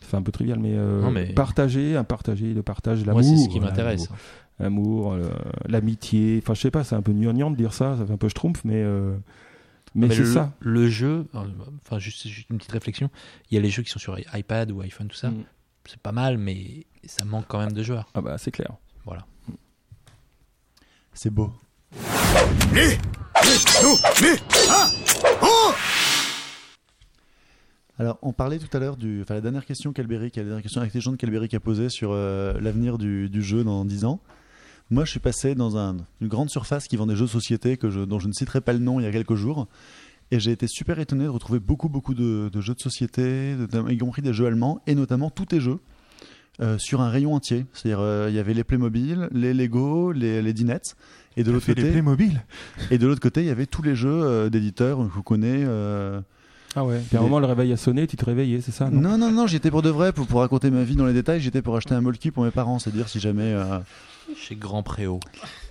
c'est 0.00 0.16
un 0.16 0.22
peu 0.22 0.32
trivial, 0.32 0.58
mais, 0.58 0.72
euh, 0.74 1.02
Non, 1.02 1.10
mais- 1.10 1.32
partager, 1.34 1.94
un 1.96 2.04
partager, 2.04 2.54
le 2.54 2.62
partage, 2.62 3.04
l'amour. 3.04 3.20
moi, 3.22 3.22
c'est 3.22 3.36
ce 3.44 3.48
qui 3.48 3.60
m'intéresse. 3.60 4.08
L'amour, 4.58 5.16
l'amitié. 5.66 6.38
Enfin, 6.42 6.54
je 6.54 6.60
sais 6.60 6.70
pas, 6.70 6.84
c'est 6.84 6.94
un 6.94 7.02
peu 7.02 7.12
gnangnan 7.12 7.50
de 7.50 7.56
dire 7.56 7.72
ça, 7.74 7.96
ça 7.96 8.06
fait 8.06 8.12
un 8.12 8.16
peu 8.16 8.28
schtroumpf, 8.28 8.62
mais 8.64 8.82
euh, 8.82 9.16
mais, 9.96 10.08
Mais 10.08 10.14
c'est 10.14 10.24
ça. 10.26 10.52
le 10.60 10.88
jeu, 10.88 11.26
enfin, 11.84 11.98
juste, 11.98 12.26
juste 12.26 12.48
une 12.50 12.58
petite 12.58 12.72
réflexion. 12.72 13.10
Il 13.50 13.54
y 13.54 13.58
a 13.58 13.60
les 13.60 13.70
jeux 13.70 13.82
qui 13.82 13.90
sont 13.90 13.98
sur 13.98 14.16
iPad 14.34 14.70
ou 14.72 14.80
iPhone, 14.80 15.08
tout 15.08 15.16
ça. 15.16 15.30
Mm. 15.30 15.44
C'est 15.86 16.00
pas 16.00 16.12
mal, 16.12 16.38
mais 16.38 16.86
ça 17.04 17.24
manque 17.24 17.44
quand 17.46 17.58
même 17.58 17.72
de 17.72 17.82
joueurs. 17.82 18.08
Ah 18.14 18.20
bah 18.22 18.38
c'est 18.38 18.50
clair. 18.50 18.72
Voilà. 19.04 19.26
C'est 21.12 21.30
beau. 21.30 21.52
Alors, 27.98 28.18
on 28.22 28.32
parlait 28.32 28.58
tout 28.58 28.74
à 28.76 28.80
l'heure 28.80 28.96
du. 28.96 29.22
Enfin, 29.22 29.34
la 29.34 29.40
dernière 29.40 29.64
question 29.64 29.92
qu'Albéric, 29.92 30.36
la 30.36 30.42
dernière 30.44 30.62
question 30.62 30.80
intelligente 30.80 31.16
a 31.54 31.60
posée 31.60 31.88
sur 31.88 32.10
euh, 32.12 32.54
l'avenir 32.60 32.98
du, 32.98 33.28
jeu 33.42 33.62
dans 33.62 33.84
10 33.84 34.04
ans. 34.04 34.20
Moi, 34.90 35.04
je 35.04 35.12
suis 35.12 35.20
passé 35.20 35.54
dans 35.54 35.76
un- 35.78 35.96
une 36.20 36.28
grande 36.28 36.50
surface 36.50 36.88
qui 36.88 36.96
vend 36.96 37.06
des 37.06 37.16
jeux 37.16 37.24
de 37.26 37.30
société 37.30 37.76
que 37.76 37.90
je, 37.90 38.00
dont 38.00 38.18
je 38.18 38.26
ne 38.28 38.32
citerai 38.32 38.60
pas 38.60 38.72
le 38.72 38.80
nom 38.80 38.98
il 39.00 39.04
y 39.04 39.06
a 39.06 39.12
quelques 39.12 39.36
jours. 39.36 39.68
Et 40.30 40.40
j'ai 40.40 40.50
été 40.50 40.66
super 40.66 40.98
étonné 40.98 41.24
de 41.24 41.28
retrouver 41.28 41.60
beaucoup, 41.60 41.88
beaucoup 41.88 42.14
de, 42.14 42.50
de 42.52 42.60
jeux 42.60 42.74
de 42.74 42.80
société, 42.80 43.54
de- 43.54 43.92
y 43.92 43.98
compris 43.98 44.22
des 44.22 44.32
jeux 44.34 44.46
allemands, 44.46 44.82
et 44.86 44.94
notamment 44.94 45.30
tous 45.30 45.46
tes 45.46 45.60
jeux, 45.60 45.78
euh, 46.60 46.78
sur 46.78 47.00
un 47.00 47.08
rayon 47.10 47.34
entier. 47.34 47.66
C'est-à-dire, 47.72 48.00
euh, 48.00 48.26
il 48.30 48.34
y 48.34 48.38
avait 48.38 48.54
les 48.54 48.64
Playmobil, 48.64 49.28
les 49.32 49.54
Lego, 49.54 50.12
les, 50.12 50.40
les 50.42 50.52
Dinettes. 50.52 50.96
Et 51.36 51.42
de 51.42 51.50
l'autre 51.50 51.66
côté, 51.66 51.82
les 51.82 51.90
Playmobil. 51.90 52.42
et 52.90 52.98
de 52.98 53.06
l'autre 53.06 53.20
côté, 53.20 53.40
il 53.42 53.46
y 53.46 53.50
avait 53.50 53.66
tous 53.66 53.82
les 53.82 53.96
jeux 53.96 54.08
euh, 54.22 54.50
d'éditeurs 54.50 54.98
que 54.98 55.02
vous 55.02 55.22
connaissez. 55.24 55.64
euh, 55.66 56.20
Ah 56.76 56.84
ouais. 56.84 57.00
Puis 57.08 57.16
à 57.16 57.20
un 57.20 57.22
moment, 57.24 57.40
le 57.40 57.46
réveil 57.46 57.72
a 57.72 57.76
sonné, 57.76 58.06
tu 58.06 58.16
te 58.16 58.24
réveillais, 58.24 58.60
c'est 58.60 58.70
ça 58.72 58.88
non, 58.88 59.00
Non, 59.00 59.18
non, 59.18 59.30
non, 59.32 59.46
j'étais 59.48 59.70
pour 59.70 59.82
de 59.82 59.90
vrai, 59.90 60.12
pour, 60.12 60.26
pour 60.28 60.40
raconter 60.40 60.70
ma 60.70 60.84
vie 60.84 60.94
dans 60.94 61.06
les 61.06 61.12
détails, 61.12 61.40
j'étais 61.40 61.60
pour 61.62 61.76
acheter 61.76 61.94
un 61.94 62.00
molki 62.00 62.30
pour 62.30 62.44
mes 62.44 62.50
parents, 62.52 62.78
c'est 62.78 62.92
dire 62.92 63.08
si 63.08 63.18
jamais. 63.18 63.52
Chez 64.36 64.56
Grand 64.56 64.82
Préau. 64.82 65.20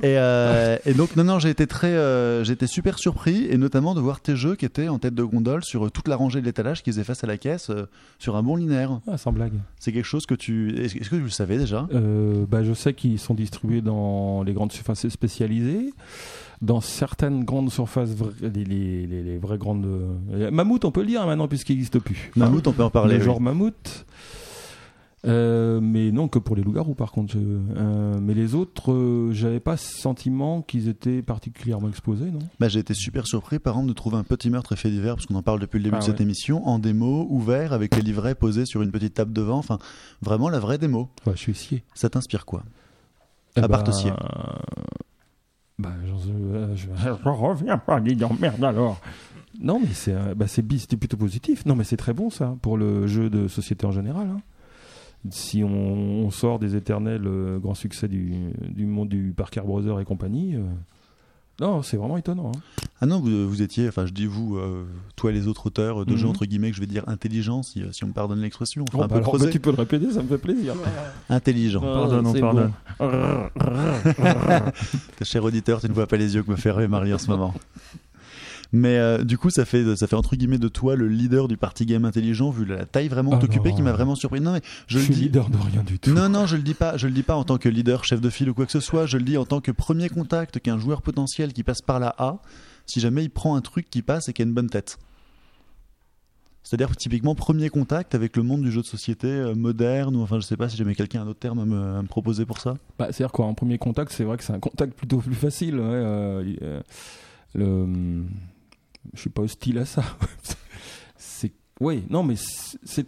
Et, 0.02 0.18
euh, 0.18 0.78
et 0.86 0.94
donc, 0.94 1.16
non, 1.16 1.24
non, 1.24 1.40
j'ai 1.40 1.50
été 1.50 1.68
très. 1.68 1.88
euh, 1.88 2.44
j'ai 2.44 2.54
été 2.54 2.68
super 2.68 3.00
surpris, 3.00 3.46
et 3.50 3.58
notamment 3.58 3.94
de 3.96 4.00
voir 4.02 4.20
tes 4.22 4.36
jeux 4.36 4.56
qui 4.56 4.66
étaient 4.66 4.88
en 4.90 5.00
tête 5.00 5.16
de 5.16 5.24
gondole 5.24 5.64
sur 5.64 5.86
euh, 5.86 5.90
toute 5.90 6.08
la 6.08 6.16
rangée 6.16 6.40
de 6.42 6.46
l'étalage 6.46 6.84
qui 6.84 6.92
faisait 6.92 7.04
face 7.04 7.24
à 7.24 7.28
la 7.28 7.38
caisse, 7.38 7.70
euh, 7.70 7.88
sur 8.20 8.36
un 8.36 8.44
bon 8.44 8.56
linéaire. 8.56 9.00
Ah, 9.12 9.18
sans 9.18 9.32
blague. 9.32 9.54
C'est 9.80 9.92
quelque 9.92 10.06
chose 10.06 10.26
que 10.26 10.36
tu. 10.36 10.76
Est-ce 10.80 10.98
est-ce 10.98 11.10
que 11.10 11.16
tu 11.16 11.22
le 11.24 11.30
savais 11.30 11.58
déjà? 11.58 11.88
Euh, 11.94 12.46
bah, 12.48 12.64
je 12.64 12.74
sais 12.74 12.94
qu'ils 12.94 13.20
sont 13.20 13.34
distribués 13.34 13.82
dans 13.82 14.44
les 14.44 14.54
grandes 14.54 14.72
surfaces 14.72 15.08
spécialisées, 15.08 15.94
dans 16.62 16.80
certaines 16.82 17.44
grandes 17.44 17.72
surfaces, 17.72 18.12
les, 18.42 18.50
les, 18.64 19.06
les- 19.08 19.24
les 19.24 19.38
vraies 19.38 19.58
grandes. 19.58 19.86
Mammouth, 20.52 20.86
on 20.86 20.92
peut 20.92 21.02
le 21.02 21.08
dire 21.08 21.22
hein, 21.22 21.26
maintenant 21.26 21.48
puisqu'il 21.48 21.74
n'existe 21.74 22.00
plus. 22.00 22.32
Mammouth, 22.36 22.68
on 22.68 22.72
peut 22.74 22.84
en 22.84 22.90
parler. 22.90 23.16
le 23.16 23.20
oui. 23.20 23.26
genre 23.26 23.42
mammouth. 23.42 24.06
Euh, 25.26 25.80
mais 25.82 26.12
non 26.12 26.28
que 26.28 26.38
pour 26.38 26.58
les 26.58 26.64
loups-garous 26.64 26.96
par 26.96 27.14
contre. 27.14 27.38
euh, 27.38 28.20
mais 28.22 28.34
les 28.34 28.56
autres, 28.56 28.92
euh, 28.92 29.32
j'avais 29.32 29.62
pas 29.62 29.78
ce 29.78 29.98
sentiment 29.98 30.62
qu'ils 30.62 30.90
étaient 30.90 31.22
particulièrement 31.22 31.88
exposés, 31.88 32.30
non? 32.30 32.40
Bah, 32.60 32.68
j'ai 32.68 32.80
été 32.80 32.94
super 32.94 33.26
surpris, 33.26 33.58
par 33.60 33.76
exemple, 33.76 33.88
de 33.88 33.94
trouver 33.94 34.18
un 34.18 34.24
petit 34.24 34.50
meurtre 34.50 34.74
effet 34.74 34.90
divers, 34.90 35.16
parce 35.16 35.26
qu'on 35.26 35.36
en 35.36 35.42
parle 35.42 35.62
depuis 35.62 35.78
le 35.78 35.86
début 35.86 35.96
Ah 35.96 36.00
de 36.00 36.04
cette 36.04 36.18
ouais. 36.18 36.24
émission, 36.24 36.68
en 36.68 36.78
démo, 36.78 37.26
ouvert, 37.30 37.72
avec 37.72 37.96
les 37.96 38.02
livrets 38.02 38.36
posés 38.36 38.66
sur 38.66 38.82
une 38.82 38.92
petite 38.92 39.14
table 39.14 39.32
devant. 39.32 39.58
Enfin, 39.60 39.78
vraiment 40.22 40.50
la 40.50 40.60
vraie 40.60 40.78
démo. 40.78 41.08
Ouais, 41.26 41.34
je 41.36 41.40
suis 41.40 41.56
scié. 41.56 41.84
Ça 41.94 42.10
t'inspire 42.10 42.46
quoi? 42.46 42.64
Eh 43.56 43.62
À 43.62 43.70
part 43.70 43.86
te 43.86 43.92
scier. 43.92 44.12
Bah, 45.80 45.92
euh, 46.04 46.76
je, 46.76 46.88
je 47.02 47.30
reviens 47.30 47.78
pas, 47.78 48.00
dis 48.02 48.16
donc, 48.16 48.40
merde 48.42 48.64
alors. 48.64 49.00
Non, 49.62 49.80
mais 49.80 49.94
c'est 49.94 50.14
bah, 50.36 50.46
plutôt 51.00 51.18
positif. 51.18 51.66
Non, 51.66 51.76
mais 51.76 51.84
c'est 51.86 51.96
très 51.98 52.14
bon 52.14 52.30
ça 52.30 52.56
pour 52.62 52.78
le 52.78 53.08
jeu 53.08 53.30
de 53.30 53.48
société 53.48 53.86
en 53.86 53.92
général. 53.92 54.28
hein. 54.28 54.42
Si 55.30 55.64
on, 55.64 55.70
on 56.26 56.30
sort 56.32 56.60
des 56.60 56.76
éternels 56.76 57.24
euh, 57.26 57.60
grands 57.60 57.76
succès 57.76 58.08
du, 58.08 58.34
du 58.68 58.86
monde 58.86 59.10
du 59.10 59.34
Parker 59.36 59.62
Brothers 59.62 60.00
et 60.02 60.06
compagnie, 60.06 60.56
euh, 60.56 60.62
non, 61.62 61.82
c'est 61.82 61.98
vraiment 61.98 62.18
étonnant. 62.18 62.52
hein. 62.56 62.60
Ah 63.00 63.06
non, 63.06 63.20
vous, 63.20 63.48
vous 63.50 63.62
étiez, 63.62 63.88
enfin 63.88 64.06
je 64.06 64.12
dis 64.12 64.26
vous, 64.26 64.58
euh, 64.58 64.86
toi 65.16 65.32
et 65.32 65.34
les 65.34 65.48
autres 65.48 65.68
auteurs 65.68 66.06
de 66.06 66.16
jeux 66.18 66.28
entre 66.28 66.46
guillemets 66.46 66.70
que 66.72 66.76
je 66.76 66.82
vais 66.82 66.88
dire 66.88 67.04
intelligents, 67.08 67.64
si, 67.64 67.84
si 67.92 68.04
on 68.04 68.08
me 68.08 68.14
pardonne 68.14 68.40
l'expression, 68.40 68.84
enfin 68.88 69.04
un 69.04 69.08
bah 69.08 69.18
alors, 69.18 69.38
bah, 69.38 69.50
tu 69.50 69.60
peux 69.60 69.72
le 69.72 69.78
répéter, 69.78 70.12
ça 70.12 70.22
me 70.24 70.28
fait 70.28 70.38
plaisir. 70.38 70.74
Intelligent. 71.30 71.82
Pardonne, 71.82 72.28
on 72.28 72.34
pardonne. 72.34 72.72
Cher 75.22 75.44
auditeur, 75.44 75.82
tu 75.82 75.88
ne 75.90 75.94
vois 75.94 76.08
pas 76.08 76.18
les 76.18 76.36
yeux 76.36 76.44
que 76.44 76.52
me 76.52 76.56
fait 76.56 76.72
rêver 76.72 76.88
Marie 76.88 77.14
en 77.14 77.18
ce 77.18 77.28
moment. 77.30 77.54
Mais 78.76 78.98
euh, 78.98 79.24
du 79.24 79.38
coup, 79.38 79.52
ça 79.52 79.66
fait, 79.66 79.96
ça 79.96 80.08
fait 80.08 80.16
entre 80.16 80.36
guillemets 80.36 80.58
de 80.58 80.68
toi 80.68 80.96
le 80.96 81.08
leader 81.08 81.48
du 81.48 81.58
party 81.58 81.86
game 81.86 82.06
intelligent, 82.06 82.50
vu 82.50 82.66
la 82.66 82.86
taille 82.86 83.08
vraiment 83.08 83.38
t'occuper, 83.38 83.70
non. 83.70 83.76
qui 83.76 83.82
m'a 83.84 83.92
vraiment 83.92 84.16
surpris. 84.16 84.42
Non, 84.42 84.54
mais 84.54 84.62
je, 84.88 84.96
Je, 84.96 84.98
le 84.98 85.04
suis 85.06 85.14
dis. 85.14 85.22
leader 85.22 85.50
de 85.50 85.58
rien 85.58 85.84
du 85.84 86.00
tout. 86.00 86.12
Non, 86.12 86.28
non, 86.28 86.48
je 86.48 86.56
le 86.56 86.64
dis 86.64 86.74
pas. 86.74 86.98
Je 86.98 87.06
le 87.08 87.14
dis 87.14 87.22
pas 87.24 87.36
en 87.36 87.44
tant 87.44 87.58
que 87.58 87.70
leader, 87.70 88.04
chef 88.04 88.20
de 88.20 88.30
file 88.32 88.50
ou 88.50 88.56
quoi 88.56 88.66
que 88.66 88.72
ce 88.72 88.80
soit. 88.80 89.06
Je 89.06 89.18
le 89.18 89.24
dis 89.24 89.38
en 89.38 89.46
tant 89.46 89.62
que 89.62 89.72
premier 89.72 90.10
contact 90.10 90.60
qu'un 90.60 90.80
joueur 90.80 91.04
potentiel 91.04 91.54
qui 91.54 91.62
passe 91.64 91.82
par 91.84 92.00
la 92.00 92.16
A, 92.18 92.40
si 92.88 93.00
jamais 93.00 93.24
il 93.24 93.30
prend 93.30 93.56
un 93.56 93.62
truc 93.62 93.90
qui 93.92 94.02
passe 94.02 94.28
et 94.28 94.34
qui 94.34 94.42
a 94.42 94.46
une 94.46 94.54
bonne 94.54 94.70
tête. 94.72 94.98
C'est-à-dire 96.64 96.96
typiquement 96.96 97.36
premier 97.36 97.70
contact 97.70 98.16
avec 98.16 98.38
le 98.38 98.42
monde 98.44 98.62
du 98.64 98.72
jeu 98.72 98.82
de 98.82 98.88
société 98.88 99.28
euh, 99.28 99.54
moderne, 99.54 100.16
ou 100.16 100.22
enfin 100.22 100.38
je 100.40 100.46
sais 100.46 100.56
pas 100.58 100.70
si 100.70 100.78
jamais 100.78 100.96
quelqu'un 100.96 101.20
a 101.20 101.24
un 101.26 101.28
autre 101.28 101.40
terme 101.40 101.60
à 101.60 101.66
me, 101.66 101.98
à 101.98 102.02
me 102.02 102.08
proposer 102.08 102.46
pour 102.46 102.58
ça. 102.60 102.78
Bah, 102.98 103.08
C'est-à-dire 103.12 103.34
quoi, 103.34 103.46
en 103.46 103.54
premier 103.54 103.78
contact, 103.78 104.14
c'est 104.14 104.24
vrai 104.24 104.38
que 104.38 104.44
c'est 104.44 104.54
un 104.54 104.60
contact 104.60 104.94
plutôt 104.98 105.18
plus 105.18 105.36
facile. 105.36 105.76
ouais, 105.76 105.82
euh, 105.84 106.56
euh, 106.64 106.82
le... 107.54 108.24
Je 109.14 109.22
suis 109.22 109.30
pas 109.30 109.42
hostile 109.42 109.78
à 109.80 109.86
ça. 109.86 110.04
c'est 111.18 111.54
oui, 111.80 112.06
non, 112.10 112.24
mais 112.24 112.36
c'est 112.38 113.08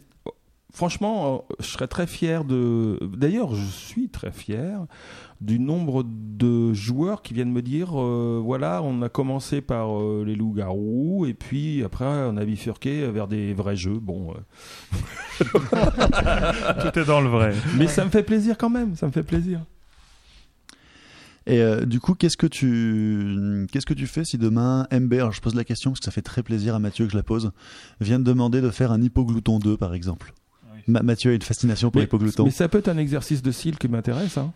franchement, 0.73 1.45
euh, 1.49 1.55
je 1.59 1.67
serais 1.67 1.87
très 1.87 2.07
fier 2.07 2.43
de. 2.43 2.99
D'ailleurs, 3.01 3.55
je 3.55 3.65
suis 3.65 4.09
très 4.09 4.31
fier 4.31 4.85
du 5.41 5.59
nombre 5.59 6.03
de 6.05 6.73
joueurs 6.73 7.21
qui 7.21 7.33
viennent 7.33 7.51
me 7.51 7.61
dire 7.61 7.99
euh, 7.99 8.41
voilà, 8.43 8.81
on 8.83 9.01
a 9.01 9.09
commencé 9.09 9.61
par 9.61 9.99
euh, 9.99 10.23
les 10.25 10.35
loups-garous 10.35 11.25
et 11.27 11.33
puis 11.33 11.83
après 11.83 12.05
on 12.05 12.37
a 12.37 12.45
bifurqué 12.45 13.07
vers 13.07 13.27
des 13.27 13.53
vrais 13.53 13.75
jeux. 13.75 13.99
Bon, 13.99 14.33
euh, 14.33 15.43
Tout 16.81 16.99
est 16.99 17.05
dans 17.05 17.21
le 17.21 17.29
vrai. 17.29 17.53
mais 17.77 17.87
ça 17.87 18.05
me 18.05 18.09
fait 18.09 18.23
plaisir 18.23 18.57
quand 18.57 18.69
même. 18.69 18.95
Ça 18.95 19.07
me 19.07 19.11
fait 19.11 19.23
plaisir. 19.23 19.61
Et 21.47 21.61
euh, 21.61 21.85
du 21.85 21.99
coup, 21.99 22.15
qu'est-ce 22.15 22.37
que 22.37 22.47
tu 22.47 23.67
qu'est-ce 23.71 23.85
que 23.85 23.93
tu 23.93 24.07
fais 24.07 24.25
si 24.25 24.37
demain 24.39 24.87
MB, 24.91 25.13
alors 25.13 25.31
je 25.31 25.41
pose 25.41 25.53
la 25.53 25.63
question 25.63 25.91
parce 25.91 25.99
que 25.99 26.05
ça 26.05 26.11
fait 26.11 26.23
très 26.23 26.41
plaisir 26.41 26.73
à 26.73 26.79
Mathieu 26.79 27.05
que 27.05 27.11
je 27.11 27.17
la 27.17 27.23
pose, 27.23 27.51
vient 28.01 28.17
de 28.17 28.23
demander 28.23 28.61
de 28.61 28.69
faire 28.71 28.91
un 28.91 29.01
hypoglouton 29.01 29.59
2 29.59 29.77
par 29.77 29.93
exemple. 29.93 30.33
Ma- 30.87 31.03
Mathieu 31.03 31.31
a 31.31 31.33
une 31.35 31.41
fascination 31.41 31.91
pour 31.91 32.01
l'hypoglouton. 32.01 32.45
mais 32.45 32.51
ça 32.51 32.67
peut 32.67 32.79
être 32.79 32.87
un 32.89 32.97
exercice 32.97 33.41
de 33.43 33.51
style 33.51 33.77
qui 33.77 33.87
m'intéresse. 33.87 34.37
Hein. 34.37 34.51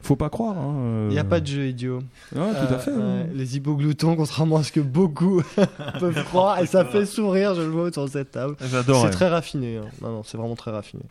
Faut 0.00 0.16
pas 0.16 0.28
croire. 0.30 0.56
hein, 0.58 0.74
euh. 0.78 1.06
Il 1.10 1.12
n'y 1.14 1.18
a 1.18 1.24
pas 1.24 1.40
de 1.40 1.46
jeu 1.46 1.66
idiot. 1.68 2.00
Ah, 2.34 2.50
tout 2.66 2.74
à 2.74 2.76
Euh, 2.76 2.78
fait. 2.78 2.90
ouais. 2.92 3.30
les 3.34 3.56
hypogloutons, 3.56 4.16
contrairement 4.16 4.56
à 4.58 4.62
ce 4.62 4.72
que 4.72 4.80
beaucoup 4.80 5.42
peuvent 6.00 6.24
croire, 6.24 6.60
et 6.60 6.66
ça 6.66 6.84
fait 6.84 7.06
sourire, 7.06 7.54
je 7.54 7.62
le 7.62 7.68
vois 7.68 7.84
autour 7.84 8.04
de 8.06 8.10
cette 8.10 8.30
table. 8.30 8.56
J'adore. 8.70 9.02
C'est 9.04 9.10
très 9.10 9.28
raffiné. 9.28 9.78
hein. 9.78 9.84
Non, 10.02 10.10
non, 10.12 10.22
c'est 10.22 10.36
vraiment 10.38 10.56
très 10.56 10.70
raffiné. 10.70 11.02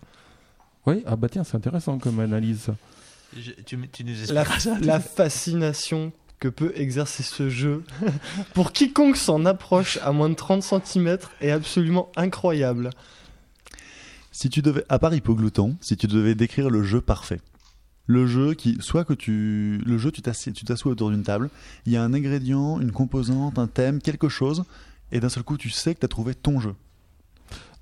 Oui, 0.88 1.02
ah 1.08 1.16
bah 1.16 1.28
tiens, 1.30 1.44
c'est 1.44 1.58
intéressant 1.58 1.98
comme 1.98 2.20
analyse. 2.20 2.70
Je- 3.38 3.52
tu, 3.66 3.78
tu 3.92 4.04
nous 4.04 4.14
La, 4.34 4.46
ça 4.46 4.78
la 4.82 5.00
fascination 5.00 6.12
que 6.40 6.48
peut 6.48 6.74
exercer 6.76 7.24
ce 7.24 7.50
jeu 7.50 7.84
pour 8.54 8.72
quiconque 8.74 9.18
s'en 9.18 9.46
approche 9.46 9.98
à 10.04 10.12
moins 10.12 10.30
de 10.30 10.36
30 10.36 10.64
cm 10.64 11.18
est 11.42 11.52
absolument 11.52 12.12
incroyable. 12.16 12.90
Si 14.32 14.50
tu 14.50 14.62
devais, 14.62 14.84
à 14.90 15.00
part 15.00 15.14
hypoglouton, 15.14 15.78
si 15.82 15.96
tu 15.96 16.08
devais 16.08 16.36
décrire 16.36 16.70
le 16.70 16.84
jeu 16.84 17.00
parfait, 17.02 17.40
le 18.06 18.28
jeu 18.28 18.54
qui, 18.54 18.78
soit 18.82 19.06
que 19.06 19.14
tu, 19.14 19.82
le 19.86 19.98
jeu, 19.98 20.12
tu 20.12 20.22
t'assieds- 20.22 20.52
tu 20.52 20.66
t'assois 20.66 20.92
autour 20.92 21.10
d'une 21.10 21.24
table, 21.24 21.50
il 21.86 21.94
y 21.94 21.98
a 21.98 22.04
un 22.04 22.14
ingrédient, 22.14 22.80
une 22.82 22.92
composante, 22.92 23.58
un 23.58 23.68
thème, 23.68 24.02
quelque 24.02 24.28
chose, 24.30 24.64
et 25.12 25.20
d'un 25.20 25.30
seul 25.30 25.44
coup, 25.44 25.58
tu 25.58 25.70
sais 25.70 25.96
que 25.96 26.00
tu 26.02 26.06
as 26.06 26.10
trouvé 26.10 26.36
ton 26.36 26.60
jeu. 26.60 26.76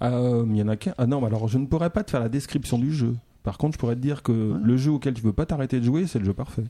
Euh, 0.02 0.46
Il 0.48 0.56
y 0.58 0.62
en 0.62 0.68
a 0.68 0.76
qu'un. 0.76 0.94
Ah 0.98 1.08
non, 1.08 1.26
alors 1.26 1.48
je 1.48 1.58
ne 1.58 1.66
pourrais 1.66 1.90
pas 1.90 2.04
te 2.04 2.12
faire 2.12 2.20
la 2.20 2.30
description 2.30 2.78
du 2.78 2.94
jeu. 2.94 3.16
Par 3.44 3.58
contre, 3.58 3.74
je 3.74 3.80
pourrais 3.80 3.96
te 3.96 4.00
dire 4.02 4.24
que 4.24 4.58
le 4.64 4.78
jeu 4.78 4.92
auquel 4.92 5.14
tu 5.14 5.22
veux 5.22 5.34
pas 5.34 5.46
t'arrêter 5.46 5.80
de 5.80 5.86
jouer, 5.86 6.08
c'est 6.08 6.20
le 6.20 6.26
jeu 6.26 6.34
parfait. 6.34 6.64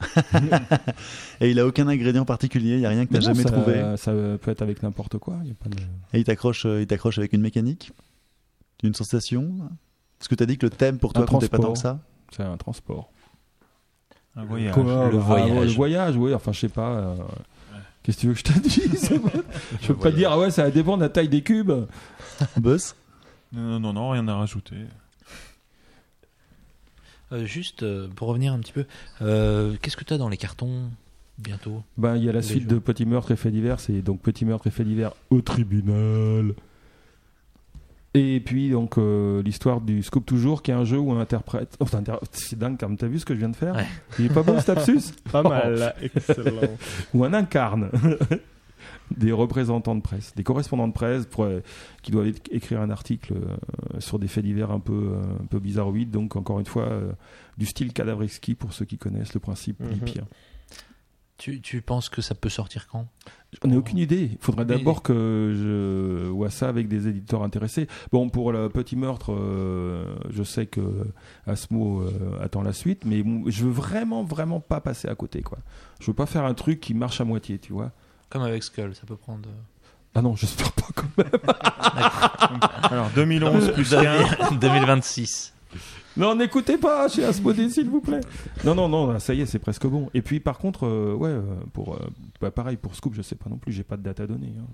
Et 1.40 1.50
il 1.50 1.58
a 1.58 1.66
aucun 1.66 1.88
ingrédient 1.88 2.24
particulier, 2.24 2.74
il 2.74 2.80
y 2.80 2.86
a 2.86 2.90
rien 2.90 3.04
que 3.04 3.10
tu 3.10 3.14
n'as 3.14 3.20
jamais 3.20 3.42
ça, 3.42 3.50
trouvé. 3.50 3.94
Ça 3.96 4.12
peut 4.12 4.50
être 4.50 4.62
avec 4.62 4.82
n'importe 4.82 5.18
quoi. 5.18 5.38
y 5.44 5.50
a 5.50 5.54
pas 5.54 5.68
de- 5.68 5.76
Et 6.12 6.20
il 6.20 6.24
t'accroche, 6.24 6.66
euh, 6.66 6.82
il 6.82 6.86
t'accroche 6.86 7.18
avec 7.18 7.32
une 7.32 7.40
mécanique, 7.40 7.92
une 8.82 8.94
sensation. 8.94 9.54
Parce 10.18 10.28
que 10.28 10.34
tu 10.34 10.42
as 10.42 10.46
dit 10.46 10.58
que 10.58 10.66
le 10.66 10.70
thème 10.70 10.98
pour 10.98 11.12
toi 11.12 11.24
comptait 11.26 11.48
pas 11.48 11.56
tant 11.58 11.72
transport. 11.72 11.94
que 11.94 12.00
ça. 12.36 12.36
C'est 12.36 12.42
un 12.42 12.56
transport. 12.56 13.10
Un 14.36 14.44
voyage. 14.44 14.74
Quoi, 14.74 15.08
le 15.10 15.16
bah, 15.18 15.24
voyage. 15.24 15.66
le 15.70 15.72
voyage, 15.74 16.16
oui. 16.16 16.34
Enfin, 16.34 16.52
je 16.52 16.60
sais 16.60 16.68
pas. 16.68 16.90
euh, 16.90 17.14
Qu'est-ce 18.02 18.16
que 18.18 18.20
tu 18.22 18.26
veux 18.28 18.32
que 18.34 18.38
je 18.38 18.44
te 18.44 18.58
dise? 18.60 19.10
Je 19.80 19.86
peux 19.88 19.94
pas 19.96 20.10
te 20.10 20.16
dire, 20.16 20.30
ah 20.30 20.38
ouais, 20.38 20.50
ça 20.50 20.70
dépend 20.70 20.96
de 20.96 21.02
la 21.02 21.08
taille 21.08 21.28
des 21.28 21.42
cubes. 21.42 21.72
Buzz 22.56 22.94
Non, 23.52 23.62
non, 23.62 23.80
non, 23.80 23.92
non, 23.92 24.10
rien 24.10 24.26
à 24.28 24.34
rajouter. 24.36 24.76
Euh, 27.32 27.44
juste 27.44 27.82
euh, 27.82 28.08
pour 28.16 28.28
revenir 28.28 28.52
un 28.54 28.58
petit 28.60 28.72
peu, 28.72 28.86
euh, 29.22 29.74
qu'est-ce 29.82 29.96
que 29.96 30.04
tu 30.04 30.14
as 30.14 30.18
dans 30.18 30.28
les 30.30 30.36
cartons 30.38 30.84
bientôt 31.38 31.82
Ben, 31.98 32.16
il 32.16 32.24
y 32.24 32.28
a 32.28 32.32
la 32.32 32.42
suite 32.42 32.62
jeux. 32.62 32.68
de 32.68 32.78
Petit 32.78 33.04
meurtre 33.06 33.30
et 33.32 33.36
fait 33.36 33.50
divers, 33.50 33.80
c'est 33.80 34.00
donc 34.02 34.20
Petit 34.22 34.44
meurtre 34.44 34.66
et 34.66 34.70
fait 34.70 34.84
divers 34.84 35.12
au 35.30 35.40
tribunal. 35.42 36.54
Et 38.14 38.40
puis 38.40 38.70
donc 38.70 38.96
euh, 38.96 39.42
l'histoire 39.42 39.80
du 39.82 40.02
Scoop 40.02 40.24
toujours, 40.24 40.62
qui 40.62 40.70
est 40.70 40.74
un 40.74 40.84
jeu 40.84 40.98
où 40.98 41.10
on 41.12 41.20
interprète. 41.20 41.76
Oh, 41.80 41.86
inter- 41.94 42.16
c'est 42.32 42.58
dingue, 42.58 42.78
comme 42.78 42.96
t'as 42.96 43.06
vu 43.06 43.18
ce 43.18 43.24
que 43.26 43.34
je 43.34 43.38
viens 43.38 43.50
de 43.50 43.56
faire? 43.56 43.74
Ouais. 43.76 43.86
Il 44.18 44.24
est 44.26 44.32
pas 44.34 44.42
beau 44.42 44.58
ce 44.58 44.72
lapsus 44.72 45.12
Pas 45.30 45.42
mal, 45.42 45.94
excellent. 46.00 46.62
Où 47.14 47.24
on 47.26 47.32
incarne 47.34 47.90
des 49.16 49.32
représentants 49.32 49.94
de 49.94 50.00
presse, 50.02 50.34
des 50.36 50.42
correspondants 50.44 50.88
de 50.88 50.92
presse 50.92 51.26
pour, 51.26 51.44
euh, 51.44 51.60
qui 52.02 52.10
doivent 52.10 52.32
écrire 52.50 52.80
un 52.80 52.90
article 52.90 53.34
euh, 53.34 54.00
sur 54.00 54.18
des 54.18 54.28
faits 54.28 54.44
divers 54.44 54.70
un 54.70 54.80
peu, 54.80 55.12
euh, 55.14 55.22
un 55.42 55.46
peu 55.46 55.58
bizarroïdes. 55.58 56.10
Donc 56.10 56.36
encore 56.36 56.60
une 56.60 56.66
fois, 56.66 56.84
euh, 56.84 57.12
du 57.56 57.66
style 57.66 57.92
cadavreski 57.92 58.54
pour 58.54 58.72
ceux 58.72 58.84
qui 58.84 58.98
connaissent 58.98 59.34
le 59.34 59.40
principe 59.40 59.80
Mhm. 59.80 59.90
lipien. 59.90 60.24
tu, 61.38 61.60
tu 61.60 61.82
penses 61.82 62.08
que 62.08 62.20
ça 62.20 62.34
peut 62.34 62.48
sortir 62.48 62.88
quand? 62.88 63.06
On 63.62 63.68
n'a 63.68 63.76
aucune 63.78 63.98
idée. 63.98 64.28
Il 64.32 64.38
faudrait 64.40 64.64
d'abord 64.64 65.02
que 65.04 65.52
je 65.56 66.28
vois 66.28 66.50
ça 66.50 66.68
avec 66.68 66.88
des 66.88 67.06
éditeurs 67.06 67.44
intéressés. 67.44 67.86
Bon, 68.10 68.28
pour 68.28 68.50
le 68.50 68.68
petit 68.68 68.96
meurtre, 68.96 69.32
euh, 69.32 70.16
je 70.30 70.42
sais 70.42 70.66
que 70.66 70.80
Asmo 71.46 72.00
euh, 72.02 72.10
attend 72.42 72.62
la 72.62 72.72
suite, 72.72 73.04
mais 73.06 73.22
je 73.46 73.64
veux 73.64 73.70
vraiment, 73.70 74.24
vraiment 74.24 74.58
pas 74.60 74.80
passer 74.80 75.06
à 75.08 75.14
côté, 75.14 75.42
quoi. 75.42 75.58
Je 76.00 76.06
veux 76.06 76.12
pas 76.14 76.26
faire 76.26 76.44
un 76.44 76.54
truc 76.54 76.80
qui 76.80 76.92
marche 76.92 77.20
à 77.20 77.24
moitié, 77.24 77.58
tu 77.60 77.72
vois. 77.72 77.92
Comme 78.30 78.42
avec 78.42 78.62
Skull, 78.62 78.94
ça 78.94 79.02
peut 79.06 79.16
prendre. 79.16 79.48
euh, 79.48 79.88
Ah 80.14 80.22
non, 80.22 80.36
j'espère 80.36 80.72
pas 80.72 80.86
quand 80.94 81.08
même. 81.16 81.30
Alors 82.90 83.10
2011 83.14 83.72
plus 83.72 83.90
15. 83.90 84.58
2026. 84.60 85.54
Non, 86.16 86.34
n'écoutez 86.34 86.78
pas 86.78 87.08
chez 87.08 87.24
Asmodée, 87.24 87.70
s'il 87.70 87.88
vous 87.88 88.00
plaît. 88.00 88.20
Non, 88.64 88.74
non, 88.74 88.88
non, 88.88 89.18
ça 89.20 89.34
y 89.34 89.40
est, 89.42 89.46
c'est 89.46 89.58
presque 89.60 89.86
bon. 89.86 90.10
Et 90.14 90.22
puis, 90.22 90.40
par 90.40 90.58
contre, 90.58 90.86
euh, 90.86 91.14
ouais, 91.14 91.28
euh, 91.28 91.42
pour, 91.72 91.94
euh, 91.94 91.98
bah, 92.40 92.50
pareil 92.50 92.76
pour 92.76 92.94
Scoop, 92.96 93.14
je 93.14 93.22
sais 93.22 93.36
pas 93.36 93.48
non 93.48 93.56
plus, 93.56 93.72
j'ai 93.72 93.84
pas 93.84 93.96
de 93.96 94.02
date 94.02 94.18
à 94.20 94.26
donner. 94.26 94.52
hein. 94.58 94.64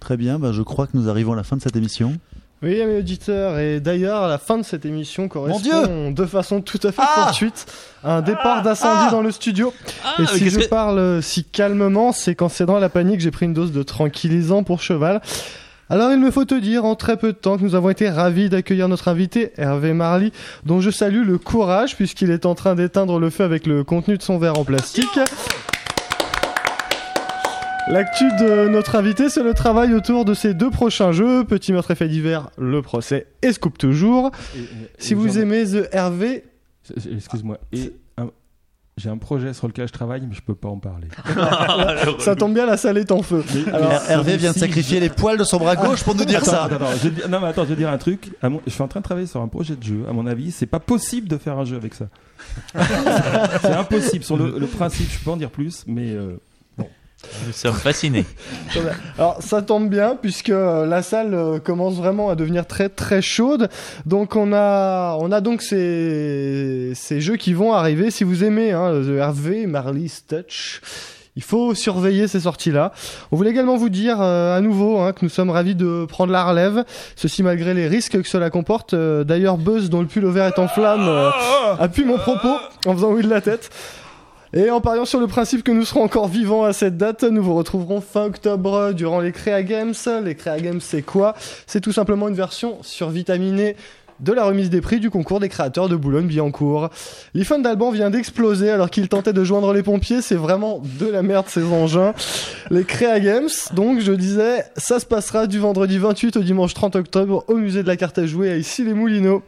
Très 0.00 0.16
bien, 0.16 0.38
bah, 0.38 0.50
je 0.52 0.62
crois 0.62 0.86
que 0.86 0.96
nous 0.96 1.08
arrivons 1.08 1.32
à 1.34 1.36
la 1.36 1.44
fin 1.44 1.56
de 1.56 1.62
cette 1.62 1.76
émission. 1.76 2.18
Oui, 2.64 2.80
amis 2.80 2.96
auditeurs, 2.98 3.58
et 3.58 3.78
d'ailleurs, 3.78 4.26
la 4.26 4.38
fin 4.38 4.56
de 4.56 4.62
cette 4.64 4.86
émission 4.86 5.28
correspond 5.28 6.10
de 6.10 6.24
façon 6.26 6.62
tout 6.62 6.80
à 6.82 6.92
fait 6.92 7.02
Ah 7.04 7.24
fortuite 7.26 7.66
à 8.02 8.16
un 8.16 8.22
départ 8.22 8.62
d'incendie 8.62 9.10
dans 9.10 9.20
le 9.22 9.30
studio. 9.30 9.72
Ah, 10.04 10.22
et 10.22 10.26
si 10.26 10.48
je 10.50 10.60
que- 10.60 10.68
parle 10.68 11.22
si 11.22 11.44
calmement, 11.44 12.12
c'est 12.12 12.34
quand 12.34 12.48
c'est 12.48 12.64
dans 12.66 12.78
la 12.78 12.88
panique, 12.88 13.20
j'ai 13.20 13.30
pris 13.30 13.44
une 13.46 13.52
dose 13.54 13.70
de 13.72 13.82
tranquillisant 13.82 14.62
pour 14.62 14.80
cheval. 14.80 15.20
Alors 15.90 16.10
il 16.12 16.18
me 16.18 16.30
faut 16.30 16.46
te 16.46 16.54
dire 16.54 16.86
en 16.86 16.94
très 16.94 17.18
peu 17.18 17.28
de 17.32 17.36
temps 17.36 17.58
que 17.58 17.62
nous 17.62 17.74
avons 17.74 17.90
été 17.90 18.08
ravis 18.08 18.48
d'accueillir 18.48 18.88
notre 18.88 19.08
invité 19.08 19.52
Hervé 19.58 19.92
Marly, 19.92 20.32
dont 20.64 20.80
je 20.80 20.90
salue 20.90 21.26
le 21.26 21.36
courage 21.36 21.94
puisqu'il 21.96 22.30
est 22.30 22.46
en 22.46 22.54
train 22.54 22.74
d'éteindre 22.74 23.18
le 23.20 23.28
feu 23.28 23.44
avec 23.44 23.66
le 23.66 23.84
contenu 23.84 24.16
de 24.16 24.22
son 24.22 24.38
verre 24.38 24.58
en 24.58 24.64
plastique. 24.64 25.18
L'actu 27.88 28.24
de 28.40 28.68
notre 28.68 28.96
invité, 28.96 29.28
c'est 29.28 29.42
le 29.42 29.52
travail 29.54 29.92
autour 29.94 30.24
de 30.24 30.32
ces 30.34 30.54
deux 30.54 30.70
prochains 30.70 31.12
jeux, 31.12 31.44
Petit 31.44 31.72
meurtre 31.72 31.90
et 31.90 31.94
fait 31.94 32.08
divers, 32.08 32.48
Le 32.56 32.80
procès 32.82 33.26
et 33.42 33.52
Scoop 33.52 33.76
toujours. 33.76 34.30
Et- 34.56 34.60
et- 34.60 34.64
Si 34.98 35.12
et 35.12 35.16
vous 35.16 35.38
aimez 35.38 35.64
The 35.64 35.88
Hervé, 35.92 36.44
Excuse-moi. 37.10 37.58
Et 37.72 37.92
un- 38.18 38.30
j'ai 38.98 39.08
un 39.08 39.16
projet 39.18 39.52
sur 39.54 39.66
lequel 39.68 39.88
je 39.88 39.92
travaille, 39.92 40.20
mais 40.26 40.34
je 40.34 40.40
peux 40.42 40.54
pas 40.54 40.68
en 40.68 40.78
parler. 40.78 41.08
ça 42.20 42.36
tombe 42.36 42.54
bien, 42.54 42.64
la 42.66 42.76
salle 42.76 42.98
est 42.98 43.10
en 43.10 43.22
feu. 43.22 43.42
Alors, 43.72 43.90
Hervé 44.08 44.36
vient 44.36 44.50
de 44.50 44.54
si- 44.54 44.60
sacrifier 44.60 45.00
les 45.00 45.08
poils 45.08 45.36
de 45.38 45.44
son 45.44 45.58
bras 45.58 45.76
gauche 45.76 46.04
pour 46.04 46.14
nous 46.14 46.24
dire 46.24 46.38
Attends, 46.38 46.50
ça. 46.50 46.64
attends, 46.64 46.86
je 47.02 47.26
non 47.28 47.40
mais 47.40 47.48
attends, 47.48 47.64
je 47.64 47.70
vais 47.70 47.76
dire 47.76 47.88
un 47.90 47.98
truc. 47.98 48.30
Mon- 48.42 48.60
je 48.66 48.70
suis 48.72 48.82
en 48.82 48.88
train 48.88 49.00
de 49.00 49.04
travailler 49.04 49.26
sur 49.26 49.40
un 49.42 49.48
projet 49.48 49.76
de 49.76 49.82
jeu. 49.82 50.04
À 50.08 50.12
mon 50.12 50.26
avis, 50.26 50.52
c'est 50.52 50.66
pas 50.66 50.80
possible 50.80 51.26
de 51.28 51.36
faire 51.38 51.58
un 51.58 51.64
jeu 51.64 51.76
avec 51.76 51.94
ça. 51.94 52.06
c'est 53.62 53.72
impossible. 53.72 54.24
Sur 54.24 54.36
le, 54.36 54.58
le 54.58 54.66
principe, 54.66 55.10
je 55.10 55.18
peux 55.18 55.24
pas 55.24 55.30
en 55.32 55.36
dire 55.38 55.50
plus, 55.50 55.84
mais 55.86 56.10
euh, 56.10 56.38
Nous 57.46 57.52
sommes 57.52 57.74
fascinés. 57.74 58.24
Alors 59.18 59.42
ça 59.42 59.62
tombe 59.62 59.88
bien 59.88 60.16
puisque 60.20 60.50
euh, 60.50 60.86
la 60.86 61.02
salle 61.02 61.34
euh, 61.34 61.58
commence 61.58 61.94
vraiment 61.94 62.30
à 62.30 62.34
devenir 62.34 62.66
très 62.66 62.88
très 62.88 63.22
chaude. 63.22 63.68
Donc 64.06 64.36
on 64.36 64.52
a 64.52 65.16
on 65.20 65.32
a 65.32 65.40
donc 65.40 65.62
ces 65.62 66.92
ces 66.94 67.20
jeux 67.20 67.36
qui 67.36 67.52
vont 67.52 67.72
arriver. 67.72 68.10
Si 68.10 68.24
vous 68.24 68.44
aimez 68.44 68.72
hein, 68.72 68.92
The 69.02 69.18
Hervé, 69.18 69.66
Marley's 69.66 70.24
Touch. 70.26 70.80
Il 71.36 71.42
faut 71.42 71.74
surveiller 71.74 72.28
ces 72.28 72.40
sorties-là. 72.40 72.92
On 73.32 73.36
voulait 73.36 73.50
également 73.50 73.76
vous 73.76 73.88
dire 73.88 74.18
euh, 74.20 74.56
à 74.56 74.60
nouveau 74.60 75.00
hein, 75.00 75.12
que 75.12 75.24
nous 75.24 75.28
sommes 75.28 75.50
ravis 75.50 75.74
de 75.74 76.06
prendre 76.08 76.32
la 76.32 76.44
relève, 76.44 76.84
ceci 77.16 77.42
malgré 77.42 77.74
les 77.74 77.88
risques 77.88 78.22
que 78.22 78.28
cela 78.28 78.50
comporte. 78.50 78.94
D'ailleurs, 78.94 79.58
Buzz, 79.58 79.90
dont 79.90 80.00
le 80.00 80.06
pull 80.06 80.24
vert 80.26 80.46
est 80.46 80.60
en 80.60 80.68
flamme, 80.68 81.08
euh, 81.08 81.30
appuie 81.80 82.04
mon 82.04 82.18
propos 82.18 82.54
en 82.86 82.94
faisant 82.94 83.10
oui 83.10 83.22
de 83.22 83.28
la 83.28 83.40
tête. 83.40 83.70
Et 84.56 84.70
en 84.70 84.80
pariant 84.80 85.04
sur 85.04 85.18
le 85.18 85.26
principe 85.26 85.64
que 85.64 85.72
nous 85.72 85.84
serons 85.84 86.04
encore 86.04 86.28
vivants 86.28 86.62
à 86.62 86.72
cette 86.72 86.96
date, 86.96 87.24
nous 87.24 87.42
vous 87.42 87.56
retrouverons 87.56 88.00
fin 88.00 88.26
octobre 88.26 88.92
durant 88.92 89.18
les 89.18 89.32
Créa 89.32 89.64
Games. 89.64 89.94
Les 90.22 90.36
Créa 90.36 90.60
Games, 90.60 90.80
c'est 90.80 91.02
quoi? 91.02 91.34
C'est 91.66 91.80
tout 91.80 91.90
simplement 91.90 92.28
une 92.28 92.36
version 92.36 92.78
survitaminée 92.80 93.74
de 94.20 94.32
la 94.32 94.44
remise 94.44 94.70
des 94.70 94.80
prix 94.80 95.00
du 95.00 95.10
concours 95.10 95.40
des 95.40 95.48
créateurs 95.48 95.88
de 95.88 95.96
Boulogne-Billancourt. 95.96 96.90
L'iPhone 97.34 97.62
d'Alban 97.62 97.90
vient 97.90 98.10
d'exploser 98.10 98.70
alors 98.70 98.90
qu'il 98.90 99.08
tentait 99.08 99.32
de 99.32 99.42
joindre 99.42 99.72
les 99.72 99.82
pompiers. 99.82 100.22
C'est 100.22 100.36
vraiment 100.36 100.80
de 101.00 101.06
la 101.06 101.22
merde 101.22 101.46
ces 101.48 101.64
engins. 101.64 102.14
Les 102.70 102.84
Créa 102.84 103.18
Games, 103.18 103.48
donc 103.72 103.98
je 103.98 104.12
disais, 104.12 104.64
ça 104.76 105.00
se 105.00 105.06
passera 105.06 105.48
du 105.48 105.58
vendredi 105.58 105.98
28 105.98 106.36
au 106.36 106.42
dimanche 106.42 106.74
30 106.74 106.94
octobre 106.94 107.44
au 107.48 107.56
musée 107.56 107.82
de 107.82 107.88
la 107.88 107.96
carte 107.96 108.18
à 108.18 108.26
jouer 108.26 108.52
à 108.52 108.56
Issy-les-Moulineaux. 108.56 109.42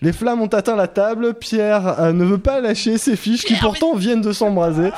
Les 0.00 0.12
flammes 0.12 0.42
ont 0.42 0.46
atteint 0.46 0.76
la 0.76 0.86
table. 0.86 1.34
Pierre 1.34 2.00
euh, 2.00 2.12
ne 2.12 2.24
veut 2.24 2.38
pas 2.38 2.60
lâcher 2.60 2.98
ses 2.98 3.16
fiches 3.16 3.44
qui 3.44 3.54
pourtant 3.54 3.94
viennent 3.94 4.20
de 4.20 4.32
s'embraser. 4.32 4.90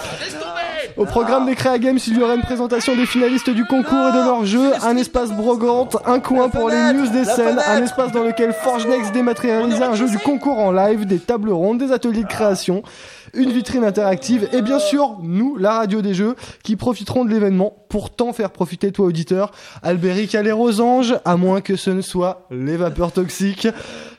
Au 0.97 1.06
programme 1.06 1.47
des 1.47 1.55
Créa 1.55 1.78
Games, 1.78 1.98
il 2.06 2.18
y 2.18 2.22
aura 2.22 2.35
une 2.35 2.43
présentation 2.43 2.94
des 2.94 3.06
finalistes 3.06 3.48
du 3.48 3.64
concours 3.64 4.09
et 4.09 4.12
de 4.12 4.24
leur 4.24 4.44
jeu, 4.44 4.72
un 4.82 4.97
espace 4.97 5.32
brogante, 5.32 5.97
un 6.05 6.20
coin 6.20 6.48
pour 6.48 6.68
les 6.68 6.93
news 6.93 7.09
des 7.09 7.24
scènes, 7.24 7.59
un 7.59 7.82
espace 7.82 8.12
dans 8.12 8.24
lequel 8.24 8.52
Forge 8.52 8.86
Next 8.86 9.12
dématérialisera 9.12 9.89
un 9.89 9.94
jeu 9.94 10.10
du 10.10 10.18
concours 10.18 10.59
en 10.59 10.72
live, 10.72 11.06
des 11.06 11.18
tables 11.18 11.52
rondes, 11.52 11.78
des 11.78 11.93
ateliers 11.93 12.24
de 12.24 12.28
création, 12.28 12.82
une 13.35 13.51
vitrine 13.51 13.85
interactive 13.85 14.48
et 14.52 14.62
bien 14.62 14.78
sûr 14.78 15.18
nous, 15.22 15.56
la 15.56 15.74
radio 15.74 16.02
des 16.02 16.12
jeux, 16.12 16.35
qui 16.62 16.77
profiteront 16.77 17.24
de 17.24 17.31
l'événement 17.31 17.72
pour 17.89 18.10
t'en 18.10 18.32
faire 18.32 18.51
profiter 18.51 18.93
toi 18.93 19.06
auditeur. 19.06 19.52
Albéric 19.82 20.35
à 20.35 20.43
les 20.43 20.52
Rosanges, 20.52 21.14
à 21.24 21.36
moins 21.36 21.60
que 21.60 21.77
ce 21.77 21.90
ne 21.90 22.02
soit 22.02 22.47
les 22.51 22.77
vapeurs 22.77 23.12
toxiques. 23.12 23.68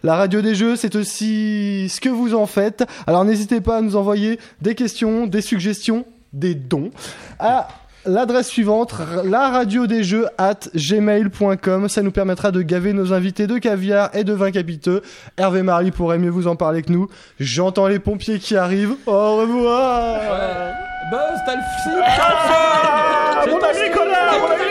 La 0.04 0.16
radio 0.16 0.42
des 0.42 0.56
jeux, 0.56 0.76
c'est 0.76 0.96
aussi 0.96 1.88
ce 1.90 2.02
que 2.02 2.10
vous 2.10 2.34
en 2.34 2.48
faites. 2.48 2.84
Alors 3.06 3.24
n'hésitez 3.24 3.62
pas 3.62 3.78
à 3.78 3.82
nous 3.82 3.96
envoyer 3.96 4.40
des 4.62 4.76
questions, 4.76 5.28
des 5.28 5.42
suggestions, 5.42 6.06
des 6.34 6.56
dons 6.56 6.92
à 7.40 7.68
l'adresse 8.06 8.48
suivante, 8.48 8.96
la 9.26 9.50
radio 9.50 9.86
des 9.86 10.04
jeux 10.04 10.28
at 10.40 10.60
gmail.com. 10.76 11.88
Ça 11.88 12.02
nous 12.02 12.12
permettra 12.12 12.52
de 12.52 12.62
gaver 12.64 12.94
nos 12.94 13.14
invités 13.14 13.46
de 13.46 13.58
caviar 13.60 14.10
et 14.14 14.24
de 14.24 14.34
vin 14.34 14.52
capiteux. 14.52 15.02
Hervé 15.38 15.62
Marie 15.62 15.92
pourrait 15.92 16.18
mieux 16.18 16.32
vous 16.32 16.48
en 16.48 16.56
parler 16.56 16.82
que 16.82 16.92
nous. 16.92 17.08
J'entends 17.40 17.88
les 17.88 18.00
pompiers 18.00 18.40
qui 18.40 18.56
arrivent. 18.56 18.96
Au 19.06 19.36
revoir. 19.38 20.20
Buzz, 21.12 21.40
t'as 21.46 21.56
le 21.56 21.62
psy 21.62 21.90
Ah, 22.06 23.44
mon 23.48 23.58
ami 23.60 23.90
Nicolas, 23.90 24.40
mon 24.40 24.48
ami 24.48 24.64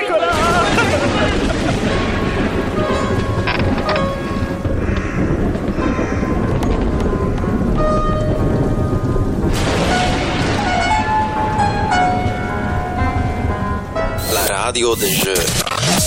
radio 14.71 14.95
des 14.95 15.13
jeux. 15.13 15.35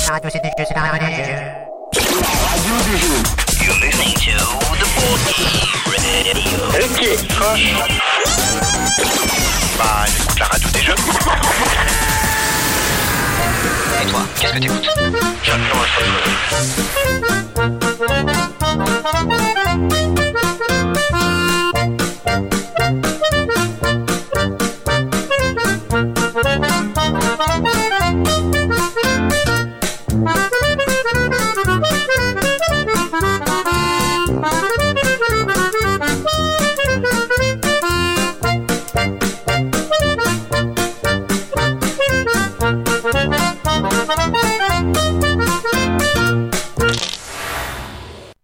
Radio 0.07 0.30
c'est 0.31 0.41
des 0.41 0.48
jeux, 0.48 0.65
c'est 0.65 0.73
la 0.73 0.84
radio 0.84 1.07
des 1.10 1.26
jeux. 1.26 1.41
You're 3.61 3.76
listening 3.81 4.15
to 4.15 4.31
the 4.80 4.88
board 4.95 5.19
game 5.27 5.68
radio. 5.91 6.60
Ok, 6.80 7.02
Coche. 7.38 7.68
Bah, 9.77 10.06
la 10.40 10.45
radio 10.45 10.69
des 10.69 10.80
jeux. 10.81 10.95
Et 14.02 14.06
toi, 14.07 14.22
qu'est-ce 14.40 14.53
que 14.53 14.60
t'écoutes 14.60 14.90
J'adore 15.44 15.85
le 20.18 20.23